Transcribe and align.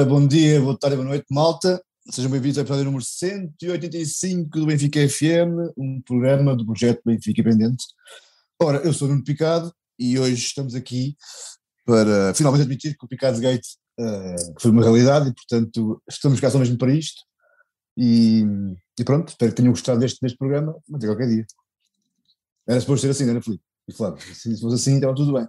Ora, 0.00 0.08
bom 0.08 0.26
dia, 0.26 0.58
boa 0.62 0.78
tarde, 0.78 0.96
boa 0.96 1.06
noite, 1.06 1.26
malta. 1.30 1.78
Sejam 2.10 2.30
bem-vindos 2.30 2.56
ao 2.56 2.64
episódio 2.64 2.86
número 2.86 3.04
185 3.04 4.48
do 4.58 4.64
Benfica 4.64 5.06
FM, 5.06 5.74
um 5.76 6.00
programa 6.00 6.56
do 6.56 6.64
projeto 6.64 7.02
Benfica 7.04 7.42
Independente. 7.42 7.84
Ora, 8.58 8.78
eu 8.78 8.94
sou 8.94 9.06
o 9.06 9.10
Nuno 9.10 9.22
Picado 9.22 9.70
e 9.98 10.18
hoje 10.18 10.42
estamos 10.42 10.74
aqui 10.74 11.18
para 11.84 12.32
finalmente 12.32 12.62
admitir 12.62 12.96
que 12.96 13.04
o 13.04 13.08
Picado 13.08 13.38
Gate 13.40 13.66
uh, 14.00 14.54
foi 14.58 14.70
uma 14.70 14.82
realidade 14.82 15.28
e, 15.28 15.34
portanto, 15.34 16.02
estamos 16.08 16.40
cá 16.40 16.48
só 16.48 16.58
mesmo 16.58 16.78
para 16.78 16.94
isto. 16.94 17.20
E, 17.94 18.46
e, 18.98 19.04
pronto, 19.04 19.28
espero 19.28 19.52
que 19.52 19.56
tenham 19.56 19.72
gostado 19.72 20.00
deste, 20.00 20.18
deste 20.22 20.38
programa, 20.38 20.74
até 20.94 21.06
qualquer 21.08 21.28
dia. 21.28 21.46
Era 22.66 22.80
suposto 22.80 23.02
ser 23.02 23.10
assim, 23.10 23.24
não 23.24 23.32
era, 23.32 23.42
Felipe? 23.42 23.62
E 23.86 23.92
Flávio, 23.92 24.34
se 24.34 24.58
fosse 24.58 24.76
assim, 24.76 24.94
estava 24.94 25.14
tudo 25.14 25.34
bem. 25.34 25.46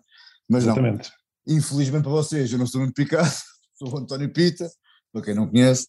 Mas 0.50 0.66
Exatamente. 0.66 1.10
não, 1.48 1.56
infelizmente 1.56 2.04
para 2.04 2.12
vocês, 2.12 2.52
eu 2.52 2.60
não 2.60 2.68
sou 2.68 2.82
Nuno 2.82 2.92
Picado, 2.94 3.32
sou 3.82 3.96
o 3.96 3.98
António 3.98 4.32
Pita, 4.32 4.70
para 5.12 5.24
quem 5.24 5.34
não 5.34 5.48
conhece, 5.48 5.88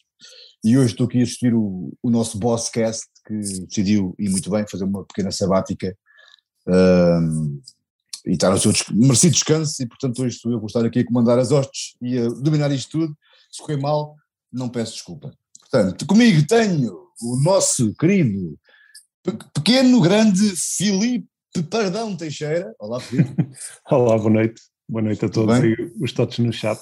e 0.64 0.78
hoje 0.78 0.92
estou 0.92 1.06
aqui 1.06 1.20
a 1.20 1.22
assistir 1.22 1.54
o, 1.54 1.92
o 2.02 2.10
nosso 2.10 2.38
Bosscast, 2.38 3.06
que 3.26 3.34
decidiu, 3.34 4.14
e 4.18 4.30
muito 4.30 4.50
bem, 4.50 4.66
fazer 4.66 4.84
uma 4.84 5.04
pequena 5.04 5.30
sabática 5.30 5.94
um, 6.66 7.60
e 8.26 8.32
estar 8.32 8.50
no 8.50 8.58
seu 8.58 8.72
merecido 8.94 9.34
descanso, 9.34 9.82
e 9.82 9.86
portanto 9.86 10.22
hoje 10.22 10.36
estou 10.36 10.52
eu 10.52 10.60
a 10.60 10.64
estar 10.64 10.84
aqui 10.84 11.00
a 11.00 11.06
comandar 11.06 11.38
as 11.38 11.50
hostes 11.50 11.94
e 12.00 12.18
a 12.18 12.28
dominar 12.28 12.72
isto 12.72 12.98
tudo. 12.98 13.16
Se 13.50 13.60
correr 13.60 13.76
mal, 13.76 14.16
não 14.50 14.68
peço 14.68 14.94
desculpa. 14.94 15.30
Portanto, 15.60 16.06
comigo 16.06 16.46
tenho 16.46 17.08
o 17.20 17.36
nosso 17.42 17.94
querido, 17.96 18.58
pequeno, 19.54 20.00
grande 20.00 20.54
Filipe 20.56 21.28
Pardão 21.68 22.16
Teixeira. 22.16 22.74
Olá, 22.78 23.00
Filipe. 23.00 23.34
Olá, 23.90 24.16
boa 24.16 24.30
noite. 24.30 24.62
Boa 24.88 25.02
noite 25.02 25.24
a 25.24 25.28
todos 25.28 25.58
e 25.58 25.92
os 26.02 26.12
todos 26.12 26.38
no 26.38 26.52
chat. 26.52 26.80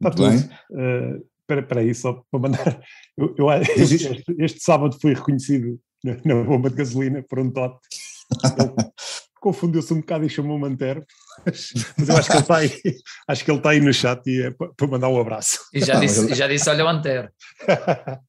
Está 0.00 0.10
tudo. 0.10 0.30
Bem. 0.30 0.50
Uh, 0.70 1.28
espera 1.50 1.80
aí, 1.80 1.94
só 1.94 2.22
para 2.30 2.40
mandar. 2.40 2.80
Eu, 3.16 3.34
eu 3.36 3.52
este, 3.52 4.24
este, 4.38 4.62
sábado 4.62 4.96
fui 5.00 5.14
reconhecido 5.14 5.78
na, 6.04 6.16
na, 6.24 6.44
bomba 6.44 6.70
de 6.70 6.76
gasolina 6.76 7.24
por 7.28 7.38
um 7.38 7.50
tote. 7.50 7.78
Confundiu-se 9.40 9.92
um 9.94 10.00
bocado 10.00 10.24
e 10.24 10.28
chamou-me 10.28 10.66
Antero, 10.66 11.04
mas, 11.46 11.72
mas, 11.96 12.08
eu 12.08 12.16
acho 12.16 12.28
que 12.28 12.34
ele 12.34 12.42
está 12.42 12.56
aí, 12.56 12.70
acho 13.28 13.44
que 13.44 13.50
ele 13.50 13.58
está 13.58 13.70
aí 13.70 13.80
no 13.80 13.94
chat 13.94 14.20
e 14.26 14.42
é 14.42 14.50
para, 14.50 14.72
para 14.74 14.86
mandar 14.88 15.08
um 15.08 15.20
abraço. 15.20 15.60
E 15.72 15.80
já 15.80 15.94
disse, 15.94 16.34
já 16.34 16.48
disse 16.48 16.68
olha 16.68 16.84
o 16.84 16.88
Antero. 16.88 17.30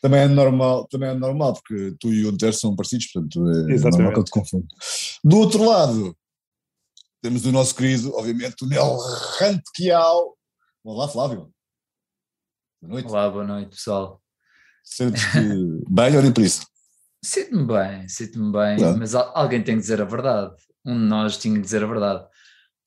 também 0.00 0.20
é 0.20 0.28
normal, 0.28 0.86
também 0.88 1.10
é 1.10 1.14
normal, 1.14 1.54
porque 1.54 1.94
tu 2.00 2.12
e 2.12 2.24
o 2.24 2.30
Antero 2.30 2.54
são 2.54 2.74
parecidos, 2.74 3.06
portanto 3.12 3.48
é 3.48 3.72
Exatamente. 3.72 3.96
normal 3.96 4.12
que 4.14 4.20
eu 4.20 4.24
te 4.24 4.30
confundo. 4.30 4.66
Do 5.22 5.36
outro 5.36 5.62
lado, 5.62 6.16
temos 7.22 7.44
o 7.44 7.52
nosso 7.52 7.74
querido, 7.74 8.14
obviamente, 8.14 8.64
o 8.64 8.68
Nel 8.68 8.96
Rantquial. 9.38 10.35
Olá, 10.88 11.08
Flávio. 11.08 11.50
Boa 12.80 12.92
noite. 12.92 13.08
Olá, 13.08 13.28
boa 13.28 13.44
noite, 13.44 13.70
pessoal. 13.70 14.22
Sentes-te 14.84 15.40
bem 15.90 16.16
ou 16.16 16.22
nem 16.22 16.30
por 16.30 16.44
isso? 16.44 16.64
Sinto-me 17.24 17.66
bem, 17.66 18.08
sinto-me 18.08 18.52
bem, 18.52 18.76
claro. 18.76 18.96
mas 18.96 19.12
alguém 19.12 19.64
tem 19.64 19.74
que 19.74 19.80
dizer 19.80 20.00
a 20.00 20.04
verdade. 20.04 20.54
Um 20.84 20.94
de 20.96 21.06
nós 21.06 21.38
tinha 21.38 21.56
que 21.56 21.60
dizer 21.60 21.82
a 21.82 21.88
verdade. 21.88 22.24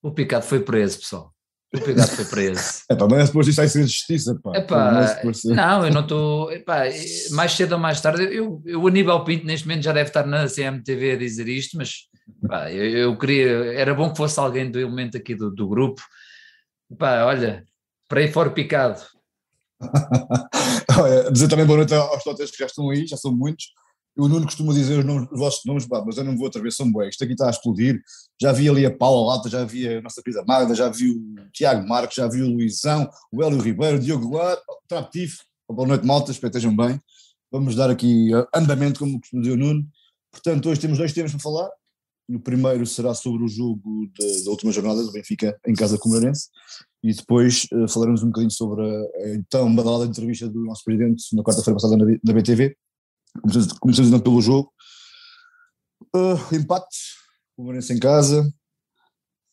O 0.01 0.13
Picado 0.13 0.45
foi 0.45 0.61
preso, 0.61 0.97
pessoal. 0.97 1.33
O 1.75 1.81
Picado 1.81 2.07
foi 2.07 2.23
preso. 2.23 2.83
É 2.89 2.95
pá, 2.95 3.05
mas 3.05 3.27
depois 3.27 3.45
disto 3.45 3.57
vai 3.57 3.67
ser 3.67 3.81
justiça, 3.81 4.39
pá. 4.41 4.55
Epá, 4.55 5.11
não, 5.47 5.85
eu 5.85 5.93
não 5.93 6.01
estou. 6.01 6.49
Mais 7.31 7.51
cedo 7.51 7.73
ou 7.73 7.79
mais 7.79 7.99
tarde, 7.99 8.23
eu, 8.33 8.61
eu, 8.65 8.81
o 8.81 8.87
Aníbal 8.87 9.25
Pinto 9.25 9.45
neste 9.45 9.67
momento 9.67 9.83
já 9.83 9.91
deve 9.91 10.09
estar 10.09 10.25
na 10.25 10.47
CMTV 10.47 11.11
a 11.11 11.17
dizer 11.17 11.49
isto, 11.49 11.75
mas 11.75 12.07
epá, 12.45 12.71
eu, 12.71 12.85
eu, 12.85 13.17
queria. 13.17 13.73
Era 13.73 13.93
bom 13.93 14.09
que 14.09 14.15
fosse 14.15 14.39
alguém 14.39 14.71
do 14.71 14.79
elemento 14.79 15.17
aqui 15.17 15.35
do, 15.35 15.51
do 15.51 15.67
grupo. 15.67 16.01
Epá, 16.89 17.25
olha, 17.25 17.67
para 18.09 18.21
aí 18.21 18.31
fora 18.31 18.49
Picado. 18.49 18.99
dizer 21.31 21.47
também 21.47 21.65
boa 21.65 21.77
noite 21.77 21.93
aos 21.93 22.23
totes 22.23 22.51
que 22.51 22.57
já 22.57 22.65
estão 22.65 22.89
aí, 22.89 23.07
já 23.07 23.15
são 23.15 23.31
muitos. 23.31 23.67
O 24.17 24.27
Nuno 24.27 24.45
costuma 24.45 24.73
dizer 24.73 24.99
os, 24.99 25.05
nomes, 25.05 25.29
os 25.31 25.39
vossos 25.39 25.63
nomes, 25.63 25.87
mas 26.05 26.17
eu 26.17 26.25
não 26.25 26.35
vou 26.35 26.45
outra 26.45 26.61
vez, 26.61 26.75
são 26.75 26.91
bué. 26.91 27.07
Isto 27.07 27.23
aqui 27.23 27.33
está 27.33 27.47
a 27.47 27.51
explodir. 27.51 28.01
Já 28.41 28.51
vi 28.51 28.67
ali 28.67 28.85
a 28.85 28.91
Paula 28.93 29.35
Lata, 29.35 29.47
já 29.47 29.63
vi 29.63 29.87
a 29.87 30.01
nossa 30.01 30.21
querida 30.21 30.43
Magda, 30.45 30.75
já 30.75 30.89
vi 30.89 31.11
o 31.11 31.49
Tiago 31.53 31.87
Marques, 31.87 32.15
já 32.15 32.27
vi 32.27 32.41
o 32.41 32.49
Luizão, 32.49 33.09
o 33.31 33.41
Hélio 33.41 33.61
Ribeiro, 33.61 33.97
o 33.97 33.99
Diogo 33.99 34.27
Guar, 34.27 34.57
o. 34.57 35.73
Boa 35.73 35.87
noite, 35.87 36.05
malta, 36.05 36.31
espero 36.31 36.51
que 36.51 36.57
estejam 36.57 36.75
bem. 36.75 36.99
Vamos 37.51 37.75
dar 37.75 37.91
aqui 37.91 38.31
andamento, 38.53 38.99
como 38.99 39.19
costuma 39.19 39.43
dizer 39.43 39.53
o 39.53 39.57
Nuno. 39.57 39.87
Portanto, 40.31 40.67
hoje 40.67 40.81
temos 40.81 40.97
dois 40.97 41.13
temas 41.13 41.31
para 41.31 41.39
falar. 41.39 41.69
O 42.29 42.39
primeiro 42.39 42.85
será 42.85 43.13
sobre 43.13 43.43
o 43.43 43.47
jogo 43.47 44.09
da, 44.17 44.43
da 44.45 44.51
última 44.51 44.71
jornada 44.71 45.03
do 45.03 45.11
Benfica 45.11 45.59
em 45.67 45.73
casa 45.73 45.97
com 45.97 46.09
o 46.09 46.11
Moreirense. 46.11 46.47
E 47.03 47.13
depois 47.13 47.65
uh, 47.73 47.87
falaremos 47.87 48.21
um 48.21 48.27
bocadinho 48.27 48.51
sobre 48.51 48.85
a, 48.85 49.01
a 49.23 49.35
então 49.35 49.73
badalada 49.73 50.05
entrevista 50.05 50.47
do 50.47 50.63
nosso 50.63 50.83
presidente 50.83 51.35
na 51.35 51.43
quarta-feira 51.43 51.75
passada 51.75 51.97
na, 51.97 52.05
na 52.05 52.33
BTV 52.33 52.75
Começamos 53.79 54.09
então 54.09 54.19
pelo 54.19 54.41
jogo. 54.41 54.71
Uh, 56.15 56.55
empate, 56.55 56.97
o 57.57 57.63
Moreirense 57.63 57.93
em 57.93 57.99
casa, 57.99 58.51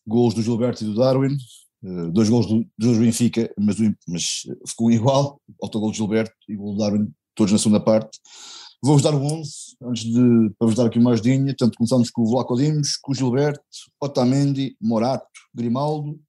gols 0.06 0.32
do 0.32 0.42
Gilberto 0.42 0.82
e 0.82 0.86
do 0.86 0.94
Darwin, 0.94 1.36
uh, 1.84 2.10
dois 2.10 2.28
gols 2.28 2.46
do, 2.46 2.66
do 2.78 2.98
Benfica, 2.98 3.52
mas, 3.58 3.76
mas 4.08 4.42
ficou 4.66 4.90
igual, 4.90 5.40
autogol 5.62 5.90
do 5.90 5.96
Gilberto 5.96 6.34
e 6.48 6.56
gol 6.56 6.72
do 6.72 6.78
Darwin, 6.78 7.12
todos 7.34 7.52
na 7.52 7.58
segunda 7.58 7.80
parte. 7.80 8.18
Vou-vos 8.86 9.02
dar 9.02 9.14
o 9.14 9.20
11, 9.20 9.50
antes 9.82 10.04
de, 10.04 10.50
para 10.56 10.68
vos 10.68 10.76
dar 10.76 10.86
aqui 10.86 10.96
uma 10.96 11.10
ajudinha, 11.10 11.46
portanto 11.46 11.76
começamos 11.76 12.08
com 12.08 12.22
o 12.22 12.26
Vlaco 12.30 12.54
Dimos, 12.54 12.96
com 12.96 13.10
o 13.10 13.14
Gilberto, 13.16 13.60
Otamendi, 14.00 14.76
Morato, 14.80 15.26
Grimaldo, 15.52 16.20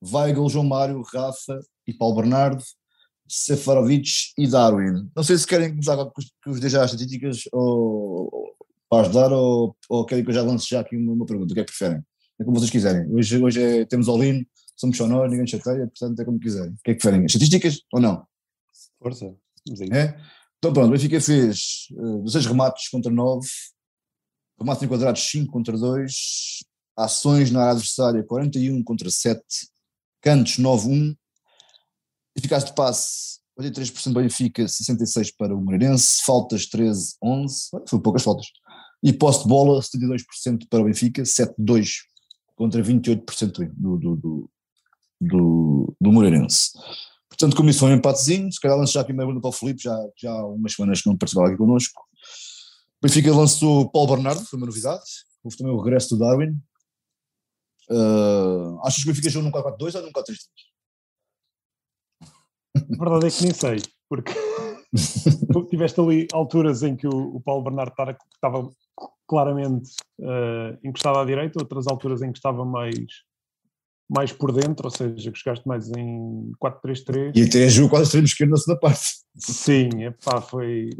Weigl, 0.00 0.48
João 0.48 0.64
Mário, 0.64 1.02
Rafa 1.02 1.60
e 1.88 1.92
Paulo 1.92 2.14
Bernardo, 2.14 2.62
Sefarovic 3.28 4.08
e 4.38 4.46
Darwin. 4.46 5.10
Não 5.16 5.24
sei 5.24 5.36
se 5.38 5.44
querem 5.44 5.70
começar 5.70 5.96
com 5.96 6.12
os 6.46 6.60
deixar 6.60 6.84
as 6.84 6.92
estatísticas 6.92 7.42
ou, 7.52 8.54
para 8.88 9.00
ajudar 9.00 9.32
ou, 9.32 9.76
ou 9.88 10.06
querem 10.06 10.22
que 10.22 10.30
eu 10.30 10.34
já 10.34 10.42
lance 10.42 10.68
já 10.70 10.78
aqui 10.78 10.96
uma, 10.96 11.14
uma 11.14 11.26
pergunta, 11.26 11.50
o 11.50 11.54
que 11.54 11.60
é 11.62 11.64
que 11.64 11.72
preferem? 11.76 12.00
É 12.40 12.44
como 12.44 12.60
vocês 12.60 12.70
quiserem. 12.70 13.12
Hoje, 13.12 13.42
hoje 13.42 13.60
é, 13.60 13.84
temos 13.84 14.08
all-in, 14.08 14.46
somos 14.76 14.96
só 14.96 15.08
nós, 15.08 15.28
ninguém 15.28 15.48
chateia, 15.48 15.88
portanto 15.88 16.20
é 16.20 16.24
como 16.24 16.38
quiserem. 16.38 16.70
O 16.70 16.78
que 16.84 16.92
é 16.92 16.94
que 16.94 17.00
preferem? 17.00 17.26
Estatísticas 17.26 17.80
ou 17.92 18.00
não? 18.00 18.24
Força, 19.00 19.34
É? 19.92 20.37
Então 20.58 20.72
pronto, 20.72 20.88
o 20.88 20.92
Benfica 20.92 21.20
fez 21.20 21.86
uh, 21.92 22.22
16 22.24 22.46
remates 22.46 22.88
contra 22.88 23.10
9, 23.10 23.48
remates 24.58 24.82
enquadrados 24.82 25.22
5 25.22 25.52
contra 25.52 25.76
2, 25.76 26.64
ações 26.96 27.50
na 27.50 27.60
área 27.60 27.72
adversária 27.72 28.24
41 28.24 28.82
contra 28.82 29.08
7, 29.10 29.40
cantos 30.20 30.58
9-1, 30.58 31.16
Eficácia 32.38 32.68
de 32.68 32.74
passe, 32.74 33.40
83% 33.58 34.12
para 34.12 34.20
o 34.20 34.22
Benfica, 34.22 34.64
66% 34.64 35.34
para 35.36 35.54
o 35.54 35.60
Moreirense, 35.60 36.22
faltas 36.24 36.66
13, 36.66 37.16
11, 37.22 37.70
foi 37.88 38.00
poucas 38.00 38.22
faltas. 38.22 38.46
E 39.02 39.12
posse 39.12 39.42
de 39.42 39.48
bola, 39.48 39.80
72% 39.80 40.68
para 40.70 40.80
o 40.80 40.84
Benfica, 40.84 41.22
7-2 41.22 42.02
contra 42.54 42.80
28% 42.80 43.72
do, 43.74 43.96
do, 43.96 44.16
do, 44.16 44.50
do, 45.20 45.96
do 46.00 46.12
Moreirense. 46.12 46.70
Portanto, 47.28 47.56
como 47.56 47.70
isso 47.70 47.80
foi 47.80 47.90
um 47.90 47.94
empatezinho, 47.94 48.50
se 48.50 48.60
calhar 48.60 48.76
lanço 48.76 48.94
já 48.94 49.02
aqui 49.02 49.12
uma 49.12 49.18
pergunta 49.18 49.40
para 49.40 49.50
o 49.50 49.52
Filipe, 49.52 49.82
já, 49.82 49.96
já 50.16 50.30
há 50.30 50.46
umas 50.46 50.72
semanas 50.72 51.02
que 51.02 51.08
não 51.08 51.16
participava 51.16 51.48
aqui 51.48 51.56
connosco. 51.56 52.02
O 53.00 53.06
Benfica 53.06 53.34
lançou 53.34 53.90
Paulo 53.90 54.16
Bernardo, 54.16 54.44
foi 54.44 54.58
uma 54.58 54.66
novidade. 54.66 55.04
Houve 55.44 55.56
também 55.56 55.72
o 55.72 55.80
regresso 55.80 56.16
do 56.16 56.18
Darwin. 56.18 56.58
Uh, 57.90 58.80
achas 58.84 59.02
que 59.02 59.08
o 59.08 59.12
Benfica 59.12 59.30
jogou 59.30 59.50
num 59.50 59.56
4-4-2 59.56 59.94
ou 59.94 60.02
num 60.02 60.12
4-3-3? 60.12 60.48
A 62.76 63.04
verdade 63.04 63.26
é 63.26 63.30
que 63.30 63.42
nem 63.44 63.54
sei, 63.54 63.82
porque 64.08 64.32
tiveste 65.70 66.00
ali 66.00 66.26
alturas 66.32 66.82
em 66.82 66.96
que 66.96 67.06
o, 67.06 67.36
o 67.36 67.40
Paulo 67.40 67.62
Bernardo 67.62 67.92
estava 68.34 68.70
claramente 69.26 69.90
uh, 70.20 70.78
encostado 70.82 71.18
à 71.18 71.24
direita, 71.24 71.60
outras 71.60 71.86
alturas 71.86 72.22
em 72.22 72.32
que 72.32 72.38
estava 72.38 72.64
mais, 72.64 72.96
mais 74.08 74.32
por 74.32 74.52
dentro, 74.52 74.86
ou 74.86 74.90
seja, 74.90 75.30
que 75.30 75.38
chegaste 75.38 75.68
mais 75.68 75.90
em 75.90 76.50
4-3-3. 76.62 77.32
E 77.36 77.42
até 77.42 77.68
jogou 77.68 77.90
quase 77.90 78.04
extremo 78.04 78.26
esquerdo 78.26 78.50
na 78.50 78.56
segunda 78.56 78.80
parte. 78.80 79.18
Sim, 79.36 80.04
epá, 80.04 80.40
foi. 80.40 80.90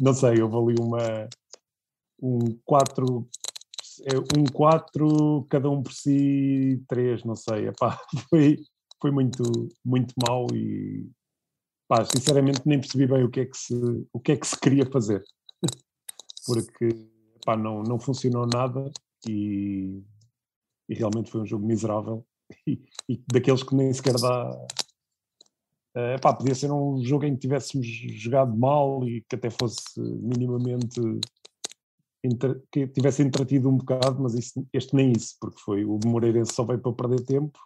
Não 0.00 0.12
sei, 0.12 0.42
houve 0.42 0.56
ali 0.56 0.74
uma. 0.78 1.28
Um 2.20 2.38
4. 2.64 3.28
É, 4.04 4.38
um 4.38 4.44
4, 4.52 5.46
cada 5.48 5.70
um 5.70 5.82
por 5.82 5.92
si, 5.92 6.82
3, 6.88 7.24
não 7.24 7.34
sei. 7.34 7.68
Epá, 7.68 7.98
foi, 8.28 8.58
foi 9.00 9.10
muito, 9.10 9.42
muito 9.84 10.12
mal 10.28 10.46
e 10.54 11.08
pá, 11.88 12.04
sinceramente 12.04 12.62
nem 12.64 12.80
percebi 12.80 13.06
bem 13.06 13.24
o 13.24 13.30
que 13.30 13.40
é 13.40 13.46
que 13.46 13.56
se, 13.56 13.74
o 14.12 14.20
que 14.20 14.32
é 14.32 14.36
que 14.36 14.46
se 14.46 14.58
queria 14.58 14.84
fazer. 14.86 15.22
Porque 16.46 16.88
pá, 17.44 17.56
não, 17.56 17.82
não 17.82 17.98
funcionou 17.98 18.46
nada 18.46 18.90
e, 19.28 20.02
e 20.88 20.94
realmente 20.94 21.30
foi 21.30 21.40
um 21.40 21.46
jogo 21.46 21.66
miserável 21.66 22.26
e, 22.66 22.82
e 23.08 23.22
daqueles 23.32 23.62
que 23.62 23.74
nem 23.74 23.92
sequer 23.92 24.14
dá. 24.14 24.50
Uh, 25.94 26.18
pá, 26.22 26.32
podia 26.32 26.54
ser 26.54 26.72
um 26.72 27.04
jogo 27.04 27.26
em 27.26 27.34
que 27.34 27.40
tivéssemos 27.40 27.86
jogado 27.86 28.56
mal 28.56 29.06
e 29.06 29.22
que 29.28 29.36
até 29.36 29.50
fosse 29.50 30.00
minimamente 30.00 31.00
entre, 32.24 32.62
que 32.70 32.86
tivesse 32.86 33.22
entretido 33.22 33.68
um 33.68 33.76
bocado, 33.76 34.22
mas 34.22 34.34
isso, 34.34 34.66
este 34.72 34.94
nem 34.94 35.12
isso, 35.12 35.36
porque 35.40 35.60
foi 35.60 35.84
o 35.84 35.98
Moreirense 36.06 36.54
só 36.54 36.64
veio 36.64 36.80
para 36.80 36.92
perder 36.92 37.24
tempo 37.24 37.58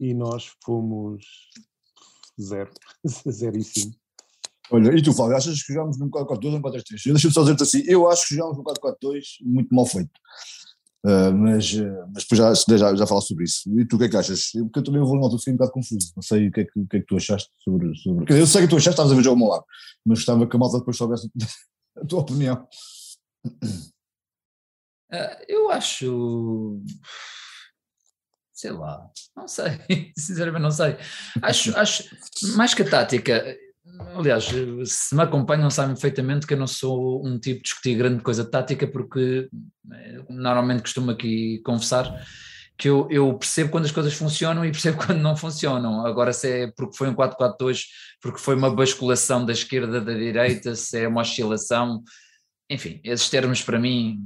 e 0.00 0.14
nós 0.14 0.52
fomos 0.64 1.50
zero, 2.40 2.72
zeríssimo. 3.30 3.94
Olha, 4.70 4.96
e 4.96 5.02
tu, 5.02 5.12
Flávio, 5.12 5.36
achas 5.36 5.62
que 5.62 5.72
jogámos 5.72 5.98
num 5.98 6.10
4-4-2 6.10 6.44
ou 6.46 6.50
num 6.52 6.62
4-3-3? 6.62 7.12
Deixa-me 7.12 7.34
só 7.34 7.42
dizer-te 7.42 7.62
assim, 7.62 7.82
eu 7.86 8.08
acho 8.08 8.26
que 8.26 8.34
jogámos 8.34 8.58
num 8.58 8.64
4-4-2 8.64 9.22
muito 9.42 9.72
mal 9.74 9.86
feito. 9.86 10.10
Uh, 11.06 11.32
mas, 11.32 11.72
uh, 11.72 12.10
mas 12.12 12.24
depois 12.24 12.66
já, 12.66 12.76
já, 12.76 12.96
já 12.96 13.06
falo 13.06 13.20
sobre 13.20 13.44
isso. 13.44 13.62
E 13.78 13.86
tu 13.86 13.94
o 13.94 13.98
que 14.00 14.06
é 14.06 14.08
que 14.08 14.16
achas? 14.16 14.52
Eu, 14.56 14.64
porque 14.64 14.80
eu 14.80 14.82
também 14.82 15.00
vou 15.00 15.14
numa 15.14 15.26
altura 15.26 15.38
fiquei 15.38 15.54
um 15.54 15.56
bocado 15.56 15.72
confuso. 15.72 16.12
Não 16.16 16.22
sei 16.22 16.48
o 16.48 16.52
que 16.52 16.60
é 16.62 16.64
que, 16.64 16.72
que, 16.72 16.96
é 16.96 17.00
que 17.00 17.06
tu 17.06 17.16
achaste 17.16 17.48
sobre. 17.62 17.94
sobre... 17.96 18.24
Dizer, 18.24 18.40
eu 18.40 18.46
sei 18.46 18.62
que 18.62 18.68
tu 18.68 18.74
achaste, 18.74 18.90
estavas 18.90 19.12
a 19.12 19.14
ver 19.14 19.20
o 19.20 19.24
jogo 19.24 19.36
ao 19.36 19.38
meu 19.38 19.48
lado, 19.54 19.64
mas 20.04 20.18
gostava 20.18 20.48
que 20.48 20.56
a 20.56 20.58
malta 20.58 20.80
depois 20.80 20.96
soubesse 20.96 21.30
a 21.96 22.04
tua 22.04 22.20
opinião. 22.22 22.66
Uh, 25.12 25.36
eu 25.46 25.70
acho. 25.70 26.82
Sei 28.52 28.72
lá, 28.72 29.08
não 29.36 29.46
sei, 29.46 29.78
sinceramente 30.18 30.62
não 30.62 30.72
sei. 30.72 30.96
Acho, 31.40 31.76
acho 31.76 32.04
mais 32.56 32.74
que 32.74 32.82
a 32.82 32.90
tática, 32.90 33.56
aliás, 34.14 34.44
se 34.84 35.14
me 35.14 35.22
acompanham 35.22 35.70
sabem 35.70 35.94
perfeitamente 35.94 36.46
que 36.46 36.54
eu 36.54 36.58
não 36.58 36.66
sou 36.66 37.26
um 37.26 37.38
tipo 37.38 37.58
de 37.58 37.64
discutir 37.64 37.96
grande 37.96 38.22
coisa 38.22 38.44
tática 38.44 38.86
porque 38.86 39.48
eh, 39.92 40.22
normalmente 40.28 40.82
costumo 40.82 41.10
aqui 41.10 41.60
conversar 41.64 42.12
que 42.78 42.88
eu, 42.88 43.08
eu, 43.10 43.32
percebo 43.38 43.70
quando 43.70 43.86
as 43.86 43.90
coisas 43.90 44.12
funcionam 44.12 44.64
e 44.64 44.70
percebo 44.70 44.98
quando 45.04 45.20
não 45.20 45.36
funcionam. 45.36 46.04
Agora 46.04 46.32
se 46.32 46.48
é 46.48 46.72
porque 46.76 46.96
foi 46.96 47.08
um 47.08 47.14
4-4-2, 47.14 47.84
porque 48.20 48.38
foi 48.38 48.54
uma 48.54 48.74
basculação 48.74 49.44
da 49.44 49.52
esquerda 49.52 50.00
da 50.00 50.12
direita, 50.12 50.74
se 50.74 51.00
é 51.00 51.08
uma 51.08 51.22
oscilação, 51.22 52.02
enfim, 52.68 53.00
esses 53.02 53.30
termos 53.30 53.62
para 53.62 53.78
mim 53.78 54.18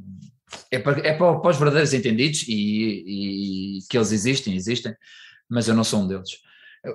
é 0.70 0.78
para, 0.78 0.98
é 1.06 1.12
para, 1.12 1.38
para 1.38 1.50
os 1.50 1.56
verdadeiros 1.56 1.94
entendidos 1.94 2.44
e, 2.48 3.04
e, 3.06 3.78
que 3.88 3.96
eles 3.96 4.10
existem, 4.10 4.54
existem, 4.56 4.94
mas 5.48 5.68
eu 5.68 5.74
não 5.74 5.84
sou 5.84 6.00
um 6.00 6.08
deles. 6.08 6.30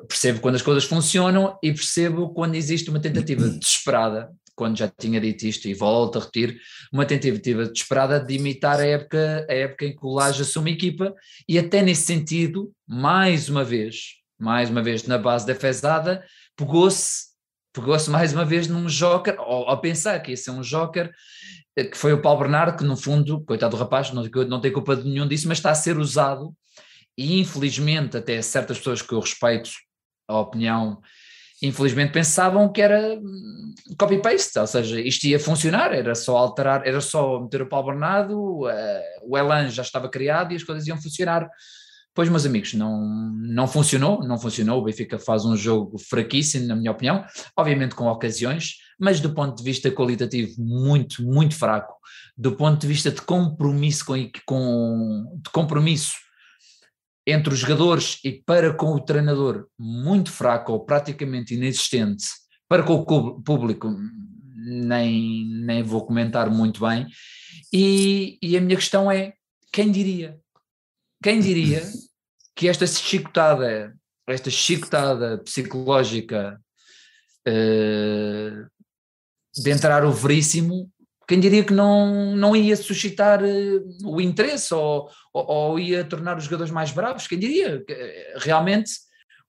Percebo 0.07 0.39
quando 0.39 0.55
as 0.55 0.61
coisas 0.61 0.85
funcionam 0.85 1.57
e 1.61 1.71
percebo 1.71 2.33
quando 2.33 2.55
existe 2.55 2.89
uma 2.89 2.99
tentativa 2.99 3.47
desesperada, 3.47 4.31
quando 4.55 4.77
já 4.77 4.87
tinha 4.87 5.19
dito 5.19 5.45
isto 5.45 5.67
e 5.67 5.73
volto 5.73 6.17
a 6.17 6.21
repetir, 6.21 6.59
uma 6.91 7.05
tentativa 7.05 7.65
desesperada 7.65 8.19
de 8.19 8.35
imitar 8.35 8.79
a 8.79 8.85
época, 8.85 9.45
a 9.49 9.53
época 9.53 9.85
em 9.85 9.95
que 9.95 10.05
o 10.05 10.13
Laje 10.13 10.41
assume 10.41 10.71
a 10.71 10.73
equipa 10.73 11.13
e 11.47 11.59
até 11.59 11.81
nesse 11.81 12.03
sentido, 12.03 12.71
mais 12.87 13.49
uma 13.49 13.63
vez, 13.63 14.15
mais 14.39 14.69
uma 14.69 14.81
vez 14.81 15.03
na 15.05 15.17
base 15.17 15.45
da 15.45 15.53
fezada, 15.53 16.23
pegou-se 16.55 17.35
pegou-se 17.75 18.09
mais 18.09 18.31
uma 18.31 18.45
vez 18.45 18.67
num 18.67 18.85
joker, 18.85 19.35
ou 19.37 19.67
a 19.67 19.75
pensar 19.75 20.17
que 20.21 20.31
ia 20.31 20.37
ser 20.37 20.51
um 20.51 20.61
joker, 20.61 21.11
que 21.75 21.97
foi 21.97 22.13
o 22.13 22.21
Paulo 22.21 22.39
Bernardo, 22.39 22.77
que 22.77 22.85
no 22.85 22.95
fundo, 22.95 23.43
coitado 23.43 23.75
do 23.75 23.79
rapaz, 23.79 24.11
não, 24.13 24.23
não 24.47 24.61
tem 24.61 24.71
culpa 24.71 24.95
de 24.95 25.03
nenhum 25.03 25.27
disso, 25.27 25.45
mas 25.49 25.57
está 25.57 25.71
a 25.71 25.75
ser 25.75 25.97
usado, 25.97 26.55
e 27.17 27.39
infelizmente 27.39 28.17
até 28.17 28.41
certas 28.41 28.77
pessoas 28.77 29.01
que 29.01 29.13
eu 29.13 29.19
respeito 29.19 29.69
a 30.27 30.39
opinião, 30.39 31.01
infelizmente 31.61 32.11
pensavam 32.11 32.71
que 32.71 32.81
era 32.81 33.19
hum, 33.19 33.73
copy-paste, 33.97 34.59
ou 34.59 34.67
seja, 34.67 34.99
isto 34.99 35.25
ia 35.25 35.39
funcionar, 35.39 35.93
era 35.93 36.15
só 36.15 36.37
alterar, 36.37 36.85
era 36.85 36.99
só 37.01 37.39
meter 37.39 37.61
o 37.61 37.69
Paulo 37.69 37.87
Bernardo, 37.87 38.65
uh, 38.65 38.69
o 39.23 39.37
Elan 39.37 39.69
já 39.69 39.81
estava 39.81 40.09
criado 40.09 40.51
e 40.51 40.55
as 40.55 40.63
coisas 40.63 40.85
iam 40.87 41.01
funcionar. 41.01 41.49
Pois, 42.13 42.29
meus 42.29 42.45
amigos, 42.45 42.73
não, 42.73 43.05
não 43.35 43.67
funcionou, 43.67 44.23
não 44.23 44.37
funcionou. 44.37 44.79
O 44.79 44.85
Benfica 44.85 45.19
faz 45.19 45.43
um 45.43 45.57
jogo 45.57 45.97
fraquíssimo, 45.99 46.65
na 46.65 46.73
minha 46.73 46.91
opinião, 46.91 47.25
obviamente 47.57 47.93
com 47.93 48.07
ocasiões, 48.07 48.75
mas 48.97 49.19
do 49.19 49.33
ponto 49.33 49.57
de 49.57 49.63
vista 49.63 49.91
qualitativo, 49.91 50.55
muito, 50.57 51.21
muito 51.21 51.55
fraco. 51.55 51.93
Do 52.37 52.53
ponto 52.53 52.79
de 52.79 52.87
vista 52.87 53.11
de 53.11 53.21
compromisso 53.21 54.05
com, 54.05 54.31
com 54.45 55.41
de 55.43 55.49
compromisso 55.51 56.13
entre 57.25 57.53
os 57.53 57.59
jogadores 57.59 58.19
e 58.23 58.31
para 58.31 58.73
com 58.73 58.93
o 58.93 58.99
treinador, 58.99 59.67
muito 59.79 60.31
fraco 60.31 60.73
ou 60.73 60.85
praticamente 60.85 61.55
inexistente. 61.55 62.25
Para 62.67 62.83
com 62.83 62.95
o 62.95 63.41
público, 63.41 63.95
nem, 64.55 65.45
nem 65.45 65.83
vou 65.83 66.05
comentar 66.05 66.49
muito 66.49 66.81
bem. 66.81 67.07
E, 67.71 68.37
e 68.41 68.57
a 68.57 68.61
minha 68.61 68.75
questão 68.75 69.11
é: 69.11 69.33
quem 69.71 69.91
diria? 69.91 70.39
Quem 71.23 71.39
diria 71.39 71.81
que 72.55 72.67
esta 72.67 72.85
chicotada, 72.87 73.95
esta 74.27 74.49
chicotada 74.49 75.37
psicológica 75.39 76.59
uh, 77.47 78.67
de 79.55 79.71
entrar 79.71 80.05
o 80.05 80.11
veríssimo, 80.11 80.91
quem 81.27 81.39
diria 81.39 81.63
que 81.63 81.73
não, 81.73 82.35
não 82.35 82.55
ia 82.55 82.75
suscitar 82.75 83.41
uh, 83.43 84.09
o 84.09 84.21
interesse 84.21 84.73
ou, 84.73 85.09
ou, 85.33 85.45
ou, 85.47 85.79
ia 85.79 86.03
tornar 86.03 86.37
os 86.37 86.45
jogadores 86.45 86.71
mais 86.71 86.91
bravos? 86.91 87.27
Quem 87.27 87.39
diria? 87.39 87.83
Eh, 87.89 88.35
realmente 88.37 88.91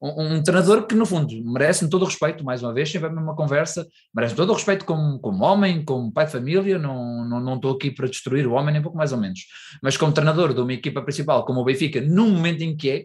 um, 0.00 0.36
um, 0.36 0.42
treinador 0.42 0.86
que, 0.86 0.94
no 0.94 1.06
fundo, 1.06 1.34
merece-me 1.44 1.90
todo 1.90 2.02
o 2.02 2.06
respeito, 2.06 2.44
mais 2.44 2.62
uma 2.62 2.72
vez, 2.72 2.90
sempre 2.90 3.08
a 3.08 3.12
mesma 3.12 3.34
conversa, 3.34 3.86
merece 4.14 4.34
todo 4.34 4.50
o 4.50 4.54
respeito 4.54 4.84
como, 4.84 5.18
como 5.18 5.44
homem, 5.44 5.84
como 5.84 6.12
pai 6.12 6.26
de 6.26 6.32
família, 6.32 6.78
não, 6.78 7.24
não, 7.26 7.40
não 7.40 7.56
estou 7.56 7.74
aqui 7.74 7.90
para 7.90 8.06
destruir 8.06 8.46
o 8.46 8.52
homem, 8.52 8.74
nem 8.74 8.82
pouco 8.82 8.96
mais 8.96 9.12
ou 9.12 9.18
menos, 9.18 9.40
mas 9.82 9.96
como 9.96 10.12
treinador 10.12 10.52
de 10.52 10.60
uma 10.60 10.72
equipa 10.72 11.00
principal, 11.02 11.44
como 11.46 11.60
o 11.60 11.64
Benfica, 11.64 12.00
no 12.00 12.28
momento 12.28 12.62
em 12.62 12.76
que 12.76 12.90
é, 12.90 13.04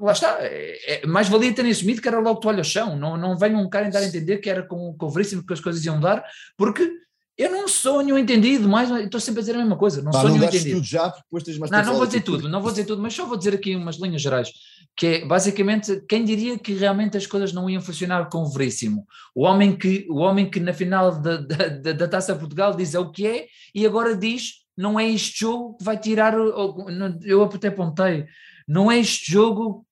lá 0.00 0.12
está, 0.12 0.36
é, 0.40 1.02
é, 1.02 1.06
mais 1.06 1.28
valia 1.28 1.52
terem 1.52 1.72
assumido 1.72 2.00
que 2.00 2.08
era 2.08 2.20
logo 2.20 2.38
toalha 2.38 2.58
ao 2.58 2.64
chão, 2.64 2.96
não, 2.96 3.16
não 3.16 3.36
venham 3.36 3.60
um 3.60 3.68
cara 3.68 3.86
a 3.88 3.90
dar 3.90 4.00
a 4.00 4.06
entender 4.06 4.38
que 4.38 4.48
era 4.48 4.62
com, 4.62 4.94
com 4.96 5.06
o 5.06 5.10
Veríssimo 5.10 5.44
que 5.44 5.52
as 5.52 5.60
coisas 5.60 5.84
iam 5.84 5.98
dar, 5.98 6.24
porque 6.56 6.88
eu 7.38 7.50
não 7.50 7.68
sou 7.68 8.02
nenhum 8.02 8.16
entendido, 8.16 8.68
mais 8.68 8.90
estou 8.90 9.20
sempre 9.20 9.40
a 9.40 9.42
dizer 9.42 9.54
a 9.54 9.58
mesma 9.58 9.76
coisa, 9.76 10.00
não 10.02 10.10
Pá, 10.10 10.20
sou 10.20 10.30
não 10.30 10.36
nenhum 10.36 10.48
entendido. 10.48 10.76
Tudo 10.76 10.86
já, 10.86 11.08
depois 11.08 11.44
tens 11.44 11.58
mais 11.58 11.70
não, 11.70 11.84
não 11.84 11.96
vou 11.96 12.06
dizer 12.06 12.22
tudo, 12.22 12.48
não 12.48 12.62
vou 12.62 12.70
dizer 12.70 12.84
tudo, 12.84 13.02
mas 13.02 13.14
só 13.14 13.26
vou 13.26 13.36
dizer 13.36 13.54
aqui 13.54 13.76
umas 13.76 13.96
linhas 13.96 14.22
gerais, 14.22 14.50
que 14.96 15.06
é 15.06 15.26
basicamente 15.26 16.02
quem 16.08 16.24
diria 16.24 16.58
que 16.58 16.72
realmente 16.72 17.16
as 17.16 17.26
coisas 17.26 17.52
não 17.52 17.68
iam 17.68 17.82
funcionar 17.82 18.30
com 18.30 18.38
o 18.38 18.48
Veríssimo? 18.48 19.06
O 19.34 19.44
homem 19.44 19.76
que, 19.76 20.06
o 20.08 20.16
homem 20.16 20.48
que 20.48 20.58
na 20.60 20.72
final 20.72 21.20
da, 21.20 21.36
da, 21.36 21.92
da 21.92 22.08
Taça 22.08 22.34
Portugal 22.34 22.74
diz 22.74 22.94
é 22.94 22.98
o 22.98 23.10
que 23.10 23.26
é 23.26 23.46
e 23.74 23.84
agora 23.84 24.16
diz 24.16 24.64
não 24.76 25.00
é 25.00 25.08
este 25.08 25.40
jogo 25.40 25.76
que 25.76 25.84
vai 25.84 25.98
tirar, 25.98 26.34
eu 26.34 27.42
até 27.42 27.68
apontei, 27.68 28.26
não 28.68 28.90
é 28.90 28.98
este 28.98 29.32
jogo 29.32 29.86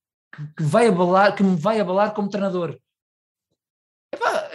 que, 0.57 0.63
vai 0.63 0.89
abalar, 0.89 1.35
que 1.35 1.43
me 1.43 1.57
vai 1.57 1.81
abalar 1.81 2.13
como 2.13 2.29
treinador. 2.29 2.79
Epá, 4.13 4.51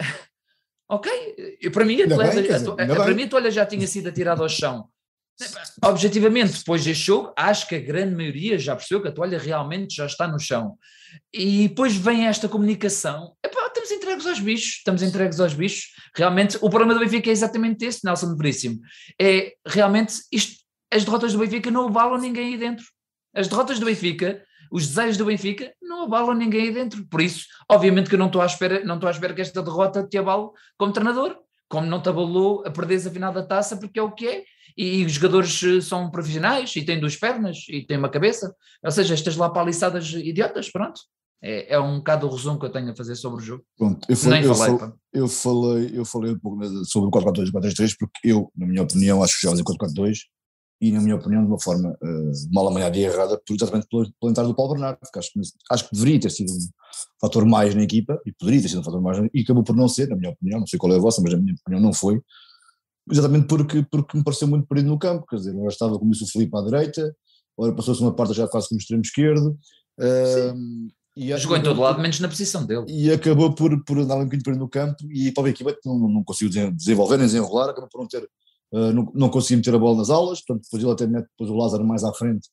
Ok, 0.90 1.56
eu, 1.60 1.70
para 1.70 1.84
mim 1.84 2.02
a 2.02 2.08
toalha, 2.08 2.32
bem, 2.32 2.42
dizer, 2.42 2.68
a, 2.68 2.82
a, 2.82 2.96
para 2.96 3.14
mim 3.14 3.22
a 3.22 3.28
toalha 3.28 3.50
já 3.50 3.64
tinha 3.64 3.86
sido 3.86 4.08
atirada 4.08 4.42
ao 4.42 4.48
chão. 4.48 4.88
Objetivamente, 5.84 6.58
depois 6.58 6.84
deste 6.84 7.04
jogo, 7.04 7.32
acho 7.36 7.68
que 7.68 7.76
a 7.76 7.80
grande 7.80 8.16
maioria 8.16 8.58
já 8.58 8.74
percebeu 8.74 9.00
que 9.00 9.08
a 9.08 9.12
toalha 9.12 9.38
realmente 9.38 9.94
já 9.94 10.04
está 10.04 10.26
no 10.26 10.38
chão. 10.38 10.76
E 11.32 11.68
depois 11.68 11.94
vem 11.94 12.26
esta 12.26 12.48
comunicação. 12.48 13.36
Epá, 13.42 13.66
estamos 13.68 13.90
entregues 13.92 14.26
aos 14.26 14.40
bichos, 14.40 14.76
estamos 14.78 15.02
entregues 15.02 15.38
aos 15.38 15.54
bichos. 15.54 15.92
Realmente, 16.14 16.58
o 16.60 16.68
problema 16.68 16.92
do 16.92 17.00
Benfica 17.00 17.30
é 17.30 17.32
exatamente 17.32 17.84
esse, 17.84 18.04
Nelson 18.04 18.32
de 18.32 18.36
Veríssimo. 18.36 18.80
É 19.18 19.54
realmente 19.64 20.14
isto, 20.32 20.56
as 20.92 21.04
derrotas 21.04 21.32
do 21.32 21.38
Benfica 21.38 21.70
não 21.70 21.86
abalam 21.86 22.18
ninguém 22.18 22.48
aí 22.48 22.58
dentro. 22.58 22.84
As 23.32 23.46
derrotas 23.46 23.78
do 23.78 23.86
Benfica 23.86 24.42
os 24.70 24.86
desejos 24.86 25.16
do 25.16 25.24
Benfica 25.24 25.72
não 25.82 26.04
abalam 26.04 26.34
ninguém 26.34 26.68
aí 26.68 26.72
dentro. 26.72 27.04
Por 27.06 27.20
isso, 27.20 27.46
obviamente 27.68 28.08
que 28.08 28.14
eu 28.14 28.18
não 28.18 28.26
estou 28.26 28.40
à 28.40 28.46
espera, 28.46 28.84
não 28.84 28.94
estou 28.94 29.08
à 29.08 29.10
espera 29.10 29.34
que 29.34 29.40
esta 29.40 29.62
derrota 29.62 30.06
te 30.06 30.16
abale 30.16 30.48
como 30.78 30.92
treinador, 30.92 31.36
como 31.68 31.86
não 31.86 32.00
te 32.00 32.08
abalou 32.08 32.62
a 32.66 32.70
perder 32.70 33.06
a 33.06 33.10
final 33.10 33.32
da 33.32 33.42
taça, 33.42 33.76
porque 33.76 33.98
é 33.98 34.02
o 34.02 34.12
que 34.12 34.26
é. 34.26 34.44
E, 34.76 35.00
e 35.00 35.04
os 35.04 35.12
jogadores 35.12 35.62
eh, 35.62 35.80
são 35.80 36.10
profissionais 36.10 36.74
e 36.76 36.84
têm 36.84 37.00
duas 37.00 37.16
pernas 37.16 37.58
e 37.68 37.84
têm 37.84 37.98
uma 37.98 38.08
cabeça. 38.08 38.54
Ou 38.84 38.90
seja, 38.90 39.14
estas 39.14 39.36
lá 39.36 39.50
paliçadas 39.50 40.10
idiotas, 40.12 40.70
pronto. 40.70 41.00
É, 41.42 41.74
é 41.74 41.80
um 41.80 41.98
bocado 41.98 42.26
o 42.26 42.30
resumo 42.30 42.58
que 42.58 42.66
eu 42.66 42.72
tenho 42.72 42.90
a 42.90 42.94
fazer 42.94 43.16
sobre 43.16 43.42
o 43.42 43.44
jogo. 43.44 43.64
Pronto, 43.76 44.06
eu 44.08 44.16
falei, 44.16 44.44
eu 44.44 44.54
falei, 44.54 44.92
eu 45.12 45.28
falei, 45.28 45.90
eu 45.94 46.04
falei 46.04 46.32
um 46.32 46.38
pouco 46.38 46.64
sobre 46.84 47.08
o 47.08 47.10
4-4-2 47.10 47.48
e 47.48 47.52
4-3-3 47.52 47.96
porque 47.98 48.20
eu, 48.24 48.52
na 48.54 48.66
minha 48.66 48.82
opinião, 48.82 49.22
acho 49.22 49.36
que 49.36 49.42
jogamos 49.42 49.60
em 49.60 49.64
4-4-2 49.64 50.18
e, 50.80 50.90
na 50.90 51.00
minha 51.00 51.16
opinião, 51.16 51.42
de 51.42 51.48
uma 51.48 51.60
forma 51.60 51.90
uh, 51.90 52.32
mal 52.52 52.66
amanhada 52.66 52.96
e 52.96 53.02
errada, 53.02 53.40
exatamente 53.50 53.86
pelo, 53.88 54.10
pelo 54.18 54.30
entrar 54.30 54.44
do 54.44 54.54
Paulo 54.54 54.72
Bernardo, 54.72 54.98
porque 54.98 55.18
acho 55.18 55.30
que, 55.32 55.40
acho 55.70 55.88
que 55.88 55.94
deveria 55.94 56.20
ter 56.20 56.30
sido 56.30 56.50
um 56.50 56.68
fator 57.20 57.44
mais 57.44 57.74
na 57.74 57.82
equipa, 57.82 58.18
e 58.24 58.32
poderia 58.32 58.62
ter 58.62 58.68
sido 58.68 58.80
um 58.80 58.84
fator 58.84 59.02
mais, 59.02 59.18
e 59.34 59.42
acabou 59.42 59.62
por 59.62 59.76
não 59.76 59.88
ser, 59.88 60.08
na 60.08 60.16
minha 60.16 60.30
opinião, 60.30 60.60
não 60.60 60.66
sei 60.66 60.78
qual 60.78 60.92
é 60.92 60.96
a 60.96 61.00
vossa, 61.00 61.20
mas 61.20 61.32
na 61.32 61.38
minha 61.38 61.54
opinião 61.54 61.82
não 61.82 61.92
foi, 61.92 62.22
exatamente 63.10 63.46
porque, 63.46 63.84
porque 63.90 64.16
me 64.16 64.24
pareceu 64.24 64.48
muito 64.48 64.66
perdido 64.66 64.88
no 64.88 64.98
campo, 64.98 65.26
quer 65.26 65.36
dizer, 65.36 65.50
agora 65.50 65.68
estava, 65.68 65.98
como 65.98 66.10
disse 66.10 66.24
o 66.24 66.28
Felipe, 66.28 66.56
à 66.56 66.62
direita, 66.62 67.14
agora 67.58 67.74
passou-se 67.74 68.00
uma 68.00 68.14
parte 68.14 68.32
já 68.32 68.48
quase 68.48 68.68
como 68.68 68.80
extremo 68.80 69.02
esquerdo, 69.02 69.58
uh, 69.98 70.90
e 71.16 71.36
Jogou 71.36 71.58
em 71.58 71.62
todo 71.62 71.80
lado, 71.80 72.00
menos 72.00 72.18
na 72.20 72.28
posição 72.28 72.64
dele. 72.64 72.86
E 72.88 73.10
acabou 73.10 73.52
por, 73.52 73.84
por 73.84 73.98
andar 73.98 74.14
um 74.14 74.24
bocadinho 74.24 74.42
perdido 74.42 74.62
no 74.62 74.70
campo, 74.70 74.96
e 75.12 75.30
para 75.32 75.46
a 75.46 75.50
equipa 75.50 75.76
não, 75.84 76.08
não 76.08 76.24
conseguiu 76.24 76.72
desenvolver 76.72 77.18
nem 77.18 77.26
desenrolar, 77.26 77.68
acabou 77.68 77.90
por 77.90 78.00
não 78.00 78.08
ter 78.08 78.26
Uh, 78.72 78.92
não, 78.92 79.12
não 79.14 79.28
conseguia 79.28 79.56
meter 79.56 79.74
a 79.74 79.78
bola 79.78 79.98
nas 79.98 80.10
aulas, 80.10 80.40
portanto 80.40 80.64
depois 80.64 80.82
ele 80.82 80.92
até 80.92 81.06
mete 81.06 81.28
depois 81.30 81.50
o 81.50 81.56
Lázaro 81.56 81.84
mais 81.84 82.04
à 82.04 82.12
frente 82.12 82.48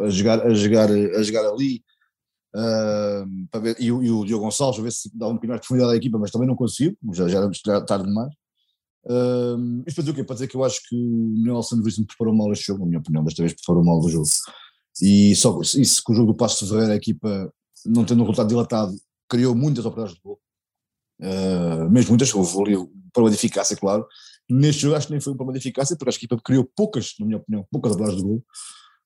a 0.00 0.08
jogar, 0.08 0.46
a 0.46 0.54
jogar, 0.54 0.90
a 0.90 1.22
jogar 1.22 1.48
ali 1.48 1.82
uh, 2.54 3.48
para 3.50 3.60
ver, 3.60 3.76
e, 3.80 3.86
e 3.86 3.90
o 3.90 4.24
Diogo 4.24 4.44
Gonçalves 4.44 4.78
a 4.78 4.82
ver 4.82 4.92
se 4.92 5.10
dá 5.16 5.26
um 5.26 5.34
bocadinho 5.34 5.50
mais 5.50 5.60
de 5.60 5.66
profundidade 5.66 5.94
à 5.94 5.96
equipa, 5.96 6.18
mas 6.18 6.30
também 6.30 6.46
não 6.46 6.54
conseguiu, 6.54 6.96
já, 7.12 7.26
já 7.28 7.80
tarde 7.82 8.06
demais. 8.06 8.32
Uh, 9.04 9.82
isto 9.86 9.94
para 9.94 10.02
dizer 10.02 10.10
o 10.10 10.14
quê? 10.14 10.24
Para 10.24 10.34
dizer 10.34 10.48
que 10.48 10.56
eu 10.56 10.64
acho 10.64 10.80
que 10.88 10.96
o 10.96 11.34
Nelson 11.44 11.76
Wilson 11.76 12.04
preparou 12.04 12.34
mal 12.34 12.52
este 12.52 12.66
jogo, 12.66 12.80
na 12.80 12.86
minha 12.86 12.98
opinião, 12.98 13.24
desta 13.24 13.42
vez 13.42 13.54
preparou 13.54 13.84
mal 13.84 13.98
o 13.98 14.08
jogo. 14.08 14.26
E 15.00 15.34
só 15.36 15.60
isso 15.60 16.02
que 16.04 16.12
o 16.12 16.14
jogo 16.14 16.32
do 16.32 16.36
Passo 16.36 16.66
Ferreira, 16.66 16.92
a 16.92 16.96
equipa, 16.96 17.52
não 17.84 18.04
tendo 18.04 18.20
um 18.20 18.24
resultado 18.24 18.48
dilatado, 18.48 18.96
criou 19.28 19.54
muitas 19.54 19.84
oportunidades 19.84 20.16
de 20.16 20.22
gol. 20.22 20.40
Uh, 21.20 21.88
mesmo 21.90 22.10
muitas, 22.10 22.34
houve 22.34 22.60
ali 22.62 22.76
um 22.76 22.90
problema 23.12 23.36
de 23.36 23.40
eficácia, 23.40 23.76
claro. 23.76 24.06
Neste 24.48 24.82
jogo 24.82 24.96
acho 24.96 25.06
que 25.08 25.12
nem 25.12 25.20
foi 25.20 25.32
um 25.32 25.36
problema 25.36 25.58
de 25.58 25.62
eficácia, 25.62 25.96
porque 25.96 26.10
a 26.10 26.16
equipa 26.16 26.40
criou 26.42 26.70
poucas, 26.76 27.14
na 27.18 27.26
minha 27.26 27.38
opinião, 27.38 27.66
poucas 27.70 27.92
oportunidades 27.92 28.22
de 28.22 28.28
gol 28.28 28.44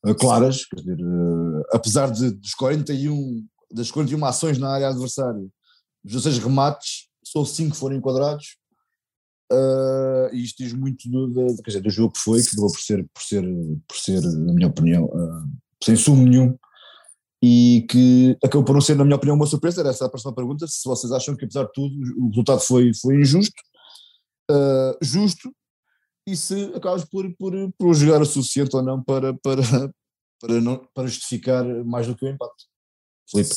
uh, 0.06 0.14
claras, 0.14 0.66
quer 0.66 0.76
dizer, 0.76 0.98
uh, 1.00 1.62
apesar 1.72 2.10
de, 2.10 2.30
dos 2.32 2.54
41, 2.54 3.46
das 3.72 3.90
41 3.90 4.24
ações 4.24 4.58
na 4.58 4.70
área 4.70 4.88
adversária, 4.88 5.40
dos 6.04 6.22
16 6.22 6.38
remates, 6.38 7.08
só 7.24 7.44
5 7.44 7.74
foram 7.76 7.96
enquadrados, 7.96 8.60
Uh, 9.52 10.32
e 10.32 10.44
isto 10.44 10.62
diz 10.62 10.72
muito 10.72 11.10
do, 11.10 11.26
do, 11.26 11.56
quer 11.56 11.70
dizer, 11.70 11.80
do 11.80 11.90
jogo 11.90 12.12
que 12.12 12.20
foi, 12.20 12.40
que 12.40 12.50
acabou 12.50 12.70
por 12.70 12.80
ser, 12.80 13.04
por 13.12 13.20
ser, 13.20 13.42
por 13.88 13.96
ser 13.96 14.22
na 14.22 14.52
minha 14.52 14.68
opinião, 14.68 15.06
uh, 15.06 15.50
sem 15.82 15.96
sumo 15.96 16.24
nenhum, 16.24 16.56
e 17.42 17.84
que 17.90 18.36
acabou 18.44 18.64
por 18.64 18.74
não 18.74 18.80
ser, 18.80 18.94
na 18.94 19.04
minha 19.04 19.16
opinião, 19.16 19.34
uma 19.34 19.46
surpresa. 19.46 19.80
Era 19.80 19.90
essa 19.90 20.06
a 20.06 20.08
próxima 20.08 20.32
pergunta: 20.32 20.68
se 20.68 20.88
vocês 20.88 21.12
acham 21.12 21.34
que, 21.34 21.44
apesar 21.44 21.64
de 21.64 21.72
tudo, 21.72 21.92
o 22.18 22.28
resultado 22.28 22.60
foi, 22.60 22.92
foi 22.94 23.16
injusto, 23.16 23.54
uh, 24.50 24.98
justo, 25.02 25.54
e 26.26 26.36
se 26.36 26.72
acabas 26.74 27.04
por, 27.04 27.32
por, 27.36 27.52
por 27.78 27.94
jogar 27.94 28.20
o 28.20 28.26
suficiente 28.26 28.74
ou 28.76 28.82
não 28.82 29.02
para, 29.02 29.34
para, 29.34 29.62
para, 30.40 30.60
não, 30.60 30.86
para 30.94 31.06
justificar 31.06 31.64
mais 31.84 32.06
do 32.06 32.16
que 32.16 32.24
o 32.24 32.28
empate. 32.28 32.66
Felipe. 33.30 33.54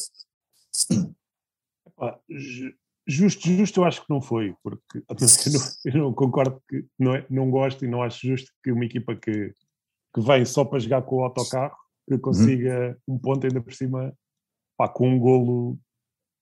Justo, 3.06 3.50
justo 3.50 3.80
eu 3.82 3.84
acho 3.84 4.02
que 4.02 4.10
não 4.10 4.22
foi, 4.22 4.56
porque 4.64 5.04
eu 5.10 5.52
não, 5.52 5.60
eu 5.86 6.04
não 6.04 6.14
concordo 6.14 6.62
que 6.70 6.86
não, 6.98 7.16
é, 7.16 7.26
não 7.30 7.52
gosto 7.52 7.84
e 7.84 7.88
não 7.88 8.02
acho 8.02 8.26
justo 8.26 8.50
que 8.64 8.72
uma 8.72 8.86
equipa 8.86 9.16
que, 9.16 9.54
que 10.14 10.22
vem 10.22 10.46
só 10.46 10.64
para 10.64 10.80
jogar 10.80 11.02
com 11.02 11.18
o 11.18 11.24
autocarro 11.24 11.76
que 12.08 12.18
consiga 12.18 12.98
uhum. 13.08 13.16
um 13.16 13.20
ponto 13.20 13.46
ainda 13.46 13.62
por 13.62 13.74
cima 13.74 14.14
pá, 14.78 14.88
com 14.88 15.10
um 15.10 15.20
golo 15.20 15.78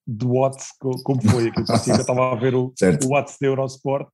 de 0.06 0.26
Watts, 0.26 0.72
como 0.78 1.22
foi 1.30 1.48
aquilo 1.48 1.66
que 1.66 1.90
eu 1.90 1.96
estava 1.96 2.32
a 2.32 2.34
ver 2.34 2.54
o, 2.54 2.72
o 3.04 3.08
Watts 3.08 3.38
da 3.40 3.46
Eurosport 3.46 4.08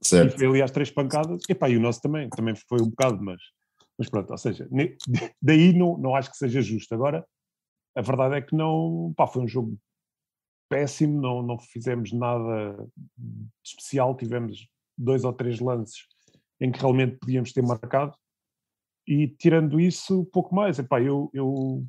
certo. 0.00 0.34
e 0.34 0.38
foi 0.38 0.46
ali 0.46 0.62
às 0.62 0.70
três 0.70 0.90
pancadas, 0.90 1.42
e, 1.48 1.54
pá, 1.54 1.68
e 1.68 1.76
o 1.76 1.80
nosso 1.80 2.00
também, 2.00 2.28
também 2.28 2.54
foi 2.68 2.80
um 2.80 2.88
bocado, 2.88 3.22
mas, 3.22 3.40
mas 3.98 4.08
pronto, 4.08 4.30
ou 4.30 4.38
seja, 4.38 4.68
daí 5.40 5.72
não, 5.72 5.96
não 5.98 6.14
acho 6.14 6.30
que 6.30 6.36
seja 6.36 6.60
justo. 6.60 6.94
Agora, 6.94 7.26
a 7.96 8.02
verdade 8.02 8.36
é 8.36 8.42
que 8.42 8.54
não, 8.54 9.12
pá, 9.16 9.26
foi 9.26 9.42
um 9.42 9.48
jogo 9.48 9.78
péssimo, 10.68 11.20
não, 11.20 11.42
não 11.42 11.58
fizemos 11.58 12.12
nada 12.12 12.76
de 13.16 13.46
especial, 13.64 14.16
tivemos 14.16 14.66
dois 14.96 15.24
ou 15.24 15.32
três 15.32 15.60
lances 15.60 16.06
em 16.60 16.70
que 16.70 16.80
realmente 16.80 17.16
podíamos 17.16 17.52
ter 17.52 17.62
marcado 17.62 18.14
e 19.06 19.28
tirando 19.28 19.78
isso, 19.78 20.24
pouco 20.26 20.54
mais. 20.54 20.78
Epá, 20.78 21.00
eu, 21.00 21.30
eu, 21.32 21.86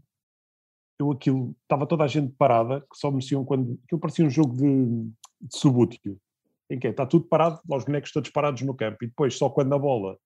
eu 0.99 1.11
aquilo, 1.11 1.55
estava 1.63 1.87
toda 1.87 2.03
a 2.03 2.07
gente 2.07 2.33
parada, 2.33 2.81
que 2.81 2.97
só 2.97 3.09
mereciam 3.09 3.45
quando, 3.45 3.79
aquilo 3.85 4.01
parecia 4.01 4.25
um 4.25 4.29
jogo 4.29 4.55
de, 4.55 5.11
de 5.41 5.57
subútil, 5.57 6.19
em 6.69 6.79
que 6.79 6.87
é, 6.87 6.89
está 6.89 7.05
tudo 7.05 7.25
parado, 7.25 7.59
os 7.69 7.85
bonecos 7.85 8.11
todos 8.11 8.29
parados 8.29 8.61
no 8.61 8.75
campo 8.75 8.97
e 9.03 9.07
depois 9.07 9.37
só 9.37 9.49
quando 9.49 9.73
a 9.73 9.79
bola 9.79 10.17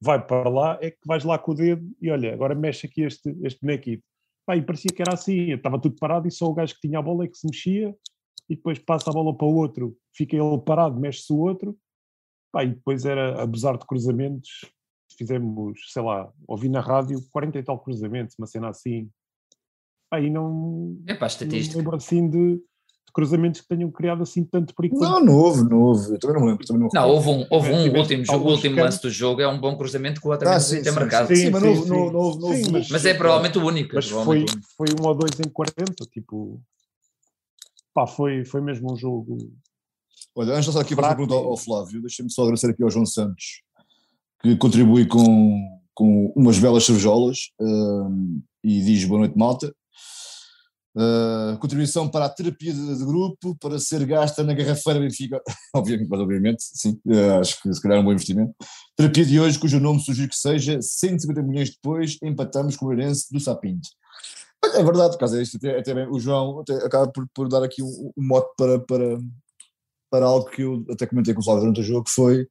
vai 0.00 0.24
para 0.24 0.48
lá 0.48 0.78
é 0.80 0.90
que 0.90 0.98
vais 1.04 1.24
lá 1.24 1.38
com 1.38 1.52
o 1.52 1.54
dedo 1.54 1.84
e 2.00 2.10
olha, 2.10 2.32
agora 2.32 2.54
mexe 2.54 2.86
aqui 2.86 3.02
este, 3.02 3.36
este 3.42 3.60
bonequito. 3.60 4.04
Pá, 4.46 4.56
e 4.56 4.62
parecia 4.62 4.90
que 4.94 5.02
era 5.02 5.14
assim, 5.14 5.52
estava 5.52 5.80
tudo 5.80 5.96
parado 5.98 6.26
e 6.26 6.30
só 6.30 6.46
o 6.46 6.54
gajo 6.54 6.74
que 6.74 6.80
tinha 6.80 6.98
a 6.98 7.02
bola 7.02 7.24
é 7.24 7.28
que 7.28 7.36
se 7.36 7.46
mexia 7.46 7.94
e 8.48 8.56
depois 8.56 8.78
passa 8.78 9.10
a 9.10 9.12
bola 9.12 9.36
para 9.36 9.46
o 9.46 9.54
outro, 9.54 9.96
fica 10.14 10.36
ele 10.36 10.58
parado, 10.58 10.98
mexe-se 10.98 11.32
o 11.32 11.38
outro, 11.38 11.76
pá, 12.50 12.64
e 12.64 12.68
depois 12.68 13.04
era 13.04 13.42
abusar 13.42 13.76
de 13.76 13.86
cruzamentos. 13.86 14.64
Fizemos, 15.16 15.80
sei 15.92 16.02
lá, 16.02 16.32
ouvi 16.46 16.68
na 16.68 16.80
rádio 16.80 17.18
40 17.32 17.58
e 17.58 17.62
tal 17.62 17.78
cruzamentos, 17.78 18.36
uma 18.38 18.46
cena 18.46 18.68
assim. 18.68 19.10
Aí 20.12 20.30
não. 20.30 20.96
É 21.06 21.14
para 21.14 21.26
estatística. 21.26 21.74
Não 21.74 21.80
lembro 21.80 21.96
assim 21.96 22.30
de, 22.30 22.62
cruzamentos 23.18 23.60
que 23.60 23.66
tenham 23.66 23.90
criado 23.90 24.22
assim 24.22 24.44
tanto 24.44 24.72
perigo. 24.76 24.96
Não, 25.00 25.18
não 25.24 25.34
houve, 25.34 25.68
não 25.68 25.80
houve. 25.80 26.12
Eu 26.12 26.18
também 26.20 26.40
não 26.40 26.46
lembro. 26.46 26.64
Também 26.64 26.82
não, 26.82 26.88
não 26.92 27.08
houve 27.10 27.28
um, 27.30 27.46
houve 27.50 27.72
um 27.72 27.92
o 27.92 27.98
último, 27.98 28.24
o 28.32 28.48
último 28.48 28.80
lance 28.80 29.02
do 29.02 29.10
jogo, 29.10 29.40
é 29.40 29.48
um 29.48 29.60
bom 29.60 29.76
cruzamento 29.76 30.20
que 30.20 30.28
o 30.28 30.30
outro 30.30 30.48
ah, 30.48 30.60
sim, 30.60 30.82
tem 30.82 30.92
marcado. 30.92 31.26
Sim, 31.26 31.34
sim, 31.34 31.50
mas 31.50 31.62
não, 31.64 31.74
sim, 31.74 31.88
não, 31.88 32.12
não, 32.12 32.38
não, 32.38 32.54
sim, 32.54 32.70
mas, 32.70 32.88
mas 32.88 33.04
é 33.04 33.14
provavelmente 33.14 33.58
o 33.58 33.66
único. 33.66 33.92
Mas 33.92 34.08
foi, 34.08 34.46
foi 34.76 34.86
um 35.00 35.04
ou 35.04 35.14
dois 35.16 35.32
em 35.40 35.50
40, 35.50 36.04
tipo 36.12 36.62
pá, 37.92 38.06
foi, 38.06 38.44
foi 38.44 38.60
mesmo 38.60 38.92
um 38.92 38.96
jogo. 38.96 39.36
Olha, 40.36 40.52
antes 40.52 40.66
de 40.66 40.70
passar 40.70 40.82
aqui 40.82 40.94
para 40.94 41.08
a 41.08 41.16
pergunta 41.16 41.34
ao, 41.34 41.44
ao 41.44 41.56
Flávio, 41.56 42.00
deixa-me 42.00 42.30
só 42.30 42.42
agradecer 42.42 42.70
aqui 42.70 42.84
ao 42.84 42.90
João 42.90 43.04
Santos, 43.04 43.62
que 44.40 44.56
contribui 44.56 45.06
com, 45.06 45.80
com 45.92 46.32
umas 46.36 46.56
belas 46.60 46.84
cervejolas 46.84 47.50
uh, 47.60 48.40
e 48.62 48.80
diz 48.80 49.04
boa 49.04 49.22
noite, 49.22 49.36
malta. 49.36 49.74
Uh, 50.98 51.56
contribuição 51.58 52.08
para 52.08 52.24
a 52.24 52.28
terapia 52.28 52.72
de, 52.72 53.04
grupo, 53.04 53.56
para 53.60 53.78
ser 53.78 54.04
gasta 54.04 54.42
na 54.42 54.52
garrafeira 54.52 54.98
Benfica, 54.98 55.40
obviamente, 55.72 56.08
mas 56.08 56.20
obviamente, 56.20 56.58
sim, 56.60 57.00
uh, 57.06 57.38
acho 57.38 57.62
que 57.62 57.72
se 57.72 57.80
calhar 57.80 57.98
é 57.98 58.00
um 58.00 58.04
bom 58.04 58.10
investimento. 58.10 58.52
Terapia 58.96 59.24
de 59.24 59.38
hoje, 59.38 59.60
cujo 59.60 59.78
nome 59.78 60.00
sugiro 60.00 60.28
que 60.28 60.34
seja 60.34 60.82
150 60.82 61.40
milhões 61.42 61.70
depois, 61.70 62.18
empatamos 62.20 62.76
com 62.76 62.86
o 62.86 62.92
Eirense 62.92 63.32
do 63.32 63.38
Sapinto. 63.38 63.88
É 64.74 64.82
verdade, 64.82 65.12
por 65.12 65.20
causa 65.20 65.38
disto, 65.38 65.56
até, 65.56 65.78
até 65.78 65.94
bem, 65.94 66.08
o 66.10 66.18
João 66.18 66.60
até 66.60 66.74
acaba 66.84 67.06
por, 67.12 67.28
por 67.32 67.48
dar 67.48 67.62
aqui 67.62 67.80
um, 67.80 68.10
um 68.16 68.26
mote 68.26 68.50
para, 68.56 68.80
para, 68.80 69.18
para 70.10 70.26
algo 70.26 70.50
que 70.50 70.62
eu 70.62 70.84
até 70.90 71.06
comentei 71.06 71.32
com 71.32 71.40
o 71.40 71.44
Flávio 71.44 71.60
durante 71.60 71.80
o 71.80 71.84
jogo, 71.84 72.04
que 72.04 72.10
foi 72.10 72.48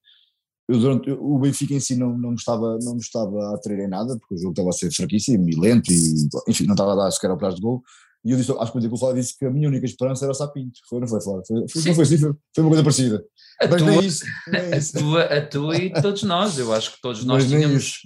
eu, 0.69 0.79
durante, 0.79 1.11
o 1.11 1.37
Benfica 1.37 1.73
em 1.73 1.79
si 1.79 1.95
não, 1.95 2.17
não, 2.17 2.29
me 2.29 2.35
estava, 2.35 2.77
não 2.81 2.93
me 2.93 3.01
estava 3.01 3.37
a 3.49 3.55
atrair 3.55 3.79
em 3.79 3.87
nada, 3.87 4.17
porque 4.17 4.35
o 4.35 4.37
jogo 4.37 4.51
estava 4.51 4.69
a 4.69 4.73
ser 4.73 4.91
fraquíssimo 4.91 5.49
e 5.49 5.59
lento, 5.59 5.91
e 5.91 6.27
enfim, 6.47 6.65
não 6.65 6.73
estava 6.73 6.93
a 6.93 6.95
dar 6.95 7.11
sequer 7.11 7.29
ao 7.29 7.37
prazo 7.37 7.57
de 7.57 7.61
gol. 7.61 7.81
E 8.27 8.31
eu 8.31 8.37
disse, 8.37 8.51
acho 8.51 8.71
que 8.73 8.87
o 8.87 8.97
Flávio 8.97 9.21
disse 9.21 9.37
que 9.37 9.45
a 9.45 9.49
minha 9.49 9.69
única 9.69 9.85
esperança 9.85 10.25
era 10.25 10.33
o 10.33 10.35
Sapinto. 10.35 10.81
Foi, 10.89 10.99
não 10.99 11.07
foi, 11.07 11.21
Flávio? 11.21 11.43
Foi, 11.47 11.67
foi, 11.67 11.93
foi, 11.93 12.03
assim, 12.03 12.17
foi, 12.17 12.33
foi 12.53 12.63
uma 12.63 12.69
coisa 12.69 12.83
parecida. 12.83 13.25
A 13.61 13.67
Mas 13.67 13.81
tua, 13.81 13.91
nem 13.91 14.05
isso, 14.05 14.25
nem 14.47 14.77
isso. 14.77 14.97
A, 14.97 14.99
tua, 14.99 15.23
a 15.23 15.45
tua 15.45 15.77
e 15.77 15.93
todos 15.93 16.23
nós, 16.23 16.59
eu 16.59 16.73
acho 16.73 16.93
que 16.93 17.01
todos 17.01 17.23
nós 17.23 17.43
Mas 17.43 17.51
tínhamos 17.51 18.01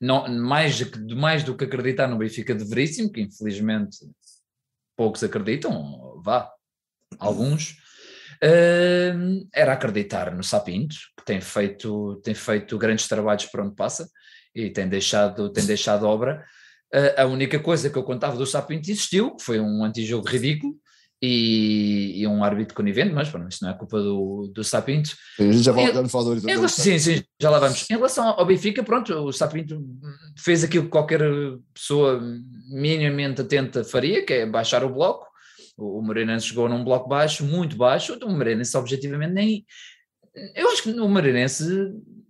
não, 0.00 0.26
mais, 0.26 0.80
mais 1.14 1.44
do 1.44 1.54
que 1.54 1.64
acreditar 1.64 2.08
no 2.08 2.16
Benfica 2.16 2.54
de 2.54 2.64
Veríssimo, 2.64 3.12
que 3.12 3.20
infelizmente 3.20 3.98
poucos 4.96 5.22
acreditam, 5.22 6.18
vá, 6.24 6.50
alguns, 7.18 7.76
uh, 8.42 9.48
era 9.52 9.74
acreditar 9.74 10.34
no 10.34 10.42
Sapinto, 10.42 10.96
que 11.18 11.26
tem 11.26 11.42
feito, 11.42 12.20
tem 12.24 12.34
feito 12.34 12.78
grandes 12.78 13.06
trabalhos 13.06 13.44
por 13.44 13.60
onde 13.60 13.74
passa 13.74 14.08
e 14.54 14.70
tem 14.70 14.88
deixado, 14.88 15.52
tem 15.52 15.66
deixado 15.66 16.06
obra. 16.06 16.44
A 17.16 17.26
única 17.26 17.58
coisa 17.58 17.90
que 17.90 17.98
eu 17.98 18.02
contava 18.02 18.36
do 18.36 18.46
Sapinto 18.46 18.90
existiu, 18.90 19.36
que 19.36 19.42
foi 19.42 19.60
um 19.60 19.84
antijogo 19.84 20.26
ridículo, 20.26 20.74
e, 21.20 22.22
e, 22.22 22.26
um 22.28 22.44
árbitro 22.44 22.76
conivente, 22.76 23.12
mas 23.12 23.28
isso 23.28 23.64
não 23.64 23.70
é 23.70 23.74
culpa 23.74 24.00
do, 24.00 24.52
do 24.54 24.62
Sapinto. 24.62 25.10
a 25.38 25.42
gente 25.42 25.64
já, 25.64 25.72
me 25.72 26.08
falou 26.08 26.34
disso. 26.36 26.68
Sim, 26.68 26.98
sim, 26.98 27.22
já 27.40 27.50
lá 27.50 27.58
vamos. 27.58 27.90
Em 27.90 27.94
relação 27.94 28.28
ao 28.28 28.46
Benfica, 28.46 28.84
pronto, 28.84 29.12
o 29.12 29.32
Sapinto 29.32 29.84
fez 30.36 30.62
aquilo 30.62 30.84
que 30.84 30.90
qualquer 30.90 31.20
pessoa 31.74 32.22
minimamente 32.70 33.40
atenta 33.40 33.82
faria, 33.82 34.24
que 34.24 34.32
é 34.32 34.46
baixar 34.46 34.84
o 34.84 34.94
bloco. 34.94 35.26
O 35.76 36.00
Moreirense 36.02 36.46
chegou 36.46 36.68
num 36.68 36.84
bloco 36.84 37.08
baixo, 37.08 37.44
muito 37.44 37.76
baixo, 37.76 38.18
o 38.22 38.30
Moreirense 38.30 38.76
objetivamente 38.76 39.32
nem... 39.32 39.66
Eu 40.54 40.70
acho 40.70 40.84
que 40.84 40.92
no 40.92 41.08
Moreirense 41.08 41.64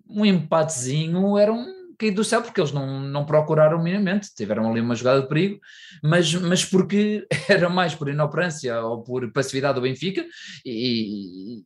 um 0.08 0.24
empatezinho 0.24 1.36
era 1.36 1.52
um 1.52 1.77
caído 1.98 2.16
do 2.16 2.24
céu, 2.24 2.40
porque 2.40 2.60
eles 2.60 2.72
não, 2.72 3.00
não 3.00 3.26
procuraram 3.26 3.82
minimamente, 3.82 4.32
tiveram 4.34 4.70
ali 4.70 4.80
uma 4.80 4.94
jogada 4.94 5.20
de 5.20 5.28
perigo, 5.28 5.60
mas, 6.02 6.32
mas 6.34 6.64
porque 6.64 7.26
era 7.48 7.68
mais 7.68 7.94
por 7.94 8.08
inoperância 8.08 8.80
ou 8.82 9.02
por 9.02 9.30
passividade 9.32 9.74
do 9.74 9.82
Benfica, 9.82 10.24
e, 10.64 11.62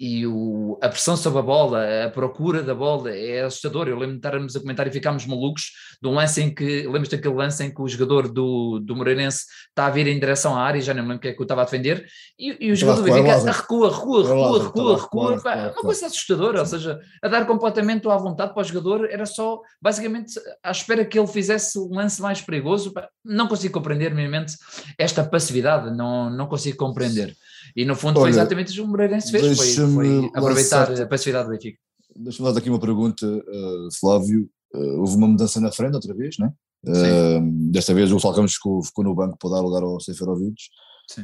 e 0.00 0.26
o, 0.26 0.78
a 0.80 0.88
pressão 0.88 1.14
sobre 1.14 1.40
a 1.40 1.42
bola, 1.42 2.06
a 2.06 2.08
procura 2.08 2.62
da 2.62 2.74
bola 2.74 3.14
é 3.14 3.42
assustador. 3.42 3.86
Eu 3.86 3.98
lembro 3.98 4.12
de 4.12 4.26
estarmos 4.26 4.56
a 4.56 4.60
comentar 4.60 4.86
e 4.86 4.90
ficámos 4.90 5.26
malucos 5.26 5.72
de 6.00 6.08
um 6.08 6.14
lance 6.14 6.40
em 6.42 6.54
que, 6.54 6.88
lembro 6.88 7.10
daquele 7.10 7.34
lance 7.34 7.62
em 7.62 7.74
que 7.74 7.82
o 7.82 7.86
jogador 7.86 8.26
do, 8.26 8.80
do 8.80 8.96
Moreirense 8.96 9.44
está 9.68 9.84
a 9.84 9.90
vir 9.90 10.06
em 10.06 10.18
direção 10.18 10.56
à 10.56 10.62
área, 10.62 10.80
já 10.80 10.94
não 10.94 11.02
me 11.02 11.08
lembro 11.10 11.18
o 11.18 11.20
que 11.20 11.28
é 11.28 11.34
que 11.34 11.40
eu 11.40 11.44
estava 11.44 11.60
a 11.60 11.64
defender, 11.64 12.06
e, 12.38 12.68
e 12.68 12.72
o 12.72 12.76
jogador 12.76 13.02
do 13.02 13.12
Benfica 13.12 13.52
recua, 13.52 13.94
recua, 13.94 14.22
recua, 14.22 14.62
recua, 14.62 14.96
recua, 14.96 15.72
uma 15.72 15.82
coisa 15.82 16.06
assustadora, 16.06 16.60
ou 16.60 16.66
seja, 16.66 16.98
a 17.22 17.28
dar 17.28 17.46
completamente 17.46 18.08
à 18.08 18.16
vontade 18.16 18.54
para 18.54 18.62
o 18.62 18.64
jogador, 18.64 19.06
era 19.10 19.26
só 19.26 19.60
basicamente 19.82 20.40
à 20.62 20.70
espera 20.70 21.04
que 21.04 21.18
ele 21.18 21.28
fizesse 21.28 21.78
o 21.78 21.92
lance 21.92 22.22
mais 22.22 22.40
perigoso. 22.40 22.90
Não 23.22 23.46
consigo 23.46 23.74
compreender 23.74 24.14
minimamente 24.14 24.54
esta 24.98 25.22
passividade, 25.22 25.94
não, 25.94 26.30
não 26.30 26.46
consigo 26.46 26.78
compreender. 26.78 27.36
E 27.76 27.84
no 27.84 27.94
fundo 27.94 28.20
Olha, 28.20 28.32
foi 28.32 28.40
exatamente 28.40 28.72
o 28.72 28.74
que 28.74 28.80
o 28.80 28.86
Moreirense 28.86 29.30
fez, 29.30 29.56
foi, 29.56 29.88
foi 29.88 30.30
aproveitar 30.34 31.00
a 31.00 31.06
passividade 31.06 31.48
do 31.48 31.52
Benfica. 31.52 31.78
Deixa-me 32.16 32.52
dar 32.52 32.58
aqui 32.58 32.68
uma 32.68 32.80
pergunta, 32.80 33.26
uh, 33.26 33.88
Flávio. 33.98 34.48
Uh, 34.74 35.00
houve 35.00 35.16
uma 35.16 35.28
mudança 35.28 35.60
na 35.60 35.72
frente 35.72 35.94
outra 35.94 36.14
vez, 36.14 36.36
né? 36.38 36.52
Uh, 36.84 37.70
desta 37.70 37.92
vez 37.92 38.10
o 38.10 38.18
Falcamos 38.18 38.54
ficou, 38.54 38.82
ficou 38.82 39.04
no 39.04 39.14
banco 39.14 39.36
para 39.38 39.50
dar 39.50 39.60
lugar 39.60 39.82
ao 39.82 40.00
Seferovic. 40.00 40.56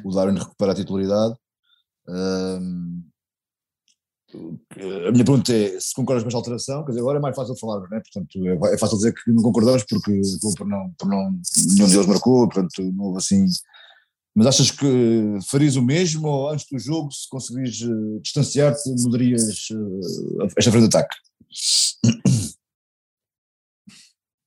O 0.05 0.11
Darwin 0.11 0.39
recupera 0.39 0.73
a 0.73 0.75
titularidade. 0.75 1.35
a 2.09 2.59
minha 5.13 5.25
pergunta 5.25 5.53
é 5.53 5.79
se 5.79 5.95
concordas 5.95 6.25
com 6.25 6.29
esta 6.29 6.39
alteração, 6.39 6.85
quer 6.85 6.91
dizer, 6.91 7.01
agora 7.01 7.19
é 7.19 7.21
mais 7.23 7.37
fácil 7.37 7.55
de 7.55 7.61
falar, 7.61 7.89
não 7.89 7.97
é? 7.97 8.01
Portanto, 8.01 8.67
é, 8.67 8.75
é 8.75 8.79
fácil 8.79 8.97
dizer 8.97 9.15
que 9.15 9.31
não 9.31 9.43
concordamos 9.43 9.85
porque 9.85 10.21
por 10.57 10.67
não, 10.67 10.93
por 10.99 11.09
não, 11.09 11.41
nenhum 11.73 11.89
deles 11.89 12.07
marcou, 12.07 12.49
portanto, 12.49 12.83
não 12.93 13.05
houve 13.07 13.19
assim. 13.19 13.47
Mas 14.37 14.47
achas 14.49 14.71
que 14.71 14.87
farias 15.49 15.77
o 15.77 15.83
mesmo 15.83 16.29
ou 16.29 16.51
antes 16.51 16.67
do 16.71 16.79
jogo, 16.79 17.11
se 17.11 17.27
conseguires 17.27 17.81
uh, 17.81 18.21
distanciar-te, 18.21 18.91
mudarias 19.03 19.71
uh, 19.71 20.47
esta 20.59 20.71
frente 20.71 20.91
de 20.91 20.97
ataque? 20.97 21.17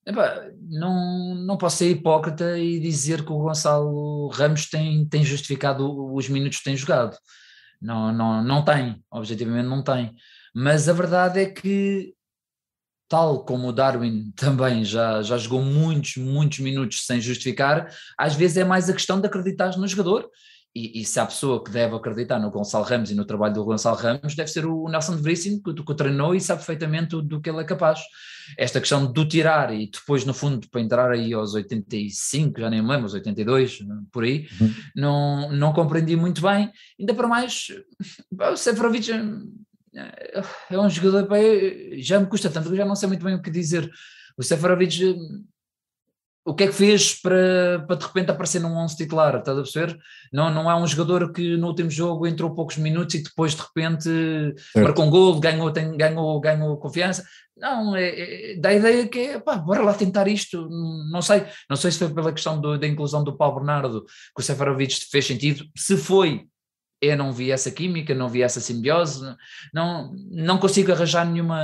Epá, 0.06 0.48
não, 0.70 1.34
não 1.34 1.58
posso 1.58 1.78
ser 1.78 1.90
hipócrita 1.90 2.58
e 2.60 2.80
dizer 2.80 3.26
que 3.26 3.32
o 3.32 3.40
Gonçalo 3.40 4.28
Ramos 4.28 4.70
tem, 4.70 5.08
tem 5.08 5.24
justificado 5.24 6.14
os 6.14 6.30
minutos 6.30 6.60
que 6.60 6.66
tem 6.66 6.78
jogado. 6.78 7.18
Não, 7.82 8.14
não, 8.14 8.44
não 8.44 8.64
tem, 8.64 9.04
objetivamente 9.10 9.68
não 9.68 9.84
tem. 9.84 10.14
Mas 10.54 10.88
a 10.88 10.94
verdade 10.94 11.40
é 11.40 11.46
que, 11.48 12.14
tal 13.10 13.44
como 13.44 13.68
o 13.68 13.74
Darwin 13.74 14.32
também 14.36 14.86
já, 14.86 15.22
já 15.24 15.38
jogou 15.38 15.62
muitos, 15.62 16.16
muitos 16.16 16.60
minutos 16.60 17.06
sem 17.06 17.20
justificar, 17.20 17.92
às 18.18 18.36
vezes 18.36 18.58
é 18.58 18.64
mais 18.64 18.90
a 18.90 18.94
questão 18.94 19.20
de 19.20 19.28
acreditar 19.28 19.76
no 19.78 19.88
jogador. 19.88 20.30
E, 20.76 21.02
e, 21.02 21.06
se 21.06 21.20
há 21.20 21.26
pessoa 21.26 21.64
que 21.64 21.72
deve 21.72 21.96
acreditar 21.96 22.40
no 22.40 22.52
Gonçalo 22.52 22.86
Ramos 22.86 23.10
e 23.10 23.16
no 23.16 23.26
trabalho 23.26 23.56
do 23.56 23.66
Gonçalo 23.66 23.98
Ramos, 23.98 24.36
deve 24.36 24.52
ser 24.52 24.68
o 24.68 24.88
Nelson 24.88 25.16
de 25.16 25.24
Veríssimo, 25.24 25.64
que, 25.64 25.74
que 25.74 25.92
o 25.92 25.96
treinou 25.96 26.36
e 26.36 26.40
sabe 26.40 26.60
perfeitamente 26.60 27.10
do, 27.10 27.24
do, 27.24 27.42
que 27.42 27.50
ele 27.50 27.60
é 27.60 27.64
capaz. 27.64 28.00
Esta 28.56 28.80
questão 28.80 29.12
do 29.12 29.28
tirar 29.28 29.74
e 29.74 29.90
depois, 29.90 30.26
no 30.26 30.34
fundo, 30.34 30.70
para 30.70 30.80
entrar 30.80 31.12
aí 31.12 31.34
aos 31.34 31.56
85, 31.56 32.62
já 32.62 32.70
nem 32.70 32.84
me 32.84 32.88
lembro, 32.88 33.06
aos 33.06 33.16
82, 33.16 33.80
por 34.12 34.24
aí, 34.24 34.48
uhum. 34.62 34.74
não, 34.96 35.52
não 35.52 35.74
compreendi 35.74 36.16
muito 36.16 36.40
bem. 36.40 36.72
Ainda 37.00 37.16
para 37.16 37.28
mais, 37.28 37.68
o 38.32 38.56
Seferovic 38.56 39.12
é, 39.96 40.42
é 40.72 40.80
um 40.80 40.90
jogador, 40.90 41.28
já 41.98 42.20
me 42.20 42.28
custa 42.28 42.50
tanto, 42.50 42.76
já 42.76 42.86
não 42.86 42.96
sei 42.96 43.08
muito 43.08 43.24
bem 43.24 43.36
o 43.36 43.42
que 43.42 43.52
dizer. 43.52 43.90
O 44.38 44.44
Seferovic 44.44 45.16
o 46.50 46.56
que 46.56 46.64
é 46.64 46.68
que 46.68 46.74
fez 46.74 47.14
para, 47.22 47.86
para 47.86 47.96
de 47.96 48.06
repente 48.06 48.32
aparecer 48.32 48.60
num 48.60 48.76
11 48.76 48.98
titular, 48.98 49.38
estás 49.38 49.58
a 49.58 49.62
perceber? 49.62 50.00
Não, 50.34 50.52
não 50.52 50.70
é 50.70 50.76
um 50.76 50.88
jogador 50.88 51.32
que 51.32 51.56
no 51.58 51.68
último 51.68 51.92
jogo 51.92 52.26
entrou 52.26 52.56
poucos 52.56 52.78
minutos 52.78 53.14
e 53.14 53.24
depois 53.24 53.54
de 53.54 53.62
repente 53.62 54.04
certo. 54.04 54.84
marcou 54.84 55.06
um 55.06 55.12
gol, 55.12 55.40
ganhou, 55.40 55.72
tem, 55.72 55.96
ganhou, 55.96 56.40
ganhou 56.40 56.78
confiança. 56.78 57.24
Não, 57.56 57.96
é, 57.96 58.54
é, 58.54 58.56
dá 58.58 58.70
a 58.70 58.74
ideia 58.74 59.08
que 59.08 59.20
é, 59.20 59.40
pá, 59.40 59.58
bora 59.58 59.84
lá 59.84 59.94
tentar 59.94 60.28
isto, 60.28 60.68
não 61.12 61.22
sei, 61.22 61.46
não 61.70 61.76
sei 61.76 61.92
se 61.92 62.00
foi 62.00 62.10
pela 62.10 62.34
questão 62.34 62.60
do, 62.60 62.80
da 62.80 62.88
inclusão 62.88 63.24
do 63.24 63.38
Paulo 63.38 63.58
Bernardo 63.58 64.04
que 64.04 64.42
o 64.42 64.44
Seferovic 64.44 65.08
fez 65.12 65.28
sentido, 65.28 65.66
se 65.78 65.98
foi, 65.98 66.48
eu 67.02 67.18
não 67.18 67.32
vi 67.32 67.52
essa 67.52 67.72
química, 67.72 68.14
não 68.14 68.28
vi 68.28 68.42
essa 68.42 68.60
simbiose, 68.60 69.24
não, 69.74 70.14
não 70.30 70.58
consigo 70.58 70.92
arranjar 70.92 71.26
nenhuma, 71.26 71.64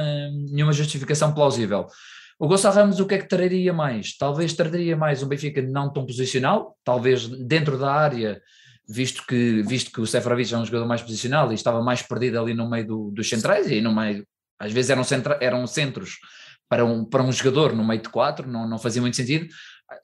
nenhuma 0.50 0.74
justificação 0.74 1.34
plausível. 1.34 1.88
O 2.38 2.48
Gonçalo 2.48 2.76
Ramos, 2.76 3.00
o 3.00 3.06
que 3.06 3.16
é 3.16 3.18
que 3.18 3.28
traria 3.28 3.74
mais? 3.74 4.18
Talvez 4.18 4.54
traria 4.54 4.96
mais 4.96 5.24
um 5.24 5.28
Benfica 5.28 5.62
não 5.62 5.92
tão 5.92 6.06
posicional, 6.06 6.78
talvez 6.84 7.28
dentro 7.28 7.78
da 7.78 7.94
área, 7.94 8.42
visto 8.88 9.26
que, 9.26 9.62
visto 9.64 9.92
que 9.92 10.02
o 10.02 10.08
Seferovic 10.08 10.54
é 10.54 10.58
um 10.58 10.66
jogador 10.66 10.86
mais 10.86 11.02
posicional 11.02 11.52
e 11.52 11.56
estava 11.56 11.82
mais 11.82 12.02
perdido 12.02 12.40
ali 12.40 12.54
no 12.54 12.70
meio 12.70 12.86
do, 12.86 13.12
dos 13.12 13.30
centrais, 13.30 13.70
e 13.72 13.82
no 13.82 13.94
meio, 13.94 14.26
às 14.60 14.72
vezes 14.72 14.92
eram, 14.92 15.04
centra, 15.04 15.38
eram 15.42 15.66
centros 15.66 16.18
para 16.68 16.84
um, 16.84 17.06
para 17.06 17.24
um 17.24 17.32
jogador 17.32 17.74
no 17.74 17.86
meio 17.86 18.02
de 18.02 18.10
quatro, 18.10 18.50
não, 18.50 18.68
não 18.68 18.78
fazia 18.78 19.02
muito 19.02 19.16
sentido. 19.16 19.48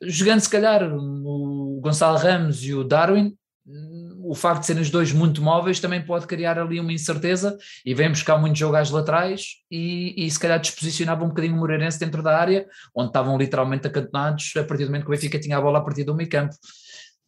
Jogando 0.03 0.39
se 0.39 0.49
calhar 0.49 0.83
o 0.83 1.79
Gonçalo 1.81 2.17
Ramos 2.17 2.63
e 2.63 2.73
o 2.73 2.83
Darwin, 2.83 3.35
o 4.23 4.33
facto 4.33 4.61
de 4.61 4.67
serem 4.67 4.81
os 4.81 4.89
dois 4.89 5.13
muito 5.13 5.41
móveis 5.41 5.79
também 5.79 6.03
pode 6.03 6.25
criar 6.25 6.57
ali 6.57 6.79
uma 6.79 6.91
incerteza 6.91 7.57
e 7.85 7.93
vem 7.93 8.09
buscar 8.09 8.37
muito 8.37 8.57
jogo 8.57 8.75
às 8.75 8.89
laterais 8.89 9.57
e, 9.69 10.15
e 10.17 10.29
se 10.29 10.39
calhar 10.39 10.59
disposicionava 10.59 11.23
um 11.23 11.27
bocadinho 11.27 11.55
o 11.55 11.57
Moreirense 11.57 11.99
dentro 11.99 12.23
da 12.23 12.37
área, 12.37 12.67
onde 12.95 13.09
estavam 13.09 13.37
literalmente 13.37 13.87
acantonados 13.87 14.51
a 14.57 14.63
partir 14.63 14.85
do 14.85 14.89
momento 14.89 15.03
que 15.03 15.09
o 15.09 15.11
Benfica 15.11 15.39
tinha 15.39 15.57
a 15.57 15.61
bola 15.61 15.77
a 15.77 15.81
partir 15.81 16.03
do 16.03 16.15
meio 16.15 16.29
campo. 16.29 16.55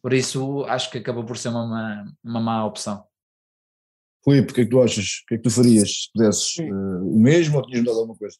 Por 0.02 0.12
isso 0.12 0.64
acho 0.64 0.90
que 0.90 0.98
acabou 0.98 1.24
por 1.24 1.38
ser 1.38 1.48
uma, 1.48 2.04
uma 2.22 2.40
má 2.40 2.66
opção. 2.66 3.04
Filipe, 4.24 4.52
o 4.52 4.54
que 4.54 4.60
é 4.62 4.64
que 4.64 4.70
tu 4.70 4.82
achas? 4.82 5.04
O 5.22 5.26
que 5.26 5.34
é 5.34 5.36
que 5.36 5.42
tu 5.44 5.50
farias 5.50 5.90
se 5.90 6.12
pudesses 6.12 6.56
uh, 6.58 7.08
o 7.08 7.20
mesmo 7.20 7.58
ou 7.58 7.62
tinhas 7.64 7.80
mudado 7.80 7.98
alguma 7.98 8.18
coisa? 8.18 8.36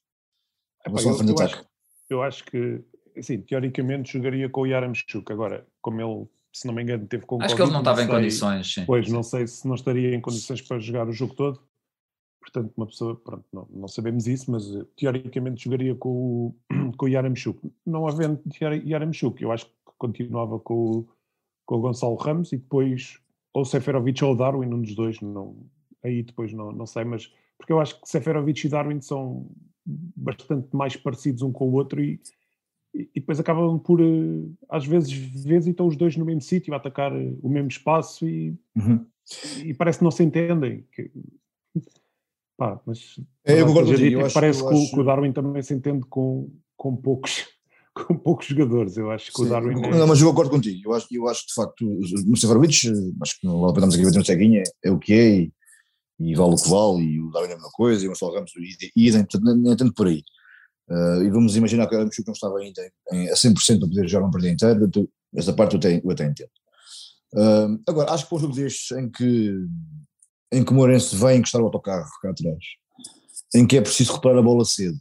É, 0.86 0.90
eu, 0.90 1.28
eu, 1.28 1.38
acho, 1.42 1.66
eu 2.10 2.22
acho 2.22 2.44
que, 2.44 2.82
assim, 3.16 3.40
teoricamente 3.40 4.12
jogaria 4.12 4.48
com 4.48 4.62
o 4.62 4.66
Yaramchuk. 4.66 5.30
Agora, 5.30 5.66
como 5.80 6.00
ele 6.00 6.26
se 6.54 6.66
não 6.68 6.74
me 6.74 6.82
engano, 6.82 7.06
teve 7.06 7.26
com 7.26 7.42
Acho 7.42 7.56
que 7.56 7.62
ele 7.62 7.72
não 7.72 7.80
estava 7.80 8.02
em 8.02 8.06
condições, 8.06 8.72
sim. 8.72 8.84
Pois, 8.86 9.08
não 9.08 9.24
sei 9.24 9.46
se 9.46 9.66
não 9.66 9.74
estaria 9.74 10.14
em 10.14 10.20
condições 10.20 10.62
para 10.62 10.78
jogar 10.78 11.08
o 11.08 11.12
jogo 11.12 11.34
todo. 11.34 11.60
Portanto, 12.40 12.72
uma 12.76 12.86
pessoa, 12.86 13.16
pronto, 13.16 13.44
não, 13.52 13.66
não 13.70 13.88
sabemos 13.88 14.28
isso, 14.28 14.50
mas 14.50 14.66
uh, 14.66 14.84
teoricamente 14.96 15.64
jogaria 15.64 15.94
com 15.96 16.08
o, 16.10 16.56
com 16.96 17.06
o 17.06 17.08
Yaramchuk. 17.08 17.58
Não 17.84 18.06
havendo 18.06 18.40
Yaramchuk, 18.60 19.42
eu 19.42 19.50
acho 19.50 19.66
que 19.66 19.72
continuava 19.98 20.60
com 20.60 20.74
o, 20.74 21.08
com 21.66 21.76
o 21.76 21.80
Gonçalo 21.80 22.14
Ramos 22.14 22.52
e 22.52 22.56
depois 22.56 23.18
ou 23.52 23.64
Seferovic 23.64 24.22
ou 24.24 24.36
Darwin, 24.36 24.66
um 24.66 24.82
dos 24.82 24.94
dois, 24.94 25.20
não, 25.20 25.56
aí 26.02 26.22
depois 26.22 26.52
não, 26.52 26.72
não 26.72 26.86
sei, 26.86 27.04
mas 27.04 27.32
porque 27.56 27.72
eu 27.72 27.80
acho 27.80 28.00
que 28.00 28.08
Seferovic 28.08 28.66
e 28.66 28.68
Darwin 28.68 29.00
são 29.00 29.48
bastante 29.86 30.74
mais 30.74 30.96
parecidos 30.96 31.42
um 31.42 31.52
com 31.52 31.68
o 31.68 31.72
outro 31.72 32.02
e, 32.02 32.20
e 32.94 33.20
depois 33.20 33.40
acabam 33.40 33.78
por, 33.78 34.00
eh, 34.00 34.46
às 34.68 34.86
vezes, 34.86 35.12
vezes 35.12 35.66
estão 35.66 35.86
os 35.86 35.96
dois 35.96 36.16
no 36.16 36.24
mesmo 36.24 36.40
sítio 36.40 36.72
a 36.72 36.76
atacar 36.76 37.12
eh, 37.12 37.34
o 37.42 37.48
mesmo 37.48 37.68
espaço 37.68 38.26
e, 38.26 38.56
uhum. 38.76 39.04
e 39.64 39.74
parece 39.74 39.98
que 39.98 40.04
não 40.04 40.12
se 40.12 40.22
entendem. 40.22 40.86
Que, 40.92 41.10
pá, 42.56 42.80
mas 42.86 43.18
é, 43.44 43.60
eu 43.60 43.66
concordo 43.66 43.96
dito, 43.96 44.32
parece 44.32 44.62
que, 44.62 44.72
acho... 44.72 44.90
que, 44.90 45.00
o 45.00 45.04
Darwin 45.04 45.32
também 45.32 45.62
se 45.62 45.74
entende 45.74 46.04
com, 46.06 46.48
com 46.76 46.94
poucos 46.94 47.46
com 47.92 48.16
poucos 48.16 48.46
jogadores, 48.46 48.96
eu 48.96 49.10
acho 49.10 49.32
que 49.32 49.38
Sim, 49.38 49.46
o 49.46 49.48
Darwin 49.48 49.84
é... 49.84 49.90
Não, 49.98 50.06
mas 50.06 50.20
eu 50.20 50.28
concordo 50.28 50.50
contigo, 50.50 50.88
eu 50.88 50.94
acho, 50.94 51.08
eu 51.10 51.28
acho 51.28 51.42
que 51.42 51.48
de 51.48 51.54
facto 51.54 51.98
o 52.30 52.36
Seferovic, 52.36 52.74
acho 53.22 53.40
que 53.40 53.46
não 53.46 53.60
vale 53.60 53.72
a 53.72 53.74
pena 53.74 53.86
aqui 53.88 54.04
bater 54.04 54.20
um 54.20 54.24
ceguinha, 54.24 54.62
é 54.84 54.90
o 54.90 54.98
que 54.98 55.12
é 55.12 55.30
e, 55.40 55.52
e 56.20 56.34
vale 56.34 56.54
o 56.54 56.56
que 56.56 56.68
vale 56.68 57.02
e 57.02 57.20
o 57.20 57.30
Darwin 57.30 57.50
é 57.50 57.52
a 57.52 57.56
mesma 57.56 57.70
coisa 57.72 58.04
e 58.04 58.06
o 58.06 58.10
Marcelo 58.10 58.34
Ramos 58.34 58.52
e 58.56 59.08
idem, 59.08 59.24
portanto 59.24 59.54
nem 59.56 59.76
tanto 59.76 59.94
por 59.94 60.06
aí. 60.06 60.22
Uh, 60.88 61.22
e 61.22 61.30
vamos 61.30 61.56
imaginar 61.56 61.86
que 61.86 61.94
o 61.94 61.98
Aramuxo 61.98 62.22
não 62.26 62.34
estava 62.34 62.58
ainda 62.58 62.82
em, 63.10 63.30
a 63.30 63.34
100% 63.34 63.78
para 63.78 63.88
poder 63.88 64.08
jogar 64.08 64.26
um 64.26 64.30
partido 64.30 64.52
inteiro, 64.52 64.90
tu, 64.90 65.10
essa 65.34 65.52
parte 65.52 65.76
eu, 65.76 66.00
eu 66.04 66.10
até 66.10 66.24
entendo. 66.26 66.50
Uh, 67.32 67.80
agora, 67.88 68.12
acho 68.12 68.24
que 68.24 68.28
para 68.28 68.38
um 68.38 68.40
jogo 68.42 68.54
destes 68.54 68.96
em 68.96 69.10
que, 69.10 69.66
em 70.52 70.64
que 70.64 70.70
o 70.70 70.74
Moreirense 70.74 71.16
vem 71.16 71.38
encostar 71.38 71.60
o 71.60 71.64
autocarro 71.64 72.08
cá 72.20 72.30
atrás, 72.30 72.64
em 73.54 73.66
que 73.66 73.76
é 73.76 73.80
preciso 73.80 74.12
reparar 74.12 74.38
a 74.38 74.42
bola 74.42 74.64
cedo, 74.64 74.98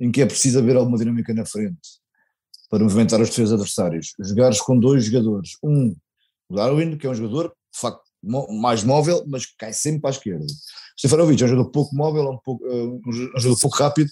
em 0.00 0.10
que 0.10 0.20
é 0.20 0.26
preciso 0.26 0.58
haver 0.58 0.76
alguma 0.76 0.98
dinâmica 0.98 1.32
na 1.32 1.46
frente 1.46 2.02
para 2.68 2.82
movimentar 2.82 3.20
os 3.20 3.28
defesas 3.28 3.52
adversários, 3.52 4.14
jogares 4.18 4.60
com 4.60 4.78
dois 4.78 5.04
jogadores, 5.04 5.50
um, 5.62 5.94
o 6.48 6.56
Darwin, 6.56 6.96
que 6.96 7.06
é 7.06 7.10
um 7.10 7.14
jogador, 7.14 7.48
de 7.48 7.80
facto, 7.80 8.02
mais 8.60 8.84
móvel, 8.84 9.24
mas 9.26 9.46
cai 9.46 9.72
sempre 9.72 10.00
para 10.00 10.10
a 10.10 10.12
esquerda. 10.12 10.46
Stefanovic 10.98 11.42
é 11.42 11.46
um 11.46 11.48
jogador 11.48 11.70
pouco 11.70 11.94
móvel, 11.94 12.30
um, 12.30 12.38
pouco, 12.38 12.64
uh, 12.66 13.00
um 13.06 13.12
jogador 13.12 13.60
pouco 13.60 13.76
rápido, 13.76 14.10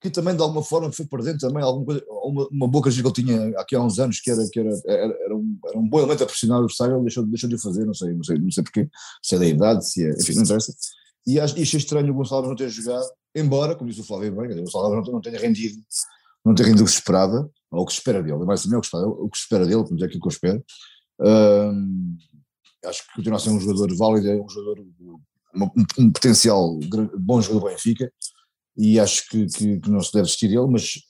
que 0.00 0.10
também 0.10 0.34
de 0.34 0.42
alguma 0.42 0.62
forma 0.62 0.92
foi 0.92 1.06
perdendo 1.06 1.38
também 1.38 1.62
alguma 1.62 1.84
coisa, 1.84 2.04
uma, 2.08 2.48
uma 2.50 2.68
boa 2.68 2.84
que 2.84 2.88
ele 2.88 3.12
tinha 3.12 3.48
aqui 3.58 3.74
há 3.74 3.82
uns 3.82 3.98
anos 3.98 4.20
que 4.20 4.30
era, 4.30 4.48
que 4.48 4.60
era, 4.60 4.70
era, 4.86 5.18
era, 5.24 5.36
um, 5.36 5.58
era 5.66 5.78
um 5.78 5.88
bom 5.88 5.98
elemento 5.98 6.22
a 6.22 6.26
pressionar 6.26 6.58
o 6.58 6.62
adversário, 6.62 7.00
deixou, 7.02 7.26
deixou 7.26 7.48
de 7.48 7.56
o 7.56 7.60
fazer, 7.60 7.84
não 7.84 7.94
sei, 7.94 8.14
não 8.14 8.22
sei, 8.22 8.38
não 8.38 8.50
sei 8.50 8.62
porquê, 8.62 8.88
se 9.22 9.34
é 9.34 9.38
da 9.38 9.46
idade, 9.46 9.88
se 9.88 10.04
é, 10.04 10.10
enfim, 10.10 10.34
não 10.34 10.42
interessa. 10.42 10.72
E 11.26 11.40
achei 11.40 11.62
estranho 11.62 12.10
o 12.10 12.14
Gonçalo 12.14 12.46
não 12.46 12.54
ter 12.54 12.68
jogado, 12.68 13.06
embora, 13.34 13.74
como 13.74 13.90
disse 13.90 14.00
o 14.00 14.04
Flávio 14.04 14.34
bem, 14.36 14.52
o 14.52 14.64
Gonçalo 14.64 14.94
não, 14.94 15.02
não 15.12 15.20
tenha 15.20 15.38
rendido, 15.38 15.82
não 16.44 16.54
tenha 16.54 16.68
rendido 16.68 16.84
o 16.84 16.86
que 16.86 16.92
se 16.92 16.98
esperava, 16.98 17.50
ou 17.70 17.82
o 17.82 17.86
que 17.86 17.92
se 17.92 17.98
espera 17.98 18.22
dele, 18.22 18.44
mais 18.44 18.62
também 18.62 18.78
o 18.78 18.80
que 18.80 18.86
espera, 18.86 19.06
o 19.06 19.28
que 19.28 19.36
se 19.36 19.42
espera 19.42 19.66
dele, 19.66 19.84
como 19.84 20.00
é 20.00 20.06
aquilo 20.06 20.20
que 20.20 20.28
eu 20.28 20.30
espero. 20.30 20.64
acho 22.84 23.06
que 23.06 23.14
continua 23.16 23.36
a 23.36 23.40
ser 23.40 23.50
um 23.50 23.60
jogador 23.60 23.94
válido, 23.96 24.30
é 24.30 24.40
um 24.40 24.48
jogador 24.48 24.86
um, 25.54 26.10
potencial 26.10 26.78
bom 27.18 27.40
jogador 27.40 27.68
do 27.68 27.74
Benfica 27.74 28.12
e 28.76 28.98
acho 29.00 29.28
que, 29.28 29.46
que, 29.46 29.80
que, 29.80 29.90
não 29.90 30.00
se 30.00 30.12
deve 30.12 30.24
desistir 30.24 30.48
dele, 30.48 30.66
mas, 30.68 31.00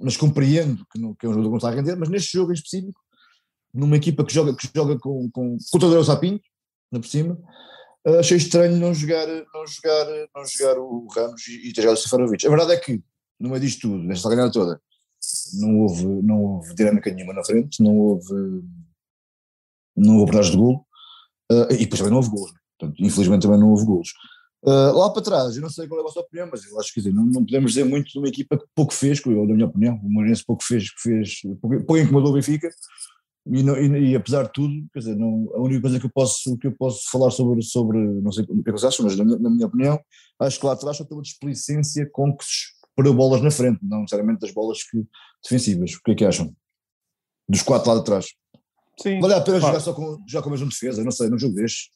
mas 0.00 0.16
compreendo 0.16 0.84
que, 0.92 0.98
não, 0.98 1.14
que 1.14 1.24
é 1.24 1.28
um 1.28 1.32
jogador 1.32 1.48
que 1.48 1.52
não 1.52 1.56
está 1.56 1.68
a 1.68 1.74
render, 1.74 1.96
mas 1.96 2.08
neste 2.08 2.32
jogo 2.32 2.50
em 2.50 2.54
específico, 2.54 3.00
numa 3.72 3.96
equipa 3.96 4.24
que 4.24 4.32
joga, 4.32 4.54
que 4.54 4.68
joga 4.74 4.98
com, 4.98 5.30
com, 5.30 5.56
com 5.70 5.78
o 5.78 6.04
Sapinho, 6.04 6.40
na 6.92 7.00
por 7.00 7.08
cima, 7.08 7.38
achei 8.18 8.36
estranho 8.36 8.76
não 8.76 8.94
jogar, 8.94 9.26
não 9.26 9.66
jogar, 9.66 10.06
não 10.34 10.46
jogar 10.46 10.78
o 10.78 11.06
Ramos 11.08 11.46
e, 11.48 11.72
ter 11.72 11.82
jogado 11.82 11.98
o. 11.98 12.46
A 12.46 12.50
verdade 12.50 12.72
é 12.72 12.76
que, 12.76 13.02
no 13.40 13.48
meio 13.48 13.60
disto 13.60 13.82
tudo, 13.82 14.02
nesta 14.02 14.28
ganhada 14.28 14.52
toda, 14.52 14.80
não 15.54 15.80
houve, 15.80 16.04
não 16.04 16.42
houve 16.42 16.74
dinâmica 16.74 17.12
nenhuma 17.12 17.32
na 17.32 17.44
frente, 17.44 17.82
não 17.82 17.96
houve, 17.96 18.62
não 19.96 20.18
houve 20.18 20.40
de 20.50 20.56
golo, 20.56 20.86
uh, 21.50 21.72
e 21.72 21.78
depois 21.78 21.98
também 21.98 22.10
não 22.10 22.18
houve 22.18 22.30
golos. 22.30 22.52
Portanto, 22.78 23.02
infelizmente 23.02 23.42
também 23.42 23.58
não 23.58 23.70
houve 23.70 23.84
golos. 23.84 24.10
Uh, 24.62 24.98
lá 24.98 25.10
para 25.10 25.22
trás, 25.22 25.54
eu 25.54 25.62
não 25.62 25.70
sei 25.70 25.86
qual 25.86 26.00
é 26.00 26.02
a 26.02 26.06
vossa 26.06 26.20
opinião, 26.20 26.48
mas 26.50 26.64
eu 26.64 26.78
acho 26.80 26.92
que 26.92 27.00
dizer, 27.00 27.12
não, 27.12 27.24
não, 27.24 27.44
podemos 27.44 27.72
dizer 27.72 27.84
muito 27.84 28.10
de 28.10 28.18
uma 28.18 28.28
equipa 28.28 28.58
que 28.58 28.64
pouco 28.74 28.92
fez, 28.92 29.24
eu, 29.24 29.46
na 29.46 29.54
minha 29.54 29.66
opinião, 29.66 29.94
o 30.02 30.10
Moreirense 30.10 30.44
pouco 30.44 30.64
fez, 30.64 30.88
fez 30.98 31.40
pouco, 31.60 31.76
pouco 31.84 31.98
incomodou 31.98 32.30
o 32.30 32.34
Benfica, 32.34 32.68
e, 33.48 33.62
não, 33.62 33.76
e, 33.76 34.10
e, 34.10 34.16
apesar 34.16 34.44
de 34.44 34.52
tudo, 34.52 34.74
quer 34.92 34.98
dizer, 34.98 35.16
não, 35.16 35.48
a 35.54 35.60
única 35.60 35.82
coisa 35.82 36.00
que 36.00 36.06
eu 36.06 36.10
posso, 36.10 36.58
que 36.58 36.66
eu 36.66 36.72
posso 36.72 37.08
falar 37.10 37.30
sobre, 37.30 37.62
sobre 37.62 37.98
não 37.98 38.32
sei 38.32 38.44
o 38.48 38.62
que 38.62 38.72
vocês 38.72 38.84
acham, 38.84 39.04
mas 39.04 39.16
na, 39.16 39.24
na, 39.24 39.50
minha 39.50 39.66
opinião, 39.66 40.00
acho 40.40 40.58
que 40.58 40.66
lá 40.66 40.72
atrás 40.72 40.96
só 40.96 41.04
tem 41.04 41.16
uma 41.16 41.22
displicência 41.22 42.08
com 42.10 42.36
que 42.36 42.44
se 42.44 42.76
parou 42.96 43.14
bolas 43.14 43.40
na 43.42 43.50
frente, 43.52 43.78
não 43.82 44.00
necessariamente 44.00 44.40
das 44.40 44.52
bolas 44.52 44.82
que, 44.82 45.06
defensivas. 45.44 45.92
O 45.92 46.02
que 46.02 46.10
é 46.10 46.14
que 46.16 46.24
acham? 46.24 46.52
Dos 47.48 47.62
quatro 47.62 47.88
lá 47.88 47.98
de 47.98 48.04
trás. 48.04 48.26
Sim. 49.00 49.20
Vale 49.20 49.34
a 49.34 49.40
pena 49.40 49.60
jogar 49.60 49.80
só 49.80 49.92
com, 49.92 50.18
já 50.26 50.42
com 50.42 50.48
a 50.48 50.52
mesma 50.52 50.68
defesa, 50.68 51.04
não 51.04 51.12
sei, 51.12 51.28
num 51.28 51.38
jogo 51.38 51.54
deste. 51.54 51.90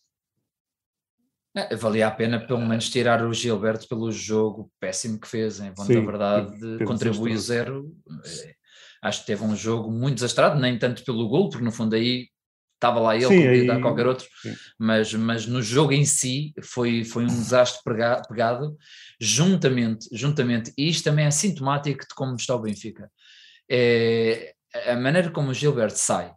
É, 1.57 1.75
valia 1.75 2.07
a 2.07 2.11
pena 2.11 2.39
pelo 2.39 2.61
menos 2.61 2.89
tirar 2.89 3.25
o 3.25 3.35
Gilberto 3.35 3.89
pelo 3.89 4.13
jogo 4.13 4.71
péssimo 4.79 5.19
que 5.21 5.27
fez, 5.27 5.59
em 5.59 5.73
bom 5.73 5.85
da 5.85 6.01
verdade, 6.01 6.85
contribui 6.85 7.37
zero. 7.37 7.93
É, 8.25 8.55
acho 9.03 9.21
que 9.21 9.27
teve 9.27 9.43
um 9.43 9.57
jogo 9.57 9.91
muito 9.91 10.17
desastrado, 10.17 10.61
nem 10.61 10.79
tanto 10.79 11.05
pelo 11.05 11.29
gol, 11.29 11.49
porque 11.49 11.65
no 11.65 11.73
fundo 11.73 11.97
aí 11.97 12.29
estava 12.75 12.99
lá 12.99 13.15
ele, 13.15 13.27
Sim, 13.27 13.37
podia 13.37 13.51
aí... 13.51 13.67
dar 13.67 13.81
qualquer 13.81 14.07
outro, 14.07 14.27
mas, 14.79 15.13
mas 15.13 15.47
no 15.47 15.61
jogo 15.61 15.93
em 15.93 16.05
si 16.05 16.55
foi, 16.63 17.05
foi 17.05 17.25
um 17.25 17.27
desastre 17.27 17.83
pegado, 17.83 18.77
juntamente, 19.21 20.09
juntamente, 20.13 20.73
e 20.79 20.89
isto 20.89 21.05
também 21.05 21.27
é 21.27 21.31
sintomático 21.31 22.01
de 22.09 22.15
como 22.15 22.37
está 22.37 22.55
o 22.55 22.61
Benfica. 22.61 23.11
É, 23.69 24.55
a 24.87 24.97
maneira 24.97 25.31
como 25.31 25.51
o 25.51 25.55
Gilberto 25.55 25.99
sai, 25.99 26.33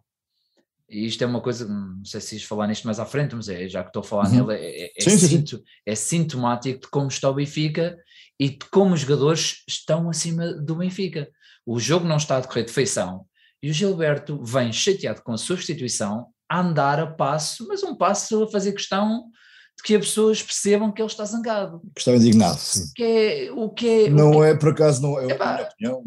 e 0.89 1.05
isto 1.05 1.23
é 1.23 1.27
uma 1.27 1.41
coisa, 1.41 1.67
não 1.67 2.03
sei 2.05 2.21
se 2.21 2.35
ias 2.35 2.43
falar 2.43 2.67
nisto 2.67 2.85
mais 2.85 2.99
à 2.99 3.05
frente, 3.05 3.35
mas 3.35 3.49
é, 3.49 3.67
já 3.67 3.81
que 3.81 3.89
estou 3.89 4.01
a 4.01 4.03
falar 4.03 4.27
uhum. 4.27 4.47
nele, 4.47 4.59
é, 4.59 4.85
é, 4.85 4.91
é 4.97 5.01
sim, 5.01 5.17
sinto, 5.17 5.57
sim. 5.57 5.63
é 5.85 5.95
sintomático 5.95 6.81
de 6.81 6.87
como 6.87 7.07
está 7.07 7.29
o 7.29 7.33
Benfica 7.33 7.97
e 8.39 8.49
de 8.49 8.65
como 8.71 8.93
os 8.93 9.01
jogadores 9.01 9.63
estão 9.67 10.09
acima 10.09 10.53
do 10.53 10.75
Benfica. 10.75 11.29
O 11.65 11.79
jogo 11.79 12.05
não 12.05 12.17
está 12.17 12.37
a 12.37 12.39
decorrer 12.41 12.65
de 12.65 12.71
feição 12.71 13.25
e 13.61 13.69
o 13.69 13.73
Gilberto 13.73 14.43
vem 14.43 14.71
chateado 14.73 15.21
com 15.23 15.31
a 15.31 15.37
substituição 15.37 16.27
a 16.49 16.59
andar 16.59 16.99
a 16.99 17.07
passo, 17.07 17.65
mas 17.67 17.81
um 17.81 17.95
passo 17.95 18.43
a 18.43 18.51
fazer 18.51 18.73
questão 18.73 19.29
de 19.77 19.83
que 19.83 19.95
as 19.95 20.05
pessoas 20.05 20.43
percebam 20.43 20.91
que 20.91 21.01
ele 21.01 21.09
está 21.09 21.23
zangado. 21.25 21.81
Que 21.95 22.01
está 22.01 22.11
indignado, 22.11 22.59
sim. 22.59 22.91
Que 22.93 23.03
é, 23.03 23.51
o 23.51 23.69
que 23.69 23.87
é, 23.87 24.09
não 24.09 24.31
que, 24.31 24.37
é, 24.43 24.55
por 24.55 24.69
acaso, 24.69 25.01
não 25.01 25.17
é, 25.17 25.33
a 25.33 25.55
minha 25.55 25.67
opinião. 25.67 26.03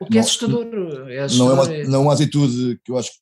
O 0.00 0.06
que 0.06 0.18
é 0.18 0.20
assustador. 0.20 0.66
É 1.08 1.20
assustador. 1.20 1.56
Não, 1.56 1.62
é 1.62 1.78
uma, 1.78 1.88
não 1.88 1.98
é 1.98 2.02
uma 2.02 2.12
atitude 2.12 2.80
que 2.84 2.90
eu 2.90 2.98
acho 2.98 3.12
que 3.12 3.18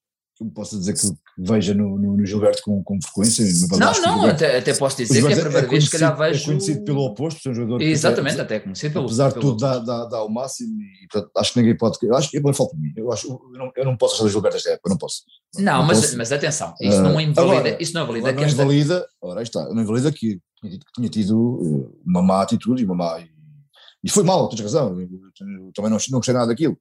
posso 0.55 0.79
dizer 0.79 0.93
que, 0.93 1.01
veja 1.39 1.73
no, 1.73 1.99
no, 1.99 2.17
no, 2.17 2.27
Gilberto 2.27 2.63
com, 2.63 2.83
com 2.83 2.99
frequência. 3.01 3.45
não, 3.79 4.03
não, 4.03 4.27
até, 4.27 4.59
até 4.59 4.75
posso 4.75 4.99
dizer 4.99 5.23
que 5.23 5.33
é 5.33 5.33
a 5.33 5.41
primeira 5.41 5.67
é 5.67 5.69
vez 5.69 5.85
que 5.85 5.91
calhar 5.93 6.17
vejo. 6.17 6.43
É 6.43 6.45
conhecido 6.45 6.85
pelo 6.85 7.01
oposto, 7.07 7.49
é 7.49 7.53
um 7.53 7.55
jogador 7.55 7.81
Exatamente, 7.81 8.41
até, 8.41 8.61
conhecido 8.61 8.93
pelo 8.93 9.07
Apesar 9.07 9.33
de 9.33 9.41
tudo, 9.41 9.57
dá, 9.57 9.79
dá, 9.79 10.05
dá 10.05 10.23
o 10.23 10.29
máximo 10.29 10.79
e 10.81 11.09
portanto, 11.11 11.33
acho 11.37 11.53
que 11.53 11.61
ninguém 11.61 11.77
pode. 11.77 11.99
Eu 12.03 12.15
acho 12.15 12.31
que 12.31 12.37
eu 12.37 12.55
falo 12.55 12.71
por 12.71 12.79
mim. 12.79 12.93
Eu, 12.97 13.13
acho, 13.13 13.29
eu, 13.29 13.59
não, 13.59 13.73
eu 13.75 13.85
não 13.85 13.97
posso 13.97 14.17
achar 14.17 14.25
o 14.25 14.29
Gilberto 14.29 14.57
esta 14.59 14.71
época, 14.71 14.89
eu 14.89 14.91
não 14.91 14.99
posso. 14.99 15.23
Não, 15.57 15.79
não 15.79 15.87
mas, 15.87 16.01
posso. 16.01 16.19
mas 16.19 16.33
atenção, 16.33 16.75
isso 16.81 17.01
não 17.01 17.19
invalida. 17.21 17.57
Agora, 17.57 17.83
isso 17.83 17.95
não 17.95 18.03
invalida. 18.03 18.33
Não 18.33 18.47
invalida, 18.47 19.09
ora 19.23 19.43
está, 19.43 19.65
não 19.73 19.83
invalida 19.83 20.13
que 20.13 20.39
tinha 20.95 21.09
tido 21.09 21.61
eh, 21.65 21.99
uma 22.05 22.23
má 22.23 22.43
atitude 22.43 22.83
e 22.83 22.85
uma 22.85 22.95
má. 22.95 23.25
E 24.05 24.11
foi 24.11 24.23
mal, 24.23 24.49
tens 24.49 24.61
razão, 24.61 25.01
eu, 25.01 25.09
eu 25.09 25.73
também 25.75 25.91
não, 25.91 25.99
não 26.11 26.19
gostei 26.19 26.35
nada 26.35 26.47
daquilo. 26.47 26.79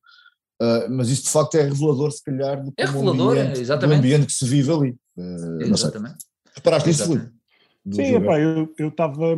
Uh, 0.61 0.89
mas 0.89 1.09
isso 1.09 1.23
de 1.23 1.29
facto 1.29 1.55
é 1.55 1.63
revelador, 1.63 2.11
se 2.11 2.23
calhar, 2.23 2.63
do, 2.63 2.73
é 2.77 2.85
revelador, 2.85 3.37
ambiente, 3.37 3.59
exatamente. 3.59 3.97
do 3.97 3.99
ambiente 3.99 4.25
que 4.27 4.33
se 4.33 4.45
vive 4.45 4.71
ali. 4.71 4.95
Uh, 5.17 5.61
exatamente. 5.63 6.25
Reparaste 6.53 6.89
nisso, 6.89 7.07
Felipe? 7.07 7.31
Sim, 7.91 8.15
epá, 8.15 8.39
eu 8.39 8.73
estava. 8.79 9.35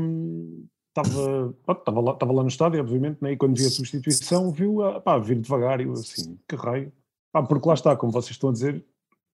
Estava, 0.95 1.53
estava, 1.69 2.01
lá, 2.01 2.13
estava 2.13 2.33
lá 2.33 2.41
no 2.41 2.49
estádio, 2.49 2.79
obviamente, 2.81 3.19
né, 3.21 3.33
e 3.33 3.37
quando 3.37 3.55
vi 3.55 3.67
a 3.67 3.69
substituição, 3.69 4.51
viu 4.51 4.83
a 4.83 4.99
pá, 4.99 5.19
vir 5.19 5.39
devagar, 5.39 5.79
e 5.79 5.83
eu 5.83 5.93
assim, 5.93 6.39
que 6.47 6.55
raio. 6.55 6.91
Pá, 7.31 7.43
porque 7.43 7.67
lá 7.67 7.75
está, 7.75 7.95
como 7.95 8.11
vocês 8.11 8.31
estão 8.31 8.49
a 8.49 8.53
dizer, 8.53 8.83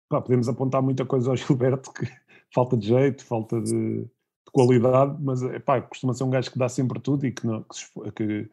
pá, 0.08 0.22
podemos 0.22 0.48
apontar 0.48 0.80
muita 0.80 1.04
coisa 1.04 1.28
ao 1.28 1.36
Gilberto, 1.36 1.92
que 1.92 2.08
falta 2.54 2.78
de 2.78 2.86
jeito, 2.86 3.24
falta 3.24 3.60
de, 3.60 4.04
de 4.04 4.52
qualidade, 4.52 5.16
mas 5.20 5.42
epá, 5.42 5.82
costuma 5.82 6.14
ser 6.14 6.24
um 6.24 6.30
gajo 6.30 6.50
que 6.50 6.58
dá 6.58 6.68
sempre 6.68 6.98
tudo 6.98 7.26
e 7.26 7.32
que, 7.32 7.46
não, 7.46 7.62
que, 7.62 8.12
que 8.12 8.50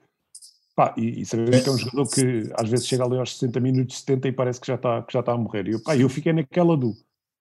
Pá, 0.77 0.93
e, 0.95 1.21
e 1.21 1.25
sabemos 1.25 1.61
que 1.61 1.69
é 1.69 1.71
um 1.71 1.77
jogador 1.79 2.07
que 2.07 2.53
às 2.53 2.69
vezes 2.69 2.85
chega 2.85 3.03
ali 3.03 3.17
aos 3.17 3.35
60 3.35 3.59
minutos, 3.59 3.97
70 3.97 4.27
e 4.27 4.31
parece 4.31 4.61
que 4.61 4.67
já 4.67 4.75
está, 4.75 5.01
que 5.01 5.11
já 5.11 5.21
está 5.21 5.31
a 5.31 5.37
morrer. 5.37 5.67
E 5.67 5.71
eu, 5.71 5.81
pá, 5.81 5.97
eu 5.97 6.07
fiquei 6.07 6.31
naquela 6.31 6.77
do, 6.77 6.95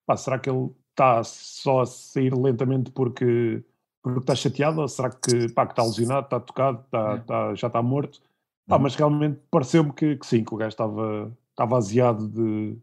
pá, 0.07 0.17
será 0.17 0.39
que 0.39 0.49
ele 0.49 0.71
está 0.89 1.23
só 1.23 1.81
a 1.81 1.85
sair 1.85 2.33
lentamente 2.33 2.89
porque, 2.89 3.63
porque 4.01 4.21
está 4.21 4.33
chateado? 4.33 4.81
Ou 4.81 4.87
será 4.87 5.11
que, 5.11 5.49
pá, 5.53 5.67
que 5.67 5.73
está 5.73 5.83
lesionado, 5.83 6.25
está 6.25 6.39
tocado, 6.39 6.81
está, 6.83 7.11
é. 7.11 7.17
está, 7.17 7.53
já 7.53 7.67
está 7.67 7.79
morto? 7.79 8.19
Pá, 8.65 8.79
mas 8.79 8.95
realmente 8.95 9.39
pareceu-me 9.51 9.93
que, 9.93 10.15
que, 10.15 10.25
sim, 10.25 10.43
que 10.43 10.55
o 10.55 10.57
gajo 10.57 10.69
estava, 10.69 11.31
estava 11.51 11.77
aziado 11.77 12.27
de... 12.27 12.75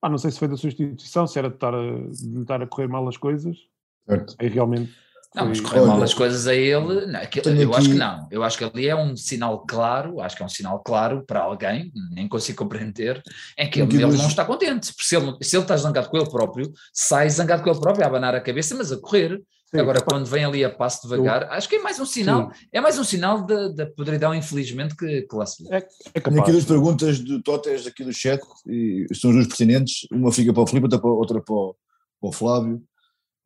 Pá, 0.00 0.08
não 0.08 0.18
sei 0.18 0.32
se 0.32 0.38
foi 0.40 0.48
da 0.48 0.56
substituição, 0.56 1.28
se 1.28 1.38
era 1.38 1.48
de 1.48 1.54
estar 1.54 1.72
a, 1.72 1.80
de 1.80 2.40
estar 2.40 2.60
a 2.60 2.66
correr 2.66 2.88
mal 2.88 3.06
as 3.06 3.16
coisas. 3.16 3.68
Certo. 4.04 4.34
Aí 4.40 4.48
realmente 4.48 4.92
não, 5.34 5.46
mas 5.46 5.60
correr 5.60 5.80
mal 5.80 6.02
as 6.02 6.12
coisas 6.12 6.46
a 6.46 6.54
ele, 6.54 7.06
não, 7.06 7.20
que, 7.26 7.40
eu 7.40 7.72
aqui... 7.72 7.76
acho 7.76 7.88
que 7.88 7.94
não. 7.94 8.28
Eu 8.30 8.42
acho 8.42 8.58
que 8.58 8.64
ali 8.64 8.86
é 8.86 8.94
um 8.94 9.16
sinal 9.16 9.64
claro, 9.66 10.20
acho 10.20 10.36
que 10.36 10.42
é 10.42 10.46
um 10.46 10.48
sinal 10.48 10.80
claro 10.80 11.24
para 11.26 11.40
alguém, 11.40 11.90
nem 12.10 12.28
consigo 12.28 12.58
compreender, 12.58 13.22
em 13.56 13.68
que 13.68 13.80
ele, 13.80 13.94
ele 13.94 14.16
não 14.16 14.28
está 14.28 14.44
contente. 14.44 14.92
Porque 14.92 15.04
se 15.04 15.16
ele, 15.16 15.36
se 15.40 15.56
ele 15.56 15.64
está 15.64 15.76
zangado 15.76 16.10
com 16.10 16.18
ele 16.18 16.28
próprio, 16.28 16.70
sai 16.92 17.30
zangado 17.30 17.62
com 17.62 17.70
ele 17.70 17.80
próprio, 17.80 18.04
a 18.04 18.08
abanar 18.08 18.34
a 18.34 18.40
cabeça, 18.40 18.74
mas 18.74 18.92
a 18.92 18.98
correr. 18.98 19.40
Sim, 19.74 19.80
Agora, 19.80 20.02
quando 20.02 20.26
vem 20.26 20.44
ali 20.44 20.62
a 20.62 20.68
passo 20.68 21.08
devagar, 21.08 21.44
acho 21.44 21.66
que 21.66 21.76
é 21.76 21.82
mais 21.82 21.98
um 21.98 22.04
sinal, 22.04 22.52
Sim. 22.52 22.66
é 22.70 22.78
mais 22.78 22.98
um 22.98 23.04
sinal 23.04 23.46
da, 23.46 23.68
da 23.68 23.86
podridão, 23.86 24.34
infelizmente, 24.34 24.94
que, 24.94 25.22
que 25.22 25.34
lá 25.34 25.46
se 25.46 25.66
é, 25.72 25.78
é 26.12 26.20
Tenho 26.20 26.42
aqui 26.42 26.52
duas 26.52 26.66
perguntas 26.66 27.18
do 27.20 27.42
Totes 27.42 27.86
aqui 27.86 28.04
do 28.04 28.12
chat, 28.12 28.38
e 28.66 29.06
são 29.14 29.32
duas 29.32 29.46
pertinentes, 29.46 30.06
uma 30.12 30.30
fica 30.30 30.52
para 30.52 30.62
o 30.62 30.66
Filipe, 30.66 30.94
outra 31.02 31.40
para 31.40 31.54
o, 31.54 31.74
para 32.20 32.28
o 32.28 32.32
Flávio. 32.32 32.82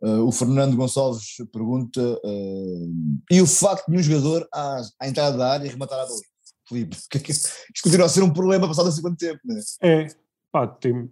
Uh, 0.03 0.27
o 0.27 0.33
Fernando 0.33 0.77
Gonçalves 0.77 1.37
pergunta: 1.53 2.01
uh, 2.01 2.95
e 3.31 3.41
o 3.41 3.47
facto 3.47 3.91
de 3.91 3.97
um 3.97 4.03
jogador 4.03 4.47
à, 4.53 4.83
à 5.01 5.09
entrada 5.09 5.37
da 5.37 5.53
área 5.53 5.71
rematar 5.71 5.99
a 5.99 6.07
bola? 6.07 6.21
Filipe, 6.69 6.97
que, 7.11 7.19
que, 7.19 7.33
isto 7.33 7.51
continua 7.83 8.07
a 8.07 8.09
ser 8.09 8.23
um 8.23 8.33
problema 8.33 8.69
passado 8.69 8.89
assim 8.89 9.01
quanto 9.01 9.17
tempo, 9.17 9.41
não 9.45 9.57
é? 9.57 9.63
É, 9.83 10.07
pá, 10.53 10.67
tem. 10.67 11.11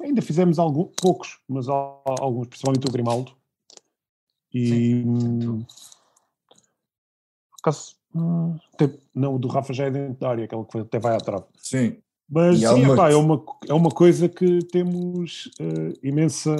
Ainda 0.00 0.22
fizemos 0.22 0.58
algum, 0.58 0.86
poucos, 1.00 1.38
mas 1.48 1.68
alguns, 1.68 2.48
principalmente 2.48 2.86
o 2.88 2.92
Grimaldo. 2.92 3.36
E. 4.52 5.02
Hum, 5.06 5.64
caso, 7.62 7.96
hum, 8.14 8.58
não, 9.14 9.34
o 9.34 9.38
do 9.38 9.48
Rafa 9.48 9.72
já 9.72 9.86
é 9.86 9.90
dentro 9.90 10.20
da 10.20 10.28
área, 10.28 10.44
aquele 10.44 10.64
que 10.64 10.78
até 10.78 10.98
vai 10.98 11.16
à 11.16 11.18
trave. 11.18 11.46
Sim. 11.56 12.02
Mas 12.28 12.58
sim, 12.58 12.66
uma... 12.66 12.94
Epá, 12.94 13.10
é, 13.10 13.16
uma, 13.16 13.44
é 13.68 13.74
uma 13.74 13.90
coisa 13.90 14.28
que 14.28 14.60
temos 14.64 15.50
uh, 15.60 15.92
imensa. 16.02 16.56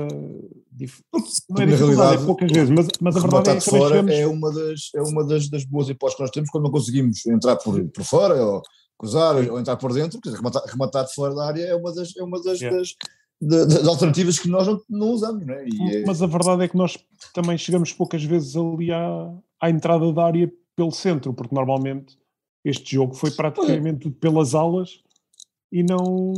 Dif... 0.71 1.01
Não 1.49 1.63
é 1.63 1.67
dificuldade, 1.67 2.23
é 2.23 2.27
poucas 2.27 2.53
vezes, 2.53 2.71
mas, 2.71 2.89
mas 3.01 3.17
a 3.17 3.21
verdade 3.21 3.51
é 3.51 3.57
que 3.57 3.71
fora 3.71 3.97
chegamos... 3.97 4.13
é 4.13 4.27
uma, 4.27 4.53
das, 4.53 4.91
é 4.95 5.03
uma 5.03 5.27
das, 5.27 5.49
das 5.49 5.65
boas 5.65 5.89
hipóteses 5.89 6.17
que 6.17 6.23
nós 6.23 6.31
temos 6.31 6.51
quando 6.51 6.65
não 6.65 6.71
conseguimos 6.71 7.25
entrar 7.27 7.57
por, 7.57 7.83
por 7.89 8.05
fora 8.05 8.35
ou 8.45 8.63
cruzar 8.99 9.37
ou 9.37 9.59
entrar 9.59 9.77
por 9.77 9.93
dentro, 9.93 10.21
quer 10.21 10.31
dizer, 10.31 10.39
rematar, 10.39 10.63
rematar 10.67 11.05
de 11.07 11.15
fora 11.15 11.35
da 11.35 11.47
área 11.47 11.63
é 11.63 11.75
uma 11.75 11.93
das, 11.93 12.17
é 12.17 12.23
uma 12.23 12.43
das, 12.43 12.61
yeah. 12.61 12.79
das, 12.79 12.95
das, 13.41 13.67
das 13.67 13.87
alternativas 13.87 14.39
que 14.39 14.49
nós 14.49 14.67
não, 14.67 14.81
não 14.89 15.09
usamos. 15.11 15.47
Não 15.47 15.55
é? 15.55 15.65
é... 15.65 16.05
Mas 16.07 16.23
a 16.23 16.27
verdade 16.27 16.65
é 16.65 16.69
que 16.69 16.77
nós 16.77 16.99
também 17.33 17.57
chegamos 17.57 17.93
poucas 17.93 18.23
vezes 18.23 18.55
ali 18.55 18.93
à, 18.93 19.33
à 19.61 19.71
entrada 19.71 20.13
da 20.13 20.25
área 20.25 20.53
pelo 20.77 20.93
centro, 20.93 21.33
porque 21.33 21.55
normalmente 21.55 22.17
este 22.65 22.97
jogo 22.97 23.15
foi 23.15 23.31
praticamente 23.31 24.01
tudo 24.01 24.17
pelas 24.17 24.55
alas 24.55 25.03
e 25.75 25.83
não, 25.83 26.33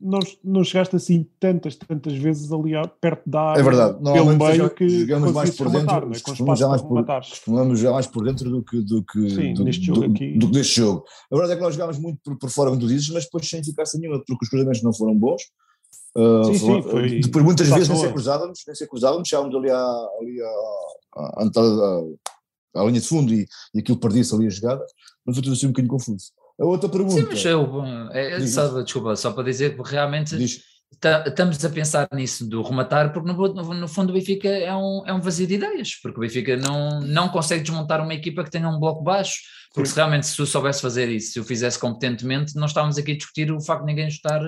não, 0.00 0.18
não 0.42 0.64
chegaste 0.64 0.96
assim 0.96 1.28
tantas, 1.38 1.76
tantas 1.76 2.14
vezes 2.14 2.50
ali 2.50 2.72
perto 2.98 3.28
da 3.28 3.42
área. 3.42 3.60
É 3.60 3.62
verdade, 3.62 4.02
pelo 4.02 4.38
meio 4.38 4.70
que 4.70 4.88
jogamos 4.88 5.32
mais 5.32 5.50
por 5.54 5.70
dentro, 5.70 5.86
rematar, 5.86 6.02
é? 6.04 6.20
costumamos, 6.20 6.58
já 6.58 6.68
mais 6.68 6.80
por, 6.80 7.04
costumamos 7.04 7.80
já 7.80 7.92
mais 7.92 8.06
por 8.06 8.24
dentro 8.24 8.50
do 8.50 8.64
que, 8.64 8.80
do 8.80 9.04
que, 9.04 9.30
Sim, 9.30 9.52
do, 9.52 9.64
neste 9.64 9.84
jogo 9.84 10.00
do, 10.00 10.14
aqui. 10.14 10.38
do, 10.38 10.46
deste 10.46 10.76
jogo. 10.76 11.04
A 11.30 11.36
verdade 11.36 11.52
é 11.52 11.56
que 11.56 11.62
nós 11.62 11.74
jogámos 11.74 11.98
muito 11.98 12.18
por, 12.24 12.38
por 12.38 12.48
fora, 12.48 12.70
como 12.70 12.80
tu 12.80 12.88
dizes, 12.88 13.10
mas 13.10 13.24
depois 13.24 13.46
sem 13.46 13.60
eficácia 13.60 14.00
nenhuma, 14.00 14.18
porque 14.26 14.44
os 14.44 14.48
cruzamentos 14.48 14.82
não 14.82 14.94
foram 14.94 15.14
bons. 15.14 15.42
Uh, 16.16 16.44
sim, 16.44 16.54
sim, 16.54 16.82
foi, 16.82 17.20
depois 17.20 17.44
muitas 17.44 17.68
vezes 17.68 17.88
nem 17.88 17.98
ser 17.98 18.12
cruzávamos, 18.12 18.60
nem 18.66 18.88
cruzávamos, 18.88 19.28
chegávamos 19.28 19.54
ali 19.54 19.70
à, 19.70 20.08
ali 20.20 20.40
à, 20.40 21.20
à, 21.20 21.44
à, 21.44 22.80
à 22.80 22.84
linha 22.86 23.00
de 23.00 23.06
fundo 23.06 23.34
e, 23.34 23.46
e 23.74 23.80
aquilo 23.80 24.00
perdia-se 24.00 24.34
ali 24.34 24.46
a 24.46 24.50
jogada, 24.50 24.84
mas 25.26 25.36
foi 25.36 25.42
tudo 25.42 25.52
assim 25.52 25.66
um 25.66 25.70
bocadinho 25.70 25.92
confuso. 25.92 26.32
A 26.60 26.64
outra 26.64 26.90
pergunta. 26.90 27.14
Sim, 27.14 27.26
mas 27.26 27.44
eu, 27.44 27.84
é, 28.12 28.32
é 28.32 28.46
só, 28.46 28.82
desculpa, 28.82 29.16
só 29.16 29.32
para 29.32 29.44
dizer 29.44 29.74
que 29.74 29.82
realmente 29.82 30.36
estamos 31.26 31.64
a 31.64 31.70
pensar 31.70 32.08
nisso 32.12 32.46
do 32.46 32.62
rematar, 32.62 33.12
porque 33.12 33.32
no, 33.32 33.54
no, 33.54 33.74
no, 33.74 33.88
fundo 33.88 34.10
o 34.10 34.12
Benfica 34.12 34.48
é 34.48 34.74
um, 34.74 35.02
é 35.06 35.14
um 35.14 35.20
vazio 35.20 35.46
de 35.46 35.54
ideias, 35.54 35.94
porque 36.02 36.18
o 36.18 36.20
Benfica 36.20 36.56
não, 36.56 37.00
não 37.00 37.28
consegue 37.28 37.62
desmontar 37.62 38.02
uma 38.02 38.12
equipa 38.12 38.44
que 38.44 38.50
tenha 38.50 38.68
um 38.68 38.78
bloco 38.78 39.02
baixo, 39.02 39.40
porque 39.72 39.88
se 39.88 39.96
realmente 39.96 40.26
se 40.26 40.38
eu 40.38 40.44
soubesse 40.44 40.82
fazer 40.82 41.08
isso, 41.08 41.32
se 41.32 41.38
eu 41.38 41.44
fizesse 41.44 41.78
competentemente, 41.78 42.56
não 42.56 42.66
estávamos 42.66 42.98
aqui 42.98 43.12
a 43.12 43.16
discutir 43.16 43.50
o 43.50 43.60
facto 43.60 43.82
de 43.82 43.86
ninguém 43.86 44.08
estar 44.08 44.42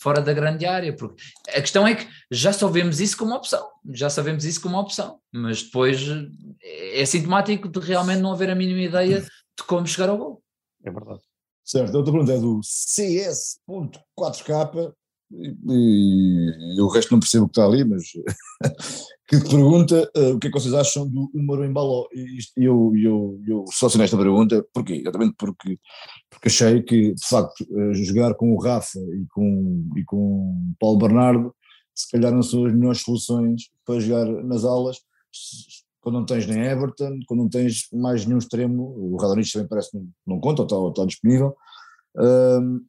fora 0.00 0.22
da 0.22 0.32
grande 0.32 0.64
área, 0.64 0.94
porque 0.96 1.22
a 1.48 1.60
questão 1.60 1.86
é 1.86 1.96
que 1.96 2.06
já 2.30 2.52
só 2.52 2.68
vemos 2.68 3.00
isso 3.00 3.18
como 3.18 3.34
opção, 3.34 3.66
já 3.92 4.08
sabemos 4.08 4.44
isso 4.44 4.62
como 4.62 4.78
opção, 4.78 5.18
mas 5.30 5.64
depois 5.64 6.00
é 6.62 7.04
sintomático 7.04 7.68
de 7.68 7.80
realmente 7.80 8.20
não 8.20 8.32
haver 8.32 8.48
a 8.48 8.54
mínima 8.54 8.80
ideia 8.80 9.20
de 9.20 9.64
como 9.66 9.86
chegar 9.86 10.08
ao 10.08 10.16
gol. 10.16 10.42
É 10.84 10.90
verdade. 10.90 11.27
Certo, 11.68 11.94
a 11.94 11.98
outra 11.98 12.12
pergunta 12.12 12.32
é 12.32 12.40
do 12.40 12.60
CS.4K. 12.62 14.94
e, 15.30 16.74
e, 16.74 16.80
o 16.80 16.88
resto 16.88 17.12
não 17.12 17.20
percebo 17.20 17.44
o 17.44 17.48
que 17.48 17.52
está 17.52 17.66
ali, 17.66 17.84
mas 17.84 18.04
que 19.28 19.38
pergunta 19.40 20.10
uh, 20.16 20.30
o 20.30 20.38
que 20.38 20.46
é 20.46 20.50
que 20.50 20.58
vocês 20.58 20.72
acham 20.72 21.06
do 21.06 21.30
Umaru 21.34 21.66
em 21.66 21.72
Baló. 21.72 22.08
E 22.14 22.38
eu, 22.56 22.94
eu, 22.96 23.38
eu 23.46 23.66
só 23.70 23.86
nesta 23.98 24.16
pergunta, 24.16 24.66
porquê? 24.72 24.94
Exatamente 24.94 25.34
porque, 25.36 25.78
porque 26.30 26.48
achei 26.48 26.82
que, 26.82 27.12
de 27.12 27.28
facto, 27.28 27.60
uh, 27.64 27.92
jogar 27.92 28.34
com 28.34 28.54
o 28.54 28.58
Rafa 28.58 28.98
e 28.98 29.26
com, 29.28 29.90
e 29.94 30.02
com 30.04 30.16
o 30.16 30.72
Paulo 30.80 30.96
Bernardo, 30.96 31.54
se 31.94 32.10
calhar 32.10 32.32
não 32.32 32.42
são 32.42 32.64
as 32.64 32.72
melhores 32.72 33.02
soluções 33.02 33.68
para 33.84 34.00
jogar 34.00 34.24
nas 34.42 34.64
alas, 34.64 34.96
quando 36.00 36.16
não 36.16 36.26
tens 36.26 36.46
nem 36.46 36.64
Everton, 36.64 37.18
quando 37.26 37.40
não 37.40 37.48
tens 37.48 37.88
mais 37.92 38.24
nenhum 38.24 38.38
extremo, 38.38 38.82
o 38.96 39.16
Radonich 39.16 39.52
também 39.52 39.68
parece 39.68 39.90
que 39.90 39.96
não, 39.96 40.08
não 40.26 40.40
conta, 40.40 40.62
está, 40.62 40.76
está 40.88 41.04
disponível. 41.04 41.56
Uh, 42.16 42.84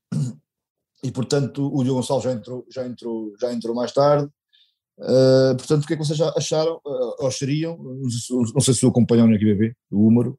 e 1.03 1.11
portanto 1.11 1.65
o 1.73 1.83
Diogo 1.83 1.99
Gonçalves 1.99 2.23
já 2.25 2.31
entrou, 2.33 2.65
já 2.71 2.85
entrou, 2.85 3.33
já 3.39 3.53
entrou 3.53 3.75
mais 3.75 3.91
tarde. 3.91 4.29
Uh, 4.99 5.55
portanto, 5.55 5.83
o 5.83 5.87
que 5.87 5.93
é 5.93 5.97
que 5.97 6.03
vocês 6.03 6.19
acharam, 6.19 6.75
uh, 6.85 7.15
ou 7.19 7.27
achariam, 7.27 7.77
não 7.77 8.59
sei 8.61 8.73
se 8.73 8.85
o 8.85 8.89
acompanham 8.89 9.27
na 9.27 9.37
QBB, 9.37 9.73
o 9.89 10.07
Húmero, 10.07 10.37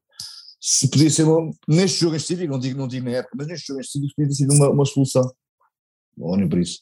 se 0.59 0.87
podia 0.87 1.09
ser, 1.09 1.23
uma, 1.23 1.51
neste 1.67 1.99
jogo 2.01 2.15
em 2.15 2.47
não 2.47 2.59
digo, 2.59 2.77
não 2.77 2.87
digo 2.87 3.05
na 3.05 3.17
época, 3.17 3.35
mas 3.35 3.47
neste 3.47 3.67
jogo 3.67 3.81
específico 3.81 4.13
podia 4.15 4.29
ter 4.29 4.35
sido 4.35 4.53
uma, 4.53 4.69
uma 4.69 4.85
solução, 4.85 5.23
ou 6.19 6.37
nem 6.37 6.47
por 6.47 6.59
isso. 6.59 6.81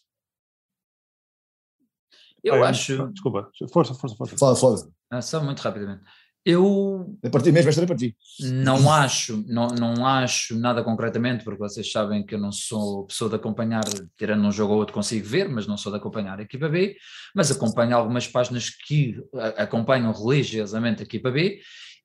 Eu 2.43 2.63
acho... 2.63 3.07
Desculpa, 3.09 3.49
força, 3.71 3.93
força, 3.93 4.15
força. 4.15 4.37
Fala, 4.37 4.55
fala. 4.55 4.75
Ah, 5.09 5.21
só 5.21 5.43
muito 5.43 5.59
rapidamente. 5.59 6.03
Eu. 6.45 7.17
A 7.23 7.29
partir 7.29 7.51
mesmo, 7.51 7.69
esta 7.69 7.83
é 7.83 7.85
para 7.85 7.97
ti. 7.97 8.15
Não 8.39 8.91
acho, 8.91 9.43
não, 9.47 9.67
não 9.67 10.05
acho 10.05 10.57
nada 10.57 10.83
concretamente, 10.83 11.43
porque 11.43 11.59
vocês 11.59 11.91
sabem 11.91 12.25
que 12.25 12.33
eu 12.33 12.39
não 12.39 12.51
sou 12.51 13.05
pessoa 13.05 13.29
de 13.29 13.35
acompanhar, 13.35 13.83
tirando 14.17 14.45
um 14.45 14.51
jogo 14.51 14.73
ou 14.73 14.79
outro 14.79 14.93
consigo 14.93 15.27
ver, 15.27 15.49
mas 15.49 15.67
não 15.67 15.77
sou 15.77 15.91
de 15.91 15.97
acompanhar 15.97 16.39
a 16.39 16.43
equipa 16.43 16.69
B, 16.69 16.95
mas 17.35 17.51
acompanho 17.51 17.95
algumas 17.95 18.27
páginas 18.27 18.69
que 18.69 19.21
acompanham 19.57 20.13
religiosamente 20.13 21.01
a 21.01 21.05
equipa 21.05 21.29
B, 21.29 21.59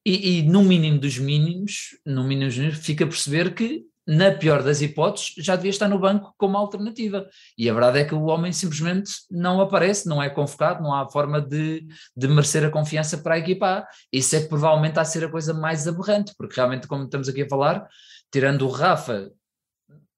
e, 0.05 0.38
e 0.38 0.42
no 0.42 0.62
mínimo 0.62 0.99
dos 0.99 1.16
mínimos, 1.16 1.97
no 2.05 2.25
mínimo 2.25 2.49
dos 2.49 2.59
mínimos, 2.59 2.79
fica 2.85 3.05
a 3.05 3.09
perceber 3.09 3.55
que 3.55 3.85
na 4.07 4.31
pior 4.33 4.62
das 4.62 4.83
hipóteses, 4.83 5.33
já 5.38 5.57
devia 5.57 5.71
estar 5.71 5.88
no 5.88 5.99
banco 5.99 6.35
como 6.37 6.57
alternativa. 6.57 7.27
E 7.57 7.69
a 7.69 7.73
verdade 7.73 8.01
é 8.01 8.05
que 8.05 8.14
o 8.14 8.25
homem 8.25 8.53
simplesmente 8.53 9.11
não 9.31 9.61
aparece, 9.61 10.09
não 10.09 10.23
é 10.23 10.29
convocado, 10.29 10.83
não 10.83 10.95
há 10.95 11.09
forma 11.11 11.40
de, 11.40 11.87
de 12.17 12.29
merecer 12.29 12.64
a 12.64 12.71
confiança 12.71 13.19
para 13.19 13.35
a 13.35 13.38
equipa 13.38 13.87
Isso 14.12 14.37
é 14.37 14.40
que 14.40 14.49
provavelmente 14.49 14.90
está 14.90 15.01
a 15.03 15.07
ser 15.07 15.25
a 15.25 15.31
coisa 15.31 15.55
mais 15.55 15.88
aberrante, 15.88 16.33
porque 16.37 16.57
realmente, 16.57 16.87
como 16.87 17.05
estamos 17.05 17.29
aqui 17.29 17.43
a 17.43 17.49
falar, 17.49 17.87
tirando 18.31 18.67
o 18.67 18.71
Rafa, 18.71 19.31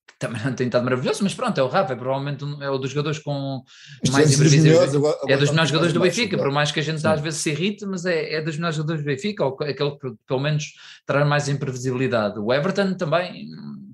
que 0.07 0.15
também 0.19 0.43
não 0.43 0.53
tem 0.53 0.67
estado 0.67 0.85
maravilhoso, 0.85 1.23
mas 1.23 1.35
pronto, 1.35 1.59
é 1.59 1.63
o 1.63 1.69
Rafa, 1.69 1.93
é 1.93 1.97
provavelmente 1.97 2.45
um, 2.45 2.63
é 2.63 2.71
um 2.71 2.81
dos 2.81 2.91
jogadores 2.91 3.19
com 3.19 3.63
mais 4.11 4.33
imprevisibilidade. 4.33 4.97
É 5.29 5.37
dos 5.37 5.51
melhores 5.51 5.69
jogadores 5.69 5.93
do 5.93 6.01
Benfica, 6.01 6.39
por 6.39 6.51
mais 6.51 6.73
que 6.73 6.81
a 6.81 6.83
gente 6.83 7.01
Sim. 7.01 7.09
às 7.09 7.21
vezes 7.21 7.41
se 7.41 7.51
irrite, 7.51 7.85
mas 7.85 8.05
é, 8.05 8.35
é 8.35 8.43
dos 8.43 8.57
melhores 8.57 8.77
jogadores 8.77 9.03
do 9.03 9.07
Benfica, 9.07 9.45
ou 9.45 9.57
aquele 9.61 9.91
que 9.99 10.15
pelo 10.27 10.41
menos 10.41 10.73
traz 11.05 11.29
mais 11.29 11.49
imprevisibilidade. 11.49 12.39
O 12.39 12.53
Everton 12.53 12.95
também 12.95 13.47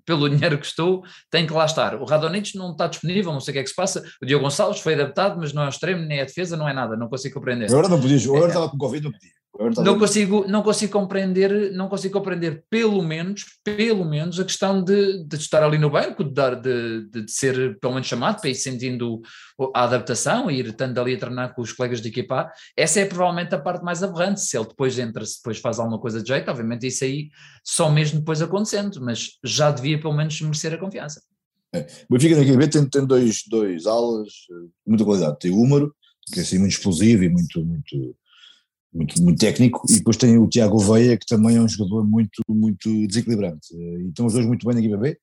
pelo 0.04 0.28
dinheiro 0.28 0.58
que 0.58 0.66
estou, 0.66 1.02
tem 1.30 1.46
que 1.46 1.52
lá 1.52 1.64
estar. 1.64 1.94
O 2.00 2.04
Radonich 2.04 2.56
não 2.56 2.72
está 2.72 2.86
disponível, 2.86 3.32
não 3.32 3.40
sei 3.40 3.52
o 3.52 3.54
que 3.54 3.58
é 3.60 3.62
que 3.62 3.68
se 3.68 3.74
passa. 3.74 4.02
O 4.22 4.26
Diogo 4.26 4.44
Gonçalves 4.44 4.80
foi 4.80 4.94
adaptado, 4.94 5.38
mas 5.38 5.52
não 5.52 5.64
é 5.64 5.68
extremo, 5.68 6.04
nem 6.04 6.18
é 6.18 6.24
defesa, 6.24 6.56
não 6.56 6.68
é 6.68 6.72
nada, 6.72 6.96
não 6.96 7.08
consigo 7.08 7.34
compreender. 7.34 7.66
Agora 7.66 7.88
não 7.88 8.00
podia, 8.00 8.18
agora 8.18 8.48
estava 8.48 8.68
com 8.68 8.78
Covid, 8.78 9.04
não 9.04 9.12
podia. 9.12 9.41
Não 9.84 9.98
consigo, 9.98 10.46
não 10.48 10.62
consigo 10.62 10.92
compreender, 10.92 11.72
não 11.72 11.86
consigo 11.86 12.14
compreender 12.14 12.64
pelo 12.70 13.02
menos, 13.02 13.44
pelo 13.62 14.02
menos 14.02 14.40
a 14.40 14.44
questão 14.44 14.82
de, 14.82 15.24
de 15.24 15.36
estar 15.36 15.62
ali 15.62 15.76
no 15.76 15.90
banco, 15.90 16.24
de, 16.24 16.32
dar, 16.32 16.54
de, 16.54 17.06
de, 17.10 17.30
ser 17.30 17.78
pelo 17.78 17.92
menos 17.92 18.08
chamado 18.08 18.40
para 18.40 18.48
ir 18.48 18.54
sentindo 18.54 19.20
a 19.74 19.84
adaptação 19.84 20.50
e 20.50 20.58
ir 20.58 20.68
estando 20.68 20.98
ali 20.98 21.14
a 21.14 21.18
treinar 21.18 21.54
com 21.54 21.60
os 21.60 21.70
colegas 21.70 22.00
de 22.00 22.08
equipa. 22.08 22.50
Essa 22.74 23.00
é 23.00 23.04
provavelmente 23.04 23.54
a 23.54 23.58
parte 23.58 23.84
mais 23.84 24.02
aberrante. 24.02 24.40
Se 24.40 24.56
ele 24.56 24.68
depois 24.68 24.98
entra, 24.98 25.24
se 25.26 25.36
depois 25.36 25.58
faz 25.58 25.78
alguma 25.78 26.00
coisa 26.00 26.22
de 26.22 26.28
jeito, 26.28 26.50
obviamente 26.50 26.86
isso 26.86 27.04
aí 27.04 27.28
só 27.62 27.90
mesmo 27.90 28.20
depois 28.20 28.40
acontecendo, 28.40 29.02
mas 29.02 29.38
já 29.44 29.70
devia 29.70 30.00
pelo 30.00 30.14
menos 30.14 30.40
merecer 30.40 30.72
a 30.72 30.78
confiança. 30.78 31.20
É. 31.74 31.86
O 32.08 32.14
Benfica 32.14 32.36
na 32.36 32.44
QB 32.44 32.68
tem, 32.68 32.88
tem 32.88 33.06
dois, 33.06 33.42
dois 33.48 33.86
alas, 33.86 34.28
eh, 34.50 34.68
muita 34.86 35.04
qualidade. 35.04 35.38
Tem 35.38 35.50
o 35.50 35.58
Húmero, 35.58 35.94
que 36.32 36.40
é 36.40 36.42
assim 36.42 36.58
muito 36.58 36.72
explosivo 36.72 37.24
e 37.24 37.28
muito, 37.28 37.62
muito 37.64 38.16
muito, 38.92 39.22
muito 39.22 39.38
técnico, 39.38 39.82
e 39.88 39.94
depois 39.94 40.16
tem 40.16 40.36
o 40.38 40.48
Tiago 40.48 40.78
Veia, 40.78 41.16
que 41.16 41.26
também 41.26 41.56
é 41.56 41.60
um 41.60 41.68
jogador 41.68 42.04
muito, 42.06 42.42
muito 42.48 43.06
desequilibrante. 43.06 43.74
E 43.74 44.08
estão 44.08 44.26
os 44.26 44.34
dois 44.34 44.46
muito 44.46 44.66
bem 44.66 44.74
na 44.74 44.80
equipa 44.80 44.98
B. 44.98 45.18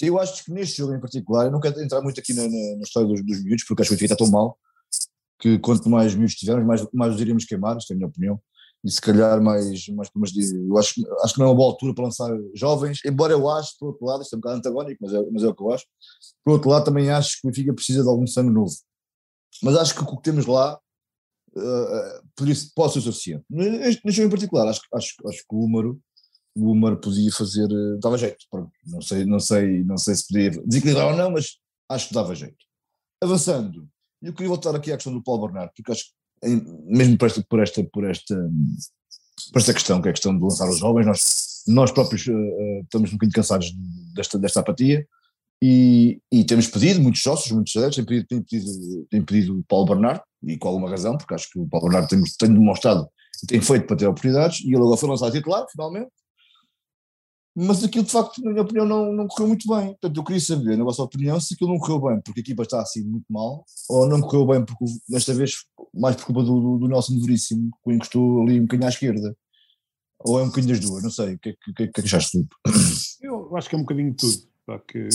Eu 0.00 0.18
acho 0.18 0.44
que 0.44 0.52
neste 0.52 0.78
jogo 0.78 0.94
em 0.94 1.00
particular, 1.00 1.46
eu 1.46 1.50
não 1.50 1.60
quero 1.60 1.80
entrar 1.82 2.00
muito 2.00 2.18
aqui 2.20 2.32
na, 2.32 2.42
na, 2.42 2.76
na 2.76 2.82
história 2.82 3.08
dos, 3.08 3.24
dos 3.24 3.42
miúdos, 3.42 3.64
porque 3.64 3.82
acho 3.82 3.96
que 3.96 4.02
o 4.02 4.04
está 4.04 4.16
tão 4.16 4.30
mal, 4.30 4.56
que 5.40 5.58
quanto 5.58 5.90
mais 5.90 6.14
miúdos 6.14 6.34
tivermos, 6.34 6.66
mais, 6.66 6.86
mais 6.92 7.14
os 7.14 7.20
iríamos 7.20 7.44
queimar, 7.44 7.76
esta 7.76 7.92
é 7.92 7.94
a 7.94 7.96
minha 7.96 8.08
opinião, 8.08 8.40
e 8.84 8.90
se 8.90 9.00
calhar 9.00 9.42
mais, 9.42 9.86
mais 9.88 10.32
de, 10.32 10.68
eu 10.68 10.78
acho, 10.78 10.94
acho 11.22 11.34
que 11.34 11.40
não 11.40 11.46
é 11.46 11.50
uma 11.50 11.56
boa 11.56 11.70
altura 11.70 11.94
para 11.94 12.04
lançar 12.04 12.30
jovens, 12.54 13.00
embora 13.04 13.32
eu 13.32 13.48
acho, 13.48 13.76
por 13.78 13.88
outro 13.88 14.06
lado, 14.06 14.22
isto 14.22 14.34
é 14.34 14.36
um 14.36 14.40
bocado 14.40 14.58
antagónico, 14.58 14.98
mas 15.02 15.12
é, 15.12 15.30
mas 15.30 15.42
é 15.42 15.48
o 15.48 15.54
que 15.54 15.62
eu 15.62 15.70
acho, 15.72 15.84
por 16.42 16.52
outro 16.52 16.70
lado 16.70 16.84
também 16.84 17.10
acho 17.10 17.40
que 17.40 17.46
o 17.46 17.50
Benfica 17.50 17.74
precisa 17.74 18.02
de 18.02 18.08
algum 18.08 18.26
sangue 18.26 18.50
novo. 18.50 18.72
Mas 19.62 19.76
acho 19.76 19.94
que 19.94 20.02
o 20.02 20.16
que 20.16 20.22
temos 20.22 20.46
lá 20.46 20.78
uh, 21.56 22.72
pode 22.74 22.92
ser 22.94 23.00
suficiente. 23.00 23.44
Neste, 23.48 24.02
jogo 24.10 24.28
em 24.28 24.30
particular, 24.30 24.68
acho, 24.68 24.80
acho, 24.94 25.14
acho 25.26 25.38
que 25.38 25.54
o 25.54 25.64
Húmero, 25.64 26.00
o 26.54 26.70
Húmero 26.70 27.00
podia 27.00 27.30
fazer, 27.32 27.66
uh, 27.66 27.98
dava 27.98 28.18
jeito, 28.18 28.44
não 28.86 29.00
sei, 29.00 29.24
não 29.24 29.40
sei, 29.40 29.84
não 29.84 29.96
sei 29.96 30.14
se 30.14 30.26
podia 30.28 30.50
desequilibrar 30.64 31.08
ou 31.08 31.16
não, 31.16 31.30
mas 31.30 31.58
acho 31.88 32.08
que 32.08 32.14
dava 32.14 32.34
jeito. 32.34 32.64
Avançando, 33.22 33.88
eu 34.22 34.32
queria 34.32 34.48
voltar 34.48 34.74
aqui 34.74 34.92
à 34.92 34.96
questão 34.96 35.12
do 35.12 35.22
Paulo 35.22 35.46
Bernardo, 35.46 35.72
porque 35.76 35.92
acho 35.92 36.04
que, 36.04 36.48
mesmo 36.86 37.18
por 37.18 37.26
esta, 37.26 37.44
por 37.48 37.60
esta, 37.60 37.84
por 37.84 38.04
esta, 38.04 38.50
por 39.52 39.58
esta 39.58 39.74
questão, 39.74 40.00
que 40.00 40.08
é 40.08 40.10
a 40.10 40.14
questão 40.14 40.36
de 40.36 40.42
lançar 40.42 40.68
os 40.68 40.78
jovens, 40.78 41.06
nós, 41.06 41.64
nós 41.66 41.92
próprios 41.92 42.26
uh, 42.26 42.80
estamos 42.82 43.10
um 43.10 43.14
bocadinho 43.14 43.34
cansados 43.34 43.72
desta, 44.14 44.38
desta 44.38 44.60
apatia, 44.60 45.06
e, 45.62 46.20
e, 46.32 46.42
temos 46.42 46.68
pedido, 46.68 47.02
muitos 47.02 47.22
sócios, 47.22 47.52
muitos 47.52 47.76
adeptos 47.76 47.96
têm 47.96 48.04
pedido, 48.06 48.26
têm 48.26 48.42
pedido, 48.42 49.06
têm 49.10 49.22
pedido 49.22 49.64
Paulo 49.68 49.86
Bernardo, 49.86 50.22
e 50.42 50.56
com 50.58 50.68
alguma 50.68 50.90
razão, 50.90 51.16
porque 51.16 51.34
acho 51.34 51.50
que 51.50 51.58
o 51.58 51.68
Paulo 51.68 51.88
Bernardo 51.88 52.08
tem, 52.08 52.22
tem 52.38 52.52
demonstrado 52.52 53.08
tem 53.46 53.60
feito 53.60 53.86
para 53.86 53.96
ter 53.96 54.06
oportunidades, 54.06 54.60
e 54.60 54.68
ele 54.68 54.76
agora 54.76 54.96
foi 54.96 55.08
lançado 55.08 55.32
titular, 55.32 55.66
finalmente. 55.70 56.10
Mas 57.56 57.82
aquilo, 57.82 58.04
de 58.04 58.12
facto, 58.12 58.42
na 58.42 58.50
minha 58.50 58.62
opinião, 58.62 58.86
não, 58.86 59.12
não 59.12 59.26
correu 59.26 59.48
muito 59.48 59.68
bem. 59.68 59.88
Portanto, 59.88 60.16
eu 60.16 60.24
queria 60.24 60.40
saber, 60.40 60.76
na 60.76 60.84
vossa 60.84 61.02
opinião, 61.02 61.40
se 61.40 61.54
aquilo 61.54 61.70
não 61.70 61.78
correu 61.78 62.00
bem 62.00 62.20
porque 62.24 62.40
a 62.40 62.42
equipa 62.42 62.62
está 62.62 62.80
assim 62.80 63.02
muito 63.02 63.26
mal, 63.28 63.64
ou 63.88 64.06
não 64.08 64.20
correu 64.20 64.46
bem 64.46 64.64
porque, 64.64 64.84
desta 65.08 65.34
vez, 65.34 65.64
mais 65.92 66.16
por 66.16 66.26
culpa 66.26 66.42
do, 66.42 66.60
do, 66.60 66.78
do 66.78 66.88
Nelson 66.88 67.18
Veríssimo, 67.20 67.70
que 67.82 67.92
encostou 67.92 68.42
ali 68.42 68.58
um 68.58 68.62
bocadinho 68.62 68.86
à 68.86 68.90
esquerda. 68.90 69.36
Ou 70.20 70.38
é 70.38 70.42
um 70.42 70.46
bocadinho 70.46 70.74
das 70.74 70.84
duas, 70.84 71.02
não 71.02 71.10
sei. 71.10 71.34
O 71.34 71.38
que 71.38 71.48
é 71.50 71.52
que, 71.52 71.72
que, 71.72 71.88
que 71.88 72.00
achaste 72.02 72.38
tu? 72.38 72.48
Eu 73.20 73.56
acho 73.56 73.68
que 73.68 73.74
é 73.74 73.78
um 73.78 73.82
bocadinho 73.82 74.10
de 74.10 74.16
tudo. 74.16 74.48
Porque 74.66 75.08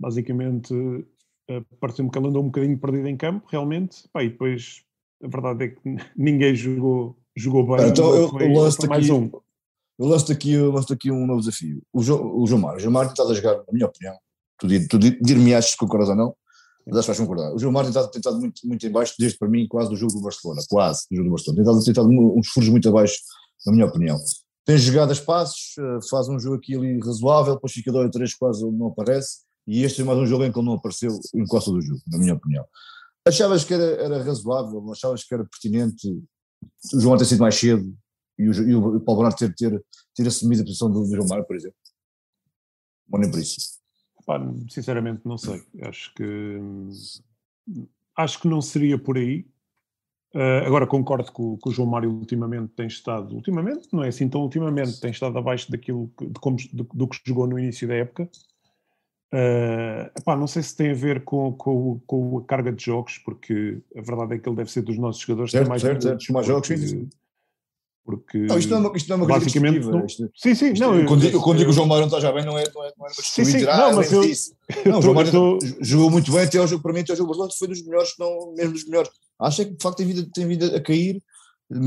basicamente 0.00 0.74
pareceu-me 1.80 2.10
que 2.10 2.18
ele 2.18 2.28
andou 2.28 2.42
um 2.42 2.46
bocadinho 2.46 2.78
perdido 2.78 3.08
em 3.08 3.16
campo, 3.16 3.46
realmente, 3.50 4.08
Pá, 4.12 4.22
e 4.22 4.30
depois 4.30 4.82
a 5.22 5.28
verdade 5.28 5.64
é 5.64 5.68
que 5.68 5.80
ninguém 6.16 6.54
jogou, 6.54 7.16
jogou 7.36 7.76
bem. 7.76 7.88
Então 7.88 8.14
eu, 8.14 8.28
foi, 8.28 8.44
eu 8.44 8.52
lanço 8.52 8.88
mais 8.88 9.08
um. 9.08 9.30
Eu 9.98 10.06
lanço 10.06 10.30
aqui, 10.30 10.52
eu 10.52 10.70
lanço 10.72 10.92
aqui 10.92 11.10
um 11.10 11.26
novo 11.26 11.40
desafio. 11.40 11.82
O, 11.92 12.02
jo, 12.02 12.16
o 12.16 12.46
João 12.46 12.60
Mário, 12.60 12.78
o 12.78 12.80
João 12.80 12.92
Mário 12.92 13.10
está 13.10 13.22
a 13.22 13.32
jogar, 13.32 13.56
na 13.56 13.72
minha 13.72 13.86
opinião, 13.86 14.14
tu, 14.58 14.66
tu 14.88 14.98
dir-me 14.98 15.54
achas 15.54 15.72
que 15.72 15.78
concordas 15.78 16.10
ou 16.10 16.16
não, 16.16 16.36
mas 16.86 16.98
acho 16.98 17.06
que 17.06 17.12
vais 17.12 17.20
concordar. 17.20 17.54
O 17.54 17.58
João 17.58 17.72
Mário 17.72 17.92
tem 17.92 18.02
estado 18.16 18.38
muito, 18.38 18.66
muito 18.66 18.86
em 18.86 18.90
baixo, 18.90 19.14
desde 19.18 19.38
para 19.38 19.48
mim, 19.48 19.66
quase 19.66 19.88
do 19.88 19.96
jogo 19.96 20.12
do 20.12 20.20
Barcelona, 20.20 20.60
quase 20.68 21.06
do 21.10 21.16
jogo 21.16 21.28
do 21.28 21.32
Barcelona. 21.32 21.64
Tem 21.82 21.90
estado 21.92 22.08
uns 22.08 22.48
furos 22.48 22.68
muito 22.68 22.88
abaixo, 22.88 23.18
na 23.64 23.72
minha 23.72 23.86
opinião. 23.86 24.18
Tem 24.64 24.76
jogado 24.76 25.10
a 25.10 25.12
espaços, 25.12 25.76
eh, 25.78 25.98
faz 26.10 26.28
um 26.28 26.38
jogo 26.38 26.56
aqui 26.56 26.74
ali 26.74 26.98
razoável, 26.98 27.54
depois 27.54 27.72
fica 27.72 27.92
dois 27.92 28.06
ou 28.06 28.10
três 28.10 28.34
quase 28.34 28.68
não 28.68 28.88
aparece 28.88 29.46
e 29.66 29.82
este 29.82 30.02
é 30.02 30.04
mais 30.04 30.18
um 30.18 30.26
jogo 30.26 30.44
em 30.44 30.52
que 30.52 30.58
ele 30.58 30.66
não 30.66 30.74
apareceu 30.74 31.10
em 31.34 31.44
costa 31.46 31.70
do 31.70 31.80
jogo, 31.80 32.00
na 32.06 32.18
minha 32.18 32.34
opinião. 32.34 32.64
Achavas 33.26 33.64
que 33.64 33.74
era, 33.74 33.84
era 34.02 34.22
razoável, 34.22 34.92
achavas 34.92 35.24
que 35.24 35.34
era 35.34 35.44
pertinente 35.44 36.08
o 36.94 37.00
João 37.00 37.16
ter 37.16 37.24
sido 37.24 37.40
mais 37.40 37.54
cedo 37.54 37.96
e 38.38 38.48
o, 38.48 38.52
e 38.52 38.74
o 38.74 39.00
Paulo 39.00 39.22
Bernardo 39.22 39.38
ter, 39.38 39.54
ter, 39.54 39.84
ter 40.14 40.26
assumido 40.26 40.62
a 40.62 40.64
posição 40.64 40.90
do 40.90 41.04
João 41.06 41.26
Mário, 41.26 41.44
por 41.44 41.56
exemplo? 41.56 41.76
Ou 43.10 43.18
nem 43.18 43.30
por 43.30 43.40
isso? 43.40 43.76
Pá, 44.24 44.40
sinceramente 44.70 45.22
não 45.24 45.38
sei. 45.38 45.62
Acho 45.82 46.12
que 46.14 46.60
acho 48.16 48.40
que 48.40 48.48
não 48.48 48.60
seria 48.60 48.98
por 48.98 49.16
aí. 49.16 49.46
Uh, 50.34 50.66
agora 50.66 50.86
concordo 50.86 51.32
que, 51.32 51.68
o 51.68 51.72
João 51.72 51.88
Mário 51.88 52.10
ultimamente 52.10 52.72
tem 52.74 52.86
estado, 52.86 53.34
ultimamente, 53.34 53.88
não 53.92 54.04
é 54.04 54.08
assim 54.08 54.28
tão 54.28 54.42
ultimamente, 54.42 55.00
tem 55.00 55.10
estado 55.10 55.38
abaixo 55.38 55.70
daquilo 55.70 56.12
que, 56.18 56.26
de 56.26 56.40
como, 56.40 56.56
do 56.72 57.08
que 57.08 57.20
jogou 57.24 57.46
no 57.46 57.58
início 57.58 57.88
da 57.88 57.94
época. 57.94 58.28
Uh, 59.34 60.06
epá, 60.18 60.36
não 60.36 60.46
sei 60.46 60.62
se 60.62 60.76
tem 60.76 60.90
a 60.92 60.94
ver 60.94 61.24
com, 61.24 61.52
com, 61.52 62.00
com, 62.06 62.38
a 62.38 62.44
carga 62.44 62.72
de 62.72 62.84
jogos, 62.84 63.18
porque 63.18 63.80
a 63.96 64.00
verdade 64.00 64.34
é 64.34 64.38
que 64.38 64.48
ele 64.48 64.56
deve 64.56 64.70
ser 64.70 64.82
dos 64.82 64.96
nossos 64.96 65.20
jogadores 65.20 65.50
certo, 65.50 65.64
que 65.64 65.64
tem 65.64 65.68
mais, 65.70 65.82
certo, 65.82 66.02
certo. 66.02 66.32
mais 66.32 66.46
jogos. 66.46 66.68
Porque 68.04 68.38
Não, 68.38 68.56
isto 68.56 68.70
não 68.70 68.76
é 68.76 68.80
uma, 68.88 68.96
isto 68.96 69.08
não 69.08 69.14
é 69.16 69.18
uma 69.18 69.26
basicamente 69.26 69.80
não- 69.84 70.06
isto- 70.06 70.30
Sim, 70.36 70.54
sim, 70.54 70.72
isto- 70.74 70.80
não, 70.80 70.94
eu, 70.94 71.06
quando, 71.06 71.24
eu- 71.24 71.30
digo- 71.30 71.42
quando 71.42 71.58
digo 71.58 71.70
que 71.70 71.72
o 71.72 71.74
João 71.74 71.88
Mário 71.88 72.02
não 72.02 72.06
está 72.16 72.20
já 72.20 72.30
bem, 72.32 72.44
não 72.44 72.56
é, 72.56 72.62
não 72.72 72.84
é, 72.84 72.92
não 72.96 73.04
é 73.06 73.10
Sim, 73.10 73.44
sim, 73.44 73.64
mas 73.96 74.12
eu- 74.12 74.20
disse. 74.20 74.54
Não, 74.86 74.92
o 74.92 74.94
tô- 74.94 75.02
João 75.02 75.14
Mário 75.14 75.32
tô- 75.32 75.58
jogou 75.80 76.08
muito 76.10 76.30
bem, 76.30 76.42
até 76.42 76.58
ao 76.58 76.68
jogo, 76.68 76.84
para 76.84 76.92
mim, 76.92 77.00
até 77.00 77.10
ao 77.12 77.16
jogo 77.16 77.30
Barcelona 77.30 77.52
foi 77.58 77.66
dos 77.66 77.84
melhores, 77.84 78.10
não, 78.20 78.54
mesmo 78.54 78.74
dos 78.74 78.86
melhores. 78.86 79.10
Acho 79.40 79.62
é 79.62 79.64
que 79.64 79.72
de 79.72 79.82
facto 79.82 79.96
tem 79.98 80.06
vindo, 80.06 80.30
tem 80.30 80.46
vindo 80.46 80.64
a 80.76 80.80
cair, 80.80 81.20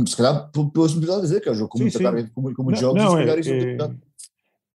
se 0.06 0.17
calhar 0.17 0.52
pel- 0.52 0.69
pela 0.69 0.89
simplicidade 0.89 1.21
de 1.21 1.28
dizer, 1.30 1.39
que 1.41 1.47
é 1.47 1.52
um 1.54 1.56
jogo 1.56 1.69
com 1.69 1.78
Sim, 1.78 1.84
muita 1.86 1.97
sim. 1.99 2.04
carga, 2.04 2.32
com, 2.36 2.54
com 2.54 2.63
muitos 2.63 2.82
jogos, 2.82 3.02
não, 3.02 3.08
e 3.08 3.15
se 3.15 3.15
é, 3.15 3.19
calhar 3.25 3.39
isso 3.39 3.49
não 3.52 3.60
tem 3.60 3.69
é. 3.69 4.08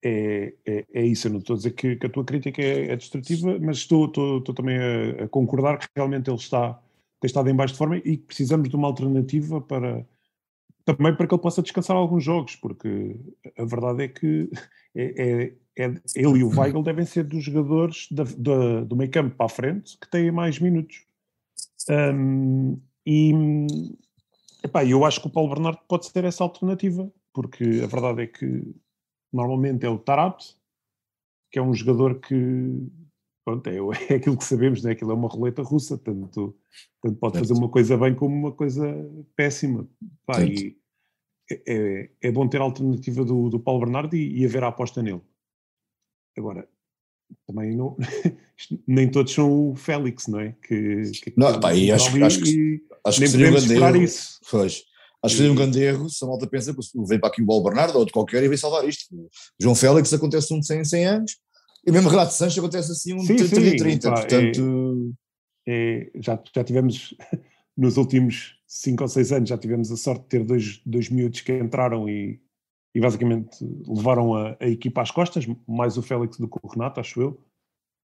É, 0.02 0.54
é, 0.66 0.84
é 0.92 1.06
isso, 1.06 1.28
eu 1.28 1.32
não 1.32 1.40
estou 1.40 1.54
a 1.54 1.56
dizer 1.56 1.72
que, 1.72 1.96
que 1.96 2.06
a 2.06 2.10
tua 2.10 2.24
crítica 2.24 2.62
é, 2.62 2.92
é 2.92 2.96
destrutiva, 2.96 3.58
mas 3.60 3.78
estou, 3.78 4.06
estou, 4.06 4.38
estou 4.38 4.54
também 4.54 4.78
a, 4.78 5.24
a 5.24 5.28
concordar 5.28 5.78
que 5.78 5.86
realmente 5.94 6.28
ele 6.30 6.36
está, 6.38 6.74
tem 7.20 7.26
estado 7.26 7.48
em 7.50 7.54
baixo 7.54 7.74
de 7.74 7.78
forma 7.78 7.98
e 7.98 8.16
precisamos 8.16 8.68
de 8.68 8.76
uma 8.76 8.88
alternativa 8.88 9.60
para 9.60 10.06
também 10.84 11.14
para 11.14 11.26
que 11.26 11.34
ele 11.34 11.42
possa 11.42 11.62
descansar 11.62 11.96
alguns 11.96 12.24
jogos, 12.24 12.56
porque 12.56 13.16
a 13.56 13.64
verdade 13.64 14.04
é 14.04 14.08
que 14.08 14.50
é, 14.94 15.04
é- 15.04 15.52
é- 15.76 15.94
ele 16.16 16.38
e 16.38 16.44
o 16.44 16.48
Weigl 16.48 16.82
devem 16.82 17.04
ser 17.04 17.24
dos 17.24 17.44
jogadores 17.44 18.08
da- 18.10 18.24
da- 18.24 18.80
do 18.84 18.96
meio 18.96 19.10
campo 19.10 19.36
para 19.36 19.46
a 19.46 19.48
frente 19.50 19.98
que 19.98 20.10
têm 20.10 20.30
mais 20.30 20.58
minutos. 20.58 21.04
Hum, 21.88 22.78
e 23.06 23.32
epá, 24.64 24.84
eu 24.84 25.04
acho 25.04 25.20
que 25.20 25.26
o 25.26 25.30
Paulo 25.30 25.50
Bernardo 25.50 25.80
pode 25.86 26.06
ser 26.06 26.24
essa 26.24 26.42
alternativa, 26.42 27.10
porque 27.32 27.80
a 27.82 27.86
verdade 27.86 28.22
é 28.22 28.26
que 28.26 28.62
normalmente 29.32 29.84
é 29.84 29.88
o 29.88 29.98
Tarap, 29.98 30.40
que 31.50 31.58
é 31.58 31.62
um 31.62 31.74
jogador 31.74 32.20
que 32.20 32.34
pronto, 33.44 33.66
é, 33.68 33.76
é 34.12 34.16
aquilo 34.16 34.36
que 34.36 34.44
sabemos, 34.44 34.82
né? 34.82 34.92
aquilo 34.92 35.10
é 35.10 35.14
uma 35.14 35.28
roleta 35.28 35.62
russa, 35.62 35.96
tanto, 35.98 36.56
tanto 37.02 37.16
pode 37.18 37.34
fazer 37.38 37.48
Certo. 37.48 37.58
uma 37.58 37.68
coisa 37.68 37.96
bem 37.96 38.14
como 38.14 38.34
uma 38.34 38.52
coisa 38.52 38.84
péssima. 39.36 39.88
Pá, 40.26 40.42
e 40.42 40.76
é, 41.50 41.62
é- 41.66 42.10
é 42.28 42.32
bom 42.32 42.46
ter 42.48 42.60
a 42.60 42.64
alternativa 42.64 43.24
do, 43.24 43.48
do 43.48 43.58
Paulo 43.58 43.80
Bernardo 43.80 44.14
e, 44.14 44.40
e 44.40 44.44
haver 44.44 44.62
a 44.62 44.68
aposta 44.68 45.02
nele. 45.02 45.20
Agora, 46.38 46.68
também 47.46 47.74
não, 47.76 47.96
nem 48.86 49.10
todos 49.10 49.32
são 49.32 49.70
o 49.70 49.74
Félix, 49.76 50.26
não 50.28 50.38
é? 50.40 50.52
Que, 50.62 51.10
que 51.10 51.32
Não, 51.36 51.58
pá, 51.58 51.74
e 51.74 51.90
acho- 51.90 52.22
acho 52.24 52.42
que- 52.42 52.84
Acho 53.04 53.16
que 53.16 53.20
nem 53.22 53.30
seria 53.30 53.46
podemos 53.46 53.64
esperar 53.70 53.94
erro. 53.94 54.04
isso. 54.04 54.40
Pois. 54.50 54.84
Acho 55.22 55.34
que 55.34 55.38
seria 55.38 55.52
um 55.52 55.56
grande 55.56 55.82
erro 55.82 56.08
se 56.08 56.24
a 56.24 56.28
malta 56.28 56.46
pensa 56.46 56.72
que 56.72 56.80
vem 57.06 57.20
para 57.20 57.28
aqui 57.28 57.42
o 57.42 57.46
Paulo 57.46 57.62
Bernardo 57.64 57.98
ou 57.98 58.04
de 58.06 58.12
qualquer 58.12 58.42
e 58.42 58.48
vem 58.48 58.56
salvar 58.56 58.88
isto. 58.88 59.14
O 59.14 59.28
João 59.60 59.74
Félix 59.74 60.12
acontece 60.12 60.52
um 60.54 60.60
de 60.60 60.66
100 60.66 60.80
em 60.80 60.84
100 60.84 61.06
anos 61.06 61.32
e 61.86 61.92
mesmo 61.92 62.08
Renato 62.08 62.32
Sanches 62.32 62.58
acontece 62.58 62.92
assim 62.92 63.14
um 63.14 63.18
de 63.18 63.26
Sim, 63.26 63.36
30 63.36 63.54
sim, 63.54 63.66
em 63.68 63.76
30. 63.76 64.10
pá, 64.10 64.16
Portanto, 64.20 65.14
É, 65.68 66.10
já, 66.16 66.42
já 66.54 66.64
tivemos, 66.64 67.14
nos 67.76 67.96
últimos 67.96 68.56
5 68.66 69.02
ou 69.02 69.08
6 69.08 69.32
anos, 69.32 69.48
já 69.48 69.58
tivemos 69.58 69.90
a 69.92 69.96
sorte 69.96 70.22
de 70.22 70.28
ter 70.28 70.44
dois, 70.44 70.80
dois 70.86 71.10
miúdos 71.10 71.42
que 71.42 71.52
entraram 71.52 72.08
e, 72.08 72.40
e 72.94 73.00
basicamente 73.00 73.58
levaram 73.86 74.34
a, 74.34 74.56
a 74.58 74.66
equipa 74.68 75.02
às 75.02 75.10
costas, 75.10 75.46
mais 75.68 75.96
o 75.96 76.02
Félix 76.02 76.38
do 76.38 76.48
que 76.48 76.58
o 76.62 76.68
Renato, 76.68 77.00
acho 77.00 77.20
eu. 77.20 77.40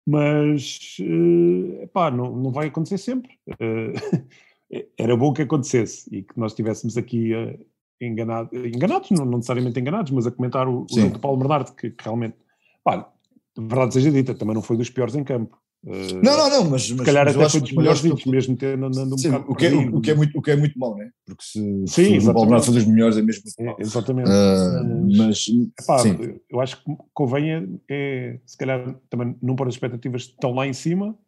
Mas, 0.09 0.97
eh, 1.01 1.85
epá, 1.85 2.11
não, 2.11 2.35
não 2.35 2.51
vai 2.51 2.69
acontecer 2.69 2.99
sempre. 2.99 3.39
Eh, 3.49 3.93
era 4.97 5.17
bom 5.17 5.33
que 5.33 5.43
acontecesse 5.43 6.09
e 6.15 6.23
que 6.23 6.39
nós 6.39 6.53
estivéssemos 6.53 6.97
aqui 6.97 7.35
eh, 7.35 7.59
enganado, 8.01 8.51
enganados, 8.67 9.11
não, 9.11 9.25
não 9.25 9.39
necessariamente 9.39 9.79
enganados, 9.79 10.13
mas 10.13 10.27
a 10.27 10.31
comentar 10.31 10.69
o, 10.69 10.87
o 10.91 10.95
jogo 10.95 11.15
do 11.15 11.19
Paulo 11.19 11.39
Bernardo, 11.39 11.75
que, 11.75 11.91
que 11.91 12.05
realmente, 12.05 12.37
pá, 12.85 13.09
de 13.57 13.67
verdade 13.67 13.95
seja 13.95 14.11
dita, 14.11 14.35
também 14.35 14.55
não 14.55 14.63
foi 14.63 14.77
dos 14.77 14.89
piores 14.89 15.15
em 15.15 15.25
campo. 15.25 15.59
Eh, 15.87 16.21
não, 16.23 16.37
não, 16.37 16.51
não, 16.51 16.71
mas, 16.71 16.83
se 16.83 16.97
calhar 16.97 17.25
mas 17.25 17.37
até 17.37 17.49
foi 17.49 17.61
dos 17.61 17.73
melhores 17.73 18.01
20, 18.01 18.29
mesmo 18.29 18.57
tendo 18.57 18.87
andando 18.87 19.15
um 19.15 19.19
sim, 19.19 19.31
bocado 19.31 19.51
o, 19.51 19.55
que 19.55 19.67
é, 19.67 19.75
o, 19.75 19.97
o 19.97 20.01
que 20.01 20.11
é 20.11 20.15
muito, 20.15 20.39
o 20.39 20.43
que 20.43 20.51
é 20.51 20.57
muito 20.57 20.79
mau, 20.79 20.97
né? 20.97 21.11
Porque 21.27 21.43
se, 21.43 21.59
Sim, 21.87 22.21
se 22.21 22.29
o 22.29 22.33
Paulo. 22.33 22.41
Bernardo 22.43 22.67
for 22.67 22.73
dos 22.73 22.85
melhores 22.85 23.17
é 23.17 23.23
mesmo 23.23 23.43
É, 23.59 23.77
exatamente. 23.79 24.29
Ah, 24.31 24.83
Mas- 25.17 25.47
Epá, 25.81 26.03
eu 26.49 26.61
acho 26.61 26.85
que 26.85 26.93
convém 27.13 27.51
é, 27.51 27.67
é, 27.89 28.39
se 28.47 28.57
calhar 28.57 28.95
também 29.09 29.35
não 29.43 29.57
pôr 29.57 29.69
as 29.69 29.75
expectativas 29.75 30.29
tão 30.39 30.55
lá 30.55 30.67
em 30.67 30.73
cima 30.73 31.19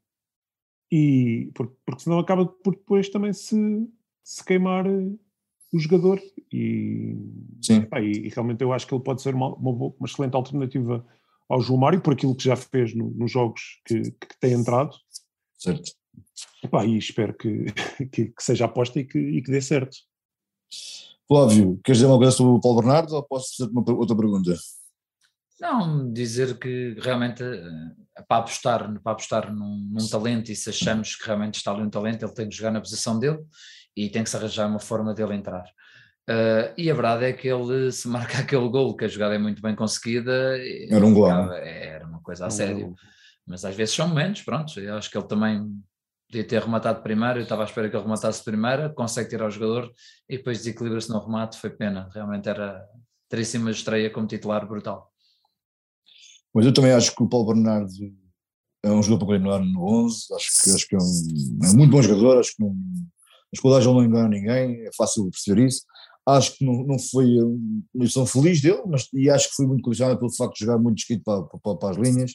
e 0.94 1.50
porque, 1.54 1.74
porque 1.86 2.02
senão 2.02 2.18
acaba 2.18 2.44
por 2.44 2.74
depois 2.76 3.08
também 3.08 3.32
se, 3.32 3.56
se 4.22 4.44
queimar 4.44 4.86
eh, 4.86 5.10
o 5.72 5.78
jogador 5.78 6.20
e, 6.52 7.16
epá, 7.70 7.98
e, 8.02 8.10
e 8.26 8.28
realmente 8.28 8.62
eu 8.62 8.74
acho 8.74 8.86
que 8.86 8.94
ele 8.94 9.02
pode 9.02 9.22
ser 9.22 9.34
uma, 9.34 9.54
uma, 9.54 9.72
boa- 9.72 9.94
uma 9.98 10.06
excelente 10.06 10.34
alternativa 10.34 11.02
ao 11.48 11.62
João 11.62 11.80
Mário 11.80 12.02
por 12.02 12.12
aquilo 12.12 12.36
que 12.36 12.44
já 12.44 12.54
fez 12.56 12.94
no- 12.94 13.08
nos 13.12 13.32
jogos 13.32 13.80
que, 13.86 14.02
que 14.02 14.38
tem 14.38 14.52
entrado 14.52 14.94
certo. 15.58 15.92
Epá, 16.62 16.84
e 16.84 16.98
espero 16.98 17.32
que, 17.34 17.64
que, 18.12 18.26
que 18.26 18.42
seja 18.42 18.66
aposta 18.66 19.00
e 19.00 19.04
que, 19.06 19.18
e 19.18 19.40
que 19.42 19.50
dê 19.50 19.62
certo. 19.62 19.96
Flávio, 21.26 21.80
queres 21.82 21.98
dizer 22.00 22.06
uma 22.10 22.18
coisa 22.18 22.32
sobre 22.32 22.52
o 22.52 22.60
Paulo 22.60 22.82
Bernardo 22.82 23.14
ou 23.14 23.22
posso 23.22 23.56
fazer 23.56 23.70
uma 23.70 23.82
outra 23.92 24.14
pergunta? 24.14 24.54
Não, 25.62 26.12
dizer 26.12 26.58
que 26.58 26.96
realmente 27.00 27.42
eh, 27.44 28.22
para 28.28 28.38
apostar, 28.42 29.00
para 29.00 29.12
apostar 29.12 29.54
num, 29.54 29.88
num 29.92 30.08
talento 30.08 30.50
e 30.50 30.56
se 30.56 30.68
achamos 30.70 31.14
que 31.14 31.24
realmente 31.24 31.54
está 31.54 31.70
ali 31.70 31.82
um 31.82 31.88
talento, 31.90 32.24
ele 32.24 32.34
tem 32.34 32.48
que 32.48 32.56
jogar 32.56 32.72
na 32.72 32.80
posição 32.80 33.16
dele 33.16 33.38
e 33.96 34.10
tem 34.10 34.24
que 34.24 34.30
se 34.30 34.36
arranjar 34.36 34.66
uma 34.68 34.80
forma 34.80 35.14
dele 35.14 35.34
entrar. 35.34 35.62
Eh, 36.28 36.74
e 36.76 36.90
a 36.90 36.94
verdade 36.94 37.26
é 37.26 37.32
que 37.32 37.46
ele, 37.46 37.92
se 37.92 38.08
marca 38.08 38.38
aquele 38.42 38.68
gol, 38.68 38.96
que 38.96 39.04
a 39.04 39.08
jogada 39.08 39.36
é 39.36 39.38
muito 39.38 39.62
bem 39.62 39.76
conseguida, 39.76 40.58
Era 40.90 41.06
um 41.06 41.14
gol, 41.14 41.26
ficava- 41.26 41.56
era 41.58 42.06
uma 42.06 42.20
coisa 42.20 42.46
a 42.46 42.50
sério. 42.50 42.94
Mas 43.46 43.64
às 43.64 43.74
vezes 43.76 43.94
são 43.94 44.08
momentos, 44.08 44.42
pronto. 44.42 44.80
Eu 44.80 44.96
acho 44.96 45.08
que 45.10 45.16
ele 45.16 45.26
também 45.28 45.80
podia 46.28 46.44
ter 46.44 46.60
rematado 46.60 47.02
primeiro, 47.02 47.38
eu 47.38 47.42
estava 47.44 47.62
à 47.62 47.66
espera 47.66 47.88
que 47.88 47.94
ele 47.94 48.02
rematasse 48.02 48.42
primeiro, 48.42 48.92
consegue 48.94 49.28
tirar 49.28 49.46
o 49.46 49.50
jogador 49.50 49.92
e 50.28 50.38
depois 50.38 50.58
desequilibra-se 50.58 51.08
no 51.10 51.20
remate, 51.24 51.56
foi 51.58 51.70
pena. 51.70 52.08
Realmente 52.12 52.48
era 52.48 52.84
teríssima 53.28 53.70
estreia 53.70 54.10
como 54.10 54.26
titular 54.26 54.66
brutal. 54.66 55.11
Mas 56.54 56.66
eu 56.66 56.72
também 56.72 56.92
acho 56.92 57.14
que 57.14 57.22
o 57.22 57.28
Paulo 57.28 57.46
Bernardo 57.46 57.92
é 58.84 58.90
um 58.90 59.02
jogador 59.02 59.26
para 59.26 59.36
continuar 59.36 59.60
no 59.60 60.04
11, 60.04 60.34
acho 60.34 60.62
que, 60.62 60.70
acho 60.70 60.88
que 60.88 60.94
é, 60.96 60.98
um, 60.98 61.58
é 61.62 61.70
um 61.70 61.76
muito 61.76 61.90
bom 61.90 62.02
jogador, 62.02 62.38
acho 62.38 62.56
que 62.56 62.62
não, 62.62 62.74
as 63.52 63.60
qualidades 63.60 63.86
não 63.86 64.02
engana 64.02 64.28
ninguém, 64.28 64.86
é 64.86 64.90
fácil 64.96 65.30
perceber 65.30 65.66
isso. 65.66 65.82
Acho 66.26 66.56
que 66.56 66.64
não, 66.64 66.84
não 66.84 66.98
foi 66.98 67.26
uma 67.40 68.04
edição 68.04 68.24
feliz 68.24 68.60
dele, 68.60 68.82
mas, 68.86 69.08
e 69.12 69.28
acho 69.28 69.48
que 69.50 69.56
foi 69.56 69.66
muito 69.66 69.82
condicionado 69.82 70.18
pelo 70.18 70.34
facto 70.34 70.54
de 70.54 70.64
jogar 70.64 70.78
muito 70.78 70.98
escrito 70.98 71.22
para, 71.24 71.42
para, 71.42 71.76
para 71.76 71.90
as 71.90 71.96
linhas 71.96 72.32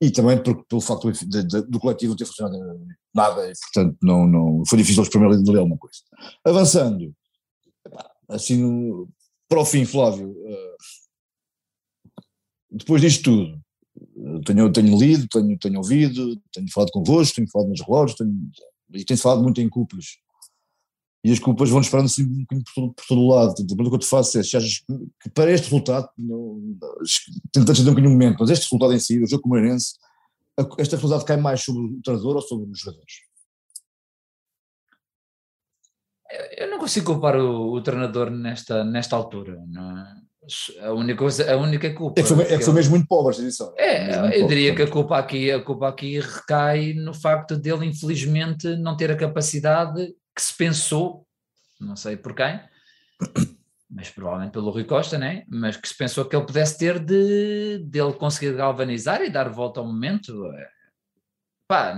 e 0.00 0.10
também 0.10 0.42
por, 0.42 0.64
pelo 0.66 0.80
facto 0.80 1.10
de, 1.10 1.42
de, 1.42 1.62
do 1.62 1.80
coletivo 1.80 2.10
não 2.10 2.16
ter 2.16 2.26
funcionado 2.26 2.58
nada 3.14 3.50
e 3.50 3.52
portanto 3.58 3.96
não, 4.02 4.26
não, 4.26 4.62
foi 4.66 4.78
difícil 4.78 5.02
exprimir 5.02 5.30
dele 5.42 5.58
alguma 5.58 5.78
coisa. 5.78 5.98
Avançando, 6.44 7.14
assim 8.28 9.06
para 9.48 9.60
o 9.60 9.64
fim 9.64 9.84
Flávio, 9.84 10.34
eh, 10.46 10.76
depois 12.70 13.00
disto 13.00 13.24
tudo, 13.24 13.60
eu 14.16 14.40
tenho, 14.42 14.72
tenho 14.72 14.98
lido, 14.98 15.26
tenho, 15.28 15.58
tenho 15.58 15.78
ouvido, 15.78 16.40
tenho 16.52 16.70
falado 16.70 16.90
convosco, 16.90 17.36
tenho 17.36 17.50
falado 17.50 17.68
nos 17.68 17.80
relógios, 17.80 18.18
tenho, 18.18 18.50
e 18.92 19.04
tenho 19.04 19.18
falado 19.18 19.42
muito 19.42 19.60
em 19.60 19.68
culpas. 19.68 20.18
E 21.24 21.32
as 21.32 21.38
culpas 21.38 21.70
vão 21.70 21.80
disparando 21.80 22.06
assim 22.06 22.22
um 22.22 22.40
bocadinho 22.42 22.64
por 22.64 22.74
todo, 22.74 22.94
por 22.94 23.06
todo 23.06 23.26
lado. 23.26 23.46
Portanto, 23.48 23.72
a 23.72 23.76
pergunta 23.76 23.90
que 23.90 23.96
eu 23.96 24.06
te 24.06 24.10
faço 24.10 24.38
é 24.38 24.42
se 24.42 24.56
achas 24.56 24.84
que, 25.20 25.30
para 25.30 25.50
este 25.50 25.64
resultado, 25.64 26.08
tentando 27.52 27.72
entender 27.72 27.90
um 27.90 27.94
bocadinho 27.94 28.12
momento, 28.12 28.36
mas 28.40 28.50
este 28.50 28.64
resultado 28.64 28.92
em 28.92 29.00
si, 29.00 29.20
o 29.20 29.26
jogo 29.26 29.42
com 29.42 29.48
o 29.48 29.52
Moreirense, 29.52 29.94
a- 30.58 30.68
este 30.78 30.94
resultado 30.94 31.24
cai 31.24 31.36
mais 31.36 31.62
sobre 31.62 31.82
o 31.82 32.00
treinador 32.02 32.36
ou 32.36 32.42
sobre 32.42 32.70
os 32.70 32.78
jogadores? 32.78 33.14
Eu 36.58 36.70
não 36.70 36.78
consigo 36.78 37.06
culpar 37.06 37.36
o, 37.36 37.72
o 37.72 37.82
treinador 37.82 38.30
nesta, 38.30 38.84
nesta 38.84 39.16
altura. 39.16 39.62
Não 39.68 39.98
é? 39.98 40.25
A 40.80 40.92
única 40.92 41.18
coisa, 41.18 41.52
a 41.52 41.56
única 41.56 41.92
culpa. 41.94 42.20
É 42.20 42.22
que 42.22 42.28
foi, 42.28 42.44
é 42.44 42.58
que 42.58 42.70
mesmo 42.70 42.90
muito 42.90 43.06
pobre 43.06 43.30
esta 43.30 43.42
edição. 43.42 43.74
É, 43.76 44.18
muito 44.20 44.34
eu 44.34 44.40
pobre, 44.40 44.54
diria 44.54 44.74
que 44.74 44.82
a 44.82 44.90
culpa 44.90 45.18
aqui, 45.18 45.50
a 45.50 45.62
culpa 45.62 45.88
aqui 45.88 46.20
recai 46.20 46.92
no 46.94 47.12
facto 47.12 47.56
dele, 47.56 47.86
infelizmente, 47.86 48.76
não 48.76 48.96
ter 48.96 49.10
a 49.10 49.16
capacidade 49.16 50.06
que 50.34 50.42
se 50.42 50.56
pensou, 50.56 51.26
não 51.80 51.96
sei 51.96 52.16
por 52.16 52.34
quem, 52.34 52.60
mas 53.90 54.10
provavelmente 54.10 54.52
pelo 54.52 54.70
Rui 54.70 54.84
Costa, 54.84 55.18
né? 55.18 55.44
mas 55.48 55.76
que 55.76 55.88
se 55.88 55.96
pensou 55.96 56.24
que 56.24 56.36
ele 56.36 56.46
pudesse 56.46 56.78
ter 56.78 56.98
de, 56.98 57.78
de 57.84 57.98
ele 57.98 58.12
conseguir 58.12 58.54
galvanizar 58.54 59.22
e 59.22 59.30
dar 59.30 59.48
volta 59.48 59.80
ao 59.80 59.86
momento. 59.86 60.46
É, 60.52 60.68
Pá, 61.68 61.96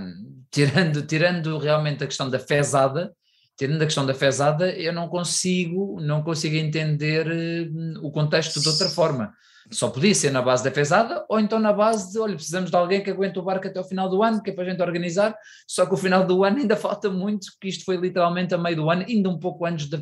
tirando, 0.51 1.07
tirando 1.07 1.59
realmente 1.59 2.03
a 2.03 2.07
questão 2.07 2.31
da 2.31 2.39
fezada, 2.39 3.14
tirando 3.59 3.83
a 3.83 3.87
questão 3.87 4.07
da 4.07 4.15
fezada, 4.15 4.71
eu 4.71 4.93
não 4.93 5.09
consigo, 5.09 6.01
não 6.01 6.23
consigo 6.23 6.55
entender 6.55 7.27
eh, 7.27 7.69
o 8.01 8.11
contexto 8.11 8.61
de 8.61 8.69
outra 8.69 8.89
forma. 8.89 9.35
Só 9.71 9.91
podia 9.91 10.15
ser 10.15 10.31
na 10.31 10.41
base 10.41 10.63
da 10.63 10.71
fezada 10.71 11.27
ou 11.29 11.41
então 11.41 11.59
na 11.59 11.73
base 11.73 12.13
de, 12.13 12.19
olha, 12.21 12.37
precisamos 12.37 12.71
de 12.71 12.77
alguém 12.77 13.03
que 13.03 13.11
aguente 13.11 13.39
o 13.39 13.43
barco 13.43 13.67
até 13.67 13.79
o 13.81 13.85
final 13.85 14.09
do 14.09 14.23
ano, 14.23 14.41
que 14.41 14.51
é 14.51 14.53
para 14.55 14.65
a 14.65 14.71
gente 14.71 14.81
organizar, 14.81 15.37
só 15.67 15.85
que 15.85 15.93
o 15.93 15.97
final 15.97 16.25
do 16.25 16.45
ano 16.45 16.59
ainda 16.59 16.77
falta 16.77 17.11
muito, 17.11 17.49
que 17.61 17.69
isto 17.69 17.85
foi 17.85 17.97
literalmente 17.97 18.55
a 18.55 18.59
meio 18.59 18.77
do 18.77 18.89
ano, 18.89 19.05
ainda 19.07 19.29
um 19.29 19.39
pouco 19.39 19.67
antes 19.67 19.91
da, 19.91 19.99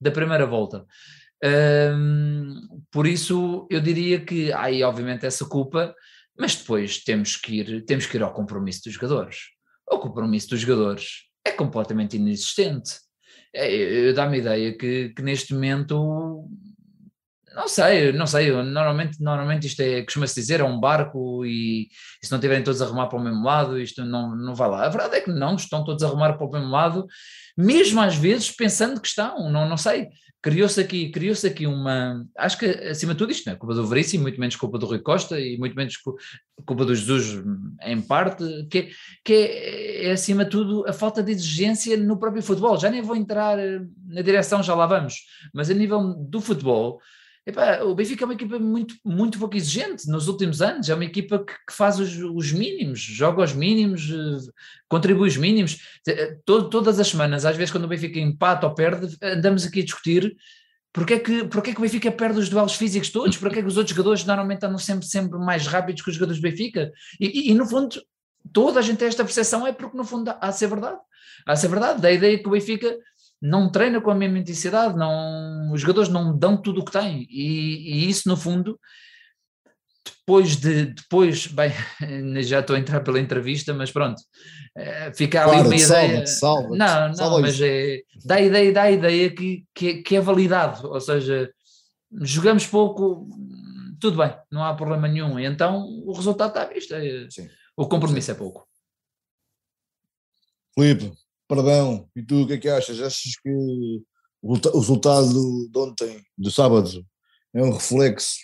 da 0.00 0.10
primeira 0.10 0.44
volta. 0.44 0.84
Hum, 1.94 2.60
por 2.90 3.06
isso 3.06 3.68
eu 3.70 3.80
diria 3.80 4.20
que 4.20 4.52
há 4.52 4.64
aí 4.64 4.82
obviamente 4.82 5.24
essa 5.24 5.46
culpa, 5.46 5.94
mas 6.36 6.56
depois 6.56 7.04
temos 7.04 7.36
que 7.36 7.60
ir, 7.60 7.84
temos 7.84 8.06
que 8.06 8.16
ir 8.16 8.22
ao 8.22 8.34
compromisso 8.34 8.82
dos 8.84 8.94
jogadores. 8.94 9.36
O 9.88 9.98
compromisso 9.98 10.50
dos 10.50 10.60
jogadores 10.60 11.26
é 11.48 11.52
completamente 11.52 12.16
inexistente. 12.16 12.92
É, 13.54 14.12
dá-me 14.12 14.36
a 14.36 14.40
ideia 14.40 14.76
que, 14.76 15.10
que 15.10 15.22
neste 15.22 15.54
momento 15.54 16.48
não 17.56 17.66
sei, 17.66 18.12
não 18.12 18.26
sei. 18.26 18.52
Normalmente, 18.52 19.20
normalmente 19.20 19.66
isto 19.66 19.80
é, 19.80 20.02
costuma-se 20.02 20.34
dizer, 20.34 20.60
é 20.60 20.64
um 20.64 20.78
barco 20.78 21.44
e, 21.46 21.88
e 22.22 22.26
se 22.26 22.30
não 22.30 22.38
tiverem 22.38 22.62
todos 22.62 22.82
a 22.82 22.86
remar 22.86 23.06
para 23.06 23.18
o 23.18 23.22
mesmo 23.22 23.42
lado, 23.42 23.80
isto 23.80 24.04
não, 24.04 24.36
não 24.36 24.54
vai 24.54 24.68
lá. 24.68 24.84
A 24.84 24.90
verdade 24.90 25.16
é 25.16 25.20
que 25.22 25.30
não, 25.30 25.56
estão 25.56 25.82
todos 25.82 26.02
a 26.04 26.08
remar 26.10 26.36
para 26.36 26.46
o 26.46 26.50
mesmo 26.50 26.68
lado, 26.68 27.06
mesmo 27.56 27.98
às 28.00 28.14
vezes 28.14 28.50
pensando 28.50 29.00
que 29.00 29.08
estão, 29.08 29.50
não, 29.50 29.66
não 29.66 29.78
sei. 29.78 30.08
Criou-se 30.46 30.80
aqui, 30.80 31.08
criou-se 31.08 31.44
aqui 31.44 31.66
uma. 31.66 32.24
Acho 32.38 32.56
que 32.56 32.66
acima 32.66 33.14
de 33.14 33.18
tudo 33.18 33.32
isto 33.32 33.46
não 33.46 33.54
é 33.54 33.56
culpa 33.56 33.74
do 33.74 33.84
Veríssimo, 33.84 34.22
muito 34.22 34.38
menos 34.38 34.54
culpa 34.54 34.78
do 34.78 34.86
Rui 34.86 35.00
Costa 35.00 35.40
e 35.40 35.58
muito 35.58 35.74
menos 35.74 35.96
culpa 36.64 36.84
do 36.84 36.94
Jesus, 36.94 37.44
em 37.82 38.00
parte, 38.00 38.44
que, 38.70 38.90
que 39.24 39.32
é, 39.32 40.06
é 40.06 40.12
acima 40.12 40.44
de 40.44 40.52
tudo 40.52 40.86
a 40.86 40.92
falta 40.92 41.20
de 41.20 41.32
exigência 41.32 41.96
no 41.96 42.16
próprio 42.16 42.44
futebol. 42.44 42.78
Já 42.78 42.88
nem 42.88 43.02
vou 43.02 43.16
entrar 43.16 43.58
na 44.06 44.22
direção, 44.22 44.62
já 44.62 44.72
lá 44.76 44.86
vamos, 44.86 45.16
mas 45.52 45.68
a 45.68 45.74
nível 45.74 46.14
do 46.14 46.40
futebol 46.40 47.00
Epá, 47.46 47.82
o 47.82 47.94
Benfica 47.94 48.24
é 48.24 48.26
uma 48.26 48.34
equipa 48.34 48.58
muito, 48.58 48.96
muito 49.04 49.38
pouco 49.38 49.56
exigente 49.56 50.08
nos 50.08 50.26
últimos 50.26 50.60
anos, 50.60 50.88
é 50.88 50.94
uma 50.94 51.04
equipa 51.04 51.38
que, 51.38 51.52
que 51.52 51.72
faz 51.72 52.00
os, 52.00 52.16
os, 52.16 52.50
mínimos, 52.50 52.98
joga 52.98 53.44
os 53.44 53.52
mínimos, 53.52 54.10
eh, 54.10 54.50
contribui 54.88 55.28
os 55.28 55.36
mínimos. 55.36 55.78
Eh, 56.08 56.38
todo, 56.44 56.68
todas 56.68 56.98
as 56.98 57.06
semanas, 57.06 57.44
às 57.44 57.56
vezes, 57.56 57.70
quando 57.70 57.84
o 57.84 57.88
Benfica 57.88 58.18
empata 58.18 58.66
ou 58.66 58.74
perde, 58.74 59.16
andamos 59.22 59.64
aqui 59.64 59.80
a 59.80 59.84
discutir 59.84 60.36
porque 60.96 61.12
é 61.12 61.18
que, 61.18 61.44
porque 61.44 61.70
é 61.70 61.72
que 61.74 61.78
o 61.78 61.82
Benfica 61.82 62.10
perde 62.10 62.38
os 62.38 62.48
duelos 62.48 62.74
físicos 62.74 63.10
todos, 63.10 63.36
porque 63.36 63.58
é 63.58 63.62
que 63.62 63.68
os 63.68 63.76
outros 63.76 63.94
jogadores 63.94 64.24
normalmente 64.24 64.64
andam 64.64 64.78
sempre, 64.78 65.06
sempre 65.06 65.38
mais 65.38 65.66
rápidos 65.66 66.00
que 66.00 66.08
os 66.08 66.16
jogadores 66.16 66.40
do 66.40 66.48
Benfica. 66.48 66.90
E, 67.20 67.26
e, 67.26 67.50
e 67.50 67.54
no 67.54 67.66
fundo, 67.66 68.00
toda 68.50 68.80
a 68.80 68.82
gente 68.82 68.96
tem 68.96 69.06
esta 69.06 69.22
percepção, 69.22 69.66
é 69.66 69.74
porque 69.74 69.94
no 69.94 70.04
fundo 70.04 70.30
há, 70.30 70.38
há 70.40 70.48
de 70.48 70.56
ser 70.56 70.68
verdade. 70.68 70.96
Há 71.44 71.52
de 71.52 71.60
ser 71.60 71.68
verdade, 71.68 72.00
da 72.00 72.10
ideia 72.10 72.38
que 72.38 72.48
o 72.48 72.50
Benfica 72.50 72.96
não 73.40 73.70
treina 73.70 74.00
com 74.00 74.10
a 74.10 74.14
mesma 74.14 74.38
intensidade, 74.38 74.96
não, 74.96 75.72
os 75.72 75.80
jogadores 75.80 76.08
não 76.08 76.36
dão 76.36 76.56
tudo 76.56 76.80
o 76.80 76.84
que 76.84 76.92
têm, 76.92 77.26
e, 77.30 78.04
e 78.04 78.08
isso 78.08 78.28
no 78.28 78.36
fundo, 78.36 78.78
depois 80.04 80.56
de, 80.56 80.86
depois, 80.86 81.46
bem, 81.48 81.72
já 82.42 82.60
estou 82.60 82.76
a 82.76 82.78
entrar 82.78 83.00
pela 83.00 83.20
entrevista, 83.20 83.74
mas 83.74 83.90
pronto, 83.90 84.20
eh, 84.76 85.12
fica 85.14 85.42
ali 85.42 85.52
claro, 85.52 85.68
uma 85.68 85.76
ideia, 85.76 86.26
salva, 86.26 86.68
não, 86.76 87.08
não, 87.08 87.14
salva 87.14 87.40
mas 87.40 87.60
é, 87.60 88.00
dá 88.24 88.36
a 88.36 88.42
ideia, 88.42 88.72
dá 88.72 88.82
a 88.82 88.90
ideia 88.90 89.34
que, 89.34 89.64
que, 89.74 90.02
que 90.02 90.16
é 90.16 90.20
validado, 90.20 90.88
ou 90.88 91.00
seja, 91.00 91.50
jogamos 92.22 92.66
pouco, 92.66 93.28
tudo 94.00 94.18
bem, 94.18 94.34
não 94.50 94.64
há 94.64 94.74
problema 94.74 95.08
nenhum, 95.08 95.38
então 95.38 95.84
o 96.04 96.12
resultado 96.12 96.48
está 96.48 96.62
à 96.62 96.66
vista, 96.66 96.96
é, 96.96 97.28
o 97.76 97.86
compromisso 97.86 98.26
Sim. 98.26 98.32
é 98.32 98.34
pouco. 98.34 98.66
Filipe, 100.74 101.12
perdão, 101.48 102.08
e 102.14 102.22
tu 102.22 102.42
o 102.42 102.46
que 102.46 102.54
é 102.54 102.58
que 102.58 102.68
achas? 102.68 103.00
Achas 103.00 103.36
que 103.42 103.50
o 104.42 104.78
resultado 104.78 105.68
de 105.70 105.78
ontem, 105.78 106.22
de 106.38 106.50
sábado, 106.52 107.04
é 107.54 107.62
um 107.62 107.72
reflexo 107.72 108.36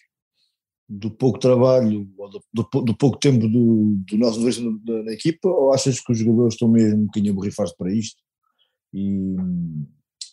do 0.89 1.11
pouco 1.11 1.39
trabalho, 1.39 2.11
ou 2.19 2.29
do, 2.29 2.45
do, 2.53 2.63
do 2.83 2.97
pouco 2.97 3.19
tempo 3.19 3.49
do, 3.49 3.95
do 4.07 4.19
nosso 4.19 4.41
na, 4.41 5.03
na 5.05 5.13
equipa, 5.13 5.49
ou 5.49 5.73
achas 5.73 6.01
que 6.01 6.13
os 6.13 6.19
jogadores 6.19 6.55
estão 6.55 6.69
mesmo 6.69 7.03
um 7.03 7.07
bocadinho 7.07 7.35
borrifados 7.35 7.73
para 7.73 7.93
isto 7.93 8.21
e, 8.93 9.35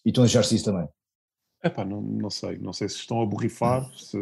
e 0.06 0.10
estão 0.10 0.24
a 0.24 0.28
deixar-se 0.28 0.56
isso 0.56 0.66
também? 0.66 0.88
Epá, 1.64 1.86
não, 1.86 2.02
não 2.02 2.30
sei, 2.30 2.58
não 2.58 2.74
sei 2.74 2.90
se 2.90 2.96
estão 2.96 3.22
a 3.22 3.26
borrifar, 3.26 3.90
se, 3.98 4.18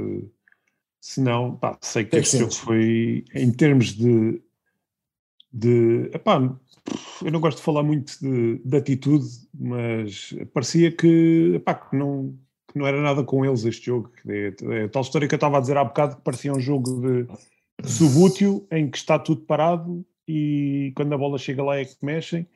se 0.99 1.21
não, 1.21 1.57
pá, 1.57 1.77
sei 1.81 2.03
que, 2.03 2.11
que 2.11 2.17
este 2.17 2.37
jogo 2.37 2.53
foi, 2.53 3.25
em 3.33 3.51
termos 3.51 3.93
de, 3.93 4.41
de 5.51 6.09
epá, 6.13 6.39
eu 7.23 7.31
não 7.31 7.39
gosto 7.39 7.57
de 7.57 7.63
falar 7.63 7.83
muito 7.83 8.17
de, 8.19 8.59
de 8.63 8.77
atitude, 8.77 9.25
mas 9.53 10.33
parecia 10.53 10.91
que, 10.91 11.53
epá, 11.55 11.75
que, 11.75 11.95
não, 11.95 12.38
que 12.71 12.77
não 12.77 12.88
era 12.88 13.01
nada 13.01 13.23
com 13.23 13.45
eles 13.45 13.65
este 13.65 13.88
jogo. 13.88 14.11
É, 14.27 14.53
é, 14.61 14.88
tal 14.88 15.01
história 15.01 15.27
que 15.27 15.33
eu 15.33 15.38
estava 15.38 15.57
a 15.57 15.61
dizer 15.61 15.77
há 15.77 15.83
bocado 15.83 16.17
que 16.17 16.21
parecia 16.21 16.53
um 16.53 16.59
jogo 16.59 17.01
de 17.01 17.27
subútil 17.89 18.67
em 18.71 18.89
que 18.89 18.97
está 18.97 19.19
tudo 19.19 19.41
parado 19.41 20.05
e 20.27 20.91
quando 20.95 21.13
a 21.13 21.17
bola 21.17 21.38
chega 21.38 21.63
lá 21.63 21.77
é 21.77 21.85
que 21.85 21.97
mexem. 22.03 22.47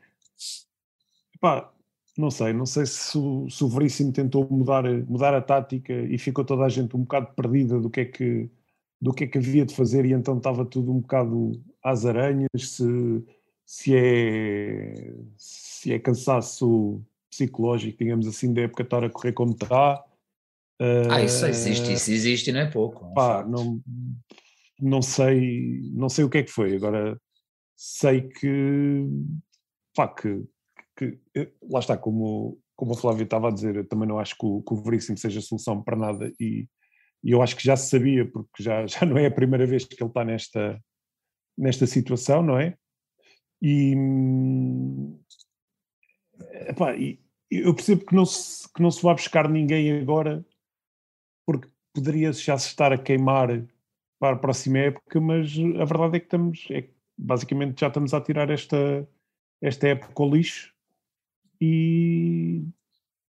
Epá, 1.36 1.71
não 2.17 2.29
sei, 2.29 2.53
não 2.53 2.65
sei 2.65 2.86
se 2.86 3.17
se 3.49 3.63
o 3.63 3.69
Veríssimo 3.69 4.11
tentou 4.11 4.47
mudar, 4.49 4.84
mudar 5.07 5.34
a 5.34 5.41
tática 5.41 5.93
e 5.93 6.17
ficou 6.17 6.43
toda 6.43 6.65
a 6.65 6.69
gente 6.69 6.95
um 6.95 7.01
bocado 7.01 7.34
perdida 7.36 7.79
do 7.79 7.89
que 7.89 8.01
é 8.01 8.05
que 8.05 8.49
do 9.01 9.13
que 9.13 9.23
é 9.23 9.27
que 9.27 9.38
havia 9.39 9.65
de 9.65 9.75
fazer 9.75 10.05
e 10.05 10.13
então 10.13 10.38
estava 10.38 10.63
tudo 10.63 10.91
um 10.91 10.99
bocado 10.99 11.59
às 11.84 12.05
aranhas, 12.05 12.49
se 12.55 13.23
se 13.72 13.95
é, 13.95 15.13
se 15.38 15.93
é 15.93 15.97
cansaço 15.97 17.01
psicológico, 17.30 17.99
digamos 17.99 18.28
assim, 18.28 18.53
da 18.53 18.63
época 18.63 18.84
estar 18.84 19.01
a 19.01 19.09
correr 19.09 19.32
como 19.32 19.53
está. 19.53 20.03
Ah, 21.09 21.22
isso 21.22 21.45
existe, 21.45 21.93
isso 21.93 22.11
existe, 22.11 22.51
não 22.51 22.59
é 22.59 22.69
pouco. 22.69 23.05
É 23.05 23.13
pá, 23.13 23.45
não, 23.45 23.82
não 24.78 25.01
sei, 25.01 25.89
não 25.93 26.09
sei 26.09 26.26
o 26.26 26.30
que 26.30 26.39
é 26.39 26.43
que 26.43 26.51
foi. 26.51 26.76
Agora 26.76 27.17
sei 27.78 28.28
que, 28.28 29.07
pá, 29.95 30.09
que, 30.09 30.43
que 30.97 31.17
lá 31.63 31.80
está, 31.80 31.95
como, 31.97 32.59
como 32.76 32.91
a 32.93 32.97
Flávia 32.97 33.24
estava 33.24 33.47
a 33.47 33.51
dizer, 33.51 33.78
eu 33.78 33.88
também 33.88 34.07
não 34.07 34.19
acho 34.19 34.36
que 34.38 34.45
o, 34.45 34.61
que 34.61 34.74
o 34.74 34.84
Veríssimo 34.84 35.17
seja 35.17 35.39
solução 35.39 35.82
para 35.82 35.95
nada 35.95 36.30
e, 36.41 36.67
e 37.24 37.32
eu 37.32 37.41
acho 37.41 37.55
que 37.55 37.63
já 37.63 37.78
se 37.78 37.89
sabia, 37.89 38.30
porque 38.30 38.61
já, 38.61 38.84
já 38.86 39.05
não 39.05 39.17
é 39.17 39.28
a 39.28 39.32
primeira 39.32 39.65
vez 39.65 39.86
que 39.86 39.95
ele 40.03 40.09
está 40.09 40.26
nesta, 40.26 40.78
nesta 41.57 41.88
situação, 41.88 42.43
não 42.43 42.59
é? 42.59 42.76
E, 43.62 43.93
epá, 46.68 46.95
e 46.95 47.20
eu 47.49 47.74
percebo 47.76 48.05
que 48.05 48.16
não, 48.16 48.26
se, 48.26 48.72
que 48.74 48.82
não 48.82 48.89
se 48.89 49.03
vai 49.03 49.14
buscar 49.14 49.49
ninguém 49.49 49.99
agora, 49.99 50.45
porque 51.45 51.70
poderia 51.93 52.32
já 52.34 52.57
se 52.57 52.68
estar 52.68 52.91
a 52.93 52.97
queimar 52.97 53.66
para 54.20 54.36
a 54.36 54.39
próxima 54.39 54.80
época, 54.80 55.20
mas 55.20 55.51
a 55.80 55.86
verdade 55.86 56.18
é 56.18 56.20
que 56.20 56.26
estamos, 56.26 56.68
é 56.70 56.84
que 56.84 56.93
basicamente 57.18 57.82
já 57.82 57.88
estamos 57.88 58.14
a 58.14 58.22
tirar 58.22 58.49
esta, 58.49 59.07
esta 59.62 59.88
época 59.89 60.24
ao 60.24 60.30
lixo 60.30 60.74
e, 61.59 62.64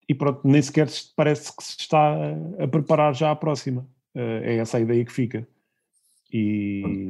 e 0.08 0.14
pronto, 0.14 0.46
nem 0.46 0.62
sequer 0.62 0.88
parece 1.16 1.54
que 1.54 1.62
se 1.62 1.76
está 1.80 2.14
a 2.58 2.68
preparar 2.68 3.14
já 3.14 3.30
a 3.30 3.36
próxima. 3.36 3.86
Eh, 4.14 4.54
é 4.54 4.56
essa 4.56 4.78
a 4.78 4.80
ideia 4.80 5.04
que 5.04 5.12
fica. 5.12 5.46
E. 6.32 7.06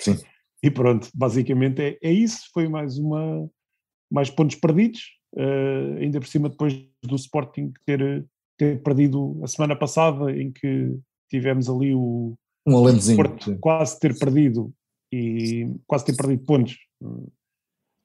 Sim. 0.00 0.18
E 0.64 0.70
pronto, 0.70 1.08
basicamente 1.14 1.82
é, 1.82 1.98
é 2.02 2.12
isso. 2.12 2.48
Foi 2.52 2.68
mais 2.68 2.98
uma 2.98 3.48
mais 4.10 4.30
pontos 4.30 4.56
perdidos, 4.56 5.00
uh, 5.34 5.98
ainda 5.98 6.20
por 6.20 6.28
cima 6.28 6.48
depois 6.48 6.72
do 7.02 7.16
Sporting 7.16 7.72
ter, 7.84 8.24
ter 8.56 8.80
perdido 8.82 9.40
a 9.42 9.48
semana 9.48 9.74
passada, 9.74 10.30
em 10.30 10.52
que 10.52 10.96
tivemos 11.28 11.68
ali 11.68 11.92
o, 11.92 12.36
um 12.66 12.76
alentezinho, 12.76 13.16
Porto 13.16 13.58
quase 13.58 13.98
ter 13.98 14.16
perdido 14.16 14.72
e 15.12 15.68
quase 15.86 16.04
ter 16.04 16.16
perdido 16.16 16.44
pontos. 16.44 16.78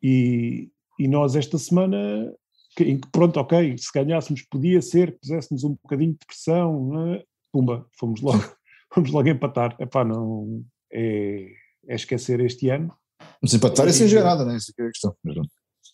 E, 0.01 0.71
e 0.97 1.07
nós 1.07 1.35
esta 1.35 1.57
semana, 1.57 2.33
em 2.79 2.99
que 2.99 3.07
pronto, 3.11 3.39
ok, 3.39 3.77
se 3.77 3.91
ganhássemos 3.93 4.41
podia 4.49 4.81
ser 4.81 5.13
que 5.13 5.19
puséssemos 5.19 5.63
um 5.63 5.77
bocadinho 5.81 6.13
de 6.13 6.25
pressão, 6.25 7.13
é? 7.13 7.23
pumba, 7.51 7.87
fomos 7.97 8.21
logo, 8.21 8.43
fomos 8.93 9.11
logo 9.11 9.29
empatar. 9.29 9.75
Epá, 9.79 10.03
não, 10.03 10.63
é, 10.91 11.51
é 11.89 11.95
esquecer 11.95 12.39
este 12.39 12.69
ano. 12.69 12.95
Mas 13.41 13.53
empatar 13.53 13.87
é 13.87 13.91
sem 13.91 14.07
nada, 14.13 14.45
não 14.45 14.51
é? 14.51 14.55
Essa 14.55 14.71
é 14.77 14.83
a 14.83 14.91
questão. 14.91 15.15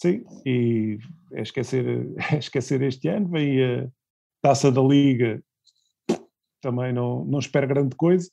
Sim, 0.01 0.23
e 0.45 0.99
é 1.31 1.41
esquecer, 1.41 1.85
é 2.31 2.37
esquecer 2.37 2.81
este 2.81 3.07
ano. 3.07 3.29
Vem 3.29 3.63
a 3.63 3.87
taça 4.41 4.71
da 4.71 4.81
Liga, 4.81 5.41
também 6.61 6.91
não, 6.91 7.23
não 7.25 7.39
espero 7.39 7.67
grande 7.67 7.95
coisa. 7.95 8.29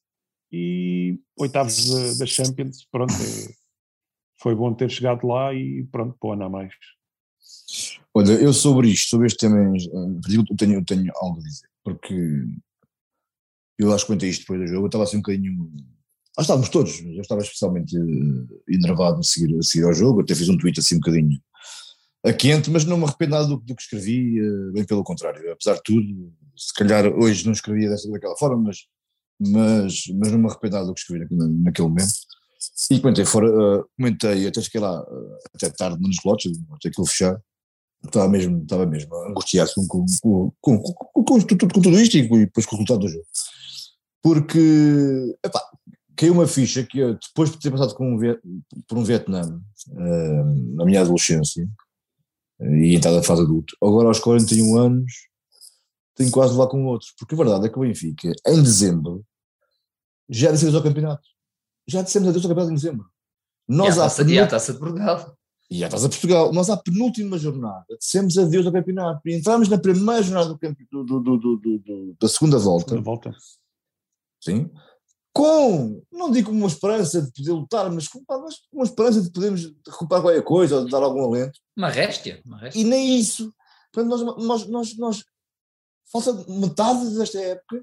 E 0.50 1.18
oitavos 1.38 1.88
da, 1.88 2.18
da 2.18 2.26
Champions, 2.26 2.86
pronto, 2.90 3.14
é, 3.14 3.54
foi 4.38 4.54
bom 4.54 4.74
ter 4.74 4.90
chegado 4.90 5.26
lá 5.26 5.54
e 5.54 5.84
pronto, 5.84 6.14
pô, 6.20 6.36
não 6.36 6.46
há 6.46 6.50
mais. 6.50 6.74
Olha, 8.12 8.32
eu 8.32 8.52
sobre 8.52 8.88
isto, 8.88 9.08
sobre 9.08 9.28
este 9.28 9.38
tema, 9.38 9.56
eu 9.74 10.56
tenho, 10.58 10.74
eu 10.74 10.84
tenho 10.84 11.10
algo 11.16 11.40
a 11.40 11.42
dizer, 11.42 11.68
porque 11.82 12.14
eu 13.78 13.94
acho 13.94 14.04
que 14.04 14.12
contei 14.12 14.28
isto 14.28 14.40
depois 14.40 14.60
do 14.60 14.66
jogo, 14.66 14.84
eu 14.84 14.86
estava 14.86 15.04
assim 15.04 15.16
um 15.16 15.20
bocadinho 15.20 15.72
ah, 16.36 16.42
estávamos 16.42 16.68
todos, 16.70 17.00
eu 17.00 17.20
estava 17.20 17.42
especialmente 17.42 17.96
eh, 17.96 18.74
enervado 18.74 19.20
a 19.20 19.22
seguir, 19.22 19.58
a 19.58 19.62
seguir 19.62 19.84
ao 19.84 19.92
jogo, 19.92 20.22
até 20.22 20.34
fiz 20.34 20.48
um 20.48 20.56
tweet 20.56 20.80
assim 20.80 20.96
um 20.96 21.00
bocadinho 21.00 21.38
a 22.24 22.32
quente, 22.32 22.70
mas 22.70 22.84
não 22.84 22.96
me 22.96 23.04
arrependo 23.04 23.32
nada 23.32 23.46
do, 23.46 23.56
do, 23.56 23.74
que 23.74 23.82
escrevi, 23.82 24.38
eh, 24.38 24.72
bem 24.72 24.84
pelo 24.84 25.02
contrário, 25.02 25.52
apesar 25.52 25.74
de 25.74 25.82
tudo, 25.82 26.32
se 26.56 26.72
calhar 26.74 27.06
hoje 27.06 27.44
não 27.44 27.52
escrevia 27.52 27.90
dessa, 27.90 28.10
daquela 28.10 28.36
forma, 28.36 28.62
mas, 28.62 28.86
mas, 29.40 30.04
mas 30.14 30.32
não 30.32 30.38
me 30.38 30.46
arrependo 30.46 30.74
nada 30.76 30.86
do 30.86 30.94
que 30.94 31.00
escrevi 31.00 31.26
naquele 31.30 31.88
momento. 31.88 32.12
E 32.90 33.00
comentei 33.00 33.24
fora, 33.24 33.48
uh, 33.50 33.84
comentei, 33.96 34.46
até 34.46 34.60
cheguei 34.60 34.80
lá 34.80 35.02
uh, 35.02 35.36
até 35.54 35.68
tarde 35.70 36.00
nos 36.00 36.16
lotes, 36.24 36.52
até 36.72 36.88
aquilo 36.88 37.06
fechar, 37.06 37.40
estava 38.04 38.28
mesmo, 38.28 38.62
estava 38.62 38.86
mesmo 38.86 39.14
angustiado 39.26 39.70
com, 39.74 40.06
com, 40.20 40.50
com, 40.60 40.78
com, 40.80 41.80
tudo 41.80 42.00
isto 42.00 42.16
e 42.16 42.28
depois 42.28 42.66
com 42.66 42.76
o 42.76 42.78
resultado 42.78 43.00
do 43.00 43.08
jogo. 43.08 43.26
Porque, 44.22 45.36
epá, 45.44 45.60
caiu 46.16 46.32
uma 46.32 46.46
ficha 46.46 46.84
que 46.84 46.98
eu, 46.98 47.14
depois 47.14 47.50
de 47.50 47.58
ter 47.58 47.70
passado 47.70 47.94
um, 48.00 48.18
por 48.86 48.98
um 48.98 49.04
Vietnã 49.04 49.60
uh, 49.88 50.76
na 50.76 50.84
minha 50.84 51.00
adolescência, 51.00 51.68
e 52.60 52.94
entrar 52.94 53.12
na 53.12 53.22
fase 53.22 53.42
adulto. 53.42 53.76
Agora 53.82 54.08
aos 54.08 54.20
41 54.20 54.76
anos 54.78 55.12
tenho 56.14 56.30
quase 56.30 56.52
de 56.52 56.58
levar 56.58 56.70
com 56.70 56.84
outros, 56.86 57.12
porque 57.18 57.34
a 57.34 57.38
verdade 57.38 57.66
é 57.66 57.68
que 57.68 57.78
o 57.78 57.82
Benfica, 57.82 58.32
em 58.46 58.62
dezembro, 58.62 59.24
já 60.28 60.50
disse 60.52 60.64
adeus 60.64 60.76
ao 60.76 60.82
campeonato. 60.82 61.22
Já 61.86 62.02
dissemos 62.02 62.28
adeus 62.28 62.44
ao 62.44 62.50
campeonato 62.50 62.72
em 62.72 62.76
dezembro. 62.76 63.06
Nós 63.68 63.96
e 63.96 63.98
a 63.98 64.02
taça, 64.02 64.24
penúltima, 64.24 64.44
a 64.44 64.46
taça 64.46 64.72
de 64.72 64.78
Portugal. 64.78 65.36
E 65.70 65.84
a 65.84 65.88
taça 65.88 66.08
de 66.08 66.16
Portugal. 66.16 66.52
Nós 66.52 66.70
à 66.70 66.76
penúltima 66.76 67.38
jornada 67.38 67.86
dissemos 67.98 68.36
adeus 68.38 68.66
ao 68.66 68.72
campeonato 68.72 69.20
e 69.26 69.34
entramos 69.34 69.68
na 69.68 69.78
primeira 69.78 70.22
jornada 70.22 70.54
do, 70.90 71.04
do, 71.04 71.20
do, 71.20 71.56
do 71.56 72.16
da 72.20 72.28
segunda 72.28 72.58
volta. 72.58 72.90
Segunda 72.90 73.04
volta. 73.04 73.34
Sim. 74.40 74.70
Com, 75.34 76.02
não 76.12 76.30
digo 76.30 76.50
uma 76.50 76.66
esperança 76.66 77.22
de 77.22 77.32
poder 77.32 77.52
lutar, 77.52 77.90
mas 77.90 78.06
com 78.06 78.22
uma 78.72 78.84
esperança 78.84 79.22
de 79.22 79.30
podermos 79.30 79.72
recuperar 79.86 80.22
qualquer 80.22 80.42
coisa 80.42 80.76
ou 80.76 80.84
de 80.84 80.90
dar 80.90 81.02
algum 81.02 81.24
alento. 81.24 81.58
Uma 81.76 81.88
réstia. 81.88 82.42
Uma 82.44 82.58
réstia. 82.58 82.80
E 82.80 82.84
nem 82.84 83.18
isso. 83.18 83.52
Portanto, 83.92 84.10
nós, 84.10 84.46
nós, 84.46 84.66
nós, 84.68 84.98
nós 84.98 85.24
falta 86.12 86.32
metade 86.50 87.16
desta 87.16 87.40
época 87.40 87.82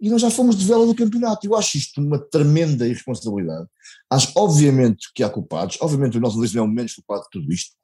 e 0.00 0.10
nós 0.10 0.20
já 0.20 0.30
fomos 0.30 0.56
de 0.56 0.64
vela 0.64 0.86
do 0.86 0.94
campeonato. 0.94 1.46
Eu 1.46 1.56
acho 1.56 1.76
isto 1.76 2.00
uma 2.00 2.18
tremenda 2.18 2.86
irresponsabilidade. 2.86 3.66
Acho, 4.10 4.32
obviamente, 4.36 5.08
que 5.14 5.22
há 5.22 5.30
culpados. 5.30 5.78
Obviamente, 5.80 6.18
o 6.18 6.20
nosso 6.20 6.36
Luís 6.36 6.54
é 6.54 6.60
o 6.60 6.68
menos 6.68 6.94
culpado 6.94 7.22
de 7.22 7.30
tudo 7.30 7.52
isto. 7.52 7.74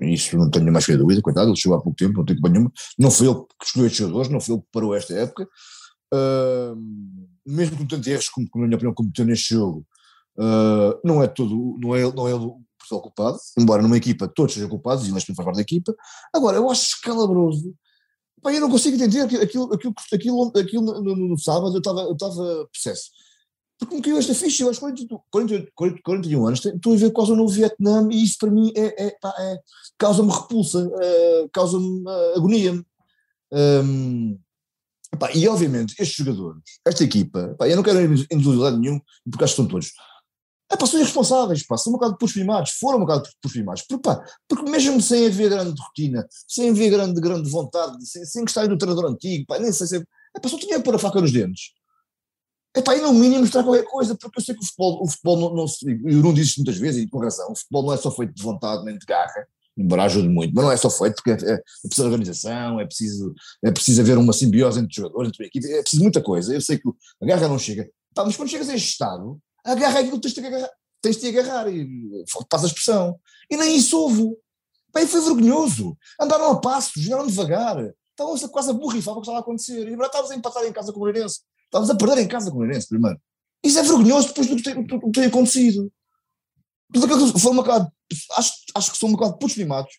Isso 0.00 0.36
não 0.36 0.50
tenho 0.50 0.72
mais 0.72 0.86
que 0.86 0.96
dúvida, 0.96 1.20
coitado, 1.20 1.50
ele 1.50 1.56
chegou 1.56 1.76
há 1.76 1.82
pouco 1.82 1.96
tempo, 1.96 2.18
não 2.18 2.24
tenho 2.24 2.38
culpa 2.38 2.52
nenhuma. 2.52 2.72
Não 2.98 3.10
foi 3.10 3.26
ele 3.28 3.40
que 3.58 3.66
escolheu 3.66 3.86
estes 3.86 4.00
jogadores, 4.00 4.30
não 4.30 4.40
foi 4.40 4.54
ele 4.54 4.62
que 4.62 4.68
parou 4.72 4.94
esta 4.94 5.14
época. 5.14 5.48
Uh, 6.12 7.21
mesmo 7.46 7.76
com 7.76 7.86
tantos 7.86 8.06
erros 8.06 8.28
como, 8.28 8.48
na 8.54 8.66
minha 8.66 8.76
opinião, 8.76 8.94
cometeu 8.94 9.24
neste 9.24 9.54
jogo, 9.54 9.86
uh, 10.38 11.00
não 11.04 11.22
é 11.22 11.28
todo, 11.28 11.76
não 11.80 11.94
é, 11.94 12.12
não 12.12 12.28
é 12.28 12.32
ele 12.32 12.44
o 12.44 12.60
pessoal 12.78 13.00
culpado, 13.00 13.38
embora 13.58 13.82
numa 13.82 13.96
equipa 13.96 14.28
todos 14.28 14.54
sejam 14.54 14.68
culpados, 14.68 15.06
e 15.06 15.12
neste 15.12 15.28
momento 15.28 15.36
faz 15.36 15.46
parte 15.46 15.56
da 15.56 15.62
equipa. 15.62 15.94
Agora, 16.34 16.56
eu 16.56 16.70
acho 16.70 16.82
escalabroso 16.82 17.74
Pá, 18.42 18.52
eu 18.52 18.60
não 18.60 18.70
consigo 18.70 18.96
entender 18.96 19.20
aquilo, 19.20 19.72
aquilo, 19.72 19.94
aquilo, 20.12 20.52
aquilo 20.56 20.82
no, 20.82 21.00
no, 21.00 21.28
no 21.28 21.38
sábado, 21.38 21.76
eu 21.76 21.78
estava 21.78 22.00
eu 22.00 22.66
possesso. 22.66 23.10
Porque 23.78 23.94
me 23.94 24.02
caiu 24.02 24.18
esta 24.18 24.34
ficha, 24.34 24.64
eu 24.64 24.68
aos 24.68 24.80
40, 24.80 25.06
40, 25.30 25.70
40, 25.74 26.02
41 26.02 26.46
anos, 26.46 26.64
estou 26.64 26.92
a 26.92 26.96
ver 26.96 27.12
quase 27.12 27.32
o 27.32 27.36
novo 27.36 27.52
Vietnã 27.52 28.08
e 28.10 28.22
isso 28.22 28.36
para 28.38 28.50
mim 28.50 28.72
é, 28.76 29.06
é, 29.06 29.06
é 29.08 29.58
causa-me 29.96 30.32
repulsa, 30.32 30.90
é, 31.00 31.48
causa-me 31.52 32.02
uh, 32.02 32.36
agonia. 32.36 32.84
Um, 33.52 34.38
e 35.34 35.48
obviamente 35.48 35.94
estes 35.98 36.16
jogadores, 36.16 36.62
esta 36.84 37.04
equipa, 37.04 37.54
pá, 37.58 37.68
eu 37.68 37.76
não 37.76 37.82
quero 37.82 38.00
individualidade 38.02 38.78
nenhum, 38.78 39.00
porque 39.30 39.44
acho 39.44 39.54
que 39.54 39.62
são 39.62 39.68
todos 39.68 39.92
é, 40.72 40.76
pá, 40.76 40.86
são 40.86 40.98
irresponsáveis, 40.98 41.66
pá, 41.66 41.76
são 41.76 41.92
um 41.92 41.96
bocado 41.96 42.16
por 42.16 42.32
primados, 42.32 42.70
foram 42.80 42.96
um 42.96 43.02
bocado 43.02 43.28
por 43.42 43.52
primados, 43.52 43.82
porque, 43.82 44.08
porque 44.48 44.70
mesmo 44.70 45.02
sem 45.02 45.26
haver 45.26 45.50
grande 45.50 45.78
rotina, 45.78 46.26
sem 46.48 46.70
haver 46.70 46.90
grande, 46.90 47.20
grande 47.20 47.50
vontade, 47.50 48.04
sem, 48.06 48.24
sem 48.24 48.42
gostarem 48.42 48.70
do 48.70 48.78
treinador 48.78 49.10
antigo, 49.10 49.44
nem 49.60 49.70
sei 49.70 49.86
se. 49.86 49.96
É, 49.98 50.40
pá, 50.40 50.48
só 50.48 50.58
tinha 50.58 50.80
pôr 50.80 50.94
a 50.94 50.98
faca 50.98 51.20
nos 51.20 51.30
dentes. 51.30 51.72
É 52.74 52.80
pá, 52.80 52.96
e 52.96 53.02
no 53.02 53.12
mínimo 53.12 53.40
mostrar 53.40 53.62
qualquer 53.62 53.84
coisa, 53.84 54.16
porque 54.16 54.40
eu 54.40 54.44
sei 54.44 54.54
que 54.54 54.62
o 54.62 54.64
futebol, 54.64 55.02
o 55.02 55.06
futebol 55.06 55.40
não, 55.40 55.54
não 55.54 55.68
se. 55.68 55.84
Eu 55.86 56.22
não 56.22 56.32
disse 56.32 56.58
muitas 56.58 56.78
vezes, 56.78 57.02
e 57.02 57.06
com 57.06 57.18
razão, 57.18 57.52
o 57.52 57.56
futebol 57.56 57.82
não 57.82 57.92
é 57.92 57.98
só 57.98 58.10
feito 58.10 58.32
de 58.32 58.42
vontade 58.42 58.82
nem 58.82 58.96
de 58.96 59.04
garra, 59.04 59.46
embora 59.76 60.04
ajude 60.04 60.28
muito, 60.28 60.54
mas 60.54 60.64
não 60.64 60.72
é 60.72 60.76
só 60.76 60.90
feito 60.90 61.16
porque 61.16 61.30
é, 61.30 61.50
é, 61.50 61.54
é 61.54 61.88
preciso 61.88 62.04
organização, 62.04 62.80
é 62.80 62.84
preciso, 62.84 63.34
é 63.64 63.70
preciso 63.70 64.00
haver 64.00 64.18
uma 64.18 64.32
simbiose 64.32 64.78
entre 64.78 64.90
os 64.90 64.96
jogadores, 64.96 65.28
entre 65.28 65.44
a 65.44 65.46
equipe, 65.46 65.72
é 65.72 65.80
preciso 65.80 66.02
muita 66.02 66.22
coisa. 66.22 66.54
Eu 66.54 66.60
sei 66.60 66.78
que 66.78 66.88
a 67.22 67.26
garra 67.26 67.48
não 67.48 67.58
chega. 67.58 67.88
Mas 68.16 68.36
quando 68.36 68.50
chegas 68.50 68.68
a 68.68 68.74
este 68.74 68.90
estado, 68.90 69.38
agarra 69.64 70.00
aquilo 70.00 70.20
que 70.20 70.22
tens 70.22 70.34
de 70.34 70.46
agarrar, 70.46 70.70
tens 71.00 71.16
de 71.16 71.28
agarrar 71.28 71.68
e 71.68 72.24
passa 72.48 72.66
a 72.66 72.68
expressão. 72.68 73.18
E 73.50 73.56
nem 73.56 73.76
isso 73.76 73.98
houve. 73.98 74.36
Bem, 74.94 75.06
foi 75.06 75.20
vergonhoso. 75.22 75.96
Andaram 76.20 76.50
a 76.50 76.60
passo, 76.60 76.92
jogaram 76.96 77.26
devagar. 77.26 77.92
Estavam 78.10 78.36
quase 78.50 78.70
a 78.70 78.74
borrifar 78.74 79.14
o 79.14 79.16
que 79.16 79.22
estava 79.22 79.38
a 79.38 79.40
acontecer. 79.40 79.88
E 79.88 79.94
agora 79.94 80.06
estávamos 80.06 80.30
a 80.30 80.36
empatar 80.36 80.64
em 80.64 80.72
casa 80.72 80.92
com 80.92 80.98
o 80.98 81.00
Moreirense. 81.00 81.40
Estávamos 81.64 81.90
a 81.90 81.94
perder 81.94 82.18
em 82.18 82.28
casa 82.28 82.50
com 82.50 82.56
o 82.56 82.60
Moreirense 82.60 82.88
primeiro. 82.88 83.18
Isso 83.64 83.78
é 83.78 83.82
vergonhoso 83.82 84.28
depois 84.28 84.46
do 84.48 84.56
que 84.56 84.62
tem, 84.62 84.82
do, 84.82 85.00
que 85.00 85.10
tem 85.12 85.24
acontecido. 85.24 85.90
Tudo 86.92 87.06
aquilo 87.06 87.32
que 87.32 87.40
foi 87.40 87.54
bocado, 87.54 87.90
acho, 88.36 88.52
acho 88.74 88.92
que 88.92 88.98
são 88.98 89.08
um 89.08 89.12
bocado 89.12 89.38
putos 89.38 89.56
mimados. 89.56 89.92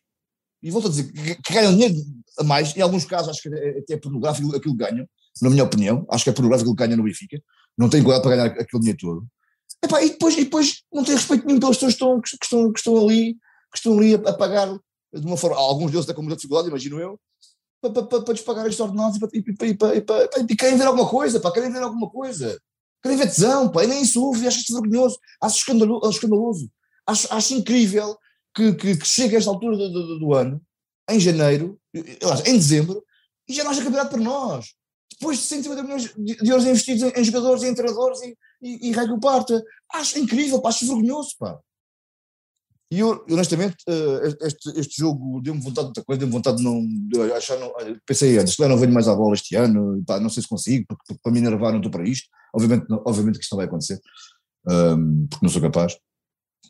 E 0.62 0.72
volto 0.72 0.88
a 0.88 0.90
dizer 0.90 1.12
que 1.12 1.54
ganham 1.54 1.74
dinheiro 1.74 1.96
a 2.40 2.44
mais. 2.44 2.76
Em 2.76 2.82
alguns 2.82 3.06
casos 3.06 3.30
acho 3.30 3.42
que 3.42 3.50
é 3.50 3.80
até 3.80 3.98
pornográfico 3.98 4.56
aquilo 4.56 4.78
que 4.78 4.84
ganham, 4.84 5.06
na 5.42 5.50
minha 5.50 5.64
opinião. 5.64 6.06
Acho 6.10 6.24
que 6.24 6.30
é 6.30 6.34
pornográfico 6.34 6.70
aquilo 6.70 6.76
que 6.76 6.84
ganham 6.84 6.98
no 6.98 7.04
Benfica. 7.04 7.42
Não 7.78 7.90
tem 7.90 8.02
cuidado 8.02 8.22
para 8.22 8.36
ganhar 8.36 8.46
aquele 8.48 8.80
dinheiro 8.80 9.00
todo. 9.00 9.28
Epá, 9.84 10.02
e, 10.02 10.12
depois, 10.12 10.38
e 10.38 10.44
depois 10.46 10.84
não 10.92 11.04
tem 11.04 11.16
respeito 11.16 11.46
nenhum 11.46 11.60
pelas 11.60 11.76
pessoas 11.76 11.94
que 11.94 12.04
estão, 12.04 12.22
que, 12.22 12.30
estão, 12.30 12.72
que 12.72 12.80
estão 12.80 12.98
ali, 12.98 13.34
que 13.34 13.78
estão 13.78 13.98
ali 13.98 14.16
a, 14.16 14.18
a, 14.18 14.34
pagar 14.34 14.68
de 15.14 15.28
uma 15.28 15.36
forma, 15.36 15.58
alguns 15.58 15.92
deles 15.92 16.06
até 16.06 16.14
com 16.14 16.22
muita 16.22 16.38
dificuldade, 16.38 16.70
imagino 16.70 17.00
eu, 17.00 17.20
para, 17.82 17.92
para, 17.92 18.22
para, 18.22 18.34
despagar 18.34 18.66
estes 18.66 18.80
ordenados 18.80 19.18
e, 19.18 19.20
para, 19.20 19.30
e, 19.68 19.76
para, 19.76 19.96
e, 19.96 20.02
para, 20.02 20.30
e, 20.50 20.56
querem 20.56 20.78
ver 20.78 20.86
alguma 20.88 21.08
coisa, 21.08 21.40
pá, 21.40 21.52
querem 21.52 21.72
ver 21.72 21.84
alguma 21.84 22.10
coisa. 22.10 22.58
Querem 23.02 23.18
ver 23.18 23.28
tesão, 23.28 23.70
pá, 23.70 23.84
e 23.84 23.88
nem 23.88 24.02
isso 24.02 24.24
ouve, 24.24 24.48
acho 24.48 24.60
isto 24.60 24.74
vergonhoso, 24.74 25.20
escandaloso, 25.46 26.10
escandaloso. 26.10 26.72
Acho, 27.06 27.34
acho 27.34 27.54
incrível 27.54 28.18
que, 28.56 28.74
que, 28.74 28.98
que 28.98 29.08
chegue 29.08 29.36
a 29.36 29.40
esta 29.40 29.50
altura 29.50 29.76
do, 29.78 29.90
do, 29.90 30.20
do 30.20 30.34
ano, 30.34 30.62
em 31.10 31.20
janeiro, 31.20 31.80
em 32.46 32.58
dezembro, 32.58 33.04
e 33.48 33.54
já 33.54 33.64
não 33.64 33.72
haja 33.72 33.84
campeonato 33.84 34.12
para 34.12 34.24
nós. 34.24 34.74
Depois 35.12 35.38
de 35.38 35.44
150 35.44 35.84
milhões 35.84 36.14
de 36.16 36.50
euros 36.50 36.66
investidos 36.66 37.04
em, 37.04 37.22
em 37.22 37.24
jogadores 37.24 37.64
em 37.64 37.74
treinadores 37.74 38.22
e, 38.22 38.38
e, 38.62 38.90
e 38.90 38.92
Rego 38.92 39.20
Parta. 39.20 39.64
Acho 39.94 40.18
incrível, 40.18 40.62
pá, 40.62 40.70
acho 40.70 40.88
vergonhoso, 40.88 41.36
pá. 41.38 41.60
E 42.94 43.00
eu, 43.00 43.26
honestamente, 43.28 43.78
eh, 43.88 44.38
este, 44.42 44.80
este 44.80 44.98
jogo 45.02 45.42
deu-me 45.42 45.60
vontade 45.60 45.86
de 45.86 45.90
outra 45.90 46.04
coisa, 46.04 46.20
deu-me 46.20 46.34
vontade 46.34 46.58
de 46.58 46.64
não. 46.64 46.86
De 46.86 47.34
achar, 47.34 47.58
não 47.58 47.72
pensei 48.06 48.38
antes, 48.38 48.56
não 48.60 48.78
venho 48.78 48.94
mais 48.94 49.08
à 49.08 49.16
bola 49.16 49.34
este 49.34 49.56
ano, 49.56 50.04
pá, 50.06 50.20
não 50.20 50.30
sei 50.30 50.44
se 50.44 50.50
consigo, 50.50 50.86
porque, 50.88 51.04
porque 51.08 51.22
para 51.24 51.32
me 51.32 51.40
enervar 51.40 51.72
não 51.72 51.80
estou 51.80 51.92
para 51.92 52.08
isto. 52.08 52.30
Obviamente, 52.54 52.88
não, 52.88 53.02
obviamente 53.04 53.40
que 53.40 53.44
isto 53.44 53.54
não 53.54 53.58
vai 53.58 53.66
acontecer, 53.66 54.00
um, 54.70 55.26
porque 55.28 55.44
não 55.44 55.50
sou 55.50 55.62
capaz. 55.62 55.98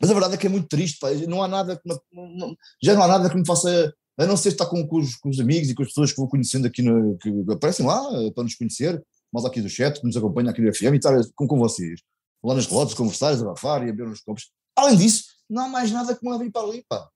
Mas 0.00 0.10
a 0.10 0.14
verdade 0.14 0.34
é 0.34 0.36
que 0.36 0.46
é 0.46 0.50
muito 0.50 0.68
triste, 0.68 0.98
pá, 0.98 1.10
não 1.28 1.42
há 1.42 1.48
nada 1.48 1.76
que 1.76 1.88
me, 1.88 1.98
não, 2.36 2.56
já 2.82 2.94
não 2.94 3.02
há 3.02 3.08
nada 3.08 3.30
que 3.30 3.36
me 3.36 3.46
faça, 3.46 3.94
a 4.18 4.26
não 4.26 4.36
ser 4.36 4.50
estar 4.50 4.66
com, 4.66 4.86
com, 4.86 4.98
os, 4.98 5.16
com 5.16 5.28
os 5.28 5.40
amigos 5.40 5.70
e 5.70 5.74
com 5.74 5.82
as 5.82 5.88
pessoas 5.88 6.10
que 6.10 6.16
vou 6.16 6.28
conhecendo 6.28 6.66
aqui, 6.66 6.82
no, 6.82 7.16
que 7.18 7.30
aparecem 7.50 7.86
lá 7.86 8.02
para 8.32 8.44
nos 8.44 8.54
conhecer, 8.54 9.02
malta 9.32 9.48
aqui 9.48 9.60
do 9.60 9.68
chat, 9.68 10.00
que 10.00 10.06
nos 10.06 10.16
acompanha 10.16 10.50
aqui 10.50 10.60
no 10.60 10.74
FM 10.74 10.94
e 10.94 10.96
estar 10.96 11.14
com, 11.34 11.46
com 11.46 11.58
vocês, 11.58 12.00
lá 12.42 12.54
nas 12.54 12.66
relotes, 12.66 12.94
conversar, 12.94 13.32
abafar 13.34 13.86
e 13.86 13.90
abrir 13.90 14.06
uns 14.06 14.20
copos. 14.20 14.50
Além 14.76 14.96
disso, 14.96 15.24
não 15.48 15.64
há 15.64 15.68
mais 15.68 15.90
nada 15.90 16.14
que 16.14 16.26
me 16.26 16.34
abrir 16.34 16.50
para 16.50 16.66
ali, 16.66 16.84
pá. 16.88 17.08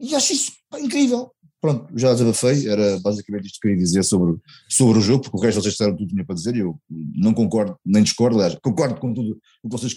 E 0.00 0.14
acho 0.14 0.32
isso 0.32 0.52
pá, 0.70 0.78
incrível. 0.78 1.32
Pronto, 1.60 1.88
já 1.98 2.12
desabafei, 2.12 2.68
era 2.68 3.00
basicamente 3.00 3.46
isto 3.46 3.58
que 3.60 3.62
queria 3.62 3.82
dizer 3.82 4.04
sobre, 4.04 4.38
sobre 4.68 4.98
o 4.98 5.00
jogo, 5.00 5.24
porque 5.24 5.36
o 5.36 5.40
resto 5.40 5.60
vocês 5.60 5.74
disseram 5.74 5.96
tudo 5.96 6.06
que 6.06 6.12
tinha 6.12 6.24
para 6.24 6.36
dizer 6.36 6.54
e 6.54 6.60
eu 6.60 6.78
não 6.88 7.34
concordo, 7.34 7.76
nem 7.84 8.00
discordo, 8.00 8.36
aliás, 8.36 8.56
concordo 8.62 9.00
com 9.00 9.12
tudo 9.12 9.40
o 9.62 9.68
que 9.68 9.76
vocês, 9.76 9.92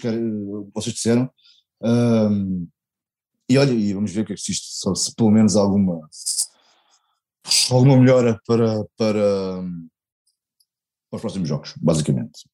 vocês 0.74 0.94
disseram. 0.94 1.30
Um, 1.82 2.68
e 3.48 3.58
olha, 3.58 3.72
e 3.72 3.92
vamos 3.92 4.12
ver 4.12 4.22
o 4.22 4.24
que 4.24 4.32
é 4.32 4.36
que 4.36 4.52
isto, 4.52 4.96
se 4.96 5.14
pelo 5.14 5.30
menos 5.30 5.56
alguma, 5.56 6.00
alguma 7.70 7.96
melhora 7.96 8.40
para, 8.46 8.84
para, 8.96 9.62
para 11.10 11.16
os 11.16 11.20
próximos 11.20 11.48
jogos, 11.48 11.74
basicamente. 11.76 12.48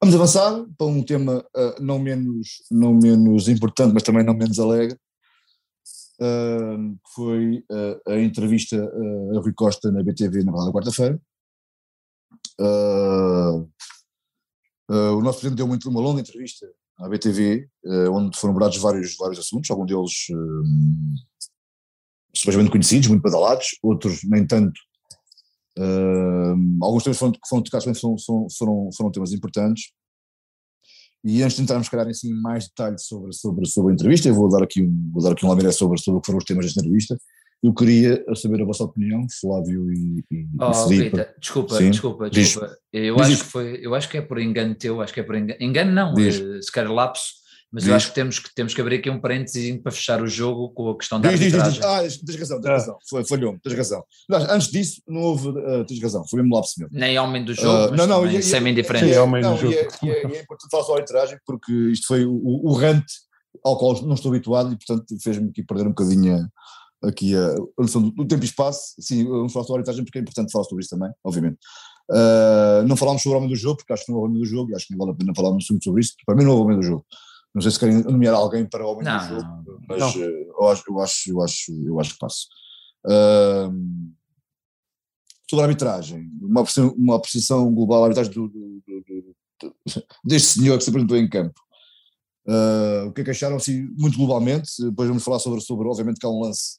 Vamos 0.00 0.14
avançar 0.14 0.64
para 0.76 0.86
um 0.86 1.02
tema 1.02 1.44
uh, 1.56 1.82
não, 1.82 1.98
menos, 1.98 2.62
não 2.70 2.94
menos 2.94 3.48
importante, 3.48 3.94
mas 3.94 4.02
também 4.02 4.24
não 4.24 4.34
menos 4.34 4.58
alegre, 4.58 4.98
uh, 6.20 6.94
que 6.94 7.14
foi 7.14 7.64
uh, 7.70 8.10
a 8.10 8.20
entrevista 8.20 8.76
a 8.76 9.40
Rui 9.40 9.54
Costa 9.54 9.90
na 9.90 10.02
BTV 10.02 10.44
na 10.44 10.52
verdade 10.52 10.72
quarta-feira. 10.72 11.20
o 14.88 15.20
nosso 15.22 15.40
presidente 15.40 15.56
deu 15.56 15.66
uma, 15.66 15.78
uma 15.86 16.00
longa 16.00 16.20
entrevista 16.20 16.66
à 16.98 17.08
BTV, 17.08 17.68
onde 18.10 18.38
foram 18.38 18.52
abordados 18.52 18.78
vários, 18.78 19.16
vários 19.16 19.38
assuntos, 19.38 19.70
alguns 19.70 19.86
deles 19.86 20.12
supostamente 22.34 22.70
conhecidos, 22.70 23.08
muito 23.08 23.22
badalados, 23.22 23.78
outros 23.82 24.20
nem 24.24 24.46
tanto, 24.46 24.78
Uh, 25.78 26.56
alguns 26.82 27.04
temas 27.04 27.18
foram, 27.18 27.32
que 27.32 27.38
foram 27.46 27.62
tocados 27.62 28.00
foram, 28.00 28.16
foram, 28.18 28.46
foram, 28.50 28.90
foram 28.96 29.10
temas 29.10 29.32
importantes. 29.32 29.92
E 31.22 31.42
antes 31.42 31.56
de 31.56 31.62
entrarmos, 31.62 31.88
calhar, 31.88 32.06
assim, 32.06 32.30
em 32.30 32.40
mais 32.40 32.68
detalhes 32.68 33.04
sobre, 33.06 33.32
sobre, 33.32 33.66
sobre 33.66 33.92
a 33.92 33.94
entrevista, 33.94 34.28
eu 34.28 34.34
vou 34.34 34.48
dar 34.48 34.62
aqui 34.62 34.82
um, 34.82 35.10
vou 35.12 35.22
dar 35.22 35.32
aqui 35.32 35.44
um 35.44 35.48
lamiré 35.48 35.72
sobre, 35.72 35.98
sobre 36.00 36.18
o 36.18 36.20
que 36.20 36.26
foram 36.26 36.38
os 36.38 36.44
temas 36.44 36.64
desta 36.64 36.80
entrevista. 36.80 37.18
Eu 37.62 37.74
queria 37.74 38.24
saber 38.34 38.62
a 38.62 38.64
vossa 38.64 38.84
opinião, 38.84 39.26
Flávio 39.40 39.90
e, 39.90 40.24
e, 40.30 40.46
oh, 40.60 40.70
e 40.70 40.74
Felipe. 40.74 41.16
Rita, 41.16 41.34
desculpa, 41.40 41.74
Sim? 41.76 41.90
desculpa, 41.90 42.30
desculpa. 42.30 42.76
Eu, 42.92 43.18
acho 43.18 43.38
que 43.38 43.44
foi, 43.44 43.80
eu 43.82 43.94
acho 43.94 44.08
que 44.08 44.18
é 44.18 44.22
por 44.22 44.38
engano 44.38 44.74
teu, 44.74 45.00
acho 45.00 45.12
que 45.12 45.20
é 45.20 45.22
por 45.22 45.34
engano, 45.34 45.58
engano 45.60 45.92
não, 45.92 46.14
Diz. 46.14 46.40
Eh, 46.40 46.62
se 46.62 46.70
calhar 46.70 46.92
lapso 46.92 47.46
mas 47.72 47.82
diz. 47.82 47.90
eu 47.90 47.96
acho 47.96 48.08
que 48.08 48.14
temos, 48.14 48.38
que 48.38 48.54
temos 48.54 48.74
que 48.74 48.80
abrir 48.80 48.96
aqui 48.96 49.10
um 49.10 49.20
parênteses 49.20 49.80
para 49.82 49.92
fechar 49.92 50.22
o 50.22 50.26
jogo 50.26 50.70
com 50.70 50.88
a 50.88 50.96
questão 50.96 51.20
da 51.20 51.30
diz, 51.30 51.40
arbitragem. 51.40 51.72
Diz, 51.72 51.84
ah, 51.84 52.24
tens 52.24 52.36
razão, 52.38 52.60
tens 52.60 52.70
ah. 52.70 52.72
razão. 52.72 52.98
Foi, 53.08 53.24
falhou-me, 53.26 53.58
tens 53.60 53.74
razão. 53.74 54.04
Mas, 54.28 54.48
antes 54.48 54.68
disso, 54.68 55.02
não 55.06 55.20
houve, 55.20 55.48
uh, 55.48 55.84
tens 55.84 56.00
razão, 56.00 56.24
foi 56.26 56.40
mesmo 56.40 56.54
lapso 56.54 56.74
meu. 56.78 56.88
Nem 56.92 57.18
homem 57.18 57.44
do 57.44 57.52
jogo, 57.52 57.92
uh, 57.92 57.96
não, 57.96 58.06
não, 58.06 58.26
e, 58.26 58.42
sem 58.42 58.66
indiferente. 58.66 59.12
É, 59.12 59.20
homem 59.20 59.42
do 59.42 59.56
jogo. 59.56 59.72
E 59.72 59.76
é, 59.76 59.88
e 60.02 60.10
é, 60.10 60.26
e 60.26 60.36
é 60.36 60.40
importante 60.42 60.70
falar 60.70 60.84
sobre 60.84 61.00
a 61.00 61.02
arbitragem, 61.02 61.38
porque 61.44 61.72
isto 61.90 62.06
foi 62.06 62.24
o, 62.24 62.32
o 62.32 62.72
rant 62.72 63.04
ao 63.64 63.76
qual 63.76 64.00
não 64.02 64.14
estou 64.14 64.32
habituado 64.32 64.72
e, 64.72 64.76
portanto, 64.76 65.14
fez-me 65.22 65.50
aqui 65.50 65.62
perder 65.62 65.86
um 65.86 65.90
bocadinho 65.90 66.48
aqui 67.02 67.34
a, 67.36 67.52
a 67.52 67.82
noção 67.82 68.02
do, 68.02 68.26
tempo 68.26 68.42
e 68.42 68.46
espaço. 68.46 68.94
Sim, 68.98 69.24
vamos 69.24 69.52
falar 69.52 69.64
sobre 69.64 69.78
a 69.78 69.80
arbitragem 69.80 70.04
porque 70.04 70.18
é 70.18 70.22
importante 70.22 70.52
falar 70.52 70.64
sobre 70.64 70.82
isso 70.82 70.90
também, 70.90 71.12
obviamente. 71.24 71.58
Uh, 72.10 72.86
não 72.86 72.96
falámos 72.96 73.22
sobre 73.22 73.36
o 73.36 73.38
homem 73.38 73.50
do 73.50 73.56
jogo, 73.56 73.78
porque 73.78 73.92
acho 73.92 74.06
que 74.06 74.12
não 74.12 74.18
é 74.18 74.22
o 74.22 74.24
homem 74.24 74.38
do 74.38 74.46
jogo, 74.46 74.70
e 74.70 74.74
acho 74.74 74.86
que 74.86 74.92
não 74.92 74.98
vale 74.98 75.12
a 75.12 75.14
pena 75.14 75.34
falar 75.34 75.50
muito 75.50 75.64
sobre 75.82 76.00
isso. 76.00 76.14
Para 76.24 76.36
mim 76.36 76.44
não 76.44 76.52
é 76.52 76.54
o 76.54 76.62
homem 76.62 76.76
do 76.76 76.82
jogo. 76.82 77.04
Não 77.54 77.62
sei 77.62 77.70
se 77.70 77.78
querem 77.78 78.02
nomear 78.02 78.34
alguém 78.34 78.66
para 78.66 78.86
o 78.86 78.92
homem 78.92 79.04
não, 79.04 79.18
do 79.18 79.28
jogo, 79.28 79.80
mas 79.88 79.98
não. 79.98 80.08
eu, 80.08 80.68
acho, 80.68 80.88
eu, 80.88 81.00
acho, 81.00 81.30
eu, 81.30 81.42
acho, 81.42 81.86
eu 81.86 82.00
acho 82.00 82.12
que 82.12 82.18
passo. 82.18 82.46
Uh, 83.06 83.72
sobre 85.48 85.64
a 85.64 85.68
arbitragem, 85.68 86.28
uma, 86.40 86.64
uma 86.96 87.16
apreciação 87.16 87.72
global 87.72 88.00
da 88.00 88.06
arbitragem 88.06 88.32
do, 88.32 88.48
do, 88.48 88.82
do, 88.86 89.76
deste 90.24 90.58
senhor 90.58 90.76
que 90.76 90.84
se 90.84 90.90
apresentou 90.90 91.16
em 91.16 91.28
campo. 91.28 91.58
Uh, 92.46 93.08
o 93.08 93.12
que 93.12 93.22
é 93.22 93.24
que 93.24 93.30
acharam, 93.30 93.56
assim, 93.56 93.88
muito 93.98 94.16
globalmente, 94.16 94.70
depois 94.78 95.08
vamos 95.08 95.24
falar 95.24 95.38
sobre, 95.38 95.60
sobre 95.60 95.88
obviamente 95.88 96.18
que 96.20 96.26
há 96.26 96.30
um 96.30 96.40
lance, 96.40 96.78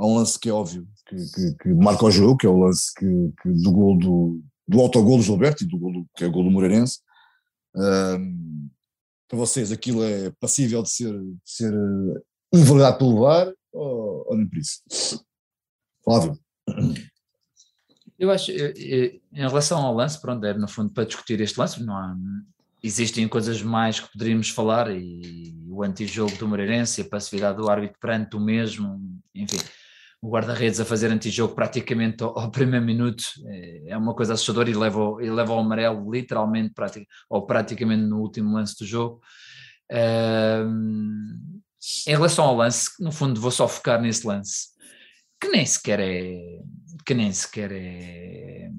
há 0.00 0.06
um 0.06 0.16
lance 0.16 0.38
que 0.38 0.48
é 0.48 0.52
óbvio, 0.52 0.88
que, 1.06 1.16
que, 1.16 1.54
que 1.62 1.68
marca 1.74 2.06
o 2.06 2.10
jogo, 2.10 2.38
que 2.38 2.46
é 2.46 2.48
o 2.48 2.58
lance 2.58 2.92
que, 2.94 3.04
do 3.44 3.70
gol 3.70 3.98
do, 3.98 4.42
do 4.66 4.80
autogol 4.80 5.18
do 5.18 5.22
Gilberto 5.22 5.62
e 5.62 5.66
do 5.66 5.78
gol 5.78 5.92
do, 5.92 6.06
que 6.16 6.24
é 6.24 6.26
o 6.26 6.32
gol 6.32 6.44
do 6.44 6.50
Moreirense. 6.50 7.00
Uh, 7.76 8.70
para 9.28 9.38
vocês 9.38 9.70
aquilo 9.70 10.02
é 10.02 10.32
passível 10.40 10.82
de 10.82 10.90
ser, 10.90 11.12
de 11.12 11.38
ser 11.44 11.72
invalidado 12.52 12.98
pelo 12.98 13.20
VAR 13.20 13.52
ou, 13.72 14.24
ou 14.26 14.36
nem 14.36 14.48
por 14.48 14.58
isso? 14.58 14.80
Flávio. 16.02 16.38
Eu 18.18 18.30
acho, 18.30 18.50
em 18.50 19.20
relação 19.32 19.84
ao 19.84 19.94
lance, 19.94 20.20
pronto, 20.20 20.44
era 20.44 20.58
no 20.58 20.68
fundo 20.68 20.92
para 20.92 21.04
discutir 21.04 21.40
este 21.40 21.58
lance, 21.58 21.82
não 21.82 21.96
há, 21.96 22.16
existem 22.82 23.28
coisas 23.28 23.62
mais 23.62 24.00
que 24.00 24.10
poderíamos 24.12 24.50
falar 24.50 24.90
e 24.90 25.54
o 25.68 25.82
antijogo 25.82 26.34
do 26.36 26.48
Moreirense, 26.48 27.02
a 27.02 27.04
passividade 27.04 27.58
do 27.58 27.70
árbitro 27.70 27.98
perante 28.00 28.36
o 28.36 28.40
mesmo, 28.40 29.00
enfim, 29.34 29.58
o 30.22 30.30
guarda-redes 30.30 30.80
a 30.80 30.84
fazer 30.84 31.10
antijogo 31.10 31.54
praticamente 31.54 32.22
ao, 32.22 32.38
ao, 32.38 32.50
primeiro 32.50 32.84
minuto 32.84 33.24
é, 33.46 33.90
é 33.90 33.96
uma 33.96 34.14
coisa 34.14 34.34
assustadora 34.34 34.68
e 34.68 34.74
leva, 34.74 35.16
e 35.20 35.30
leva 35.30 35.52
ao 35.52 35.60
amarelo 35.60 36.10
literalmente 36.10 36.74
pratic, 36.74 37.08
ou 37.28 37.46
praticamente 37.46 38.02
no 38.02 38.20
último 38.20 38.54
lance 38.54 38.78
do 38.78 38.86
jogo. 38.86 39.20
Um, 39.90 41.60
em 42.06 42.10
relação 42.10 42.44
ao 42.44 42.56
lance, 42.56 42.90
no 43.00 43.10
fundo 43.10 43.40
vou 43.40 43.50
só 43.50 43.66
focar 43.66 44.00
nesse 44.00 44.26
lance, 44.26 44.68
que 45.40 45.48
nem 45.48 45.64
sequer 45.64 46.00
é 46.00 46.60
que 47.06 47.14
nem 47.14 47.32
sequer 47.32 47.72
é, 47.72 48.70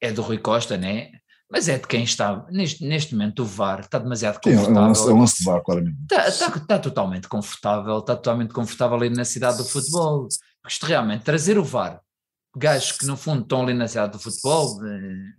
é 0.00 0.12
do 0.12 0.22
Rui 0.22 0.38
Costa, 0.38 0.76
né? 0.78 1.19
Mas 1.50 1.68
é 1.68 1.78
de 1.78 1.86
quem 1.86 2.04
está, 2.04 2.46
neste, 2.48 2.84
neste 2.84 3.12
momento 3.12 3.42
o 3.42 3.44
VAR 3.44 3.80
está 3.80 3.98
demasiado 3.98 4.40
confortável. 4.40 4.64
Sim, 4.66 4.78
é 4.78 4.80
um 4.80 4.86
lance, 4.86 5.08
é 5.08 5.12
um 5.12 5.20
lance 5.20 5.38
de 5.38 5.44
VAR, 5.44 5.62
claramente. 5.62 5.96
Está, 6.02 6.28
está, 6.28 6.46
está, 6.56 6.78
totalmente 6.78 7.28
confortável, 7.28 7.98
está 7.98 8.14
totalmente 8.14 8.52
confortável 8.52 8.96
ali 8.96 9.10
na 9.10 9.24
cidade 9.24 9.58
do 9.58 9.64
futebol. 9.64 10.28
Porque 10.62 10.74
isto 10.74 10.86
realmente, 10.86 11.24
trazer 11.24 11.58
o 11.58 11.64
VAR, 11.64 12.00
gajos 12.56 12.92
que 12.92 13.04
no 13.04 13.16
fundo 13.16 13.42
estão 13.42 13.62
ali 13.62 13.74
na 13.74 13.88
cidade 13.88 14.12
do 14.12 14.18
futebol, 14.20 14.78
eh, 14.84 15.32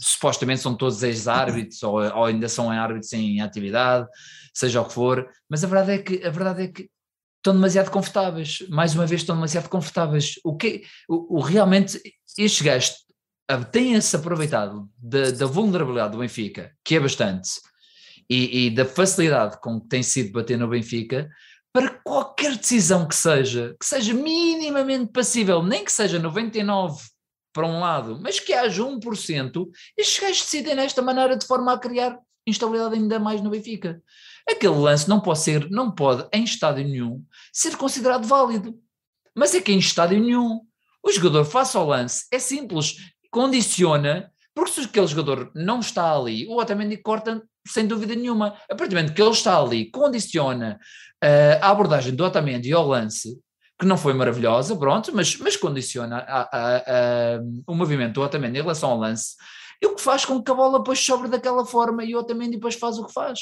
supostamente 0.00 0.60
são 0.60 0.74
todos 0.74 1.02
ex-árbitros 1.02 1.82
ou, 1.84 2.00
ou, 2.00 2.24
ainda 2.24 2.48
são 2.48 2.70
árbitros 2.70 3.12
em 3.12 3.40
atividade, 3.40 4.08
seja 4.52 4.80
o 4.80 4.84
que 4.84 4.92
for, 4.92 5.28
mas 5.48 5.62
a 5.62 5.68
verdade 5.68 5.92
é 5.92 5.98
que, 5.98 6.26
a 6.26 6.30
verdade 6.30 6.62
é 6.64 6.68
que 6.68 6.90
estão 7.36 7.54
demasiado 7.54 7.90
confortáveis, 7.90 8.64
mais 8.70 8.94
uma 8.94 9.06
vez 9.06 9.20
estão 9.20 9.36
demasiado 9.36 9.68
confortáveis. 9.68 10.34
O 10.42 10.56
que 10.56 10.82
o, 11.08 11.38
o 11.38 11.40
realmente 11.40 12.00
estes 12.38 12.62
gajos 12.62 13.03
têm-se 13.70 14.16
aproveitado 14.16 14.88
da, 14.96 15.30
da, 15.30 15.46
vulnerabilidade 15.46 16.12
do 16.12 16.18
Benfica, 16.18 16.72
que 16.84 16.96
é 16.96 17.00
bastante, 17.00 17.50
e, 18.28 18.66
e, 18.66 18.70
da 18.70 18.84
facilidade 18.84 19.60
com 19.60 19.80
que 19.80 19.88
tem 19.88 20.02
sido 20.02 20.32
bater 20.32 20.58
no 20.58 20.68
Benfica, 20.68 21.28
para 21.72 21.90
qualquer 21.90 22.56
decisão 22.56 23.06
que 23.06 23.14
seja, 23.14 23.76
que 23.78 23.84
seja 23.84 24.14
minimamente 24.14 25.12
passível, 25.12 25.62
nem 25.62 25.84
que 25.84 25.92
seja 25.92 26.18
99 26.18 27.02
para 27.52 27.66
um 27.66 27.80
lado, 27.80 28.18
mas 28.20 28.40
que 28.40 28.52
haja 28.52 28.82
1%, 28.82 29.68
estes 29.96 30.20
gajos 30.20 30.42
decidem 30.42 30.76
desta 30.76 31.02
maneira 31.02 31.36
de 31.36 31.46
forma 31.46 31.72
a 31.72 31.78
criar 31.78 32.18
instabilidade 32.46 32.94
ainda 32.94 33.18
mais 33.18 33.40
no 33.40 33.50
Benfica 33.50 34.02
aquele 34.48 34.74
lance 34.74 35.08
não 35.08 35.20
pode 35.20 35.40
ser, 35.40 35.70
não 35.70 35.90
pode, 35.90 36.28
em 36.32 36.44
estádio 36.44 36.84
nenhum, 36.84 37.24
ser 37.52 37.76
considerado 37.76 38.26
válido. 38.26 38.78
Mas 39.34 39.54
é 39.54 39.60
que 39.60 39.72
em 39.72 39.78
estádio 39.78 40.20
nenhum, 40.20 40.60
o 41.02 41.12
jogador 41.12 41.44
face 41.44 41.76
ao 41.76 41.86
lance 41.86 42.26
é 42.30 42.38
simples, 42.38 42.96
condiciona, 43.34 44.30
porque 44.54 44.70
se 44.70 44.80
aquele 44.82 45.08
jogador 45.08 45.50
não 45.56 45.80
está 45.80 46.16
ali, 46.16 46.46
o 46.46 46.56
Otamendi 46.56 46.96
corta 46.98 47.42
sem 47.66 47.84
dúvida 47.84 48.14
nenhuma. 48.14 48.56
A 48.70 48.76
partir 48.76 48.90
do 48.90 48.96
momento 48.96 49.12
que 49.12 49.20
ele 49.20 49.30
está 49.32 49.58
ali, 49.58 49.90
condiciona 49.90 50.78
uh, 51.22 51.58
a 51.60 51.68
abordagem 51.68 52.14
do 52.14 52.24
Otamendi 52.24 52.72
ao 52.72 52.86
lance, 52.86 53.36
que 53.76 53.84
não 53.84 53.98
foi 53.98 54.14
maravilhosa, 54.14 54.76
pronto, 54.76 55.10
mas, 55.12 55.36
mas 55.38 55.56
condiciona 55.56 56.18
a, 56.18 56.42
a, 56.42 56.76
a, 56.76 57.40
o 57.66 57.74
movimento 57.74 58.14
do 58.14 58.22
Otamendi 58.22 58.60
em 58.60 58.62
relação 58.62 58.90
ao 58.90 58.98
lance, 58.98 59.34
e 59.82 59.86
o 59.86 59.96
que 59.96 60.00
faz 60.00 60.24
com 60.24 60.40
que 60.40 60.52
a 60.52 60.54
bola 60.54 60.78
depois 60.78 61.04
sobre 61.04 61.26
daquela 61.26 61.66
forma 61.66 62.04
e 62.04 62.14
o 62.14 62.20
Otamendi 62.20 62.52
depois 62.52 62.76
faz 62.76 62.98
o 62.98 63.04
que 63.04 63.12
faz. 63.12 63.40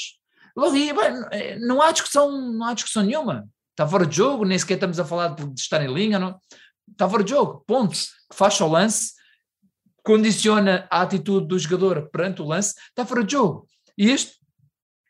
Logo 0.57 0.75
aí, 0.75 0.91
bem, 0.91 1.59
não 1.59 1.83
há 1.83 1.91
discussão, 1.91 2.31
não 2.31 2.65
há 2.65 2.73
discussão 2.73 3.03
nenhuma. 3.03 3.47
Está 3.69 3.87
fora 3.87 4.07
de 4.07 4.15
jogo, 4.15 4.43
nem 4.43 4.57
sequer 4.57 4.75
estamos 4.75 4.99
a 4.99 5.05
falar 5.05 5.35
de, 5.35 5.53
estar 5.55 5.83
em 5.83 5.93
linha, 5.93 6.17
não. 6.17 6.39
Está 6.91 7.07
fora 7.07 7.23
de 7.23 7.29
jogo, 7.29 7.63
ponto. 7.67 7.95
Faz 8.31 8.59
o 8.59 8.67
lance, 8.67 9.13
condiciona 10.03 10.87
a 10.91 11.01
atitude 11.01 11.47
do 11.47 11.57
jogador 11.57 12.09
perante 12.09 12.41
o 12.41 12.45
lance, 12.45 12.75
está 12.89 13.05
fora 13.05 13.23
de 13.23 13.31
jogo. 13.31 13.67
E 13.97 14.11
este, 14.11 14.33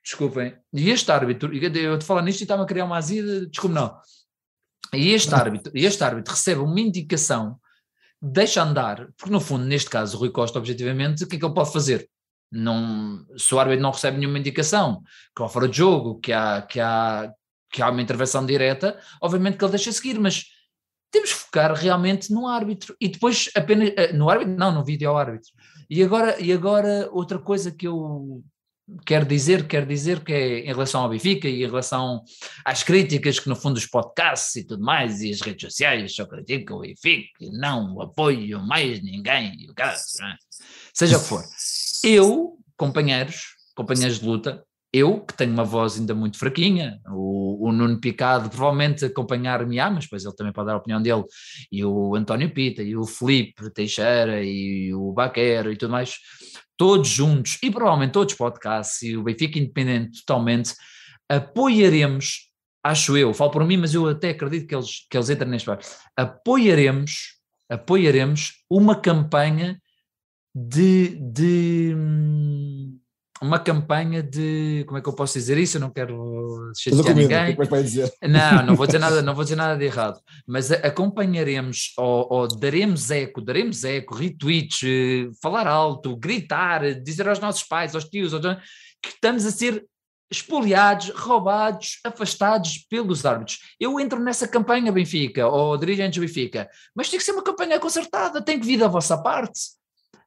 desculpem, 0.04 0.56
e 0.72 0.90
este 0.90 1.12
árbitro, 1.12 1.54
eu 1.54 1.98
te 1.98 2.06
falar 2.06 2.22
nisto 2.22 2.42
e 2.42 2.44
estava 2.44 2.64
a 2.64 2.68
criar 2.68 2.86
uma 2.86 2.98
azia, 2.98 3.46
desculpe 3.48 3.76
não. 3.76 3.98
E 4.94 5.12
este 5.12 5.34
árbitro, 5.34 5.72
este 5.76 6.04
árbitro 6.04 6.34
recebe 6.34 6.62
uma 6.62 6.80
indicação, 6.80 7.60
deixa 8.22 8.62
andar, 8.62 9.08
porque 9.18 9.32
no 9.32 9.42
fundo, 9.42 9.66
neste 9.66 9.90
caso, 9.90 10.16
o 10.16 10.20
Rui 10.20 10.30
Costa, 10.30 10.60
objetivamente, 10.60 11.24
o 11.24 11.28
que 11.28 11.36
é 11.36 11.40
que 11.40 11.46
ele 11.46 11.54
pode 11.54 11.74
fazer? 11.74 12.08
não, 12.54 13.26
se 13.36 13.54
o 13.56 13.60
árbitro 13.60 13.82
não 13.82 13.92
recebe 13.92 14.18
nenhuma 14.18 14.38
indicação 14.38 15.02
que 15.36 15.42
há 15.42 15.50
fora 15.50 15.68
de 15.68 15.78
jogo, 15.78 16.20
que 16.20 16.32
há, 16.32 16.62
que, 16.62 16.80
há, 16.80 17.34
que 17.72 17.82
há 17.82 17.90
uma 17.90 18.02
intervenção 18.02 18.46
direta, 18.46 19.00
obviamente 19.20 19.58
que 19.58 19.64
ele 19.66 19.72
deixa 19.72 19.92
seguir, 19.92 20.20
mas 20.20 20.46
temos 21.14 21.32
que 21.32 21.40
focar 21.40 21.72
realmente 21.74 22.34
no 22.34 22.48
árbitro 22.48 22.96
e 23.00 23.08
depois 23.08 23.50
apenas 23.56 23.94
eh, 23.96 24.12
no 24.12 24.30
árbitro, 24.30 24.56
não, 24.56 24.72
no 24.72 24.84
vídeo 24.84 25.16
árbitro. 25.16 25.52
E 25.88 26.04
agora, 26.04 26.42
e 26.42 26.52
agora 26.52 27.08
outra 27.12 27.38
coisa 27.38 27.72
que 27.72 27.88
eu 27.88 28.44
quero 29.06 29.24
dizer, 29.24 29.68
quero 29.68 29.86
dizer 29.86 30.24
que 30.24 30.34
é 30.34 30.60
em 30.62 30.66
relação 30.66 31.02
ao 31.02 31.10
Benfica 31.10 31.48
e 31.48 31.64
em 31.64 31.68
relação 31.68 32.24
às 32.66 32.82
críticas 32.82 33.40
que 33.40 33.48
no 33.48 33.56
fundo 33.56 33.78
os 33.78 33.86
podcasts 33.86 34.56
e 34.56 34.64
tudo 34.66 34.84
mais 34.84 35.22
e 35.22 35.32
as 35.32 35.40
redes 35.40 35.62
sociais 35.72 36.16
só 36.16 36.26
criticam 36.26 36.78
o 36.78 36.82
Benfica 36.82 37.30
e 37.40 37.52
não 37.52 38.02
apoio 38.02 38.60
mais 38.60 39.02
ninguém, 39.04 39.70
o 39.70 39.76
caso, 39.76 40.04
é? 40.24 40.36
seja 40.94 41.18
o 41.18 41.22
que 41.22 41.28
for. 41.28 41.44
Eu, 42.04 42.58
companheiros, 42.76 43.56
companheiros 43.76 44.20
de 44.20 44.26
luta, 44.26 44.66
eu, 44.94 45.22
que 45.22 45.36
tenho 45.36 45.52
uma 45.52 45.64
voz 45.64 45.98
ainda 45.98 46.14
muito 46.14 46.38
fraquinha, 46.38 47.02
o, 47.10 47.68
o 47.68 47.72
Nuno 47.72 48.00
Picado 48.00 48.48
provavelmente 48.48 49.04
acompanhar-me-á, 49.04 49.90
mas 49.90 50.04
depois 50.04 50.24
ele 50.24 50.36
também 50.36 50.54
pode 50.54 50.68
dar 50.68 50.74
a 50.74 50.78
opinião 50.78 51.02
dele, 51.02 51.24
e 51.72 51.84
o 51.84 52.16
António 52.16 52.54
Pita, 52.54 52.84
e 52.84 52.96
o 52.96 53.04
Felipe 53.04 53.72
Teixeira, 53.72 54.44
e 54.44 54.94
o 54.94 55.12
Baquero, 55.12 55.72
e 55.72 55.78
tudo 55.78 55.92
mais, 55.92 56.18
todos 56.78 57.10
juntos, 57.10 57.58
e 57.64 57.72
provavelmente 57.72 58.12
todos 58.12 58.34
os 58.34 58.38
podcasts, 58.38 59.02
e 59.02 59.18
o 59.18 59.24
Benfica 59.24 59.58
Independente 59.58 60.24
totalmente, 60.24 60.76
apoiaremos, 61.28 62.52
acho 62.84 63.18
eu, 63.18 63.34
falo 63.34 63.50
por 63.50 63.66
mim, 63.66 63.78
mas 63.78 63.96
eu 63.96 64.08
até 64.08 64.30
acredito 64.30 64.68
que 64.68 64.76
eles, 64.76 65.08
que 65.10 65.18
eles 65.18 65.30
entrem 65.30 65.50
neste 65.50 65.66
barco, 65.66 65.84
apoiaremos, 66.16 67.40
apoiaremos 67.68 68.64
uma 68.70 68.96
campanha 68.96 69.82
de, 70.54 71.16
de 71.16 71.96
hum, 71.96 73.00
uma 73.44 73.60
campanha 73.60 74.24
de 74.24 74.86
como 74.88 74.98
é 74.98 75.02
que 75.02 75.10
eu 75.10 75.14
posso 75.14 75.34
dizer 75.34 75.58
isso? 75.58 75.78
Eu 75.78 75.82
não 75.82 75.90
quero 75.90 76.72
chatear 76.78 77.16
ninguém. 77.16 77.58
É 77.60 77.82
dizer? 77.84 78.14
Não, 78.22 78.66
não 78.66 78.76
vou 78.76 78.86
dizer 78.86 79.00
nada, 79.00 79.22
não 79.22 79.36
vou 79.36 79.44
dizer 79.44 79.58
nada 79.58 79.78
de 79.78 79.84
errado. 79.84 80.20
Mas 80.48 80.72
acompanharemos 80.72 81.94
ou, 81.98 82.28
ou 82.30 82.48
daremos 82.48 83.12
eco, 83.12 83.42
daremos 83.42 83.84
eco, 83.84 84.16
retweets, 84.16 84.82
eh, 84.84 85.30
falar 85.42 85.68
alto, 85.68 86.16
gritar, 86.16 86.94
dizer 87.02 87.28
aos 87.28 87.40
nossos 87.40 87.64
pais, 87.64 87.94
aos 87.94 88.06
tios, 88.06 88.34
aos, 88.34 88.42
que 89.02 89.10
estamos 89.10 89.46
a 89.46 89.52
ser 89.52 89.86
espoliados, 90.32 91.10
roubados, 91.10 92.00
afastados 92.04 92.78
pelos 92.90 93.26
árbitros. 93.26 93.60
Eu 93.80 94.00
entro 94.00 94.20
nessa 94.20 94.48
campanha 94.48 94.92
Benfica, 94.92 95.48
ou 95.48 95.78
dirigentes 95.78 96.18
Benfica, 96.18 96.70
mas 96.96 97.10
tem 97.10 97.20
que 97.20 97.26
ser 97.26 97.34
uma 97.34 97.44
campanha 97.44 97.80
concertada, 97.80 98.42
tem 98.42 98.60
que 98.60 98.66
vir 98.66 98.80
da 98.80 98.88
vossa 98.88 99.22
parte. 99.22 99.60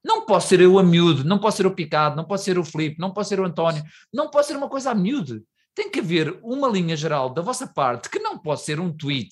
Não 0.06 0.24
posso 0.24 0.46
ser 0.46 0.60
eu 0.60 0.78
a 0.78 0.84
miúdo, 0.84 1.24
não 1.24 1.36
posso 1.36 1.56
ser 1.56 1.66
o 1.66 1.74
Picado, 1.74 2.14
não 2.14 2.24
posso 2.24 2.44
ser 2.44 2.56
o 2.56 2.64
Felipe, 2.64 3.00
não 3.00 3.12
posso 3.12 3.28
ser 3.28 3.40
o 3.40 3.44
António, 3.44 3.82
não 4.14 4.30
posso 4.30 4.48
ser 4.48 4.56
uma 4.56 4.68
coisa 4.68 4.92
a 4.92 4.94
miúdo. 4.94 5.42
Tem 5.74 5.90
que 5.90 5.98
haver 5.98 6.38
uma 6.44 6.68
linha 6.68 6.96
geral 6.96 7.28
da 7.28 7.42
vossa 7.42 7.66
parte 7.66 8.08
que 8.08 8.20
não 8.20 8.38
pode 8.38 8.60
ser 8.60 8.78
um 8.78 8.96
tweet. 8.96 9.30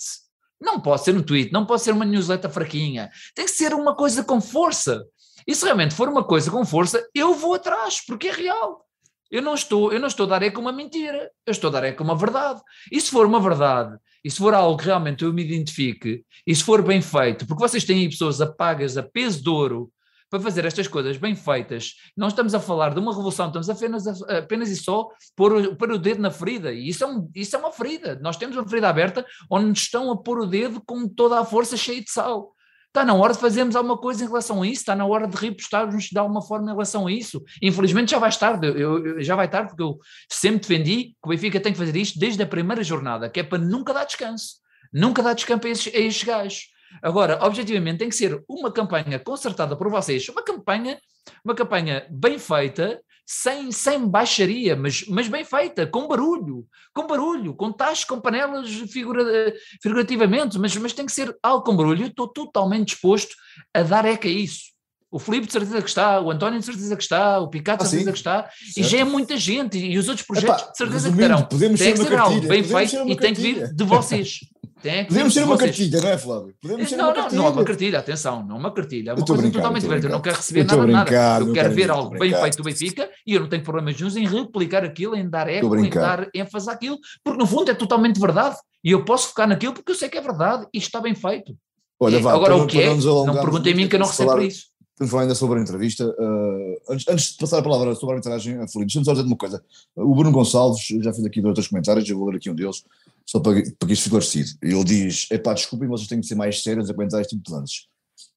Não 0.61 0.81
pode 0.81 1.05
ser 1.05 1.14
um 1.16 1.22
tweet, 1.22 1.53
não 1.53 1.64
pode 1.64 1.83
ser 1.83 1.93
uma 1.93 2.05
newsletter 2.05 2.51
fraquinha. 2.51 3.09
Tem 3.37 3.45
que 3.45 3.53
ser 3.53 3.72
uma 3.72 3.95
coisa 3.95 4.25
com 4.25 4.41
força. 4.41 5.07
E 5.47 5.55
se 5.55 5.64
realmente 5.64 5.95
for 5.95 6.09
uma 6.09 6.25
coisa 6.25 6.51
com 6.51 6.66
força, 6.66 7.09
eu 7.14 7.35
vou 7.35 7.55
atrás, 7.55 8.05
porque 8.05 8.27
é 8.27 8.33
real. 8.33 8.85
Eu 9.31 9.43
não 9.43 9.55
estou, 9.55 9.93
eu 9.93 10.01
não 10.01 10.09
estou 10.09 10.27
a 10.27 10.31
dar 10.31 10.43
é 10.43 10.51
com 10.51 10.61
uma 10.61 10.72
mentira, 10.72 11.31
eu 11.47 11.53
estou 11.53 11.68
a 11.68 11.72
dar 11.72 11.85
é 11.85 11.93
com 11.93 12.03
uma 12.03 12.16
verdade. 12.16 12.61
E 12.91 13.01
se 13.01 13.12
for 13.12 13.27
uma 13.27 13.39
verdade, 13.39 13.97
e 14.25 14.31
se 14.31 14.39
for 14.39 14.55
algo 14.55 14.77
que 14.77 14.87
realmente 14.87 15.22
eu 15.22 15.33
me 15.33 15.45
identifique, 15.45 16.25
e 16.45 16.55
se 16.55 16.64
for 16.64 16.83
bem 16.83 17.01
feito, 17.01 17.47
porque 17.47 17.62
vocês 17.62 17.85
têm 17.85 18.01
aí 18.01 18.09
pessoas 18.09 18.41
apagas 18.41 18.97
a 18.97 19.03
peso 19.05 19.41
de 19.41 19.49
ouro 19.49 19.93
para 20.35 20.43
fazer 20.43 20.64
estas 20.64 20.89
coisas 20.89 21.16
bem 21.16 21.37
feitas, 21.37 21.95
não 22.16 22.26
estamos 22.26 22.57
a 22.57 22.61
falar 22.61 22.93
de 22.93 22.99
uma 22.99 23.12
revolução, 23.12 23.47
estamos 23.47 23.70
apenas, 23.70 24.05
apenas 24.22 24.68
e 24.68 24.74
só 24.74 25.09
pôr 25.37 25.53
o, 25.53 25.76
pôr 25.76 25.93
o 25.93 25.99
dedo 25.99 26.20
na 26.20 26.28
ferida, 26.28 26.72
e 26.72 26.89
isso 26.89 27.05
é, 27.05 27.07
um, 27.07 27.30
isso 27.37 27.55
é 27.55 27.59
uma 27.61 27.70
ferida. 27.70 28.18
Nós 28.20 28.37
temos 28.37 28.57
uma 28.57 28.66
ferida 28.68 28.89
aberta 28.89 29.24
onde 29.49 29.78
estão 29.78 30.11
a 30.11 30.16
pôr 30.16 30.41
o 30.41 30.47
dedo 30.47 30.82
com 30.85 31.07
toda 31.07 31.39
a 31.39 31.45
força 31.45 31.76
cheia 31.76 32.03
de 32.03 32.11
sal. 32.11 32.53
Está 32.89 33.05
na 33.05 33.14
hora 33.14 33.32
de 33.32 33.39
fazermos 33.39 33.76
alguma 33.76 33.97
coisa 33.97 34.24
em 34.24 34.26
relação 34.26 34.61
a 34.61 34.66
isso, 34.66 34.80
está 34.80 34.97
na 34.97 35.07
hora 35.07 35.28
de 35.28 35.37
repostarmos 35.37 36.07
de 36.07 36.18
alguma 36.18 36.43
forma 36.43 36.68
em 36.68 36.72
relação 36.72 37.07
a 37.07 37.12
isso. 37.12 37.41
Infelizmente 37.62 38.11
já 38.11 38.18
vai 38.18 38.37
tarde, 38.37 38.66
eu, 38.66 39.07
eu, 39.07 39.22
já 39.22 39.37
vai 39.37 39.49
tarde, 39.49 39.68
porque 39.68 39.85
eu 39.85 40.01
sempre 40.28 40.62
defendi 40.62 41.05
que 41.05 41.14
o 41.26 41.28
Benfica 41.28 41.61
tem 41.61 41.72
que 41.72 41.78
fazer 41.78 41.95
isto 41.95 42.18
desde 42.18 42.43
a 42.43 42.47
primeira 42.47 42.82
jornada, 42.82 43.30
que 43.30 43.39
é 43.39 43.45
para 43.45 43.59
nunca 43.59 43.95
dar 43.95 44.05
descanso. 44.05 44.57
Nunca 44.93 45.22
dar 45.22 45.35
descanso 45.35 45.64
a 45.64 45.72
estes 45.72 46.24
gajos. 46.24 46.74
Agora, 47.03 47.39
objetivamente, 47.43 47.99
tem 47.99 48.09
que 48.09 48.17
ser 48.17 48.43
uma 48.49 48.73
campanha 48.73 49.19
concertada 49.19 49.77
por 49.77 49.91
vocês, 49.91 50.29
uma 50.29 50.43
campanha, 50.43 50.99
uma 51.45 51.55
campanha 51.55 52.07
bem 52.11 52.39
feita, 52.39 53.01
sem, 53.27 53.73
sem 53.73 54.07
baixaria, 54.07 54.77
mas, 54.77 55.07
mas 55.09 55.29
bem 55.29 55.45
feita, 55.45 55.87
com 55.87 56.07
barulho, 56.07 56.67
com 56.93 57.07
barulho, 57.07 57.55
com 57.55 57.73
tachos, 57.73 58.05
com 58.05 58.21
panelas 58.21 58.69
figura, 58.91 59.55
figurativamente, 59.83 60.59
mas, 60.59 60.77
mas 60.77 60.93
tem 60.93 61.07
que 61.07 61.13
ser 61.13 61.35
algo 61.43 61.65
com 61.65 61.77
barulho. 61.77 62.05
Eu 62.05 62.09
estou 62.09 62.29
totalmente 62.29 62.89
disposto 62.89 63.35
a 63.73 63.83
dar 63.83 64.05
eca 64.05 64.29
a 64.29 64.31
isso. 64.31 64.75
O 65.11 65.19
Filipe 65.19 65.47
de 65.47 65.53
certeza 65.53 65.81
que 65.81 65.89
está, 65.89 66.21
o 66.21 66.29
António 66.29 66.59
de 66.59 66.67
certeza 66.67 66.97
que 66.97 67.03
está, 67.03 67.39
o 67.39 67.49
Picato 67.49 67.85
de 67.85 67.87
ah, 67.87 67.91
certeza 67.91 68.13
que 68.13 68.19
está, 68.19 68.43
certo. 68.51 68.79
e 68.79 68.83
já 68.83 68.99
é 68.99 69.05
muita 69.05 69.37
gente, 69.37 69.79
e 69.79 69.97
os 69.97 70.09
outros 70.09 70.27
projetos 70.27 70.63
Epá, 70.63 70.73
de 70.73 70.77
certeza 70.77 71.11
que 71.11 71.17
terão. 71.17 71.45
Podemos 71.45 71.81
tem 71.81 71.95
que 71.95 72.03
ser 72.03 72.19
algo 72.19 72.41
bem 72.41 72.65
feito 72.65 73.09
e 73.09 73.17
tem 73.17 73.33
que 73.33 73.41
vir 73.41 73.73
de 73.73 73.85
vocês. 73.85 74.41
Tem 74.85 75.07
Podemos 75.07 75.32
ser 75.32 75.45
uma 75.45 75.57
cartilha, 75.57 75.99
não 75.99 76.09
é, 76.11 76.18
Flávio? 76.18 76.55
Podemos 76.61 76.89
ser 76.91 76.97
não, 76.97 77.05
uma 77.07 77.14
não, 77.14 77.22
cartilha. 77.22 77.41
não 77.41 77.47
é 77.47 77.51
uma 77.51 77.64
cartilha, 77.64 77.99
atenção, 77.99 78.47
não 78.47 78.57
é 78.57 78.59
uma 78.59 78.70
cartilha. 78.70 79.11
É 79.11 79.14
uma 79.14 79.24
coisa 79.24 79.51
totalmente 79.51 79.82
diferente. 79.82 80.05
Eu 80.05 80.11
não 80.11 80.20
quero 80.20 80.37
receber 80.37 80.64
nada, 80.64 80.87
nada. 80.87 81.41
Eu 81.41 81.53
quero 81.55 81.74
ver 81.74 81.91
algo 81.91 82.18
bem 82.18 82.35
feito 82.35 82.57
do 82.59 82.62
Benfica 82.64 83.09
e 83.26 83.32
eu 83.32 83.41
não 83.41 83.49
tenho 83.49 83.62
problemas 83.62 83.99
nenhum 83.99 84.18
em 84.18 84.28
replicar 84.28 84.85
aquilo, 84.85 85.16
em 85.16 85.26
dar 85.26 85.49
eco, 85.49 85.74
em 85.74 85.89
dar 85.89 86.28
ênfase 86.35 86.68
àquilo, 86.68 86.99
porque 87.24 87.39
no 87.39 87.47
fundo 87.47 87.70
é 87.70 87.74
totalmente 87.74 88.20
verdade. 88.20 88.57
E 88.85 88.91
eu 88.91 89.07
posso 89.07 89.28
focar 89.28 89.49
naquilo 89.49 89.72
porque 89.72 89.91
eu 89.91 89.97
sei 89.97 90.11
que 90.11 90.18
é 90.18 90.20
verdade 90.20 90.66
e 90.70 90.76
está 90.76 91.01
bem 91.01 91.14
feito. 91.14 91.57
Olha, 91.99 92.20
vá, 92.20 92.35
Agora, 92.35 92.55
o 92.57 92.66
que 92.66 92.82
é? 92.82 92.95
Não 92.95 93.41
perguntem 93.41 93.72
a 93.72 93.76
mim 93.76 93.89
que 93.89 93.97
eu 93.97 94.01
não 94.01 94.07
recebo 94.07 94.39
isso. 94.43 94.66
Vamos 94.99 95.11
falar 95.11 95.23
ainda 95.23 95.35
sobre 95.35 95.59
a 95.59 95.63
entrevista. 95.63 96.07
Uh, 96.07 96.93
antes, 96.93 97.09
antes, 97.09 97.33
de 97.33 97.39
passar 97.39 97.59
a 97.59 97.63
palavra 97.63 97.95
sobre 97.95 98.15
a 98.15 98.19
arbitragem, 98.19 98.55
Felipe, 98.69 98.87
deixa-me 98.87 99.05
só 99.05 99.13
dizer 99.13 99.27
uma 99.27 99.37
coisa. 99.37 99.65
O 99.97 100.15
Bruno 100.15 100.31
Gonçalves, 100.31 100.87
já 101.03 101.13
fiz 101.13 101.25
aqui 101.25 101.41
dois 101.41 101.67
comentários, 101.67 102.09
eu 102.09 102.17
vou 102.17 102.29
ler 102.29 102.37
aqui 102.37 102.49
um 102.49 102.55
deles 102.55 102.85
só 103.27 103.41
para, 103.41 103.55
para 103.55 103.61
que 103.61 103.93
isto 103.93 104.05
fique 104.05 104.17
esclarecido. 104.17 104.51
Ele 104.63 104.85
diz: 104.85 105.27
é 105.31 105.39
desculpem, 105.39 105.89
vocês 105.89 106.09
têm 106.09 106.21
que 106.21 106.27
ser 106.27 106.37
mais 106.37 106.63
sérios 106.63 106.89
a 106.89 106.95
comentar 106.95 107.21
este 107.21 107.37
tipo 107.37 107.43
de 107.43 107.53
lances. 107.53 107.89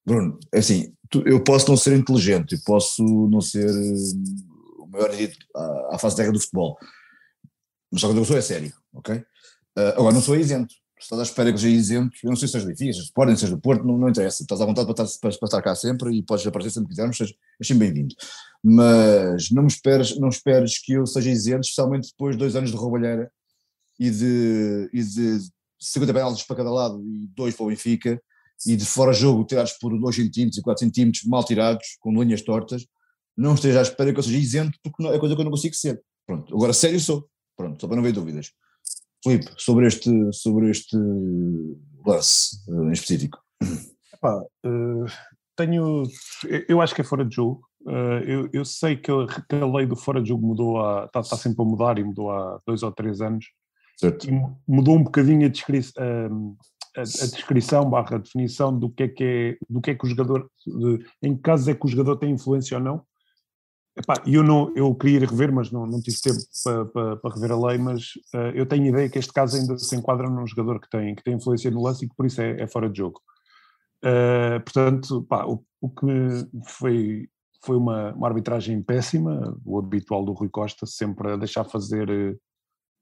Bruno, 0.05 0.39
é 0.51 0.60
assim, 0.60 0.93
tu, 1.10 1.22
eu 1.28 1.43
posso 1.43 1.70
não 1.70 1.78
ser 1.78 1.95
inteligente, 1.95 2.55
eu 2.55 2.62
posso 2.66 3.03
não 3.03 3.41
ser 3.41 3.70
uh, 3.70 4.84
o 4.84 4.88
maior 4.88 5.16
dito 5.16 5.38
à, 5.55 5.95
à 5.95 5.99
face 5.99 6.16
terra 6.16 6.32
do 6.32 6.39
futebol, 6.39 6.78
mas 7.91 8.01
só 8.01 8.12
que 8.12 8.18
eu 8.18 8.26
sou 8.26 8.38
é 8.38 8.41
sério, 8.41 8.74
ok? 8.93 9.16
Uh, 9.16 9.93
agora, 9.95 10.14
não 10.14 10.22
sou 10.22 10.36
isento. 10.36 10.74
Estás 10.99 11.19
à 11.19 11.23
espera 11.23 11.53
que 11.53 11.59
seja 11.59 11.75
isento, 11.75 12.17
eu 12.23 12.29
não 12.29 12.35
sei 12.35 12.47
se 12.47 12.53
seja 12.53 12.65
difícil, 12.65 13.03
se 13.03 13.13
podem, 13.13 13.35
seja 13.35 13.55
do 13.55 13.61
Porto, 13.61 13.85
não, 13.85 13.97
não 13.97 14.09
interessa. 14.09 14.41
Estás 14.41 14.59
à 14.59 14.65
vontade 14.65 14.91
para 14.91 15.03
estar, 15.03 15.19
para, 15.19 15.37
para 15.37 15.45
estar 15.45 15.61
cá 15.61 15.75
sempre 15.75 16.15
e 16.15 16.23
podes 16.23 16.45
aparecer 16.47 16.71
sempre 16.71 16.87
que 16.87 16.95
quisermos, 16.95 17.17
seja, 17.17 17.35
bem-vindo. 17.75 18.15
Mas 18.63 19.51
não 19.51 19.67
esperes, 19.67 20.17
não 20.19 20.29
esperes 20.29 20.79
que 20.79 20.93
eu 20.93 21.05
seja 21.05 21.29
isento, 21.29 21.61
especialmente 21.61 22.09
depois 22.09 22.35
de 22.35 22.39
dois 22.39 22.55
anos 22.55 22.71
de 22.71 22.77
roubalheira 22.77 23.31
e 23.99 24.09
de, 24.09 24.89
e 24.91 25.03
de 25.03 25.39
50 25.79 26.13
penaltis 26.13 26.43
para 26.43 26.55
cada 26.55 26.71
lado 26.71 27.03
e 27.05 27.27
dois 27.35 27.55
para 27.55 27.65
o 27.65 27.69
Benfica, 27.69 28.19
e 28.65 28.75
de 28.75 28.85
fora 28.85 29.13
jogo 29.13 29.43
tirados 29.45 29.73
por 29.73 29.97
2 29.97 30.15
centímetros 30.15 30.57
e 30.57 30.61
4 30.63 30.83
centímetros 30.83 31.23
mal 31.25 31.43
tirados, 31.43 31.97
com 31.99 32.11
linhas 32.11 32.41
tortas, 32.41 32.87
não 33.35 33.53
esteja 33.53 33.79
à 33.79 33.81
espera 33.83 34.11
que 34.11 34.17
eu 34.17 34.23
seja 34.23 34.37
isento, 34.37 34.79
porque 34.81 35.03
não, 35.03 35.13
é 35.13 35.19
coisa 35.19 35.35
que 35.35 35.41
eu 35.41 35.45
não 35.45 35.51
consigo 35.51 35.75
ser. 35.75 36.01
Pronto, 36.25 36.55
agora 36.55 36.73
sério 36.73 36.99
sou. 36.99 37.29
Pronto, 37.55 37.79
só 37.79 37.87
para 37.87 37.95
não 37.95 38.03
ver 38.03 38.11
dúvidas. 38.11 38.51
Filipe, 39.24 39.51
sobre 39.57 39.88
este, 39.88 40.34
sobre 40.34 40.70
este 40.70 40.97
lance 42.05 42.57
uh, 42.68 42.89
em 42.89 42.91
específico. 42.91 43.39
Epá, 44.13 44.41
uh, 44.65 45.05
tenho, 45.55 46.03
eu 46.68 46.82
acho 46.82 46.93
que 46.93 47.01
é 47.01 47.03
fora 47.03 47.26
de 47.26 47.36
jogo, 47.36 47.68
Uh, 47.88 48.20
eu, 48.26 48.49
eu, 48.51 48.65
sei 48.65 48.97
que 48.97 49.09
a, 49.09 49.26
que 49.28 49.55
a, 49.55 49.65
lei 49.65 49.86
do 49.86 49.95
fora 49.95 50.22
de 50.22 50.28
jogo 50.28 50.45
mudou 50.45 50.84
há, 50.84 51.05
está, 51.05 51.22
está, 51.22 51.38
sempre 51.38 51.61
a 51.61 51.65
mudar 51.65 51.97
e 51.97 52.03
mudou 52.03 52.30
há 52.30 52.59
dois 52.68 52.84
ou 52.84 52.91
três 52.91 53.22
anos. 53.22 53.45
Certo. 53.95 54.28
mudou 54.68 54.97
um 54.97 55.03
bocadinho 55.03 55.45
a, 55.45 55.49
descri 55.49 55.80
a, 55.97 56.99
a, 56.99 57.03
descrição 57.03 57.89
barra 57.89 58.20
definição 58.20 58.78
do 58.78 58.89
que 58.89 59.03
é 59.03 59.07
que 59.07 59.24
é, 59.24 59.57
do 59.70 59.80
que 59.80 59.91
é 59.91 59.95
que 59.95 60.05
o 60.05 60.09
jogador, 60.09 60.51
de, 60.65 61.05
em 61.24 61.34
que 61.34 61.41
casos 61.41 61.70
é 61.70 61.74
que 61.74 61.86
o 61.86 61.88
jogador 61.88 62.18
tem 62.18 62.32
influência 62.32 62.78
ou 62.78 62.84
não. 62.84 63.01
E 64.25 64.35
eu, 64.35 64.43
não, 64.43 64.71
eu 64.75 64.93
queria 64.93 65.17
ir 65.17 65.29
rever, 65.29 65.51
mas 65.51 65.71
não, 65.71 65.85
não 65.85 65.99
tive 66.01 66.19
tempo 66.21 66.39
para, 66.63 66.85
para, 66.85 67.17
para 67.17 67.33
rever 67.33 67.51
a 67.51 67.67
lei, 67.67 67.77
mas 67.77 68.03
uh, 68.33 68.51
eu 68.53 68.65
tenho 68.65 68.85
ideia 68.85 69.09
que 69.09 69.17
este 69.17 69.33
caso 69.33 69.57
ainda 69.57 69.77
se 69.77 69.95
enquadra 69.95 70.29
num 70.29 70.45
jogador 70.45 70.79
que 70.79 70.89
tem, 70.89 71.15
que 71.15 71.23
tem 71.23 71.35
influência 71.35 71.71
no 71.71 71.83
lance 71.83 72.05
e 72.05 72.09
que 72.09 72.15
por 72.15 72.25
isso 72.25 72.41
é, 72.41 72.61
é 72.61 72.67
fora 72.67 72.89
de 72.89 72.97
jogo. 72.97 73.19
Uh, 74.03 74.61
portanto, 74.63 75.23
pá, 75.23 75.45
o, 75.45 75.63
o, 75.81 75.89
que 75.89 76.05
foi, 76.65 77.27
foi 77.65 77.75
uma, 77.75 78.13
uma, 78.13 78.27
arbitragem 78.27 78.81
péssima, 78.83 79.57
o 79.65 79.79
habitual 79.79 80.23
do 80.23 80.33
Rui 80.33 80.49
Costa, 80.49 80.85
sempre 80.85 81.31
a 81.31 81.35
deixar 81.35 81.63
fazer 81.63 82.37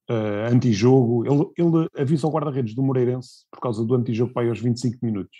uh, 0.10 0.54
antijogo. 0.54 1.26
Ele, 1.26 1.46
ele 1.58 1.90
avisa 1.98 2.28
o 2.28 2.32
guarda-redes 2.32 2.74
do 2.74 2.84
Moreirense 2.84 3.46
por 3.52 3.60
causa 3.60 3.84
do 3.84 3.96
antijogo 3.96 4.32
para 4.34 4.44
aí 4.44 4.50
aos 4.50 4.62
25 4.62 4.98
minutos. 5.06 5.38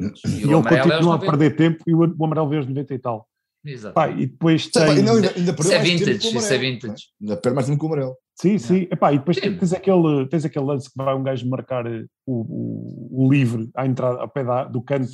E, 0.00 0.04
e 0.04 0.42
ele 0.42 0.62
continua 0.62 1.16
a 1.16 1.18
perder 1.18 1.56
tempo 1.56 1.82
e 1.86 1.94
o, 1.94 1.98
o 1.98 2.24
amarelo 2.24 2.48
veio 2.48 2.60
aos 2.60 2.68
90 2.68 2.94
e 2.94 2.98
tal. 2.98 3.28
Exato. 3.64 3.94
Pá, 3.94 4.10
e 4.10 4.26
depois 4.26 4.66
tem... 4.68 4.82
ainda, 4.82 5.10
ainda 5.12 5.56
isso 5.58 5.72
é 5.72 5.78
vintage, 5.78 6.36
isso 6.36 6.52
é 6.52 6.58
vintage. 6.58 7.04
Ainda 7.20 7.36
perde 7.36 7.54
mais 7.54 7.66
tempo 7.66 7.78
que 7.78 7.84
o 7.84 7.88
amarelo. 7.88 8.16
Sim, 8.34 8.58
sim. 8.58 8.88
Epá, 8.90 9.12
e 9.12 9.18
depois 9.18 9.38
tens 9.38 9.72
aquele, 9.72 10.26
tens 10.28 10.44
aquele 10.44 10.64
lance 10.64 10.90
que 10.90 10.96
vai 10.96 11.14
um 11.14 11.22
gajo 11.22 11.48
marcar 11.48 11.86
eh, 11.86 12.04
o, 12.26 12.42
o, 12.42 13.24
o 13.24 13.32
livre 13.32 13.70
à 13.74 13.86
entrada, 13.86 14.20
ao 14.20 14.28
pé 14.28 14.44
da, 14.44 14.64
do 14.64 14.82
canto, 14.82 15.08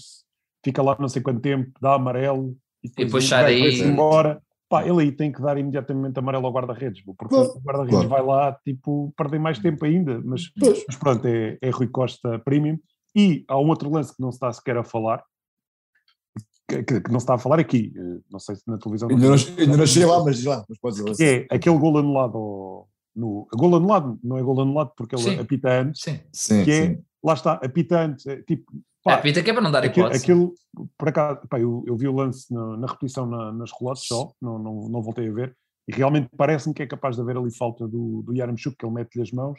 fica 0.64 0.82
lá 0.82 0.96
não 0.98 1.08
sei 1.08 1.22
quanto 1.22 1.40
tempo, 1.40 1.70
dá 1.80 1.94
amarelo 1.94 2.56
e 2.82 2.88
depois, 2.88 3.02
e 3.02 3.04
depois 3.04 3.24
sai 3.24 3.44
daí. 3.44 3.80
embora. 3.82 4.42
Pá, 4.68 4.86
ele 4.86 5.02
aí 5.02 5.12
tem 5.12 5.32
que 5.32 5.42
dar 5.42 5.58
imediatamente 5.58 6.16
amarelo 6.16 6.46
ao 6.46 6.52
guarda-redes, 6.52 7.02
porque 7.02 7.26
claro, 7.28 7.48
o 7.48 7.60
guarda-redes 7.60 8.06
claro. 8.06 8.08
vai 8.08 8.22
lá, 8.22 8.56
tipo, 8.64 9.12
perder 9.16 9.40
mais 9.40 9.58
tempo 9.58 9.84
ainda, 9.84 10.20
mas, 10.24 10.42
mas 10.86 10.96
pronto, 10.96 11.26
é, 11.26 11.58
é 11.60 11.70
Rui 11.70 11.88
Costa 11.88 12.38
Premium. 12.38 12.78
E 13.14 13.44
há 13.48 13.58
um 13.58 13.68
outro 13.68 13.90
lance 13.90 14.14
que 14.14 14.22
não 14.22 14.30
se 14.30 14.36
está 14.36 14.52
sequer 14.52 14.76
a 14.76 14.84
falar, 14.84 15.24
que, 16.82 17.00
que, 17.00 17.10
não 17.10 17.20
se 17.20 17.24
está 17.24 17.34
a 17.34 17.38
falar 17.38 17.58
aqui, 17.58 17.92
eh, 17.96 18.20
não 18.30 18.38
sei 18.38 18.56
se 18.56 18.62
na 18.66 18.78
televisão... 18.78 19.08
Ainda 19.08 19.28
não, 19.28 19.36
ainda 19.58 19.76
não 19.76 19.86
cheguei 19.86 20.08
lá, 20.08 20.24
mas 20.24 20.36
diz 20.36 20.44
lá, 20.44 20.64
mas 20.68 20.78
pode 20.78 21.04
dizer. 21.04 21.46
É 21.50 21.56
aquele 21.56 21.78
gol 21.78 21.98
anulado, 21.98 22.86
no, 23.14 23.46
gol 23.52 23.76
anulado, 23.76 24.18
não 24.22 24.38
é 24.38 24.42
gol 24.42 24.60
anulado 24.60 24.92
porque 24.96 25.14
ele 25.14 25.22
sim. 25.22 25.38
apita 25.38 25.80
antes, 25.80 26.02
sim. 26.02 26.20
Sim, 26.32 26.64
que 26.64 26.72
é, 26.72 26.98
lá 27.22 27.34
está, 27.34 27.52
apita 27.54 28.00
antes, 28.00 28.26
é, 28.26 28.42
tipo, 28.42 28.72
Pá, 29.02 29.14
é, 29.14 29.16
Pita 29.22 29.42
que 29.42 29.50
é 29.50 29.52
para 29.52 29.62
não 29.62 29.70
dar 29.70 29.84
hipótese. 29.84 30.22
Aquilo, 30.22 30.52
por 30.98 31.08
acaso, 31.08 31.40
pá, 31.48 31.58
eu, 31.58 31.82
eu 31.86 31.96
vi 31.96 32.06
o 32.06 32.12
lance 32.12 32.52
na, 32.52 32.76
na 32.76 32.86
repetição 32.86 33.26
na, 33.26 33.50
nas 33.52 33.70
relotes 33.72 34.06
só, 34.06 34.30
não, 34.40 34.58
não, 34.58 34.88
não 34.88 35.02
voltei 35.02 35.28
a 35.28 35.32
ver, 35.32 35.56
e 35.88 35.94
realmente 35.94 36.28
parece-me 36.36 36.74
que 36.74 36.82
é 36.82 36.86
capaz 36.86 37.16
de 37.16 37.22
haver 37.22 37.36
ali 37.36 37.50
falta 37.50 37.88
do, 37.88 38.22
do 38.22 38.34
Yaramchuk, 38.34 38.76
que 38.76 38.84
ele 38.84 38.94
mete-lhe 38.94 39.22
as 39.22 39.32
mãos, 39.32 39.58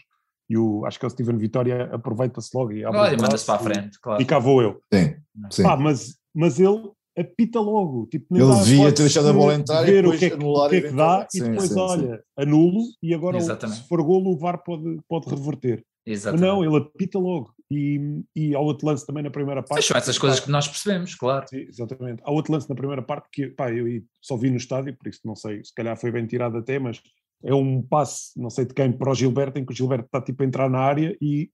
e 0.49 0.57
o, 0.57 0.85
acho 0.85 0.99
que 0.99 1.05
é 1.05 1.07
o 1.07 1.09
Steven 1.09 1.37
Vitória 1.37 1.89
aproveita-se 1.93 2.55
logo 2.55 2.71
e 2.71 2.85
Olha, 2.85 3.17
manda-se 3.17 3.45
para 3.45 3.55
a 3.55 3.59
frente, 3.59 3.99
claro. 3.99 4.21
E 4.21 4.25
cá 4.25 4.37
vou 4.37 4.61
eu. 4.61 4.81
Sim, 4.93 5.15
sim. 5.49 5.63
Pá, 5.63 5.75
mas, 5.77 6.17
mas 6.35 6.59
ele 6.59 6.91
apita 7.17 7.59
logo. 7.59 8.07
Tipo, 8.07 8.37
ele 8.37 8.55
devia 8.63 8.91
ter 8.91 9.03
deixado 9.03 9.29
a 9.29 9.33
bola 9.33 9.55
entrar 9.55 9.83
ver 9.83 9.99
e 9.99 10.01
depois 10.01 10.15
o 10.15 10.19
que 10.19 10.25
é 10.25 10.29
que, 10.29 10.43
o 10.43 10.69
que, 10.69 10.75
é 10.75 10.81
que 10.81 10.91
dá 10.91 11.27
sim, 11.29 11.39
e 11.39 11.49
depois, 11.49 11.69
sim, 11.69 11.79
olha, 11.79 12.17
sim. 12.17 12.23
anulo 12.37 12.83
e 13.01 13.13
agora 13.13 13.39
se 13.41 13.87
for 13.87 14.01
golo 14.03 14.31
o 14.31 14.37
VAR 14.37 14.63
pode, 14.63 14.97
pode 15.07 15.29
reverter. 15.29 15.83
Exatamente. 16.05 16.47
Não, 16.47 16.63
ele 16.63 16.77
apita 16.77 17.19
logo. 17.19 17.53
E, 17.69 18.21
e 18.35 18.55
há 18.55 18.59
outro 18.59 18.87
lance 18.87 19.05
também 19.05 19.23
na 19.23 19.29
primeira 19.29 19.63
parte. 19.63 19.85
são 19.85 19.95
essas 19.95 20.17
coisas 20.17 20.39
que 20.39 20.51
nós 20.51 20.67
percebemos, 20.67 21.15
claro. 21.15 21.47
Sim, 21.47 21.65
exatamente. 21.69 22.21
Há 22.25 22.31
outro 22.31 22.51
lance 22.51 22.69
na 22.69 22.75
primeira 22.75 23.01
parte 23.01 23.29
que, 23.31 23.47
pá, 23.47 23.71
eu 23.71 23.85
só 24.21 24.35
vi 24.35 24.49
no 24.49 24.57
estádio, 24.57 24.95
por 24.97 25.07
isso 25.07 25.21
não 25.23 25.35
sei, 25.35 25.63
se 25.63 25.73
calhar 25.73 25.95
foi 25.95 26.11
bem 26.11 26.25
tirado 26.25 26.57
até, 26.57 26.79
mas 26.79 27.01
é 27.43 27.53
um 27.53 27.81
passe, 27.81 28.39
não 28.39 28.49
sei 28.49 28.65
de 28.65 28.73
quem, 28.73 28.91
para 28.91 29.11
o 29.11 29.15
Gilberto, 29.15 29.57
em 29.57 29.65
que 29.65 29.71
o 29.71 29.75
Gilberto 29.75 30.05
está 30.05 30.21
tipo 30.21 30.43
a 30.43 30.45
entrar 30.45 30.69
na 30.69 30.79
área 30.79 31.15
e 31.21 31.49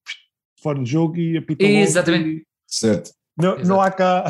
fora 0.62 0.80
de 0.80 0.90
jogo 0.90 1.18
e 1.18 1.38
apita 1.38 1.64
logo. 1.64 1.78
Exatamente. 1.78 2.30
E... 2.30 2.46
Certo. 2.66 3.12
Não, 3.38 3.58
não 3.60 3.82
há 3.82 3.92
cá. 3.92 4.26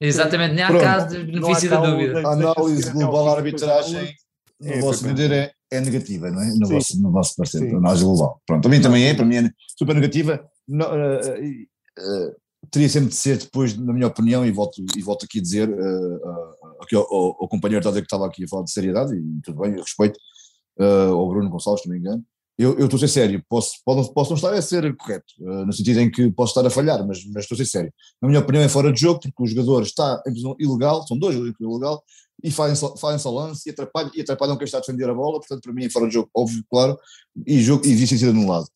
Exatamente, 0.00 0.54
nem 0.54 0.64
há 0.64 0.78
caso 0.78 1.08
de 1.08 1.24
benefício 1.24 1.70
da 1.70 1.80
dúvida. 1.80 2.20
A 2.20 2.32
análise 2.32 2.90
global 2.92 3.24
da 3.24 3.32
arbitragem, 3.32 4.14
no 4.60 4.72
é, 4.72 4.80
vosso 4.80 5.04
entender, 5.04 5.32
é, 5.32 5.52
é 5.70 5.80
negativa, 5.80 6.30
não 6.30 6.40
é? 6.40 6.54
No, 6.54 6.68
vosso, 6.68 7.02
no 7.02 7.10
vosso 7.10 7.34
parecer, 7.36 7.74
a 7.74 7.78
análise 7.78 8.04
global. 8.04 8.40
Pronto, 8.46 8.66
a 8.66 8.70
mim 8.70 8.80
também 8.80 9.08
é, 9.08 9.14
para 9.14 9.24
mim 9.24 9.36
é 9.36 9.50
super 9.76 9.94
negativa. 9.94 10.48
uh, 10.68 10.78
uh, 10.78 12.36
teria 12.70 12.88
sempre 12.88 13.08
de 13.08 13.16
ser 13.16 13.38
depois, 13.38 13.76
na 13.76 13.92
minha 13.92 14.06
opinião, 14.06 14.46
e 14.46 14.50
volto, 14.50 14.84
e 14.96 15.02
volto 15.02 15.24
aqui 15.24 15.38
a 15.38 15.42
dizer, 15.42 15.68
uh, 15.68 16.82
aqui 16.82 16.94
ao, 16.94 17.02
ao, 17.02 17.42
ao, 17.42 17.48
companheiro 17.48 17.82
que 17.82 17.98
estava 18.00 18.26
aqui 18.26 18.44
a 18.44 18.48
falar 18.48 18.64
de 18.64 18.72
seriedade, 18.72 19.14
e 19.14 19.40
tudo 19.42 19.60
bem, 19.60 19.72
eu 19.72 19.82
respeito, 19.82 20.18
uh, 20.78 21.12
ou 21.12 21.28
Bruno 21.28 21.50
Gonçalves, 21.50 21.82
se 21.82 21.88
não 21.88 21.94
me 21.94 22.00
engano. 22.00 22.24
Eu, 22.58 22.76
eu 22.76 22.86
estou 22.86 22.96
a 22.96 23.00
ser 23.00 23.08
sério, 23.08 23.42
posso, 23.48 23.74
posso, 23.84 24.12
posso 24.12 24.30
não 24.30 24.36
estar 24.36 24.52
a 24.52 24.60
ser 24.60 24.96
correto, 24.96 25.32
uh, 25.38 25.64
no 25.64 25.72
sentido 25.72 26.00
em 26.00 26.10
que 26.10 26.28
posso 26.32 26.50
estar 26.50 26.66
a 26.66 26.70
falhar, 26.70 27.06
mas, 27.06 27.24
mas 27.26 27.44
estou 27.44 27.54
a 27.54 27.58
ser 27.58 27.66
sério. 27.66 27.92
Na 28.20 28.28
minha 28.28 28.40
opinião 28.40 28.64
é 28.64 28.68
fora 28.68 28.92
de 28.92 29.00
jogo, 29.00 29.20
porque 29.20 29.42
o 29.42 29.46
jogador 29.46 29.82
está 29.82 30.20
em 30.26 30.30
posição 30.30 30.56
ilegal, 30.58 31.06
são 31.06 31.16
dois 31.16 31.36
jogadores 31.36 31.60
ilegal, 31.60 32.02
e 32.42 32.50
fazem, 32.50 32.90
fazem 32.98 33.18
só 33.18 33.30
lance 33.30 33.68
e 33.68 33.72
atrapalham, 33.72 34.10
e 34.12 34.20
atrapalham 34.20 34.56
quem 34.56 34.64
está 34.64 34.78
a 34.78 34.80
defender 34.80 35.08
a 35.08 35.14
bola, 35.14 35.38
portanto 35.38 35.62
para 35.62 35.72
mim 35.72 35.84
é 35.84 35.90
fora 35.90 36.08
de 36.08 36.14
jogo, 36.14 36.28
óbvio, 36.34 36.64
claro, 36.68 36.98
e, 37.46 37.60
jogo, 37.60 37.86
e 37.86 37.90
existe 37.92 38.18
sido 38.18 38.30
anulado. 38.30 38.66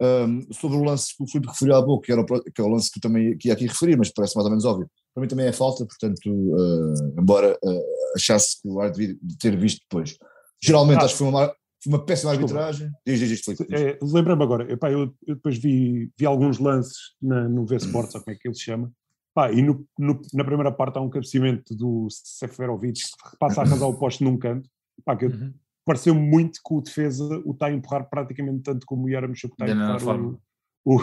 Um, 0.00 0.52
sobre 0.52 0.76
o 0.76 0.84
lance 0.84 1.16
que 1.16 1.22
o 1.22 1.26
Filipe 1.26 1.48
referiu 1.48 1.76
há 1.76 1.84
pouco, 1.84 2.04
que, 2.04 2.12
era 2.12 2.20
o, 2.20 2.24
que 2.24 2.60
é 2.60 2.64
o 2.64 2.68
lance 2.68 2.90
que 2.90 2.98
eu 2.98 3.02
também 3.02 3.36
que 3.36 3.48
ia 3.48 3.54
aqui 3.54 3.66
referir, 3.66 3.96
mas 3.96 4.10
parece 4.10 4.34
mais 4.36 4.44
ou 4.44 4.50
menos 4.50 4.64
óbvio, 4.64 4.88
para 5.14 5.20
mim 5.20 5.28
também 5.28 5.46
é 5.46 5.52
falta, 5.52 5.84
portanto, 5.84 6.28
uh, 6.28 7.20
embora 7.20 7.58
uh, 7.62 7.82
achasse 8.16 8.60
que 8.60 8.68
o 8.68 8.80
ar 8.80 8.90
devia 8.90 9.16
ter 9.40 9.56
visto 9.56 9.80
depois. 9.82 10.16
Geralmente 10.62 11.02
ah. 11.02 11.04
acho 11.04 11.14
que 11.14 11.18
foi 11.18 11.28
uma, 11.28 11.54
foi 11.82 11.92
uma 11.92 12.04
péssima 12.04 12.32
Desculpa. 12.32 12.60
arbitragem. 12.60 12.92
Diz, 13.06 13.18
diz, 13.18 13.28
diz, 13.28 13.40
Filipe. 13.40 13.74
É, 13.74 13.98
Lembra-me 14.02 14.42
agora, 14.42 14.72
epá, 14.72 14.90
eu, 14.90 15.14
eu, 15.26 15.34
depois 15.34 15.58
vi, 15.58 16.10
vi 16.16 16.26
alguns 16.26 16.58
lances 16.58 17.14
na, 17.20 17.48
no 17.48 17.66
V-Sports, 17.66 18.14
ou 18.14 18.20
como 18.22 18.34
é 18.34 18.38
que 18.38 18.48
ele 18.48 18.54
se 18.54 18.62
chama, 18.62 18.92
Pá, 19.34 19.50
e 19.50 19.62
no, 19.62 19.86
no, 19.98 20.20
na 20.34 20.44
primeira 20.44 20.70
parte 20.70 20.98
há 20.98 21.00
um 21.00 21.08
cabeceamento 21.08 21.74
do 21.74 22.06
Seferovic 22.10 23.00
que 23.00 23.36
passa 23.38 23.62
a 23.62 23.64
arrasar 23.64 23.88
o 23.88 23.98
poste 23.98 24.22
num 24.22 24.36
canto, 24.36 24.68
pá, 25.04 25.16
que 25.16 25.24
uhum. 25.24 25.54
pareceu 25.86 26.14
muito 26.14 26.60
que 26.62 26.74
o 26.74 26.82
defesa 26.82 27.24
o 27.44 27.52
está 27.52 27.66
a 27.66 27.72
empurrar 27.72 28.08
praticamente 28.10 28.62
tanto 28.62 28.84
como 28.84 29.04
o 29.04 29.08
Yaramchuk 29.08 29.54
está 29.54 29.64
a 29.64 29.70
empurrar 29.70 30.20
o, 30.20 30.38
o, 30.84 30.96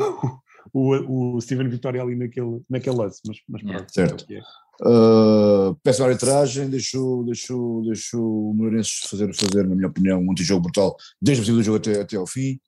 o, 0.71 1.35
o 1.35 1.41
Steven 1.41 1.67
Vitória 1.69 2.01
ali 2.03 2.15
naquele, 2.15 2.61
naquele 2.69 2.97
lance, 2.97 3.19
mas, 3.25 3.37
mas 3.49 3.63
pronto. 3.63 3.83
É 3.83 3.87
certo. 3.89 4.31
É. 4.31 4.41
Uh, 4.81 5.75
peço 5.83 6.03
a 6.03 6.07
arbitragem, 6.07 6.69
deixou, 6.69 7.23
deixou, 7.25 7.83
deixou 7.83 8.49
o 8.49 8.53
Moreirense 8.53 9.07
fazer, 9.09 9.33
fazer, 9.33 9.67
na 9.67 9.75
minha 9.75 9.87
opinião, 9.87 10.21
um 10.21 10.31
antijogo 10.31 10.61
brutal, 10.61 10.95
desde 11.21 11.41
o 11.41 11.45
princípio 11.45 11.57
do 11.57 11.63
jogo 11.63 11.77
até, 11.77 12.01
até 12.01 12.15
ao 12.15 12.27
fim. 12.27 12.59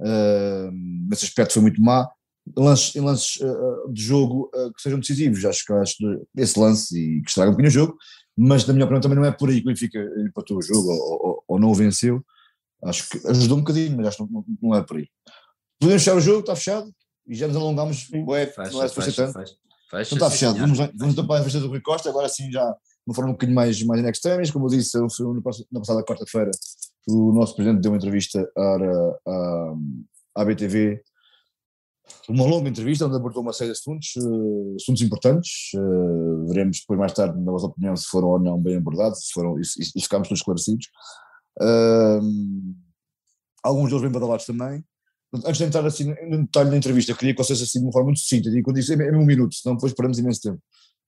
Uh, 0.00 0.70
nesse 1.08 1.24
aspecto 1.24 1.54
foi 1.54 1.62
muito 1.62 1.82
má. 1.82 2.08
Lances, 2.56 2.96
em 2.96 3.00
lances 3.00 3.36
uh, 3.42 3.92
de 3.92 4.02
jogo 4.02 4.50
uh, 4.54 4.72
que 4.72 4.80
sejam 4.80 4.98
decisivos, 4.98 5.44
acho 5.44 5.66
que 5.66 5.72
acho 5.74 5.96
esse 6.34 6.58
lance 6.58 6.98
e 6.98 7.20
que 7.20 7.28
estraga 7.28 7.50
um 7.50 7.52
bocadinho 7.52 7.68
o 7.68 7.86
jogo, 7.86 7.98
mas 8.34 8.66
na 8.66 8.72
minha 8.72 8.86
opinião 8.86 9.02
também 9.02 9.18
não 9.18 9.24
é 9.26 9.30
por 9.30 9.50
aí 9.50 9.56
que 9.60 9.66
o 9.66 9.70
Benfica 9.70 9.98
empatou 10.26 10.56
o 10.56 10.62
jogo 10.62 10.88
ou, 10.88 11.26
ou, 11.26 11.44
ou, 11.46 11.60
não 11.60 11.70
o 11.70 11.74
venceu. 11.74 12.24
Acho 12.82 13.06
que 13.10 13.26
ajudou 13.28 13.58
um 13.58 13.60
bocadinho, 13.60 13.96
mas 13.96 14.06
acho 14.06 14.26
que 14.26 14.32
não, 14.32 14.44
não 14.62 14.74
é 14.74 14.82
por 14.82 14.96
aí. 14.96 15.08
Podemos 15.78 16.02
fechar 16.02 16.16
o 16.16 16.20
jogo, 16.20 16.40
está 16.40 16.56
fechado? 16.56 16.90
e 17.28 17.34
já 17.34 17.46
nos 17.46 17.56
alongámos, 17.56 18.08
ué, 18.26 18.46
faz, 18.46 18.72
não 18.72 18.82
é 18.82 18.88
faz, 18.88 19.14
tanto. 19.14 19.34
Faz, 19.34 19.54
faz, 19.90 20.08
então 20.08 20.16
está 20.18 20.30
fechado, 20.30 20.58
vamos, 20.58 20.78
vamos 20.78 21.12
então 21.12 21.26
para 21.26 21.36
a 21.36 21.38
entrevista 21.38 21.60
do 21.60 21.68
Rui 21.68 21.80
Costa, 21.80 22.08
agora 22.08 22.28
sim 22.28 22.50
já 22.50 22.64
de 22.70 22.76
uma 23.06 23.14
forma 23.14 23.30
um 23.30 23.34
bocadinho 23.34 23.56
mais, 23.56 23.82
mais 23.82 24.02
in 24.02 24.08
extremis, 24.08 24.50
como 24.50 24.66
eu 24.66 24.70
disse, 24.70 24.98
na 25.72 25.80
passada 25.80 26.04
quarta-feira 26.04 26.50
o 27.08 27.32
nosso 27.32 27.54
presidente 27.54 27.80
deu 27.80 27.90
uma 27.90 27.96
entrevista 27.96 28.46
à, 28.56 28.76
à, 29.26 29.74
à 30.36 30.44
BTV, 30.44 31.02
uma 32.28 32.44
longa 32.44 32.68
entrevista 32.68 33.06
onde 33.06 33.16
abordou 33.16 33.42
uma 33.42 33.52
série 33.52 33.72
de 33.72 33.78
assuntos, 33.78 34.14
uh, 34.16 34.76
assuntos 34.76 35.02
importantes, 35.02 35.70
uh, 35.74 36.46
veremos 36.46 36.80
depois 36.80 36.98
mais 36.98 37.12
tarde 37.14 37.40
na 37.40 37.50
vossa 37.50 37.66
opinião 37.66 37.96
se 37.96 38.06
foram 38.06 38.28
ou 38.28 38.38
não 38.38 38.60
bem 38.60 38.76
abordados, 38.76 39.26
se 39.26 39.32
foram, 39.32 39.58
e, 39.58 39.62
e, 39.62 39.98
e 39.98 40.02
ficámos 40.02 40.28
todos 40.28 40.40
esclarecidos. 40.40 40.88
Alguns 43.62 43.88
deles 43.88 44.02
bem 44.02 44.12
badalados 44.12 44.46
também, 44.46 44.84
Antes 45.34 45.58
de 45.58 45.64
entrar 45.64 45.84
assim 45.86 46.14
no 46.28 46.42
detalhe 46.44 46.70
da 46.70 46.76
entrevista, 46.76 47.14
queria 47.14 47.34
que 47.34 47.42
vocês 47.42 47.60
assim 47.60 47.80
de 47.80 47.84
uma 47.84 47.92
forma 47.92 48.06
muito 48.06 48.20
sucinta, 48.20 48.48
e 48.48 48.62
quando 48.62 48.76
disse 48.76 48.94
é 48.94 49.16
um 49.16 49.26
minuto, 49.26 49.54
senão 49.54 49.76
depois 49.76 49.92
paramos 49.92 50.18
imenso 50.18 50.40
tempo. 50.40 50.62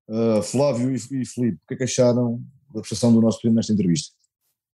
Uh, 0.09 0.43
Flávio 0.43 0.91
e, 0.91 0.97
e 0.97 1.27
Filipe, 1.27 1.57
o 1.57 1.69
que 1.69 1.75
é 1.75 1.77
que 1.79 1.85
acharam 1.85 2.43
da 2.75 2.81
prestação 2.81 3.13
do 3.13 3.21
nosso 3.21 3.41
primo 3.41 3.57
nesta 3.57 3.73
entrevista? 3.73 4.15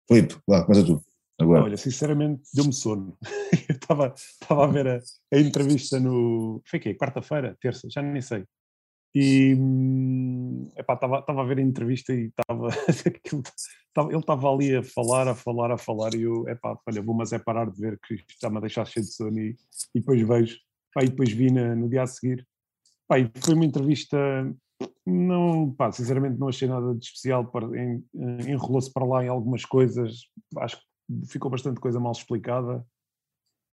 Filipe, 0.09 0.37
vá, 0.47 0.65
começa 0.65 0.87
tu. 0.87 1.05
Agora. 1.39 1.65
Olha, 1.65 1.77
sinceramente 1.77 2.43
deu-me 2.55 2.73
sono. 2.73 3.19
Eu 3.69 3.75
estava 3.75 4.15
a 4.49 4.67
ver 4.67 4.87
a, 4.87 5.01
a, 5.33 5.39
entrevista 5.39 5.99
no. 5.99 6.63
Foi 6.65 6.79
que 6.79 6.95
Quarta-feira? 6.95 7.57
Terça? 7.61 7.89
Já 7.91 8.03
nem 8.03 8.23
sei. 8.23 8.45
E 9.15 9.57
estava 10.77 11.41
a 11.41 11.45
ver 11.45 11.59
a 11.59 11.63
entrevista 11.63 12.13
e 12.13 12.33
estava 12.37 12.69
ele 14.11 14.19
estava 14.19 14.53
ali 14.53 14.75
a 14.75 14.83
falar, 14.83 15.29
a 15.29 15.35
falar, 15.35 15.71
a 15.71 15.79
falar, 15.79 16.15
e 16.15 16.23
eu, 16.23 16.49
epá, 16.49 16.77
olha, 16.85 17.01
vou 17.01 17.15
mas 17.15 17.33
é 17.33 17.39
parar 17.39 17.71
de 17.71 17.81
ver 17.81 17.99
que 18.01 18.15
isto 18.15 18.31
está-me 18.31 18.57
a 18.57 18.61
deixar 18.61 18.85
cheio 18.87 19.07
de 19.07 19.13
sono 19.13 19.39
e, 19.39 19.57
e 19.95 20.01
depois 20.01 20.21
vejo, 20.21 20.59
pá, 20.93 21.05
e 21.05 21.09
depois 21.09 21.31
vi 21.31 21.51
na, 21.53 21.77
no 21.77 21.89
dia 21.89 22.03
a 22.03 22.07
seguir. 22.07 22.45
Pá, 23.07 23.17
foi 23.37 23.55
uma 23.55 23.65
entrevista, 23.65 24.17
não, 25.07 25.73
pá, 25.73 25.93
sinceramente 25.93 26.41
não 26.41 26.49
achei 26.49 26.67
nada 26.67 26.93
de 26.95 27.05
especial, 27.05 27.51
enrolou-se 28.49 28.93
para 28.93 29.07
lá 29.07 29.25
em 29.25 29.29
algumas 29.29 29.65
coisas, 29.65 30.29
acho 30.59 30.77
que 30.77 31.27
ficou 31.29 31.51
bastante 31.51 31.79
coisa 31.79 32.01
mal 32.01 32.13
explicada. 32.13 32.85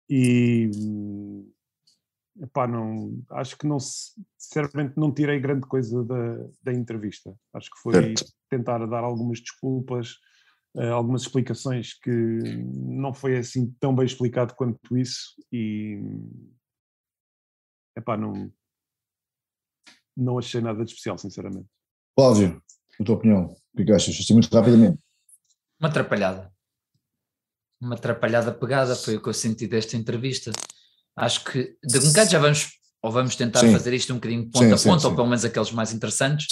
E 0.10 0.70
epá, 2.42 2.68
não, 2.68 3.22
acho 3.32 3.58
que 3.58 3.68
não 3.68 3.78
sinceramente 3.80 4.94
não 4.98 5.14
tirei 5.14 5.40
grande 5.40 5.68
coisa 5.68 6.04
da, 6.04 6.48
da 6.64 6.74
entrevista. 6.74 7.36
Acho 7.54 7.70
que 7.70 7.80
foi 7.82 7.94
certo. 7.94 8.26
tentar 8.50 8.86
dar 8.86 9.04
algumas 9.04 9.40
desculpas, 9.40 10.14
uh, 10.76 10.94
algumas 10.94 11.24
explicações 11.24 11.94
que 11.94 12.12
não 12.12 13.14
foi 13.14 13.38
assim 13.38 13.72
tão 13.80 13.96
bem 13.96 14.06
explicado 14.06 14.56
quanto 14.56 14.98
isso 14.98 15.36
e 15.52 16.00
epá, 17.98 18.16
não, 18.16 18.52
não 20.16 20.38
achei 20.38 20.62
nada 20.62 20.84
de 20.84 20.92
especial, 20.92 21.18
sinceramente. 21.18 21.68
Cláudio, 22.16 22.62
a 23.00 23.04
tua 23.04 23.16
opinião, 23.16 23.46
o 23.46 23.78
que, 23.78 23.84
é 23.84 23.86
que 23.86 23.92
achas? 23.92 24.18
Assim 24.20 24.34
muito 24.34 24.54
rapidamente. 24.54 25.00
Uma 25.80 25.90
atrapalhada. 25.90 26.52
Uma 27.82 27.96
atrapalhada 27.96 28.54
pegada 28.54 28.94
foi 28.96 29.16
o 29.16 29.22
que 29.22 29.30
eu 29.30 29.34
senti 29.34 29.66
desta 29.66 29.96
entrevista 29.96 30.52
acho 31.20 31.44
que 31.44 31.76
de 31.84 32.00
um 32.00 32.08
bocado 32.08 32.32
já 32.32 32.40
vamos, 32.40 32.68
ou 33.02 33.12
vamos 33.12 33.36
tentar 33.36 33.60
sim. 33.60 33.72
fazer 33.72 33.94
isto 33.94 34.12
um 34.14 34.16
bocadinho 34.16 34.50
ponta 34.50 34.78
sim, 34.78 34.90
a 34.90 34.94
ponta, 34.94 35.08
ou 35.08 35.16
pelo 35.16 35.28
menos 35.28 35.46
aqueles 35.46 35.72
mais 35.72 35.94
interessantes, 35.94 36.48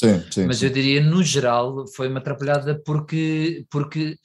mas 0.45 0.61
eu 0.61 0.70
diria, 0.70 1.01
no 1.01 1.24
geral, 1.24 1.86
foi 1.95 2.07
uma 2.07 2.20
atrapalhada 2.20 2.82
porque, 2.86 3.65
porque 3.70 4.18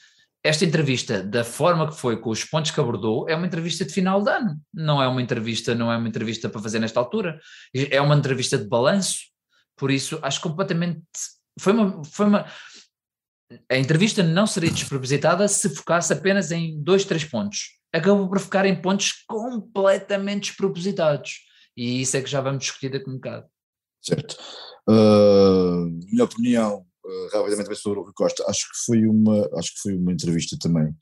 esta 0.44 0.64
entrevista, 0.64 1.22
da 1.22 1.44
forma 1.44 1.88
que 1.88 1.96
foi, 1.96 2.16
com 2.16 2.30
os 2.30 2.44
pontos 2.44 2.72
que 2.72 2.80
abordou, 2.80 3.28
é 3.28 3.36
uma 3.36 3.46
entrevista 3.46 3.84
de 3.84 3.92
final 3.92 4.22
de 4.22 4.30
ano, 4.30 4.60
não 4.74 5.00
é 5.00 5.06
uma 5.06 5.22
entrevista, 5.22 5.74
não 5.74 5.90
é 5.90 5.96
uma 5.96 6.08
entrevista 6.08 6.48
para 6.48 6.60
fazer 6.60 6.80
nesta 6.80 6.98
altura, 6.98 7.40
é 7.72 8.00
uma 8.00 8.16
entrevista 8.16 8.58
de 8.58 8.64
balanço, 8.64 9.18
por 9.76 9.90
isso 9.90 10.18
acho 10.22 10.40
completamente, 10.40 11.02
foi 11.60 11.72
uma, 11.72 12.04
foi 12.04 12.26
uma, 12.26 12.46
a 13.70 13.76
entrevista 13.76 14.22
não 14.22 14.46
seria 14.46 14.70
despropositada 14.70 15.46
se 15.46 15.68
focasse 15.74 16.12
apenas 16.12 16.50
em 16.50 16.80
dois, 16.82 17.04
três 17.04 17.24
pontos 17.24 17.81
acabou 17.92 18.28
por 18.28 18.40
ficar 18.40 18.64
em 18.64 18.80
pontos 18.80 19.12
completamente 19.26 20.48
despropositados. 20.48 21.40
E 21.76 22.02
isso 22.02 22.16
é 22.16 22.22
que 22.22 22.30
já 22.30 22.40
vamos 22.40 22.64
discutir 22.64 22.90
daqui 22.90 23.08
um 23.08 23.14
bocado. 23.14 23.46
Certo. 24.00 24.36
Uh, 24.88 25.86
minha 26.10 26.24
opinião, 26.24 26.84
uh, 27.04 27.36
rapidamente 27.36 27.74
sobre 27.76 28.00
o 28.00 28.02
Rui 28.02 28.12
Costa, 28.14 28.44
acho 28.48 28.68
que 28.70 28.84
foi 28.84 29.06
uma, 29.06 29.48
acho 29.58 29.74
que 29.74 29.80
foi 29.80 29.96
uma 29.96 30.12
entrevista 30.12 30.56
também 30.58 30.94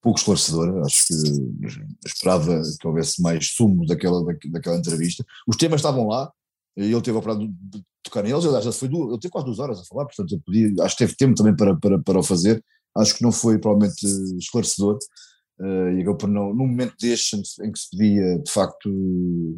pouco 0.00 0.18
esclarecedora, 0.18 0.82
acho 0.82 1.06
que 1.06 1.14
esperava 2.06 2.62
que 2.80 2.86
houvesse 2.86 3.20
mais 3.20 3.54
sumo 3.54 3.84
daquela, 3.86 4.24
daquela 4.50 4.76
entrevista. 4.76 5.24
Os 5.46 5.56
temas 5.56 5.80
estavam 5.80 6.06
lá, 6.06 6.32
ele 6.76 7.00
teve 7.02 7.16
a 7.16 7.20
oportunidade 7.20 7.54
de 7.60 7.84
tocar 8.02 8.22
neles, 8.22 8.44
aliás, 8.44 8.76
foi 8.76 8.88
duas, 8.88 9.10
ele 9.10 9.20
teve 9.20 9.32
quase 9.32 9.46
duas 9.46 9.58
horas 9.58 9.80
a 9.80 9.84
falar, 9.84 10.06
portanto 10.06 10.40
podia, 10.44 10.72
acho 10.80 10.96
que 10.96 11.04
teve 11.04 11.16
tempo 11.16 11.34
também 11.34 11.54
para, 11.54 11.76
para, 11.76 11.98
para 11.98 12.18
o 12.18 12.22
fazer, 12.22 12.62
acho 12.96 13.16
que 13.16 13.22
não 13.22 13.32
foi 13.32 13.58
provavelmente 13.58 14.06
esclarecedor, 14.38 14.98
uh, 15.60 15.90
e 15.90 16.02
acabou 16.02 16.16
por 16.16 16.28
não, 16.28 16.54
num 16.54 16.66
momento 16.66 16.94
deste 17.00 17.36
em 17.36 17.72
que 17.72 17.78
se 17.78 17.90
pedia 17.90 18.38
de 18.38 18.50
facto 18.50 18.88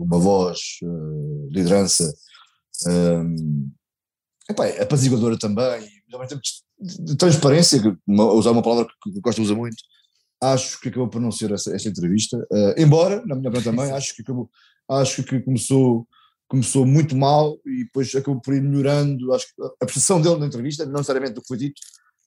uma 0.01 0.19
voz, 0.19 0.59
uh, 0.83 1.49
liderança, 1.51 2.13
um, 2.87 3.71
eh, 4.49 4.53
epá, 4.53 4.69
apaziguadora 4.83 5.39
também, 5.39 5.81
mas 6.07 6.15
ao 6.15 6.21
mesmo 6.21 6.29
tempo 6.29 6.43
de, 7.05 7.17
transparência, 7.17 7.81
uma, 8.07 8.33
usar 8.33 8.53
uma 8.53 8.63
palavra 8.63 8.87
que, 9.03 9.13
que 9.13 9.21
Costa 9.21 9.43
usa 9.43 9.55
muito, 9.55 9.77
acho 10.41 10.81
que 10.81 10.89
acabou 10.89 11.09
por 11.09 11.21
não 11.21 11.33
ser 11.33 11.51
essa, 11.51 11.75
essa 11.75 11.89
entrevista, 11.89 12.37
uh, 12.37 12.81
embora, 12.81 13.25
na 13.27 13.35
minha 13.35 13.51
opinião 13.51 13.75
também, 13.75 13.91
acho 13.93 14.15
que 14.15 14.23
acabou, 14.23 14.49
acho 14.89 15.23
que 15.25 15.41
começou 15.41 16.07
começou 16.49 16.87
muito 16.87 17.15
mal 17.15 17.59
e 17.67 17.85
depois 17.85 18.15
acabou 18.15 18.41
por 18.41 18.55
ir 18.55 18.63
melhorando, 18.63 19.33
acho 19.35 19.47
que 19.49 19.63
a 19.63 19.85
percepção 19.85 20.21
dele 20.21 20.39
na 20.39 20.47
entrevista, 20.47 20.85
não 20.87 20.93
necessariamente 20.93 21.35
do 21.35 21.43
que 21.43 21.49
foi 21.49 21.59
dito, 21.59 21.81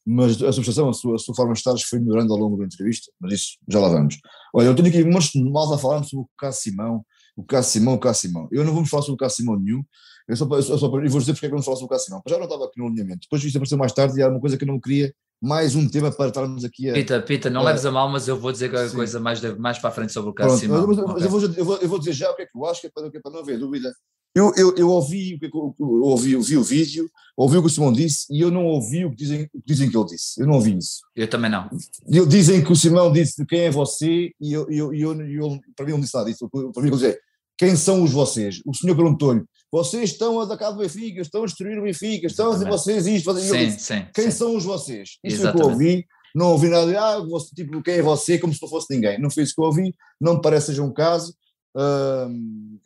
mas 0.06 0.42
a 0.42 0.52
subestação, 0.52 0.90
a 0.90 0.94
sua, 0.94 1.16
a 1.16 1.18
sua 1.18 1.36
forma 1.36 1.54
de 1.54 1.60
estar 1.60 1.76
foi 1.78 2.00
melhorando 2.00 2.34
ao 2.34 2.40
longo 2.40 2.58
da 2.58 2.66
entrevista, 2.66 3.12
mas 3.20 3.34
isso 3.34 3.58
já 3.68 3.80
lá 3.80 3.90
vamos. 3.90 4.18
Olha, 4.54 4.68
eu 4.68 4.76
tenho 4.76 4.88
aqui 4.88 5.04
um 5.04 5.12
monte 5.12 5.32
de 5.32 5.50
mal 5.50 5.72
a 5.74 5.78
falar 5.78 6.04
sobre 6.04 6.26
o 6.26 6.30
caso 6.38 6.60
Simão, 6.60 7.06
o 7.36 7.44
caso 7.44 7.70
Simão, 7.70 7.94
o 7.94 8.00
caso 8.00 8.22
Simão. 8.22 8.48
Eu 8.52 8.64
não 8.64 8.74
vou 8.74 8.86
falar 8.86 9.04
sobre 9.04 9.16
o 9.16 9.18
caso 9.18 9.36
Simão 9.36 9.60
nenhum, 9.60 9.84
eu, 10.28 10.36
só, 10.36 10.46
eu, 10.46 10.62
só, 10.62 10.86
eu 10.86 11.10
vou 11.10 11.20
dizer 11.20 11.34
porque 11.34 11.46
é 11.46 11.50
que 11.50 11.56
eu 11.56 11.58
não 11.58 11.64
falo 11.64 11.78
sobre 11.78 11.88
o 11.88 11.90
caso 11.90 12.06
Simão, 12.06 12.22
já 12.28 12.38
não 12.38 12.46
estava 12.46 12.66
aqui 12.66 12.80
no 12.80 12.88
alinhamento. 12.88 13.22
Depois 13.22 13.44
isso 13.44 13.58
apareceu 13.58 13.78
mais 13.78 13.92
tarde 13.92 14.18
e 14.18 14.22
era 14.22 14.32
uma 14.32 14.40
coisa 14.40 14.58
que 14.58 14.64
eu 14.64 14.68
não 14.68 14.80
queria, 14.80 15.14
mais 15.42 15.76
um 15.76 15.88
tema 15.88 16.12
para 16.12 16.28
estarmos 16.28 16.64
aqui 16.64 16.90
a. 16.90 16.94
Pita, 16.94 17.22
Pita, 17.22 17.50
não 17.50 17.64
leves 17.64 17.86
a 17.86 17.92
mal, 17.92 18.10
mas 18.10 18.28
eu 18.28 18.38
vou 18.38 18.52
dizer 18.52 18.70
qualquer 18.70 18.92
coisa 18.92 19.20
mais, 19.20 19.42
mais 19.58 19.78
para 19.80 19.90
a 19.90 19.94
frente 19.94 20.14
sobre 20.14 20.32
o 20.32 20.34
caso 20.34 20.50
Pronto, 20.50 20.62
Simão. 20.62 20.88
Mas, 20.88 20.98
okay. 20.98 21.26
eu, 21.26 21.30
vou, 21.30 21.42
eu, 21.42 21.66
vou, 21.66 21.78
eu, 21.78 21.90
vou, 21.90 22.00
dizer 22.00 22.14
já 22.14 22.32
o 22.32 22.36
que 22.36 22.44
é 22.44 22.46
que 22.46 22.58
eu 22.58 22.66
acho, 22.66 22.82
que 22.82 22.88
é 22.88 22.90
para, 22.90 23.10
que 23.10 23.18
é 23.18 23.20
para 23.20 23.32
não 23.32 23.40
haver 23.40 23.60
dúvida 23.60 23.92
Eu, 24.34 24.54
eu, 24.56 24.76
eu 24.78 24.90
ouvi, 24.90 25.38
é 25.42 25.46
eu 25.46 25.76
ouvi, 25.80 26.32
eu 26.32 26.42
vi 26.42 26.58
o 26.58 26.64
vídeo, 26.64 27.10
ouvi 27.36 27.58
o 27.58 27.62
que 27.62 27.68
o 27.68 27.70
Simão 27.70 27.92
disse 27.92 28.26
e 28.30 28.40
eu 28.40 28.50
não 28.50 28.66
ouvi 28.66 29.04
o 29.04 29.10
que 29.10 29.18
dizem, 29.18 29.44
o 29.54 29.62
que, 29.62 29.64
dizem 29.66 29.90
que 29.90 29.98
ele 29.98 30.06
disse. 30.06 30.42
Eu 30.42 30.48
não 30.48 30.56
ouvi 30.56 30.78
isso. 30.78 31.02
Eu 31.16 31.30
também 31.30 31.52
não. 31.52 31.70
Eu, 32.08 32.26
dizem 32.26 32.64
que 32.64 32.72
o 32.72 32.76
Simão 32.76 33.12
disse 33.12 33.46
quem 33.46 33.62
é 33.62 33.72
você 33.72 34.32
e 34.40 34.54
eu, 34.54 34.70
eu, 34.72 34.94
eu, 34.94 35.22
eu 35.22 35.60
para 35.76 35.86
mim 35.86 35.92
não 35.92 36.00
disse 36.00 36.16
nada 36.16 36.32
disso. 36.32 36.50
Para 36.50 36.82
mim 36.82 36.90
ele 36.90 36.98
disse, 36.98 37.20
quem 37.58 37.76
são 37.76 38.04
os 38.04 38.12
vocês? 38.12 38.62
O 38.66 38.74
senhor 38.74 38.96
perguntou-lhe, 38.96 39.44
vocês 39.72 40.12
estão 40.12 40.40
a 40.40 40.46
atacar 40.46 40.72
o 40.72 40.78
Benfica, 40.78 41.22
estão 41.22 41.44
a 41.44 41.46
destruir 41.46 41.78
o 41.78 41.84
Benfica, 41.84 42.28
estão 42.28 42.50
a 42.50 42.54
dizer 42.54 42.68
vocês 42.68 43.06
isto, 43.08 43.26
fazem 43.26 43.44
sim, 43.44 43.66
disse, 43.68 43.80
sim, 43.86 44.06
quem 44.14 44.26
sim. 44.26 44.32
são 44.32 44.56
os 44.56 44.64
vocês? 44.64 45.18
Isso 45.24 45.48
é 45.48 45.52
que 45.52 45.62
eu 45.62 45.68
ouvi, 45.68 46.06
não 46.34 46.52
ouvi 46.54 46.70
nada 46.70 46.88
de, 46.88 46.96
ah, 46.96 47.20
você, 47.20 47.54
tipo, 47.54 47.82
quem 47.84 47.96
é 47.96 48.02
você, 48.02 48.40
como 48.40 48.54
se 48.54 48.62
não 48.62 48.70
fosse 48.70 48.94
ninguém. 48.94 49.20
Não 49.20 49.30
foi 49.30 49.44
isso 49.44 49.54
que 49.54 49.62
eu 49.62 49.66
ouvi, 49.66 49.94
não 50.20 50.36
me 50.36 50.42
parece 50.42 50.68
seja 50.68 50.84
um 50.84 50.94
caso. 50.94 51.36
Uh, 51.76 52.80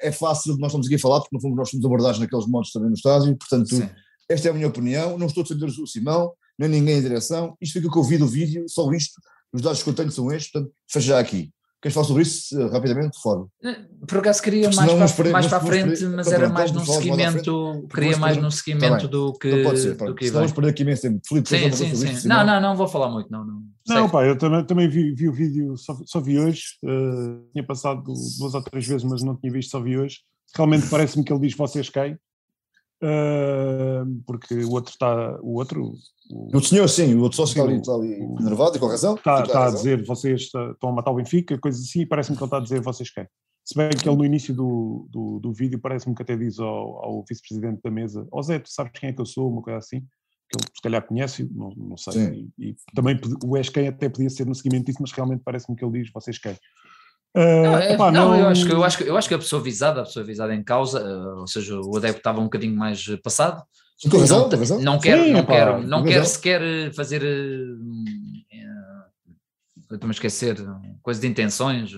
é 0.00 0.12
fácil, 0.12 0.56
nós 0.58 0.70
estamos 0.70 0.86
aqui 0.86 0.96
a 0.96 0.98
falar, 0.98 1.20
porque 1.20 1.34
no 1.34 1.40
fundo 1.40 1.56
nós 1.56 1.70
somos 1.70 1.84
abordados 1.84 2.18
naqueles 2.18 2.46
modos 2.46 2.70
também 2.70 2.88
no 2.88 2.94
estádio, 2.94 3.36
portanto, 3.36 3.74
Sim. 3.74 3.88
esta 4.28 4.48
é 4.48 4.50
a 4.50 4.54
minha 4.54 4.68
opinião, 4.68 5.18
não 5.18 5.26
estou 5.26 5.42
a 5.42 5.44
defender 5.44 5.66
o 5.66 5.86
Simão, 5.86 6.32
nem 6.58 6.68
ninguém 6.68 6.98
em 6.98 7.02
direção, 7.02 7.56
isto 7.60 7.78
o 7.78 7.82
que 7.82 7.88
eu 7.88 8.02
ouvi 8.02 8.18
do 8.18 8.26
vídeo, 8.26 8.64
só 8.68 8.90
isto, 8.92 9.20
os 9.52 9.62
dados 9.62 9.82
que 9.82 9.88
eu 9.88 9.94
tenho 9.94 10.10
são 10.10 10.30
estes, 10.32 10.52
portanto, 10.52 10.72
fecha 10.90 11.06
já 11.06 11.18
aqui. 11.18 11.50
Queres 11.82 11.94
falar 11.94 12.06
sobre 12.06 12.22
isso 12.22 12.68
rapidamente? 12.68 13.18
Fora. 13.22 13.46
Por 14.06 14.18
acaso 14.18 14.42
queria 14.42 14.70
mais 14.70 15.12
para, 15.12 15.30
mais 15.30 15.46
para 15.46 15.56
a 15.56 15.60
frente, 15.60 16.04
mas 16.04 16.30
era 16.30 16.48
mais 16.50 16.70
num 16.72 16.84
seguimento, 16.84 17.86
queria 17.92 18.18
mais 18.18 18.36
num 18.36 18.50
seguimento 18.50 19.08
do 19.08 19.32
que. 19.32 19.50
Não 19.50 19.62
pode 19.64 19.80
ser, 19.80 19.96
do 19.96 20.14
que 20.14 20.30
vamos 20.30 20.52
perder 20.52 20.70
aqui 20.70 20.82
imenso 20.82 21.02
tempo. 21.02 21.20
Filipe, 21.26 21.48
sim, 21.48 21.72
sim, 21.72 21.94
sim. 21.94 22.12
Isso, 22.12 22.28
não, 22.28 22.44
não, 22.44 22.60
não 22.60 22.76
vou 22.76 22.86
falar 22.86 23.08
muito, 23.08 23.32
não. 23.32 23.44
Não, 23.44 23.62
não 23.88 24.10
pá, 24.10 24.24
eu 24.24 24.36
também, 24.36 24.64
também 24.64 24.88
vi, 24.88 25.14
vi 25.14 25.28
o 25.28 25.32
vídeo, 25.32 25.76
só, 25.78 25.96
só 26.04 26.20
vi 26.20 26.38
hoje, 26.38 26.62
uh, 26.84 27.50
tinha 27.52 27.64
passado 27.66 28.02
duas 28.02 28.54
ou 28.54 28.62
três 28.62 28.86
vezes, 28.86 29.04
mas 29.04 29.22
não 29.22 29.34
tinha 29.36 29.52
visto, 29.52 29.70
só 29.70 29.80
vi 29.80 29.96
hoje. 29.96 30.18
Realmente 30.54 30.86
parece-me 30.88 31.24
que 31.24 31.32
ele 31.32 31.40
diz 31.40 31.56
vocês 31.56 31.88
quem, 31.88 32.18
uh, 33.02 34.22
porque 34.26 34.54
o 34.54 34.70
outro 34.72 34.92
está, 34.92 35.38
o 35.42 35.54
outro... 35.54 35.92
O, 36.30 36.56
o 36.56 36.62
senhor 36.62 36.88
sim, 36.88 37.14
o 37.14 37.22
outro 37.22 37.36
só 37.36 37.44
está 37.44 37.62
ali, 37.62 37.76
está 37.76 37.92
ali 37.92 38.20
o, 38.20 38.36
nervado 38.40 38.76
e 38.76 38.80
com 38.80 38.86
razão. 38.86 39.14
Está, 39.14 39.42
está 39.42 39.66
a 39.66 39.70
dizer 39.70 40.04
vocês 40.06 40.42
estão 40.42 40.90
a 40.90 40.92
matar 40.92 41.10
o 41.10 41.16
Benfica, 41.16 41.58
coisas 41.58 41.82
assim, 41.82 42.02
e 42.02 42.06
parece-me 42.06 42.36
que 42.36 42.42
ele 42.42 42.46
está 42.46 42.58
a 42.58 42.60
dizer 42.60 42.80
vocês 42.80 43.10
quem. 43.10 43.26
Se 43.64 43.76
bem 43.76 43.90
que 43.90 44.08
ele 44.08 44.16
no 44.16 44.24
início 44.24 44.54
do, 44.54 45.06
do, 45.10 45.38
do 45.40 45.52
vídeo 45.52 45.78
parece-me 45.78 46.14
que 46.14 46.22
até 46.22 46.36
diz 46.36 46.58
ao, 46.58 47.04
ao 47.04 47.24
vice-presidente 47.28 47.80
da 47.82 47.90
mesa, 47.90 48.26
ó 48.30 48.38
oh 48.38 48.42
Zé, 48.42 48.58
tu 48.58 48.70
sabes 48.70 48.92
quem 48.98 49.10
é 49.10 49.12
que 49.12 49.20
eu 49.20 49.26
sou, 49.26 49.50
uma 49.50 49.62
coisa 49.62 49.78
assim, 49.78 50.00
que 50.00 50.58
ele 50.58 50.66
se 50.74 50.82
calhar 50.82 51.06
conhece, 51.06 51.48
não, 51.52 51.70
não 51.76 51.96
sei. 51.96 52.50
E, 52.58 52.70
e, 52.70 52.76
também 52.94 53.18
o 53.44 53.56
és 53.56 53.68
quem 53.68 53.88
até 53.88 54.08
podia 54.08 54.30
ser 54.30 54.46
no 54.46 54.54
seguimento 54.54 54.86
disso, 54.86 54.98
mas 55.00 55.12
realmente 55.12 55.42
parece-me 55.44 55.76
que 55.76 55.84
ele 55.84 56.00
diz 56.00 56.10
vocês 56.12 56.38
quem. 56.38 56.56
Uh, 57.36 57.62
não, 57.62 57.78
é, 57.78 57.94
opa, 57.94 58.10
não, 58.10 58.28
não, 58.30 58.38
Eu, 58.38 58.48
acho 58.48 58.66
que, 58.66 58.72
eu, 58.72 58.84
acho 58.84 58.98
que, 58.98 59.04
eu 59.04 59.16
acho 59.16 59.28
que 59.28 59.34
a 59.34 59.38
pessoa 59.38 59.62
visada, 59.62 60.00
a 60.00 60.04
pessoa 60.04 60.24
visada 60.24 60.54
em 60.54 60.62
causa, 60.64 61.00
uh, 61.02 61.40
ou 61.40 61.46
seja, 61.46 61.78
o 61.80 61.96
adepto 61.96 62.18
estava 62.18 62.40
um 62.40 62.44
bocadinho 62.44 62.76
mais 62.76 63.04
passado. 63.22 63.62
Sim, 63.96 64.08
razão, 64.08 64.48
não, 64.48 64.58
razão. 64.58 64.80
não 64.80 64.98
quer, 64.98 65.22
Sim, 65.22 65.32
não 65.32 65.44
quer, 65.44 65.82
não 65.82 66.02
quer 66.02 66.24
sequer 66.24 66.92
fazer. 66.94 67.22
Uh, 67.22 68.40
Estou-me 69.92 70.12
a 70.12 70.14
esquecer, 70.14 70.56
coisa 71.02 71.20
de 71.20 71.26
intenções. 71.26 71.92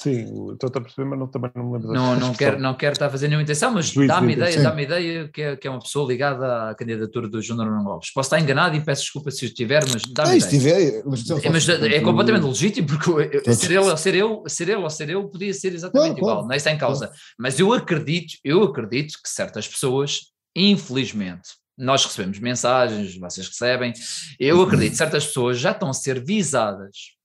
Sim, 0.00 0.52
estou 0.52 0.68
a 0.68 0.80
perceber, 0.80 1.08
mas 1.08 1.18
não, 1.18 1.26
também 1.26 1.50
não 1.54 1.66
me 1.66 1.72
lembro. 1.74 1.92
Não, 1.92 2.18
não, 2.18 2.34
quero, 2.34 2.58
não 2.58 2.74
quero 2.74 2.92
estar 2.92 3.06
a 3.06 3.10
fazer 3.10 3.28
nenhuma 3.28 3.42
intenção, 3.42 3.72
mas 3.72 3.92
dá-me 3.92 4.34
ideia, 4.34 4.62
dá 4.62 4.82
ideia 4.82 5.28
que 5.28 5.42
é, 5.42 5.56
que 5.56 5.66
é 5.66 5.70
uma 5.70 5.80
pessoa 5.80 6.06
ligada 6.06 6.70
à 6.70 6.74
candidatura 6.74 7.28
do 7.28 7.40
Júnior 7.40 7.68
Lopes. 7.82 8.12
Posso 8.12 8.26
estar 8.26 8.40
enganado 8.40 8.76
e 8.76 8.80
peço 8.80 9.02
desculpa 9.02 9.30
se 9.30 9.46
estiver, 9.46 9.84
mas 9.90 10.02
dá-me 10.02 10.30
ah, 10.30 10.36
ideia. 10.36 10.50
Estiver, 10.50 11.02
mas, 11.06 11.30
é, 11.30 11.50
mas 11.50 11.68
é 11.68 12.00
completamente 12.00 12.44
legítimo, 12.44 12.86
porque 12.86 13.10
eu, 13.10 13.54
ser, 13.54 13.72
ele, 13.72 13.96
ser, 13.96 14.14
eu, 14.14 14.42
ser 14.46 14.68
ele 14.68 14.82
ou 14.82 14.90
ser 14.90 15.08
eu 15.10 15.28
podia 15.28 15.54
ser 15.54 15.74
exatamente 15.74 16.18
igual, 16.18 16.44
não 16.44 16.52
é 16.52 16.56
isso 16.56 16.68
em 16.68 16.78
causa. 16.78 17.10
Mas 17.38 17.58
eu 17.58 17.72
acredito, 17.72 18.34
eu 18.44 18.62
acredito 18.62 19.14
que 19.22 19.28
certas 19.28 19.66
pessoas, 19.66 20.32
infelizmente, 20.54 21.50
nós 21.76 22.04
recebemos 22.04 22.38
mensagens, 22.38 23.16
vocês 23.16 23.48
recebem, 23.48 23.92
eu 24.40 24.62
acredito 24.62 24.92
que 24.92 24.96
certas 24.96 25.26
pessoas 25.26 25.58
já 25.58 25.72
estão 25.72 25.90
a 25.90 25.94
ser 25.94 26.24
visadas 26.24 27.15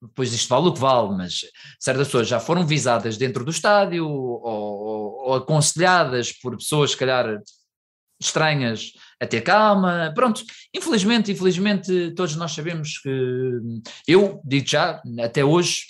depois 0.00 0.32
isto 0.32 0.48
vale 0.48 0.68
o 0.68 0.72
que 0.72 0.80
vale, 0.80 1.16
mas 1.16 1.40
certas 1.78 2.06
pessoas 2.06 2.28
já 2.28 2.38
foram 2.38 2.66
visadas 2.66 3.16
dentro 3.16 3.44
do 3.44 3.50
estádio 3.50 4.08
ou, 4.08 4.40
ou, 4.42 5.12
ou 5.28 5.34
aconselhadas 5.34 6.32
por 6.32 6.56
pessoas, 6.56 6.92
se 6.92 6.96
calhar, 6.96 7.40
estranhas 8.20 8.92
a 9.20 9.26
ter 9.26 9.40
calma. 9.42 10.12
Pronto, 10.14 10.42
infelizmente, 10.74 11.32
infelizmente, 11.32 12.12
todos 12.14 12.36
nós 12.36 12.52
sabemos 12.52 12.98
que 12.98 13.60
eu 14.06 14.40
digo 14.44 14.66
já, 14.66 15.00
até 15.20 15.44
hoje, 15.44 15.82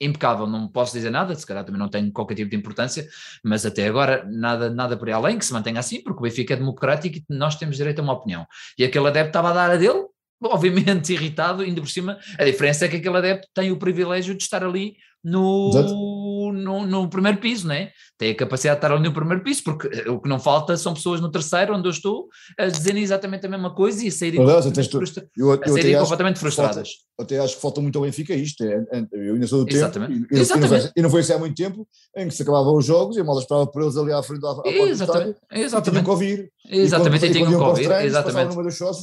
impecável, 0.00 0.46
não 0.46 0.66
posso 0.66 0.94
dizer 0.94 1.10
nada, 1.10 1.34
se 1.34 1.46
calhar 1.46 1.64
também 1.64 1.78
não 1.78 1.88
tenho 1.88 2.10
qualquer 2.10 2.34
tipo 2.34 2.50
de 2.50 2.56
importância, 2.56 3.06
mas 3.44 3.66
até 3.66 3.86
agora 3.86 4.26
nada, 4.30 4.70
nada 4.70 4.96
por 4.96 5.08
aí 5.08 5.14
além, 5.14 5.38
que 5.38 5.44
se 5.44 5.52
mantenha 5.52 5.78
assim, 5.78 6.02
porque 6.02 6.20
o 6.20 6.22
Benfica 6.22 6.54
é 6.54 6.56
democrático 6.56 7.18
e 7.18 7.24
nós 7.28 7.56
temos 7.56 7.76
direito 7.76 7.98
a 7.98 8.02
uma 8.02 8.14
opinião. 8.14 8.46
E 8.78 8.84
aquele 8.84 9.08
adepto 9.08 9.28
estava 9.28 9.50
a 9.50 9.52
dar 9.52 9.70
a 9.70 9.76
dele, 9.76 10.06
obviamente 10.48 11.12
irritado, 11.12 11.62
ainda 11.62 11.80
por 11.80 11.88
cima, 11.88 12.18
a 12.38 12.44
diferença 12.44 12.84
é 12.84 12.88
que 12.88 12.96
aquele 12.96 13.16
adepto 13.16 13.48
tem 13.54 13.70
o 13.70 13.78
privilégio 13.78 14.34
de 14.34 14.42
estar 14.42 14.64
ali 14.64 14.96
no, 15.22 16.52
no, 16.52 16.86
no, 16.86 17.10
primeiro 17.10 17.38
piso, 17.38 17.68
né? 17.68 17.90
tem 18.20 18.32
a 18.32 18.34
capacidade 18.34 18.78
de 18.78 18.84
estar 18.84 18.94
ali 18.94 19.02
no 19.02 19.14
primeiro 19.14 19.42
piso, 19.42 19.64
porque 19.64 19.88
o 20.10 20.20
que 20.20 20.28
não 20.28 20.38
falta 20.38 20.76
são 20.76 20.92
pessoas 20.92 21.22
no 21.22 21.30
terceiro, 21.30 21.74
onde 21.74 21.88
eu 21.88 21.90
estou, 21.90 22.28
a 22.58 22.66
dizerem 22.66 23.02
exatamente 23.02 23.46
a 23.46 23.48
mesma 23.48 23.74
coisa 23.74 24.04
e 24.04 24.08
a 24.08 24.12
saírem, 24.12 24.38
completamente, 24.38 24.90
frustra 24.90 25.26
eu, 25.34 25.46
eu 25.46 25.62
a 25.62 25.68
saírem 25.68 25.98
completamente 25.98 26.38
frustradas. 26.38 26.88
Falta, 27.16 27.34
até 27.34 27.38
acho 27.38 27.56
que 27.56 27.62
falta 27.62 27.80
muito 27.80 27.96
ao 27.98 28.04
Benfica 28.04 28.34
isto, 28.34 28.62
é, 28.62 28.74
é, 28.92 29.06
eu 29.10 29.34
ainda 29.34 29.46
sou 29.46 29.64
do 29.64 29.72
exatamente. 29.72 30.20
tempo, 30.20 30.34
e, 30.34 30.38
exatamente. 30.38 30.92
e, 30.94 31.00
não 31.00 31.08
foi, 31.08 31.22
isso 31.22 31.32
há 31.32 31.38
muito 31.38 31.54
tempo, 31.54 31.88
em 32.14 32.28
que 32.28 32.34
se 32.34 32.42
acabavam 32.42 32.76
os 32.76 32.84
jogos 32.84 33.16
e 33.16 33.20
a 33.20 33.24
malta 33.24 33.40
esperava 33.40 33.66
por 33.66 33.82
eles 33.82 33.96
ali 33.96 34.12
à 34.12 34.22
frente 34.22 34.42
da 34.42 34.62
exatamente. 34.66 35.38
exatamente. 35.50 35.88
e 35.88 35.90
tinham 35.90 36.04
que 36.04 36.10
ouvir. 36.10 36.52
Exatamente, 36.68 37.24
e, 37.24 37.30
tinham 37.30 37.48
que 37.48 37.56
ouvir, 37.56 37.90
exatamente. 37.90 38.54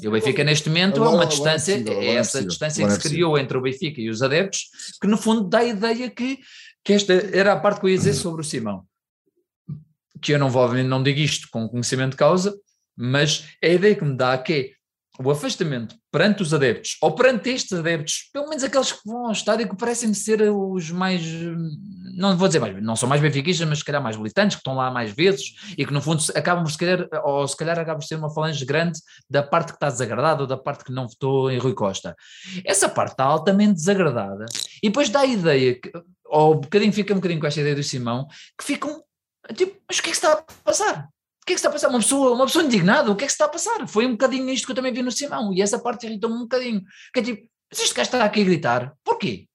E 0.03 0.07
o 0.07 0.11
Benfica 0.11 0.43
neste 0.43 0.69
momento 0.69 1.03
é 1.03 1.09
uma 1.09 1.25
distância, 1.25 1.73
é 1.73 2.13
essa 2.13 2.45
distância 2.45 2.85
que 2.85 2.93
se 2.93 2.99
criou 2.99 3.35
entre 3.35 3.57
o 3.57 3.61
Benfica 3.61 3.99
e 3.99 4.11
os 4.11 4.21
adeptos, 4.21 4.65
que 5.01 5.07
no 5.07 5.17
fundo 5.17 5.43
dá 5.43 5.57
a 5.57 5.65
ideia 5.65 6.06
que 6.09 6.39
que 6.83 6.93
esta 6.93 7.13
era 7.13 7.51
a 7.51 7.59
parte 7.59 7.81
que 7.81 7.85
eu 7.85 7.89
ia 7.89 7.97
dizer 7.97 8.13
sobre 8.13 8.41
o 8.41 8.45
Simão. 8.45 8.85
Que 10.21 10.31
eu 10.31 10.39
não 10.39 10.49
vou, 10.49 10.73
não 10.73 11.03
digo 11.03 11.19
isto 11.19 11.49
com 11.51 11.67
conhecimento 11.67 12.11
de 12.11 12.17
causa, 12.17 12.57
mas 12.95 13.49
a 13.61 13.67
ideia 13.67 13.93
que 13.93 14.05
me 14.05 14.15
dá 14.15 14.37
que 14.37 14.53
é 14.53 14.76
o 15.19 15.31
afastamento 15.31 15.95
perante 16.11 16.41
os 16.41 16.53
adeptos, 16.53 16.97
ou 17.01 17.11
perante 17.11 17.49
estes 17.49 17.77
adeptos, 17.77 18.29
pelo 18.31 18.49
menos 18.49 18.63
aqueles 18.63 18.91
que 18.91 18.99
vão 19.05 19.25
ao 19.25 19.31
estádio 19.31 19.69
que 19.69 19.75
parecem 19.75 20.13
ser 20.13 20.41
os 20.41 20.91
mais, 20.91 21.21
não 22.17 22.37
vou 22.37 22.47
dizer 22.47 22.59
mais, 22.59 22.81
não 22.81 22.95
são 22.95 23.07
mais 23.07 23.21
benfiquistas, 23.21 23.67
mas 23.67 23.79
se 23.79 23.85
calhar 23.85 24.01
mais 24.01 24.17
militantes, 24.17 24.55
que 24.55 24.61
estão 24.61 24.75
lá 24.75 24.91
mais 24.91 25.11
vezes 25.11 25.53
e 25.77 25.85
que 25.85 25.93
no 25.93 26.01
fundo 26.01 26.23
acabam 26.35 26.63
por 26.63 26.71
se 26.71 26.77
calhar, 26.77 27.07
ou 27.23 27.47
se 27.47 27.57
calhar 27.57 27.79
acabam 27.79 27.99
por 27.99 28.07
ser 28.07 28.15
uma 28.15 28.33
falange 28.33 28.65
grande 28.65 28.99
da 29.29 29.43
parte 29.43 29.69
que 29.69 29.77
está 29.77 29.89
desagradada 29.89 30.41
ou 30.41 30.47
da 30.47 30.57
parte 30.57 30.83
que 30.83 30.91
não 30.91 31.07
votou 31.07 31.51
em 31.51 31.57
Rui 31.57 31.73
Costa. 31.73 32.15
Essa 32.65 32.89
parte 32.89 33.11
está 33.11 33.23
altamente 33.23 33.73
desagradada 33.73 34.45
e 34.81 34.89
depois 34.89 35.09
dá 35.09 35.21
a 35.21 35.25
ideia, 35.25 35.79
que, 35.79 35.91
ou 36.25 36.55
um 36.55 36.59
bocadinho 36.59 36.93
fica 36.93 37.13
um 37.13 37.17
bocadinho 37.17 37.39
com 37.39 37.47
esta 37.47 37.61
ideia 37.61 37.75
do 37.75 37.83
Simão, 37.83 38.27
que 38.57 38.63
ficam 38.63 39.01
Tipo, 39.55 39.79
mas 39.87 39.99
o 39.99 40.03
que 40.03 40.09
é 40.09 40.11
que 40.11 40.17
está 40.17 40.33
a 40.33 40.43
passar? 40.63 41.09
O 41.47 41.49
que 41.49 41.53
é 41.53 41.55
que 41.55 41.59
está 41.59 41.69
a 41.69 41.71
passar? 41.71 41.87
Uma 41.87 41.99
pessoa, 41.99 42.33
uma 42.33 42.45
pessoa 42.45 42.65
indignada, 42.65 43.09
o 43.09 43.15
que 43.15 43.23
é 43.23 43.27
que 43.27 43.31
está 43.31 43.45
a 43.45 43.47
passar? 43.47 43.87
Foi 43.87 44.05
um 44.05 44.11
bocadinho 44.11 44.49
isto 44.49 44.65
que 44.65 44.73
eu 44.73 44.75
também 44.75 44.91
vi 44.91 45.01
no 45.01 45.09
Simão, 45.09 45.53
e 45.53 45.61
essa 45.61 45.79
parte 45.79 46.05
irritou-me 46.05 46.35
um 46.35 46.41
bocadinho. 46.41 46.81
Que 47.13 47.21
é 47.21 47.23
tipo, 47.23 47.47
mas 47.71 47.79
este 47.79 47.95
gajo 47.95 48.07
está 48.07 48.25
aqui 48.25 48.41
a 48.41 48.43
gritar, 48.43 48.93
porquê? 49.01 49.47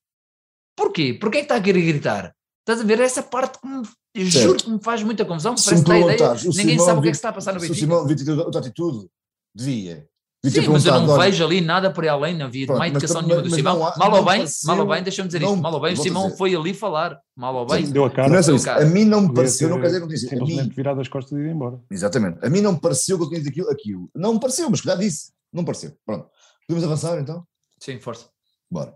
Porquê? 0.74 1.12
Porquê 1.12 1.38
é 1.38 1.40
que 1.42 1.44
está 1.44 1.56
aqui 1.56 1.68
a 1.68 1.74
gritar? 1.74 2.34
Estás 2.60 2.80
a 2.80 2.84
ver? 2.84 2.98
Essa 2.98 3.22
parte 3.22 3.60
que 3.60 3.66
me, 3.66 3.82
juro 4.24 4.56
que 4.56 4.70
me 4.70 4.82
faz 4.82 5.02
muita 5.02 5.26
confusão, 5.26 5.54
parece 5.54 5.84
que 5.84 5.92
a 5.92 5.98
ideia, 5.98 6.34
ninguém 6.54 6.78
sabe 6.78 6.98
o 6.98 7.02
que 7.02 7.08
é 7.08 7.10
que 7.10 7.16
está 7.16 7.28
a 7.28 7.32
passar 7.34 7.52
no 7.52 7.60
Benfica. 7.60 7.74
Se 7.74 7.84
o 7.84 7.84
Simão 7.84 8.46
outra 8.46 8.60
atitude, 8.60 9.10
devia. 9.54 10.08
Sim, 10.44 10.68
mas 10.70 10.84
eu 10.84 11.00
não 11.00 11.16
vejo 11.18 11.44
ali 11.44 11.60
nada 11.60 11.92
por 11.92 12.02
aí 12.02 12.10
além, 12.10 12.36
não 12.36 12.46
havia 12.46 12.66
má 12.66 12.88
educação 12.88 13.22
nenhuma 13.22 13.42
do 13.42 13.50
Simão. 13.50 13.78
mal 13.78 14.12
ou 14.12 14.24
bem, 14.24 14.44
mal 14.64 14.78
ou 14.80 14.86
bem, 14.86 15.02
deixa-me 15.02 15.28
dizer 15.28 15.40
não, 15.40 15.52
isto, 15.52 15.62
mal 15.62 15.72
ou 15.72 15.80
bem, 15.80 15.94
o 15.94 15.96
Simão 15.96 16.24
dizer. 16.24 16.36
foi 16.36 16.56
ali 16.56 16.74
falar, 16.74 17.16
mal 17.36 17.54
ou 17.54 17.66
bem. 17.66 17.88
Deu 17.88 18.04
a 18.04 18.10
cara. 18.10 18.28
Não 18.28 18.36
é 18.36 18.40
isso, 18.40 18.70
a 18.70 18.84
mim 18.84 19.04
não 19.04 19.20
me 19.20 19.34
pareceu, 19.34 19.68
não 19.68 19.80
quer 19.80 19.86
dizer 19.86 19.98
que 19.98 20.04
eu 20.04 20.08
disse. 20.08 20.28
Simplesmente 20.28 20.68
mim, 20.68 20.74
virar 20.74 20.94
das 20.94 21.06
costas 21.06 21.38
e 21.38 21.42
ir 21.42 21.48
embora. 21.48 21.80
Exatamente. 21.88 22.44
A 22.44 22.50
mim 22.50 22.60
não 22.60 22.72
me 22.72 22.80
pareceu 22.80 23.16
que 23.18 23.24
eu 23.24 23.28
tinha 23.28 23.40
dito 23.40 23.50
aquilo, 23.50 23.70
aquilo. 23.70 24.10
Não 24.16 24.34
me 24.34 24.40
pareceu, 24.40 24.68
mas 24.68 24.80
já 24.80 24.96
disse. 24.96 25.32
Não 25.52 25.62
me 25.62 25.66
pareceu. 25.66 25.92
Pronto. 26.04 26.26
Podemos 26.66 26.84
avançar 26.84 27.20
então? 27.20 27.44
Sim, 27.78 28.00
força. 28.00 28.26
Bora. 28.68 28.94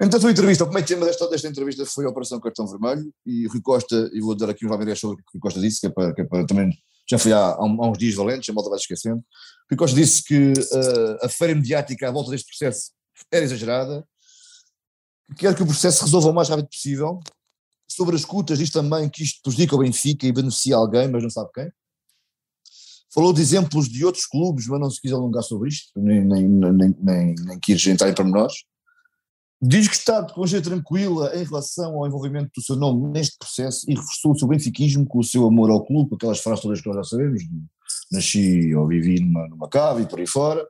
Então, 0.00 0.18
a 0.18 0.20
tua 0.20 0.30
entrevista, 0.30 0.64
o 0.64 0.68
primeiro 0.68 0.88
tema 0.88 1.04
desta, 1.04 1.28
desta 1.28 1.48
entrevista 1.48 1.84
foi 1.84 2.06
a 2.06 2.08
Operação 2.08 2.40
Cartão 2.40 2.66
Vermelho 2.66 3.12
e 3.26 3.46
Rui 3.48 3.60
Costa, 3.60 4.08
e 4.14 4.20
vou 4.20 4.34
dar 4.34 4.48
aqui 4.48 4.64
um 4.64 4.68
valor 4.68 4.96
sobre 4.96 5.14
o 5.14 5.18
que 5.18 5.24
Rui 5.34 5.40
Costa 5.40 5.60
disse, 5.60 5.80
que 5.80 5.88
é 5.88 5.90
para, 5.90 6.14
que 6.14 6.22
é 6.22 6.24
para 6.24 6.46
também 6.46 6.70
já 7.08 7.18
foi 7.18 7.32
há, 7.32 7.38
há, 7.38 7.64
uns 7.64 7.98
dias 7.98 8.14
valentes, 8.14 8.48
a 8.48 8.52
malta 8.52 8.70
vai 8.70 8.78
esquecendo. 8.78 9.22
Costa 9.74 9.96
disse 9.96 10.22
que 10.22 10.52
uh, 10.52 11.24
a 11.24 11.28
feira 11.28 11.54
mediática 11.54 12.08
à 12.08 12.12
volta 12.12 12.30
deste 12.30 12.46
processo 12.46 12.92
era 13.32 13.44
exagerada, 13.44 14.06
quer 15.36 15.54
que 15.54 15.62
o 15.62 15.66
processo 15.66 16.04
resolva 16.04 16.28
o 16.28 16.34
mais 16.34 16.48
rápido 16.48 16.68
possível. 16.68 17.20
Sobre 17.88 18.14
as 18.14 18.20
escutas, 18.20 18.58
diz 18.58 18.70
também 18.70 19.08
que 19.08 19.22
isto 19.22 19.40
prejudica 19.42 19.74
o 19.74 19.78
Benfica 19.78 20.26
e 20.26 20.32
beneficia 20.32 20.76
alguém, 20.76 21.08
mas 21.08 21.22
não 21.22 21.30
sabe 21.30 21.50
quem. 21.54 21.70
Falou 23.12 23.32
de 23.32 23.40
exemplos 23.40 23.88
de 23.88 24.04
outros 24.04 24.26
clubes, 24.26 24.66
mas 24.66 24.78
não 24.78 24.90
se 24.90 25.00
quis 25.00 25.12
alongar 25.12 25.42
sobre 25.42 25.68
isto, 25.70 25.90
nem, 25.96 26.22
nem, 26.22 26.46
nem, 26.46 26.94
nem, 27.00 27.34
nem 27.34 27.58
quis 27.60 27.86
entrar 27.86 28.10
em 28.10 28.14
pormenores. 28.14 28.64
Diz 29.62 29.88
que 29.88 29.94
está 29.94 30.20
de 30.20 30.34
consciência 30.34 30.70
tranquila 30.70 31.34
em 31.34 31.42
relação 31.42 31.94
ao 31.94 32.06
envolvimento 32.06 32.50
do 32.54 32.62
seu 32.62 32.76
nome 32.76 33.08
neste 33.08 33.38
processo 33.38 33.90
e 33.90 33.94
reforçou 33.94 34.32
o 34.32 34.38
seu 34.38 34.46
benfiquismo 34.46 35.06
com 35.06 35.18
o 35.18 35.24
seu 35.24 35.46
amor 35.46 35.70
ao 35.70 35.84
clube, 35.84 36.14
aquelas 36.14 36.40
frases 36.40 36.60
todas 36.60 36.80
que 36.82 36.88
nós 36.88 36.96
já 36.96 37.04
sabemos, 37.04 37.42
nasci 38.10 38.74
ou 38.74 38.86
vivi 38.86 39.20
numa, 39.20 39.48
numa 39.48 39.68
cave 39.68 40.02
e 40.02 40.06
por 40.06 40.18
aí 40.18 40.26
fora, 40.26 40.62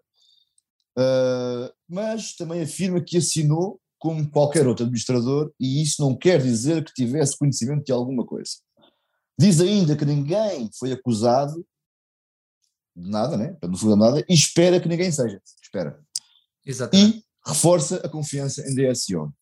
uh, 0.98 1.72
mas 1.88 2.34
também 2.34 2.62
afirma 2.62 3.00
que 3.00 3.16
assinou 3.16 3.80
como 3.98 4.28
qualquer 4.30 4.66
outro 4.66 4.84
administrador 4.84 5.52
e 5.58 5.82
isso 5.82 6.02
não 6.02 6.16
quer 6.16 6.40
dizer 6.40 6.84
que 6.84 6.92
tivesse 6.92 7.36
conhecimento 7.36 7.84
de 7.84 7.92
alguma 7.92 8.24
coisa. 8.24 8.52
Diz 9.38 9.60
ainda 9.60 9.96
que 9.96 10.04
ninguém 10.04 10.70
foi 10.78 10.92
acusado 10.92 11.64
de 12.96 13.10
nada, 13.10 13.36
né? 13.36 13.56
não 13.62 13.76
foi 13.76 13.94
nada, 13.94 14.24
e 14.26 14.34
espera 14.34 14.80
que 14.80 14.88
ninguém 14.88 15.12
seja. 15.12 15.40
Espera. 15.62 16.00
Exatamente. 16.64 17.18
E 17.18 17.24
reforça 17.46 17.96
a 17.96 18.08
confiança 18.08 18.62
em 18.62 18.74
DSO. 18.74 19.32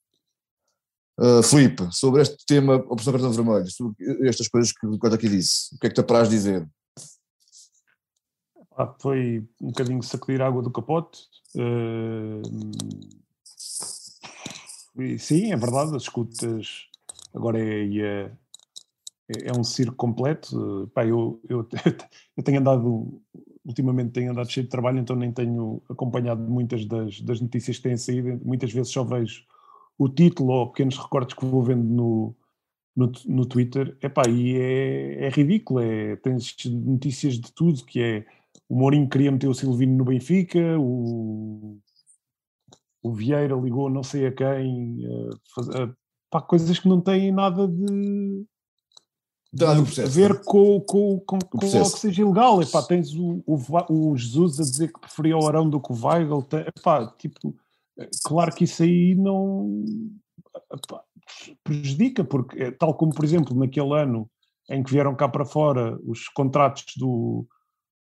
Uh, 1.16 1.42
Filipe, 1.44 1.88
sobre 1.92 2.22
este 2.22 2.44
tema, 2.44 2.74
opção 2.88 3.12
cartão 3.12 3.30
vermelho, 3.30 3.70
sobre 3.70 4.28
estas 4.28 4.48
coisas 4.48 4.72
que 4.72 4.84
o 4.84 4.98
Cota 4.98 5.14
aqui 5.14 5.28
disse, 5.28 5.72
o 5.74 5.78
que 5.78 5.86
é 5.86 5.88
que 5.88 5.94
te 5.94 6.00
apraz 6.00 6.28
dizer? 6.28 6.68
Foi 8.98 9.46
um 9.60 9.68
bocadinho 9.68 10.02
sacudir 10.02 10.42
água 10.42 10.62
do 10.62 10.70
capote. 10.70 11.28
Uh, 11.54 12.42
sim, 15.18 15.52
é 15.52 15.56
verdade, 15.56 15.94
as 15.96 16.02
escutas 16.02 16.88
agora 17.34 17.58
é, 17.58 17.96
é, 17.98 18.30
é 19.28 19.52
um 19.58 19.64
circo 19.64 19.96
completo. 19.96 20.90
Pá, 20.94 21.04
eu, 21.06 21.40
eu, 21.48 21.66
eu 22.36 22.42
tenho 22.42 22.60
andado 22.60 23.20
ultimamente 23.64 24.12
tenho 24.12 24.30
andado 24.30 24.50
cheio 24.50 24.64
de 24.64 24.70
trabalho, 24.70 24.98
então 24.98 25.16
nem 25.16 25.32
tenho 25.32 25.82
acompanhado 25.88 26.42
muitas 26.42 26.84
das, 26.84 27.20
das 27.20 27.40
notícias 27.40 27.78
que 27.78 27.84
têm 27.84 27.96
saído. 27.96 28.40
Muitas 28.44 28.72
vezes 28.72 28.92
só 28.92 29.02
vejo 29.02 29.42
o 29.96 30.08
título 30.08 30.52
ou 30.52 30.70
pequenos 30.70 30.98
recortes 30.98 31.34
que 31.34 31.46
vou 31.46 31.62
vendo 31.62 31.84
no, 31.84 32.34
no, 32.94 33.12
no 33.26 33.46
Twitter. 33.46 33.96
Epá, 34.02 34.28
e 34.28 34.56
é, 34.56 35.26
é 35.26 35.28
ridículo. 35.30 35.80
É, 35.80 36.16
tens 36.16 36.54
notícias 36.66 37.34
de 37.34 37.50
tudo, 37.52 37.84
que 37.84 38.02
é 38.02 38.26
o 38.68 38.76
Mourinho 38.76 39.08
queria 39.08 39.32
meter 39.32 39.48
o 39.48 39.54
Silvino 39.54 39.96
no 39.96 40.04
Benfica, 40.04 40.78
o, 40.78 41.78
o 43.02 43.12
Vieira 43.12 43.54
ligou 43.54 43.90
não 43.90 44.02
sei 44.02 44.26
a 44.26 44.32
quem, 44.32 45.06
uh, 45.06 45.38
faz, 45.54 45.68
uh, 45.68 45.94
pá, 46.30 46.40
coisas 46.40 46.78
que 46.78 46.88
não 46.88 47.00
têm 47.00 47.30
nada 47.30 47.68
de 47.68 48.44
a 49.62 50.08
ver 50.08 50.42
com, 50.42 50.80
com, 50.80 51.20
com, 51.20 51.38
com 51.38 51.66
algo 51.78 51.92
que 51.92 51.98
seja 52.00 52.22
ilegal. 52.22 52.60
Epá, 52.60 52.82
tens 52.82 53.14
o, 53.14 53.42
o, 53.46 53.56
o, 53.88 54.16
Jesus 54.16 54.58
a 54.58 54.64
dizer 54.64 54.92
que 54.92 55.00
preferia 55.00 55.36
o 55.36 55.46
Arão 55.46 55.70
do 55.70 55.80
que 55.80 55.92
o 55.92 56.06
Weigl. 56.06 56.44
Epá, 56.76 57.06
tipo, 57.18 57.54
claro 58.24 58.52
que 58.52 58.64
isso 58.64 58.82
aí 58.82 59.14
não 59.14 59.84
epá, 60.72 61.02
prejudica, 61.62 62.24
porque 62.24 62.64
é 62.64 62.70
tal 62.72 62.94
como, 62.94 63.14
por 63.14 63.24
exemplo, 63.24 63.56
naquele 63.56 63.94
ano 63.94 64.28
em 64.68 64.82
que 64.82 64.90
vieram 64.90 65.14
cá 65.14 65.28
para 65.28 65.44
fora 65.44 65.98
os 66.04 66.28
contratos 66.28 66.94
do, 66.96 67.46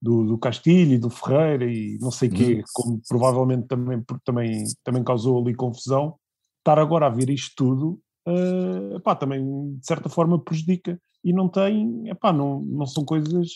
do, 0.00 0.24
do 0.24 0.38
Castilho 0.38 0.94
e 0.94 0.98
do 0.98 1.10
Ferreira 1.10 1.64
e 1.64 1.98
não 2.00 2.10
sei 2.10 2.28
quê, 2.28 2.54
uhum. 2.54 2.62
como 2.72 3.02
provavelmente 3.08 3.66
também, 3.66 4.02
também, 4.24 4.64
também 4.84 5.04
causou 5.04 5.40
ali 5.40 5.54
confusão, 5.54 6.16
estar 6.58 6.78
agora 6.78 7.06
a 7.06 7.10
ver 7.10 7.30
isto 7.30 7.52
tudo, 7.56 8.00
uh, 8.26 9.16
também 9.16 9.76
de 9.76 9.86
certa 9.86 10.08
forma 10.08 10.38
prejudica 10.38 11.00
e 11.24 11.32
não 11.32 11.48
tem, 11.48 12.08
epá, 12.08 12.32
não, 12.32 12.60
não 12.62 12.86
são 12.86 13.04
coisas, 13.04 13.50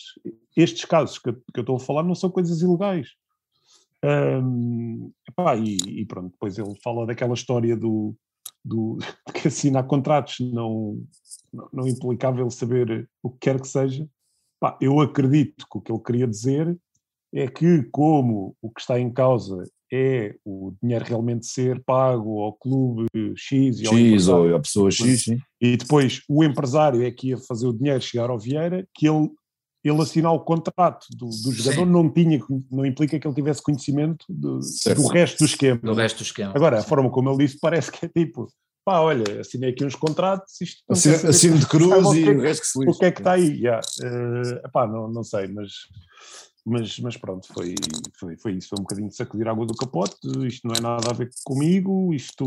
estes 0.55 0.85
casos 0.85 1.17
que, 1.17 1.31
que 1.31 1.59
eu 1.59 1.61
estou 1.61 1.77
a 1.77 1.79
falar 1.79 2.03
não 2.03 2.15
são 2.15 2.29
coisas 2.29 2.61
ilegais. 2.61 3.09
Um, 4.03 5.11
epá, 5.27 5.55
e, 5.55 5.77
e, 5.77 6.05
pronto, 6.05 6.31
depois 6.31 6.57
ele 6.57 6.75
fala 6.83 7.05
daquela 7.05 7.33
história 7.33 7.77
do, 7.77 8.13
do 8.63 8.97
que 9.33 9.47
assinar 9.47 9.87
contratos 9.87 10.39
não, 10.41 11.01
não, 11.53 11.69
não 11.71 11.87
implicava 11.87 12.41
ele 12.41 12.51
saber 12.51 13.09
o 13.21 13.29
que 13.29 13.39
quer 13.39 13.61
que 13.61 13.67
seja. 13.67 14.07
Eu 14.79 14.99
acredito 14.99 15.65
que 15.69 15.77
o 15.77 15.81
que 15.81 15.91
ele 15.91 16.01
queria 16.01 16.27
dizer 16.27 16.77
é 17.33 17.47
que, 17.47 17.83
como 17.91 18.55
o 18.61 18.69
que 18.69 18.81
está 18.81 18.99
em 18.99 19.11
causa 19.11 19.65
é 19.91 20.35
o 20.43 20.73
dinheiro 20.81 21.05
realmente 21.05 21.45
ser 21.45 21.83
pago 21.83 22.41
ao 22.41 22.53
clube 22.53 23.05
X 23.35 23.79
e 23.79 23.87
ao 23.87 23.93
X 23.95 24.27
ou 24.27 24.55
à 24.55 24.59
pessoa 24.59 24.89
X, 24.89 25.25
sim. 25.25 25.39
e 25.61 25.77
depois 25.77 26.21
o 26.27 26.43
empresário 26.43 27.03
é 27.03 27.11
que 27.11 27.29
ia 27.29 27.37
fazer 27.37 27.67
o 27.67 27.73
dinheiro 27.73 28.01
chegar 28.01 28.29
ao 28.29 28.39
Vieira, 28.39 28.87
que 28.95 29.07
ele, 29.07 29.29
ele 29.83 30.01
assinar 30.01 30.33
o 30.33 30.39
contrato 30.39 31.05
do, 31.11 31.27
do 31.27 31.51
jogador 31.51 31.85
não 31.85 32.09
tinha, 32.09 32.39
não 32.71 32.85
implica 32.85 33.19
que 33.19 33.27
ele 33.27 33.35
tivesse 33.35 33.61
conhecimento 33.61 34.25
do, 34.27 34.59
do 34.59 35.07
resto 35.07 35.39
do 35.39 35.45
esquema. 35.45 35.79
Do 35.83 35.93
resto 35.93 36.17
do 36.17 36.23
esquema. 36.23 36.53
Agora, 36.55 36.79
a 36.79 36.83
forma 36.83 37.11
como 37.11 37.29
ele 37.29 37.45
disse 37.45 37.59
parece 37.59 37.91
que 37.91 38.05
é 38.05 38.09
tipo, 38.09 38.47
pá, 38.83 38.99
olha, 38.99 39.41
assinei 39.41 39.71
aqui 39.71 39.85
uns 39.85 39.95
contratos, 39.95 40.59
isto 40.61 40.83
assino 40.89 41.57
de 41.57 41.67
cruz 41.67 42.13
e 42.13 42.29
o 42.29 42.41
resto 42.41 42.61
que 42.61 42.67
se 42.67 42.79
lixa. 42.79 42.91
O 42.91 42.99
que 42.99 43.05
é 43.05 43.11
que 43.11 43.19
está 43.19 43.33
aí? 43.33 43.59
Yeah. 43.59 43.81
Uh, 44.01 44.65
epá, 44.65 44.87
não, 44.87 45.09
não 45.09 45.23
sei, 45.23 45.47
mas 45.47 45.71
mas, 46.65 46.97
mas 46.99 47.17
pronto, 47.17 47.45
foi, 47.53 47.75
foi, 48.17 48.37
foi 48.37 48.53
isso, 48.53 48.69
foi 48.69 48.79
um 48.79 48.83
bocadinho 48.83 49.09
de 49.09 49.15
sacudir 49.15 49.47
a 49.47 49.51
água 49.51 49.65
do 49.65 49.75
capote, 49.75 50.15
isto 50.47 50.67
não 50.67 50.75
é 50.75 50.79
nada 50.79 51.09
a 51.09 51.13
ver 51.13 51.29
comigo, 51.43 52.13
isto 52.13 52.45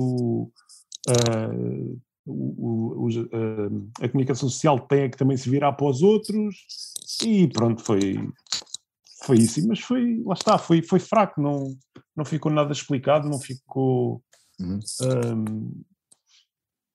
uh, 1.08 2.00
o, 2.24 3.04
o, 3.04 3.08
uh, 3.08 3.90
a 4.00 4.08
comunicação 4.08 4.48
social 4.48 4.80
tem 4.80 5.02
é 5.02 5.08
que 5.08 5.18
também 5.18 5.36
se 5.36 5.50
virar 5.50 5.72
para 5.72 5.86
os 5.86 6.02
outros 6.02 6.56
e 7.22 7.46
pronto, 7.48 7.82
foi, 7.82 8.26
foi 9.24 9.36
isso, 9.36 9.66
mas 9.68 9.80
foi, 9.80 10.22
lá 10.24 10.34
está, 10.34 10.56
foi, 10.56 10.80
foi 10.80 10.98
fraco, 10.98 11.40
não, 11.40 11.76
não 12.16 12.24
ficou 12.24 12.50
nada 12.50 12.72
explicado, 12.72 13.28
não 13.28 13.38
ficou 13.38 14.22
uhum. 14.58 14.80
um, 15.02 15.84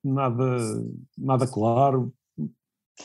nada, 0.03 0.85
nada 1.17 1.47
claro, 1.47 2.13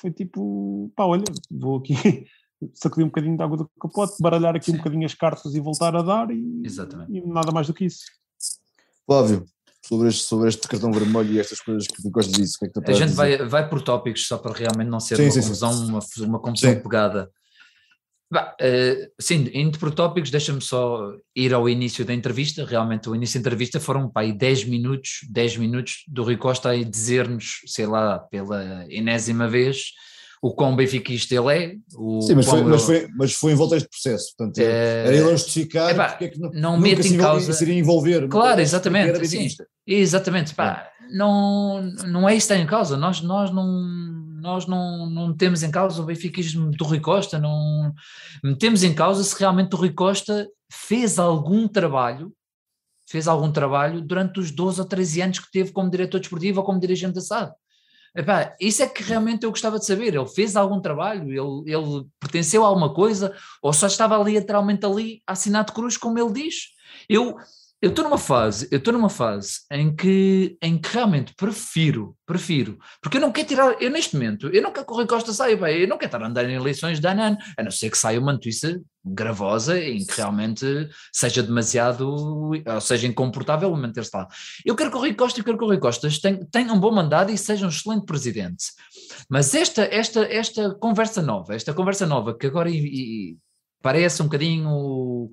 foi 0.01 0.11
tipo, 0.11 0.91
pá, 0.95 1.05
olha, 1.05 1.25
vou 1.51 1.79
aqui 1.79 1.95
sacudir 2.75 3.05
um 3.05 3.09
bocadinho 3.09 3.37
de 3.37 3.43
água 3.43 3.57
do 3.57 3.71
capote, 3.81 4.21
baralhar 4.21 4.57
aqui 4.57 4.67
Sim. 4.67 4.75
um 4.75 4.79
bocadinho 4.79 5.07
as 5.07 5.15
cartas 5.15 5.55
e 5.55 5.61
voltar 5.61 5.95
a 5.97 6.03
dar 6.03 6.31
e, 6.31 6.63
e 7.09 7.21
nada 7.27 7.53
mais 7.53 7.67
do 7.67 7.75
que 7.75 7.85
isso. 7.85 8.05
Flávio, 9.07 9.47
sobre 9.87 10.09
este, 10.09 10.25
sobre 10.25 10.49
este 10.49 10.67
cartão 10.67 10.91
vermelho 10.91 11.33
e 11.33 11.39
estas 11.39 11.61
coisas 11.61 11.87
que 11.87 12.03
tu 12.03 12.11
gostas 12.11 12.35
disso, 12.35 12.57
o 12.57 12.59
que 12.59 12.65
é 12.65 12.69
que 12.69 12.75
tu 12.75 12.91
A 12.91 12.95
gente 12.95 13.13
vai, 13.13 13.39
vai 13.47 13.69
por 13.69 13.83
tópicos 13.83 14.27
só 14.27 14.37
para 14.39 14.53
realmente 14.53 14.89
não 14.89 15.01
ser 15.01 15.17
sim, 15.17 15.23
uma, 15.25 15.31
sim, 15.31 15.41
confusão, 15.41 15.73
sim. 15.73 15.89
uma, 15.89 16.01
uma 16.29 16.39
confusão 16.41 16.81
pegada. 16.81 17.31
Bah, 18.31 18.57
uh, 18.61 19.13
sim, 19.21 19.49
indo 19.55 19.79
por 19.79 19.93
tópicos, 19.93 20.31
deixa-me 20.31 20.61
só 20.61 21.13
ir 21.35 21.55
ao 21.55 21.69
início 21.69 22.05
da 22.05 22.13
entrevista. 22.13 22.65
Realmente, 22.65 23.09
o 23.09 23.15
início 23.15 23.41
da 23.41 23.43
entrevista 23.49 23.79
foram 23.79 24.09
pá, 24.09 24.25
10 24.25 24.65
minutos, 24.65 25.21
10 25.31 25.59
minutos 25.59 26.03
do 26.09 26.25
Rui 26.25 26.37
Costa 26.37 26.71
a 26.71 26.83
dizer-nos, 26.83 27.61
sei 27.67 27.87
lá, 27.87 28.19
pela 28.19 28.85
enésima 28.89 29.47
vez, 29.47 29.93
o 30.43 30.53
quão 30.53 30.75
benfiquista 30.75 31.35
ele 31.35 31.55
é. 31.55 31.75
O 31.97 32.21
Sim, 32.23 32.35
mas 32.35 32.47
foi, 32.47 32.63
mas, 32.63 32.83
foi, 32.83 33.09
mas 33.17 33.33
foi 33.33 33.53
em 33.53 33.55
volta 33.55 33.77
deste 33.77 33.89
processo. 33.89 34.35
Portanto, 34.37 34.59
é, 34.59 35.07
era 35.07 35.17
ele 35.17 35.29
a 35.29 35.37
justificar 35.37 35.91
epá, 35.91 36.09
porque 36.09 36.25
é 36.25 36.29
que 36.29 36.41
não, 36.41 36.51
não 36.51 36.81
mete 36.81 37.07
em 37.07 37.17
causa. 37.17 37.53
Seria 37.53 37.75
envolver. 37.75 38.29
Claro, 38.29 38.61
exatamente. 38.61 39.27
Sim, 39.27 39.49
exatamente. 39.87 40.55
Pá, 40.55 40.91
é. 41.01 41.17
não, 41.17 41.83
não 42.07 42.29
é 42.29 42.35
isso 42.35 42.49
que 42.49 42.55
está 42.55 42.63
em 42.63 42.67
causa. 42.67 42.97
Nós, 42.97 43.21
nós 43.21 43.53
não 43.53 44.16
nós 44.37 44.67
não, 44.67 45.09
não 45.09 45.35
temos 45.35 45.63
em 45.63 45.71
causa 45.71 46.03
o 46.03 46.07
benfiquismo 46.07 46.71
do 46.71 46.85
Rui 46.85 47.01
Costa, 47.01 47.39
não 47.39 47.93
metemos 48.43 48.83
em 48.83 48.95
causa 48.95 49.25
se 49.25 49.39
realmente 49.39 49.75
o 49.75 49.79
Rui 49.79 49.93
Costa 49.93 50.49
fez 50.71 51.19
algum 51.19 51.67
trabalho, 51.67 52.33
fez 53.09 53.27
algum 53.29 53.51
trabalho 53.51 54.01
durante 54.01 54.41
os 54.41 54.51
12 54.51 54.81
ou 54.81 54.87
13 54.87 55.23
anos 55.23 55.39
que 55.39 55.51
teve 55.51 55.73
como 55.73 55.91
diretor 55.91 56.21
desportivo 56.21 56.61
ou 56.61 56.67
como 56.67 56.81
dirigente 56.81 57.15
da 57.15 57.21
SAD. 57.21 57.53
Epá, 58.15 58.55
isso 58.59 58.83
é 58.83 58.89
que 58.89 59.03
realmente 59.03 59.45
eu 59.45 59.51
gostava 59.51 59.79
de 59.79 59.85
saber. 59.85 60.15
Ele 60.15 60.27
fez 60.27 60.57
algum 60.57 60.81
trabalho? 60.81 61.31
Ele, 61.31 61.75
ele 61.75 62.07
pertenceu 62.19 62.65
a 62.65 62.69
alguma 62.69 62.95
coisa? 62.95 63.35
Ou 63.61 63.75
só 63.75 63.87
estava 63.87 64.17
literalmente 64.17 64.87
ali, 64.87 65.23
assinado 65.27 65.73
cruz, 65.75 65.99
como 65.99 66.19
ele 66.19 66.33
diz? 66.33 66.69
Eu 67.11 67.37
eu 67.81 67.91
estou 67.91 68.05
numa 68.05 68.17
fase, 68.17 68.67
eu 68.71 68.79
estou 68.79 68.93
numa 68.93 69.11
fase 69.11 69.61
em 69.71 69.95
que, 69.95 70.57
em 70.63 70.79
que 70.79 70.89
realmente 70.89 71.35
prefiro, 71.37 72.17
prefiro, 72.25 72.79
porque 73.03 73.19
eu 73.19 73.21
não 73.21 73.31
quero 73.31 73.49
tirar, 73.49 73.83
eu 73.83 73.91
neste 73.91 74.15
momento, 74.15 74.49
eu 74.49 74.63
não 74.63 74.73
quero 74.73 74.87
que 74.87 74.93
o 74.93 74.97
Rui 74.97 75.07
Costa 75.07 75.33
saia, 75.33 75.57
bem, 75.57 75.83
eu 75.83 75.89
não 75.89 75.99
quero 75.99 76.09
estar 76.09 76.23
a 76.23 76.27
andar 76.27 76.49
em 76.49 76.55
eleições 76.55 77.01
de 77.01 77.07
ano 77.07 77.37
a 77.57 77.63
não 77.63 77.71
ser 77.71 77.91
que 77.91 77.99
saia 77.99 78.19
uma 78.19 78.33
notícia 78.33 78.81
gravosa 79.05 79.79
em 79.79 80.05
que 80.05 80.17
realmente 80.17 80.89
seja 81.13 81.43
demasiado, 81.43 82.09
ou 82.09 82.81
seja, 82.81 83.07
incomportável 83.07 83.71
manter-se 83.77 84.11
lá. 84.15 84.27
Eu 84.65 84.75
quero 84.75 84.91
que 84.91 84.97
o 84.97 85.01
Rui 85.01 85.15
Costa 85.15 85.41
e 85.41 85.45
quero 85.45 85.59
que 85.59 85.65
o 85.65 85.69
Rui 85.69 85.79
Costa 85.79 86.09
tenha, 86.51 86.73
um 86.73 86.81
bom 86.81 86.93
mandato 86.93 87.31
e 87.31 87.37
seja 87.37 87.67
um 87.67 87.69
excelente 87.69 88.07
presidente. 88.07 88.65
Mas 89.29 89.55
esta, 89.55 89.83
esta, 89.85 90.25
esta 90.25 90.75
conversa 90.77 91.21
nova, 91.21 91.55
esta 91.55 91.75
conversa 91.75 92.07
nova 92.07 92.37
que 92.37 92.47
agora 92.47 92.71
e, 92.71 92.77
e 92.77 93.37
parece 93.83 94.23
um 94.23 94.27
bocadinho 94.27 95.31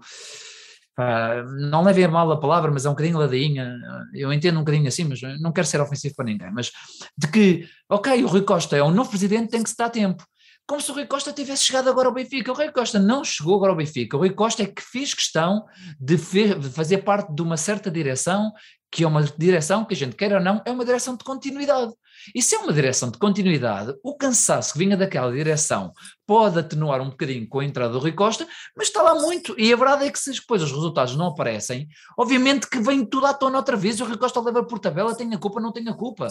não 1.59 1.83
levem 1.83 2.05
a 2.05 2.07
mal 2.07 2.31
a 2.31 2.39
palavra, 2.39 2.71
mas 2.71 2.85
é 2.85 2.89
um 2.89 2.93
bocadinho 2.93 3.17
ladainha, 3.17 3.75
eu 4.13 4.31
entendo 4.31 4.57
um 4.57 4.63
bocadinho 4.63 4.87
assim, 4.87 5.05
mas 5.05 5.19
não 5.41 5.51
quero 5.51 5.67
ser 5.67 5.81
ofensivo 5.81 6.15
para 6.15 6.25
ninguém, 6.25 6.51
mas 6.51 6.71
de 7.17 7.27
que, 7.27 7.67
ok, 7.89 8.23
o 8.23 8.27
Rui 8.27 8.41
Costa 8.43 8.77
é 8.77 8.83
um 8.83 8.91
novo 8.91 9.09
presidente, 9.09 9.49
tem 9.49 9.63
que 9.63 9.69
se 9.69 9.77
dar 9.77 9.89
tempo, 9.89 10.23
como 10.65 10.81
se 10.81 10.91
o 10.91 10.93
Rui 10.93 11.05
Costa 11.05 11.33
tivesse 11.33 11.65
chegado 11.65 11.89
agora 11.89 12.07
ao 12.07 12.13
Benfica. 12.13 12.51
O 12.51 12.55
Rui 12.55 12.71
Costa 12.71 12.97
não 12.97 13.23
chegou 13.23 13.55
agora 13.55 13.73
ao 13.73 13.77
Benfica. 13.77 14.15
O 14.15 14.19
Rui 14.19 14.29
Costa 14.29 14.63
é 14.63 14.65
que 14.65 14.81
fez 14.81 15.13
questão 15.13 15.65
de, 15.99 16.15
de 16.15 16.69
fazer 16.69 16.99
parte 16.99 17.33
de 17.33 17.41
uma 17.41 17.57
certa 17.57 17.91
direção, 17.91 18.51
que 18.89 19.03
é 19.03 19.07
uma 19.07 19.23
direção 19.23 19.83
que 19.83 19.93
a 19.93 19.97
gente 19.97 20.15
quer 20.15 20.33
ou 20.33 20.39
não, 20.39 20.61
é 20.65 20.71
uma 20.71 20.85
direção 20.85 21.17
de 21.17 21.23
continuidade. 21.23 21.91
E 22.33 22.41
se 22.41 22.55
é 22.55 22.59
uma 22.59 22.73
direção 22.73 23.09
de 23.09 23.17
continuidade, 23.17 23.93
o 24.03 24.15
cansaço 24.15 24.73
que 24.73 24.79
vinha 24.79 24.95
daquela 24.95 25.31
direção 25.31 25.93
pode 26.25 26.59
atenuar 26.59 27.01
um 27.01 27.09
bocadinho 27.09 27.47
com 27.47 27.59
a 27.59 27.65
entrada 27.65 27.93
do 27.93 27.99
Rui 27.99 28.11
Costa, 28.11 28.47
mas 28.75 28.87
está 28.87 29.01
lá 29.01 29.15
muito. 29.15 29.53
E 29.59 29.71
a 29.73 29.75
verdade 29.75 30.05
é 30.05 30.11
que 30.11 30.19
se 30.19 30.31
depois 30.31 30.61
os 30.61 30.71
resultados 30.71 31.15
não 31.15 31.27
aparecem, 31.27 31.87
obviamente 32.17 32.69
que 32.69 32.79
vem 32.79 33.05
tudo 33.05 33.25
à 33.25 33.33
tona 33.33 33.57
outra 33.57 33.75
vez 33.75 33.99
o 33.99 34.05
Rui 34.05 34.17
Costa 34.17 34.39
leva 34.41 34.63
por 34.63 34.79
tabela, 34.79 35.15
tem 35.15 35.33
a 35.33 35.37
culpa, 35.37 35.59
não 35.59 35.71
tem 35.71 35.87
a 35.89 35.93
culpa. 35.93 36.27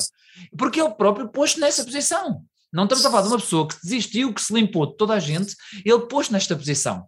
Porque 0.57 0.81
ele 0.81 0.91
próprio 0.91 1.29
pôs 1.29 1.57
nessa 1.57 1.85
posição. 1.85 2.43
Não 2.73 2.85
estamos 2.85 3.05
a 3.05 3.11
falar 3.11 3.23
de 3.23 3.29
uma 3.29 3.39
pessoa 3.39 3.69
que 3.69 3.77
desistiu, 3.83 4.33
que 4.33 4.41
se 4.41 4.53
limpou 4.53 4.87
de 4.87 4.97
toda 4.97 5.13
a 5.13 5.21
gente, 5.21 5.55
ele 5.85 6.07
pôs 6.07 6.31
nesta 6.31 6.57
posição. 6.57 7.07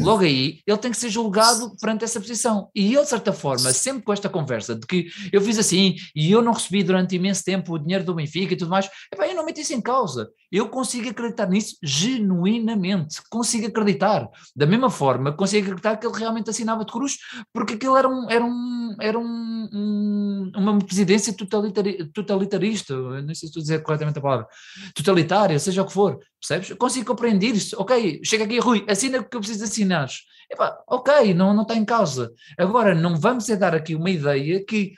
Logo 0.00 0.22
aí, 0.22 0.60
ele 0.66 0.78
tem 0.78 0.90
que 0.90 0.96
ser 0.96 1.10
julgado 1.10 1.76
perante 1.80 2.04
essa 2.04 2.20
posição. 2.20 2.70
E 2.74 2.94
ele, 2.94 3.02
de 3.02 3.08
certa 3.08 3.32
forma, 3.32 3.72
sempre 3.72 4.02
com 4.02 4.12
esta 4.12 4.28
conversa 4.28 4.74
de 4.74 4.86
que 4.86 5.08
eu 5.32 5.40
fiz 5.40 5.58
assim 5.58 5.96
e 6.14 6.30
eu 6.30 6.40
não 6.40 6.52
recebi 6.52 6.82
durante 6.82 7.16
imenso 7.16 7.44
tempo 7.44 7.74
o 7.74 7.78
dinheiro 7.78 8.04
do 8.04 8.14
Benfica 8.14 8.54
e 8.54 8.56
tudo 8.56 8.70
mais, 8.70 8.88
epá, 9.12 9.26
eu 9.26 9.34
não 9.34 9.44
meti 9.44 9.60
isso 9.60 9.74
em 9.74 9.80
causa. 9.80 10.30
Eu 10.56 10.70
consigo 10.70 11.10
acreditar 11.10 11.46
nisso 11.46 11.76
genuinamente. 11.82 13.20
Consigo 13.28 13.66
acreditar. 13.66 14.26
Da 14.56 14.64
mesma 14.64 14.88
forma, 14.88 15.30
consigo 15.30 15.66
acreditar 15.66 15.98
que 15.98 16.06
ele 16.06 16.16
realmente 16.16 16.48
assinava 16.48 16.82
de 16.82 16.90
cruz, 16.90 17.18
porque 17.52 17.74
aquilo 17.74 17.94
era, 17.94 18.08
um, 18.08 18.30
era, 18.30 18.42
um, 18.42 18.96
era 18.98 19.18
um, 19.18 19.68
um, 19.70 20.52
uma 20.56 20.78
presidência 20.78 21.34
totalitari, 21.34 22.10
totalitarista. 22.10 22.96
Não 22.96 23.26
sei 23.26 23.34
se 23.34 23.46
estou 23.48 23.60
a 23.60 23.64
dizer 23.64 23.82
corretamente 23.82 24.18
a 24.18 24.22
palavra. 24.22 24.46
Totalitária, 24.94 25.58
seja 25.58 25.82
o 25.82 25.86
que 25.86 25.92
for. 25.92 26.18
Percebes? 26.40 26.70
Eu 26.70 26.78
consigo 26.78 27.04
compreender 27.04 27.54
isso. 27.54 27.76
Ok, 27.78 28.22
chega 28.24 28.44
aqui, 28.44 28.58
Rui, 28.58 28.82
assina 28.88 29.18
o 29.18 29.28
que 29.28 29.36
eu 29.36 29.40
preciso 29.40 29.64
assinar. 29.64 30.08
Epá, 30.50 30.74
ok, 30.88 31.34
não, 31.34 31.52
não 31.52 31.64
está 31.64 31.74
em 31.74 31.84
causa. 31.84 32.32
Agora, 32.58 32.94
não 32.94 33.14
vamos 33.20 33.50
é 33.50 33.56
dar 33.56 33.74
aqui 33.74 33.94
uma 33.94 34.08
ideia 34.08 34.64
que 34.64 34.94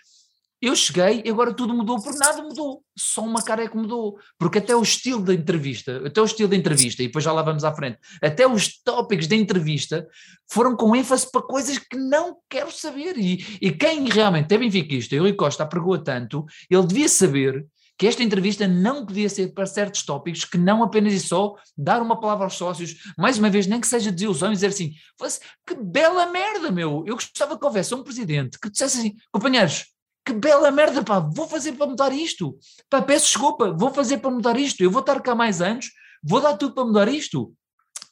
eu 0.61 0.75
cheguei 0.75 1.23
e 1.25 1.31
agora 1.31 1.55
tudo 1.55 1.73
mudou, 1.73 2.01
porque 2.03 2.19
nada 2.19 2.43
mudou, 2.43 2.83
só 2.97 3.23
uma 3.23 3.43
cara 3.43 3.65
é 3.65 3.69
que 3.69 3.77
mudou, 3.77 4.19
porque 4.39 4.59
até 4.59 4.75
o 4.75 4.83
estilo 4.83 5.23
da 5.23 5.33
entrevista, 5.33 6.03
até 6.05 6.21
o 6.21 6.25
estilo 6.25 6.49
da 6.49 6.57
entrevista, 6.57 7.03
e 7.03 7.07
depois 7.07 7.25
já 7.25 7.33
lá 7.33 7.43
vamos 7.43 7.65
à 7.65 7.73
frente, 7.75 7.99
até 8.23 8.47
os 8.47 8.83
tópicos 8.83 9.27
da 9.27 9.37
entrevista 9.37 10.07
foram 10.51 10.77
com 10.77 10.97
ênfase 10.97 11.31
para 11.31 11.43
coisas 11.43 11.79
que 11.79 11.97
não 11.97 12.37
quero 12.49 12.73
saber, 12.73 13.17
e, 13.17 13.59
e 13.61 13.71
quem 13.71 14.09
realmente 14.09 14.53
é 14.53 14.59
benfiquista, 14.59 15.15
e 15.15 15.21
o 15.21 15.23
Rui 15.23 15.35
Costa 15.35 15.63
apregou 15.63 15.97
tanto, 15.99 16.45
ele 16.69 16.87
devia 16.87 17.09
saber 17.09 17.65
que 17.99 18.07
esta 18.07 18.23
entrevista 18.23 18.67
não 18.69 19.05
podia 19.05 19.29
ser 19.29 19.53
para 19.53 19.67
certos 19.67 20.05
tópicos, 20.05 20.45
que 20.45 20.57
não 20.57 20.85
apenas 20.85 21.13
e 21.13 21.21
só 21.21 21.55
dar 21.77 22.01
uma 22.01 22.21
palavra 22.21 22.45
aos 22.45 22.55
sócios, 22.55 22.97
mais 23.19 23.39
uma 23.39 23.51
vez, 23.51 23.67
nem 23.67 23.81
que 23.81 23.89
seja 23.89 24.13
desilusão, 24.13 24.53
e 24.53 24.55
dizer 24.55 24.69
assim: 24.69 24.93
que 25.67 25.75
bela 25.75 26.27
merda, 26.27 26.71
meu! 26.71 27.03
Eu 27.07 27.17
gostava 27.17 27.59
que 27.59 27.65
houvesse 27.65 27.93
um 27.95 28.05
presidente 28.05 28.59
que 28.61 28.71
dissesse 28.71 28.99
assim, 28.99 29.17
companheiros, 29.33 29.87
que 30.29 30.33
bela 30.35 30.71
merda, 30.71 31.03
pá, 31.03 31.19
vou 31.19 31.49
fazer 31.49 31.73
para 31.73 31.87
mudar 31.87 32.13
isto. 32.13 32.55
Pá, 32.91 33.01
peço 33.01 33.27
desculpa, 33.27 33.73
vou 33.73 33.93
fazer 33.93 34.19
para 34.19 34.31
mudar 34.31 34.59
isto. 34.59 34.83
Eu 34.83 34.91
vou 34.91 35.01
estar 35.01 35.21
cá 35.21 35.35
mais 35.35 35.63
anos, 35.63 35.91
vou 36.23 36.41
dar 36.41 36.57
tudo 36.57 36.75
para 36.75 36.85
mudar 36.85 37.09
isto 37.09 37.53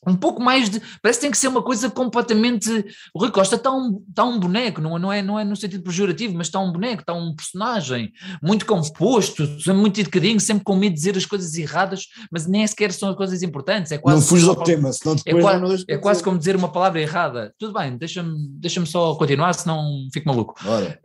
um 0.06 0.14
pouco 0.14 0.43
mais 0.43 0.70
de. 0.70 0.81
Parece 1.02 1.18
que 1.18 1.27
tem 1.27 1.31
que 1.31 1.39
ser 1.39 1.48
uma 1.48 1.62
coisa 1.62 1.90
completamente. 1.90 2.70
O 3.14 3.20
Rui 3.20 3.31
Costa 3.31 3.56
está 3.56 3.70
um, 3.73 4.02
está 4.09 4.24
um 4.24 4.39
boneco, 4.39 4.81
não, 4.81 4.98
não, 4.98 5.12
é, 5.12 5.23
não 5.23 5.39
é 5.39 5.44
no 5.44 5.56
sentido 5.56 5.82
pejorativo, 5.82 6.35
mas 6.36 6.48
está 6.48 6.59
um 6.60 6.73
boneco, 6.73 7.02
está 7.02 7.12
um 7.12 7.35
personagem 7.35 8.12
muito 8.43 8.66
composto, 8.66 9.48
muito 9.74 10.01
educadinho, 10.01 10.40
sempre 10.40 10.64
com 10.64 10.77
medo 10.77 10.93
de 10.93 10.98
dizer 10.98 11.16
as 11.16 11.27
coisas 11.27 11.55
erradas, 11.56 12.06
mas 12.31 12.47
nem 12.47 12.66
sequer 12.66 12.93
são 12.93 13.10
as 13.10 13.16
coisas 13.16 13.43
importantes. 13.43 13.93
É 13.93 13.98
quase 13.98 14.20
não 14.20 14.27
fuja 14.27 14.48
ao 14.48 14.56
tema, 14.56 14.93
senão 14.93 15.16
depois. 15.16 15.36
É 15.36 15.40
quase, 15.40 15.85
é 15.89 15.98
quase 15.98 16.23
como 16.23 16.39
dizer 16.39 16.56
uma 16.56 16.70
palavra 16.70 17.01
errada. 17.01 17.52
Tudo 17.59 17.73
bem, 17.73 17.97
deixa-me 17.97 18.48
deixa 18.51 18.85
só 18.86 19.14
continuar, 19.14 19.55
senão 19.55 20.09
fico 20.12 20.28
maluco. 20.28 20.55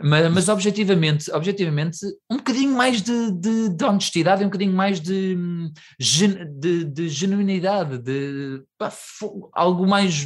Mas, 0.01 0.31
mas, 0.31 0.49
objetivamente, 0.49 1.31
objetivamente, 1.31 1.97
um 2.29 2.37
bocadinho 2.37 2.75
mais 2.75 3.01
de, 3.01 3.31
de, 3.31 3.69
de 3.69 3.83
honestidade, 3.85 4.43
um 4.43 4.47
bocadinho 4.47 4.73
mais 4.73 4.99
de, 4.99 5.37
de, 6.59 6.85
de 6.85 7.09
genuinidade, 7.09 7.97
de 7.97 8.61
algo 9.53 9.87
mais 9.87 10.25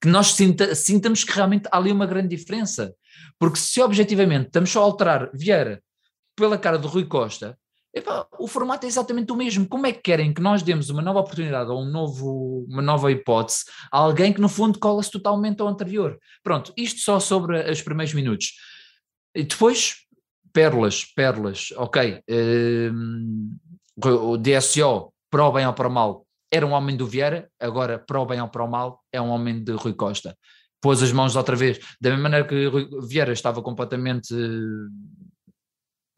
que 0.00 0.08
nós 0.08 0.34
sinta, 0.34 0.74
sintamos 0.74 1.24
que 1.24 1.32
realmente 1.32 1.68
há 1.70 1.76
ali 1.76 1.90
uma 1.90 2.06
grande 2.06 2.34
diferença. 2.36 2.94
Porque 3.38 3.58
se 3.58 3.80
objetivamente 3.80 4.46
estamos 4.46 4.70
só 4.70 4.80
a 4.80 4.84
alterar 4.84 5.30
Vieira 5.32 5.82
pela 6.34 6.58
cara 6.58 6.78
do 6.78 6.88
Rui 6.88 7.06
Costa, 7.06 7.58
o 8.38 8.46
formato 8.46 8.84
é 8.84 8.88
exatamente 8.88 9.32
o 9.32 9.36
mesmo. 9.36 9.66
Como 9.66 9.86
é 9.86 9.92
que 9.92 10.00
querem 10.00 10.32
que 10.32 10.40
nós 10.40 10.62
demos 10.62 10.90
uma 10.90 11.00
nova 11.00 11.20
oportunidade 11.20 11.70
ou 11.70 11.82
um 11.82 11.90
novo, 11.90 12.66
uma 12.68 12.82
nova 12.82 13.10
hipótese 13.10 13.64
a 13.90 13.98
alguém 13.98 14.32
que 14.32 14.40
no 14.40 14.48
fundo 14.48 14.78
cola-se 14.78 15.10
totalmente 15.10 15.60
ao 15.62 15.68
anterior? 15.68 16.18
Pronto, 16.42 16.72
isto 16.76 17.00
só 17.00 17.18
sobre 17.18 17.58
os 17.70 17.80
primeiros 17.80 18.12
minutos. 18.12 18.52
E 19.34 19.44
depois, 19.44 19.94
pérolas, 20.52 21.04
pérolas, 21.04 21.68
ok. 21.76 22.22
Um, 22.28 23.56
o 24.04 24.36
DSO, 24.36 25.12
para 25.30 25.44
o 25.44 25.52
bem 25.52 25.66
ou 25.66 25.72
para 25.72 25.88
o 25.88 25.90
mal, 25.90 26.25
era 26.50 26.66
um 26.66 26.72
homem 26.72 26.96
do 26.96 27.06
Vieira, 27.06 27.48
agora, 27.60 27.98
para 27.98 28.20
o 28.20 28.26
bem 28.26 28.40
ou 28.40 28.48
para 28.48 28.64
o 28.64 28.70
mal, 28.70 29.00
é 29.12 29.20
um 29.20 29.28
homem 29.28 29.62
de 29.62 29.72
Rui 29.72 29.94
Costa. 29.94 30.36
Pôs 30.80 31.02
as 31.02 31.12
mãos 31.12 31.34
outra 31.36 31.56
vez, 31.56 31.78
da 32.00 32.10
mesma 32.10 32.24
maneira 32.24 32.46
que 32.46 32.66
Rui 32.66 32.88
Vieira 33.08 33.32
estava 33.32 33.62
completamente 33.62 34.34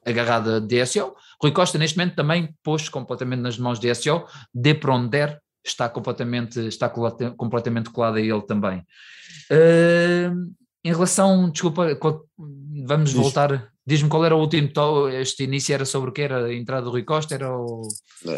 agarrado 0.05 0.57
a 0.57 0.59
DSO, 0.61 1.15
Rui 1.41 1.53
Costa 1.53 1.79
neste 1.79 1.97
momento 1.97 2.17
também 2.17 2.55
pôs 2.63 2.89
completamente 2.89 3.41
nas 3.41 3.59
mãos 3.59 3.79
de 3.79 3.91
DSO, 3.91 4.25
de 4.55 4.75
para 4.75 4.95
onde 4.95 5.11
der, 5.11 5.41
está 5.65 5.89
completamente, 5.89 6.61
está 6.67 6.89
completamente 6.89 7.91
colado 7.91 8.17
a 8.17 8.21
ele 8.21 8.43
também. 8.43 8.81
Uh, 9.51 10.53
em 10.85 10.93
relação, 10.93 11.51
desculpa, 11.51 11.99
vamos 12.87 13.11
Diz. 13.11 13.19
voltar 13.19 13.71
Diz-me 13.89 14.11
qual 14.11 14.23
era 14.23 14.37
o 14.37 14.41
último 14.41 14.69
este 15.09 15.45
início 15.45 15.73
era 15.73 15.87
sobre 15.87 16.11
o 16.11 16.13
que 16.13 16.21
era 16.21 16.45
a 16.45 16.55
entrada 16.55 16.83
do 16.83 16.91
Rui 16.91 17.05
Costa, 17.05 17.35
era 17.35 17.51
o... 17.51 17.81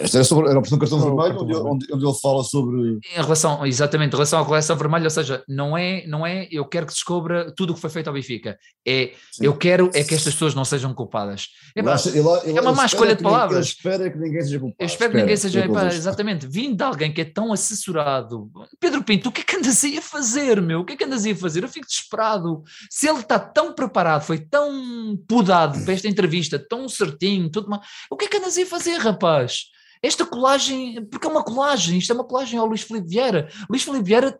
Este 0.00 0.18
era 0.18 0.24
sobre, 0.24 0.48
era 0.48 0.54
a 0.54 0.60
opção 0.60 0.78
cartão 0.78 1.00
vermelho, 1.00 1.42
onde, 1.42 1.54
onde, 1.56 1.86
onde, 1.92 2.06
ele 2.06 2.14
fala 2.22 2.44
sobre... 2.44 3.00
Em 3.16 3.20
relação, 3.20 3.66
exatamente, 3.66 4.12
em 4.12 4.14
relação 4.14 4.40
à 4.40 4.44
coleção 4.44 4.76
vermelha, 4.76 5.06
ou 5.06 5.10
seja, 5.10 5.42
não 5.48 5.76
é, 5.76 6.06
não 6.06 6.24
é 6.24 6.46
eu 6.52 6.64
quero 6.66 6.86
que 6.86 6.92
se 6.92 6.98
descubra 6.98 7.52
tudo 7.56 7.70
o 7.72 7.74
que 7.74 7.80
foi 7.80 7.90
feito 7.90 8.06
ao 8.06 8.14
Benfica, 8.14 8.56
é 8.86 9.12
Sim. 9.32 9.46
eu 9.46 9.56
quero 9.56 9.90
é 9.92 10.04
que 10.04 10.14
estas 10.14 10.34
pessoas 10.34 10.54
não 10.54 10.64
sejam 10.64 10.94
culpadas. 10.94 11.48
É, 11.74 11.82
pá, 11.82 11.96
ele, 12.06 12.18
ele, 12.18 12.58
é 12.58 12.60
uma 12.60 12.72
má 12.72 12.86
escolha 12.86 13.16
de 13.16 13.22
palavras. 13.22 13.66
Ele 13.66 13.74
espera 13.74 14.08
que 14.08 14.18
ninguém 14.18 14.42
seja 14.42 14.60
culpado. 14.60 14.76
Eu 14.78 14.86
espero 14.86 15.10
que 15.10 15.16
ninguém 15.16 15.36
seja, 15.36 15.68
pá, 15.68 15.86
exatamente, 15.86 16.46
vindo 16.46 16.76
de 16.76 16.84
alguém 16.84 17.12
que 17.12 17.22
é 17.22 17.24
tão 17.24 17.52
assessorado. 17.52 18.48
Pedro 18.78 19.02
Pinto, 19.02 19.30
o 19.30 19.32
que 19.32 19.40
é 19.40 19.44
que 19.44 19.56
andas 19.56 19.82
aí 19.82 19.98
a 19.98 20.02
fazer, 20.02 20.62
meu? 20.62 20.80
O 20.80 20.84
que 20.84 20.92
é 20.92 20.96
que 20.96 21.04
andas 21.04 21.24
aí 21.24 21.32
a 21.32 21.36
fazer? 21.36 21.64
Eu 21.64 21.68
fico 21.68 21.88
desesperado. 21.88 22.62
Se 22.88 23.08
ele 23.08 23.18
está 23.18 23.36
tão 23.36 23.72
preparado, 23.72 24.22
foi 24.22 24.38
tão 24.38 25.18
mudado 25.40 25.82
para 25.84 25.94
esta 25.94 26.08
entrevista, 26.08 26.58
tão 26.58 26.88
certinho, 26.88 27.50
tudo 27.50 27.68
mais. 27.68 27.82
O 28.10 28.16
que 28.16 28.26
é 28.26 28.28
que 28.28 28.36
andas 28.36 28.56
a 28.58 28.66
fazer, 28.66 28.98
rapaz? 28.98 29.64
Esta 30.02 30.24
colagem, 30.24 31.04
porque 31.06 31.26
é 31.26 31.30
uma 31.30 31.42
colagem, 31.42 31.98
isto 31.98 32.12
é 32.12 32.14
uma 32.14 32.26
colagem 32.26 32.58
ao 32.58 32.66
Luís 32.66 32.82
Filipe 32.82 33.08
Vieira. 33.08 33.48
Luís 33.68 33.82
Filipe 33.82 34.04
Vieira 34.04 34.38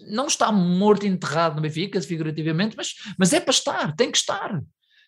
não 0.00 0.26
está 0.26 0.52
morto 0.52 1.06
enterrado 1.06 1.56
no 1.56 1.62
Benfica, 1.62 2.00
figurativamente, 2.00 2.76
mas, 2.76 2.94
mas 3.18 3.32
é 3.32 3.40
para 3.40 3.50
estar, 3.50 3.94
tem 3.96 4.10
que 4.10 4.18
estar. 4.18 4.62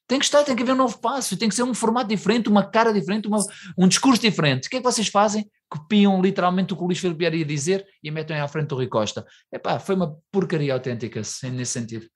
Tem 0.07 0.19
que 0.19 0.25
estar, 0.25 0.43
tem 0.43 0.57
que 0.57 0.63
haver 0.63 0.73
um 0.73 0.77
novo 0.77 0.99
passo, 0.99 1.37
tem 1.37 1.51
que 1.51 1.55
ser 1.55 1.63
um 1.65 1.75
formato 1.75 2.09
diferente, 2.09 2.49
uma 2.49 2.65
cara 2.65 2.95
diferente, 2.95 3.29
uma, 3.29 3.45
um 3.77 3.87
discurso 3.87 4.23
diferente. 4.23 4.67
O 4.67 4.71
que 4.71 4.77
é 4.77 4.79
que 4.81 4.85
vocês 4.85 5.09
fazem? 5.09 5.47
Copiam 5.69 6.23
literalmente 6.23 6.73
o 6.73 6.77
que 6.77 6.83
o 6.83 6.87
Luís 6.87 6.99
Filipe 6.99 7.25
ia 7.25 7.45
dizer 7.45 7.87
e 8.03 8.11
metem 8.11 8.41
à 8.41 8.49
frente 8.49 8.69
do 8.69 8.77
Rui 8.77 8.87
Costa. 8.87 9.27
Epá, 9.53 9.79
foi 9.79 9.95
uma 9.95 10.17
porcaria 10.33 10.73
autêntica, 10.73 11.21
nesse 11.53 11.73
sentido. 11.73 12.07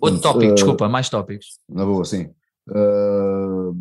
Outro 0.00 0.20
tópico, 0.20 0.52
uh, 0.52 0.54
desculpa, 0.54 0.88
mais 0.88 1.08
tópicos. 1.08 1.58
Na 1.68 1.84
boa, 1.84 2.04
sim. 2.04 2.30
Uh, 2.68 3.74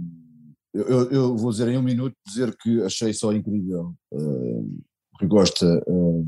eu, 0.74 1.12
eu, 1.12 1.38
vou 1.38 1.52
dizer 1.52 1.68
em 1.68 1.78
um 1.78 1.84
minuto 1.84 2.16
dizer 2.26 2.56
que 2.58 2.82
achei 2.84 3.14
só 3.14 3.34
incrível 3.34 3.96
uh, 4.12 4.80
que 5.18 5.26
gosta 5.26 5.66
uh, 5.88 6.28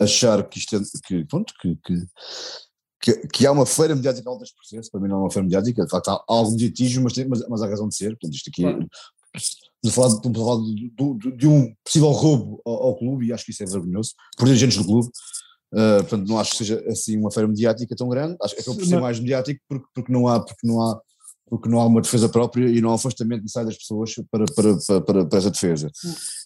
achar 0.00 0.48
que 0.48 0.58
isto 0.58 0.76
é, 0.76 0.80
que, 1.06 1.24
pronto, 1.24 1.52
que, 1.60 1.76
que, 1.76 2.06
que, 3.00 3.28
que, 3.28 3.46
há 3.46 3.52
uma 3.52 3.66
feira 3.66 3.94
mediática 3.94 4.28
altas 4.28 4.52
processo, 4.52 4.90
para 4.90 5.00
mim 5.00 5.08
não 5.08 5.16
é 5.16 5.20
uma 5.20 5.30
feira 5.30 5.44
mediática, 5.44 5.84
de 5.84 5.90
facto 5.90 6.08
há, 6.08 6.24
algum 6.28 6.52
mediatismo, 6.52 7.04
mas, 7.04 7.16
mas, 7.26 7.48
mas 7.48 7.62
há 7.62 7.68
razão 7.68 7.88
de 7.88 7.96
ser, 7.96 8.10
portanto 8.10 8.34
isto 8.34 8.50
aqui 8.50 8.62
claro. 8.62 8.88
de 9.82 9.90
falar, 9.90 10.08
de, 10.08 10.74
de, 10.74 11.18
de, 11.18 11.36
de, 11.36 11.46
um 11.46 11.74
possível 11.84 12.10
roubo 12.10 12.62
ao, 12.64 12.74
ao, 12.74 12.96
clube 12.96 13.26
e 13.26 13.32
acho 13.32 13.44
que 13.44 13.50
isso 13.50 13.62
é 13.62 13.66
vergonhoso, 13.66 14.14
por 14.36 14.46
dirigentes 14.46 14.76
do 14.76 14.84
clube, 14.84 15.10
Uh, 15.72 15.98
portanto, 15.98 16.28
não 16.28 16.38
acho 16.38 16.52
que 16.52 16.58
seja 16.58 16.82
assim 16.86 17.18
uma 17.18 17.30
feira 17.30 17.48
mediática 17.48 17.94
tão 17.96 18.08
grande. 18.08 18.36
Acho 18.42 18.54
que 18.54 18.60
acaba 18.60 18.76
por 18.76 18.86
ser 18.86 19.00
mais 19.00 19.18
mediático 19.18 19.60
porque, 19.68 19.86
porque, 19.94 20.12
não 20.12 20.28
há, 20.28 20.40
porque, 20.40 20.66
não 20.66 20.80
há, 20.80 21.00
porque 21.48 21.68
não 21.68 21.80
há 21.80 21.86
uma 21.86 22.00
defesa 22.00 22.28
própria 22.28 22.68
e 22.68 22.80
não 22.80 22.90
há 22.90 22.94
afastamento 22.94 23.42
necessário 23.42 23.68
das 23.68 23.78
pessoas 23.78 24.14
para, 24.30 24.44
para, 24.54 24.76
para, 24.76 25.00
para, 25.00 25.26
para 25.26 25.38
essa 25.38 25.50
defesa. 25.50 25.90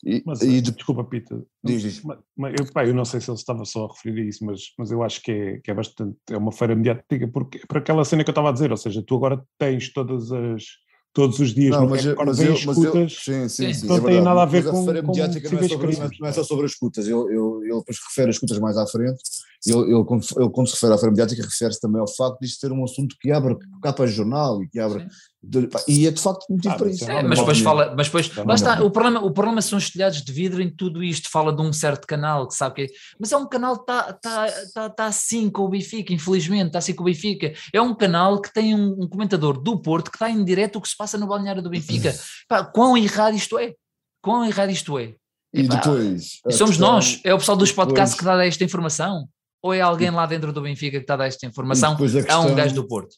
E, 0.05 0.23
mas, 0.25 0.41
e 0.43 0.61
de, 0.61 0.73
desculpa, 0.73 1.05
Pita. 1.05 1.43
Diz, 1.63 1.83
diz. 1.83 2.03
Mas, 2.37 2.55
eu, 2.59 2.73
pá, 2.73 2.87
eu 2.87 2.95
não 2.95 3.05
sei 3.05 3.21
se 3.21 3.31
ele 3.31 3.39
estava 3.39 3.65
só 3.65 3.85
a 3.85 3.89
referir 3.89 4.23
a 4.23 4.25
isso, 4.25 4.45
mas, 4.45 4.73
mas 4.79 4.91
eu 4.91 5.03
acho 5.03 5.23
que 5.23 5.31
é, 5.31 5.59
que 5.59 5.71
é 5.71 5.75
bastante. 5.75 6.17
É 6.31 6.37
uma 6.37 6.53
feira 6.53 6.75
mediática 6.75 7.29
porque, 7.29 7.61
para 7.67 7.79
aquela 7.79 8.05
cena 8.05 8.25
que 8.25 8.31
eu 8.31 8.33
estava 8.33 8.49
a 8.49 8.53
dizer, 8.53 8.71
ou 8.71 8.77
seja, 8.77 9.03
tu 9.07 9.17
agora 9.17 9.43
tens 9.59 9.93
todas 9.93 10.33
as 10.33 10.65
todos 11.13 11.39
os 11.41 11.53
dias 11.55 11.71
Não, 11.73 11.83
no 11.85 11.91
mas, 11.91 12.05
eu- 12.05 12.11
recorde 12.13 12.31
mas, 12.31 12.41
eu, 12.41 12.53
mas 12.67 12.77
eu, 12.77 12.83
escutas. 12.85 13.13
sim, 13.25 13.49
sim, 13.49 13.49
Sim. 13.49 13.75
sim, 13.75 13.87
Não 13.87 13.97
é 13.97 13.99
tem 13.99 14.07
verdade. 14.07 14.25
nada 14.25 14.43
a 14.43 14.45
ver 14.47 14.63
Mas 14.65 14.71
com- 14.71 14.79
referência 14.81 15.03
com 15.03 15.09
mediática 15.09 15.51
não 15.51 15.59
é, 15.59 15.69
sobre, 15.69 15.97
não, 15.97 16.05
é, 16.05 16.11
não 16.21 16.29
é 16.29 16.33
só 16.33 16.45
sobre 16.45 16.65
as 16.67 16.71
escutas, 16.73 17.07
ele, 17.07 17.15
ele, 17.19 17.69
ele 17.71 17.79
depois 17.79 17.99
refere 18.09 18.31
as 18.31 18.37
escutas 18.37 18.59
mais 18.59 18.77
à 18.77 18.87
frente, 18.87 19.21
ele, 19.67 19.93
ele, 19.95 20.05
quando, 20.05 20.25
ele 20.39 20.51
quando 20.51 20.67
se 20.69 20.75
refere 20.75 20.95
à 20.95 20.99
feira 20.99 21.11
mediática 21.11 21.43
refere-se 21.43 21.81
também 21.81 22.01
ao 22.01 22.09
facto 22.09 22.39
de 22.41 22.47
isto 22.47 22.61
ser 22.61 22.73
um 22.73 22.83
assunto 22.83 23.15
que 23.21 23.31
abre 23.31 23.57
capas 23.83 24.11
de 24.11 24.17
jornal 24.17 24.63
e 24.63 24.69
que 24.69 24.79
abre, 24.81 25.07
de- 25.43 25.67
pá, 25.67 25.83
e 25.87 26.07
é 26.07 26.11
de 26.11 26.21
facto 26.21 26.47
motivo 26.49 26.75
Ah, 26.75 26.77
para 26.79 26.87
mas 26.87 26.95
isso. 26.97 27.11
é 27.11 27.15
É, 27.19 27.23
mas 27.23 27.39
depois 27.39 27.59
opinião. 27.59 27.65
fala, 27.85 27.95
mas 27.97 28.07
depois, 28.07 28.37
lá 28.37 28.55
está, 28.55 28.83
o 28.83 28.91
problema, 28.91 29.21
o 29.23 29.31
problema 29.31 29.61
são 29.61 29.77
os 29.79 29.91
telhados 29.91 30.23
de 30.23 30.33
vidro 30.33 30.63
em 30.63 30.71
tudo 30.75 31.05
isto, 31.05 31.29
fala 31.31 31.53
de 31.55 31.61
um 31.61 31.73
certo 31.75 32.07
canal 32.07 32.49
que 32.49 32.55
sabe 32.55 32.75
que 32.75 32.83
é, 32.83 32.87
mas 33.19 33.33
é 33.33 33.37
um 33.37 33.47
canal 33.47 33.77
que 33.77 33.83
está 33.83 34.13
tá, 34.15 34.47
tá, 34.73 34.91
tá 34.91 35.07
assim 35.07 35.51
com 35.51 35.63
o 35.65 35.69
Benfica, 35.69 36.13
infelizmente, 36.15 36.69
está 36.69 36.79
assim 36.79 36.95
com 36.95 37.03
o 37.03 37.07
Benfica, 37.07 37.53
é 37.73 37.81
um 37.83 37.95
canal 37.95 38.41
que 38.41 38.53
tem 38.53 38.75
um, 38.75 38.97
um 39.03 39.09
comentador 39.09 39.61
do 39.61 39.79
Porto 39.83 40.11
que 40.11 40.17
está 40.17 40.31
em 40.31 40.43
direto 40.43 40.77
o 40.77 40.81
que 40.81 40.89
se 40.89 40.97
passa 40.97 41.19
no 41.19 41.27
balneário 41.27 41.63
do 41.63 41.69
Benfica, 41.71 42.15
Pá, 42.49 42.65
quão 42.65 42.97
errado 42.97 43.35
isto 43.35 43.59
é, 43.59 43.75
quão 44.23 44.45
errado 44.45 44.71
isto 44.71 44.99
é, 44.99 45.15
E 45.53 45.61
Epá, 45.63 45.77
depois. 45.77 46.39
a 46.47 46.49
E 46.49 46.53
somos 46.53 46.77
questão- 46.77 46.93
nós, 46.93 47.21
é 47.25 47.35
o 47.35 47.39
pessoal 47.39 47.59
dos 47.59 47.73
podcasts 47.73 48.17
depois- 48.17 48.33
que 48.33 48.39
dá 48.39 48.47
esta 48.47 48.65
informação, 48.65 49.29
ou 49.63 49.73
é 49.75 49.81
alguém 49.81 50.11
lá 50.11 50.27
dentro 50.27 50.53
do 50.53 50.63
Benfica 50.63 50.97
que 50.99 51.05
está 51.05 51.15
a 51.15 51.19
dar 51.19 51.27
esta 51.27 51.47
informação, 51.47 51.97
a 51.97 52.33
é 52.33 52.37
um 52.39 52.55
gajo 52.55 52.75
do 52.75 52.87
Porto. 52.87 53.17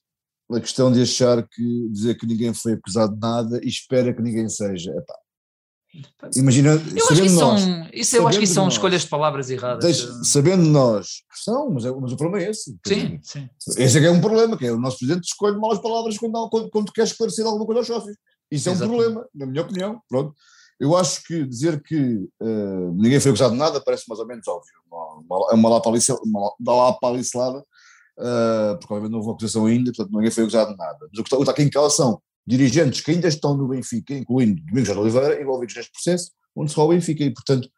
a 0.51 0.61
questão 0.61 0.93
de 0.93 1.03
achar 1.03 1.47
que 1.49 1.89
dizer 1.91 2.17
que 2.17 2.27
ninguém 2.27 2.53
foi 2.53 2.73
acusado 2.75 3.15
de 3.15 3.21
nada 3.21 3.61
e 3.63 3.69
espera 3.69 4.13
que 4.15 4.21
ninguém 4.23 4.49
seja. 4.49 4.91
Epá. 4.93 5.15
Imagina, 6.37 6.71
Eu 6.71 7.07
acho 7.11 7.23
que 7.23 7.29
nós, 7.29 7.61
são, 7.61 7.89
isso 7.93 8.17
eu 8.17 8.27
acho 8.27 8.39
que 8.39 8.47
são 8.47 8.65
nós, 8.65 8.73
escolhas 8.75 9.03
de 9.03 9.09
palavras 9.09 9.51
erradas. 9.51 9.85
deixa- 9.85 10.25
sabendo 10.25 10.63
nós 10.63 11.07
que 11.31 11.39
são, 11.45 11.69
mas, 11.71 11.85
é- 11.85 11.91
mas 11.93 12.13
o 12.13 12.17
problema 12.17 12.47
é 12.47 12.51
esse. 12.51 12.75
Sim, 12.87 13.21
sim. 13.23 13.49
Esse 13.77 13.99
é 13.99 14.01
que 14.01 14.07
é 14.07 14.11
um 14.11 14.21
problema, 14.21 14.57
que 14.57 14.65
é 14.67 14.73
o 14.73 14.79
nosso 14.81 14.99
presidente 14.99 15.25
escolhe 15.25 15.59
malas 15.59 15.81
palavras 15.81 16.17
quando, 16.17 16.49
quando, 16.49 16.71
quando 16.71 16.93
quer 16.93 17.03
esclarecer 17.05 17.45
alguma 17.45 17.67
coisa 17.67 17.81
aos 17.81 17.87
sócios. 17.87 18.17
Isso 18.51 18.69
é 18.71 18.73
um 18.73 18.79
problema, 18.79 19.27
na 19.35 19.47
minha 19.47 19.63
opinião. 19.63 20.01
Pronto. 20.09 20.35
Eu 20.83 20.97
acho 20.97 21.23
que 21.23 21.47
dizer 21.47 21.81
que 21.81 22.29
eh, 22.43 22.91
ninguém 22.95 23.21
foi 23.21 23.31
acusado 23.31 23.53
de 23.53 23.59
nada 23.59 23.81
parece 23.81 24.03
mais 24.09 24.19
ou 24.19 24.27
menos 24.27 24.49
óbvio. 24.49 24.73
É 25.53 25.55
uma 25.55 25.81
uma 26.59 26.75
lapalicelada 26.75 27.61
uh, 28.19 28.77
porque 28.81 28.93
obviamente 28.93 29.13
não 29.13 29.21
houve 29.21 29.31
acusação 29.31 29.67
ainda, 29.67 29.93
portanto 29.93 30.13
ninguém 30.13 30.33
foi 30.33 30.43
acusado 30.43 30.73
de 30.73 30.77
nada. 30.77 30.99
Mas 31.01 31.21
o 31.21 31.23
que 31.23 31.35
está, 31.35 31.53
aqui 31.53 31.63
em 31.63 31.71
causa 31.71 31.95
são 31.95 32.21
dirigentes 32.45 33.01
que 33.01 33.13
ainda 33.13 33.29
estão 33.29 33.57
no 33.57 33.69
Benfica, 33.69 34.13
incluindo 34.13 34.61
Domingos 34.65 34.93
de 34.93 34.99
Oliveira, 34.99 35.41
envolvidos 35.41 35.77
neste 35.77 35.93
processo, 35.93 36.33
onde 36.57 36.75
rola 36.75 36.89
o 36.89 36.93
Benfica, 36.95 37.23
e 37.23 37.33
portanto 37.33 37.69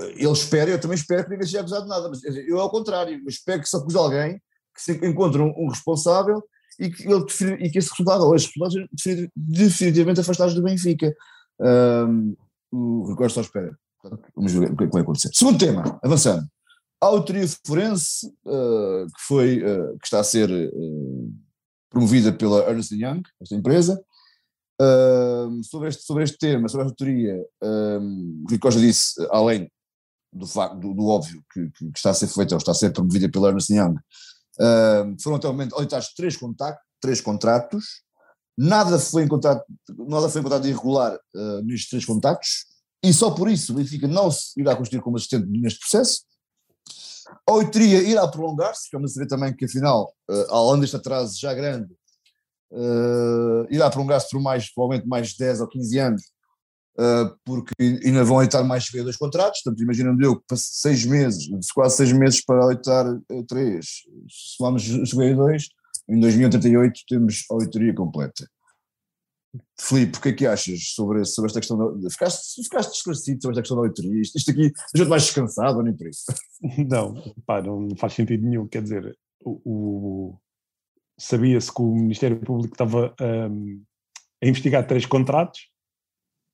eh, 0.00 0.12
ele 0.18 0.32
espera, 0.32 0.70
eu 0.70 0.80
também 0.80 0.96
espero 0.96 1.24
que 1.24 1.30
ninguém 1.30 1.46
seja 1.46 1.60
acusado 1.62 1.82
de 1.82 1.88
nada, 1.88 2.08
mas 2.08 2.22
eu 2.22 2.60
ao 2.60 2.70
contrário, 2.70 3.18
eu 3.18 3.28
espero 3.28 3.60
que 3.60 3.68
se 3.68 3.76
acuse 3.76 3.96
alguém, 3.96 4.40
que 4.72 4.82
se 4.82 4.92
encontre 5.04 5.42
um, 5.42 5.52
um 5.58 5.68
responsável 5.68 6.40
e 6.78 6.88
que, 6.90 7.02
ele, 7.06 7.24
e 7.58 7.70
que 7.70 7.78
esse 7.78 7.88
responsável 7.88 8.26
ou 8.28 8.36
esses 8.36 8.50
defini- 8.92 9.30
definitivamente 9.34 10.20
afastados 10.20 10.54
do 10.54 10.62
Benfica. 10.62 11.12
Um, 11.60 12.36
o 12.72 13.14
Rui 13.14 13.28
só 13.28 13.42
espera. 13.42 13.76
Vamos 14.34 14.52
ver 14.52 14.72
o 14.72 14.76
que 14.76 14.84
é 14.84 14.86
que 14.86 14.92
vai 14.92 15.02
acontecer. 15.02 15.30
Segundo 15.32 15.58
tema, 15.58 16.00
avançando. 16.02 16.44
A 17.00 17.06
autoria 17.06 17.44
forense, 17.66 18.26
uh, 18.46 19.06
que, 19.06 19.22
foi, 19.26 19.58
uh, 19.58 19.98
que 19.98 20.04
está 20.04 20.20
a 20.20 20.24
ser 20.24 20.50
uh, 20.50 21.34
promovida 21.90 22.32
pela 22.32 22.68
Ernst 22.70 22.92
Young, 22.92 23.22
esta 23.40 23.54
empresa, 23.54 24.02
sobre, 25.62 25.90
este, 25.90 26.02
sobre 26.02 26.24
este 26.24 26.38
tema, 26.38 26.68
sobre 26.68 26.84
a 26.84 26.88
autoria, 26.88 27.36
um, 27.62 28.44
Rui 28.48 28.58
Costa 28.58 28.80
disse, 28.80 29.14
além 29.30 29.70
do, 30.32 30.44
facto, 30.44 30.80
do, 30.80 30.92
do 30.92 31.06
óbvio 31.06 31.40
que, 31.52 31.70
que 31.70 31.92
está 31.94 32.10
a 32.10 32.14
ser 32.14 32.26
feita 32.26 32.56
ou 32.56 32.58
está 32.58 32.72
a 32.72 32.74
ser 32.74 32.92
promovida 32.92 33.30
pela 33.30 33.50
Ernst 33.50 33.70
Young, 33.70 33.94
foram 35.22 35.36
até 35.36 35.46
o 35.46 35.52
momento 35.52 35.76
auditados 35.76 36.12
três, 36.14 36.36
contactos, 36.36 36.84
três 37.00 37.20
contratos, 37.20 38.02
nada 38.56 38.98
foi 38.98 39.24
encontrado, 39.24 39.62
nada 39.88 40.28
foi 40.28 40.40
encontrado 40.40 40.66
irregular 40.66 41.18
uh, 41.34 41.62
nestes 41.62 41.88
três 41.88 42.04
contactos, 42.04 42.66
e 43.02 43.12
só 43.12 43.30
por 43.30 43.50
isso 43.50 43.72
o 43.72 43.76
Benfica 43.76 44.06
não 44.06 44.30
se 44.30 44.60
irá 44.60 44.76
constituir 44.76 45.02
como 45.02 45.16
assistente 45.16 45.46
neste 45.48 45.80
processo. 45.80 46.22
A 47.48 47.52
auditoria 47.52 48.02
irá 48.02 48.26
prolongar-se, 48.28 48.88
vamos 48.92 49.14
saber 49.14 49.26
também 49.26 49.54
que 49.54 49.64
afinal, 49.64 50.12
uh, 50.30 50.54
além 50.54 50.80
deste 50.80 50.96
atraso 50.96 51.38
já 51.40 51.52
grande, 51.54 51.92
uh, 52.72 53.66
irá 53.70 53.90
prolongar-se 53.90 54.28
por 54.30 54.40
mais, 54.40 54.72
provavelmente 54.72 55.08
mais 55.08 55.34
10 55.34 55.60
ou 55.60 55.68
15 55.68 55.98
anos, 55.98 56.22
uh, 56.98 57.36
porque 57.44 57.72
ainda 58.04 58.24
vão 58.24 58.38
auditar 58.38 58.64
mais 58.64 58.88
dois 58.90 59.16
contratos, 59.16 59.62
portanto 59.62 59.82
imaginando 59.82 60.22
eu 60.22 60.36
que 60.36 60.56
seis 60.56 61.04
meses, 61.04 61.48
quase 61.72 61.96
seis 61.96 62.12
meses 62.12 62.44
para 62.44 62.62
auditar 62.62 63.06
uh, 63.06 63.44
três, 63.46 63.86
se 64.28 64.56
vamos 64.58 64.88
a 64.88 65.34
dois, 65.34 65.68
em 66.12 66.20
2088 66.20 67.00
temos 67.08 67.44
a 67.50 67.54
auditoria 67.54 67.94
completa. 67.94 68.48
Filipe, 69.78 70.16
o 70.16 70.20
que 70.20 70.28
é 70.30 70.32
que 70.32 70.46
achas 70.46 70.80
sobre, 70.94 71.24
sobre 71.24 71.48
esta 71.48 71.60
questão? 71.60 72.00
Da, 72.00 72.10
ficaste, 72.10 72.62
ficaste 72.62 72.94
esclarecido 72.94 73.42
sobre 73.42 73.52
esta 73.52 73.62
questão 73.62 73.76
da 73.76 73.82
auditoria? 73.82 74.20
Isto, 74.22 74.38
isto 74.38 74.50
aqui 74.50 74.72
deixou-te 74.94 75.10
mais 75.10 75.24
descansado, 75.24 75.76
ou 75.78 75.82
nem 75.82 75.94
por 75.94 76.08
isso? 76.08 76.24
Não, 76.88 77.14
pá, 77.44 77.60
não 77.60 77.88
faz 77.96 78.14
sentido 78.14 78.46
nenhum. 78.46 78.66
Quer 78.68 78.82
dizer, 78.82 79.18
o, 79.44 79.60
o- 79.64 80.38
sabia-se 81.18 81.72
que 81.72 81.82
o 81.82 81.94
Ministério 81.94 82.40
Público 82.40 82.74
estava 82.74 83.14
hum, 83.50 83.82
a 84.42 84.46
investigar 84.46 84.86
três 84.86 85.04
contratos, 85.04 85.68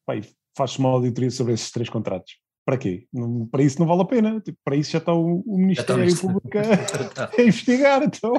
pá, 0.07 0.15
faz-se 0.57 0.79
uma 0.79 0.89
auditoria 0.89 1.31
sobre 1.31 1.53
esses 1.53 1.71
três 1.71 1.89
contratos. 1.89 2.33
Para 2.69 2.77
quê? 2.77 3.07
Não- 3.11 3.47
para 3.47 3.63
isso 3.63 3.79
não 3.79 3.87
vale 3.87 4.03
a 4.03 4.05
pena. 4.05 4.41
Tipo, 4.43 4.59
para 4.63 4.77
isso 4.77 4.91
já 4.91 4.99
está 4.99 5.15
o, 5.15 5.41
o 5.41 5.57
Ministério 5.57 6.05
nisto. 6.05 6.21
Público 6.21 6.51
a, 7.17 7.31
a 7.41 7.43
investigar. 7.43 8.03
Então, 8.03 8.35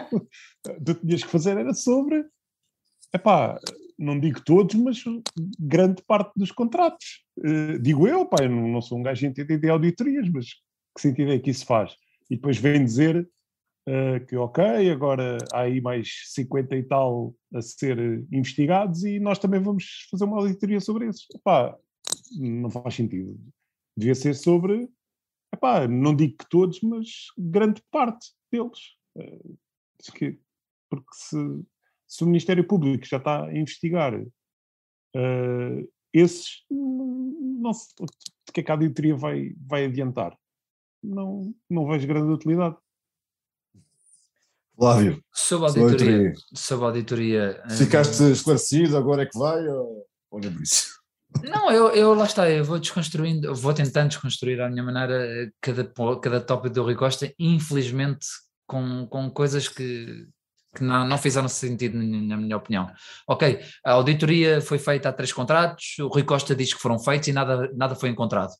tu 0.85 0.93
tinhas 0.93 1.23
que 1.23 1.31
fazer 1.31 1.57
era 1.57 1.73
sobre, 1.73 2.23
epá, 3.11 3.59
não 3.97 4.19
digo 4.19 4.39
todos, 4.41 4.75
mas 4.75 5.03
grande 5.59 6.03
parte 6.03 6.31
dos 6.35 6.51
contratos. 6.51 7.25
Eh, 7.43 7.79
digo 7.79 8.07
eu, 8.07 8.23
pá, 8.23 8.43
eu 8.43 8.49
não, 8.51 8.67
não 8.67 8.83
sou 8.83 8.99
um 8.99 9.01
gajo 9.01 9.25
entendido 9.25 9.65
em 9.65 9.69
auditorias, 9.71 10.29
mas 10.29 10.45
que 10.95 11.01
sentido 11.01 11.31
é 11.31 11.39
que 11.39 11.49
isso 11.49 11.65
faz? 11.65 11.95
E 12.29 12.35
depois 12.35 12.59
vem 12.59 12.85
dizer 12.85 13.27
eh, 13.87 14.19
que, 14.19 14.35
ok, 14.35 14.91
agora 14.91 15.39
há 15.51 15.61
aí 15.61 15.81
mais 15.81 16.07
50 16.35 16.75
e 16.75 16.83
tal 16.83 17.33
a 17.51 17.63
ser 17.63 17.97
investigados 18.31 19.03
e 19.03 19.19
nós 19.19 19.39
também 19.39 19.59
vamos 19.59 20.07
fazer 20.11 20.25
uma 20.25 20.37
auditoria 20.37 20.79
sobre 20.79 21.07
esses. 21.07 21.25
Epá, 21.33 21.75
não 22.37 22.69
faz 22.69 22.93
sentido. 22.93 23.35
Devia 23.99 24.15
ser 24.15 24.33
sobre, 24.33 24.89
epá, 25.53 25.85
não 25.87 26.15
digo 26.15 26.37
que 26.37 26.47
todos, 26.49 26.79
mas 26.81 27.07
grande 27.37 27.83
parte 27.91 28.27
deles. 28.49 28.79
Eh, 29.17 30.37
porque 30.89 31.09
se, 31.13 31.35
se 32.07 32.23
o 32.23 32.27
Ministério 32.27 32.65
Público 32.65 33.05
já 33.05 33.17
está 33.17 33.43
a 33.45 33.53
investigar 33.57 34.13
eh, 35.15 35.87
esses, 36.13 36.63
não 36.71 37.73
se, 37.73 37.93
de 37.99 38.53
que 38.53 38.61
é 38.61 38.63
que 38.63 38.71
a 38.71 38.75
auditoria 38.75 39.15
vai, 39.17 39.53
vai 39.67 39.85
adiantar? 39.85 40.37
Não, 41.03 41.53
não 41.69 41.85
vejo 41.85 42.07
grande 42.07 42.31
utilidade. 42.31 42.77
Flávio, 44.75 45.21
Sobre 45.33 45.65
a 45.65 45.69
auditoria, 45.69 46.33
sobre 46.53 46.85
a 46.85 46.87
auditoria. 46.87 47.63
eh, 47.65 47.69
Ficaste 47.75 48.23
esclarecido, 48.31 48.95
agora 48.97 49.23
é 49.23 49.25
que 49.25 49.37
vai? 49.37 49.67
Ou, 49.67 50.07
ou 50.31 50.39
nem 50.39 50.53
por 50.53 50.61
isso? 50.61 50.98
Não, 51.43 51.71
eu, 51.71 51.89
eu 51.91 52.13
lá 52.13 52.25
está, 52.25 52.49
eu 52.49 52.65
vou 52.65 52.79
desconstruindo, 52.79 53.47
eu 53.47 53.55
vou 53.55 53.73
tentando 53.73 54.09
desconstruir 54.09 54.59
à 54.61 54.69
minha 54.69 54.83
maneira 54.83 55.13
eh, 55.25 55.49
cada, 55.61 55.83
cada 56.21 56.41
tópico 56.41 56.73
do 56.73 56.83
Rui 56.83 56.95
Costa, 56.95 57.31
infelizmente 57.37 58.25
com, 58.65 59.05
com 59.07 59.29
coisas 59.29 59.67
que, 59.67 60.25
que 60.75 60.83
não, 60.83 61.07
não 61.07 61.17
fizeram 61.17 61.47
sentido, 61.47 61.97
na 61.97 62.35
minha 62.35 62.57
opinião. 62.57 62.89
Ok, 63.27 63.59
a 63.85 63.91
auditoria 63.91 64.59
foi 64.59 64.79
feita 64.79 65.09
a 65.09 65.13
três 65.13 65.31
contratos, 65.31 65.97
o 65.99 66.07
Rui 66.07 66.23
Costa 66.23 66.55
diz 66.55 66.73
que 66.73 66.81
foram 66.81 66.97
feitos 66.99 67.27
e 67.27 67.33
nada, 67.33 67.71
nada 67.75 67.95
foi 67.95 68.09
encontrado. 68.09 68.51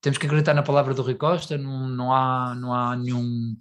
Temos 0.00 0.18
que 0.18 0.26
acreditar 0.26 0.54
na 0.54 0.62
palavra 0.62 0.94
do 0.94 1.02
Rui 1.02 1.14
Costa, 1.14 1.58
não, 1.58 1.88
não 1.88 2.12
há, 2.12 2.54
não 2.54 2.72
há 2.74 2.94
nenhum, 2.96 3.56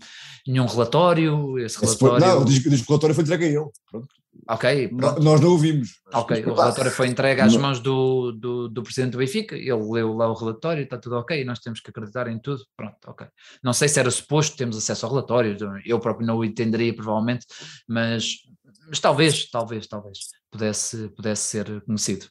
nenhum 0.46 0.66
relatório, 0.68 1.58
esse 1.58 1.84
Esse 1.84 1.98
foi- 1.98 2.10
relatório... 2.10 2.40
não, 2.40 2.46
diz 2.46 2.60
que 2.62 2.70
o 2.70 2.72
relatório 2.88 3.16
foi 3.16 3.24
entregue 3.24 3.46
a 3.46 3.48
ele. 3.48 3.70
Pronto. 3.90 4.23
Ok, 4.48 4.90
pronto. 4.90 5.22
Nós 5.22 5.40
não 5.42 5.52
ouvimos. 5.52 6.02
Ok, 6.14 6.46
o 6.46 6.54
relatório 6.54 6.92
foi 6.92 7.08
entregue 7.08 7.42
às 7.42 7.54
não- 7.54 7.62
mãos 7.62 7.80
do, 7.80 8.32
do, 8.34 8.68
do 8.68 8.84
presidente 8.84 9.12
do 9.14 9.18
Benfica, 9.18 9.56
ele 9.56 9.72
leu 9.72 10.14
lá 10.14 10.30
o 10.30 10.34
relatório, 10.34 10.84
está 10.84 10.98
tudo 10.98 11.18
ok, 11.18 11.44
nós 11.46 11.60
temos 11.60 11.80
que 11.80 11.90
acreditar 11.90 12.28
em 12.28 12.40
tudo, 12.40 12.64
pronto, 12.76 12.98
ok. 13.08 13.28
Não 13.64 13.74
sei 13.74 13.88
se 13.88 14.00
era 14.00 14.12
suposto 14.12 14.58
termos 14.58 14.78
acesso 14.78 15.06
ao 15.06 15.12
relatório, 15.14 15.58
eu 15.86 16.00
próprio 16.00 16.28
não 16.28 16.38
o 16.38 16.46
entenderia 16.46 16.94
provavelmente, 16.94 17.46
mas, 17.88 18.40
mas 18.88 19.00
talvez, 19.00 19.50
talvez, 19.50 19.88
talvez 19.88 20.20
pudesse, 20.52 21.10
pudesse 21.10 21.44
ser 21.48 21.82
conhecido. 21.82 22.28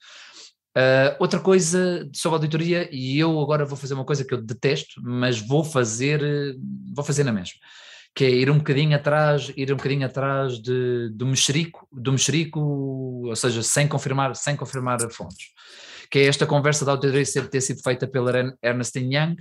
Ah, 0.75 1.17
outra 1.21 1.39
coisa 1.39 2.09
sobre 2.15 2.37
a 2.37 2.39
auditoria, 2.39 2.89
e 2.91 3.19
eu 3.19 3.39
agora 3.41 3.65
vou 3.65 3.77
fazer 3.77 3.95
uma 3.95 4.05
coisa 4.05 4.25
que 4.25 4.33
eu 4.33 4.41
detesto, 4.43 5.01
mas 5.03 5.39
vou 5.39 5.63
fazer, 5.63 6.21
vou 6.95 7.05
fazer 7.05 7.25
na 7.25 7.33
mesma, 7.33 7.55
que 8.15 8.25
é 8.25 8.31
ir 8.31 8.51
um 8.51 8.59
bocadinho 8.59 8.95
atrás, 8.95 9.53
ir 9.57 9.73
um 9.73 9.77
bocadinho 9.77 10.07
atrás 10.07 10.61
de, 10.61 11.09
do 11.15 11.27
mexerico, 11.27 11.89
do 11.91 12.13
mexerico, 12.13 12.61
ou 12.61 13.37
seja, 13.37 13.63
sem 13.63 13.89
confirmar, 13.89 14.37
sem 14.37 14.55
confirmar 14.57 14.99
fontes. 15.11 15.47
Que 16.11 16.19
é 16.19 16.25
esta 16.27 16.45
conversa 16.45 16.85
da 16.85 16.93
auditoria 16.93 17.25
ter 17.49 17.61
sido 17.63 17.83
feita 17.83 18.07
pela 18.07 18.31
Ern- 18.31 18.55
Ernst 18.63 18.97
Young 18.97 19.37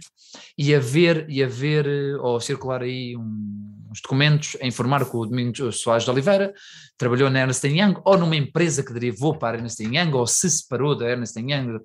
e 0.57 0.73
haver, 0.73 1.25
e 1.29 1.43
haver, 1.43 1.85
eh, 1.85 2.15
ou 2.21 2.39
circular 2.39 2.81
aí 2.81 3.13
um, 3.17 3.87
uns 3.91 3.99
documentos 4.01 4.55
a 4.61 4.65
informar 4.65 5.03
que 5.03 5.17
o 5.17 5.25
Domingos 5.25 5.81
Soares 5.81 6.05
de 6.05 6.11
Oliveira 6.11 6.53
trabalhou 6.97 7.29
na 7.29 7.41
Ernst 7.41 7.65
Young 7.65 7.95
ou 8.05 8.17
numa 8.17 8.37
empresa 8.37 8.85
que 8.85 8.93
derivou 8.93 9.37
para 9.37 9.57
a 9.57 9.59
Ernst 9.59 9.81
Young 9.81 10.13
ou 10.13 10.25
se 10.25 10.49
separou 10.49 10.95
da 10.95 11.09
Ernst 11.09 11.35
Young 11.35 11.77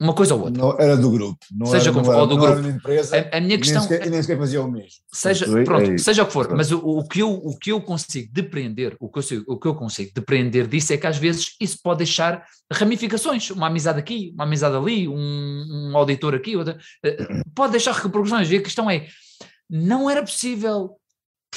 uma 0.00 0.14
coisa 0.14 0.34
ou 0.34 0.42
outra. 0.42 0.62
Não, 0.62 0.78
era 0.78 0.96
do 0.96 1.10
grupo. 1.10 1.38
Não 1.52 1.66
seja 1.66 1.90
era, 1.90 1.92
como 1.92 2.06
não 2.06 2.12
for, 2.12 2.26
do 2.26 2.36
não 2.36 2.42
grupo. 2.44 2.58
Era 2.60 2.68
empresa, 2.68 3.28
a, 3.32 3.36
a, 3.36 3.40
minha 3.40 3.58
questão. 3.58 3.80
Nem 3.80 3.88
sequer, 3.88 4.10
nem 4.10 4.22
sequer 4.22 4.38
fazia 4.38 4.62
o 4.62 4.70
mesmo. 4.70 4.90
Seja, 5.12 5.46
pronto, 5.64 5.90
é, 5.90 5.98
seja 5.98 6.22
o 6.22 6.26
que 6.26 6.32
for, 6.32 6.54
mas 6.54 6.70
o, 6.70 6.78
o, 6.78 7.06
que 7.06 7.20
eu, 7.20 7.32
o 7.32 7.58
que 7.58 7.72
eu 7.72 7.80
consigo 7.80 8.32
depreender, 8.32 8.96
o 9.00 9.08
que 9.08 9.18
eu, 9.18 9.44
o 9.46 9.58
que 9.58 9.66
eu 9.66 9.74
consigo 9.74 10.12
depreender 10.14 10.66
disso 10.66 10.92
é 10.92 10.96
que 10.96 11.06
às 11.06 11.18
vezes 11.18 11.56
isso 11.60 11.78
pode 11.82 11.98
deixar 11.98 12.44
ramificações, 12.72 13.50
uma 13.50 13.66
amizade 13.66 13.98
aqui, 13.98 14.32
uma 14.34 14.44
amizade 14.44 14.76
ali, 14.76 15.08
um, 15.08 15.90
um 15.90 15.96
auditor 15.96 16.34
aqui, 16.34 16.56
outra, 16.56 16.78
eh, 17.04 17.42
pode 17.54 17.72
deixar 17.72 17.92
repercussões. 17.92 18.50
E 18.50 18.56
a 18.56 18.62
questão 18.62 18.88
é, 18.90 19.06
não 19.68 20.08
era 20.08 20.22
possível 20.22 20.97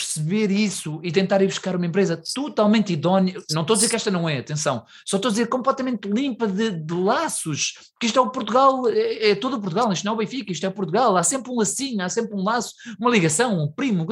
perceber 0.02 0.50
isso 0.52 1.00
e 1.04 1.12
tentar 1.12 1.42
ir 1.42 1.48
buscar 1.48 1.76
uma 1.76 1.86
empresa 1.86 2.22
totalmente 2.34 2.92
idónea, 2.92 3.36
não 3.52 3.62
estou 3.62 3.76
a 3.76 3.78
dizer 3.78 3.90
que 3.90 3.96
esta 3.96 4.10
não 4.10 4.28
é, 4.28 4.40
atenção, 4.40 4.84
só 5.06 5.18
estou 5.18 5.30
a 5.30 5.32
dizer 5.32 5.48
completamente 5.48 6.08
limpa 6.08 6.48
de, 6.48 6.72
de 6.72 6.94
laços, 6.94 7.74
que 8.00 8.08
isto 8.08 8.18
é 8.18 8.22
o 8.22 8.32
Portugal, 8.32 8.88
é, 8.90 9.30
é, 9.30 9.36
todo 9.36 9.58
o 9.58 9.62
Portugal, 9.62 9.92
isto 9.94 10.04
não 10.04 10.14
é 10.14 10.16
o 10.16 10.18
Benfica, 10.18 10.52
isto 10.52 10.66
é 10.66 10.70
o 10.70 10.74
Portugal, 10.74 11.16
há 11.16 11.24
sempre 11.24 11.52
um 11.52 11.58
lacinho, 11.58 12.04
há 12.04 12.10
sempre 12.10 12.36
um 12.36 12.44
laço, 12.44 12.74
uma 13.00 13.12
ligação, 13.12 13.64
um 13.64 13.72
primo, 13.72 14.08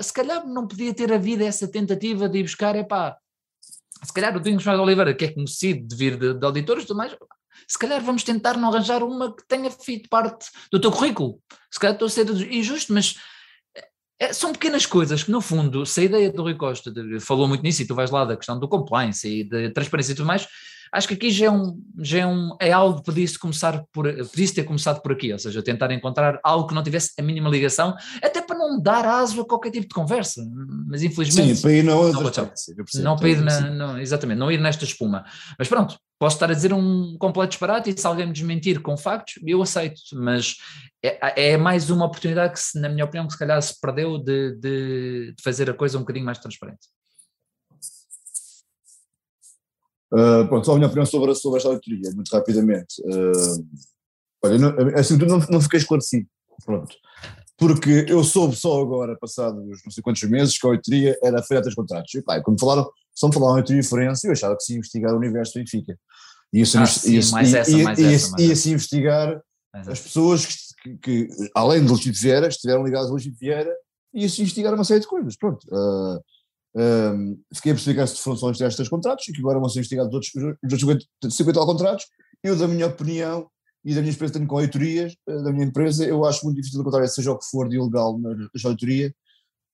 se 0.00 0.12
calhar 0.12 0.46
não 0.46 0.66
podia 0.66 0.92
ter 0.92 1.12
havido 1.12 1.44
essa 1.44 1.68
tentativa 1.68 2.28
de 2.28 2.38
ir 2.38 2.42
buscar, 2.42 2.74
é 2.74 2.82
pá, 2.82 3.16
se 4.02 4.12
calhar 4.12 4.36
o 4.36 4.40
Domingos 4.40 4.64
de 4.64 4.70
Oliveira, 4.70 5.14
que 5.14 5.26
é 5.26 5.32
conhecido 5.32 5.86
de 5.86 5.96
vir 5.96 6.16
de, 6.18 6.34
de 6.34 6.44
auditores, 6.44 6.88
mais, 6.88 7.14
se 7.68 7.78
calhar 7.78 8.02
vamos 8.02 8.24
tentar 8.24 8.56
não 8.56 8.70
arranjar 8.70 9.02
uma 9.02 9.34
que 9.34 9.46
tenha 9.46 9.70
feito 9.70 10.08
parte 10.08 10.46
do 10.72 10.80
teu 10.80 10.90
currículo, 10.90 11.40
se 11.70 11.78
calhar 11.78 11.94
estou 11.94 12.06
a 12.06 12.10
ser 12.10 12.28
injusto, 12.52 12.92
mas 12.92 13.16
são 14.32 14.52
pequenas 14.52 14.84
coisas 14.84 15.22
que, 15.22 15.30
no 15.30 15.40
fundo, 15.40 15.86
se 15.86 16.00
a 16.00 16.04
ideia 16.04 16.30
do 16.30 16.42
Rui 16.42 16.54
Costa 16.54 16.90
de, 16.90 17.18
falou 17.20 17.48
muito 17.48 17.62
nisso, 17.62 17.82
e 17.82 17.86
tu 17.86 17.94
vais 17.94 18.10
lá 18.10 18.24
da 18.24 18.36
questão 18.36 18.58
do 18.58 18.68
compliance 18.68 19.26
e 19.26 19.44
da 19.44 19.70
transparência 19.70 20.12
e 20.12 20.14
tudo 20.14 20.26
mais, 20.26 20.46
acho 20.92 21.08
que 21.08 21.14
aqui 21.14 21.30
já 21.30 21.46
é, 21.46 21.50
um, 21.50 21.80
já 21.98 22.20
é, 22.20 22.26
um, 22.26 22.56
é 22.60 22.72
algo 22.72 22.98
que 22.98 23.04
podia-se 23.04 23.38
começar 23.38 23.84
por, 23.92 24.12
podia 24.28 24.54
ter 24.54 24.64
começado 24.64 25.00
por 25.00 25.12
aqui, 25.12 25.32
ou 25.32 25.38
seja, 25.38 25.62
tentar 25.62 25.90
encontrar 25.92 26.40
algo 26.42 26.66
que 26.66 26.74
não 26.74 26.82
tivesse 26.82 27.12
a 27.18 27.22
mínima 27.22 27.48
ligação, 27.48 27.94
até 28.22 28.42
para 28.42 28.58
não 28.58 28.80
dar 28.80 29.04
aso 29.04 29.40
a 29.40 29.46
qualquer 29.46 29.70
tipo 29.70 29.88
de 29.88 29.94
conversa, 29.94 30.42
mas 30.88 31.02
infelizmente... 31.02 31.56
Sim, 31.56 31.62
para 31.62 31.72
ir 31.72 31.82
não, 31.84 32.12
não, 32.12 32.22
não 33.02 33.16
para 33.16 33.28
ir 33.28 33.40
na, 33.40 33.60
não, 33.70 33.98
exatamente, 33.98 34.38
não 34.38 34.50
ir 34.50 34.60
nesta 34.60 34.84
espuma, 34.84 35.24
mas 35.58 35.68
pronto, 35.68 35.96
posso 36.18 36.36
estar 36.36 36.50
a 36.50 36.54
dizer 36.54 36.72
um 36.72 37.16
completo 37.18 37.50
disparate 37.50 37.90
e 37.90 37.98
se 37.98 38.06
alguém 38.06 38.26
me 38.26 38.32
desmentir 38.32 38.80
com 38.82 38.96
factos, 38.96 39.34
eu 39.46 39.62
aceito, 39.62 40.00
mas 40.12 40.56
é, 41.02 41.52
é, 41.52 41.56
mais 41.56 41.88
uma 41.88 42.04
oportunidade 42.04 42.54
que, 42.54 42.78
na 42.78 42.88
minha 42.88 43.04
opinião, 43.04 43.26
que 43.26 43.32
se 43.32 43.38
calhar 43.38 43.60
se 43.62 43.80
perdeu 43.80 44.18
de, 44.18 44.54
de, 44.56 45.34
de 45.34 45.42
fazer 45.42 45.70
a 45.70 45.74
coisa 45.74 45.96
um 45.96 46.02
bocadinho 46.02 46.26
mais 46.26 46.38
transparente. 46.38 46.88
Uh, 50.12 50.46
pronto, 50.48 50.66
só 50.66 50.72
a 50.72 50.74
minha 50.76 50.88
opinião 50.88 51.06
sobre, 51.06 51.34
sobre 51.34 51.58
esta 51.58 51.68
auditoria, 51.68 52.10
muito 52.14 52.30
rapidamente. 52.30 53.00
Uh, 53.02 53.66
olha, 54.44 54.58
não, 54.58 54.98
assim, 54.98 55.16
não, 55.16 55.38
não 55.50 55.60
fiquei 55.60 55.78
esclarecido, 55.78 56.26
pronto. 56.64 56.94
Porque 57.56 58.06
eu 58.08 58.24
soube 58.24 58.56
só 58.56 58.80
agora, 58.80 59.16
passados 59.20 59.62
não 59.84 59.90
sei 59.92 60.02
quantos 60.02 60.22
meses, 60.22 60.58
que 60.58 60.66
a 60.66 60.70
auditoria 60.70 61.16
era 61.22 61.42
feita 61.42 61.64
dos 61.64 61.74
contratos. 61.74 62.14
E, 62.14 62.22
pá, 62.22 62.40
quando 62.40 62.58
falaram, 62.58 62.90
só 63.14 63.28
me 63.28 63.34
falaram 63.34 63.56
auditoria 63.56 63.84
forense, 63.84 64.26
eu 64.26 64.32
achava 64.32 64.56
que 64.56 64.62
se 64.62 64.74
investigar 64.74 65.12
o 65.12 65.18
universo 65.18 65.52
do 65.52 65.60
Benfica. 65.60 65.96
E 66.52 66.62
assim, 66.62 66.78
ah, 66.78 66.86
sim, 66.86 67.12
ia, 67.12 67.20
mais 67.30 67.54
essa, 67.54 67.78
mais 67.78 67.98
ia, 67.98 68.12
essa, 68.12 68.40
ia, 68.40 68.56
se 68.56 68.70
investigar 68.70 69.40
as 69.72 70.00
pessoas 70.00 70.46
que, 70.46 70.56
que, 70.82 70.96
que, 70.98 71.28
além 71.54 71.84
de 71.84 71.90
Legítimo 71.90 72.14
Vieira, 72.14 72.48
estiveram 72.48 72.82
ligadas 72.82 73.10
a 73.10 73.14
Legítimo 73.14 73.38
Vieira 73.38 73.72
e 74.12 74.28
se 74.28 74.42
investigar 74.42 74.74
uma 74.74 74.82
série 74.82 75.00
de 75.00 75.06
coisas. 75.06 75.36
Pronto. 75.36 75.64
Uh, 75.68 76.20
uh, 76.76 77.38
fiquei 77.54 77.72
a 77.72 77.74
perceber 77.74 78.06
que 78.06 78.20
foram 78.20 78.36
só 78.36 78.50
destes 78.50 78.88
contratos 78.88 79.28
e 79.28 79.32
que 79.32 79.40
agora 79.40 79.58
vão 79.58 79.68
ser 79.68 79.80
investigados 79.80 80.12
outros, 80.12 80.32
outros 80.62 80.80
50, 80.80 81.30
50 81.30 81.60
contratos. 81.60 82.06
Eu, 82.42 82.56
da 82.56 82.66
minha 82.66 82.86
opinião 82.86 83.48
e 83.84 83.94
da 83.94 84.00
minha 84.00 84.10
experiência 84.10 84.38
tenho 84.38 84.48
com 84.48 84.58
auditorias, 84.58 85.14
uh, 85.28 85.42
da 85.42 85.52
minha 85.52 85.66
empresa, 85.66 86.04
eu 86.04 86.24
acho 86.24 86.44
muito 86.44 86.56
difícil 86.56 86.80
encontrar 86.80 87.06
seja 87.08 87.32
o 87.32 87.38
que 87.38 87.46
for 87.46 87.68
de 87.68 87.76
ilegal 87.76 88.18
na, 88.18 88.48
auditoria, 88.64 89.14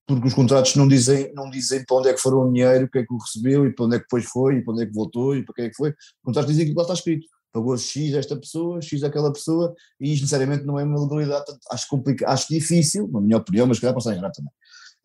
porque 0.07 0.27
os 0.27 0.33
contratos 0.33 0.75
não 0.75 0.87
dizem, 0.87 1.33
não 1.33 1.49
dizem 1.49 1.83
para 1.85 1.97
onde 1.97 2.09
é 2.09 2.13
que 2.13 2.21
foram 2.21 2.47
o 2.47 2.51
dinheiro, 2.51 2.85
o 2.85 2.89
que 2.89 2.99
é 2.99 3.05
que 3.05 3.13
o 3.13 3.17
recebeu 3.17 3.65
e 3.65 3.73
para 3.73 3.85
onde 3.85 3.95
é 3.95 3.99
que 3.99 4.05
depois 4.05 4.25
foi 4.25 4.57
e 4.57 4.63
para 4.63 4.73
onde 4.73 4.83
é 4.83 4.85
que 4.85 4.93
voltou 4.93 5.35
e 5.35 5.43
para 5.43 5.53
quem 5.53 5.65
é 5.65 5.69
que 5.69 5.75
foi. 5.75 5.89
Os 5.89 6.23
contratos 6.23 6.51
dizem 6.51 6.67
que 6.67 6.73
lá 6.73 6.83
está 6.83 6.93
escrito 6.93 7.27
pagou 7.57 7.77
X 7.77 8.13
esta 8.13 8.35
pessoa, 8.35 8.81
X 8.81 9.03
àquela 9.03 9.31
pessoa, 9.33 9.73
e 9.99 10.13
isto 10.13 10.21
necessariamente 10.21 10.63
não 10.63 10.79
é 10.79 10.83
uma 10.83 11.01
legalidade, 11.01 11.45
acho, 11.71 11.87
acho 12.25 12.47
difícil, 12.49 13.07
na 13.07 13.19
minha 13.19 13.37
opinião, 13.37 13.65
mas 13.67 13.79
calhar 13.79 13.93
posso 13.93 14.07
estar 14.07 14.17
enganado 14.17 14.35
também, 14.35 14.51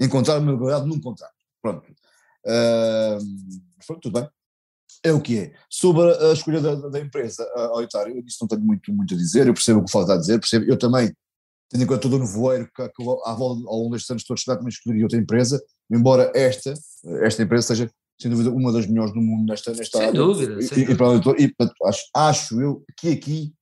encontrar 0.00 0.38
uma 0.38 0.52
legalidade 0.52 0.86
num 0.86 1.00
contrato. 1.00 1.32
Pronto. 1.62 1.88
Uh, 2.44 4.00
tudo 4.00 4.20
bem. 4.20 4.28
É 5.04 5.12
o 5.12 5.20
que 5.20 5.38
é. 5.38 5.52
Sobre 5.70 6.12
a 6.12 6.32
escolha 6.32 6.60
da, 6.60 6.74
da 6.74 7.00
empresa 7.00 7.42
a 7.56 7.62
auditar, 7.68 8.08
eu 8.08 8.22
disso 8.22 8.38
não 8.40 8.48
tenho 8.48 8.62
muito, 8.62 8.92
muito 8.92 9.14
a 9.14 9.16
dizer, 9.16 9.46
eu 9.46 9.54
percebo 9.54 9.80
o 9.80 9.84
que 9.84 9.96
o 9.96 10.00
está 10.00 10.14
a 10.14 10.18
dizer, 10.18 10.38
percebo, 10.38 10.66
eu 10.66 10.76
também, 10.76 11.12
tendo 11.70 11.82
em 11.82 11.86
conta 11.86 12.00
todo 12.00 12.16
o 12.16 12.18
nevoeiro 12.18 12.68
que, 12.74 12.88
que 12.88 13.02
à 13.24 13.32
volta 13.34 13.66
ao 13.66 13.78
longo 13.78 13.92
destes 13.92 14.10
anos 14.10 14.24
todos 14.24 14.44
também 14.44 14.68
escolheria 14.68 15.04
outra 15.04 15.18
empresa, 15.18 15.62
embora 15.90 16.30
esta, 16.34 16.74
esta 17.22 17.42
empresa 17.42 17.68
seja 17.68 17.90
sem 18.20 18.30
dúvida, 18.30 18.50
uma 18.50 18.72
das 18.72 18.86
melhores 18.86 19.12
do 19.12 19.20
mundo 19.20 19.48
nesta, 19.48 19.72
nesta 19.72 19.98
sem 19.98 20.06
área. 20.06 20.20
Dúvida, 20.20 20.62
sem 20.62 20.78
e, 20.78 20.94
dúvida. 20.94 21.34
E, 21.38 21.46
e, 21.46 21.54
acho, 21.84 22.02
acho 22.14 22.60
eu 22.60 22.84
que 22.96 23.08
aqui 23.08 23.52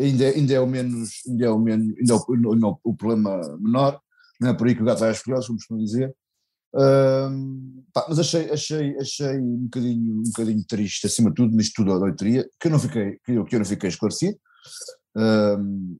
ainda, 0.00 0.28
ainda 0.28 0.54
é 0.54 0.60
o 0.60 0.66
menos, 0.66 1.10
ainda 1.28 1.46
é 1.46 1.50
o 1.50 1.58
menos, 1.58 1.96
ainda 1.98 2.12
é 2.12 2.16
o, 2.16 2.24
o, 2.24 2.80
o 2.82 2.96
problema 2.96 3.40
menor, 3.60 4.00
não 4.40 4.50
é 4.50 4.54
por 4.54 4.66
aí 4.66 4.74
que 4.74 4.82
o 4.82 4.84
gato 4.84 5.00
vai 5.00 5.10
às 5.10 5.22
colheres, 5.22 5.46
como 5.46 5.58
costumo 5.58 5.78
dizer. 5.78 6.14
Um, 6.74 7.84
pá, 7.92 8.06
mas 8.08 8.18
achei, 8.18 8.50
achei, 8.50 8.96
achei 8.98 9.38
um 9.38 9.64
bocadinho, 9.64 10.18
um 10.18 10.22
bocadinho 10.24 10.64
triste, 10.66 11.06
acima 11.06 11.30
de 11.30 11.36
tudo, 11.36 11.56
nisto 11.56 11.72
tudo 11.76 11.92
a 11.92 12.04
leitoria, 12.04 12.48
que 12.60 12.68
eu 12.68 12.70
não 12.70 12.78
fiquei, 12.78 13.18
que 13.24 13.32
eu, 13.32 13.44
que 13.44 13.54
eu 13.54 13.58
não 13.58 13.66
fiquei 13.66 13.88
esclarecido. 13.88 14.38
Um, 15.16 15.96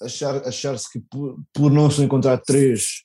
achar, 0.00 0.36
achar-se 0.46 0.90
que 0.90 1.00
por, 1.00 1.38
por, 1.52 1.70
não 1.70 1.90
se 1.90 2.02
encontrar 2.02 2.38
três, 2.38 3.04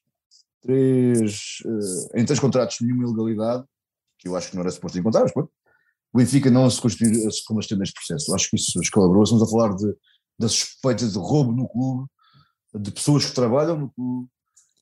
três 0.61 1.57
uh, 1.65 2.19
em 2.19 2.25
três 2.25 2.39
contratos 2.39 2.77
nenhuma 2.81 3.03
ilegalidade, 3.03 3.65
que 4.19 4.27
eu 4.27 4.35
acho 4.35 4.49
que 4.49 4.55
não 4.55 4.61
era 4.61 4.71
suposto 4.71 4.97
encontrar, 4.97 5.21
mas 5.21 5.33
pronto, 5.33 5.51
o 6.13 6.17
Benfica 6.17 6.49
não 6.49 6.69
se 6.69 6.79
assistente 6.85 7.77
neste 7.77 7.93
processo. 7.93 8.31
Eu 8.31 8.35
acho 8.35 8.49
que 8.49 8.55
isso 8.55 8.81
escalabrou. 8.81 9.23
Estamos 9.23 9.43
a 9.43 9.51
falar 9.51 9.75
de, 9.75 9.93
da 10.39 10.47
suspeita 10.47 11.07
de 11.07 11.17
roubo 11.17 11.51
no 11.51 11.67
clube, 11.67 12.07
de 12.73 12.91
pessoas 12.91 13.25
que 13.25 13.35
trabalham 13.35 13.77
no 13.77 13.91
clube, 13.91 14.27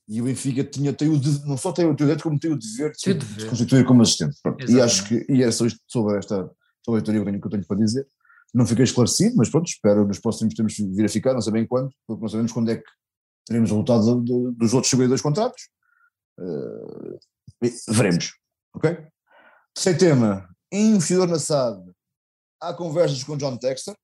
e 0.08 0.20
o 0.20 0.24
Benfica 0.24 0.62
tinha, 0.62 0.92
tem 0.92 1.08
o, 1.08 1.20
não 1.44 1.56
só 1.56 1.72
tem 1.72 1.84
o 1.84 1.94
direito, 1.94 2.22
como 2.22 2.38
tem 2.38 2.52
o 2.52 2.58
dever 2.58 2.92
de, 2.92 3.14
de 3.14 3.46
constituir 3.46 3.84
como 3.84 4.02
assistente. 4.02 4.36
E 4.68 4.80
acho 4.80 5.08
que, 5.08 5.26
e 5.28 5.42
é 5.42 5.50
só 5.50 5.66
isto 5.66 5.80
sobre 5.88 6.16
esta 6.18 6.48
sobre 6.84 7.00
a 7.00 7.02
teoria 7.02 7.40
que 7.40 7.46
eu 7.46 7.50
tenho 7.50 7.66
para 7.66 7.76
dizer. 7.76 8.06
Não 8.54 8.64
fiquei 8.64 8.84
esclarecido, 8.84 9.34
mas 9.36 9.50
pronto, 9.50 9.66
espero 9.66 10.06
nos 10.06 10.20
próximos 10.20 10.54
tempos 10.54 10.76
vir 10.78 11.04
a 11.04 11.08
ficar, 11.08 11.34
não 11.34 11.40
sei 11.40 11.52
bem 11.52 11.66
quando, 11.66 11.90
porque 12.06 12.22
não 12.22 12.28
sabemos 12.28 12.52
quando 12.52 12.70
é 12.70 12.76
que 12.76 12.84
teremos 13.44 13.70
o 13.72 13.74
resultado 13.74 14.22
de, 14.22 14.52
dos 14.52 14.72
outros 14.72 14.90
52 14.90 15.20
contratos. 15.20 15.68
Uh, 16.38 17.18
veremos, 17.88 18.34
ok? 18.72 19.04
Sem 19.76 19.98
tema, 19.98 20.48
investidor 20.70 21.26
na 21.26 21.40
SAD, 21.40 21.82
há 22.60 22.72
conversas 22.72 23.24
com 23.24 23.36
John 23.36 23.56
Texter, 23.56 23.96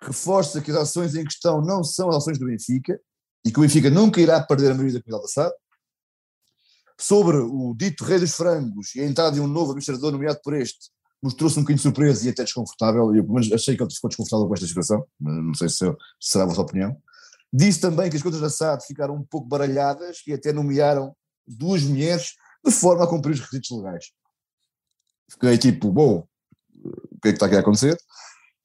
reforça 0.00 0.60
que 0.62 0.70
as 0.70 0.76
ações 0.78 1.14
em 1.14 1.24
questão 1.24 1.60
não 1.60 1.84
são 1.84 2.08
as 2.08 2.16
ações 2.16 2.38
do 2.38 2.46
Benfica 2.46 2.98
e 3.46 3.52
que 3.52 3.60
o 3.60 3.62
Benfica 3.62 3.88
nunca 3.88 4.20
irá 4.20 4.42
perder 4.42 4.72
a 4.72 4.74
maioria 4.74 4.94
da 4.94 4.98
capital 4.98 5.22
da 5.22 5.28
SAD. 5.28 5.54
Sobre 6.98 7.36
o 7.36 7.74
dito 7.76 8.02
rei 8.02 8.18
dos 8.18 8.34
frangos 8.34 8.92
e 8.96 9.00
a 9.00 9.06
entrada 9.06 9.36
de 9.36 9.40
um 9.40 9.46
novo 9.46 9.70
administrador 9.70 10.10
nomeado 10.10 10.40
por 10.42 10.54
este, 10.54 10.90
mostrou-se 11.22 11.56
um 11.56 11.62
bocadinho 11.62 11.82
surpreso 11.82 12.26
e 12.26 12.30
até 12.30 12.42
desconfortável, 12.42 13.14
eu 13.14 13.24
menos 13.24 13.52
achei 13.52 13.76
que 13.76 13.82
ele 13.82 13.94
ficou 13.94 14.08
desconfortável 14.08 14.48
com 14.48 14.54
esta 14.54 14.66
situação, 14.66 15.06
não 15.20 15.54
sei 15.54 15.68
se, 15.68 15.84
será 16.20 16.42
a 16.42 16.46
vossa 16.48 16.60
opinião. 16.60 16.96
Disse 17.52 17.80
também 17.80 18.10
que 18.10 18.16
as 18.16 18.22
contas 18.22 18.40
da 18.40 18.50
SAD 18.50 18.84
ficaram 18.84 19.14
um 19.14 19.22
pouco 19.22 19.46
baralhadas 19.46 20.22
e 20.26 20.32
até 20.32 20.52
nomearam 20.52 21.14
duas 21.46 21.84
mulheres 21.84 22.34
de 22.64 22.72
forma 22.72 23.04
a 23.04 23.06
cumprir 23.06 23.34
os 23.34 23.40
requisitos 23.40 23.70
legais. 23.70 24.06
Fiquei 25.30 25.56
tipo, 25.56 25.92
bom, 25.92 26.26
o 26.82 27.20
que 27.20 27.28
é 27.28 27.30
que 27.30 27.36
está 27.36 27.46
aqui 27.46 27.54
a 27.54 27.60
acontecer? 27.60 27.96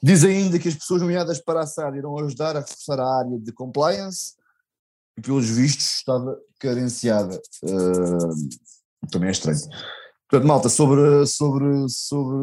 Diz 0.01 0.23
ainda 0.23 0.57
que 0.57 0.67
as 0.67 0.73
pessoas 0.73 1.01
nomeadas 1.01 1.39
para 1.39 1.61
a 1.61 1.67
SAD 1.67 1.99
irão 1.99 2.17
ajudar 2.17 2.57
a 2.57 2.61
reforçar 2.61 2.99
a 2.99 3.19
área 3.19 3.37
de 3.37 3.51
compliance 3.51 4.40
pelos 5.21 5.49
vistos, 5.49 5.97
estava 5.97 6.37
carenciada. 6.59 7.41
Uh, 7.63 9.07
também 9.09 9.29
é 9.29 9.31
estranho. 9.31 9.59
Portanto, 10.29 10.47
malta, 10.47 10.69
sobre, 10.69 11.25
sobre, 11.27 11.89
sobre 11.89 12.37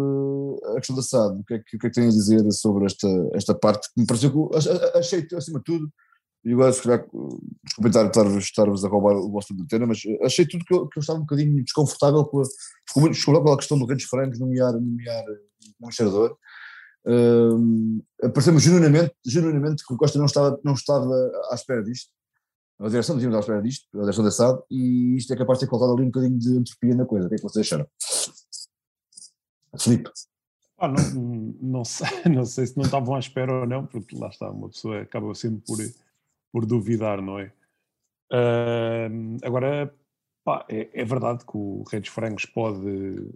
a 0.73 0.75
questão 0.75 0.95
da 0.95 1.03
SAD, 1.03 1.41
o 1.41 1.45
que 1.45 1.55
é 1.55 1.59
que, 1.59 1.77
o 1.77 1.79
que, 1.79 1.87
é 1.87 1.91
que 1.91 2.01
a 2.01 2.09
dizer 2.09 2.53
sobre 2.53 2.85
esta, 2.85 3.09
esta 3.33 3.55
parte 3.55 3.89
que 3.89 4.01
me 4.01 4.07
pareceu 4.07 4.31
que 4.31 4.57
achei, 4.95 5.27
acima 5.35 5.59
de 5.59 5.65
tudo, 5.65 5.91
e 6.45 6.53
agora 6.53 6.71
se 6.71 6.83
calhar, 6.83 7.07
desculpem 7.65 8.05
estar-vos 8.05 8.45
estar 8.45 8.69
a 8.69 8.89
roubar 8.89 9.17
o 9.17 9.31
vosso 9.31 9.55
tema, 9.67 9.87
mas 9.87 10.03
achei 10.23 10.47
tudo 10.47 10.65
que 10.67 10.75
eu, 10.75 10.87
que 10.87 10.99
eu 10.99 11.01
estava 11.01 11.19
um 11.19 11.23
bocadinho 11.23 11.65
desconfortável 11.65 12.27
com 12.27 12.43
a, 12.43 12.45
com 12.95 13.07
a 13.53 13.57
questão 13.57 13.79
do 13.79 13.87
Redes 13.87 14.05
Francos 14.05 14.39
nomear, 14.39 14.75
nomear 14.75 15.25
um 15.81 15.87
administrador. 15.87 16.37
Uh, 17.07 18.31
Pareceu-me 18.33 18.61
genuinamente, 18.61 19.15
genuinamente 19.27 19.83
que 19.87 19.95
o 19.95 19.97
Costa 19.97 20.19
não 20.19 20.27
estava, 20.27 20.61
não 20.63 20.75
estava 20.75 21.15
à 21.51 21.55
espera 21.55 21.83
disto. 21.83 22.11
Direção 22.81 23.17
não 23.17 23.21
tínhamos 23.21 23.37
à 23.37 23.41
espera 23.41 23.63
disto, 23.63 23.89
a 23.99 24.03
direção 24.03 24.25
da 24.25 24.31
SAD, 24.31 24.63
e 24.71 25.17
isto 25.17 25.33
é 25.33 25.37
capaz 25.37 25.59
de 25.59 25.65
ter 25.65 25.71
colocado 25.71 25.95
ali 25.95 26.03
um 26.03 26.11
bocadinho 26.11 26.39
de 26.39 26.57
entropia 26.57 26.95
na 26.95 27.05
coisa. 27.05 27.27
O 27.27 27.29
que 27.29 27.35
é 27.35 27.39
que 27.39 27.43
vocês 27.43 27.67
acharam? 27.67 27.87
Filipe. 29.77 30.11
Ah, 30.79 30.87
não, 30.87 31.57
não, 31.61 31.85
sei, 31.85 32.07
não 32.33 32.45
sei 32.45 32.67
se 32.67 32.77
não 32.77 32.85
estavam 32.85 33.17
à 33.17 33.19
espera 33.19 33.53
ou 33.53 33.67
não, 33.67 33.85
porque 33.85 34.17
lá 34.17 34.29
está, 34.29 34.49
uma 34.49 34.69
pessoa 34.69 35.01
acaba 35.01 35.35
sempre 35.35 35.61
por, 35.67 35.79
por 36.53 36.67
duvidar, 36.67 37.21
não 37.21 37.39
é? 37.41 37.53
Uh, 38.33 39.39
agora, 39.43 39.93
pá, 40.45 40.65
é, 40.69 40.89
é, 40.93 41.05
verdade 41.05 41.45
que 41.45 41.57
o 41.57 41.83
Redes 41.91 42.13
Frangos 42.13 42.45
pode, 42.45 43.29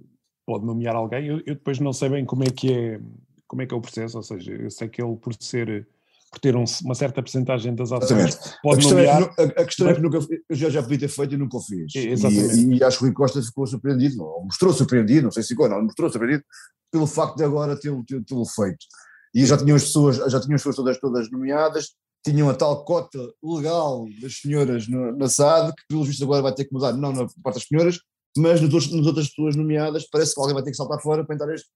pode 0.46 0.64
nomear 0.64 0.94
alguém, 0.94 1.26
eu, 1.26 1.38
eu, 1.38 1.54
depois 1.54 1.80
não 1.80 1.92
sei 1.92 2.10
bem 2.10 2.24
como 2.24 2.44
é 2.44 2.50
que 2.50 2.72
é 2.72 3.00
como 3.48 3.60
é 3.60 3.66
que 3.66 3.74
é 3.74 3.76
o 3.76 3.82
processo, 3.82 4.16
ou 4.16 4.22
seja, 4.22 4.52
eu 4.52 4.70
sei 4.70 4.88
que 4.88 5.02
ele 5.02 5.16
por 5.16 5.34
ser 5.34 5.86
por 6.32 6.40
ter 6.40 6.56
um, 6.56 6.64
uma 6.82 6.94
certa 6.94 7.22
porcentagem 7.22 7.74
das 7.74 7.92
ações, 7.92 8.38
pode 8.62 8.86
a 8.86 8.90
nomear... 8.90 9.34
É 9.38 9.48
que, 9.48 9.60
a, 9.60 9.64
questão 9.66 9.88
é 9.88 9.94
que 9.94 10.00
nunca, 10.00 10.18
eu 10.48 10.56
já, 10.56 10.70
já 10.70 10.82
podia 10.82 11.00
ter 11.00 11.08
feito 11.08 11.34
e 11.34 11.36
nunca 11.36 11.58
o 11.58 11.60
fiz. 11.60 11.94
Exatamente. 11.94 12.58
E, 12.58 12.78
e 12.78 12.82
acho 12.82 12.98
que 12.98 13.04
o 13.04 13.06
Rui 13.08 13.14
Costa 13.14 13.42
ficou 13.42 13.66
surpreendido, 13.66 14.24
ou 14.24 14.44
mostrou 14.46 14.72
surpreendido, 14.72 15.24
não 15.24 15.30
sei 15.30 15.42
se 15.42 15.50
ficou, 15.50 15.68
não, 15.68 15.82
mostrou 15.82 16.08
surpreendido 16.08 16.42
pelo 16.90 17.06
facto 17.06 17.36
de 17.36 17.44
agora 17.44 17.78
tê-lo 17.78 18.02
tê 18.02 18.14
feito. 18.16 18.86
E 19.34 19.44
já 19.44 19.58
tinham 19.58 19.76
as 19.76 19.84
pessoas, 19.84 20.16
já 20.16 20.40
tinham 20.40 20.54
as 20.54 20.62
pessoas 20.62 20.76
todas, 20.76 20.98
todas 20.98 21.30
nomeadas, 21.30 21.90
tinham 22.24 22.48
a 22.48 22.54
tal 22.54 22.82
cota 22.84 23.18
legal 23.42 24.06
das 24.22 24.38
senhoras 24.38 24.88
no, 24.88 25.14
na 25.14 25.28
SAD, 25.28 25.74
que 25.74 25.82
pelo 25.86 26.04
visto 26.04 26.24
agora 26.24 26.40
vai 26.40 26.54
ter 26.54 26.64
que 26.64 26.72
mudar, 26.72 26.94
não 26.94 27.12
na 27.12 27.26
parte 27.42 27.56
das 27.56 27.64
senhoras, 27.64 27.98
mas 28.38 28.60
nas 28.62 28.72
outras 29.06 29.28
pessoas 29.28 29.54
nomeadas, 29.54 30.08
parece 30.10 30.34
que 30.34 30.40
alguém 30.40 30.54
vai 30.54 30.62
ter 30.62 30.70
que 30.70 30.76
saltar 30.76 31.00
fora 31.00 31.24
para 31.24 31.34
entrar 31.34 31.52
este, 31.52 31.68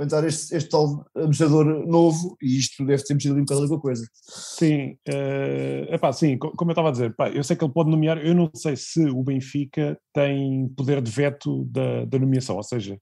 entrar 0.00 0.26
este, 0.26 0.56
este 0.56 0.70
tal 0.70 1.06
administrador 1.14 1.86
novo, 1.86 2.36
e 2.40 2.58
isto 2.58 2.84
deve 2.84 3.02
ter 3.04 3.14
mexido 3.14 3.34
um 3.34 3.44
bocado 3.44 3.68
com 3.68 3.74
a 3.74 3.80
coisa. 3.80 4.06
Sim, 4.12 4.96
uh, 5.08 5.94
epá, 5.94 6.12
sim, 6.12 6.38
como 6.38 6.70
eu 6.70 6.72
estava 6.72 6.88
a 6.88 6.92
dizer, 6.92 7.14
eu 7.34 7.44
sei 7.44 7.56
que 7.56 7.64
ele 7.64 7.72
pode 7.72 7.90
nomear, 7.90 8.18
eu 8.18 8.34
não 8.34 8.50
sei 8.54 8.76
se 8.76 9.04
o 9.04 9.22
Benfica 9.22 9.98
tem 10.12 10.68
poder 10.76 11.00
de 11.00 11.10
veto 11.10 11.64
da, 11.64 12.04
da 12.04 12.18
nomeação, 12.18 12.56
ou 12.56 12.62
seja, 12.62 12.98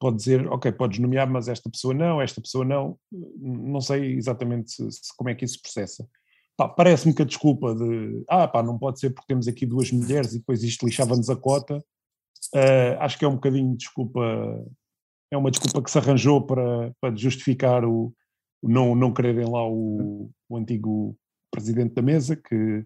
pode 0.00 0.16
dizer, 0.16 0.46
ok, 0.48 0.72
podes 0.72 0.98
nomear, 0.98 1.30
mas 1.30 1.46
esta 1.46 1.68
pessoa 1.68 1.92
não, 1.92 2.20
esta 2.22 2.40
pessoa 2.40 2.64
não, 2.64 2.96
não 3.12 3.80
sei 3.80 4.14
exatamente 4.14 4.72
se, 4.72 4.90
se, 4.90 5.16
como 5.16 5.28
é 5.28 5.34
que 5.34 5.44
isso 5.44 5.54
se 5.54 5.62
processa. 5.62 6.08
Parece-me 6.76 7.14
que 7.14 7.22
a 7.22 7.24
desculpa 7.24 7.74
de, 7.74 8.22
ah 8.28 8.46
pá, 8.46 8.62
não 8.62 8.78
pode 8.78 9.00
ser 9.00 9.10
porque 9.10 9.28
temos 9.28 9.48
aqui 9.48 9.64
duas 9.64 9.90
mulheres 9.90 10.34
e 10.34 10.38
depois 10.38 10.62
isto 10.62 10.84
lixava-nos 10.84 11.30
a 11.30 11.36
cota, 11.36 11.78
uh, 12.54 13.00
acho 13.00 13.18
que 13.18 13.24
é 13.24 13.28
um 13.28 13.34
bocadinho 13.34 13.70
de 13.72 13.78
desculpa 13.78 14.20
é 15.30 15.36
uma 15.36 15.50
desculpa 15.50 15.82
que 15.82 15.90
se 15.90 15.98
arranjou 15.98 16.44
para, 16.44 16.92
para 17.00 17.14
justificar 17.14 17.84
o, 17.84 18.12
o 18.62 18.68
não, 18.68 18.94
não 18.94 19.12
quererem 19.12 19.48
lá 19.48 19.66
o, 19.66 20.30
o, 20.48 20.56
antigo 20.56 21.16
presidente 21.50 21.94
da 21.94 22.02
mesa, 22.02 22.36
que, 22.36 22.84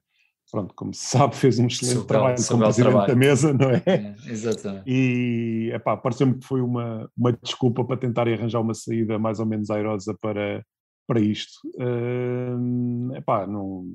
pronto, 0.50 0.74
como 0.74 0.92
se 0.92 1.06
sabe, 1.06 1.34
fez 1.36 1.58
um 1.58 1.66
excelente 1.66 2.06
trabalho 2.06 2.36
como 2.46 2.62
presidente 2.62 2.90
trabalho. 2.90 3.12
da 3.12 3.18
mesa, 3.18 3.52
não 3.52 3.70
é? 3.70 3.82
é 3.86 4.14
exatamente. 4.26 4.84
E, 4.86 5.70
epá, 5.72 5.96
pareceu-me 5.96 6.38
que 6.38 6.46
foi 6.46 6.60
uma, 6.60 7.10
uma 7.16 7.32
desculpa 7.32 7.84
para 7.84 7.96
tentar 7.96 8.28
arranjar 8.28 8.60
uma 8.60 8.74
saída 8.74 9.18
mais 9.18 9.40
ou 9.40 9.46
menos 9.46 9.70
airosa 9.70 10.16
para, 10.20 10.64
para 11.06 11.20
isto. 11.20 11.52
Uh, 11.76 13.14
epá, 13.16 13.46
não, 13.46 13.86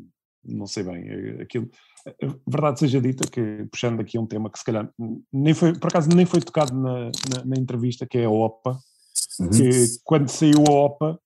não 0.44 0.68
sei 0.68 0.84
bem, 0.84 1.08
é, 1.08 1.42
aquilo 1.42 1.70
verdade 2.48 2.80
seja 2.80 3.02
dita 3.02 3.30
que, 3.30 3.68
puxando 3.72 4.00
aqui 4.00 4.18
um 4.18 4.26
tema 4.26 4.50
que 4.50 4.60
se 4.60 4.66
calhar 4.66 4.90
nem 5.32 5.54
foi, 5.54 5.78
por 5.78 5.88
acaso 5.88 6.10
nem 6.10 6.26
foi 6.26 6.40
tocado 6.40 6.74
na, 6.74 7.06
na, 7.06 7.46
na 7.46 7.58
entrevista, 7.58 8.06
que 8.06 8.18
é 8.18 8.26
a 8.26 8.30
OPA, 8.30 8.78
uhum. 9.40 9.50
que 9.50 9.72
quando 10.04 10.30
saiu 10.30 10.64
a 10.68 10.72
OPA, 10.72 11.20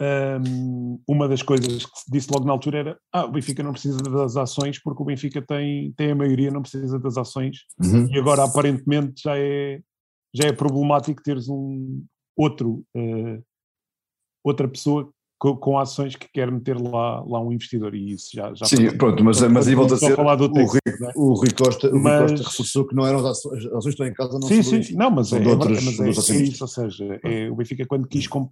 um, 0.00 0.98
uma 1.06 1.28
das 1.28 1.42
coisas 1.42 1.84
que 1.84 1.98
se 1.98 2.10
disse 2.10 2.28
logo 2.32 2.46
na 2.46 2.52
altura 2.52 2.78
era 2.78 2.98
ah, 3.12 3.26
o 3.26 3.32
Benfica 3.32 3.62
não 3.62 3.72
precisa 3.72 3.98
das 3.98 4.34
ações 4.34 4.82
porque 4.82 5.02
o 5.02 5.04
Benfica 5.04 5.42
tem, 5.42 5.92
tem 5.92 6.12
a 6.12 6.14
maioria, 6.14 6.50
não 6.50 6.62
precisa 6.62 6.98
das 6.98 7.18
ações, 7.18 7.58
uhum. 7.78 8.08
e 8.08 8.18
agora 8.18 8.44
aparentemente 8.44 9.22
já 9.22 9.36
é, 9.36 9.80
já 10.34 10.48
é 10.48 10.52
problemático 10.52 11.22
teres 11.22 11.48
um 11.48 12.02
outro, 12.36 12.82
uh, 12.96 13.44
outra 14.42 14.66
pessoa 14.66 15.12
com, 15.40 15.56
com, 15.56 15.78
ações 15.78 16.14
que 16.14 16.28
quer 16.30 16.52
meter 16.52 16.78
lá, 16.78 17.24
lá 17.24 17.40
um 17.40 17.50
investidor 17.50 17.94
e 17.94 18.12
isso 18.12 18.28
já, 18.34 18.52
já 18.54 18.66
Sim, 18.66 18.96
pronto, 18.96 19.24
mas, 19.24 19.40
mas 19.40 19.66
aí 19.66 19.74
volta 19.74 19.94
a 19.94 19.96
ser 19.96 20.14
falar 20.14 20.36
do 20.36 20.52
texto, 20.52 20.68
o, 20.68 20.72
Rui, 20.72 20.80
é? 21.08 21.12
o 21.16 21.32
Rui 21.32 21.50
Costa, 21.50 21.88
o 21.88 21.98
mas, 21.98 22.20
Rui 22.20 22.30
Costa 22.30 22.50
reforçou 22.50 22.86
que 22.86 22.94
não 22.94 23.06
eram 23.06 23.20
as 23.20 23.24
ações, 23.24 23.64
as 23.64 23.72
ações 23.72 23.92
estão 23.92 24.06
em 24.06 24.12
casa 24.12 24.38
não 24.38 24.46
sim, 24.46 24.62
sim, 24.62 24.94
não, 24.94 25.10
mas, 25.10 25.32
é, 25.32 25.38
outros, 25.38 25.82
mas 25.82 26.30
é, 26.30 26.32
é, 26.34 26.42
isso, 26.42 26.62
ou 26.62 26.68
seja, 26.68 27.20
é, 27.24 27.50
o 27.50 27.56
Benfica 27.56 27.86
quando 27.86 28.06
quis, 28.06 28.28
quando, 28.28 28.50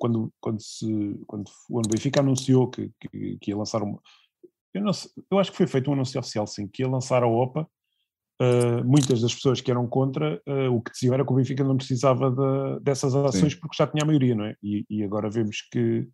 quando, 0.00 0.32
quando, 0.40 0.60
se, 0.62 1.20
quando 1.26 1.44
o 1.68 1.82
Benfica 1.82 2.20
anunciou 2.20 2.68
que, 2.68 2.90
que, 2.98 3.36
que 3.38 3.50
ia 3.50 3.56
lançar 3.56 3.82
uma, 3.82 4.00
eu, 4.72 4.82
não 4.82 4.92
eu 5.30 5.38
acho 5.38 5.50
que 5.50 5.58
foi 5.58 5.66
feito 5.66 5.90
um 5.90 5.92
anúncio 5.92 6.18
oficial 6.18 6.46
sim, 6.46 6.66
que 6.66 6.82
ia 6.82 6.88
lançar 6.88 7.22
a 7.22 7.28
OPA, 7.28 7.68
Uh, 8.40 8.82
muitas 8.86 9.20
das 9.20 9.34
pessoas 9.34 9.60
que 9.60 9.70
eram 9.70 9.86
contra, 9.86 10.40
uh, 10.48 10.74
o 10.74 10.80
que 10.80 10.90
diziam 10.92 11.12
era 11.12 11.26
que 11.26 11.30
o 11.30 11.36
Benfica 11.36 11.62
não 11.62 11.76
precisava 11.76 12.30
de, 12.30 12.82
dessas 12.82 13.14
ações 13.14 13.52
Sim. 13.52 13.60
porque 13.60 13.76
já 13.76 13.86
tinha 13.86 14.02
a 14.02 14.06
maioria, 14.06 14.34
não 14.34 14.46
é? 14.46 14.56
E, 14.62 14.86
e, 14.88 15.04
agora 15.04 15.28
vemos 15.28 15.58
que 15.70 16.08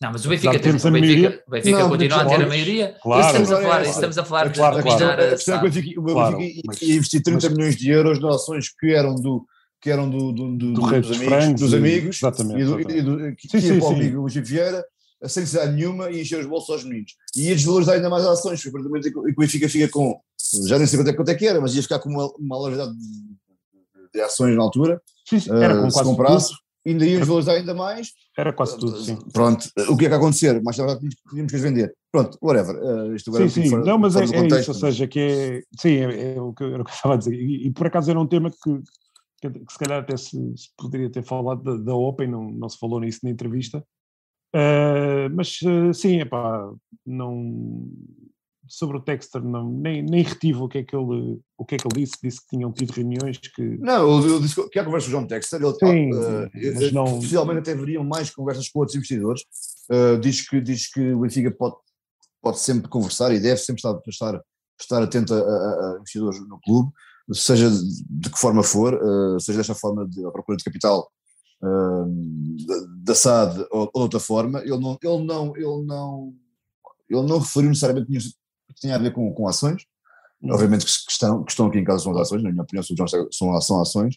não, 0.00 0.12
mas 0.12 0.24
o 0.24 0.28
Benfica, 0.30 0.58
tem, 0.58 0.72
o 0.72 0.90
Benfica, 0.90 1.42
o 1.46 1.50
Benfica 1.50 1.78
não, 1.78 1.88
continua 1.90 2.22
a 2.22 2.24
ter 2.24 2.42
a 2.42 2.48
maioria. 2.48 2.96
Claro, 3.02 3.26
estamos, 3.26 3.52
a 3.52 3.60
falar, 3.60 3.84
é, 3.84 3.90
estamos 3.90 4.18
a 4.18 4.24
falar 4.24 4.46
é, 4.46 4.50
claro, 4.50 4.76
de 4.76 4.82
claro. 4.82 5.04
a, 5.04 5.26
o 5.26 5.62
Benfica, 5.62 6.00
o 6.00 6.02
Benfica 6.02 6.62
mas, 6.66 6.82
ia 6.82 6.94
investir 6.94 7.22
30 7.22 7.48
mas, 7.48 7.56
milhões 7.56 7.76
de 7.76 7.90
euros 7.90 8.18
de 8.18 8.26
ações 8.26 8.68
que 8.70 8.94
eram 8.94 9.14
do 9.14 9.44
que 9.82 9.90
eram 9.90 10.10
do, 10.10 10.32
do, 10.32 10.56
do, 10.56 10.72
do 10.72 11.00
dos, 11.00 11.20
amigos, 11.20 11.60
dos 11.60 11.74
amigos 11.74 12.16
exatamente, 12.16 12.60
e 12.60 12.64
do, 12.64 12.80
e 12.80 13.02
do, 13.02 13.36
que 13.36 13.48
sim, 13.48 13.60
sim, 13.60 13.78
para 13.78 13.88
o 13.88 13.92
amigo 13.92 14.20
Luís 14.20 14.34
Vieira 14.34 14.84
sem 15.28 15.42
necessidade 15.42 15.74
nenhuma 15.74 16.10
e 16.10 16.22
encher 16.22 16.40
os 16.40 16.46
bolsos 16.46 16.70
aos 16.70 16.84
meninos. 16.84 17.12
E 17.36 17.48
ia 17.48 17.54
desvalorizar 17.54 17.96
ainda 17.96 18.08
mais 18.08 18.24
as 18.24 18.38
ações, 18.38 18.62
foi 18.62 18.70
e 18.70 19.10
que 19.10 19.18
o 19.18 19.34
Benfica 19.36 19.68
fica 19.68 19.88
com, 19.88 20.18
já 20.66 20.78
nem 20.78 20.86
sei 20.86 20.98
quanto 20.98 21.10
é, 21.10 21.12
quanto 21.12 21.28
é 21.28 21.34
que 21.34 21.46
era, 21.46 21.60
mas 21.60 21.74
ia 21.74 21.82
ficar 21.82 21.98
com 21.98 22.08
uma, 22.08 22.26
uma 22.38 22.58
largidade 22.58 22.92
de, 22.96 24.10
de, 24.14 24.20
ações 24.22 24.56
na 24.56 24.62
altura, 24.62 25.00
sim, 25.28 25.38
sim. 25.38 25.50
Era 25.52 25.78
com 25.78 25.86
uh, 25.86 25.90
se 25.90 26.02
comprasse, 26.02 26.52
ainda 26.86 27.06
íamos 27.06 27.28
valorizar 27.28 27.52
ainda 27.52 27.74
mais. 27.74 28.12
Era 28.36 28.52
quase 28.52 28.78
tudo, 28.78 28.96
sim. 28.98 29.18
Pronto, 29.32 29.68
o 29.88 29.96
que 29.96 30.06
é 30.06 30.08
que 30.08 30.14
acontecer? 30.14 30.62
Mais 30.62 30.76
tarde 30.76 31.08
tínhamos 31.30 31.52
que 31.52 31.58
vender. 31.58 31.94
Pronto, 32.10 32.38
whatever. 32.42 32.76
Uh, 32.76 33.14
isto 33.14 33.30
agora 33.30 33.48
sim, 33.48 33.66
sim. 33.66 33.76
Não, 33.76 33.98
mas 33.98 34.16
é, 34.16 34.24
é 34.24 34.46
isso, 34.46 34.70
ou 34.70 34.76
seja, 34.76 35.06
que 35.06 35.20
é. 35.20 35.62
Sim, 35.78 35.96
é, 35.96 36.34
é 36.34 36.40
o 36.40 36.52
que 36.52 36.64
eu 36.64 36.82
estava 36.82 37.14
a 37.14 37.16
dizer. 37.16 37.34
E, 37.34 37.66
e, 37.66 37.70
por 37.70 37.86
acaso 37.86 38.10
era 38.10 38.20
um 38.20 38.26
tema 38.26 38.50
que, 38.50 38.80
que, 39.40 39.60
que 39.60 39.72
se 39.72 39.78
calhar 39.78 40.00
até 40.00 40.16
se, 40.16 40.30
se, 40.56 40.70
poderia 40.76 41.10
ter 41.10 41.22
falado 41.22 41.62
da, 41.62 41.76
da 41.76 41.94
Open, 41.94 42.28
não, 42.28 42.50
não 42.50 42.68
se 42.68 42.78
falou 42.78 43.00
nisso 43.00 43.20
na 43.22 43.30
entrevista. 43.30 43.84
Uh, 44.54 45.30
mas 45.32 45.60
uh, 45.62 45.94
sim, 45.94 46.20
é 46.20 46.24
pá, 46.24 46.72
não 47.06 47.86
sobre 48.70 48.96
o 48.96 49.00
Texter 49.00 49.42
não, 49.42 49.68
nem, 49.68 50.00
nem 50.00 50.22
retive 50.22 50.60
o 50.60 50.68
que, 50.68 50.78
é 50.78 50.84
que 50.84 50.94
ele, 50.94 51.40
o 51.58 51.64
que 51.64 51.74
é 51.74 51.78
que 51.78 51.88
ele 51.88 52.04
disse, 52.04 52.14
disse 52.22 52.40
que 52.40 52.56
tinham 52.56 52.70
tido 52.70 52.92
reuniões 52.92 53.36
que... 53.38 53.62
Não, 53.78 54.20
ele 54.22 54.40
disse 54.40 54.68
que 54.68 54.78
há 54.78 54.84
conversas 54.84 55.08
com 55.08 55.16
o 55.16 55.18
João 55.18 55.26
Texter, 55.26 55.60
ele 55.60 55.74
Sim, 55.74 56.12
uh, 56.14 56.74
mas 56.74 56.92
não... 56.92 57.04
possivelmente 57.04 57.58
até 57.58 57.72
haveriam 57.72 58.04
mais 58.04 58.30
conversas 58.30 58.68
com 58.68 58.78
outros 58.78 58.94
investidores, 58.94 59.42
uh, 59.90 60.18
diz, 60.20 60.48
que, 60.48 60.60
diz 60.60 60.88
que 60.88 61.12
o 61.12 61.20
Benfica 61.20 61.50
pode, 61.50 61.74
pode 62.40 62.60
sempre 62.60 62.88
conversar 62.88 63.34
e 63.34 63.40
deve 63.40 63.56
sempre 63.56 63.80
estar, 63.80 64.00
estar, 64.06 64.40
estar 64.80 65.02
atento 65.02 65.34
a, 65.34 65.38
a, 65.38 65.40
a 65.40 65.96
investidores 65.98 66.38
no 66.48 66.60
clube, 66.60 66.92
seja 67.32 67.68
de 67.68 68.30
que 68.30 68.38
forma 68.38 68.62
for, 68.62 68.94
uh, 68.94 69.40
seja 69.40 69.58
desta 69.58 69.74
forma 69.74 70.08
de 70.08 70.24
a 70.24 70.30
procura 70.30 70.56
de 70.56 70.64
capital 70.64 71.10
da, 73.02 73.14
SAD 73.14 73.66
ou, 73.70 73.82
ou 73.82 73.90
de 73.92 73.98
outra 73.98 74.20
forma, 74.20 74.60
ele 74.60 74.78
não, 74.78 74.98
ele 75.02 75.24
não, 75.26 75.54
ele 75.54 75.84
não, 75.84 76.34
ele 77.10 77.26
não 77.26 77.38
referiu 77.38 77.68
necessariamente 77.68 78.10
que 78.80 78.90
a 78.90 78.98
ver 78.98 79.12
com, 79.12 79.32
com 79.32 79.48
ações. 79.48 79.84
Uhum. 80.42 80.52
Obviamente 80.52 80.84
que, 80.84 80.90
estão, 80.90 81.44
que 81.44 81.52
estão 81.52 81.66
aqui 81.66 81.78
em 81.78 81.84
casa 81.84 82.04
são 82.04 82.12
as 82.12 82.20
ações, 82.22 82.42
na 82.42 82.50
minha 82.50 82.62
opinião, 82.62 82.82
são, 83.30 83.60
são 83.60 83.80
ações. 83.80 84.16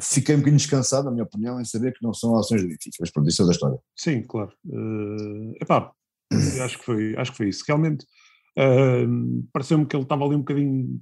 Fiquei 0.00 0.34
um 0.34 0.38
bocadinho 0.38 0.58
descansado, 0.58 1.04
na 1.04 1.10
minha 1.10 1.24
opinião, 1.24 1.60
em 1.60 1.64
saber 1.64 1.92
que 1.92 2.02
não 2.02 2.14
são 2.14 2.36
ações 2.36 2.62
do 2.62 2.68
mas 3.00 3.10
pronto, 3.10 3.28
isso 3.28 3.42
é 3.42 3.44
da 3.44 3.52
história. 3.52 3.78
Sim, 3.96 4.22
claro. 4.22 4.52
Uh, 4.64 5.52
epá, 5.60 5.92
acho 6.64 6.78
que, 6.78 6.84
foi, 6.84 7.16
acho 7.16 7.30
que 7.32 7.36
foi 7.36 7.48
isso. 7.48 7.64
Realmente, 7.66 8.06
uh, 8.58 9.48
pareceu-me 9.52 9.84
que 9.84 9.94
ele 9.94 10.04
estava 10.04 10.24
ali 10.24 10.36
um 10.36 10.40
bocadinho, 10.40 11.00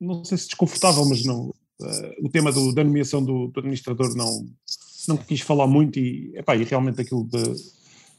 não 0.00 0.24
sei 0.24 0.38
se 0.38 0.46
desconfortável, 0.46 1.04
mas 1.06 1.24
não. 1.24 1.52
Uh, 1.80 2.26
o 2.26 2.30
tema 2.30 2.50
do, 2.50 2.74
da 2.74 2.82
nomeação 2.82 3.24
do, 3.24 3.48
do, 3.48 3.60
administrador 3.60 4.14
não, 4.16 4.46
não 5.06 5.16
quis 5.16 5.40
falar 5.40 5.66
muito 5.66 5.98
e, 5.98 6.32
epá, 6.36 6.56
e 6.56 6.64
realmente 6.64 7.00
aquilo 7.00 7.24
de 7.24 7.54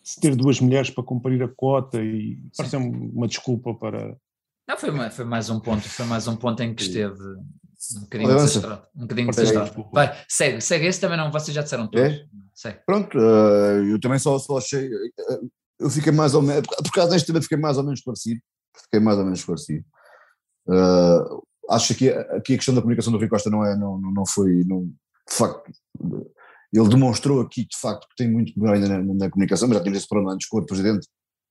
se 0.10 0.20
ter 0.20 0.36
duas 0.36 0.60
mulheres 0.60 0.90
para 0.90 1.04
cumprir 1.04 1.42
a 1.44 1.48
cota 1.48 2.02
e 2.02 2.40
pareceu 2.58 2.80
uma 2.80 3.28
desculpa 3.28 3.76
para. 3.76 4.18
Não, 4.68 4.76
foi, 4.76 4.90
uma, 4.90 5.12
foi 5.12 5.24
mais 5.24 5.52
um 5.52 5.60
ponto, 5.60 5.88
foi 5.88 6.06
mais 6.06 6.28
um 6.28 6.36
ponto 6.36 6.64
em 6.64 6.74
que 6.74 6.82
esteve 6.82 7.22
um 7.22 8.02
bocadinho 8.02 8.36
desastrado. 8.36 8.88
Um 8.96 9.02
bocadinho 9.02 9.30
desastrado. 9.30 9.90
Vai, 9.94 10.18
segue, 10.28 10.62
segue 10.62 10.88
esse 10.88 11.00
também 11.00 11.16
não, 11.16 11.32
vocês 11.32 11.54
já 11.54 11.62
disseram 11.62 11.88
tudo. 11.88 12.02
É? 12.02 12.26
Segue. 12.56 12.80
Pronto, 12.88 13.20
uh, 13.20 13.86
eu 13.88 14.00
também 14.00 14.18
só, 14.18 14.40
só 14.40 14.58
achei. 14.58 14.88
Uh, 14.88 15.52
eu 15.80 15.90
fiquei 15.92 16.12
mais 16.12 16.34
ou 16.34 16.42
menos. 16.42 16.66
Por 16.68 16.92
causa 16.92 17.12
deste 17.12 17.28
tema, 17.28 17.42
fiquei 17.42 17.58
mais 17.58 17.78
ou 17.78 17.84
menos 17.84 18.00
esclarecido. 18.00 18.42
Fiquei 18.84 19.00
mais 19.00 19.18
ou 19.20 19.24
menos 19.26 19.40
esclarecido. 19.40 19.86
Uh, 20.68 21.44
acho 21.70 21.94
que 21.94 22.10
aqui 22.10 22.56
a 22.56 22.58
questão 22.58 22.74
da 22.74 22.82
comunicação 22.82 23.14
do 23.14 23.20
Rui 23.20 23.28
Costa 23.28 23.52
não, 23.52 23.64
é, 23.64 23.78
não, 23.78 24.00
não 24.00 24.26
foi. 24.26 24.64
Não, 24.66 24.86
de 24.86 25.36
facto, 25.36 25.72
ele 26.72 26.90
demonstrou 26.90 27.42
aqui, 27.42 27.62
de 27.62 27.78
facto, 27.78 28.08
que 28.10 28.16
tem 28.16 28.32
muito 28.32 28.54
melhor 28.58 28.76
ainda 28.76 28.88
na, 28.88 29.14
na, 29.14 29.30
comunicação, 29.30 29.68
mas 29.68 29.78
já 29.78 29.84
tínhamos 29.84 30.00
esse 30.00 30.08
problema 30.08 30.34
antes 30.34 30.48
com 30.48 30.60
o 30.60 30.66
Presidente, 30.66 31.08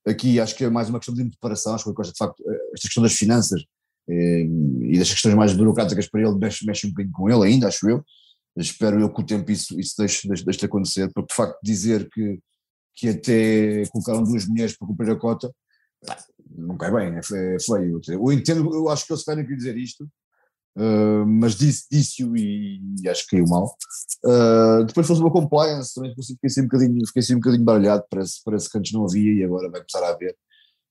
aqui 0.07 0.41
acho 0.41 0.55
que 0.55 0.65
é 0.65 0.71
mais 0.71 0.89
uma 0.89 0.99
questão 0.99 1.15
de 1.15 1.29
preparação, 1.31 1.75
acho 1.75 1.85
que 1.85 1.91
o 1.91 1.95
Costa, 1.95 2.13
de 2.13 2.19
facto, 2.19 2.43
esta 2.73 2.87
questão 2.87 3.03
das 3.03 3.13
finanças 3.13 3.63
eh, 4.09 4.47
e 4.83 4.99
das 4.99 5.11
questões 5.11 5.35
mais 5.35 5.53
burocráticas 5.53 6.09
para 6.09 6.23
ele 6.23 6.39
mexe, 6.39 6.65
mexe 6.65 6.87
um 6.87 6.91
bocadinho 6.91 7.13
com 7.13 7.29
ele 7.29 7.47
ainda, 7.47 7.69
acho 7.69 7.89
eu. 7.89 8.03
Espero 8.57 8.99
eu 9.01 9.13
que 9.13 9.21
o 9.21 9.27
tempo 9.27 9.51
isso, 9.51 9.79
isso 9.79 9.95
deixe, 9.99 10.27
deixe, 10.27 10.45
deixe 10.45 10.59
de 10.59 10.67
acontecer, 10.67 11.11
porque 11.13 11.29
de 11.29 11.35
facto 11.35 11.59
dizer 11.63 12.09
que, 12.11 12.41
que 12.95 13.09
até 13.09 13.87
colocaram 13.91 14.25
duas 14.25 14.47
mulheres 14.47 14.77
para 14.77 14.89
cumprir 14.89 15.11
a 15.11 15.17
cota, 15.17 15.53
pá, 16.05 16.17
não 16.51 16.77
cai 16.77 16.91
bem, 16.91 17.19
é 17.19 17.23
feio. 17.23 18.01
Eu 18.09 18.33
entendo, 18.33 18.75
eu 18.75 18.89
acho 18.89 19.07
que 19.07 19.13
eles 19.13 19.25
querem 19.25 19.47
dizer 19.47 19.77
isto, 19.77 20.09
Uh, 20.77 21.27
mas 21.27 21.57
disse, 21.57 21.87
disse-o 21.91 22.37
e, 22.37 22.81
e, 23.03 23.09
acho 23.09 23.27
que 23.27 23.37
caiu 23.37 23.47
mal. 23.49 23.77
Uh, 24.25 24.85
depois 24.85 25.07
fosse 25.07 25.21
uma 25.21 25.31
compliance, 25.31 25.95
também 25.95 26.15
fiquei 26.15 26.37
assim 26.45 26.61
um 26.61 26.65
bocadinho, 26.65 27.07
fiquei 27.07 27.21
assim 27.21 27.35
um 27.35 27.41
bocadinho 27.41 27.65
baralhado, 27.65 28.05
parece, 28.09 28.41
parece 28.45 28.71
que 28.71 28.79
antes 28.79 28.93
não 28.93 29.05
havia 29.05 29.33
e 29.33 29.45
agora 29.45 29.69
vai 29.71 29.81
começar 29.81 30.07
a 30.07 30.13
haver. 30.13 30.37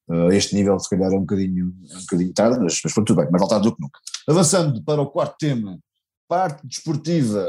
Uh, 0.09 0.31
este 0.31 0.55
nível 0.55 0.77
se 0.79 0.89
calhar 0.89 1.11
é 1.11 1.15
um 1.15 1.21
bocadinho, 1.21 1.73
é 1.89 1.97
um 1.97 2.01
bocadinho 2.01 2.33
tarde, 2.33 2.59
mas, 2.59 2.79
mas 2.83 2.93
tudo 2.93 3.15
bem, 3.15 3.29
mais 3.29 3.39
voltar 3.39 3.59
do 3.59 3.73
que 3.73 3.81
nunca. 3.81 3.99
Avançando 4.27 4.83
para 4.83 5.01
o 5.01 5.07
quarto 5.09 5.37
tema, 5.37 5.79
parte 6.27 6.67
desportiva, 6.67 7.47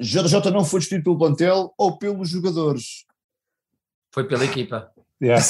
JJ 0.00 0.50
não 0.52 0.64
foi 0.64 0.80
destituído 0.80 1.04
pelo 1.04 1.18
plantel 1.18 1.74
ou 1.76 1.98
pelos 1.98 2.28
jogadores? 2.28 3.04
Foi 4.12 4.26
pela 4.26 4.44
equipa. 4.44 4.90
Yeah. 5.22 5.44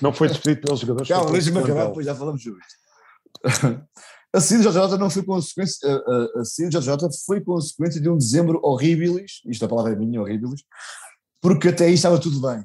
Não 0.00 0.12
foi 0.12 0.28
despedido 0.28 0.60
pelos 0.60 0.78
jogadores. 0.78 1.08
Calma, 1.08 1.32
deixa-me 1.32 1.58
acabar, 1.58 1.86
depois 1.86 2.06
já 2.06 2.14
falamos 2.14 2.40
sobre 2.40 2.60
isto. 2.60 3.82
A 4.36 4.40
saída 4.40 4.70
de 4.70 4.78
JJ 4.78 4.98
não 4.98 5.08
foi 5.08 5.24
consequência, 5.24 5.88
a, 5.88 5.94
a, 5.94 6.40
a 6.42 6.44
saída 6.44 6.78
de 6.78 6.86
JJ 6.86 7.08
foi 7.24 7.40
consequência 7.40 7.98
de 7.98 8.10
um 8.10 8.18
dezembro 8.18 8.60
horríveis, 8.62 9.40
isto 9.46 9.64
a 9.64 9.68
palavra 9.68 9.94
é 9.94 9.96
minha, 9.96 10.20
horríveis, 10.20 10.62
porque 11.40 11.68
até 11.68 11.86
aí 11.86 11.94
estava 11.94 12.20
tudo 12.20 12.38
bem. 12.38 12.60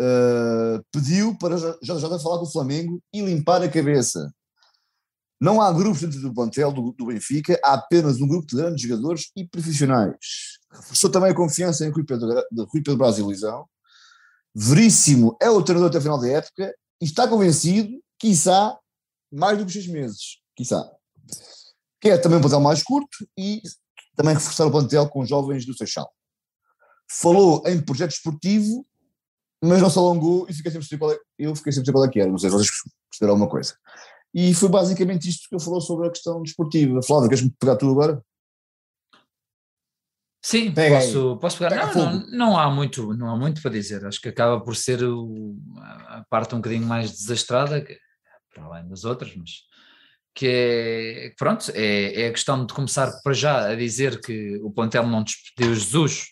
Uh, 0.00 0.80
pediu 0.92 1.36
para 1.38 1.56
JJ 1.56 2.22
falar 2.22 2.38
com 2.38 2.44
o 2.44 2.52
Flamengo 2.52 3.02
e 3.12 3.20
limpar 3.20 3.62
a 3.62 3.68
cabeça. 3.68 4.32
Não 5.40 5.60
há 5.60 5.72
grupos 5.72 6.02
dentro 6.02 6.20
do 6.20 6.32
plantel 6.32 6.70
do, 6.70 6.92
do, 6.92 7.06
Benfica, 7.06 7.58
há 7.64 7.74
apenas 7.74 8.20
um 8.20 8.28
grupo 8.28 8.46
de 8.46 8.54
grandes 8.54 8.80
jogadores 8.80 9.32
e 9.34 9.44
profissionais. 9.44 10.16
Reforçou 10.70 11.10
também 11.10 11.32
a 11.32 11.34
confiança 11.34 11.84
em 11.84 11.90
Rui 11.90 12.04
Pedro, 12.04 12.28
de 12.28 12.62
Rui 12.62 12.80
Pedro 12.80 12.96
Braz 12.96 13.18
e. 13.18 13.24
Veríssimo 14.54 15.36
é 15.42 15.50
o 15.50 15.62
treinador 15.62 15.88
até 15.88 15.98
a 15.98 16.00
final 16.02 16.20
da 16.20 16.28
época 16.28 16.72
e 17.00 17.04
está 17.04 17.26
convencido, 17.26 17.90
quiçá, 18.20 18.78
mais 19.32 19.58
do 19.58 19.66
que 19.66 19.72
seis 19.72 19.86
meses, 19.86 20.38
quiçá. 20.56 20.90
Que 22.00 22.10
é 22.10 22.18
também 22.18 22.38
um 22.38 22.40
plantel 22.40 22.60
mais 22.60 22.82
curto 22.82 23.28
e 23.36 23.60
também 24.16 24.34
reforçar 24.34 24.66
o 24.66 24.70
plantel 24.70 25.08
com 25.08 25.24
jovens 25.24 25.64
do 25.64 25.76
Seixal. 25.76 26.12
Falou 27.10 27.62
em 27.66 27.80
projeto 27.80 28.12
esportivo, 28.12 28.86
mas 29.62 29.80
não 29.80 29.90
se 29.90 29.98
alongou 29.98 30.46
e 30.48 30.52
fiquei 30.52 30.70
sempre 30.70 30.98
qual 30.98 31.12
é, 31.12 31.18
eu 31.38 31.54
fiquei 31.54 31.72
sempre 31.72 31.92
qual 31.92 32.04
é 32.04 32.08
que 32.08 32.20
era, 32.20 32.30
não 32.30 32.38
sei 32.38 32.50
se 32.50 32.56
vocês 32.56 32.70
perceberam 33.10 33.34
alguma 33.34 33.50
coisa. 33.50 33.74
E 34.34 34.54
foi 34.54 34.68
basicamente 34.68 35.28
isto 35.28 35.48
que 35.48 35.54
ele 35.54 35.64
falou 35.64 35.80
sobre 35.80 36.06
a 36.06 36.10
questão 36.10 36.42
desportiva. 36.42 37.02
Flávio, 37.02 37.28
queres-me 37.28 37.50
pegar 37.58 37.76
tu 37.76 37.90
agora? 37.90 38.22
Sim, 40.44 40.72
posso, 40.72 41.36
posso 41.38 41.58
pegar. 41.58 41.94
Não, 41.94 41.94
não, 41.94 42.30
não, 42.30 42.58
há 42.58 42.70
muito, 42.70 43.12
não 43.14 43.28
há 43.28 43.36
muito 43.36 43.60
para 43.60 43.72
dizer. 43.72 44.04
Acho 44.06 44.20
que 44.20 44.28
acaba 44.28 44.60
por 44.60 44.76
ser 44.76 45.02
o, 45.02 45.56
a 45.76 46.24
parte 46.30 46.54
um 46.54 46.58
bocadinho 46.58 46.86
mais 46.86 47.10
desastrada, 47.10 47.84
para 48.58 48.66
além 48.66 48.88
das 48.88 49.04
outras, 49.04 49.34
mas 49.36 49.50
que 50.34 50.46
é, 50.46 51.34
pronto, 51.36 51.70
é, 51.74 52.22
é 52.22 52.28
a 52.28 52.32
questão 52.32 52.64
de 52.64 52.72
começar 52.72 53.10
para 53.24 53.32
já 53.32 53.70
a 53.70 53.74
dizer 53.74 54.20
que 54.20 54.56
o 54.62 54.70
plantel 54.70 55.06
não 55.06 55.24
despediu 55.24 55.74
Jesus, 55.74 56.26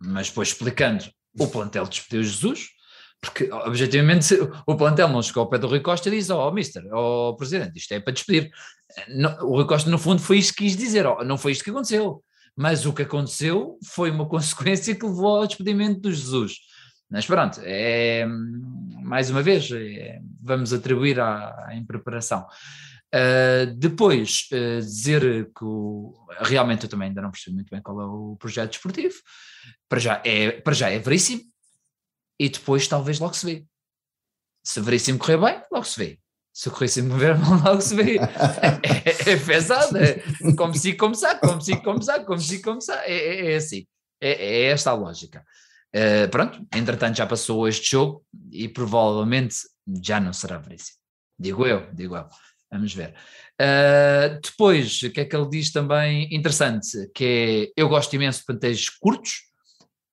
mas 0.00 0.28
depois 0.28 0.48
explicando, 0.48 1.04
o 1.38 1.48
plantel 1.48 1.84
despediu 1.86 2.22
Jesus, 2.22 2.68
porque 3.20 3.50
objetivamente 3.50 4.38
o 4.64 4.76
plantel 4.76 5.08
não 5.08 5.22
chegou 5.22 5.42
ao 5.42 5.48
pé 5.48 5.58
do 5.58 5.66
Rui 5.66 5.80
Costa 5.80 6.08
e 6.08 6.12
diz, 6.12 6.30
ó 6.30 6.48
oh, 6.48 6.52
mister, 6.52 6.84
ó 6.92 7.30
oh, 7.30 7.36
presidente, 7.36 7.76
isto 7.78 7.92
é 7.92 7.98
para 8.00 8.12
despedir. 8.12 8.50
o 9.42 9.56
Rui 9.56 9.66
Costa 9.66 9.90
no 9.90 9.98
fundo 9.98 10.22
foi 10.22 10.38
isto 10.38 10.54
que 10.54 10.64
quis 10.64 10.76
dizer, 10.76 11.04
oh, 11.04 11.24
não 11.24 11.36
foi 11.36 11.52
isto 11.52 11.64
que 11.64 11.70
aconteceu, 11.70 12.22
mas 12.56 12.86
o 12.86 12.92
que 12.92 13.02
aconteceu 13.02 13.76
foi 13.84 14.10
uma 14.10 14.26
consequência 14.30 14.94
que 14.94 15.04
levou 15.04 15.38
ao 15.38 15.46
despedimento 15.46 16.00
do 16.00 16.12
Jesus. 16.12 16.58
Mas 17.10 17.26
pronto, 17.26 17.60
é, 17.64 18.26
mais 19.02 19.30
uma 19.30 19.42
vez, 19.42 19.70
é, 19.72 20.20
vamos 20.42 20.72
atribuir 20.72 21.18
à, 21.18 21.66
à 21.66 21.74
impreparação. 21.74 22.46
Uh, 23.14 23.74
depois, 23.74 24.48
uh, 24.52 24.80
dizer 24.80 25.50
que 25.56 25.64
o, 25.64 26.14
realmente 26.40 26.84
eu 26.84 26.90
também 26.90 27.08
ainda 27.08 27.22
não 27.22 27.30
percebi 27.30 27.54
muito 27.54 27.70
bem 27.70 27.80
qual 27.80 28.00
é 28.02 28.04
o 28.04 28.36
projeto 28.36 28.72
desportivo. 28.72 29.14
Para 29.88 29.98
já 29.98 30.22
é, 30.24 30.52
para 30.52 30.74
já 30.74 30.90
é 30.90 30.98
veríssimo 30.98 31.42
e 32.38 32.50
depois 32.50 32.86
talvez 32.86 33.18
logo 33.18 33.32
se 33.32 33.46
vê. 33.46 33.66
Se 34.62 34.80
veríssimo 34.80 35.18
correr 35.18 35.38
bem, 35.38 35.62
logo 35.72 35.84
se 35.84 35.98
vê. 35.98 36.20
Se 36.52 36.68
o 36.68 36.72
corríssimo 36.72 37.14
correr 37.14 37.38
mal, 37.38 37.58
logo 37.64 37.80
se 37.80 37.94
vê. 37.94 38.18
é, 38.18 39.30
é, 39.30 39.32
é 39.32 39.36
pesado, 39.38 39.96
é 39.96 40.22
como 40.54 40.74
se 40.74 40.92
começar, 40.94 41.40
como 41.40 41.62
se 41.62 41.80
começar, 41.80 42.24
como 42.24 42.40
se 42.40 42.60
começar. 42.60 43.02
É, 43.06 43.14
é, 43.14 43.52
é 43.52 43.56
assim. 43.56 43.86
É, 44.20 44.30
é 44.32 44.62
esta 44.64 44.90
a 44.90 44.94
lógica. 44.94 45.42
Uh, 45.94 46.28
pronto, 46.30 46.66
entretanto 46.74 47.16
já 47.16 47.26
passou 47.26 47.66
este 47.66 47.92
jogo 47.92 48.24
e 48.52 48.68
provavelmente 48.68 49.56
já 50.02 50.20
não 50.20 50.32
será 50.32 50.58
veríssimo. 50.58 50.98
Digo 51.38 51.66
eu, 51.66 51.88
digo 51.94 52.16
eu. 52.16 52.26
Vamos 52.70 52.92
ver. 52.92 53.14
Uh, 53.60 54.38
depois, 54.42 55.02
o 55.02 55.10
que 55.10 55.20
é 55.20 55.24
que 55.24 55.34
ele 55.34 55.48
diz 55.48 55.72
também 55.72 56.28
interessante? 56.34 57.10
Que 57.14 57.72
é, 57.76 57.80
eu 57.80 57.88
gosto 57.88 58.14
imenso 58.14 58.40
de 58.40 58.46
plantéis 58.46 58.90
curtos 58.90 59.48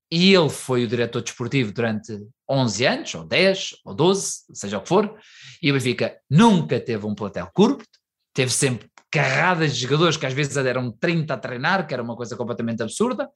e 0.09 0.33
ele 0.33 0.49
foi 0.49 0.85
o 0.85 0.87
diretor 0.87 1.21
desportivo 1.21 1.73
durante 1.73 2.17
11 2.49 2.85
anos, 2.85 3.15
ou 3.15 3.25
10, 3.25 3.75
ou 3.83 3.93
12, 3.93 4.31
seja 4.53 4.77
o 4.77 4.81
que 4.81 4.87
for, 4.87 5.19
e 5.61 5.71
o 5.71 5.73
Benfica 5.73 6.17
nunca 6.29 6.79
teve 6.79 7.05
um 7.05 7.15
plantel 7.15 7.49
curto, 7.53 7.85
teve 8.33 8.51
sempre 8.51 8.87
carradas 9.11 9.75
de 9.75 9.81
jogadores 9.81 10.17
que 10.17 10.25
às 10.25 10.33
vezes 10.33 10.57
eram 10.57 10.91
30 10.91 11.33
a 11.33 11.37
treinar, 11.37 11.87
que 11.87 11.93
era 11.93 12.03
uma 12.03 12.15
coisa 12.15 12.35
completamente 12.35 12.83
absurda, 12.83 13.29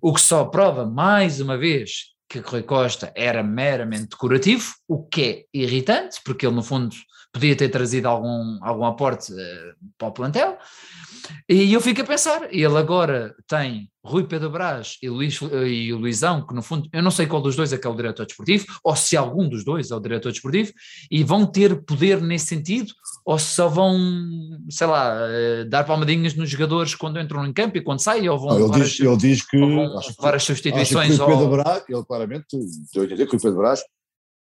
o 0.00 0.12
que 0.12 0.20
só 0.20 0.44
prova 0.44 0.86
mais 0.86 1.40
uma 1.40 1.56
vez 1.56 2.16
que 2.28 2.40
Rui 2.40 2.62
Costa 2.62 3.10
era 3.14 3.42
meramente 3.42 4.08
decorativo, 4.08 4.74
o 4.86 5.02
que 5.02 5.22
é 5.54 5.58
irritante, 5.58 6.20
porque 6.24 6.46
ele 6.46 6.54
no 6.54 6.62
fundo 6.62 6.94
podia 7.32 7.56
ter 7.56 7.68
trazido 7.68 8.08
algum, 8.08 8.58
algum 8.62 8.84
aporte 8.84 9.32
uh, 9.32 9.74
para 9.96 10.08
o 10.08 10.12
plantel, 10.12 10.58
e 11.48 11.72
eu 11.72 11.80
fico 11.80 12.02
a 12.02 12.04
pensar, 12.04 12.52
ele 12.52 12.76
agora 12.76 13.34
tem 13.46 13.88
Rui 14.04 14.24
Pedro 14.24 14.50
Brás 14.50 14.96
e, 15.02 15.08
Luís, 15.08 15.38
e 15.66 15.92
o 15.92 15.98
Luizão, 15.98 16.46
que 16.46 16.54
no 16.54 16.62
fundo, 16.62 16.88
eu 16.92 17.02
não 17.02 17.10
sei 17.10 17.26
qual 17.26 17.42
dos 17.42 17.56
dois 17.56 17.72
é 17.72 17.78
que 17.78 17.86
é 17.86 17.90
o 17.90 17.94
diretor 17.94 18.24
desportivo, 18.24 18.66
ou 18.82 18.96
se 18.96 19.16
algum 19.16 19.48
dos 19.48 19.64
dois 19.64 19.90
é 19.90 19.94
o 19.96 20.00
diretor 20.00 20.32
desportivo, 20.32 20.72
e 21.10 21.22
vão 21.22 21.44
ter 21.44 21.84
poder 21.84 22.20
nesse 22.22 22.46
sentido, 22.46 22.92
ou 23.24 23.38
se 23.38 23.46
só 23.46 23.68
vão, 23.68 23.98
sei 24.70 24.86
lá, 24.86 25.14
eh, 25.28 25.64
dar 25.64 25.84
palmadinhas 25.84 26.34
nos 26.34 26.48
jogadores 26.48 26.94
quando 26.94 27.20
entram 27.20 27.44
em 27.46 27.52
campo 27.52 27.76
e 27.76 27.82
quando 27.82 28.00
saem, 28.00 28.28
ou 28.28 28.38
vão 28.38 28.58
não, 28.58 28.66
ele, 28.66 28.84
diz, 28.84 28.94
as, 28.94 29.00
ele 29.00 29.16
diz 29.16 29.46
que, 29.46 29.56
levar 29.56 30.34
as 30.34 30.42
substituições. 30.42 31.10
Acho 31.10 31.18
que 31.18 31.24
Rui 31.24 31.36
Pedro 31.36 31.44
ou... 31.44 31.62
Brás, 31.62 31.84
ele 31.88 32.04
claramente, 32.04 32.46
deu 32.94 33.02
a 33.02 33.06
entender 33.06 33.26
que 33.26 33.36
o 33.36 33.40
Pedro 33.40 33.58
Brás 33.58 33.82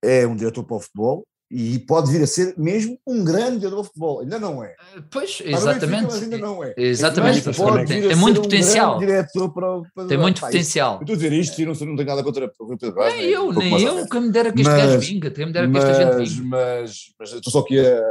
é 0.05 0.27
um 0.27 0.35
diretor 0.35 0.65
para 0.65 0.77
o 0.77 0.81
futebol, 0.81 1.25
e 1.55 1.79
pode 1.81 2.11
vir 2.11 2.23
a 2.23 2.27
ser 2.27 2.55
mesmo 2.57 2.99
um 3.07 3.23
grande 3.23 3.63
jogador 3.63 3.83
de 3.83 3.89
futebol. 3.89 4.21
Ainda 4.21 4.39
não 4.39 4.65
é. 4.65 4.75
Eh, 4.97 5.03
pois, 5.11 5.43
exatamente. 5.45 6.05
Mas 6.05 6.23
ainda 6.23 6.39
não 6.39 6.65
é. 6.65 6.73
Exatamente. 6.79 7.53
pode 7.53 7.85
vir 7.85 8.09
tem, 8.09 8.17
muito 8.17 8.41
um 8.41 8.43
potencial. 8.45 8.99
Para, 8.99 9.83
para 9.95 10.07
tem 10.07 10.17
muito 10.17 10.41
potencial. 10.41 10.99
Estou 11.01 11.13
a 11.13 11.17
dizer 11.17 11.33
isto 11.35 11.61
e 11.61 11.67
não, 11.67 11.75
não 11.75 11.97
tenho 11.97 12.09
nada 12.09 12.23
contra 12.25 12.51
o 12.59 12.79
Pedro 12.79 12.95
Vaz. 12.95 13.15
Nem 13.15 13.27
eu, 13.27 13.53
nem 13.53 13.83
eu, 13.83 14.09
que 14.09 14.21
me 14.21 14.31
dera 14.31 14.51
que 14.51 14.63
este 14.63 14.73
gajo 14.73 14.99
vinga, 14.99 15.31
que 15.31 15.45
me 15.45 15.53
dera 15.53 15.71
que 15.71 15.77
esta 15.77 15.95
gente 15.95 16.31
vinga. 16.31 16.49
Mas, 16.49 17.13
mas 17.19 17.33
estou 17.35 17.53
só 17.53 17.59
aqui 17.59 17.79
a 17.79 18.03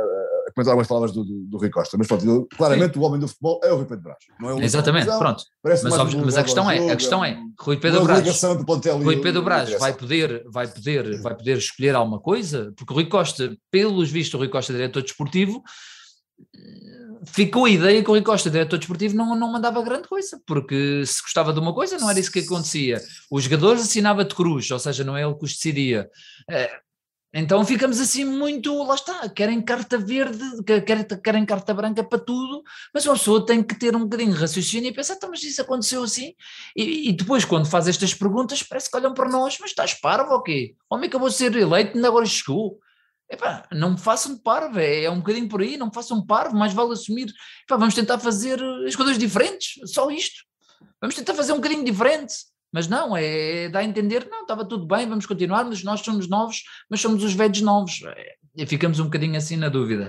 comentar 0.53 0.71
algumas 0.71 0.87
palavras 0.87 1.11
do, 1.11 1.23
do, 1.23 1.45
do 1.45 1.57
Rui 1.57 1.69
Costa. 1.69 1.97
Mas 1.97 2.07
pronto, 2.07 2.47
claramente 2.55 2.93
Sim. 2.93 2.99
o 2.99 3.03
homem 3.03 3.19
do 3.19 3.27
futebol 3.27 3.59
é 3.63 3.71
o 3.71 3.77
Rui 3.77 3.85
Pedro 3.85 4.03
Brás. 4.03 4.17
Não 4.39 4.59
é 4.59 4.63
Exatamente, 4.63 5.05
pronto. 5.05 5.43
Mas, 5.63 5.83
óbvio, 5.85 6.21
mas 6.25 6.37
a 6.37 6.43
questão 6.43 6.69
é, 6.69 6.91
a 6.91 6.95
questão 6.95 7.25
é, 7.25 7.37
Rui 7.59 7.77
Pedro 7.77 8.03
Brás, 8.03 8.43
Rui 9.03 9.21
Pedro 9.21 9.41
Brás 9.41 9.79
vai 9.79 9.93
poder, 9.93 10.43
vai 10.47 10.67
poder, 10.67 11.21
vai 11.21 11.35
poder 11.35 11.57
escolher 11.57 11.95
alguma 11.95 12.19
coisa, 12.19 12.73
porque 12.75 12.93
o 12.93 12.95
Rui 12.95 13.05
Costa, 13.05 13.55
pelos 13.69 14.09
vistos, 14.09 14.33
o 14.35 14.37
Rui 14.37 14.49
Costa, 14.49 14.73
diretor 14.73 15.01
desportivo, 15.01 15.63
ficou 17.25 17.65
a 17.65 17.69
ideia 17.69 18.03
que 18.03 18.09
o 18.09 18.13
Rui 18.13 18.21
Costa, 18.21 18.49
diretor 18.49 18.77
desportivo, 18.77 19.15
não, 19.15 19.35
não 19.35 19.51
mandava 19.51 19.81
grande 19.83 20.07
coisa, 20.07 20.39
porque 20.45 21.03
se 21.05 21.21
gostava 21.21 21.53
de 21.53 21.59
uma 21.59 21.73
coisa 21.73 21.97
não 21.97 22.09
era 22.09 22.19
isso 22.19 22.31
que 22.31 22.39
acontecia. 22.39 23.01
Os 23.29 23.43
jogadores 23.43 23.81
assinava 23.83 24.25
de 24.25 24.35
cruz, 24.35 24.69
ou 24.71 24.79
seja, 24.79 25.03
não 25.03 25.15
é 25.15 25.23
ele 25.23 25.35
que 25.35 25.45
os 25.45 25.53
decidia. 25.53 26.09
Então 27.33 27.65
ficamos 27.65 27.99
assim 28.01 28.25
muito, 28.25 28.83
lá 28.83 28.95
está, 28.95 29.29
querem 29.29 29.61
carta 29.61 29.97
verde, 29.97 30.43
querem, 30.85 31.05
querem 31.23 31.45
carta 31.45 31.73
branca 31.73 32.03
para 32.03 32.19
tudo, 32.19 32.61
mas 32.93 33.05
uma 33.05 33.13
pessoa 33.13 33.45
tem 33.45 33.63
que 33.63 33.73
ter 33.79 33.95
um 33.95 34.01
bocadinho 34.01 34.33
de 34.33 34.39
raciocínio 34.39 34.89
e 34.89 34.93
pensar, 34.93 35.13
então, 35.13 35.29
mas 35.29 35.41
isso 35.41 35.61
aconteceu 35.61 36.03
assim? 36.03 36.33
E, 36.75 37.09
e, 37.09 37.13
depois, 37.13 37.45
quando 37.45 37.65
faz 37.65 37.87
estas 37.87 38.13
perguntas, 38.13 38.61
parece 38.63 38.91
que 38.91 38.97
olham 38.97 39.13
para 39.13 39.29
nós, 39.29 39.57
mas 39.61 39.69
estás 39.69 39.93
parvo 39.93 40.33
ou 40.33 40.43
quê? 40.43 40.75
Homem 40.89 41.07
acabou 41.07 41.29
de 41.29 41.35
ser 41.35 41.55
eleito, 41.55 41.95
ainda 41.95 42.07
agora 42.09 42.25
chegou. 42.25 42.79
Epá, 43.29 43.65
não 43.71 43.91
me 43.91 43.97
façam 43.97 44.37
parvo, 44.37 44.77
é, 44.77 45.03
é, 45.05 45.09
um 45.09 45.19
bocadinho 45.19 45.47
por 45.47 45.61
aí, 45.61 45.77
não 45.77 45.87
me 45.87 45.93
façam 45.93 46.25
parvo, 46.25 46.53
mais 46.53 46.73
vale 46.73 46.91
assumir. 46.91 47.31
Epá, 47.63 47.77
vamos 47.77 47.95
tentar 47.95 48.19
fazer 48.19 48.61
as 48.85 48.93
coisas 48.93 49.17
diferentes, 49.17 49.79
só 49.89 50.11
isto. 50.11 50.43
Vamos 50.99 51.15
tentar 51.15 51.33
fazer 51.33 51.53
um 51.53 51.57
bocadinho 51.57 51.85
diferente. 51.85 52.33
Mas 52.71 52.87
não, 52.87 53.15
é, 53.17 53.69
dá 53.69 53.79
a 53.79 53.83
entender, 53.83 54.27
não, 54.29 54.41
estava 54.41 54.63
tudo 54.63 54.85
bem, 54.85 55.07
vamos 55.07 55.25
continuar, 55.25 55.65
mas 55.65 55.83
nós 55.83 55.99
somos 55.99 56.29
novos, 56.29 56.63
mas 56.89 57.01
somos 57.01 57.23
os 57.23 57.33
velhos 57.33 57.61
novos. 57.61 58.01
E 58.55 58.65
ficamos 58.65 58.99
um 58.99 59.05
bocadinho 59.05 59.37
assim 59.37 59.57
na 59.57 59.69
dúvida. 59.69 60.07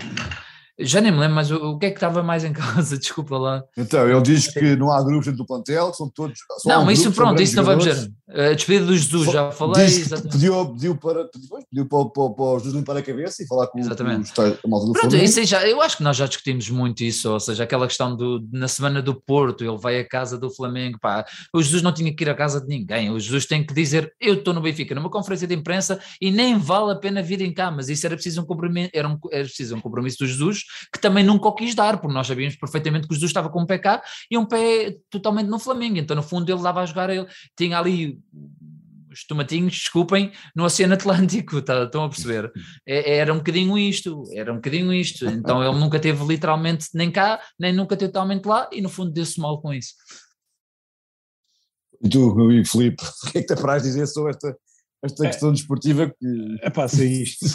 Já 0.84 1.00
nem 1.00 1.12
me 1.12 1.18
lembro, 1.18 1.34
mas 1.34 1.50
o, 1.50 1.56
o, 1.56 1.78
que 1.78 1.86
é 1.86 1.90
que 1.90 1.96
estava 1.96 2.22
mais 2.22 2.44
em 2.44 2.52
causa? 2.54 2.98
Desculpa 2.98 3.38
lá. 3.38 3.62
Então, 3.76 4.08
ele 4.08 4.22
diz 4.22 4.48
que 4.48 4.76
não 4.76 4.90
há 4.90 5.02
grupos 5.02 5.26
dentro 5.26 5.38
do 5.38 5.46
plantel, 5.46 5.92
são 5.94 6.08
todos. 6.08 6.38
Não, 6.64 6.84
mas 6.84 6.98
isso 6.98 7.12
pronto, 7.12 7.40
isso 7.40 7.56
não 7.56 7.64
vamos 7.64 7.84
dizer. 7.84 8.10
A 8.28 8.54
despedida 8.54 8.86
do 8.86 8.96
Jesus, 8.96 9.30
já 9.30 9.50
falei. 9.50 9.86
Pediu, 10.30 10.72
pediu, 10.72 10.96
para, 10.96 11.26
pediu 11.26 11.86
para, 11.86 12.04
para, 12.06 12.30
para 12.30 12.44
o 12.44 12.58
Jesus 12.58 12.74
limpar 12.74 12.96
a 12.96 13.02
cabeça 13.02 13.42
e 13.42 13.46
falar 13.46 13.66
com, 13.66 13.78
exatamente. 13.78 14.32
com 14.32 14.42
o 14.64 14.70
malta 14.70 14.86
do 14.86 14.92
Pronto, 14.92 15.16
isso 15.16 15.44
já, 15.44 15.66
eu 15.68 15.82
acho 15.82 15.98
que 15.98 16.02
nós 16.02 16.16
já 16.16 16.26
discutimos 16.26 16.70
muito 16.70 17.04
isso, 17.04 17.30
ou 17.30 17.38
seja, 17.38 17.64
aquela 17.64 17.86
questão 17.86 18.16
do, 18.16 18.42
na 18.50 18.68
semana 18.68 19.02
do 19.02 19.14
Porto, 19.14 19.62
ele 19.62 19.76
vai 19.76 20.00
à 20.00 20.08
casa 20.08 20.38
do 20.38 20.50
Flamengo, 20.50 20.98
pá, 20.98 21.26
o 21.52 21.62
Jesus 21.62 21.82
não 21.82 21.92
tinha 21.92 22.14
que 22.14 22.24
ir 22.24 22.30
à 22.30 22.34
casa 22.34 22.58
de 22.60 22.68
ninguém, 22.68 23.10
o 23.10 23.20
Jesus 23.20 23.44
tem 23.44 23.64
que 23.64 23.74
dizer, 23.74 24.12
eu 24.18 24.34
estou 24.34 24.54
no 24.54 24.62
Benfica, 24.62 24.94
numa 24.94 25.10
conferência 25.10 25.46
de 25.46 25.54
imprensa 25.54 26.00
e 26.20 26.30
nem 26.30 26.56
vale 26.56 26.92
a 26.92 26.96
pena 26.96 27.22
vir 27.22 27.42
em 27.42 27.52
cá, 27.52 27.70
mas 27.70 27.90
isso 27.90 28.06
era 28.06 28.14
preciso 28.14 28.40
um 28.40 28.46
compromisso, 28.46 28.90
era, 28.94 29.08
um, 29.08 29.18
era 29.30 29.44
preciso 29.44 29.76
um 29.76 29.80
compromisso 29.80 30.18
do 30.20 30.26
Jesus 30.26 30.64
que 30.92 31.00
também 31.00 31.24
nunca 31.24 31.48
o 31.48 31.54
quis 31.54 31.74
dar, 31.74 31.98
porque 32.00 32.14
nós 32.14 32.26
sabíamos 32.26 32.56
perfeitamente 32.56 33.06
que 33.06 33.12
o 33.12 33.16
Jesus 33.16 33.30
estava 33.30 33.48
com 33.48 33.62
um 33.62 33.66
pé 33.66 33.78
cá 33.78 34.02
e 34.30 34.36
um 34.36 34.46
pé 34.46 34.96
totalmente 35.10 35.48
no 35.48 35.58
Flamengo, 35.58 35.98
então 35.98 36.16
no 36.16 36.22
fundo 36.22 36.50
ele 36.50 36.62
dava 36.62 36.80
a 36.80 36.86
jogar 36.86 37.10
ele, 37.10 37.26
tinha 37.56 37.78
ali 37.78 38.18
os 39.12 39.26
tomatinhos, 39.26 39.74
desculpem, 39.74 40.32
no 40.56 40.64
Oceano 40.64 40.94
Atlântico, 40.94 41.60
tá, 41.62 41.84
estão 41.84 42.04
a 42.04 42.08
perceber? 42.08 42.50
É, 42.86 43.18
era 43.18 43.32
um 43.32 43.38
bocadinho 43.38 43.76
isto, 43.78 44.24
era 44.32 44.52
um 44.52 44.56
bocadinho 44.56 44.92
isto. 44.92 45.26
Então 45.26 45.62
ele 45.62 45.78
nunca 45.78 46.00
teve 46.00 46.24
literalmente 46.24 46.88
nem 46.94 47.10
cá, 47.10 47.40
nem 47.58 47.72
nunca 47.72 47.96
teve 47.96 48.10
totalmente 48.10 48.46
lá, 48.46 48.68
e 48.72 48.80
no 48.80 48.88
fundo 48.88 49.12
deu-se 49.12 49.38
mal 49.38 49.60
com 49.60 49.72
isso. 49.72 49.92
E 52.02 52.08
tu, 52.08 52.34
meu 52.34 52.46
amigo 52.46 52.66
Filipe, 52.66 53.04
o 53.04 53.30
que 53.30 53.38
é 53.38 53.40
que 53.42 53.46
te 53.46 53.52
apraz 53.52 53.82
dizer 53.82 54.06
sobre 54.06 54.30
esta, 54.30 54.56
esta 55.04 55.26
é, 55.26 55.30
questão 55.30 55.52
desportiva? 55.52 56.08
Que... 56.08 56.56
É 56.62 56.70
pá, 56.70 56.88
sei 56.88 57.22
isto. 57.22 57.46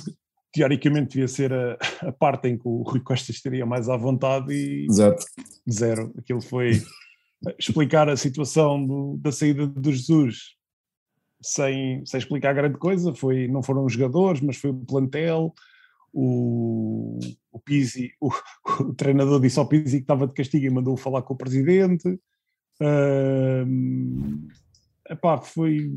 Teoricamente 0.58 1.10
devia 1.10 1.28
ser 1.28 1.54
a, 1.54 1.78
a, 2.02 2.12
parte 2.12 2.48
em 2.48 2.58
que 2.58 2.68
o 2.68 2.82
Rui 2.82 3.00
Costa 3.00 3.32
estaria 3.32 3.66
mais 3.66 3.90
à 3.90 3.96
vontade 3.96 4.52
e 4.54 4.88
Exato. 4.90 5.24
zero. 5.70 6.14
Aquilo 6.18 6.42
foi 6.42 6.82
explicar 7.60 8.10
a 8.10 8.18
situação 8.18 8.84
do, 8.86 9.18
da 9.18 9.32
saída 9.32 9.68
do 9.68 9.92
Jesus 9.92 10.58
sem, 11.42 12.04
sem 12.06 12.18
explicar 12.18 12.54
grande 12.54 12.78
coisa, 12.78 13.14
foi, 13.14 13.48
não 13.48 13.62
foram 13.62 13.86
os 13.86 13.94
jogadores, 13.94 14.42
mas 14.42 14.58
foi 14.58 14.72
o 14.72 14.86
plantel, 14.86 15.54
o, 16.12 17.20
o 17.52 17.60
Pizzi, 17.60 18.12
o, 18.20 18.32
o, 18.82 18.94
treinador 18.94 19.40
disse 19.40 19.60
ao 19.60 19.68
Pizzi 19.68 19.98
que 19.98 20.04
estava 20.04 20.28
de 20.28 20.34
castigo 20.34 20.66
e 20.66 20.70
mandou 20.70 20.98
falar 20.98 21.22
com 21.22 21.34
o 21.34 21.38
presidente. 21.38 22.08
Uh, 22.82 24.48
epá, 25.10 25.38
foi. 25.38 25.92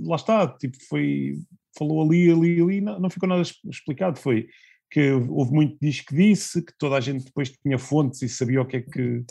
Lá 0.00 0.16
está, 0.16 0.46
tipo, 0.46 0.76
foi. 0.88 1.38
Falou 1.78 2.02
ali, 2.02 2.30
ali, 2.30 2.60
ali, 2.60 2.80
não, 2.80 2.98
não 2.98 3.10
ficou 3.10 3.28
nada 3.28 3.42
explicado. 3.42 4.18
Foi 4.18 4.48
que 4.90 5.12
houve 5.12 5.52
muito 5.52 5.76
diz 5.80 6.00
que 6.00 6.14
disse, 6.14 6.62
que 6.62 6.72
toda 6.78 6.96
a 6.96 7.00
gente 7.00 7.24
depois 7.24 7.50
tinha 7.50 7.78
fontes 7.78 8.22
e 8.22 8.28
sabia 8.28 8.62
o 8.62 8.66
que 8.66 8.78
é 8.78 8.80
que 8.80 9.24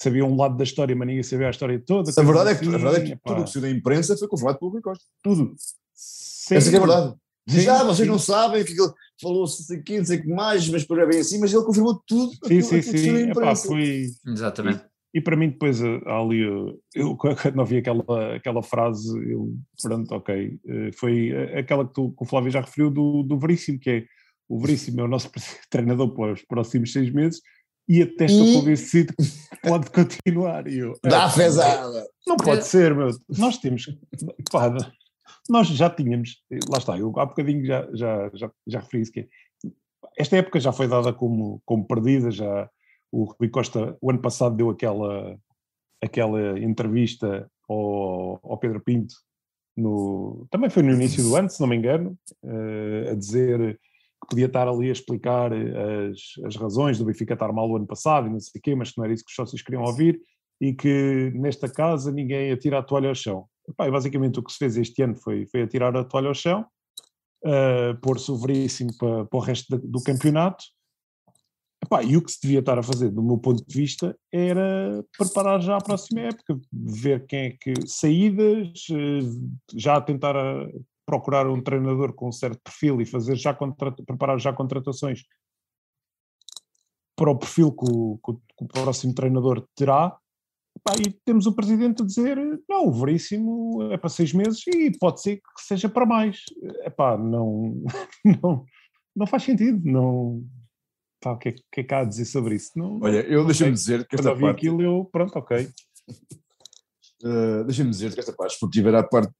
sabia 0.00 0.24
um 0.24 0.36
lado 0.36 0.56
da 0.56 0.64
história, 0.64 0.94
mas 0.94 1.06
ninguém 1.06 1.22
sabia 1.22 1.46
a 1.46 1.50
história 1.50 1.82
toda. 1.84 2.10
A 2.10 2.22
verdade, 2.22 2.50
é 2.50 2.54
que, 2.54 2.60
assim, 2.62 2.74
a 2.74 2.78
verdade 2.78 2.96
é 2.96 3.14
que 3.14 3.22
tudo 3.24 3.40
o 3.40 3.44
que 3.44 3.50
saiu 3.50 3.62
da 3.62 3.70
imprensa 3.70 4.16
foi 4.16 4.28
confirmado 4.28 4.58
pelo 4.58 4.70
Rui 4.72 4.82
Costa. 4.82 5.04
Tudo. 5.22 5.54
Sim. 5.94 6.56
Essa 6.56 6.70
é 6.70 6.76
a 6.76 6.80
verdade. 6.80 7.14
Diz, 7.46 7.68
ah, 7.68 7.84
vocês 7.84 8.06
sim. 8.06 8.12
não 8.12 8.18
sabem 8.18 8.64
que 8.64 8.72
ele 8.72 8.92
falou-se 9.20 9.74
aqui, 9.74 9.98
não 9.98 10.04
sei 10.04 10.18
o 10.18 10.22
que 10.22 10.28
mais, 10.28 10.68
mas 10.68 10.84
por 10.84 10.98
é 10.98 11.06
bem 11.06 11.20
assim, 11.20 11.38
mas 11.38 11.52
ele 11.52 11.62
confirmou 11.62 12.02
tudo. 12.06 12.32
Sim, 12.46 12.62
sim, 12.62 12.82
sim. 12.82 13.30
Epá, 13.30 13.54
foi... 13.54 14.06
Exatamente. 14.26 14.82
E, 15.14 15.20
para 15.20 15.36
mim 15.36 15.50
depois 15.50 15.80
eh, 15.80 16.00
ali, 16.06 16.42
eh, 16.42 16.74
eu 16.96 17.16
quando 17.16 17.58
ouvi 17.60 17.76
aquela, 17.76 18.34
aquela 18.34 18.62
frase, 18.62 19.16
eu, 19.30 19.54
pronto, 19.80 20.12
ok, 20.12 20.58
eh, 20.66 20.90
foi 20.92 21.30
aquela 21.56 21.86
que, 21.86 21.94
tu, 21.94 22.10
que 22.10 22.22
o 22.24 22.26
Flávio 22.26 22.50
já 22.50 22.60
referiu 22.60 22.90
do, 22.90 23.22
do 23.22 23.38
Veríssimo, 23.38 23.78
que 23.78 23.90
é 23.90 24.04
o 24.48 24.58
Veríssimo 24.58 25.00
é 25.00 25.04
o 25.04 25.08
nosso 25.08 25.30
treinador 25.70 26.12
para 26.14 26.32
os 26.32 26.42
próximos 26.42 26.92
seis 26.92 27.10
meses, 27.12 27.40
e 27.88 28.02
até 28.02 28.24
estou 28.24 28.46
e... 28.46 28.54
convencido 28.54 29.14
que 29.16 29.68
pode 29.68 29.90
continuar. 29.92 30.66
E 30.66 30.78
eu, 30.78 30.98
Dá 31.02 31.26
é, 31.26 31.30
fezada! 31.30 32.06
Não 32.26 32.36
pode 32.36 32.66
ser, 32.66 32.94
meu. 32.94 33.10
Nós 33.38 33.58
temos. 33.58 33.86
Pá, 34.50 34.74
nós 35.48 35.68
já 35.68 35.90
tínhamos. 35.90 36.42
Lá 36.68 36.78
está, 36.78 36.98
eu 36.98 37.12
há 37.18 37.26
bocadinho 37.26 37.64
já, 37.64 37.86
já, 37.92 38.30
já, 38.34 38.50
já 38.66 38.80
referi 38.80 39.02
isso. 39.02 39.12
Que 39.12 39.20
é, 39.20 39.28
esta 40.18 40.36
época 40.36 40.58
já 40.58 40.72
foi 40.72 40.88
dada 40.88 41.12
como, 41.12 41.60
como 41.64 41.86
perdida. 41.86 42.30
Já, 42.30 42.68
o 43.14 43.24
Rui 43.38 43.48
Costa, 43.48 43.96
o 44.00 44.10
ano 44.10 44.20
passado, 44.20 44.56
deu 44.56 44.70
aquela, 44.70 45.38
aquela 46.02 46.58
entrevista 46.58 47.48
ao, 47.68 48.40
ao 48.42 48.58
Pedro 48.58 48.80
Pinto. 48.80 49.14
No, 49.76 50.46
também 50.50 50.70
foi 50.70 50.82
no 50.82 50.92
início 50.92 51.22
do 51.22 51.34
ano, 51.36 51.50
se 51.50 51.60
não 51.60 51.66
me 51.66 51.76
engano, 51.76 52.16
uh, 52.44 53.10
a 53.10 53.14
dizer 53.14 53.78
que 54.22 54.28
podia 54.28 54.46
estar 54.46 54.66
ali 54.66 54.88
a 54.88 54.92
explicar 54.92 55.52
as, 55.52 56.46
as 56.46 56.56
razões 56.56 56.98
do 56.98 57.04
Benfica 57.04 57.34
estar 57.34 57.52
mal 57.52 57.68
o 57.68 57.76
ano 57.76 57.86
passado 57.86 58.26
e 58.26 58.30
não 58.30 58.40
sei 58.40 58.58
o 58.58 58.62
quê, 58.62 58.74
mas 58.74 58.90
que 58.90 58.98
não 58.98 59.04
era 59.04 59.12
isso 59.12 59.24
que 59.24 59.30
os 59.30 59.36
sócios 59.36 59.62
queriam 59.62 59.82
ouvir 59.82 60.20
e 60.60 60.72
que 60.72 61.32
nesta 61.34 61.68
casa 61.68 62.10
ninguém 62.10 62.50
atira 62.50 62.78
a 62.78 62.82
toalha 62.82 63.08
ao 63.08 63.14
chão. 63.14 63.46
Epá, 63.68 63.90
basicamente 63.90 64.38
o 64.38 64.42
que 64.42 64.52
se 64.52 64.58
fez 64.58 64.76
este 64.76 65.02
ano 65.02 65.14
foi, 65.16 65.46
foi 65.46 65.62
atirar 65.62 65.96
a 65.96 66.04
toalha 66.04 66.28
ao 66.28 66.34
chão, 66.34 66.64
uh, 67.44 67.98
pôr-se 68.00 68.30
o 68.30 68.36
veríssimo 68.36 68.90
para, 68.98 69.24
para 69.26 69.36
o 69.36 69.42
resto 69.42 69.76
do 69.78 70.02
campeonato. 70.02 70.64
Epá, 71.84 72.02
e 72.02 72.16
o 72.16 72.22
que 72.22 72.32
se 72.32 72.40
devia 72.40 72.60
estar 72.60 72.78
a 72.78 72.82
fazer, 72.82 73.10
do 73.10 73.22
meu 73.22 73.36
ponto 73.36 73.62
de 73.62 73.74
vista, 73.74 74.16
era 74.32 75.04
preparar 75.18 75.60
já 75.60 75.76
a 75.76 75.80
próxima 75.82 76.22
época, 76.22 76.58
ver 76.72 77.26
quem 77.26 77.38
é 77.40 77.50
que 77.50 77.74
saídas, 77.86 78.86
eh, 78.90 79.76
já 79.76 80.00
tentar 80.00 80.34
a, 80.34 80.66
procurar 81.04 81.46
um 81.46 81.62
treinador 81.62 82.14
com 82.14 82.28
um 82.28 82.32
certo 82.32 82.58
perfil 82.64 83.02
e 83.02 83.06
fazer 83.06 83.36
já 83.36 83.54
preparar 84.06 84.40
já 84.40 84.50
contratações 84.50 85.24
para 87.14 87.30
o 87.30 87.38
perfil 87.38 87.70
que 87.70 87.84
o, 87.84 88.18
que 88.24 88.64
o 88.64 88.66
próximo 88.66 89.14
treinador 89.14 89.66
terá. 89.76 90.16
e 90.98 91.10
temos 91.24 91.46
o 91.46 91.54
presidente 91.54 92.02
a 92.02 92.06
dizer: 92.06 92.38
não, 92.66 92.88
o 92.88 92.92
Veríssimo 92.92 93.82
é 93.92 93.98
para 93.98 94.08
seis 94.08 94.32
meses 94.32 94.66
e 94.68 94.90
pode 94.98 95.20
ser 95.20 95.36
que 95.36 95.62
seja 95.62 95.88
para 95.88 96.06
mais. 96.06 96.40
Epá, 96.84 97.18
não, 97.18 97.84
não, 98.42 98.64
não 99.14 99.26
faz 99.26 99.42
sentido. 99.42 99.80
Não, 99.84 100.42
pá, 101.24 101.32
o 101.32 101.38
que 101.38 101.48
é, 101.48 101.52
que 101.52 101.80
é 101.80 101.84
que 101.84 101.94
há 101.94 102.00
a 102.00 102.04
dizer 102.04 102.26
sobre 102.26 102.54
isso? 102.56 102.72
Não, 102.76 103.00
Olha, 103.00 103.20
eu 103.26 103.44
deixa-me 103.46 103.72
dizer 103.72 104.06
que 104.06 104.14
esta 104.14 104.30
Quando 104.30 104.40
parte... 104.40 104.56
aquilo, 104.58 104.82
eu, 104.82 105.08
pronto, 105.10 105.34
ok. 105.36 105.68
Uh, 107.22 107.64
deixa-me 107.64 107.90
dizer 107.90 108.12
que 108.12 108.20
esta 108.20 108.34
parte 108.34 108.52
esportiva 108.52 108.88
era 108.88 109.00
a 109.00 109.02
parte 109.02 109.32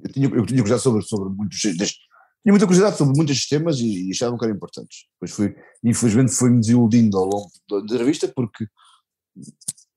eu 0.00 0.12
tinha, 0.12 0.26
eu 0.26 0.46
tinha 0.46 0.62
curiosidade 0.62 0.82
sobre, 0.82 1.02
sobre 1.02 1.34
muitos 1.34 1.60
tinha 1.60 2.52
muita 2.52 2.66
curiosidade 2.66 2.96
sobre 2.96 3.16
muitos 3.16 3.36
sistemas 3.36 3.78
e, 3.78 4.08
e 4.08 4.10
achava 4.10 4.36
que 4.36 4.44
eram 4.44 4.56
importantes. 4.56 5.06
Depois 5.14 5.30
fui, 5.30 5.54
infelizmente 5.84 6.32
foi-me 6.32 6.60
desiludindo 6.60 7.16
ao 7.18 7.24
longo 7.24 7.50
da 7.68 7.78
entrevista 7.78 8.28
porque, 8.34 8.66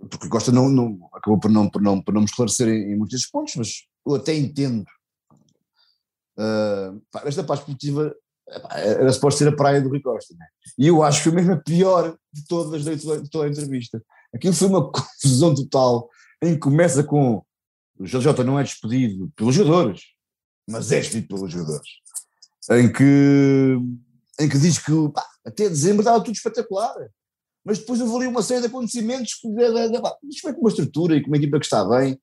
porque 0.10 0.30
Costa 0.30 0.52
não, 0.52 0.70
não, 0.70 1.10
acabou 1.14 1.40
por 1.40 1.50
não, 1.50 1.70
por 1.70 1.82
não, 1.82 2.02
por 2.02 2.14
não 2.14 2.22
me 2.22 2.28
esclarecer 2.28 2.68
em, 2.68 2.94
em 2.94 2.98
muitos 2.98 3.14
desses 3.14 3.30
pontos, 3.30 3.56
mas 3.56 3.70
eu 4.06 4.16
até 4.16 4.36
entendo. 4.36 4.86
Uh, 6.38 7.02
esta 7.24 7.44
parte 7.44 7.62
esportiva 7.62 8.14
era 8.48 9.12
suposto 9.12 9.40
ser 9.40 9.48
a 9.48 9.56
praia 9.56 9.82
do 9.82 9.90
Rui 9.90 10.00
Costa, 10.02 10.36
né? 10.38 10.46
e 10.78 10.88
eu 10.88 11.02
acho 11.02 11.18
que 11.20 11.30
foi 11.30 11.34
mesmo 11.34 11.54
a 11.54 11.58
pior 11.58 12.16
de 12.32 12.46
todas 12.46 12.84
de 12.84 13.30
toda 13.30 13.46
a 13.46 13.50
entrevista. 13.50 14.02
Aquilo 14.34 14.54
foi 14.54 14.68
uma 14.68 14.90
confusão 14.92 15.56
total, 15.56 16.10
em 16.42 16.54
que 16.54 16.60
começa 16.60 17.04
com 17.04 17.44
o 17.98 18.06
JJ 18.06 18.44
não 18.44 18.60
é 18.60 18.64
despedido 18.64 19.32
pelos 19.36 19.56
jogadores, 19.56 20.02
mas 20.70 20.92
é 20.92 21.00
despedido 21.00 21.28
pelos 21.28 21.52
jogadores, 21.52 21.88
em 22.72 22.92
que, 22.92 23.78
em 24.40 24.50
que 24.50 24.58
diz 24.58 24.78
que 24.78 24.92
pá, 25.14 25.26
até 25.46 25.70
dezembro 25.70 26.02
estava 26.02 26.24
tudo 26.24 26.36
espetacular, 26.36 26.94
mas 27.64 27.80
depois 27.80 28.00
houve 28.02 28.16
ali 28.16 28.28
uma 28.28 28.44
série 28.44 28.62
de 28.62 28.68
acontecimentos 28.68 29.34
que 29.36 29.48
isto 30.30 30.48
é 30.50 30.54
com 30.54 30.60
uma 30.60 30.70
estrutura 30.70 31.16
e 31.16 31.22
com 31.22 31.30
uma 31.30 31.38
equipa 31.38 31.58
que 31.58 31.66
está 31.66 31.84
bem, 31.84 32.20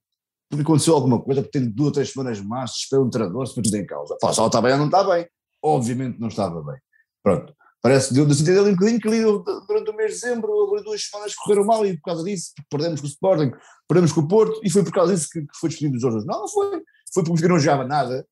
porque 0.49 0.63
aconteceu 0.63 0.95
alguma 0.95 1.21
coisa, 1.21 1.43
porque 1.43 1.59
tem 1.59 1.69
duas 1.69 1.87
ou 1.87 1.93
três 1.93 2.13
semanas 2.13 2.41
más, 2.41 2.73
se 2.73 2.79
espera 2.81 3.03
um 3.03 3.09
treinador, 3.09 3.47
se 3.47 3.55
tudo 3.55 3.75
em 3.75 3.87
causa. 3.87 4.17
Pá, 4.21 4.33
só 4.33 4.47
está 4.47 4.61
bem 4.61 4.73
ou 4.73 4.79
não 4.79 4.87
está 4.87 5.03
bem? 5.03 5.27
Obviamente 5.63 6.19
não 6.21 6.29
estava 6.29 6.63
bem. 6.63 6.81
Pronto. 7.23 7.55
Parece, 7.83 8.15
deu-nos 8.15 8.41
entender 8.41 8.61
ali 8.61 8.71
um 8.71 8.75
bocadinho 8.75 9.01
que 9.01 9.09
ali 9.09 9.23
durante 9.67 9.91
o 9.91 9.97
mês 9.97 10.15
de 10.15 10.21
dezembro, 10.21 10.53
duas 10.85 11.05
semanas 11.05 11.35
correram 11.35 11.65
mal 11.65 11.85
e 11.85 11.97
por 11.97 12.05
causa 12.05 12.23
disso 12.23 12.53
perdemos 12.71 13.01
com 13.01 13.07
o 13.07 13.11
Sporting, 13.11 13.51
perdemos 13.89 14.13
com 14.13 14.21
o 14.21 14.29
Porto 14.29 14.61
e 14.63 14.71
foi 14.71 14.85
por 14.85 14.93
causa 14.93 15.13
disso 15.13 15.29
que, 15.33 15.41
que 15.41 15.59
foi 15.59 15.69
despedido 15.69 15.95
dos 15.95 16.03
Jorge. 16.03 16.25
Não, 16.25 16.43
não 16.43 16.49
foi. 16.49 16.81
Foi 17.13 17.25
porque 17.25 17.49
não 17.49 17.59
jogava 17.59 17.85
nada, 17.85 18.25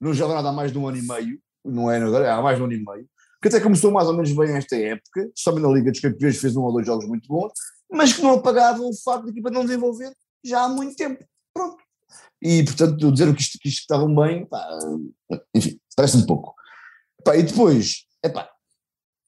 não 0.00 0.12
jogava 0.12 0.34
nada 0.34 0.48
há 0.48 0.52
mais 0.52 0.72
de 0.72 0.78
um 0.78 0.88
ano 0.88 0.98
e 0.98 1.02
meio, 1.02 1.38
não 1.64 1.90
é 1.90 1.98
agora, 1.98 2.34
há 2.34 2.42
mais 2.42 2.56
de 2.56 2.62
um 2.62 2.66
ano 2.66 2.74
e 2.74 2.84
meio, 2.84 3.08
que 3.40 3.48
até 3.48 3.60
começou 3.60 3.90
mais 3.92 4.08
ou 4.08 4.14
menos 4.14 4.32
bem 4.32 4.56
esta 4.56 4.76
época, 4.76 5.30
somente 5.34 5.62
na 5.62 5.72
Liga 5.72 5.92
dos 5.92 6.00
Campeões 6.00 6.36
fez 6.36 6.56
um 6.56 6.62
ou 6.62 6.72
dois 6.72 6.84
jogos 6.84 7.06
muito 7.06 7.28
bons, 7.28 7.52
mas 7.90 8.12
que 8.12 8.20
não 8.20 8.34
apagava 8.34 8.82
o 8.82 8.92
facto 8.92 9.24
de 9.24 9.28
a 9.28 9.32
equipa 9.32 9.50
não 9.50 9.64
desenvolver 9.64 10.12
já 10.44 10.64
há 10.64 10.68
muito 10.68 10.96
tempo. 10.96 11.24
Pronto. 11.54 11.82
E 12.42 12.64
portanto, 12.64 13.12
dizer 13.12 13.34
que 13.34 13.40
isto, 13.40 13.58
que 13.60 13.68
isto 13.68 13.80
estavam 13.80 14.14
bem, 14.14 14.46
pá, 14.46 14.66
enfim, 15.54 15.78
parece-me 15.96 16.26
pouco. 16.26 16.54
E 17.36 17.42
depois, 17.42 18.04
epá, 18.24 18.48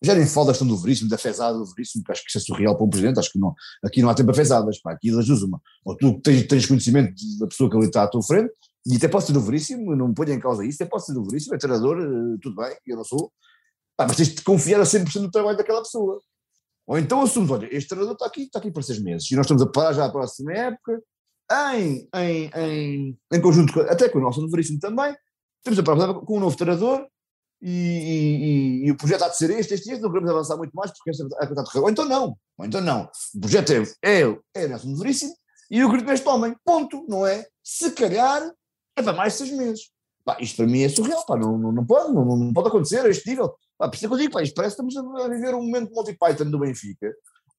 Já 0.02 0.14
nem 0.14 0.26
falo 0.26 0.46
da 0.46 0.52
questão 0.52 0.66
do 0.66 0.78
Veríssimo, 0.78 1.10
da 1.10 1.18
fezada 1.18 1.58
do 1.58 1.66
Veríssimo, 1.66 2.02
que 2.02 2.10
acho 2.10 2.22
que 2.22 2.30
isso 2.30 2.38
é 2.38 2.40
surreal 2.40 2.74
para 2.74 2.86
um 2.86 2.88
presidente, 2.88 3.18
acho 3.18 3.30
que 3.30 3.38
não, 3.38 3.54
aqui 3.84 4.00
não 4.00 4.08
há 4.08 4.14
tempo 4.14 4.30
a 4.30 4.34
fezadas, 4.34 4.80
pá, 4.80 4.92
aqui 4.92 5.10
das 5.10 5.26
duas 5.26 5.42
uma. 5.42 5.60
Ou 5.84 5.94
tu 5.96 6.18
tens, 6.20 6.46
tens 6.46 6.66
conhecimento 6.66 7.14
da 7.38 7.46
pessoa 7.46 7.68
que 7.68 7.76
ali 7.76 7.86
está 7.86 8.04
à 8.04 8.08
tua 8.08 8.22
frente, 8.22 8.50
e 8.86 8.96
até 8.96 9.08
pode 9.08 9.26
ser 9.26 9.32
do 9.34 9.40
Veríssimo, 9.42 9.94
não 9.94 10.08
me 10.08 10.14
ponho 10.14 10.32
em 10.32 10.40
causa 10.40 10.64
isso, 10.64 10.82
até 10.82 10.90
pode 10.90 11.04
ser 11.04 11.12
do 11.12 11.22
Veríssimo, 11.24 11.54
é 11.54 11.58
treinador, 11.58 11.98
eh, 11.98 12.38
tudo 12.40 12.56
bem, 12.56 12.74
eu 12.86 12.96
não 12.96 13.04
sou, 13.04 13.30
pá, 13.94 14.06
mas 14.06 14.16
tens 14.16 14.34
de 14.34 14.42
confiar 14.42 14.80
a 14.80 14.84
100% 14.84 15.20
no 15.20 15.30
trabalho 15.30 15.58
daquela 15.58 15.82
pessoa. 15.82 16.18
Ou 16.86 16.98
então 16.98 17.20
assumes, 17.20 17.50
olha, 17.50 17.68
este 17.70 17.90
treinador 17.90 18.14
está 18.14 18.26
aqui, 18.26 18.42
está 18.44 18.58
aqui 18.58 18.70
para 18.70 18.82
seis 18.82 18.98
meses, 19.02 19.30
e 19.30 19.36
nós 19.36 19.44
estamos 19.44 19.62
a 19.62 19.66
parar 19.66 19.92
já 19.92 20.06
a 20.06 20.10
próxima 20.10 20.52
época, 20.54 21.02
em, 21.74 22.08
em, 22.14 22.50
em, 22.56 23.18
em 23.34 23.40
conjunto, 23.40 23.78
até 23.82 24.08
com 24.08 24.18
o 24.18 24.22
nosso 24.22 24.48
Veríssimo 24.48 24.78
também, 24.78 25.14
temos 25.62 25.78
a 25.78 25.82
parar 25.82 26.14
com 26.14 26.38
um 26.38 26.40
novo 26.40 26.56
treinador, 26.56 27.06
e, 27.62 27.70
e, 27.70 28.86
e, 28.86 28.90
o 28.90 28.96
projeto 28.96 29.22
há 29.22 29.28
de 29.28 29.36
ser 29.36 29.50
este, 29.50 29.74
este, 29.74 29.90
este, 29.90 30.00
não 30.00 30.10
queremos 30.10 30.30
avançar 30.30 30.56
muito 30.56 30.72
mais 30.72 30.90
porque 30.90 31.10
esta 31.10 31.24
é 31.24 31.44
a 31.44 31.46
coisa 31.46 31.62
de 31.62 31.78
Ou 31.78 31.90
então 31.90 32.04
não, 32.06 32.36
ou 32.56 32.64
então 32.64 32.80
não. 32.80 33.10
O 33.34 33.40
projeto 33.40 33.72
é, 33.72 34.22
é, 34.22 34.38
é 34.54 34.68
Nelson 34.68 34.94
Veríssimo 34.96 35.34
e 35.70 35.78
eu 35.78 35.86
acredito 35.86 36.08
neste 36.08 36.28
homem, 36.28 36.56
ponto, 36.64 37.04
não 37.08 37.26
é? 37.26 37.46
Se 37.62 37.90
calhar 37.92 38.42
é 38.96 39.02
para 39.02 39.12
mais 39.12 39.34
seis 39.34 39.50
meses. 39.50 39.90
Pá, 40.24 40.36
isto 40.40 40.56
para 40.56 40.66
mim 40.66 40.82
é 40.82 40.88
surreal, 40.88 41.24
pá, 41.26 41.36
não, 41.36 41.56
não, 41.56 41.72
não 41.72 41.86
pode, 41.86 42.12
não, 42.12 42.24
não, 42.24 42.52
pode 42.52 42.68
acontecer 42.68 43.00
a 43.00 43.08
este 43.08 43.28
nível. 43.28 43.54
Pá, 43.78 43.88
por 43.88 43.94
isso 43.94 44.04
é 44.04 44.08
que 44.08 44.14
eu 44.14 44.18
digo, 44.18 44.32
pá, 44.32 44.42
isto 44.42 44.54
parece 44.54 44.76
que 44.76 44.82
estamos 44.82 45.22
a 45.22 45.28
viver 45.28 45.54
um 45.54 45.62
momento 45.62 45.92
Monty 45.94 46.14
Python 46.14 46.50
do 46.50 46.58
Benfica, 46.58 47.14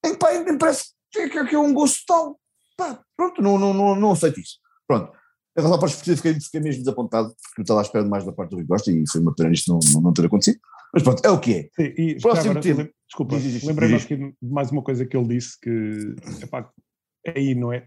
em 0.05 0.11
que 0.11 0.17
pá, 0.17 0.27
parece 0.59 0.91
que, 1.11 1.29
que, 1.29 1.45
que 1.45 1.55
é 1.55 1.59
um 1.59 1.73
gosto 1.73 2.03
tal. 2.07 2.39
Pá, 2.75 2.99
pronto, 3.15 3.41
não, 3.41 3.57
não, 3.57 3.73
não, 3.73 3.95
não 3.95 4.11
aceito 4.11 4.39
isso. 4.39 4.57
Pronto. 4.87 5.11
Em 5.57 5.61
relação 5.61 5.79
para 5.79 5.87
os 5.87 5.93
fiquei, 5.93 6.33
fiquei 6.39 6.61
mesmo 6.61 6.81
desapontado, 6.81 7.29
porque 7.29 7.61
eu 7.61 7.63
estava 7.63 7.81
à 7.81 7.83
espera 7.83 8.03
de 8.03 8.09
mais 8.09 8.25
da 8.25 8.31
parte 8.31 8.51
do 8.51 8.57
Rui 8.57 8.65
Costa 8.65 8.91
e 8.91 9.03
foi 9.09 9.21
uma 9.21 9.35
pena 9.35 9.51
isto 9.51 9.71
não, 9.71 9.79
não, 9.93 10.01
não 10.01 10.13
ter 10.13 10.25
acontecido. 10.25 10.59
Mas 10.93 11.03
pronto, 11.03 11.25
é 11.25 11.29
o 11.29 11.39
que 11.39 11.53
é. 11.53 11.69
Sim, 11.75 11.93
e 11.97 12.19
Próximo 12.19 12.51
agora, 12.51 12.61
tema. 12.61 12.89
Desculpa, 13.07 13.35
lembrei-me 13.63 13.95
aqui 13.95 14.15
de 14.15 14.33
mais 14.41 14.71
uma 14.71 14.81
coisa 14.81 15.05
que 15.05 15.15
ele 15.15 15.27
disse 15.27 15.59
que 15.59 16.15
epá, 16.43 16.69
aí 17.27 17.53
não 17.55 17.71
é, 17.71 17.85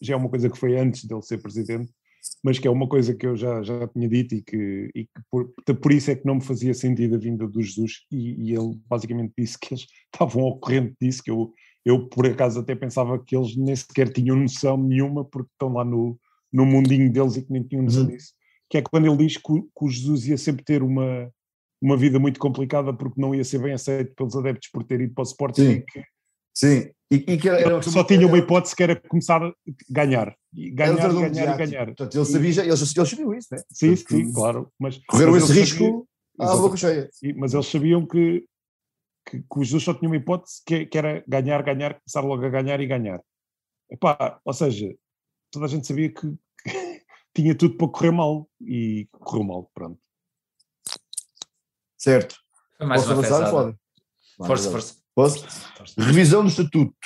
já 0.00 0.14
é 0.14 0.16
uma 0.16 0.28
coisa 0.28 0.50
que 0.50 0.58
foi 0.58 0.78
antes 0.78 1.04
dele 1.04 1.22
ser 1.22 1.38
presidente, 1.38 1.92
mas 2.42 2.58
que 2.58 2.66
é 2.66 2.70
uma 2.70 2.88
coisa 2.88 3.14
que 3.14 3.26
eu 3.26 3.36
já, 3.36 3.62
já 3.62 3.86
tinha 3.88 4.08
dito 4.08 4.34
e 4.34 4.42
que, 4.42 4.90
e 4.94 5.04
que 5.04 5.22
por, 5.30 5.52
por 5.80 5.92
isso 5.92 6.10
é 6.10 6.16
que 6.16 6.26
não 6.26 6.36
me 6.36 6.44
fazia 6.44 6.74
sentido 6.74 7.14
a 7.14 7.18
vinda 7.18 7.46
do 7.46 7.62
Jesus 7.62 8.04
e, 8.10 8.50
e 8.50 8.54
ele 8.54 8.78
basicamente 8.86 9.32
disse 9.38 9.58
que 9.58 9.74
eles 9.74 9.86
estavam 10.12 10.42
ao 10.42 10.58
corrente 10.58 10.94
disso, 11.00 11.22
que 11.22 11.30
eu, 11.30 11.52
eu 11.84 12.08
por 12.08 12.26
acaso 12.26 12.60
até 12.60 12.74
pensava 12.74 13.22
que 13.22 13.36
eles 13.36 13.56
nem 13.56 13.74
sequer 13.74 14.12
tinham 14.12 14.36
noção 14.36 14.76
nenhuma 14.76 15.24
porque 15.24 15.50
estão 15.52 15.72
lá 15.72 15.84
no, 15.84 16.18
no 16.52 16.66
mundinho 16.66 17.12
deles 17.12 17.36
e 17.36 17.42
que 17.42 17.52
nem 17.52 17.62
tinham 17.62 17.84
noção 17.84 18.02
uhum. 18.02 18.08
disso, 18.08 18.32
que 18.68 18.78
é 18.78 18.82
quando 18.82 19.06
ele 19.06 19.16
diz 19.16 19.36
que, 19.36 19.42
que, 19.42 19.84
o 19.84 19.88
Jesus 19.88 20.26
ia 20.26 20.38
sempre 20.38 20.64
ter 20.64 20.82
uma, 20.82 21.30
uma 21.80 21.96
vida 21.96 22.18
muito 22.18 22.38
complicada 22.38 22.92
porque 22.92 23.20
não 23.20 23.34
ia 23.34 23.44
ser 23.44 23.60
bem 23.60 23.72
aceito 23.72 24.14
pelos 24.14 24.36
adeptos 24.36 24.68
por 24.70 24.84
ter 24.84 25.00
ido 25.00 25.14
para 25.14 25.22
o 25.22 25.26
Sporting 25.26 25.62
Sim. 25.62 25.84
Que, 25.86 26.04
Sim, 26.52 26.90
e, 27.12 27.16
e 27.16 27.38
que 27.38 27.48
era, 27.48 27.60
era 27.60 27.82
só 27.82 28.04
tinha 28.04 28.26
uma 28.26 28.38
hipótese 28.38 28.74
que 28.76 28.82
era 28.82 28.94
começar 28.94 29.42
a 29.42 29.52
ganhar, 29.88 30.36
ganhar, 30.52 30.96
ganhar, 30.96 31.30
ganhar, 31.30 31.56
ganhar. 31.56 31.86
Portanto, 31.86 32.14
ele 32.14 32.24
sabia, 32.24 32.52
já, 32.52 32.64
eles, 32.64 32.96
eles 32.96 33.10
sabiam 33.10 33.34
isso, 33.34 33.48
né? 33.50 33.62
Sim, 33.72 33.96
sim, 33.96 34.32
claro. 34.32 34.70
Mas, 34.78 35.00
correram 35.08 35.32
mas 35.32 35.44
esse 35.44 35.58
risco 35.58 36.06
à 36.38 36.56
boca 36.56 36.76
cheia. 36.76 37.08
Mas 37.36 37.52
eles 37.52 37.66
sabiam 37.66 38.06
que, 38.06 38.44
que, 39.28 39.38
que 39.40 39.58
o 39.58 39.64
Jesus 39.64 39.82
só 39.82 39.94
tinha 39.94 40.08
uma 40.08 40.16
hipótese 40.16 40.60
que, 40.64 40.86
que 40.86 40.98
era 40.98 41.24
ganhar, 41.26 41.62
ganhar, 41.62 41.94
começar 41.94 42.20
logo 42.20 42.44
a 42.44 42.48
ganhar 42.48 42.80
e 42.80 42.86
ganhar. 42.86 43.20
Epá, 43.90 44.40
ou 44.44 44.52
seja, 44.52 44.94
toda 45.50 45.66
a 45.66 45.68
gente 45.68 45.86
sabia 45.86 46.12
que, 46.12 46.34
tinha 47.34 47.54
tudo 47.54 47.76
para 47.76 47.88
correr 47.88 48.10
mal 48.10 48.48
e 48.60 49.08
correu 49.12 49.44
mal, 49.44 49.70
pronto. 49.74 50.00
Certo. 51.96 52.36
Foi 52.76 52.86
mais 52.86 53.02
Posso 53.02 53.14
uma 53.14 53.26
avançar, 53.26 53.76
Força, 54.46 54.70
força. 54.70 54.94
Posso? 55.14 55.44
Revisão 55.98 56.42
dos 56.42 56.52
estatutos. 56.52 56.96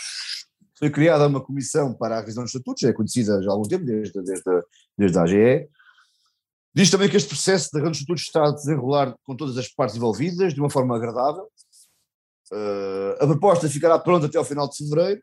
Foi 0.78 0.90
criada 0.90 1.26
uma 1.26 1.40
comissão 1.40 1.92
para 1.94 2.16
a 2.16 2.20
revisão 2.20 2.44
dos 2.44 2.54
estatutos, 2.54 2.82
é 2.84 2.92
conhecida 2.92 3.42
já 3.42 3.50
há 3.50 3.52
algum 3.52 3.66
tempo, 3.66 3.84
desde, 3.84 4.22
desde, 4.22 4.62
desde 4.96 5.18
a 5.18 5.22
AGE. 5.22 5.68
Diz 6.72 6.90
também 6.90 7.08
que 7.08 7.16
este 7.16 7.28
processo 7.28 7.70
de 7.72 7.78
revisão 7.78 7.90
dos 7.90 7.98
estatutos 8.00 8.22
está 8.22 8.46
a 8.46 8.52
desenrolar 8.52 9.16
com 9.24 9.36
todas 9.36 9.56
as 9.56 9.68
partes 9.68 9.96
envolvidas, 9.96 10.54
de 10.54 10.60
uma 10.60 10.70
forma 10.70 10.96
agradável. 10.96 11.48
Uh, 12.52 13.14
a 13.20 13.26
proposta 13.26 13.68
ficará 13.68 13.98
pronta 13.98 14.26
até 14.26 14.38
ao 14.38 14.44
final 14.44 14.68
de 14.68 14.76
fevereiro 14.76 15.22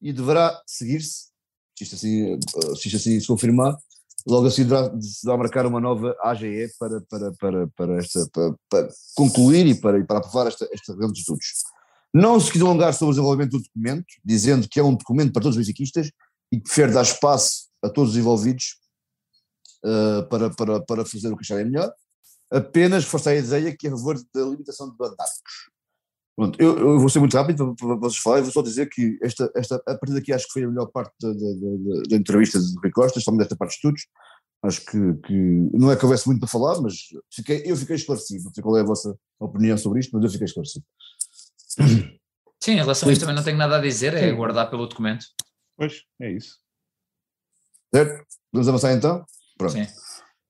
e 0.00 0.12
deverá 0.12 0.60
seguir-se 0.66 1.31
se 1.84 1.94
isto 1.94 1.94
assim, 1.96 2.34
eh, 2.34 2.74
se, 2.76 2.88
isto 2.88 2.96
assim 2.96 3.20
se 3.20 3.26
confirmar, 3.26 3.76
logo 4.26 4.46
assim 4.46 4.64
se 4.64 5.26
dá 5.26 5.34
a 5.34 5.36
marcar 5.36 5.66
uma 5.66 5.80
nova 5.80 6.16
AGE 6.22 6.68
para, 6.78 7.00
para, 7.02 7.32
para, 7.32 7.68
para, 7.68 7.96
esta, 7.98 8.28
para, 8.32 8.54
para 8.68 8.88
concluir 9.14 9.66
e 9.66 9.74
para, 9.74 9.98
e 9.98 10.04
para 10.04 10.18
aprovar 10.18 10.46
esta, 10.46 10.68
esta 10.72 10.92
reunião 10.92 11.12
de 11.12 11.20
estudos. 11.20 11.46
Não 12.14 12.38
se 12.38 12.52
quis 12.52 12.60
alongar 12.60 12.92
sobre 12.92 13.12
o 13.12 13.14
desenvolvimento 13.14 13.52
do 13.52 13.62
documento, 13.62 14.06
dizendo 14.24 14.68
que 14.68 14.78
é 14.78 14.82
um 14.82 14.94
documento 14.94 15.32
para 15.32 15.42
todos 15.42 15.56
os 15.56 15.64
benfiquistas 15.64 16.10
e 16.52 16.58
que 16.58 16.64
prefere 16.64 16.92
dar 16.92 17.02
espaço 17.02 17.68
a 17.82 17.88
todos 17.88 18.12
os 18.12 18.16
envolvidos 18.16 18.76
uh, 19.84 20.28
para, 20.28 20.50
para, 20.50 20.80
para 20.84 21.04
fazer 21.06 21.32
o 21.32 21.36
que 21.36 21.42
acharem 21.42 21.64
melhor, 21.64 21.90
apenas 22.50 23.04
reforçar 23.04 23.30
a 23.30 23.36
ideia 23.36 23.74
que 23.74 23.86
é 23.86 23.90
a 23.90 23.96
favor 23.96 24.20
da 24.34 24.42
limitação 24.42 24.90
de 24.90 24.96
mandatos. 24.98 25.70
Pronto, 26.34 26.58
eu, 26.60 26.78
eu, 26.78 26.98
vou 26.98 27.08
ser 27.10 27.18
muito 27.18 27.36
rápido 27.36 27.74
para, 27.76 27.86
para 27.86 27.96
vocês 27.96 28.22
falarem, 28.22 28.44
vou 28.44 28.52
só 28.52 28.62
dizer 28.62 28.88
que 28.88 29.18
esta, 29.22 29.50
esta, 29.54 29.76
a 29.86 29.98
partir 29.98 30.14
daqui 30.14 30.32
acho 30.32 30.46
que 30.46 30.52
foi 30.52 30.64
a 30.64 30.68
melhor 30.68 30.86
parte 30.86 31.12
da, 31.20 31.28
da, 31.28 31.34
da, 31.34 32.02
da 32.08 32.16
entrevista 32.16 32.58
de 32.58 32.74
Rui 32.82 32.90
Costa, 32.90 33.20
somente 33.20 33.40
desta 33.40 33.56
parte 33.56 33.72
de 33.72 33.76
estudos. 33.76 34.06
Acho 34.64 34.80
que, 34.84 35.14
que 35.26 35.34
não 35.74 35.90
é 35.90 35.96
que 35.96 36.04
houvesse 36.04 36.26
muito 36.26 36.40
para 36.40 36.48
falar, 36.48 36.80
mas 36.80 36.94
fiquei, 37.34 37.62
eu 37.66 37.76
fiquei 37.76 37.96
esclarecido. 37.96 38.44
Não 38.44 38.54
sei 38.54 38.62
qual 38.62 38.78
é 38.78 38.80
a 38.80 38.84
vossa 38.84 39.14
opinião 39.40 39.76
sobre 39.76 40.00
isto, 40.00 40.12
mas 40.14 40.24
eu 40.24 40.30
fiquei 40.30 40.44
esclarecido. 40.46 40.84
Sim, 42.62 42.72
em 42.72 42.76
relação 42.76 43.08
a 43.08 43.12
isto 43.12 43.22
também 43.22 43.34
não 43.34 43.42
tenho 43.42 43.58
nada 43.58 43.76
a 43.76 43.80
dizer, 43.80 44.14
é 44.14 44.30
aguardar 44.30 44.70
pelo 44.70 44.86
documento. 44.86 45.26
Pois, 45.76 46.02
é 46.20 46.30
isso. 46.30 46.58
Certo? 47.92 48.24
Vamos 48.52 48.68
avançar 48.68 48.92
então? 48.92 49.24
Pronto. 49.58 49.72
Sim. 49.72 49.86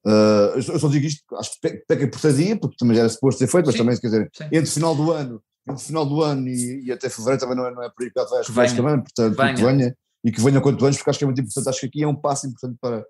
Uh, 0.05 0.55
eu 0.55 0.79
só 0.79 0.87
digo 0.89 1.07
isto, 1.07 1.23
acho 1.35 1.59
que 1.59 1.69
peca 1.87 2.07
por 2.07 2.33
dia, 2.33 2.59
porque 2.59 2.75
também 2.77 2.95
já 2.95 3.01
era 3.01 3.09
suposto 3.09 3.39
ser 3.39 3.47
feito, 3.47 3.65
mas 3.65 3.73
Sim. 3.73 3.79
também, 3.79 3.99
quer 3.99 4.07
dizer, 4.07 4.29
Sim. 4.31 4.43
entre 4.45 4.69
o 4.69 4.71
final 4.71 4.95
do 4.95 5.11
ano 5.11 5.43
no 5.65 5.77
final 5.77 6.05
do 6.05 6.21
ano 6.21 6.47
e, 6.47 6.85
e, 6.85 6.91
até 6.91 7.09
fevereiro 7.09 7.39
também 7.39 7.55
não 7.55 7.65
é, 7.65 7.71
não 7.71 7.83
é 7.83 7.89
por 7.89 8.03
aí 8.03 8.11
que 8.11 8.51
vai 8.51 8.67
também, 8.75 9.01
portanto, 9.01 9.37
venha. 9.37 9.55
que 9.55 9.63
venha 9.63 9.97
e 10.25 10.31
que 10.31 10.41
venha 10.41 10.61
quanto 10.61 10.85
antes, 10.85 10.97
porque 10.97 11.09
acho 11.09 11.19
que 11.19 11.25
é 11.25 11.27
muito 11.27 11.41
importante, 11.41 11.69
acho 11.69 11.79
que 11.79 11.85
aqui 11.85 12.03
é 12.03 12.07
um 12.07 12.15
passo 12.15 12.47
importante 12.47 12.77
para, 12.79 13.05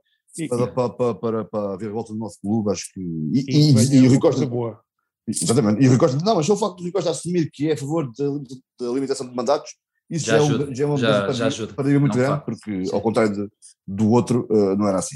para, 0.49 0.67
para, 0.67 0.89
para, 0.89 1.15
para, 1.15 1.45
para 1.45 1.77
ver 1.77 1.89
a 1.89 1.93
volta 1.93 2.13
do 2.13 2.19
nosso 2.19 2.39
clube, 2.41 2.71
acho 2.71 2.85
que. 2.93 2.99
E, 2.99 3.45
e, 3.47 3.71
e, 3.71 3.95
e 3.97 4.07
o 4.07 4.09
Rui 4.09 4.19
Costa. 4.19 4.45
Boa. 4.45 4.79
Exatamente, 5.27 5.81
e 5.81 5.87
o 5.87 5.89
Rui 5.89 5.99
Costa, 5.99 6.17
não, 6.23 6.35
mas 6.35 6.45
só 6.45 6.53
o 6.53 6.57
facto 6.57 6.77
do 6.77 6.83
Rui 6.83 6.91
Costa 6.91 7.11
assumir 7.11 7.49
que 7.51 7.69
é 7.69 7.73
a 7.73 7.77
favor 7.77 8.11
da 8.11 8.85
limitação 8.87 9.27
de 9.27 9.35
mandatos, 9.35 9.71
isso 10.09 10.25
já, 10.25 10.37
já, 10.37 10.43
ajuda, 10.43 10.63
é, 10.63 10.67
um, 10.67 10.75
já 10.75 10.83
é 10.83 10.87
uma 10.87 10.97
já, 10.97 11.31
já 11.31 11.47
ajuda. 11.47 11.73
para 11.73 11.99
muito 11.99 12.17
não 12.17 12.23
grande, 12.23 12.45
porque 12.45 12.85
Sim. 12.85 12.93
ao 12.93 13.01
contrário 13.01 13.33
de, 13.33 13.49
do 13.87 14.09
outro, 14.11 14.47
uh, 14.51 14.75
não 14.75 14.87
era 14.87 14.99
assim. 14.99 15.15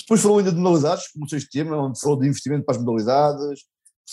Depois 0.00 0.20
falou 0.20 0.38
ainda 0.38 0.50
de 0.50 0.58
modalidades, 0.58 1.10
começou 1.12 1.38
este 1.38 1.50
tema, 1.50 1.76
onde 1.76 2.00
falou 2.00 2.18
de 2.18 2.26
investimento 2.26 2.64
para 2.64 2.76
as 2.76 2.82
modalidades, 2.82 3.60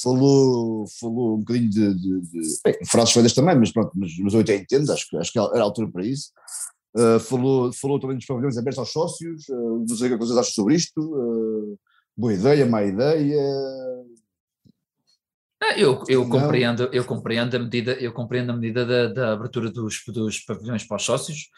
falou, 0.01 0.85
falou 0.99 1.35
um 1.35 1.39
bocadinho 1.39 1.69
de, 1.69 1.93
de, 1.93 2.21
de 2.21 2.39
bem, 2.63 2.85
frases 2.85 3.13
feitas 3.13 3.33
também, 3.33 3.57
mas 3.57 3.71
pronto, 3.71 3.91
mas, 3.95 4.11
mas 4.19 4.33
eu 4.33 4.39
até 4.39 4.55
entendo, 4.55 4.91
acho, 4.91 5.17
acho 5.17 5.31
que 5.31 5.39
era 5.39 5.59
a 5.59 5.63
altura 5.63 5.89
para 5.91 6.05
isso. 6.05 6.31
Uh, 6.95 7.19
falou, 7.19 7.71
falou 7.73 7.99
também 7.99 8.17
dos 8.17 8.25
pavilhões 8.25 8.57
abertos 8.57 8.79
aos 8.79 8.91
sócios, 8.91 9.47
uh, 9.49 9.85
não 9.87 9.95
sei 9.95 10.07
o 10.07 10.11
que 10.11 10.25
vocês 10.25 10.37
acham 10.37 10.53
sobre 10.53 10.75
isto, 10.75 10.99
uh, 10.99 11.79
boa 12.17 12.33
ideia, 12.33 12.65
má 12.65 12.83
ideia. 12.83 13.41
Ah, 15.61 15.77
eu, 15.77 16.03
eu 16.07 16.27
compreendo, 16.27 16.89
eu 16.91 17.05
compreendo 17.05 17.55
a 17.57 17.59
medida, 17.59 17.91
eu 17.93 18.13
compreendo 18.13 18.51
a 18.51 18.55
medida 18.55 18.85
da, 18.85 19.07
da 19.07 19.33
abertura 19.33 19.69
dos, 19.69 20.01
dos 20.07 20.39
pavilhões 20.39 20.85
para 20.85 20.97
os 20.97 21.03
sócios. 21.03 21.49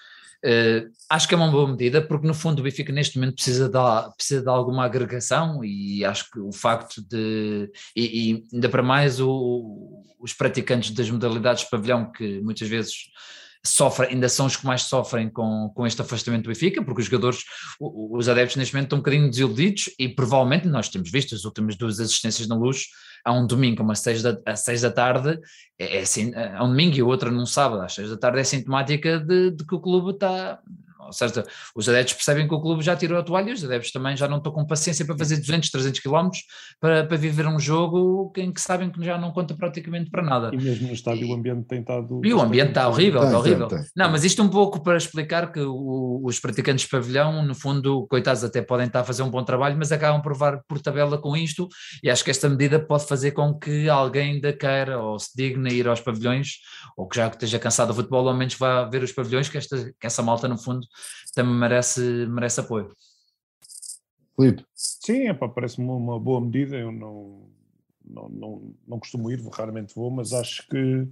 Uh, 0.44 0.90
acho 1.08 1.28
que 1.28 1.36
é 1.36 1.38
uma 1.38 1.52
boa 1.52 1.68
medida, 1.70 2.02
porque 2.02 2.26
no 2.26 2.34
fundo 2.34 2.60
o 2.60 2.64
Benfica 2.64 2.92
neste 2.92 3.18
momento 3.18 3.36
precisa 3.36 3.70
de, 3.70 4.16
precisa 4.16 4.42
de 4.42 4.50
alguma 4.50 4.86
agregação 4.86 5.64
e 5.64 6.04
acho 6.04 6.32
que 6.32 6.40
o 6.40 6.52
facto 6.52 7.00
de, 7.08 7.72
e, 7.96 8.32
e 8.32 8.46
ainda 8.52 8.68
para 8.68 8.82
mais 8.82 9.20
o, 9.20 10.04
os 10.20 10.34
praticantes 10.34 10.92
das 10.92 11.10
modalidades 11.12 11.64
de 11.64 11.70
pavilhão 11.70 12.12
que 12.12 12.42
muitas 12.42 12.68
vezes 12.68 13.12
sofrem, 13.64 14.12
ainda 14.12 14.28
são 14.28 14.46
os 14.46 14.56
que 14.56 14.66
mais 14.66 14.84
sofrem 14.84 15.30
com, 15.30 15.72
com 15.76 15.86
este 15.86 16.02
afastamento 16.02 16.44
do 16.44 16.48
Benfica, 16.50 16.84
porque 16.84 17.02
os 17.02 17.06
jogadores, 17.06 17.44
os 17.80 18.28
adeptos 18.28 18.58
neste 18.58 18.74
momento 18.74 18.88
estão 18.88 18.98
um 18.98 19.02
bocadinho 19.02 19.30
desiludidos 19.30 19.90
e 20.00 20.10
provavelmente 20.10 20.68
nós 20.68 20.90
temos 20.90 21.12
visto 21.12 21.36
as 21.36 21.46
últimas 21.46 21.76
duas 21.76 22.00
assistências 22.00 22.48
na 22.48 22.56
luz 22.56 22.86
a 23.24 23.32
um 23.32 23.46
domingo 23.46 23.90
às 23.92 24.00
seis 24.00 24.24
da, 24.24 24.38
às 24.46 24.62
seis 24.62 24.82
da 24.82 24.92
tarde, 24.92 25.40
é, 25.78 25.98
é, 25.98 26.04
é 26.04 26.62
um 26.64 26.70
domingo 26.70 26.96
e 26.96 27.04
o 27.04 27.08
outro 27.08 27.32
num 27.32 27.46
sábado 27.46 27.82
às 27.82 27.94
seis 27.94 28.10
da 28.10 28.18
tarde, 28.18 28.40
é 28.40 28.44
sintomática 28.44 29.20
de, 29.20 29.52
de 29.52 29.66
que 29.66 29.76
o 29.76 29.80
clube 29.80 30.12
está, 30.12 30.60
Ou 31.12 31.14
seja, 31.14 31.46
os 31.76 31.90
adeptos 31.90 32.14
percebem 32.14 32.48
que 32.48 32.54
o 32.54 32.62
clube 32.62 32.82
já 32.84 32.96
tirou 32.96 33.20
a 33.20 33.24
toalha, 33.24 33.54
os 33.54 33.64
adeptos 33.64 33.92
também 33.92 34.16
já 34.16 34.28
não 34.28 34.38
estão 34.38 34.52
com 34.52 34.66
paciência 34.66 35.06
para 35.06 35.18
fazer 35.18 35.38
200, 35.38 35.70
300 35.70 36.00
quilómetros 36.00 36.44
para, 36.80 37.06
para 37.06 37.18
viver 37.18 37.46
um 37.48 37.60
jogo 37.60 38.32
em 38.38 38.52
que 38.52 38.62
sabem 38.62 38.90
que 38.90 39.04
já 39.04 39.18
não 39.18 39.32
conta 39.32 39.54
praticamente 39.54 40.10
para 40.10 40.24
nada. 40.24 40.52
E 40.54 40.58
mesmo 40.58 40.88
no 40.88 40.94
estádio 40.94 41.28
o 41.30 41.34
ambiente 41.34 41.68
tem 41.68 41.82
estado... 41.82 42.22
E 42.24 42.34
o 42.34 42.42
ambiente 42.42 42.70
está 42.70 42.88
horrível, 42.88 43.24
está 43.24 43.38
horrível. 43.38 43.68
Tem, 43.68 43.80
tem. 43.80 43.88
Não, 43.96 44.10
mas 44.10 44.24
isto 44.24 44.42
um 44.42 44.50
pouco 44.50 44.82
para 44.82 44.98
explicar 44.98 45.52
que 45.52 45.60
o, 45.60 46.22
os 46.24 46.40
praticantes 46.40 46.86
de 46.86 46.92
pavilhão, 46.92 47.44
no 47.46 47.54
fundo, 47.54 48.08
coitados 48.08 48.44
até 48.44 48.62
podem 48.62 48.88
estar 48.88 49.02
a 49.02 49.04
fazer 49.04 49.24
um 49.24 49.30
bom 49.30 49.44
trabalho, 49.44 49.78
mas 49.78 49.92
acabam 49.92 50.22
por 50.22 50.32
levar 50.32 50.62
por 50.68 50.80
tabela 50.80 51.18
com 51.18 51.36
isto 51.36 51.68
e 52.04 52.10
acho 52.10 52.24
que 52.24 52.32
esta 52.32 52.48
medida 52.50 52.80
pode 52.80 53.06
fazer 53.06 53.32
com 53.32 53.54
que 53.58 53.90
alguém 53.90 54.40
da 54.40 54.54
queira 54.54 55.00
ou 55.00 55.20
se 55.20 55.36
digne 55.36 55.74
ir 55.74 55.88
aos 55.88 56.00
pavilhões 56.00 56.60
ou 56.98 57.08
que 57.08 57.18
já 57.18 57.28
esteja 57.28 57.60
cansado 57.60 57.90
do 57.90 57.96
futebol, 57.96 58.28
ao 58.28 58.36
menos 58.36 58.56
vá 58.56 58.84
ver 58.86 59.04
os 59.04 59.12
pavilhões, 59.12 59.50
que, 59.50 59.58
esta, 59.58 59.92
que 60.00 60.08
essa 60.08 60.22
malta, 60.22 60.48
no 60.48 60.58
fundo, 60.58 60.86
também 61.34 61.54
merece, 61.54 62.02
merece 62.28 62.60
apoio. 62.60 62.96
Filipe. 64.36 64.66
Sim, 64.74 65.34
parece-me 65.56 65.88
uma 65.88 66.20
boa 66.20 66.42
medida. 66.42 66.78
Eu 66.78 66.92
não, 66.92 67.50
não, 68.04 68.30
não, 68.30 68.76
não 68.88 69.00
costumo 69.00 69.30
ir, 69.32 69.42
raramente 69.54 69.94
vou, 69.96 70.10
mas 70.10 70.34
acho 70.34 70.68
que, 70.68 71.08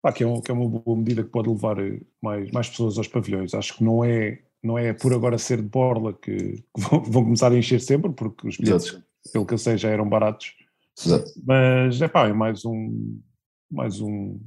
pá, 0.00 0.12
que, 0.12 0.24
é 0.24 0.26
um, 0.26 0.40
que 0.40 0.50
é 0.50 0.54
uma 0.54 0.68
boa 0.68 0.96
medida 0.96 1.22
que 1.22 1.30
pode 1.30 1.48
levar 1.48 1.76
mais, 2.20 2.50
mais 2.50 2.68
pessoas 2.68 2.98
aos 2.98 3.08
pavilhões. 3.08 3.54
Acho 3.54 3.76
que 3.76 3.84
não 3.84 4.04
é, 4.04 4.42
não 4.62 4.78
é 4.78 4.92
por 4.92 5.12
agora 5.12 5.38
ser 5.38 5.60
de 5.60 5.68
borla 5.68 6.12
que, 6.12 6.62
que 6.74 6.80
vão, 6.80 7.02
vão, 7.04 7.24
começar 7.24 7.52
a 7.52 7.56
encher 7.56 7.80
sempre, 7.80 8.12
porque 8.12 8.48
os 8.48 8.56
bilhetes, 8.56 8.98
pelo 9.32 9.46
que 9.46 9.54
eu 9.54 9.58
sei, 9.58 9.76
já 9.76 9.90
eram 9.90 10.08
baratos. 10.08 10.54
Exato. 10.98 11.30
Mas 11.44 12.00
é 12.00 12.08
pá, 12.08 12.28
é 12.28 12.32
mais 12.32 12.64
um, 12.64 13.20
mais 13.70 14.00
um, 14.00 14.38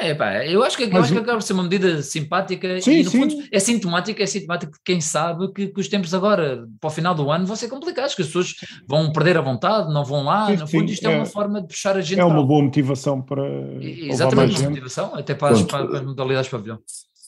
é, 0.00 0.14
pá, 0.14 0.44
eu 0.46 0.62
acho 0.62 0.76
que, 0.76 0.84
eu 0.84 0.96
acho 0.96 1.12
que 1.12 1.18
acaba 1.18 1.38
por 1.38 1.42
ser 1.42 1.52
uma 1.52 1.62
medida 1.62 2.02
simpática 2.02 2.80
sim, 2.80 2.92
e 2.92 3.04
no 3.04 3.10
sim. 3.10 3.20
fundo 3.20 3.48
é 3.50 3.58
sintomática, 3.58 4.22
é 4.22 4.26
sintomático 4.26 4.72
de 4.72 4.78
quem 4.84 5.00
sabe 5.00 5.52
que, 5.52 5.68
que, 5.68 5.80
os 5.80 5.88
tempos 5.88 6.14
agora, 6.14 6.66
para 6.80 6.88
o 6.88 6.90
final 6.90 7.14
do 7.14 7.30
ano, 7.30 7.46
vão 7.46 7.56
ser 7.56 7.68
complicados, 7.68 8.14
que 8.14 8.22
as 8.22 8.28
pessoas 8.28 8.54
vão 8.86 9.12
perder 9.12 9.36
a 9.36 9.40
vontade, 9.40 9.92
não 9.92 10.04
vão 10.04 10.24
lá, 10.24 10.46
sim, 10.46 10.56
no 10.56 10.66
fundo 10.66 10.90
isto 10.90 11.06
é, 11.06 11.12
é, 11.12 11.16
uma 11.16 11.26
forma 11.26 11.60
de 11.60 11.68
puxar 11.68 11.96
a 11.96 12.00
gente. 12.00 12.20
É 12.20 12.24
uma 12.24 12.44
boa 12.44 12.62
motivação 12.62 13.22
para. 13.22 13.42
Exatamente, 13.80 14.60
uma 14.60 14.70
motivação, 14.70 15.14
até 15.14 15.34
para 15.34 15.54
as, 15.54 15.62
para, 15.62 15.86
para 15.86 15.98
as 15.98 16.04
modalidades 16.04 16.50
pavilhão. 16.50 16.78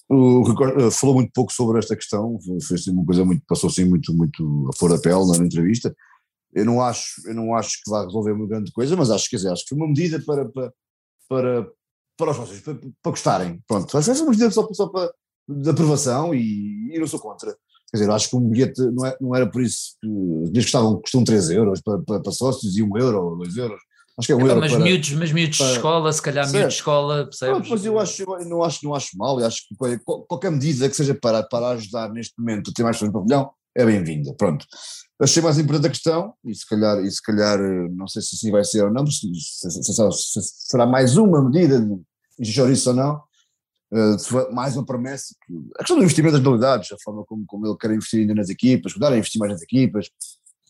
O 0.09 0.43
Ricardo 0.43 0.81
eh, 0.81 0.91
falou 0.91 1.15
muito 1.15 1.31
pouco 1.33 1.53
sobre 1.53 1.79
esta 1.79 1.95
questão, 1.95 2.37
fez 2.67 2.87
uma 2.89 3.05
coisa 3.05 3.25
muito, 3.25 3.45
passou 3.47 3.71
assim 3.71 3.85
muito, 3.85 4.13
muito 4.13 4.69
a 4.69 4.77
flor 4.77 4.91
da 4.91 4.99
pele 4.99 5.39
na 5.39 5.45
entrevista. 5.45 5.95
Eu 6.53 6.65
não 6.65 6.81
acho, 6.81 7.05
eu 7.27 7.35
não 7.35 7.55
acho 7.55 7.81
que 7.83 7.89
vá 7.89 8.05
resolver 8.05 8.33
uma 8.33 8.47
grande 8.47 8.73
coisa, 8.73 8.97
mas 8.97 9.09
acho, 9.09 9.31
quer 9.31 9.37
dizer, 9.37 9.53
acho 9.53 9.63
que 9.63 9.69
foi 9.69 9.79
uma 9.79 9.87
medida 9.87 10.21
para, 10.27 10.49
para, 10.49 10.73
para 11.29 11.69
para 12.21 12.31
os 12.31 12.37
sócios, 12.37 12.61
para, 12.61 12.75
para 12.75 13.11
gostarem. 13.11 13.63
Pronto, 13.67 13.97
às 13.97 14.07
vezes 14.07 14.21
é 14.21 14.25
uma 14.25 14.31
medida 14.31 14.51
só, 14.51 14.69
só 14.73 14.89
para, 14.89 15.13
de 15.49 15.71
aprovação 15.71 16.35
e, 16.35 16.95
e 16.95 16.99
não 16.99 17.07
sou 17.07 17.19
contra. 17.19 17.57
Quer 17.91 17.99
dizer, 17.99 18.11
acho 18.11 18.31
que 18.31 18.37
um 18.37 18.49
bilhete 18.49 18.81
não, 18.93 19.05
é, 19.05 19.17
não 19.21 19.35
era 19.35 19.51
por 19.51 19.63
isso 19.63 19.97
que 20.01 20.07
os 20.07 20.51
bilhetes 20.51 20.71
custavam, 20.71 21.01
custam 21.01 21.25
3 21.25 21.51
euros 21.51 21.81
para, 21.81 21.99
para, 21.99 22.21
para, 22.21 22.33
sócios 22.33 22.77
e 22.77 22.83
1 22.83 22.99
euro 22.99 23.25
ou 23.25 23.39
2 23.39 23.57
euros. 23.57 23.81
Acho 24.17 24.27
que 24.27 24.33
é 24.33 24.37
um 24.37 24.41
é, 24.41 24.51
euro 24.51 24.61
mas, 24.61 24.73
para, 24.73 24.85
miúdos, 24.85 25.13
mas 25.13 25.33
miúdos 25.33 25.59
para, 25.59 25.67
de 25.67 25.73
escola, 25.73 26.13
se 26.13 26.23
calhar 26.23 26.45
certo. 26.45 26.55
miúdos 26.55 26.75
de 26.75 26.79
escola, 26.79 27.25
percebes? 27.25 27.69
Mas 27.69 27.85
eu 27.85 27.99
acho, 27.99 28.23
eu 28.23 28.49
não 28.49 28.63
acho, 28.63 28.85
não 28.85 28.95
acho 28.95 29.19
mal, 29.19 29.41
eu 29.41 29.47
acho 29.47 29.63
que 29.67 29.99
qualquer 30.05 30.53
medida 30.53 30.89
que 30.89 30.95
seja 30.95 31.15
para, 31.15 31.43
para 31.43 31.71
ajudar 31.71 32.13
neste 32.13 32.39
momento 32.39 32.71
a 32.71 32.75
ter 32.75 32.83
mais 32.85 32.97
pessoas 32.97 33.13
no 33.13 33.19
pavilhão 33.19 33.51
é 33.77 33.85
bem-vinda, 33.85 34.35
pronto. 34.35 34.67
Achei 35.21 35.43
mais 35.43 35.59
importante 35.59 35.87
a 35.87 35.91
questão, 35.91 36.35
e 36.45 36.55
se 36.55 36.67
calhar, 36.67 36.99
e 37.05 37.11
se 37.11 37.23
calhar 37.23 37.59
não 37.93 38.07
sei 38.07 38.23
se 38.23 38.35
assim 38.35 38.51
vai 38.51 38.65
ser 38.65 38.85
ou 38.85 38.93
não, 38.93 39.07
se, 39.07 39.27
se, 39.35 39.71
se, 39.71 39.93
se 39.93 40.41
será 40.69 40.87
mais 40.87 41.17
uma 41.17 41.43
medida 41.43 41.81
isso 42.41 42.91
ou 42.91 42.97
não, 42.97 43.23
uh, 43.93 44.55
mais 44.55 44.77
uma 44.77 44.85
promessa. 44.85 45.35
Que, 45.47 45.55
a 45.77 45.79
questão 45.79 45.97
do 45.97 46.03
investimento 46.03 46.33
das 46.35 46.43
modalidades, 46.43 46.93
a 46.93 46.97
forma 47.03 47.25
como, 47.25 47.45
como 47.47 47.67
ele 47.67 47.77
quer 47.77 47.91
investir 47.91 48.21
ainda 48.21 48.35
nas 48.35 48.49
equipas, 48.49 48.95
mudar 48.95 49.13
a 49.13 49.19
investir 49.19 49.39
mais 49.39 49.53
nas 49.53 49.63
equipas, 49.63 50.09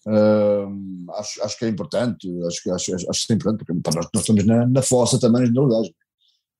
uh, 0.06 1.12
acho, 1.14 1.42
acho 1.42 1.58
que 1.58 1.64
é 1.64 1.68
importante, 1.68 2.28
acho, 2.46 2.72
acho, 2.72 2.94
acho, 2.94 3.10
acho 3.10 3.26
que 3.26 3.32
é 3.32 3.36
importante, 3.36 3.64
porque 3.64 3.90
nós, 3.94 4.08
nós 4.12 4.22
estamos 4.22 4.44
na, 4.44 4.66
na 4.66 4.82
fossa 4.82 5.18
também 5.18 5.42
nas 5.42 5.50
modalidades. 5.50 5.92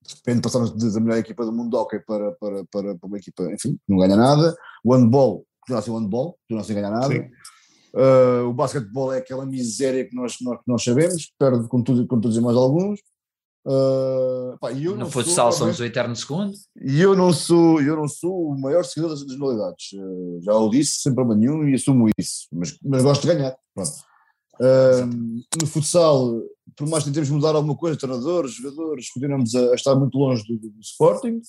De 0.02 0.14
repente 0.14 0.42
passamos 0.42 0.72
da 0.72 1.00
melhor 1.00 1.18
equipa 1.18 1.44
do 1.44 1.52
mundo 1.52 1.76
hockey 1.76 2.00
para, 2.00 2.32
para, 2.32 2.64
para, 2.64 2.94
para 2.96 3.06
uma 3.06 3.18
equipa, 3.18 3.44
enfim, 3.52 3.74
que 3.74 3.82
não 3.88 3.98
ganha 3.98 4.16
nada. 4.16 4.56
O 4.82 4.94
handball, 4.94 5.44
continua 5.60 5.78
a 5.78 5.82
ser 5.82 5.90
o 5.90 5.98
handball, 5.98 6.38
continua 6.42 6.64
sem 6.64 6.74
ganhar 6.74 6.90
nada. 6.90 7.30
Uh, 7.92 8.48
o 8.48 8.52
basquetebol 8.52 9.12
é 9.12 9.18
aquela 9.18 9.44
miséria 9.44 10.04
que 10.08 10.14
nós, 10.14 10.36
nós, 10.40 10.58
nós 10.66 10.84
sabemos, 10.84 11.32
perde 11.38 11.68
com 11.68 11.82
tudo, 11.82 12.06
com 12.06 12.20
todos 12.20 12.36
e 12.36 12.40
mais 12.40 12.56
alguns. 12.56 13.00
Uh, 13.66 14.56
pá, 14.58 14.72
eu 14.72 14.96
no 14.96 15.10
futsal 15.10 15.52
somos 15.52 15.78
o 15.78 15.84
eterno 15.84 16.16
segundo. 16.16 16.52
E 16.80 17.00
eu 17.00 17.14
não 17.14 17.32
sou, 17.32 17.80
eu 17.80 17.96
não 17.96 18.08
sou 18.08 18.48
o 18.48 18.58
maior 18.58 18.84
seguidor 18.84 19.10
das, 19.10 19.36
modalidades. 19.36 19.92
Uh, 19.92 20.40
já 20.42 20.54
o 20.54 20.70
disse, 20.70 21.02
sem 21.02 21.14
problema 21.14 21.38
nenhum, 21.38 21.68
e 21.68 21.74
assumo 21.74 22.08
isso. 22.18 22.46
Mas, 22.52 22.76
mas 22.82 23.02
gosto 23.02 23.22
de 23.22 23.34
ganhar. 23.34 23.56
Uh, 23.76 25.06
no 25.60 25.66
futsal, 25.66 26.40
por 26.76 26.88
mais 26.88 27.04
que 27.04 27.10
tentemos 27.10 27.30
mudar 27.30 27.54
alguma 27.54 27.76
coisa, 27.76 27.98
treinadores, 27.98 28.52
jogadores, 28.52 29.10
continuamos 29.10 29.54
a, 29.54 29.72
a 29.72 29.74
estar 29.74 29.94
muito 29.94 30.16
longe 30.16 30.42
do, 30.46 30.58
do, 30.58 30.70
do 30.70 30.80
Sporting, 30.80 31.40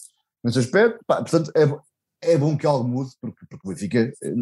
nesse 0.44 0.60
aspecto. 0.60 1.00
Pá, 1.08 1.18
portanto, 1.18 1.52
é, 1.56 2.34
é 2.34 2.38
bom 2.38 2.58
que 2.58 2.66
algo 2.66 2.88
mude, 2.88 3.12
porque, 3.22 3.46
porque 3.50 3.68
o 3.68 3.70
Benfica 3.70 4.14
eh, 4.24 4.34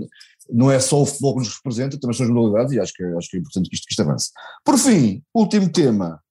não 0.50 0.72
é 0.72 0.80
só 0.80 1.02
o 1.02 1.06
futebol 1.06 1.34
que 1.34 1.40
nos 1.40 1.56
representa, 1.56 2.00
também 2.00 2.16
são 2.16 2.26
as 2.26 2.32
modalidades, 2.32 2.74
e 2.74 2.80
acho 2.80 2.94
que, 2.94 3.04
acho 3.04 3.30
que 3.30 3.38
é 3.38 3.40
importante 3.40 3.70
que 3.70 3.76
isto, 3.76 3.86
que 3.86 3.94
isto 3.94 4.02
avance. 4.02 4.32
Por 4.66 4.78
fim, 4.78 5.24
último 5.34 5.72
tema 5.72 6.22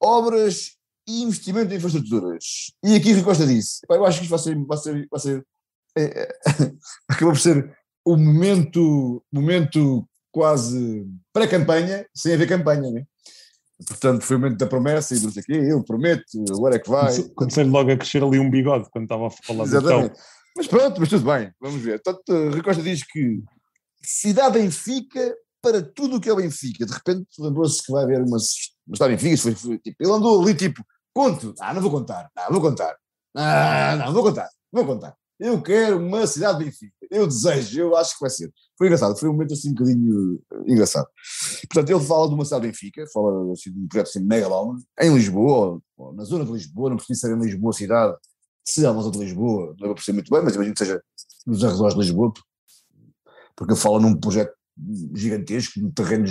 obras 0.00 0.72
e 1.06 1.22
investimento 1.22 1.72
em 1.72 1.76
infraestruturas. 1.76 2.72
E 2.84 2.94
aqui 2.94 3.12
Rui 3.12 3.22
Costa 3.22 3.46
disse, 3.46 3.80
eu 3.88 4.04
acho 4.04 4.18
que 4.18 4.24
isto 4.24 4.30
vai 4.30 4.38
ser, 4.38 4.66
vai 4.66 4.78
ser, 4.78 5.08
vai 5.10 5.20
ser 5.20 5.46
é, 5.96 6.28
acabou 7.08 7.32
por 7.32 7.40
ser 7.40 7.76
o 8.04 8.16
momento, 8.16 9.22
momento 9.32 10.08
quase 10.30 11.06
pré-campanha, 11.32 12.06
sem 12.14 12.34
haver 12.34 12.48
campanha, 12.48 12.90
né? 12.90 13.04
Portanto, 13.86 14.22
foi 14.22 14.36
o 14.36 14.40
momento 14.40 14.58
da 14.58 14.66
promessa 14.66 15.14
e 15.14 15.20
não 15.20 15.30
sei 15.30 15.42
o 15.42 15.46
quê, 15.46 15.52
eu 15.52 15.84
prometo, 15.84 16.24
agora 16.50 16.76
é 16.76 16.78
que 16.78 16.90
vai. 16.90 17.22
Comecei 17.34 17.64
logo 17.64 17.90
a 17.90 17.96
crescer 17.96 18.22
ali 18.22 18.38
um 18.38 18.50
bigode 18.50 18.88
quando 18.90 19.04
estava 19.04 19.28
a 19.28 19.30
falar 19.30 19.64
Exatamente. 19.64 20.14
do 20.14 20.20
Mas 20.56 20.66
pronto, 20.66 21.00
mas 21.00 21.08
tudo 21.08 21.24
bem, 21.24 21.52
vamos 21.60 21.80
ver. 21.80 22.02
Portanto, 22.02 22.50
Rui 22.50 22.62
Costa 22.62 22.82
diz 22.82 23.04
que 23.04 23.42
cidade 24.02 24.58
Benfica 24.58 25.34
para 25.60 25.82
tudo 25.82 26.16
o 26.16 26.20
que 26.20 26.28
é 26.28 26.32
o 26.32 26.36
Benfica. 26.36 26.86
De 26.86 26.92
repente 26.92 27.26
lembrou-se 27.38 27.82
que 27.84 27.92
vai 27.92 28.04
haver 28.04 28.22
uma 28.22 28.38
está 28.92 29.06
bem, 29.06 29.18
foi, 29.36 29.54
tipo, 29.78 29.96
ele 30.00 30.12
andou 30.12 30.40
ali 30.40 30.54
tipo, 30.54 30.84
conto, 31.14 31.54
ah, 31.60 31.74
não 31.74 31.82
vou 31.82 31.90
contar, 31.90 32.30
não, 32.34 32.50
vou 32.50 32.60
contar, 32.60 32.96
ah, 33.36 33.96
não, 33.96 34.12
vou 34.12 34.22
contar, 34.22 34.48
vou 34.72 34.86
contar. 34.86 35.14
Eu 35.38 35.62
quero 35.62 35.98
uma 35.98 36.26
cidade 36.26 36.64
Benfica, 36.64 36.94
eu 37.10 37.26
desejo, 37.26 37.80
eu 37.80 37.96
acho 37.96 38.14
que 38.14 38.20
vai 38.20 38.30
ser. 38.30 38.52
Foi 38.76 38.88
engraçado, 38.88 39.16
foi 39.16 39.28
um 39.28 39.32
momento 39.32 39.54
assim 39.54 39.70
um 39.70 39.74
bocadinho 39.74 40.40
engraçado. 40.66 41.06
Portanto, 41.70 41.90
ele 41.90 42.04
fala 42.04 42.28
de 42.28 42.34
uma 42.34 42.44
cidade 42.44 42.66
Benfica, 42.66 43.04
fala 43.12 43.52
assim, 43.52 43.72
de 43.72 43.78
um 43.78 43.86
projeto 43.86 44.08
assim 44.08 44.24
megalómano, 44.24 44.82
em 45.00 45.14
Lisboa, 45.14 45.80
ou, 45.96 46.12
na 46.12 46.24
zona 46.24 46.44
de 46.44 46.52
Lisboa, 46.52 46.90
não 46.90 46.96
precisa 46.96 47.28
ser 47.28 47.36
em 47.36 47.40
Lisboa 47.40 47.72
cidade, 47.72 48.16
se 48.66 48.84
é 48.84 48.90
uma 48.90 49.02
zona 49.02 49.12
de 49.12 49.24
Lisboa, 49.24 49.74
não 49.78 49.86
é 49.86 49.88
para 49.88 49.94
perceber 49.94 50.16
muito 50.16 50.30
bem, 50.30 50.42
mas 50.42 50.54
imagino 50.54 50.74
que 50.74 50.84
seja 50.84 51.02
nos 51.46 51.64
arredores 51.64 51.94
de 51.94 52.00
Lisboa, 52.00 52.32
porque 53.56 53.76
fala 53.76 54.00
num 54.00 54.18
projeto 54.18 54.57
gigantesco, 55.14 55.80
terrenos 55.92 56.30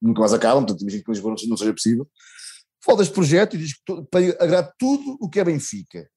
nunca 0.00 0.20
mais 0.20 0.32
acabam, 0.32 0.64
portanto 0.64 0.82
imagino 0.82 1.04
que 1.04 1.10
Lisboa 1.10 1.34
não, 1.48 1.56
seja 1.56 1.72
possível. 1.72 2.08
Fala 2.84 2.98
deste 2.98 3.14
projeto 3.14 3.56
e 3.56 3.58
diz 3.58 3.74
que 3.74 4.02
para 4.10 4.26
agradar 4.42 4.72
tudo 4.78 5.16
o 5.20 5.28
que 5.28 5.40
é 5.40 5.44
Benfica. 5.44 6.08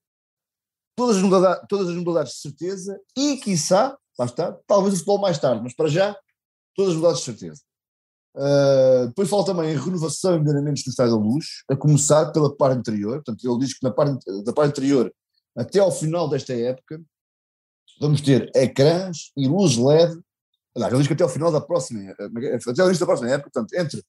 Todas 0.96 1.18
as 1.18 1.24
modalidades, 1.24 1.66
todas 1.70 1.88
as 1.88 1.96
modalidades 1.96 2.34
de 2.34 2.40
certeza 2.40 3.00
e, 3.18 3.38
quiçá, 3.38 3.98
lá 4.18 4.26
está, 4.26 4.52
talvez 4.68 4.94
o 4.94 4.98
futebol 4.98 5.20
mais 5.20 5.40
tarde, 5.40 5.62
mas 5.64 5.74
para 5.74 5.88
já, 5.88 6.16
todas 6.76 6.92
as 6.92 6.96
modalidades 6.96 7.26
de 7.26 7.32
certeza. 7.32 7.62
Uh, 8.36 9.08
depois 9.08 9.30
fala 9.30 9.46
também 9.46 9.72
em 9.72 9.78
renovação 9.78 10.36
e 10.36 10.40
melhoramentos 10.40 10.84
do 10.84 10.90
Estádio 10.90 11.16
da 11.16 11.22
Luz, 11.22 11.46
a 11.70 11.76
começar 11.76 12.32
pela 12.32 12.56
parte 12.56 12.78
anterior. 12.78 13.16
Portanto, 13.16 13.44
ele 13.44 13.60
diz 13.60 13.78
que 13.78 13.84
na 13.84 13.92
parte, 13.92 14.44
da 14.44 14.54
parte 14.54 14.70
anterior, 14.70 15.12
até 15.58 15.80
ao 15.80 15.92
final 15.92 16.30
desta 16.30 16.54
época, 16.54 17.02
vamos 18.00 18.22
ter 18.22 18.52
ecrãs 18.56 19.32
e 19.36 19.48
luz 19.48 19.78
LED 19.78 20.22
Aliás, 20.76 20.94
ele 20.94 21.02
diz 21.02 21.08
que 21.08 21.14
até 21.14 21.24
ao 21.24 21.30
final 21.30 21.52
da 21.52 21.62
próxima, 21.62 22.02
eh, 22.02 22.16
é 22.44 22.56
até 22.56 22.84
o 22.84 22.86
início 22.86 23.00
da 23.00 23.06
próxima 23.06 23.30
época, 23.30 23.50
portanto, 23.52 23.74
entre, 23.74 24.04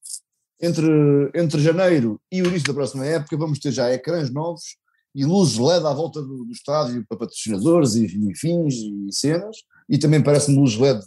entre, 0.61 1.31
entre 1.35 1.61
janeiro 1.61 2.21
e 2.31 2.43
o 2.43 2.47
início 2.47 2.69
da 2.69 2.75
próxima 2.75 3.07
época, 3.07 3.37
vamos 3.37 3.59
ter 3.59 3.73
já 3.73 3.91
ecrãs 3.91 4.31
novos 4.31 4.77
e 5.15 5.25
luzes 5.25 5.59
LED 5.59 5.87
à 5.87 5.93
volta 5.93 6.23
do, 6.23 6.45
do 6.45 6.53
estádio 6.53 7.05
para 7.09 7.19
patrocinadores 7.19 7.95
e, 7.95 8.07
e 8.07 8.37
fins 8.37 8.75
e 8.75 9.09
cenas, 9.13 9.57
e 9.89 9.99
também 9.99 10.23
parece-me 10.23 10.59
luzes 10.59 10.79
LED 10.79 11.05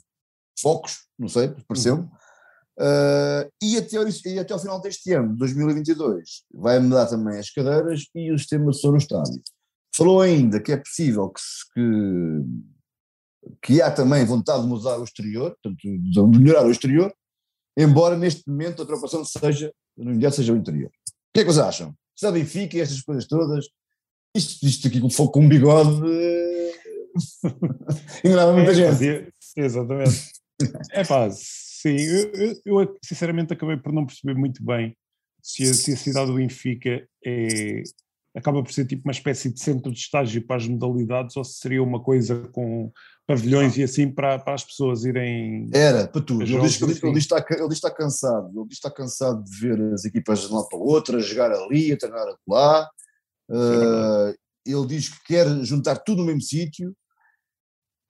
focos, 0.59 1.07
não 1.17 1.27
sei, 1.27 1.53
pareceu-me. 1.67 2.03
Uh, 2.77 3.45
e, 3.61 3.77
até, 3.77 3.97
e 4.25 4.39
até 4.39 4.53
ao 4.53 4.59
final 4.59 4.81
deste 4.81 5.13
ano, 5.13 5.35
2022, 5.37 6.43
vai 6.53 6.79
mudar 6.79 7.05
também 7.05 7.37
as 7.37 7.49
cadeiras 7.51 8.07
e 8.15 8.31
o 8.31 8.37
sistema 8.37 8.71
de 8.71 8.79
som 8.79 8.91
no 8.91 8.97
estádio. 8.97 9.41
Falou 9.95 10.21
ainda 10.21 10.59
que 10.59 10.71
é 10.71 10.77
possível 10.77 11.29
que, 11.29 11.41
que 11.73 12.41
que 13.61 13.81
há 13.81 13.91
também 13.91 14.25
vontade 14.25 14.63
de 14.63 14.67
mudar 14.67 14.97
o 14.99 15.03
exterior, 15.03 15.51
portanto, 15.61 15.79
de 15.81 16.39
melhorar 16.39 16.65
o 16.65 16.71
exterior, 16.71 17.13
embora 17.77 18.17
neste 18.17 18.47
momento 18.49 18.81
a 18.81 18.85
preocupação 18.85 19.23
seja, 19.25 19.73
no 19.97 20.11
imediato, 20.11 20.35
seja 20.37 20.53
o 20.53 20.57
interior. 20.57 20.89
O 20.89 21.33
que 21.33 21.39
é 21.39 21.43
que 21.43 21.51
vocês 21.51 21.65
acham? 21.65 21.93
Se 22.15 22.31
Benfica 22.31 22.77
e 22.77 22.81
estas 22.81 23.01
coisas 23.01 23.27
todas, 23.27 23.65
isto, 24.35 24.65
isto 24.65 24.87
aqui 24.87 24.99
com, 25.01 25.09
com 25.09 25.39
um 25.41 25.49
bigode, 25.49 26.01
Enganava 28.23 28.53
muita 28.53 28.71
É, 28.71 28.75
gente. 28.75 28.87
fazia- 28.89 29.33
exatamente. 29.57 30.31
É 30.93 31.03
pá, 31.03 31.29
sim, 31.31 31.97
eu, 31.99 32.31
eu- 32.31 32.61
eu, 32.81 32.97
sinceramente 33.03 33.51
acabei 33.51 33.75
por 33.75 33.91
não 33.91 34.05
perceber 34.05 34.33
muito 34.33 34.63
bem 34.63 34.95
se 35.41 35.63
a, 35.63 35.73
se 35.73 35.91
a 35.91 35.97
cidade 35.97 36.27
do 36.27 36.35
Benfica 36.37 37.05
é, 37.25 37.83
acaba 38.33 38.63
por 38.63 38.71
ser 38.71 38.85
tipo 38.85 39.01
uma 39.03 39.11
espécie 39.11 39.51
de 39.51 39.59
centro 39.59 39.91
de 39.91 39.99
estágio 39.99 40.45
para 40.45 40.55
as 40.57 40.67
modalidades 40.67 41.35
ou 41.35 41.43
se 41.43 41.59
seria 41.59 41.83
uma 41.83 42.01
coisa 42.01 42.47
com 42.53 42.89
pavilhões 43.25 43.77
e 43.77 43.83
assim 43.83 44.11
para, 44.11 44.37
para 44.39 44.53
as 44.53 44.63
pessoas 44.63 45.05
irem. 45.05 45.69
Era, 45.73 46.07
para 46.07 46.21
tudo. 46.21 46.43
Ele 46.43 46.59
diz, 46.61 46.73
jogos, 46.73 46.97
ele, 46.97 47.11
ele 47.11 47.19
está, 47.19 47.45
ele 47.49 47.73
está 47.73 47.91
cansado. 47.91 48.47
Ele 48.49 48.67
diz 48.67 48.79
que 48.79 48.87
está 48.87 48.91
cansado 48.91 49.43
de 49.43 49.59
ver 49.59 49.93
as 49.93 50.05
equipas 50.05 50.41
de 50.41 50.47
um 50.47 50.55
lado 50.55 50.67
para 50.69 50.79
o 50.79 50.85
outro, 50.85 51.17
a 51.17 51.21
jogar 51.21 51.51
ali, 51.51 51.91
a 51.91 51.97
treinar 51.97 52.25
lá. 52.47 52.89
Uh, 53.49 54.35
ele 54.65 54.85
diz 54.87 55.09
que 55.09 55.23
quer 55.25 55.47
juntar 55.63 55.97
tudo 55.97 56.19
no 56.19 56.25
mesmo 56.25 56.41
sítio. 56.41 56.95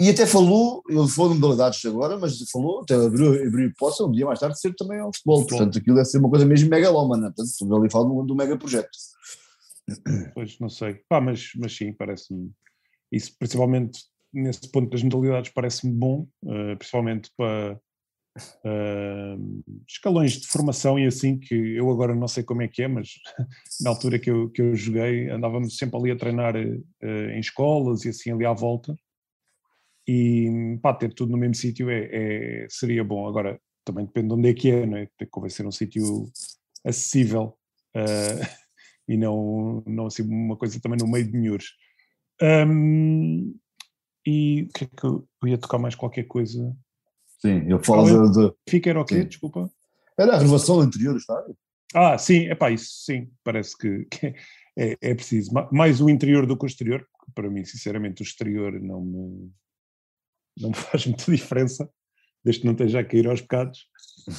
E 0.02 0.10
até 0.10 0.26
falou, 0.26 0.82
ele 0.90 1.08
falou 1.08 1.34
de 1.34 1.40
modalidades 1.40 1.86
agora, 1.86 2.18
mas 2.18 2.38
falou, 2.52 2.82
até 2.82 2.96
abriu, 2.96 3.48
abriu 3.48 3.70
hipótese 3.70 4.04
um 4.04 4.12
dia 4.12 4.26
mais 4.26 4.40
tarde 4.40 4.56
de 4.56 4.60
ser 4.60 4.74
também 4.76 5.00
ao 5.00 5.14
futebol. 5.14 5.42
Futebol. 5.42 5.60
Portanto, 5.60 5.78
aquilo 5.78 5.96
deve 5.96 6.10
ser 6.10 6.18
uma 6.18 6.30
coisa 6.30 6.46
mesmo 6.46 6.70
megalómana. 6.70 7.32
Portanto, 7.34 7.80
ele 7.80 7.90
fala 7.90 8.06
do, 8.06 8.24
do 8.24 8.36
mega 8.36 8.58
projeto. 8.58 8.90
Pois 10.34 10.58
não 10.60 10.70
sei. 10.70 10.96
Pá, 11.08 11.22
mas, 11.22 11.52
mas 11.56 11.76
sim, 11.76 11.94
parece-me. 11.94 12.52
Isso, 13.12 13.34
principalmente 13.38 14.00
nesse 14.34 14.70
ponto 14.72 14.90
das 14.90 15.04
modalidades, 15.04 15.52
parece-me 15.52 15.94
bom, 15.94 16.28
eh, 16.48 16.76
principalmente 16.76 17.30
para 17.38 17.80
eh, 18.66 19.36
escalões 19.88 20.34
de 20.34 20.48
formação 20.48 20.98
e 20.98 21.06
assim, 21.06 21.38
que 21.40 21.54
eu 21.56 21.90
agora 21.92 22.16
não 22.16 22.28
sei 22.28 22.44
como 22.44 22.62
é 22.64 22.68
que 22.68 22.82
é, 22.82 22.88
mas 22.88 23.10
na 23.82 23.92
altura 23.92 24.18
que 24.18 24.30
eu, 24.32 24.50
que 24.50 24.62
eu 24.62 24.76
joguei, 24.76 25.30
andávamos 25.30 25.78
sempre 25.78 25.98
ali 26.00 26.12
a 26.12 26.16
treinar 26.16 26.56
eh, 26.56 27.36
em 27.36 27.40
escolas 27.40 28.06
e 28.06 28.10
assim 28.10 28.32
ali 28.32 28.46
à 28.46 28.54
volta. 28.54 28.96
E 30.08 30.78
pá, 30.82 30.94
ter 30.94 31.14
tudo 31.14 31.32
no 31.32 31.38
mesmo 31.38 31.56
sítio 31.56 31.90
é, 31.90 32.64
é- 32.66 32.68
seria 32.70 33.04
bom. 33.04 33.28
Agora, 33.28 33.60
também 33.86 34.06
depende 34.06 34.28
de 34.30 34.34
onde 34.34 34.50
é 34.50 34.54
que 34.54 34.70
é, 34.70 34.86
não 34.86 34.98
é? 34.98 35.08
Que 35.18 35.26
convém 35.28 35.50
ser 35.50 35.66
um 35.66 35.72
sítio 35.72 36.26
acessível. 36.86 37.58
e 39.08 39.16
não, 39.18 39.84
não 39.86 40.08
assim 40.08 40.24
uma 40.24 40.58
coisa 40.58 40.80
também 40.82 40.98
no 41.00 41.08
meio 41.08 41.26
de 41.26 41.38
Nhures. 41.38 41.68
Hum, 42.42 43.56
e 44.26 44.64
o 44.64 44.68
que 44.74 44.84
é 44.86 44.88
que 44.88 45.04
eu, 45.06 45.28
eu 45.42 45.48
ia 45.50 45.58
tocar 45.58 45.78
mais 45.80 45.96
qualquer 45.96 46.24
coisa? 46.24 46.76
Sim, 47.40 47.62
fala 47.84 48.04
Qual 48.04 48.08
é? 48.08 48.30
de, 48.30 48.34
de- 48.50 48.54
Fica 48.70 48.90
era 48.90 49.02
o 49.02 49.06
quê? 49.06 49.22
Sim. 49.24 49.28
Desculpa. 49.28 49.70
Era 50.18 50.36
a 50.36 50.38
renovação 50.40 50.78
do 50.78 50.86
interior 50.86 51.14
do 51.14 51.20
estádio. 51.20 51.58
Ah, 51.94 52.18
sim, 52.18 52.46
é 52.48 52.56
pá, 52.56 52.72
isso 52.72 53.04
sim, 53.06 53.30
parece 53.44 53.78
que, 53.78 54.06
que 54.12 54.28
é, 54.78 54.98
é 55.02 55.14
preciso. 55.16 55.54
Ma- 55.54 55.70
Mais 55.72 56.00
o 56.02 56.10
interior 56.10 56.46
do 56.46 56.58
que 56.58 56.66
o 56.66 56.68
exterior, 56.68 57.06
porque 57.12 57.32
para 57.36 57.50
mim, 57.50 57.64
sinceramente, 57.66 58.22
o 58.22 58.24
exterior 58.24 58.80
não 58.82 59.02
me, 59.02 59.52
não 60.60 60.70
me 60.70 60.76
faz 60.76 61.06
muita 61.06 61.32
diferença, 61.32 61.90
desde 62.44 62.62
que 62.62 62.66
não 62.68 62.74
esteja 62.74 63.00
a 63.00 63.04
cair 63.06 63.28
aos 63.28 63.42
bocados. 63.42 63.88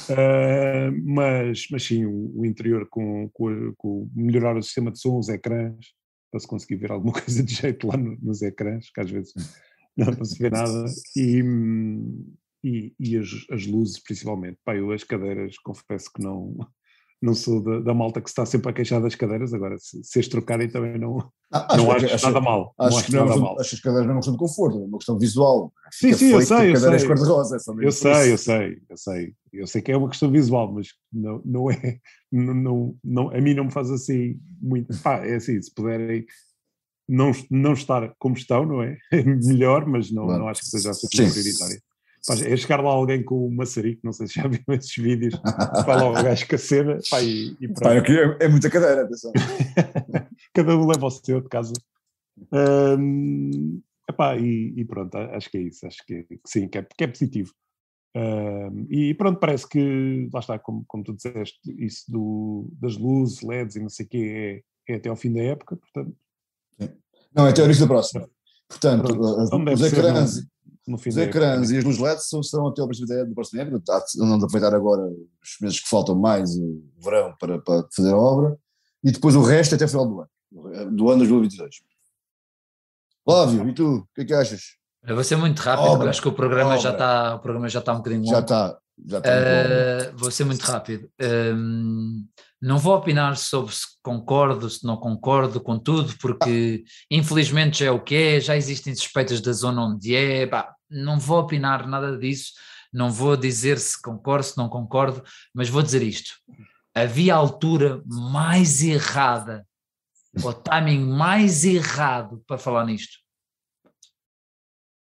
Ah, 0.09 0.89
mas, 1.03 1.67
mas 1.69 1.83
sim, 1.83 2.05
o, 2.05 2.39
o 2.39 2.45
interior 2.45 2.87
com, 2.89 3.29
com, 3.31 3.71
com 3.77 4.09
melhorar 4.15 4.57
o 4.57 4.63
sistema 4.63 4.91
de 4.91 4.99
som, 4.99 5.19
os 5.19 5.29
ecrãs, 5.29 5.77
para 6.31 6.39
se 6.39 6.47
conseguir 6.47 6.77
ver 6.77 6.91
alguma 6.91 7.13
coisa 7.13 7.43
de 7.43 7.53
jeito 7.53 7.85
lá 7.87 7.95
no- 7.95 8.17
nos 8.19 8.41
ecrãs, 8.41 8.89
que 8.89 8.99
às 8.99 9.11
vezes 9.11 9.33
não, 10.11 10.11
não 10.11 10.25
se 10.25 10.37
vê 10.39 10.49
nada, 10.49 10.85
e, 11.15 11.43
e, 12.63 12.93
e 12.99 13.17
as, 13.17 13.29
as 13.51 13.65
luzes 13.65 13.99
principalmente. 14.01 14.57
Pá, 14.63 14.75
eu 14.75 14.91
as 14.91 15.03
cadeiras, 15.03 15.57
confesso 15.59 16.11
que 16.13 16.21
não, 16.21 16.55
não 17.21 17.33
sou 17.33 17.61
da, 17.63 17.79
da 17.79 17.93
malta 17.93 18.19
que 18.21 18.27
se 18.29 18.33
está 18.33 18.45
sempre 18.45 18.69
a 18.69 18.73
queixar 18.73 19.01
das 19.01 19.15
cadeiras, 19.15 19.53
agora 19.53 19.77
se, 19.77 20.03
se 20.03 20.19
as 20.19 20.27
trocarem 20.27 20.67
também 20.69 20.97
não, 20.99 21.17
Ah, 21.51 21.77
não 21.77 21.85
que- 21.95 22.05
acho, 22.05 22.25
nada 22.25 22.41
mal. 22.41 22.73
Acho, 22.77 22.97
acho 22.97 23.05
que 23.07 23.13
não 23.13 23.19
é 23.21 23.25
nada 23.29 23.39
mal. 23.39 23.59
acho 23.59 23.69
que 23.69 23.75
as 23.75 23.81
cadeiras 23.81 24.05
não 24.07 24.11
é 24.11 24.15
uma 24.15 24.19
questão 24.21 24.33
de 24.33 24.39
conforto, 24.39 24.77
é 24.77 24.85
uma 24.85 24.97
questão 24.97 25.17
visual. 25.17 25.73
Sim, 25.91 26.07
Fica 26.07 26.17
sim, 26.17 26.31
eu 26.31 26.41
sei, 26.41 26.71
eu 26.71 26.75
sei. 26.99 27.07
cor-de-rosa, 27.07 27.55
é 27.57 27.85
Eu 27.85 27.91
sei, 27.91 28.31
eu 28.33 28.37
sei, 28.37 28.81
eu 28.89 28.97
sei. 28.97 29.33
Eu 29.53 29.67
sei 29.67 29.81
que 29.81 29.91
é 29.91 29.97
uma 29.97 30.09
questão 30.09 30.29
visual, 30.29 30.73
mas 30.73 30.87
não, 31.13 31.41
não 31.45 31.71
é. 31.71 31.99
Não, 32.31 32.53
não, 32.53 32.97
não- 33.01 33.29
a 33.29 33.39
mim 33.39 33.53
não 33.53 33.63
me 33.65 33.71
faz 33.71 33.89
assim 33.89 34.37
muito. 34.61 34.93
Pá, 35.01 35.25
é 35.25 35.35
assim, 35.35 35.61
se 35.61 35.73
puderem 35.73 36.25
não, 37.07 37.31
não 37.51 37.73
estar 37.73 38.13
como 38.17 38.35
estão, 38.35 38.65
não 38.65 38.81
é? 38.83 38.97
É 39.11 39.23
melhor, 39.23 39.85
mas 39.85 40.11
não, 40.11 40.25
Claro. 40.25 40.39
não 40.41 40.47
acho 40.49 40.61
que 40.61 40.67
seja 40.67 40.89
assim 40.91 41.07
Sim. 41.07 41.31
prioritário. 41.31 41.81
Pá, 42.27 42.33
é 42.33 42.57
chegar 42.57 42.81
lá 42.83 42.89
alguém 42.89 43.23
com 43.23 43.47
um 43.47 43.53
maçarico, 43.53 44.01
não 44.03 44.11
sei 44.11 44.25
se 44.27 44.33
já 44.35 44.47
viram 44.49 44.63
esses 44.69 44.95
vídeos, 44.95 45.39
vai 45.85 45.95
lá 45.95 46.09
o 46.09 46.23
gajo 46.23 46.47
com 46.47 46.55
a 46.55 46.57
cena, 46.57 46.99
pá, 47.09 47.21
e, 47.21 47.55
e. 47.61 47.67
Pá, 47.67 48.01
queria- 48.01 48.37
é 48.39 48.47
muita 48.47 48.69
cadeira, 48.69 49.03
atenção. 49.03 49.31
Cada 50.53 50.75
um 50.75 50.87
leva 50.87 51.05
o 51.05 51.11
seu 51.11 51.39
de 51.41 51.47
casa. 51.49 51.73
Hum, 52.51 53.81
epá, 54.09 54.37
e, 54.37 54.73
e 54.75 54.85
pronto, 54.85 55.15
a- 55.15 55.35
acho 55.35 55.49
que 55.49 55.57
é 55.57 55.61
isso, 55.61 55.85
acho 55.85 56.03
que, 56.05 56.23
que 56.23 56.39
sim, 56.45 56.67
que 56.67 56.77
é, 56.79 56.83
que 56.97 57.03
é 57.03 57.07
positivo. 57.07 57.53
Hum, 58.15 58.87
e 58.89 59.13
pronto, 59.13 59.39
parece 59.39 59.67
que, 59.67 60.29
lá 60.33 60.39
está, 60.39 60.57
como, 60.57 60.83
como 60.87 61.03
tu 61.03 61.13
disseste, 61.13 61.59
isso 61.77 62.09
do, 62.11 62.69
das 62.79 62.97
luzes, 62.97 63.41
LEDs 63.41 63.75
e 63.75 63.81
não 63.81 63.89
sei 63.89 64.05
o 64.05 64.09
quê, 64.09 64.63
é, 64.87 64.93
é 64.93 64.95
até 64.97 65.09
ao 65.09 65.15
fim 65.15 65.33
da 65.33 65.41
época, 65.43 65.75
portanto, 65.75 66.15
Não, 67.35 67.45
é 67.47 67.49
até 67.49 67.61
o 67.61 67.65
início 67.65 67.83
da 67.83 67.87
próxima. 67.87 68.29
Portanto, 68.67 69.03
Pronto. 69.13 69.39
as- 69.41 69.47
Então 69.51 69.73
os 69.73 69.81
ecrãs, 69.81 70.41
no 70.87 70.97
fim 70.97 71.09
os 71.09 71.17
ecrãs 71.17 71.69
e 71.71 71.77
as 71.77 71.83
luzes 71.83 71.99
LED 72.01 72.23
são, 72.23 72.41
serão 72.41 72.67
até 72.67 72.81
ao 72.81 72.87
princípio 72.87 73.15
da 73.15 73.23
do 73.23 73.33
próximo 73.35 73.61
época. 73.61 73.81
Tá, 73.85 74.03
Não 74.17 74.37
de 74.37 74.45
aproveitar 74.45 74.75
agora 74.75 75.01
os 75.03 75.57
meses 75.61 75.79
que 75.79 75.89
faltam 75.89 76.15
mais 76.15 76.55
o 76.55 76.83
verão 77.03 77.35
para, 77.39 77.59
para 77.61 77.85
fazer 77.95 78.13
a 78.13 78.17
obra. 78.17 78.57
E 79.03 79.11
depois 79.11 79.35
o 79.35 79.41
resto 79.43 79.75
até 79.75 79.85
o 79.85 79.87
final 79.89 80.07
do 80.07 80.19
ano, 80.21 80.91
do 80.95 81.09
ano 81.09 81.17
2022. 81.19 81.75
Flávio, 83.23 83.67
e 83.69 83.73
tu, 83.73 83.95
o 83.97 84.07
que 84.15 84.21
é 84.21 84.25
que 84.25 84.33
achas? 84.33 84.61
Eu 85.03 85.15
vou 85.15 85.23
ser 85.23 85.35
muito 85.35 85.59
rápido, 85.59 85.85
Obra, 85.85 85.97
porque 85.97 86.09
acho 86.09 86.21
que 86.21 86.27
o 86.27 86.33
programa 86.33 86.77
já 86.77 86.91
está, 86.91 87.35
o 87.35 87.39
programa 87.39 87.69
já 87.69 87.79
está 87.79 87.93
um 87.93 87.97
bocadinho 87.97 88.25
Já 88.25 88.31
longo. 88.33 88.41
está. 88.43 88.77
Já 89.07 89.17
está 89.17 89.29
muito 89.31 89.45
bom. 89.49 90.15
Uh, 90.15 90.17
vou 90.17 90.31
ser 90.31 90.43
muito 90.45 90.61
rápido. 90.61 91.09
Um, 91.21 92.25
não 92.65 92.79
vou 92.79 92.95
opinar 92.95 93.37
sobre 93.37 93.71
se 93.75 93.85
concordo, 94.01 94.67
se 94.67 94.83
não 94.83 94.97
concordo 94.97 95.61
com 95.61 95.77
tudo, 95.77 96.17
porque 96.17 96.83
infelizmente 97.11 97.77
já 97.77 97.85
é 97.85 97.91
o 97.91 98.03
que 98.03 98.15
é, 98.15 98.39
já 98.39 98.57
existem 98.57 98.95
suspeitas 98.95 99.39
da 99.39 99.53
zona 99.53 99.83
onde 99.83 100.15
é, 100.15 100.47
pá, 100.47 100.73
não 100.89 101.19
vou 101.19 101.37
opinar 101.41 101.87
nada 101.87 102.17
disso, 102.17 102.53
não 102.91 103.11
vou 103.11 103.37
dizer 103.37 103.77
se 103.77 104.01
concordo, 104.01 104.45
se 104.45 104.57
não 104.57 104.67
concordo, 104.67 105.23
mas 105.53 105.69
vou 105.69 105.83
dizer 105.83 106.01
isto. 106.01 106.33
Havia 106.91 107.35
a 107.35 107.37
altura 107.37 108.01
mais 108.03 108.81
errada, 108.81 109.63
o 110.43 110.51
timing 110.51 111.05
mais 111.05 111.65
errado 111.65 112.43
para 112.47 112.57
falar 112.57 112.83
nisto. 112.83 113.19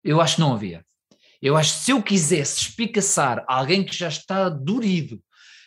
Eu 0.04 0.20
acho 0.20 0.36
que 0.36 0.42
não 0.42 0.54
havia. 0.54 0.86
Eu 1.42 1.56
acho 1.56 1.72
que 1.76 1.80
se 1.80 1.92
eu 1.92 2.04
quisesse 2.04 2.60
espicaçar 2.64 3.46
alguém 3.48 3.86
que 3.86 3.96
já 3.96 4.10
está 4.10 4.50
dorido, 4.50 5.24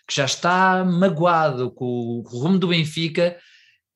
que 0.06 0.14
já 0.14 0.24
está 0.24 0.84
magoado 0.84 1.70
com 1.70 1.84
o 1.84 2.20
rumo 2.22 2.58
do 2.58 2.68
Benfica, 2.68 3.36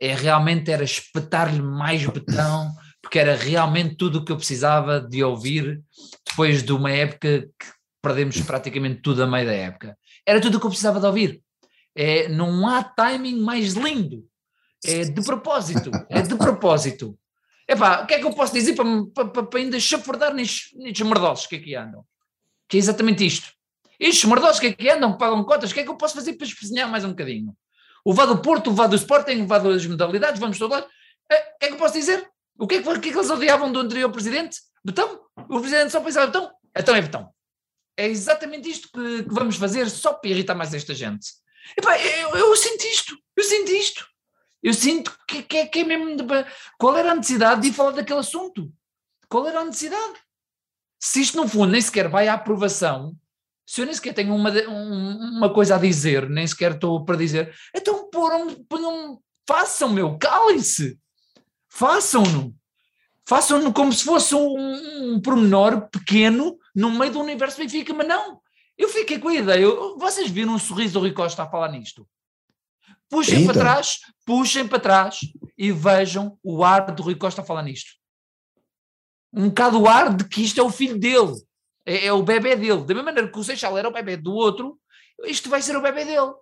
é 0.01 0.15
realmente 0.15 0.71
era 0.71 0.83
espetar-lhe 0.83 1.63
mais 1.63 2.05
betão, 2.07 2.73
porque 3.03 3.19
era 3.19 3.37
realmente 3.37 3.97
tudo 3.97 4.19
o 4.19 4.25
que 4.25 4.33
eu 4.33 4.37
precisava 4.37 5.01
de 5.01 5.23
ouvir 5.23 5.83
depois 6.27 6.63
de 6.63 6.73
uma 6.73 6.91
época 6.91 7.43
que 7.43 7.67
perdemos 8.03 8.41
praticamente 8.41 9.03
tudo 9.03 9.23
a 9.23 9.27
meio 9.27 9.47
da 9.47 9.53
época. 9.53 9.97
Era 10.27 10.41
tudo 10.41 10.57
o 10.57 10.61
que 10.61 10.67
eu 10.67 10.71
precisava 10.71 10.99
de 10.99 11.07
ouvir. 11.07 11.43
É, 11.95 12.29
não 12.29 12.67
há 12.67 12.83
timing 12.83 13.41
mais 13.41 13.75
lindo. 13.75 14.27
É 14.85 15.05
de 15.05 15.23
propósito, 15.23 15.91
é 16.09 16.23
de 16.23 16.35
propósito. 16.35 17.19
Epá, 17.69 18.03
o 18.03 18.07
que 18.07 18.15
é 18.15 18.19
que 18.19 18.27
eu 18.27 18.33
posso 18.33 18.53
dizer 18.53 18.75
para, 18.75 19.31
para, 19.31 19.43
para 19.45 19.61
ainda 19.61 19.79
chafurdar 19.79 20.35
nestes, 20.35 20.77
nestes 20.77 21.07
merdosos 21.07 21.47
que 21.47 21.57
aqui 21.57 21.75
andam? 21.75 22.05
Que 22.67 22.79
é 22.79 22.81
exatamente 22.81 23.25
isto. 23.25 23.53
Estes 24.01 24.25
merdosos 24.25 24.59
que 24.59 24.69
aqui 24.69 24.89
andam, 24.89 25.13
que 25.13 25.19
pagam 25.19 25.45
cotas, 25.45 25.71
o 25.71 25.75
que 25.75 25.81
é 25.81 25.83
que 25.83 25.91
eu 25.91 25.97
posso 25.97 26.15
fazer 26.15 26.33
para 26.33 26.47
espezinhar 26.47 26.89
mais 26.89 27.05
um 27.05 27.11
bocadinho? 27.11 27.55
O 28.03 28.15
vá 28.15 28.25
do 28.25 28.41
Porto, 28.41 28.71
o 28.71 28.75
vá 28.75 28.87
do 28.87 28.97
Sporting, 28.97 29.43
o 29.43 29.47
vá 29.47 29.59
das 29.59 29.85
modalidades, 29.85 30.41
vamos 30.41 30.59
todos 30.59 30.79
lá. 30.79 30.87
É, 31.31 31.37
O 31.37 31.59
que 31.59 31.65
é 31.67 31.69
que 31.69 31.75
eu 31.75 31.79
posso 31.79 31.95
dizer? 31.95 32.27
O 32.59 32.67
que 32.67 32.77
é 32.77 32.83
que, 32.83 32.89
o 32.89 33.01
que, 33.01 33.11
é 33.11 33.13
que 33.13 33.19
eles 33.19 33.31
odiavam 33.31 33.71
do 33.71 33.79
anterior 33.79 34.11
presidente? 34.11 34.59
Betão? 34.83 35.21
O 35.37 35.61
presidente 35.61 35.93
só 35.93 36.01
pensava 36.01 36.29
Betão? 36.29 36.51
Então 36.75 36.95
é 36.95 37.03
Betão. 37.03 37.31
É 37.95 38.07
exatamente 38.07 38.71
isto 38.71 38.89
que, 38.91 39.25
que 39.25 39.35
vamos 39.35 39.57
fazer 39.57 39.91
só 39.91 40.15
para 40.15 40.31
irritar 40.31 40.55
mais 40.55 40.73
esta 40.73 40.95
gente. 40.95 41.27
Epá, 41.77 41.99
eu, 42.01 42.31
eu 42.31 42.57
sinto 42.57 42.83
isto, 42.85 43.19
eu 43.37 43.45
sinto 43.45 43.71
isto. 43.71 44.07
Eu 44.63 44.73
sinto 44.73 45.19
que, 45.29 45.43
que, 45.43 45.67
que 45.67 45.81
é 45.81 45.85
mesmo. 45.85 46.17
De, 46.17 46.25
qual 46.79 46.97
era 46.97 47.13
a 47.13 47.15
necessidade 47.15 47.61
de 47.61 47.73
falar 47.73 47.93
daquele 47.93 48.21
assunto? 48.21 48.73
Qual 49.29 49.47
era 49.47 49.61
a 49.61 49.65
necessidade? 49.65 50.19
Se 50.99 51.21
isto, 51.21 51.37
no 51.37 51.49
fundo, 51.49 51.73
nem 51.73 51.81
sequer 51.81 52.09
vai 52.09 52.29
à 52.29 52.35
aprovação, 52.35 53.15
se 53.71 53.81
eu 53.81 53.85
nem 53.85 53.95
sequer 53.95 54.13
tenho 54.13 54.35
uma, 54.35 54.51
um, 54.51 55.37
uma 55.37 55.55
coisa 55.55 55.77
a 55.77 55.79
dizer, 55.79 56.29
nem 56.29 56.45
sequer 56.45 56.73
estou 56.73 57.05
para 57.05 57.15
dizer, 57.17 57.55
então 57.73 58.11
ponham, 58.11 58.53
ponham, 58.69 59.23
façam, 59.47 59.91
meu, 59.91 60.19
calem-se. 60.19 60.99
Façam-no. 61.69 62.53
Façam-no 63.25 63.73
como 63.73 63.93
se 63.93 64.03
fosse 64.03 64.35
um, 64.35 65.15
um 65.15 65.21
pormenor 65.21 65.89
pequeno 65.89 66.59
no 66.75 66.91
meio 66.91 67.13
do 67.13 67.21
universo 67.21 67.59
Benfica, 67.59 67.95
mas 67.95 68.09
não. 68.09 68.41
Eu 68.77 68.89
fiquei 68.89 69.21
com 69.21 69.29
a 69.29 69.35
ideia. 69.37 69.61
Eu, 69.61 69.97
vocês 69.97 70.29
viram 70.29 70.55
um 70.55 70.59
sorriso 70.59 70.95
do 70.95 71.01
Rui 71.01 71.13
Costa 71.13 71.45
a 71.45 71.49
falar 71.49 71.71
nisto? 71.71 72.09
Puxem 73.09 73.43
Então. 73.43 73.55
para 73.55 73.63
trás, 73.63 73.99
puxem 74.27 74.67
para 74.67 74.81
trás 74.81 75.21
e 75.57 75.71
vejam 75.71 76.37
o 76.43 76.65
ar 76.65 76.93
do 76.93 77.05
Rui 77.05 77.15
Costa 77.15 77.41
a 77.41 77.45
falar 77.45 77.63
nisto. 77.63 77.93
um 79.33 79.47
bocado 79.47 79.81
o 79.81 79.89
ar 79.89 80.13
de 80.13 80.25
que 80.25 80.43
isto 80.43 80.61
é 80.61 80.65
o 80.65 80.71
filho 80.71 80.99
dele, 80.99 81.37
é, 81.87 82.07
é 82.07 82.13
o 82.13 82.23
bebê 82.23 82.57
dele. 82.57 82.81
Da 82.81 82.95
mesma 82.95 83.05
maneira 83.05 83.31
que 83.31 83.39
o 83.39 83.45
Seixal 83.45 83.77
era 83.77 83.89
o 83.89 83.93
bebê 83.93 84.17
do 84.17 84.33
outro, 84.33 84.79
isto 85.25 85.49
vai 85.49 85.63
ser 85.63 85.77
o 85.77 85.83
bebê 85.83 86.05
dele. 86.05 86.33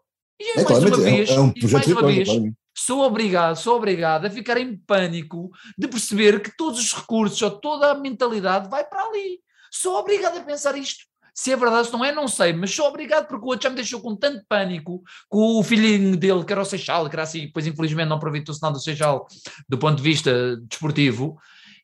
E 0.41 0.61
É, 0.61 0.63
mais 0.63 0.79
uma 0.79 0.97
é, 0.97 1.11
vez, 1.11 1.31
é 1.31 1.41
um 1.41 1.49
e 1.49 1.61
projeto 1.61 1.73
mais 1.73 1.87
uma 1.89 2.03
vez, 2.03 2.29
sou 2.77 3.01
obrigado, 3.03 3.57
sou 3.57 3.77
obrigado 3.77 4.27
a 4.27 4.31
ficar 4.31 4.57
em 4.57 4.77
pânico 4.77 5.51
de 5.77 5.89
perceber 5.89 6.41
que 6.41 6.57
todos 6.57 6.79
os 6.79 6.95
recursos 6.95 7.41
ou 7.43 7.51
toda 7.51 7.91
a 7.91 7.95
mentalidade 7.99 8.69
vai 8.69 8.85
para 8.85 9.03
ali. 9.03 9.41
Sou 9.71 9.97
obrigado 9.97 10.39
a 10.39 10.43
pensar 10.43 10.77
isto. 10.77 11.05
Se 11.35 11.53
é 11.53 11.57
verdade, 11.57 11.87
se 11.87 11.93
não 11.93 12.05
é, 12.05 12.11
não 12.11 12.27
sei, 12.27 12.53
mas 12.53 12.75
sou 12.75 12.87
obrigado 12.87 13.29
porque 13.29 13.45
o 13.45 13.49
outro 13.49 13.63
já 13.63 13.71
me 13.71 13.77
deixou 13.77 14.01
com 14.01 14.17
tanto 14.17 14.45
pânico, 14.49 15.03
com 15.29 15.59
o 15.59 15.63
filhinho 15.63 16.17
dele, 16.17 16.45
que 16.45 16.53
era 16.53 16.63
o 16.63 16.65
Seixal, 16.65 17.09
que 17.09 17.15
era 17.15 17.23
assim, 17.23 17.47
depois 17.47 17.65
infelizmente 17.65 18.09
não 18.09 18.17
aproveitou-se 18.17 18.61
nada 18.61 18.75
do 18.75 18.83
Seixal 18.83 19.27
do 19.69 19.79
ponto 19.79 19.97
de 19.97 20.03
vista 20.03 20.57
desportivo. 20.69 21.39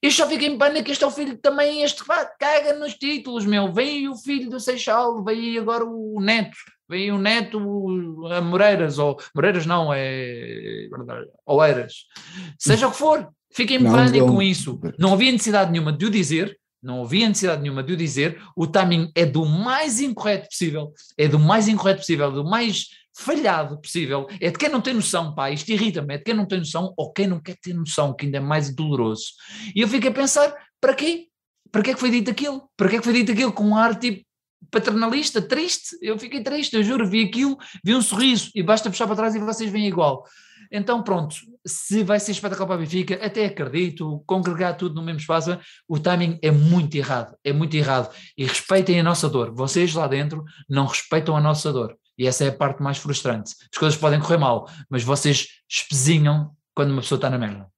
Eu 0.05 0.11
só 0.11 0.29
fico 0.29 0.45
em 0.45 0.59
pânico, 0.59 0.91
este 0.91 1.03
é 1.03 1.07
o 1.07 1.11
filho 1.11 1.39
também, 1.39 1.81
este 1.81 2.05
caga 2.39 2.75
nos 2.75 2.93
títulos, 2.93 3.47
meu. 3.47 3.73
Vem 3.73 3.89
aí 3.89 4.07
o 4.07 4.15
filho 4.15 4.51
do 4.51 4.61
Seixal, 4.61 5.25
vem 5.25 5.41
aí 5.41 5.59
agora 5.59 5.83
o 5.83 6.21
neto, 6.21 6.59
vem 6.87 7.05
aí 7.05 7.11
o 7.11 7.17
neto 7.17 7.59
a 8.31 8.43
Moreiras, 8.43 8.99
ou 8.99 9.19
Moreiras 9.35 9.65
não, 9.65 9.91
é 9.95 10.87
Oeiras, 11.47 12.05
seja 12.59 12.87
o 12.87 12.91
que 12.91 12.99
for, 12.99 13.27
fiquem 13.51 13.79
em 13.79 13.85
pânico 13.85 14.27
com 14.27 14.43
isso. 14.43 14.79
Não 14.99 15.15
havia 15.15 15.33
necessidade 15.33 15.73
nenhuma 15.73 15.91
de 15.91 16.05
o 16.05 16.11
dizer, 16.11 16.55
não 16.83 17.03
havia 17.03 17.27
necessidade 17.27 17.63
nenhuma 17.63 17.83
de 17.83 17.95
o 17.95 17.97
dizer, 17.97 18.39
o 18.55 18.67
timing 18.67 19.11
é 19.15 19.25
do 19.25 19.47
mais 19.47 20.03
incorreto 20.03 20.49
possível, 20.51 20.93
é 21.17 21.27
do 21.27 21.39
mais 21.39 21.67
incorreto 21.67 22.01
possível, 22.01 22.31
do 22.31 22.45
mais 22.45 22.89
falhado 23.17 23.81
possível, 23.81 24.27
é 24.41 24.51
de 24.51 24.59
quem 24.59 24.69
não 24.69 24.81
tem 24.81 24.95
noção, 24.95 25.35
pá, 25.35 25.51
isto 25.51 25.71
irrita-me, 25.71 26.15
é 26.15 26.19
de 26.19 26.25
quem 26.25 26.35
não 26.35 26.47
tem 26.47 26.59
noção 26.59 26.93
ou 26.97 27.13
quem 27.13 27.27
não 27.27 27.41
quer 27.41 27.57
ter 27.61 27.73
noção, 27.73 28.15
que 28.15 28.27
ainda 28.27 28.39
é 28.39 28.41
mais 28.41 28.75
doloroso. 28.75 29.27
E 29.75 29.81
eu 29.81 29.89
fico 29.89 30.09
a 30.09 30.13
pensar, 30.13 30.55
para 30.81 30.95
quê? 30.95 31.29
Para 31.71 31.83
que 31.83 31.91
é 31.91 31.95
que 31.95 32.01
foi 32.01 32.11
dito 32.11 32.31
aquilo? 32.31 32.69
Para 32.77 32.89
que 32.89 32.97
é 32.97 32.99
que 32.99 33.05
foi 33.05 33.15
dito 33.15 33.33
aquilo 33.33 33.53
com 33.53 33.65
um 33.65 33.77
ar 33.77 33.99
tipo 33.99 34.25
paternalista, 34.71 35.41
triste? 35.41 35.97
Eu 36.03 36.19
fiquei 36.19 36.43
triste, 36.43 36.75
eu 36.75 36.83
juro, 36.83 37.09
vi 37.09 37.25
aquilo, 37.25 37.57
vi 37.85 37.95
um 37.95 38.03
sorriso 38.03 38.51
e 38.55 38.63
basta 38.63 38.91
puxar 38.91 39.07
para 39.07 39.17
trás 39.17 39.35
e 39.35 39.39
vocês 39.39 39.71
veem 39.71 39.87
igual. 39.87 40.25
Então 40.71 41.03
pronto, 41.03 41.37
se 41.67 42.03
vai 42.03 42.19
ser 42.19 42.33
espetacular 42.33 42.67
para 42.67 42.77
a 42.77 42.79
Benfica, 42.79 43.15
até 43.25 43.47
acredito, 43.47 44.23
congregar 44.27 44.77
tudo 44.77 44.95
no 44.95 45.03
mesmo 45.03 45.21
espaço, 45.21 45.59
o 45.89 45.99
timing 45.99 46.39
é 46.43 46.51
muito 46.51 46.97
errado, 46.97 47.37
é 47.45 47.53
muito 47.53 47.77
errado. 47.77 48.13
E 48.37 48.45
respeitem 48.45 48.99
a 48.99 49.03
nossa 49.03 49.29
dor. 49.29 49.55
Vocês 49.55 49.95
lá 49.95 50.07
dentro 50.07 50.45
não 50.69 50.87
respeitam 50.87 51.37
a 51.37 51.41
nossa 51.41 51.73
dor. 51.73 51.97
E 52.17 52.27
essa 52.27 52.45
é 52.45 52.49
a 52.49 52.57
parte 52.57 52.83
mais 52.83 52.99
frustrante. 52.99 53.55
As 53.73 53.79
coisas 53.79 53.99
podem 53.99 54.21
correr 54.21 54.39
mal, 54.39 54.69
mas 54.89 55.03
vocês 55.03 55.49
espezinham 55.69 56.55
quando 56.75 56.91
uma 56.91 57.01
pessoa 57.03 57.19
está 57.19 57.31
na 57.31 57.39
merda. 57.39 57.69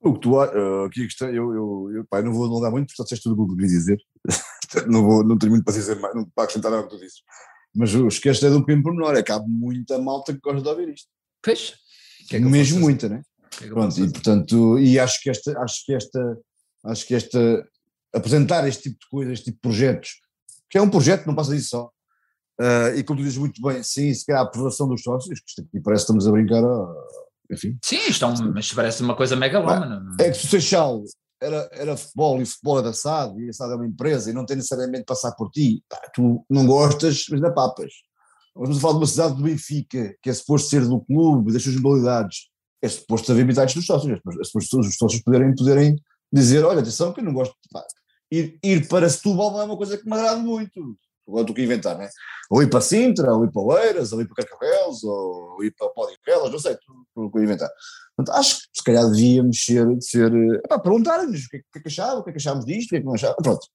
O 0.00 0.14
que 0.14 0.20
tu, 0.20 0.38
ah, 0.38 0.46
aqui 0.86 1.02
a 1.02 1.04
questão, 1.04 1.28
eu, 1.28 1.52
eu, 1.52 1.90
eu 1.92 2.06
eu 2.10 2.22
não 2.22 2.32
vou 2.32 2.44
alongar 2.44 2.70
muito, 2.70 2.86
porque 2.86 3.02
já 3.02 3.04
disseste 3.04 3.24
tudo 3.24 3.42
o 3.42 3.46
que 3.46 3.52
eu 3.52 3.56
queria 3.56 3.70
dizer. 3.70 3.98
Não, 4.86 5.02
vou, 5.02 5.24
não 5.24 5.38
tenho 5.38 5.52
muito 5.52 5.64
para 5.64 5.72
dizer 5.72 5.98
mais, 5.98 6.14
não 6.14 6.26
para 6.26 6.44
acrescentar 6.44 6.70
nada 6.70 6.82
que 6.82 6.90
tu 6.90 6.98
dizes. 6.98 7.22
Mas 7.74 7.94
o 7.94 8.06
esquece 8.06 8.44
é 8.44 8.50
de 8.50 8.56
um 8.56 8.60
pequeno 8.60 8.82
pormenor, 8.82 9.16
é 9.16 9.22
que 9.22 9.32
há 9.32 9.40
muita 9.40 9.98
malta 9.98 10.34
que 10.34 10.40
gosta 10.40 10.60
de 10.60 10.68
ouvir 10.68 10.90
isto. 10.90 11.08
Pois. 11.42 11.74
Que 12.28 12.36
é 12.36 12.38
que 12.38 12.44
Mesmo 12.44 12.78
muita, 12.78 13.08
né? 13.08 13.22
que 13.50 13.64
é 13.64 13.68
Pronto, 13.68 13.98
e 13.98 14.12
portanto, 14.12 14.78
e 14.78 14.98
acho 14.98 15.22
que 15.22 15.30
esta, 15.30 15.58
acho 15.60 15.86
que 15.86 15.94
esta, 15.94 16.38
acho 16.84 17.06
que 17.06 17.14
esta, 17.14 17.68
apresentar 18.14 18.68
este 18.68 18.90
tipo 18.90 18.98
de 19.00 19.08
coisas, 19.08 19.32
este 19.32 19.44
tipo 19.46 19.56
de 19.56 19.62
projetos, 19.62 20.20
que 20.68 20.76
é 20.76 20.82
um 20.82 20.90
projeto, 20.90 21.26
não 21.26 21.34
passa 21.34 21.54
disso 21.54 21.70
só, 21.70 21.90
ah, 22.60 22.90
e 22.96 23.02
como 23.04 23.18
tu 23.20 23.22
dizes 23.24 23.38
muito 23.38 23.60
bem, 23.62 23.82
sim, 23.82 24.12
se 24.12 24.24
calhar 24.26 24.42
a 24.42 24.46
aprovação 24.46 24.88
dos 24.88 25.02
sócios, 25.02 25.40
que 25.40 25.48
isto 25.48 25.62
aqui 25.62 25.80
parece 25.80 26.02
que 26.02 26.12
estamos 26.12 26.26
a 26.26 26.32
brincar, 26.32 26.64
a- 26.64 26.94
enfim, 27.50 27.78
Sim, 27.84 27.98
isto 28.08 28.24
é 28.24 28.28
um, 28.28 28.52
mas 28.52 28.72
parece 28.72 29.02
uma 29.02 29.16
coisa 29.16 29.34
megalómana. 29.36 30.00
não 30.00 30.16
é? 30.20 30.28
é 30.28 30.30
que 30.30 30.38
se 30.38 30.46
o 30.46 30.48
Seixal 30.50 31.02
era, 31.40 31.68
era 31.72 31.96
futebol 31.96 32.42
e 32.42 32.46
futebol 32.46 32.80
é 32.80 32.82
da 32.82 32.92
SAD 32.92 33.40
e 33.44 33.48
a 33.48 33.52
SAD 33.52 33.72
é 33.72 33.76
uma 33.76 33.86
empresa 33.86 34.30
e 34.30 34.34
não 34.34 34.44
tem 34.44 34.56
necessariamente 34.56 35.00
de 35.00 35.04
passar 35.06 35.32
por 35.32 35.50
ti, 35.50 35.82
pá, 35.88 35.98
tu 36.14 36.44
não 36.50 36.66
gostas, 36.66 37.24
mas 37.30 37.40
não 37.40 37.54
papas. 37.54 37.92
Vamos 38.54 38.80
falar 38.80 38.94
de 38.94 38.98
uma 39.00 39.06
cidade 39.06 39.36
do 39.36 39.42
Benfica, 39.44 40.16
que 40.20 40.28
é 40.30 40.34
suposto 40.34 40.68
ser 40.68 40.84
do 40.84 41.00
clube, 41.00 41.52
das 41.52 41.62
suas 41.62 41.76
modalidades, 41.76 42.48
é 42.82 42.88
suposto 42.88 43.30
haver 43.30 43.46
metades 43.46 43.74
dos 43.74 43.86
sócios, 43.86 44.10
é 44.12 44.16
suposto- 44.16 44.40
é 44.40 44.44
suposto 44.44 44.80
os 44.80 44.96
sócios 44.96 45.22
poderem, 45.22 45.54
poderem 45.54 45.96
dizer, 46.32 46.64
olha, 46.64 46.80
atenção 46.80 47.12
que 47.12 47.20
eu 47.20 47.24
não 47.24 47.32
gosto, 47.32 47.54
pá, 47.72 47.84
ir, 48.32 48.58
ir 48.62 48.88
para 48.88 49.08
Setúbal 49.08 49.52
não 49.52 49.60
é 49.60 49.64
uma 49.64 49.76
coisa 49.76 49.96
que 49.96 50.04
me 50.04 50.12
agrada 50.14 50.36
muito, 50.40 50.98
agora 51.28 51.50
aqui 51.50 51.60
a 51.60 51.64
inventar, 51.64 51.98
né? 51.98 52.08
Ou 52.50 52.62
ir 52.62 52.70
para 52.70 52.80
Sintra, 52.80 53.34
ou 53.34 53.44
ir 53.44 53.52
para 53.52 53.62
Oeiras, 53.62 54.12
ou 54.12 54.20
ir 54.20 54.28
para 54.28 54.44
Carcavelos, 54.46 55.04
ou 55.04 55.62
ir 55.62 55.74
para 55.76 55.88
Podivelas, 55.90 56.50
não 56.50 56.58
sei, 56.58 56.72
estou 56.72 57.26
estou 57.26 57.40
a 57.40 57.44
inventar. 57.44 57.68
Portanto, 58.16 58.36
acho 58.36 58.56
que 58.56 58.78
se 58.78 58.84
calhar 58.84 59.08
devíamos 59.10 59.64
ser, 59.64 59.86
ser 60.00 60.30
perguntar-nos 60.82 61.44
o 61.44 61.48
que, 61.48 61.56
é 61.58 61.60
que- 61.60 61.66
o 61.68 61.72
que 61.72 61.78
é 61.78 61.82
que 61.82 61.88
achavam, 61.88 62.20
o 62.20 62.24
que 62.24 62.30
é 62.30 62.32
que 62.32 62.38
achámos 62.38 62.64
disto, 62.64 62.86
o 62.86 62.90
que 62.90 62.96
é 62.96 63.00
que 63.00 63.06
não. 63.06 63.14
Pronto. 63.42 63.66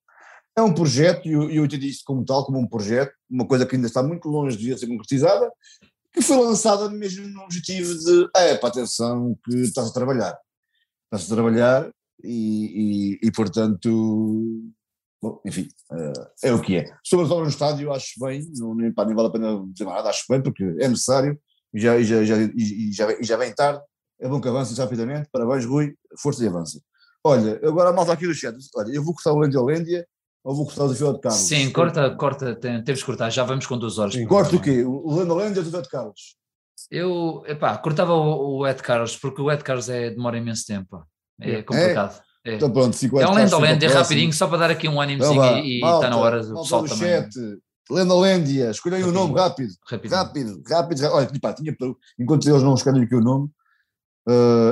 É 0.56 0.62
um 0.62 0.74
projeto, 0.74 1.28
e 1.28 1.32
eu, 1.32 1.50
eu 1.50 1.66
entendi 1.66 1.88
isto 1.90 2.04
como 2.06 2.24
tal, 2.24 2.46
como 2.46 2.60
um 2.60 2.68
projeto, 2.68 3.12
uma 3.30 3.48
coisa 3.48 3.66
que 3.66 3.76
ainda 3.76 3.88
está 3.88 4.04
muito 4.04 4.28
longe 4.28 4.56
de 4.58 4.78
ser 4.78 4.86
concretizada, 4.88 5.52
que 6.14 6.22
foi 6.22 6.38
lançada 6.38 6.90
mesmo 6.90 7.28
no 7.28 7.42
objetivo 7.42 7.94
de, 7.96 8.30
é, 8.36 8.56
para 8.56 8.70
atenção, 8.70 9.36
que 9.44 9.56
estás 9.62 9.90
a 9.90 9.94
trabalhar. 9.94 10.38
Estás 11.06 11.32
a 11.32 11.36
trabalhar 11.36 11.90
e, 12.24 13.18
e, 13.24 13.28
e, 13.28 13.32
portanto, 13.32 13.90
bom, 15.24 15.42
enfim, 15.46 15.68
eh, 15.94 16.50
é 16.50 16.54
o 16.54 16.62
que 16.62 16.76
é. 16.78 16.94
Sobre 17.04 17.26
as 17.26 17.32
obras 17.32 17.48
no 17.48 17.54
estádio, 17.54 17.94
acho 17.94 18.20
bem, 18.20 18.46
não, 18.58 18.76
nem, 18.76 18.92
pá, 18.94 19.06
nem 19.06 19.16
vale 19.16 19.30
a 19.30 19.32
pena 19.32 19.64
dizer 19.72 19.86
nada, 19.86 20.10
acho 20.10 20.26
bem, 20.30 20.42
porque 20.42 20.64
é 20.64 20.88
necessário 20.90 21.40
e 21.74 21.80
já, 21.80 21.98
e 21.98 22.04
já, 22.04 22.24
já, 22.26 22.36
e, 22.38 22.92
já, 22.92 23.08
vem- 23.08 23.18
e 23.22 23.24
já 23.24 23.38
vem 23.38 23.56
tarde, 23.56 23.82
é 24.20 24.28
bom 24.28 24.42
que 24.42 24.48
avance 24.50 24.76
rapidamente, 24.80 25.30
parabéns 25.32 25.66
Rui, 25.66 25.96
força 26.20 26.44
e 26.44 26.48
avança. 26.48 26.80
Olha, 27.24 27.60
agora 27.66 27.90
a 27.90 27.94
malta 27.94 28.12
aqui 28.12 28.28
do 28.28 28.34
chat, 28.34 28.54
olha, 28.76 28.92
eu 28.94 29.02
vou 29.04 29.14
cortar 29.14 29.32
o 29.32 29.38
Lândia 29.40 29.62
Lândia 29.62 30.06
ou 30.44 30.54
vou 30.54 30.66
cortar 30.66 30.84
o 30.84 30.88
desafio 30.90 31.14
de 31.14 31.22
Carlos? 31.22 31.42
Sim, 31.42 31.72
corta, 31.72 32.16
corta, 32.16 32.56
tem- 32.56 32.84
temos 32.84 33.00
que 33.00 33.06
cortar, 33.06 33.30
já 33.30 33.44
vamos 33.46 33.66
com 33.66 33.78
duas 33.78 33.98
horas. 33.98 34.14
Sim. 34.14 34.28
Corta 34.28 34.56
o 34.58 34.62
quê? 34.62 34.84
O 34.84 35.10
Lândia 35.10 35.34
Lândia 35.34 35.62
ou 35.62 35.62
o 35.62 35.64
desafio 35.64 35.82
de 35.84 35.90
Carlos? 35.90 36.36
Eu, 36.92 37.44
epá, 37.48 37.78
cortava 37.78 38.14
o, 38.14 38.58
o 38.60 38.68
Ed 38.68 38.82
Carlos, 38.84 39.16
porque 39.16 39.42
o 39.42 39.50
Ed 39.50 39.64
Carlos 39.64 39.88
é, 39.90 40.10
demora 40.10 40.38
imenso 40.38 40.66
tempo. 40.68 40.88
pá. 40.90 41.06
É 41.40 41.64
complicado. 41.64 42.20
É, 42.20 42.33
Então 42.46 42.70
pronto, 42.70 42.96
fica 42.98 43.16
o 43.16 43.22
é 43.22 43.28
um 43.28 43.38
é 43.38 43.48
próximo. 43.48 43.94
rapidinho, 43.94 44.34
só 44.34 44.48
para 44.48 44.58
dar 44.58 44.72
aqui 44.72 44.88
um 44.88 45.02
Então 45.02 45.02
ânimozinho 45.02 45.42
vá, 45.42 45.60
e 45.60 45.76
está 45.76 46.10
na 46.10 46.18
hora 46.18 46.44
do 46.44 46.62
pessoal 46.62 46.84
também. 46.84 46.98
chat, 46.98 47.30
escolhem 48.70 49.04
o 49.04 49.12
nome 49.12 49.34
rápido, 49.34 49.74
rápido, 49.90 50.12
rápido. 50.12 50.64
rápido. 50.70 51.04
Olha, 51.06 51.32
pá, 51.42 51.54
tinha, 51.54 51.76
enquanto 52.20 52.48
eles 52.48 52.62
não 52.62 52.74
escolhem 52.74 53.04
aqui 53.04 53.16
o 53.16 53.22
nome, 53.22 53.50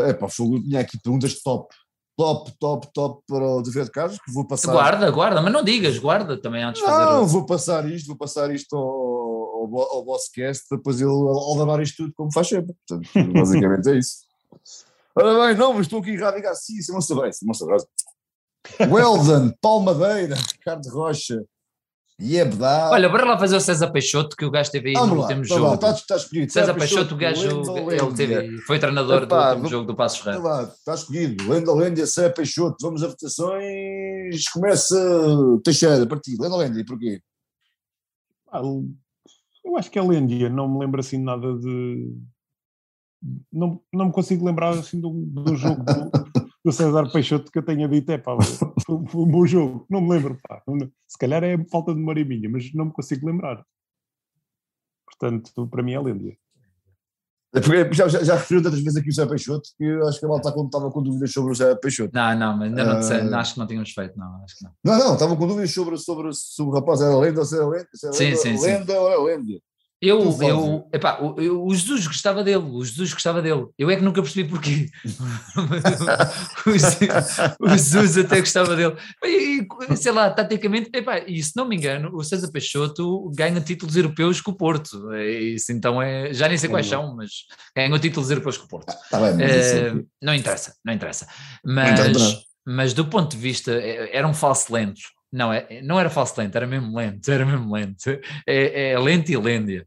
é 0.06 0.10
epá, 0.10 0.28
fogo, 0.28 0.58
eu 0.58 0.64
tinha 0.64 0.82
aqui 0.82 1.00
perguntas 1.02 1.32
de 1.32 1.42
top. 1.44 1.74
Top, 2.18 2.52
top, 2.60 2.88
top 2.94 3.24
para 3.26 3.44
o 3.44 3.62
David 3.62 3.90
Carlos, 3.90 4.20
que 4.20 4.32
vou 4.32 4.46
passar. 4.46 4.74
Guarda, 4.74 5.10
guarda, 5.10 5.42
mas 5.42 5.52
não 5.52 5.64
digas, 5.64 5.98
guarda 5.98 6.40
também 6.40 6.62
antes 6.62 6.82
de 6.82 6.88
Não, 6.88 6.94
fazer. 6.94 7.26
vou 7.26 7.46
passar 7.46 7.90
isto, 7.90 8.08
vou 8.08 8.18
passar 8.18 8.54
isto 8.54 8.76
ao, 8.76 8.84
ao, 8.84 9.96
ao 9.96 10.06
Bosscast 10.06 10.66
depois 10.70 11.00
ele 11.00 11.10
aldabar 11.10 11.82
isto 11.82 12.04
tudo 12.04 12.14
como 12.14 12.32
faz 12.32 12.50
sempre. 12.50 12.76
Portanto, 12.88 13.34
basicamente 13.34 13.90
é 13.90 13.98
isso. 13.98 14.18
Ora 15.16 15.48
bem, 15.48 15.58
não, 15.58 15.74
mas 15.74 15.88
estou 15.88 16.00
aqui 16.00 16.22
a 16.22 16.32
ligar 16.32 16.56
sim, 16.56 16.78
isso 16.78 16.92
é 16.92 16.96
uma 16.96 17.30
isso 17.30 17.44
é 17.44 17.46
uma 17.46 17.54
sabrão. 17.54 17.78
Weldon, 18.80 19.54
Palmadeira, 19.62 20.36
Ricardo 20.36 20.88
Rocha, 20.90 21.44
Yebda. 22.22 22.92
Olha, 22.92 23.10
bora 23.10 23.26
lá 23.26 23.38
fazer 23.38 23.56
o 23.56 23.62
César 23.62 23.92
Peixoto, 23.92 24.36
que 24.36 24.46
o 24.46 24.52
gajo 24.52 24.72
teve 24.72 24.90
aí 24.90 24.94
Vamos 24.94 25.10
no 25.10 25.16
lá, 25.16 25.22
último 25.24 25.42
tá 25.42 25.48
jogo. 25.48 25.66
lá, 25.66 25.74
está, 25.74 25.92
está 25.92 26.16
escolhido. 26.16 26.52
César 26.52 26.74
Peixoto, 26.76 27.16
o 27.16 27.18
gajo, 27.18 27.90
ele 27.90 28.14
teve, 28.16 28.58
foi 28.60 28.80
treinador 28.80 29.24
Epá, 29.24 29.50
do 29.50 29.56
último 29.56 29.70
jogo 29.70 29.88
do 29.88 29.96
Passos 29.96 30.24
lá, 30.24 30.64
está 30.64 30.94
escolhido. 30.94 31.50
Lenda 31.50 31.74
Lândia, 31.74 32.06
Cé 32.06 32.30
Peixoto. 32.30 32.78
Vamos 32.82 33.04
a 33.04 33.08
votações. 33.08 34.48
Começa 34.54 34.96
Teixeira, 35.64 36.06
partido. 36.06 36.44
Lenda 36.44 36.56
Lândia, 36.56 36.86
porquê? 36.86 37.22
Ah, 38.52 38.62
eu 39.66 39.78
acho 39.78 39.90
que 39.90 39.98
é 39.98 40.02
Lândia, 40.02 40.50
não 40.50 40.72
me 40.72 40.80
lembro 40.80 41.00
assim 41.00 41.18
nada 41.18 41.58
de. 41.58 42.14
Não, 43.52 43.80
não 43.94 44.06
me 44.08 44.12
consigo 44.12 44.46
lembrar 44.46 44.70
assim 44.70 45.00
de 45.00 45.06
um, 45.06 45.24
de 45.30 45.52
um 45.52 45.56
jogo 45.56 45.84
do, 45.84 46.12
do 46.66 46.72
César 46.72 47.12
Peixoto 47.12 47.52
que 47.52 47.60
eu 47.60 47.64
tenha 47.64 47.88
dito, 47.88 48.12
é 48.12 48.18
pá, 48.18 48.36
foi, 48.42 49.06
foi 49.08 49.22
um 49.22 49.28
bom 49.32 49.46
jogo, 49.46 49.86
não 49.90 50.02
me 50.02 50.10
lembro, 50.10 50.38
pá. 50.48 50.62
Se 51.08 51.18
calhar 51.20 51.44
é 51.44 51.56
falta 51.66 51.94
de 51.94 52.00
memória 52.00 52.26
minha, 52.26 52.50
mas 52.50 52.74
não 52.74 52.86
me 52.86 52.92
consigo 52.92 53.28
lembrar. 53.28 53.64
Portanto, 55.06 55.68
para 55.68 55.84
mim 55.84 55.94
é 55.94 56.00
Lândia. 56.00 56.36
É 57.54 57.60
porque 57.60 57.94
já, 57.94 58.08
já, 58.08 58.24
já 58.24 58.36
referiu 58.38 58.64
tantas 58.64 58.80
vezes 58.82 58.96
aqui 58.98 59.10
o 59.10 59.14
Zé 59.14 59.26
Peixoto 59.26 59.70
que 59.78 59.84
eu 59.84 60.08
acho 60.08 60.20
que 60.22 60.26
a 60.26 60.30
malta 60.30 60.50
estava 60.50 60.90
com 60.90 61.04
dúvidas 61.04 61.34
sobre 61.34 61.52
o 61.52 61.56
Zé 61.56 61.76
Peixoto. 61.76 62.12
Não, 62.14 62.40
não, 62.40 62.58
mas 62.58 62.70
ainda 62.70 62.86
não, 62.86 63.00
disse- 63.00 63.14
Ah. 63.14 63.40
acho 63.40 63.54
que 63.54 63.60
não 63.60 63.68
tínhamos 63.68 63.92
feito, 63.92 64.18
não, 64.18 64.42
acho 64.44 64.58
que 64.58 64.64
não. 64.64 64.72
Não, 64.86 64.98
não, 64.98 65.14
estava 65.16 65.36
com 65.36 65.46
dúvidas 65.48 65.74
sobre, 65.74 65.98
sobre, 65.98 66.30
sobre 66.34 66.72
o 66.72 66.80
rapaz, 66.80 67.02
era 67.02 67.16
lenda 67.18 67.42
ou 67.42 67.46
se 67.46 67.56
era 67.58 67.68
lenda, 67.68 67.88
se 67.94 68.06
era 68.08 68.16
Sim, 68.16 68.24
lenda, 68.24 68.38
sim, 68.38 68.58
sim. 68.58 68.66
lenda 68.66 69.02
ou 69.02 69.10
era 69.12 69.22
lenda. 69.22 69.62
Eu, 70.02 70.20
eu, 70.42 70.90
epá, 70.92 71.20
o, 71.22 71.40
eu- 71.40 71.64
o 71.64 71.76
Jesus 71.76 72.08
gostava 72.08 72.44
dele, 72.44 72.58
o 72.58 72.84
Jesus 72.84 73.14
gostava 73.14 73.40
dele. 73.40 73.68
Eu 73.78 73.88
é 73.90 73.96
que 73.96 74.02
nunca 74.02 74.20
percebi 74.24 74.50
porquê. 74.50 74.90
o, 76.66 76.72
Jesus, 76.72 77.38
o 77.60 77.70
Jesus 77.70 78.18
até 78.18 78.40
gostava 78.40 78.76
dele. 78.76 78.96
E, 79.24 79.68
sei 79.96 80.12
lá, 80.12 80.30
taticamente, 80.32 80.90
epá, 80.94 81.20
e 81.20 81.42
se 81.44 81.56
não 81.56 81.68
me 81.68 81.76
engano, 81.76 82.10
o 82.16 82.24
César 82.24 82.52
Peixoto 82.52 83.32
ganha 83.36 83.62
títulos 83.62 83.96
europeus 83.96 84.42
com 84.42 84.52
o 84.52 84.56
Porto. 84.56 85.12
É 85.14 85.24
Isso 85.30 85.72
então 85.72 86.02
é, 86.02 86.34
já 86.34 86.48
nem 86.48 86.58
sei 86.58 86.70
quais 86.70 86.88
são, 86.88 87.16
mas 87.16 87.30
ganhou 87.76 88.00
títulos 88.00 88.30
europeus 88.32 88.58
com 88.58 88.66
o 88.66 88.70
Porto. 88.70 88.90
Está 88.90 89.20
bem, 89.20 89.34
isso 89.46 89.76
Eh, 89.76 89.88
é- 89.90 90.04
não 90.22 90.34
interessa, 90.34 90.76
não 90.84 90.94
interessa. 90.94 91.28
Não 91.64 91.84
interessa 91.84 92.12
Mas, 92.12 92.22
nada. 92.24 92.42
mas 92.66 92.94
do 92.94 93.06
ponto 93.06 93.32
de 93.36 93.38
vista, 93.38 93.72
é- 93.72 94.16
era 94.18 94.28
um 94.28 94.34
falso 94.34 94.74
lento. 94.74 95.02
Não, 95.32 95.54
é, 95.54 95.82
não 95.84 95.98
era 96.00 96.10
falso 96.10 96.34
lento, 96.38 96.56
era 96.56 96.68
mesmo 96.68 96.94
lento, 96.98 97.32
era 97.32 97.46
mesmo 97.46 97.72
lento. 97.74 98.10
É, 98.48 98.92
é 98.92 99.00
lento 99.00 99.32
e 99.32 99.38
lêndia. 99.38 99.86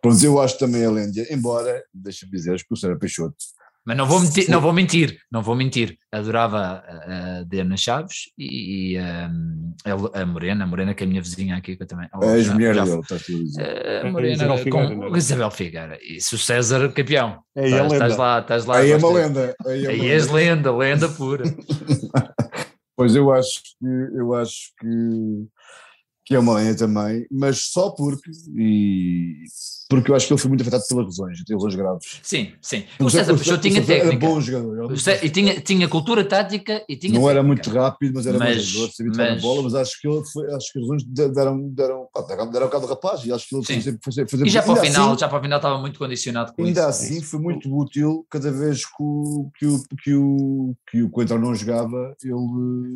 Pronto, 0.00 0.24
eu 0.24 0.40
acho 0.40 0.58
também 0.58 0.84
a 0.84 0.90
Lândia, 0.90 1.26
embora, 1.30 1.82
deixa-me 1.92 2.32
dizer, 2.32 2.56
que 2.58 2.72
o 2.72 2.76
Sérgio 2.76 2.98
Peixoto 2.98 3.36
Mas 3.84 3.96
não 3.98 4.06
vou 4.06 4.18
mentir, 4.20 4.48
não 4.48 4.60
vou 4.62 4.72
mentir, 4.72 5.18
não 5.30 5.42
vou 5.42 5.54
mentir. 5.54 5.98
Adorava 6.10 6.82
a, 6.86 7.42
Diana 7.46 7.76
Chaves 7.76 8.30
e, 8.38 8.96
a, 8.96 9.30
a 10.22 10.24
Morena, 10.26 10.64
a 10.64 10.66
Morena 10.66 10.94
que 10.94 11.02
é 11.02 11.06
a 11.06 11.08
minha 11.08 11.20
vizinha 11.20 11.56
aqui, 11.56 11.76
que 11.76 11.82
eu 11.82 11.86
também. 11.86 12.08
é 12.22 12.26
a 12.26 12.38
já- 12.40 12.54
dele, 12.54 12.80
está 12.80 13.16
tudo 13.18 13.38
a 13.38 13.42
dizer. 13.44 13.86
A 14.04 14.08
A 14.08 14.10
Morena 14.10 14.32
Isabel 14.34 14.58
Figueira, 14.58 14.96
com 14.96 15.14
é? 15.14 15.18
Isabel 15.18 15.50
Figueira. 15.50 15.98
Isso, 16.02 16.34
o 16.36 16.38
César 16.38 16.92
campeão. 16.92 17.42
É 17.54 17.64
aí 17.66 17.74
a 17.74 17.84
estás, 17.86 18.00
lenda. 18.12 18.16
lá, 18.22 18.38
estás 18.40 18.64
lá. 18.64 18.78
Aí 18.78 18.90
é 18.92 18.96
uma 18.96 19.12
lenda. 19.12 19.54
Aí 19.66 19.84
é 19.84 19.88
Aí 19.90 20.10
és 20.10 20.28
lenda. 20.28 20.70
lenda, 20.72 20.76
lenda 20.76 21.08
pura. 21.10 21.44
Pois 22.94 23.16
eu 23.16 23.32
acho 23.32 23.50
que 23.80 23.86
eu 24.18 24.34
acho 24.34 24.70
que, 24.78 24.86
que 26.32 26.36
é 26.36 26.38
uma 26.40 26.74
também, 26.74 27.26
mas 27.30 27.58
só 27.70 27.90
porque 27.90 28.30
e 28.56 29.42
porque 29.88 30.10
eu 30.10 30.14
acho 30.14 30.26
que 30.26 30.32
ele 30.32 30.40
foi 30.40 30.48
muito 30.48 30.62
afetado 30.62 30.82
pelas 30.88 31.04
lesões, 31.04 31.44
tem 31.44 31.54
lesões 31.54 31.74
graves. 31.74 32.18
Sim, 32.22 32.52
sim. 32.62 32.84
O 32.98 33.10
César 33.10 33.34
Peixoto 33.34 33.60
tinha 33.60 33.74
César 33.82 33.92
Era 33.92 34.02
técnica. 34.04 34.26
bom 34.26 34.40
jogador. 34.40 34.72
era 34.74 34.84
O 34.84 34.88
muito 34.88 35.00
Cé- 35.02 35.20
E 35.22 35.28
tinha, 35.28 35.60
tinha 35.60 35.86
cultura 35.86 36.24
tática 36.24 36.82
e 36.88 36.96
tinha 36.96 37.12
não 37.12 37.28
era 37.28 37.40
técnica. 37.42 37.46
muito 37.70 37.70
rápido, 37.78 38.12
mas 38.14 38.26
era 38.26 38.38
Mas- 38.38 38.62
jogador, 38.62 38.92
sabia 38.94 39.12
na 39.12 39.30
mas- 39.34 39.42
bola, 39.42 39.62
mas 39.64 39.74
acho 39.74 40.00
que 40.00 40.08
ele 40.08 40.24
foi, 40.24 40.46
acho 40.54 40.72
que 40.72 40.78
as 40.78 40.82
lesões 40.82 41.04
de- 41.04 41.28
deram, 41.28 41.68
deram, 41.68 42.08
deram, 42.26 42.50
deram 42.50 42.68
cabo 42.70 42.86
do 42.86 42.90
rapaz 42.90 43.22
e 43.26 43.32
acho 43.32 43.46
que 43.46 43.54
ele 43.54 43.64
Sim. 43.66 43.80
sempre, 43.82 44.00
foi 44.02 44.26
foi 44.26 44.46
E 44.46 44.50
já 44.50 44.62
para 44.62 44.70
o 44.72 44.74
ainda 44.76 44.86
final, 44.86 45.10
assim- 45.10 45.20
já 45.20 45.28
para 45.28 45.38
o 45.38 45.42
final 45.42 45.58
estava 45.58 45.78
muito 45.78 45.98
condicionado 45.98 46.54
com 46.54 46.64
Ainda 46.64 46.80
isso. 46.80 46.88
assim 46.88 47.20
foi 47.20 47.40
muito 47.40 47.76
útil 47.76 48.26
cada 48.30 48.50
vez 48.50 48.86
que 48.86 48.92
o, 49.02 49.50
que 49.58 49.66
o, 49.66 49.82
que 50.02 50.14
o, 50.14 50.74
que 50.90 51.02
o 51.02 51.10
Coentrão 51.10 51.38
não 51.38 51.54
jogava, 51.54 52.16
ele, 52.24 52.32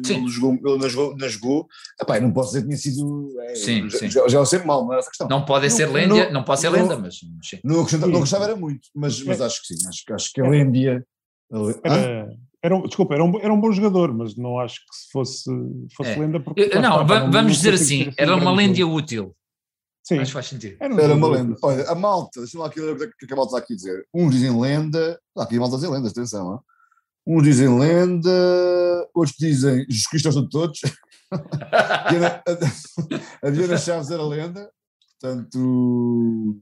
ele, 0.09 0.29
jogou, 0.29 0.55
ele 0.55 0.79
não 0.79 0.89
jogou. 0.89 1.15
Não 1.15 1.29
jogou. 1.29 1.67
Epá, 2.01 2.19
não 2.21 2.33
posso 2.33 2.53
dizer 2.53 2.63
que 2.63 2.69
tinha 2.69 2.79
sido. 2.79 3.26
É, 3.41 3.55
Sim, 3.55 3.89
já, 3.91 3.99
sim. 3.99 4.11
já, 4.11 4.29
já 4.29 4.41
é 4.41 4.45
sempre 4.45 4.67
mal, 4.67 4.85
não 4.85 4.95
é 4.95 4.99
essa 4.99 5.09
questão. 5.09 5.29
Não 5.29 5.45
pode 5.45 5.71
ser 5.71 5.87
Não- 5.87 5.93
lenda, 5.95 6.31
não- 6.31 6.45
pode 6.45 6.61
ser 6.61 6.69
lenda, 6.69 6.99
mas 6.99 7.17
sim. 7.19 7.61
Não, 7.65 7.81
acrescentava, 7.81 8.13
não 8.13 8.21
gostava 8.21 8.45
era 8.45 8.57
muito, 8.57 8.89
mas, 8.95 9.23
mas 9.23 9.41
É. 9.41 9.45
acho 9.45 9.61
que 9.63 9.75
sim. 9.75 9.89
Acho, 9.89 10.05
que- 10.07 10.13
acho 10.13 10.33
que 10.33 10.41
a 10.41 10.45
Lândia. 10.49 11.05
Hã? 11.53 11.73
Era, 11.85 12.29
era 12.63 12.77
um, 12.77 12.83
desculpa, 12.83 13.15
era 13.15 13.25
um, 13.25 13.39
era 13.39 13.53
um 13.53 13.61
bom 13.61 13.71
jogador, 13.73 14.13
mas 14.13 14.37
não 14.37 14.59
acho 14.59 14.77
que 14.81 14.97
se 14.97 15.11
fosse, 15.13 15.45
fosse 15.97 16.11
É. 16.11 16.19
lenda. 16.19 16.41
Porque, 16.41 16.63
Eu- 16.63 16.81
Não, 16.83 17.03
está, 17.03 17.03
va- 17.03 17.21
não- 17.21 17.31
vamos 17.31 17.35
não 17.35 17.47
dizer 17.53 17.75
assim, 17.75 18.11
ter 18.11 18.15
era 18.23 18.35
um 18.37 18.41
uma 18.41 18.63
jogo. 18.73 18.95
útil. 18.97 19.37
Sim, 20.03 20.17
Mas 20.19 20.31
faz 20.31 20.47
sentido. 20.47 20.77
era, 20.79 20.95
um 20.95 21.01
Era 21.01 21.15
uma 21.15 21.29
lenda. 21.29 21.57
Olha, 21.63 21.85
a 21.91 21.95
malta, 21.97 22.39
deixa-me 22.41 22.63
lá 22.63 22.69
aqui 22.69 22.81
ler 22.81 22.93
o 22.95 22.97
que 22.97 23.05
é 23.05 23.27
que 23.27 23.33
a 23.33 23.37
malta 23.37 23.57
está 23.57 23.59
aqui 23.65 23.73
a 23.73 23.77
dizer. 23.77 24.07
Uns 24.15 24.31
dizem 24.33 24.61
lenda, 24.61 25.19
ah, 25.37 25.43
aqui 25.43 25.57
a 25.57 25.61
malta 25.61 25.77
diz 25.79 25.89
lendas, 25.91 26.13
atenção. 26.13 26.49
hã? 26.55 26.59
Uns 27.27 27.43
dizem 27.43 27.77
lenda, 27.77 28.31
outros 29.13 29.35
dizem 29.37 29.85
Jesus 29.89 30.07
Cristo 30.07 30.27
aos 30.27 30.37
de 30.37 30.49
todos. 30.49 30.79
A 31.33 32.09
Diana- 32.11 32.43
a, 32.47 33.47
a 33.47 33.51
Diana 33.51 33.77
Chaves 33.79 34.11
era 34.11 34.23
lenda, 34.23 34.71
portanto, 35.21 36.61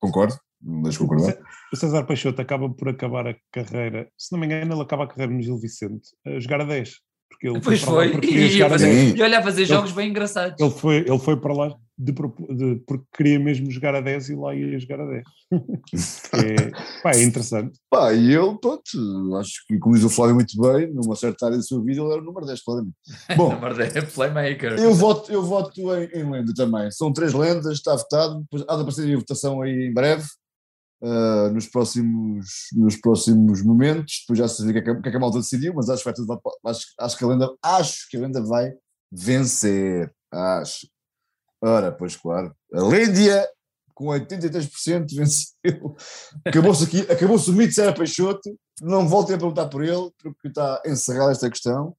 concordo, 0.00 0.34
não 0.60 0.82
deixo 0.82 0.98
de 1.02 1.08
concordar. 1.08 1.38
O 1.72 1.76
César 1.76 2.04
Peixoto 2.04 2.40
acaba 2.42 2.68
por 2.70 2.88
acabar 2.88 3.26
a 3.28 3.36
carreira, 3.52 4.10
se 4.16 4.32
não 4.32 4.38
me 4.40 4.46
engano, 4.46 4.74
ele 4.74 4.82
acaba 4.82 5.04
a 5.04 5.06
carreira 5.08 5.32
no 5.32 5.42
Gil 5.42 5.58
Vicente 5.58 6.08
a 6.26 6.38
jogar 6.38 6.60
a 6.60 6.64
10. 6.64 6.94
Porque 7.30 7.48
ele 7.48 7.60
Pois 7.60 7.80
foi, 7.82 8.10
porque 8.12 8.26
e, 8.26 8.30
queria 8.30 8.46
ia 8.46 8.52
jogar 8.52 8.66
a 8.66 8.70
fazer, 8.70 8.86
10. 8.86 9.10
Sim. 9.10 9.16
e 9.16 9.22
olha 9.22 9.38
a 9.38 9.42
fazer 9.42 9.64
jogos 9.66 9.92
bem 9.92 10.08
engraçados. 10.10 10.60
Ele 10.60 10.70
foi, 10.70 10.96
ele 10.96 11.18
foi 11.18 11.38
para 11.40 11.52
lá 11.54 11.74
de, 11.98 12.12
de- 12.12 12.76
porque 12.86 13.04
queria 13.16 13.40
mesmo 13.40 13.70
jogar 13.70 13.94
a 13.94 14.00
10 14.00 14.28
e 14.30 14.36
lá 14.36 14.54
ia 14.54 14.78
jogar 14.78 15.00
a 15.00 15.06
10. 15.06 15.24
é, 16.34 16.70
pá, 17.02 17.10
é 17.14 17.22
interessante. 17.24 17.78
Pá, 17.90 18.12
e 18.12 18.32
ele, 18.34 18.56
pronto, 18.60 19.36
acho 19.38 19.52
que, 19.66 19.78
como 19.78 19.94
diz 19.96 20.04
o 20.04 20.10
Flávio 20.10 20.34
muito 20.36 20.54
bem, 20.60 20.92
numa 20.92 21.16
certa 21.16 21.46
área 21.46 21.56
da 21.58 21.62
sua 21.62 21.82
vida, 21.82 22.00
ele 22.00 22.12
era 22.12 22.22
o 22.22 22.24
número 22.24 22.46
10, 22.46 22.62
claramente. 22.62 22.94
Bom, 23.36 23.52
Número 23.54 23.82
é 23.82 24.00
playmaker. 24.02 24.78
eu 24.78 24.94
voto, 24.94 25.32
eu 25.32 25.42
voto 25.42 25.80
em, 25.96 26.04
em 26.20 26.30
lenda 26.30 26.52
também. 26.54 26.90
São 26.90 27.12
três 27.12 27.32
lendas, 27.34 27.72
está 27.74 27.96
votado, 27.96 28.40
depois 28.42 28.62
há 28.68 28.74
de 28.76 28.80
aparecer 28.82 29.12
a 29.14 29.18
votação 29.18 29.60
aí 29.62 29.88
em 29.88 29.92
breve. 29.92 30.24
ah, 31.02 31.50
nos, 31.52 31.66
próximos, 31.66 32.46
nos 32.74 32.96
próximos 32.96 33.62
momentos, 33.64 34.20
depois 34.22 34.38
já 34.38 34.48
se 34.48 34.64
vê 34.64 34.70
o 34.70 34.72
que, 34.72 34.78
é 34.78 34.82
que 34.82 34.90
a- 34.90 34.92
o 34.94 35.02
que 35.02 35.08
é 35.08 35.10
que 35.10 35.16
a 35.16 35.20
malta 35.20 35.38
decidiu, 35.38 35.72
mas 35.74 35.88
acho 35.90 36.02
que, 36.02 36.04
vai 36.04 36.14
tudo, 36.14 36.40
acho, 36.66 36.86
acho 37.00 37.16
que 37.18 37.24
a 37.24 37.26
lenda 37.28 37.52
acho 37.62 38.08
que 38.10 38.16
a 38.16 38.20
lenda 38.20 38.40
vai 38.44 38.72
vencer. 39.10 40.12
Acho. 40.32 40.86
Ora, 41.60 41.92
pois 41.92 42.16
claro. 42.16 42.54
A 42.72 42.80
Lândia 42.80 43.46
com 43.94 44.06
83% 44.06 45.06
venceu. 45.16 45.96
Acabou-se 46.44 46.84
aqui, 46.84 47.00
acabou-se 47.10 47.50
o 47.50 47.52
mito 47.52 47.70
de 47.70 47.74
Sérgio 47.74 47.94
Peixoto. 47.94 48.56
Não 48.80 49.08
voltem 49.08 49.34
a 49.34 49.38
perguntar 49.38 49.66
por 49.66 49.82
ele, 49.82 50.10
porque 50.22 50.46
está 50.46 50.80
encerrada 50.86 51.32
esta 51.32 51.50
questão. 51.50 51.96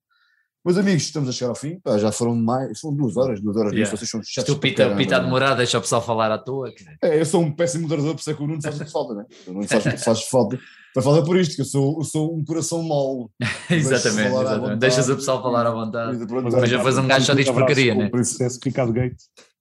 Meus 0.64 0.78
amigos, 0.78 1.04
estamos 1.04 1.28
a 1.30 1.32
chegar 1.32 1.50
ao 1.50 1.56
fim. 1.56 1.80
Pá, 1.80 1.98
já 1.98 2.12
foram 2.12 2.36
mais, 2.36 2.80
são 2.80 2.94
duas 2.94 3.18
horas, 3.18 3.42
duas 3.42 3.56
horas 3.56 3.74
Yeah. 3.74 3.90
vocês 3.90 4.10
são 4.10 4.22
chatos. 4.24 4.54
Tu 4.54 4.60
para 4.60 4.70
pita, 4.70 4.96
pita 4.96 5.16
a 5.16 5.20
é? 5.20 5.24
demorar, 5.24 5.56
deixa 5.56 5.78
o 5.78 5.82
pessoal 5.82 6.02
falar 6.02 6.32
à 6.32 6.38
toa. 6.38 6.72
É, 7.02 7.20
eu 7.20 7.26
sou 7.26 7.42
um 7.42 7.52
péssimo 7.52 7.84
moderador, 7.84 8.14
por 8.14 8.20
isso 8.20 8.32
é 8.32 8.34
que 8.34 8.44
o 8.44 8.48
Nuno 8.48 8.62
faz 8.62 8.76
muito 8.76 8.92
falta, 8.92 9.14
né? 9.14 9.26
O 9.48 9.54
Nuno 9.54 9.68
faz, 9.68 10.04
faz 10.04 10.24
falta. 10.24 10.60
Faz 10.94 11.06
falta 11.06 11.24
por 11.24 11.38
isto, 11.38 11.56
que 11.56 11.62
eu 11.62 11.66
sou, 11.66 11.98
eu 12.00 12.04
sou 12.04 12.36
um 12.36 12.44
coração 12.44 12.84
mole. 12.84 13.30
exatamente, 13.72 14.30
falar 14.30 14.42
exatamente. 14.42 14.62
vontade. 14.62 14.80
Deixas 14.80 15.10
o 15.10 15.16
pessoal 15.16 15.42
falar 15.42 15.66
à 15.66 15.72
vontade. 15.72 16.18
Mas 16.52 16.70
já 16.70 16.78
depois 16.78 16.98
um 16.98 17.08
gajo 17.08 17.26
só 17.26 17.34
diz 17.34 17.50
porcaria, 17.50 17.96
né? 17.96 18.08
o 18.08 18.12
Processo 18.12 18.60
Ricardo 18.64 18.92
Gate. 18.92 19.18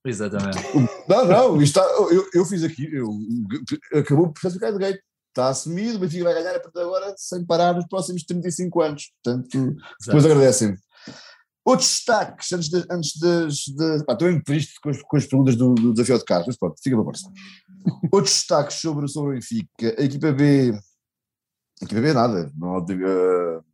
Exatamente. 0.09 0.59
Não, 1.09 1.27
não, 1.27 1.63
está, 1.63 1.83
eu, 1.83 2.29
eu 2.33 2.45
fiz 2.45 2.63
aqui, 2.65 2.89
eu, 2.93 3.09
acabou 3.95 4.27
o 4.27 4.33
processo 4.33 4.59
do 4.59 4.73
de 4.73 4.79
Gate. 4.79 5.01
Está 5.29 5.51
assumido, 5.51 5.99
o 5.99 6.01
Benfica 6.01 6.25
vai 6.25 6.35
ganhar 6.35 6.57
a 6.57 6.61
partir 6.61 6.79
de 6.79 6.85
agora 6.85 7.15
sem 7.17 7.45
parar 7.45 7.75
nos 7.75 7.87
próximos 7.87 8.25
35 8.25 8.81
anos. 8.81 9.13
Portanto, 9.23 9.77
depois 10.05 10.25
agradecem-me. 10.25 10.77
Outros 11.65 11.89
destaques, 11.89 12.51
antes, 12.51 12.69
de, 12.71 12.85
antes 12.91 13.21
das. 13.21 13.55
De, 13.67 14.05
pá, 14.05 14.15
estou 14.15 14.43
triste 14.43 14.81
com 14.81 14.89
as, 14.89 15.03
com 15.03 15.17
as 15.17 15.27
perguntas 15.27 15.55
do, 15.55 15.75
do 15.75 15.93
desafio 15.93 16.19
de 16.19 16.25
Carlos, 16.25 16.47
mas 16.47 16.57
pronto, 16.57 16.81
fica 16.83 16.97
para 16.97 17.03
a 17.03 17.05
próxima. 17.05 17.33
Outros 18.11 18.35
destaques 18.35 18.81
sobre, 18.81 19.07
sobre 19.07 19.31
o 19.31 19.35
Benfica. 19.35 19.95
A 19.99 20.03
equipa 20.03 20.33
B. 20.33 20.73
A 21.83 21.85
equipa 21.85 22.01
B 22.01 22.13
nada. 22.15 22.51
Não, 22.57 22.79
uh, 22.79 23.65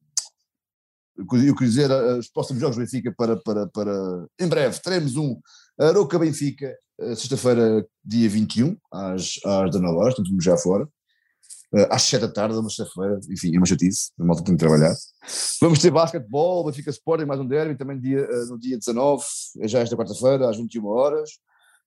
eu 1.16 1.26
queria 1.26 1.54
dizer 1.54 1.90
uh, 1.90 2.18
os 2.18 2.28
próximos 2.28 2.60
jogos 2.60 2.76
do 2.76 2.80
Benfica 2.80 3.14
para, 3.16 3.36
para, 3.36 3.68
para. 3.68 4.26
Em 4.40 4.48
breve, 4.48 4.80
teremos 4.80 5.14
um 5.16 5.40
Aroca 5.78 6.18
Benfica, 6.18 6.76
uh, 7.00 7.16
sexta-feira, 7.16 7.86
dia 8.04 8.28
21, 8.28 8.76
às, 8.92 9.38
às 9.44 9.70
19 9.70 9.96
horas, 9.96 10.14
portanto, 10.14 10.42
já 10.42 10.56
fora. 10.56 10.84
Uh, 11.72 11.86
às 11.90 12.02
7 12.02 12.20
da 12.20 12.28
tarde, 12.28 12.56
uma 12.56 12.70
sexta-feira, 12.70 13.18
enfim, 13.30 13.54
é 13.54 13.58
uma 13.58 13.66
chatice, 13.66 14.12
a 14.18 14.24
malta 14.24 14.44
tem 14.44 14.54
de 14.54 14.60
trabalhar. 14.60 14.94
Vamos 15.60 15.80
ter 15.80 15.90
basquetebol, 15.90 16.64
Benfica 16.64 16.90
Sporting, 16.90 17.24
mais 17.24 17.40
um 17.40 17.46
derby, 17.46 17.76
também 17.76 17.98
dia, 17.98 18.24
uh, 18.24 18.46
no 18.46 18.58
dia 18.58 18.78
19, 18.78 19.24
é 19.60 19.68
já 19.68 19.80
esta 19.80 19.96
quarta-feira, 19.96 20.48
às 20.48 20.56
21 20.56 20.86
horas. 20.86 21.30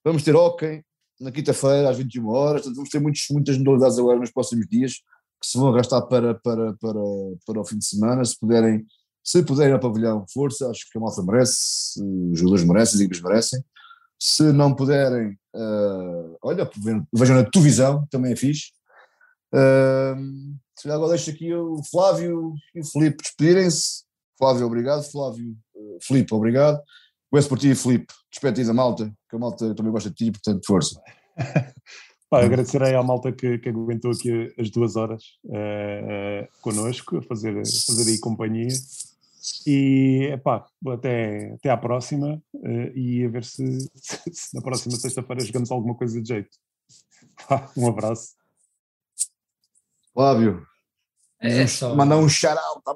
Vamos 0.03 0.23
ter 0.23 0.35
hockey 0.35 0.83
na 1.19 1.31
quinta-feira, 1.31 1.89
às 1.89 1.97
21 1.97 2.27
horas, 2.27 2.61
portanto, 2.61 2.75
vamos 2.75 2.89
ter 2.89 2.99
muitos, 2.99 3.25
muitas 3.31 3.57
modalidades 3.57 3.97
agora 3.97 4.19
nos 4.19 4.31
próximos 4.31 4.67
dias, 4.67 4.95
que 5.41 5.47
se 5.47 5.57
vão 5.57 5.73
arrastar 5.73 6.05
para, 6.07 6.35
para, 6.35 6.73
para, 6.73 6.99
para 7.45 7.61
o 7.61 7.65
fim 7.65 7.77
de 7.77 7.85
semana, 7.85 8.23
se 8.25 8.37
puderem, 8.37 8.85
se 9.23 9.43
puderem 9.43 9.73
ao 9.73 9.79
pavilhão, 9.79 10.25
força, 10.31 10.69
acho 10.69 10.89
que 10.91 10.97
a 10.97 11.01
malta 11.01 11.23
merece, 11.23 12.01
os 12.31 12.39
jogadores 12.39 12.65
merecem, 12.65 12.95
as 12.95 12.99
equipes 13.01 13.21
merecem. 13.21 13.63
Se 14.19 14.51
não 14.51 14.73
puderem, 14.73 15.37
uh, 15.55 16.37
olha, 16.41 16.69
vejam 17.13 17.35
na 17.35 17.43
televisão, 17.43 18.07
também 18.09 18.33
é 18.33 18.35
fixe. 18.35 18.71
Uh, 19.53 20.55
agora 20.91 21.09
deixo 21.09 21.29
aqui 21.29 21.53
o 21.53 21.81
Flávio 21.83 22.53
e 22.73 22.79
o 22.79 22.85
Filipe 22.85 23.23
despedirem-se. 23.23 24.03
Flávio, 24.37 24.65
obrigado. 24.65 25.03
Flávio, 25.03 25.55
uh, 25.75 25.97
Filipe, 26.01 26.33
obrigado. 26.33 26.81
Começo 27.29 27.49
por 27.49 27.59
ti, 27.59 27.75
Filipe. 27.75 28.13
Despede 28.31 28.63
da 28.63 28.73
malta, 28.73 29.11
que 29.29 29.35
a 29.35 29.39
malta 29.39 29.75
também 29.75 29.91
gosta 29.91 30.09
de 30.09 30.15
ti, 30.15 30.31
portanto, 30.31 30.65
força. 30.65 31.01
Pá, 32.29 32.43
agradecer 32.43 32.83
aí 32.83 32.93
à 32.93 33.01
malta 33.01 33.31
que, 33.31 33.57
que 33.57 33.69
aguentou 33.69 34.11
aqui 34.11 34.53
as 34.59 34.69
duas 34.69 34.97
horas 34.97 35.23
uh, 35.45 35.53
uh, 35.53 36.47
connosco, 36.61 37.17
a 37.17 37.21
fazer, 37.21 37.57
a 37.57 37.63
fazer 37.63 38.11
aí 38.11 38.19
companhia. 38.19 38.67
E 39.65 40.29
epá, 40.33 40.65
até, 40.87 41.53
até 41.53 41.69
à 41.69 41.77
próxima 41.77 42.41
uh, 42.53 42.97
e 42.97 43.25
a 43.25 43.29
ver 43.29 43.43
se, 43.43 43.79
se, 43.95 44.19
se 44.31 44.55
na 44.55 44.61
próxima 44.61 44.95
sexta-feira 44.95 45.43
jogamos 45.43 45.71
alguma 45.71 45.95
coisa 45.95 46.21
de 46.21 46.27
jeito. 46.27 46.57
Pá, 47.47 47.69
um 47.77 47.87
abraço. 47.87 48.35
Flávio, 50.13 50.65
É 51.39 51.67
só- 51.67 51.95
mandar 51.95 52.17
um 52.17 52.27
shout-out, 52.27 52.81
tá 52.83 52.95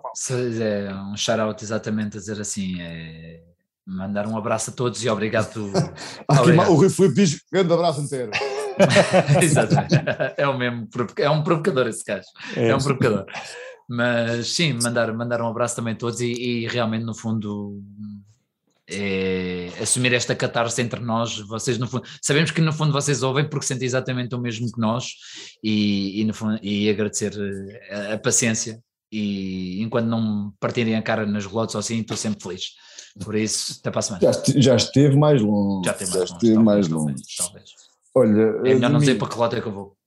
É 0.64 0.94
um 0.96 1.16
shout-out 1.16 1.64
exatamente 1.64 2.18
a 2.18 2.20
dizer 2.20 2.40
assim, 2.42 2.82
é 2.82 3.44
mandar 3.86 4.28
um 4.28 4.38
abraço 4.38 4.72
a 4.72 4.74
todos 4.74 5.04
e 5.04 5.10
obrigado. 5.10 5.72
Obrigado. 6.30 6.72
o 6.72 6.76
Rui 6.76 6.90
Filipe 6.90 7.16
diz 7.16 7.42
grande 7.52 7.74
abraço 7.74 8.02
inteiro. 8.02 8.32
Exatamente. 9.42 9.96
É 10.38 10.48
o 10.48 10.58
mesmo, 10.58 10.88
é 11.18 11.30
um 11.30 11.44
provocador 11.44 11.88
esse 11.88 12.04
gajo, 12.04 12.26
é 12.56 12.76
um 12.76 12.80
provocador. 12.80 13.26
Mas 13.90 14.48
sim, 14.54 14.74
mandar, 14.82 15.14
mandar 15.14 15.42
um 15.42 15.48
abraço 15.48 15.76
também 15.76 15.94
a 15.94 15.98
todos 15.98 16.22
e, 16.22 16.32
e 16.32 16.68
realmente 16.68 17.04
no 17.04 17.14
fundo 17.14 17.82
é, 18.88 19.70
assumir 19.82 20.14
esta 20.14 20.36
catarse 20.36 20.82
entre 20.82 21.00
nós, 21.00 21.40
vocês 21.40 21.78
no 21.78 21.88
fundo, 21.88 22.04
sabemos 22.22 22.52
que 22.52 22.60
no 22.62 22.74
fundo 22.74 22.92
vocês 22.92 23.24
ouvem 23.24 23.48
porque 23.48 23.66
sentem 23.66 23.86
exatamente 23.86 24.36
o 24.36 24.40
mesmo 24.40 24.70
que 24.72 24.80
nós 24.80 25.06
e, 25.64 26.22
e, 26.22 26.26
no 26.26 26.34
fundo, 26.34 26.60
e 26.62 26.90
agradecer 26.90 27.34
eh, 27.38 27.96
a, 28.12 28.14
a 28.14 28.18
paciência 28.18 28.82
e 29.12 29.82
enquanto 29.82 30.08
não 30.08 30.54
partirem 30.60 30.96
a 30.96 31.02
cara 31.02 31.26
nas 31.26 31.46
relotes 31.46 31.76
ou 31.76 31.80
assim, 31.80 32.00
estou 32.00 32.16
sempre 32.18 32.42
feliz. 32.42 32.64
Por 33.26 33.36
isso, 33.36 33.78
até 33.82 33.92
para 33.92 34.00
a 34.00 34.02
semana. 34.04 34.24
Já, 34.24 34.30
este- 34.32 34.62
já 34.62 34.76
esteve 34.76 35.18
mais 35.18 35.42
longe. 35.42 35.86
Já 35.86 35.92
esteve 35.92 36.12
já 36.12 36.18
mais 36.20 36.28
longe. 36.30 36.34
esteve 36.34 36.54
talvez, 36.56 36.66
mais 36.66 36.88
talvez, 36.88 37.12
longe. 37.18 37.24
talvez. 37.38 37.70
Olha, 38.16 38.42
É 38.42 38.74
melhor 38.74 38.80
não 38.80 38.80
domingo- 38.80 39.00
dizer 39.02 39.16
para 39.18 39.28
que 39.28 39.34
relógio 39.36 39.58
é 39.58 39.62
que 39.62 39.68
eu 39.68 39.72
vou. 39.74 39.98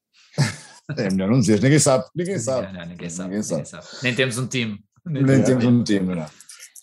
É 0.96 1.10
melhor 1.10 1.30
não 1.30 1.40
dizer, 1.40 1.62
ninguém 1.62 1.78
sabe, 1.78 2.04
ninguém 2.14 2.38
sabe. 2.38 2.66
Não, 2.72 2.80
não, 2.80 2.86
ninguém, 2.86 3.08
sabe, 3.08 3.30
Ninguém 3.30 3.48
ninguém 3.50 3.64
sabe. 3.64 3.86
Nem 4.02 4.14
temos 4.14 4.38
um 4.38 4.46
time. 4.46 4.78
Nem 5.06 5.42
temos 5.42 5.64
um 5.64 5.82
time, 5.82 6.14
não. 6.14 6.26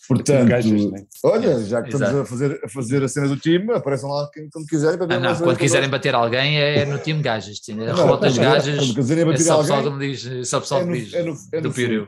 Portanto, 0.08 0.48
Gajas, 0.48 0.90
né? 0.90 1.04
olha, 1.24 1.62
já 1.64 1.80
que 1.80 1.88
estamos 1.88 2.08
Exato. 2.08 2.22
a 2.22 2.26
fazer, 2.26 2.60
a 2.64 2.68
fazer 2.68 3.02
a 3.04 3.08
cena 3.08 3.28
do 3.28 3.36
time, 3.36 3.72
apareçam 3.72 4.10
lá 4.10 4.28
quem- 4.34 4.50
quando 4.50 4.66
quiserem. 4.66 4.98
para 4.98 5.06
ver 5.06 5.14
Ah, 5.14 5.20
não, 5.20 5.36
quando 5.36 5.56
quiserem 5.56 5.88
bater 5.88 6.14
alguém 6.14 6.58
é 6.60 6.84
no 6.84 6.98
time 6.98 7.22
gajas. 7.22 7.58
sim. 7.62 7.72
A 7.74 7.76
Não, 7.76 7.94
relotas 7.94 8.34
quando- 8.36 8.44
gajas 8.44 8.78
Quando 8.78 8.94
quiserem 8.96 9.22
é 9.22 9.26
bater 9.26 9.42
só 9.44 9.54
o 9.58 9.60
pessoal 9.62 9.78
alguém, 9.86 9.98
que 10.12 10.16
diz, 10.16 10.48
só 10.48 10.58
o 10.58 10.60
pessoal 10.60 10.80
é 10.80 10.84
que 10.84 10.90
no, 10.90 10.96
me 10.96 11.02
diz 11.04 11.14
é 11.14 11.22
no, 11.22 11.32
é 11.52 11.56
no 11.56 11.62
do 11.62 11.72
Pirio. 11.72 12.06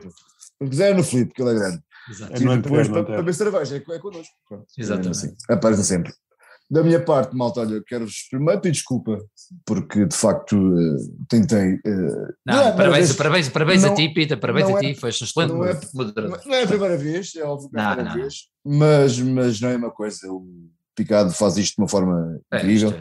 Quando 0.59 0.69
quiserem 0.69 0.93
é 0.93 0.97
no 0.97 1.03
Filipe, 1.03 1.27
porque 1.29 1.41
ele 1.41 1.51
é 1.51 1.53
grande. 1.53 1.79
Exato. 2.09 2.33
É 2.33 2.37
E 2.37 2.57
depois 2.61 2.87
para, 2.89 3.03
para 3.03 3.21
ver 3.21 3.33
cerveja, 3.33 3.75
é, 3.77 3.95
é 3.95 3.99
connosco. 3.99 4.33
É 4.51 4.57
Exatamente. 4.81 5.09
assim, 5.11 5.35
aparece 5.49 5.83
sempre. 5.85 6.13
Da 6.69 6.81
minha 6.83 6.99
parte, 6.99 7.35
malta, 7.35 7.59
olha, 7.61 7.81
quero-vos 7.85 8.27
primeiro 8.29 8.59
pedir 8.59 8.73
desculpa, 8.73 9.19
porque 9.65 10.05
de 10.05 10.15
facto 10.15 10.55
eh, 10.55 10.97
tentei. 11.29 11.73
eh, 11.85 12.27
Não, 12.45 12.53
é 12.55 12.57
a 12.57 12.71
primeira 12.71 12.75
parabéns, 12.75 13.05
vez- 13.07 13.15
parabéns, 13.17 13.49
parabéns 13.49 13.83
a 13.83 13.87
não- 13.89 13.95
ti, 13.95 14.09
Pita, 14.09 14.35
parabéns 14.35 14.67
não 14.69 14.75
a 14.77 14.79
é- 14.83 14.93
ti, 14.93 14.99
foste 14.99 15.23
um 15.23 15.27
excelente 15.27 15.49
não 15.53 15.63
é- 15.63 15.79
moderador. 15.93 16.41
Não 16.45 16.55
é 16.55 16.63
a 16.63 16.67
primeira 16.67 16.97
vez, 16.97 17.35
é 17.35 17.43
óbvio 17.43 17.69
que 17.69 17.77
é 17.77 17.79
a 17.79 17.83
Não, 17.83 17.91
primeira 17.95 18.15
não. 18.15 18.21
vez, 18.23 18.35
mas, 18.65 19.19
mas 19.19 19.61
não 19.61 19.69
é 19.69 19.75
uma 19.77 19.91
coisa. 19.91 20.27
O 20.31 20.43
Picado 20.95 21.29
faz 21.31 21.57
isto 21.57 21.75
de 21.75 21.81
uma 21.81 21.87
forma 21.89 22.39
É, 22.51 22.57
incrível 22.57 22.89
isto 22.89 22.99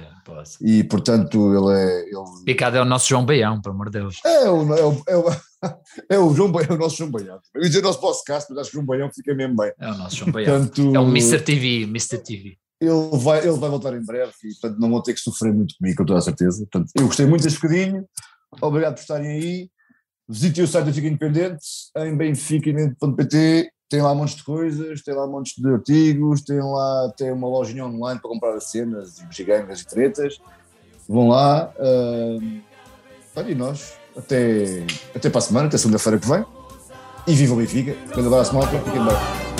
é, 0.62 0.68
e, 0.68 0.84
portanto, 0.84 1.54
ele 1.54 1.78
é. 1.80 2.00
Ele 2.08 2.44
Picado 2.44 2.76
é 2.76 2.82
o 2.82 2.84
nosso 2.84 3.08
João 3.08 3.24
Baião, 3.24 3.62
pelo 3.62 3.74
amor 3.74 3.88
de 3.88 3.98
Deus. 4.00 4.20
é, 4.26 4.50
o, 4.50 4.74
é, 4.74 4.84
o, 4.84 5.02
é, 5.08 5.16
o, 5.16 5.24
é 6.10 6.18
o 6.18 6.34
João 6.34 6.50
Baião, 6.52 6.70
é 6.70 6.74
o 6.74 6.78
nosso 6.78 6.96
João 6.96 7.10
Baião. 7.10 7.38
Eu 7.54 7.62
ia 7.62 7.68
dizer 7.68 7.78
o 7.80 7.82
nosso 7.84 8.00
podcast, 8.00 8.50
mas 8.50 8.58
acho 8.58 8.70
que 8.70 8.76
o 8.76 8.80
João 8.80 8.86
Baião 8.86 9.10
fica 9.10 9.32
mesmo 9.34 9.56
bem. 9.56 9.72
É 9.78 9.90
o 9.90 9.94
nosso 9.96 10.16
João 10.16 10.32
Baião. 10.32 10.58
Portanto, 10.66 10.94
É 10.94 10.98
o 11.00 11.08
Mr. 11.08 11.40
TV, 11.40 11.82
Mr. 11.84 12.18
TV. 12.18 12.58
Ele 12.80 13.18
vai, 13.18 13.40
ele 13.40 13.58
vai 13.58 13.70
voltar 13.70 13.94
em 13.94 14.04
breve 14.04 14.32
e 14.44 14.52
portanto 14.60 14.78
não 14.78 14.90
vão 14.90 15.02
ter 15.02 15.14
que 15.14 15.20
sofrer 15.20 15.52
muito 15.52 15.74
comigo, 15.78 15.96
com 15.96 16.04
toda 16.04 16.18
a 16.18 16.22
certeza. 16.22 16.66
Portanto, 16.70 16.90
eu 16.96 17.06
gostei 17.06 17.26
muito 17.26 17.42
deste 17.42 17.60
bocadinho, 17.60 18.04
obrigado 18.60 18.94
por 18.94 19.00
estarem 19.00 19.28
aí. 19.28 19.70
Visitem 20.28 20.64
o 20.64 20.68
site 20.68 20.86
do 20.86 20.92
Fica 20.92 21.06
Independente 21.06 21.66
em 21.98 22.16
benficaindependente.pt, 22.16 23.70
tem 23.90 24.02
lá 24.02 24.14
montes 24.14 24.36
de 24.36 24.44
coisas, 24.44 25.02
tem 25.02 25.14
lá 25.14 25.26
montes 25.26 25.52
de 25.56 25.68
artigos, 25.68 26.42
tem 26.42 26.58
lá 26.58 27.12
tem 27.16 27.30
uma 27.30 27.46
lojinha 27.46 27.84
online 27.84 28.20
para 28.20 28.30
comprar 28.30 28.54
as 28.54 28.70
cenas 28.70 29.18
e 29.18 29.26
gigangas 29.30 29.80
e 29.82 29.86
tretas. 29.86 30.38
Vão 31.08 31.28
lá. 31.28 31.72
Uh, 31.78 32.62
e 33.46 33.54
nós, 33.54 33.94
até, 34.16 34.84
até 35.14 35.28
para 35.28 35.38
a 35.38 35.42
semana, 35.42 35.66
até 35.66 35.76
segunda-feira 35.76 36.18
que 36.18 36.28
vem. 36.28 36.44
E 37.26 37.34
viva 37.34 37.54
o 37.54 37.56
Benfica. 37.56 37.94
Grande 38.08 38.26
abraço, 38.26 38.54
malta. 38.54 38.78
Fiquem 38.80 39.04
bem. 39.04 39.53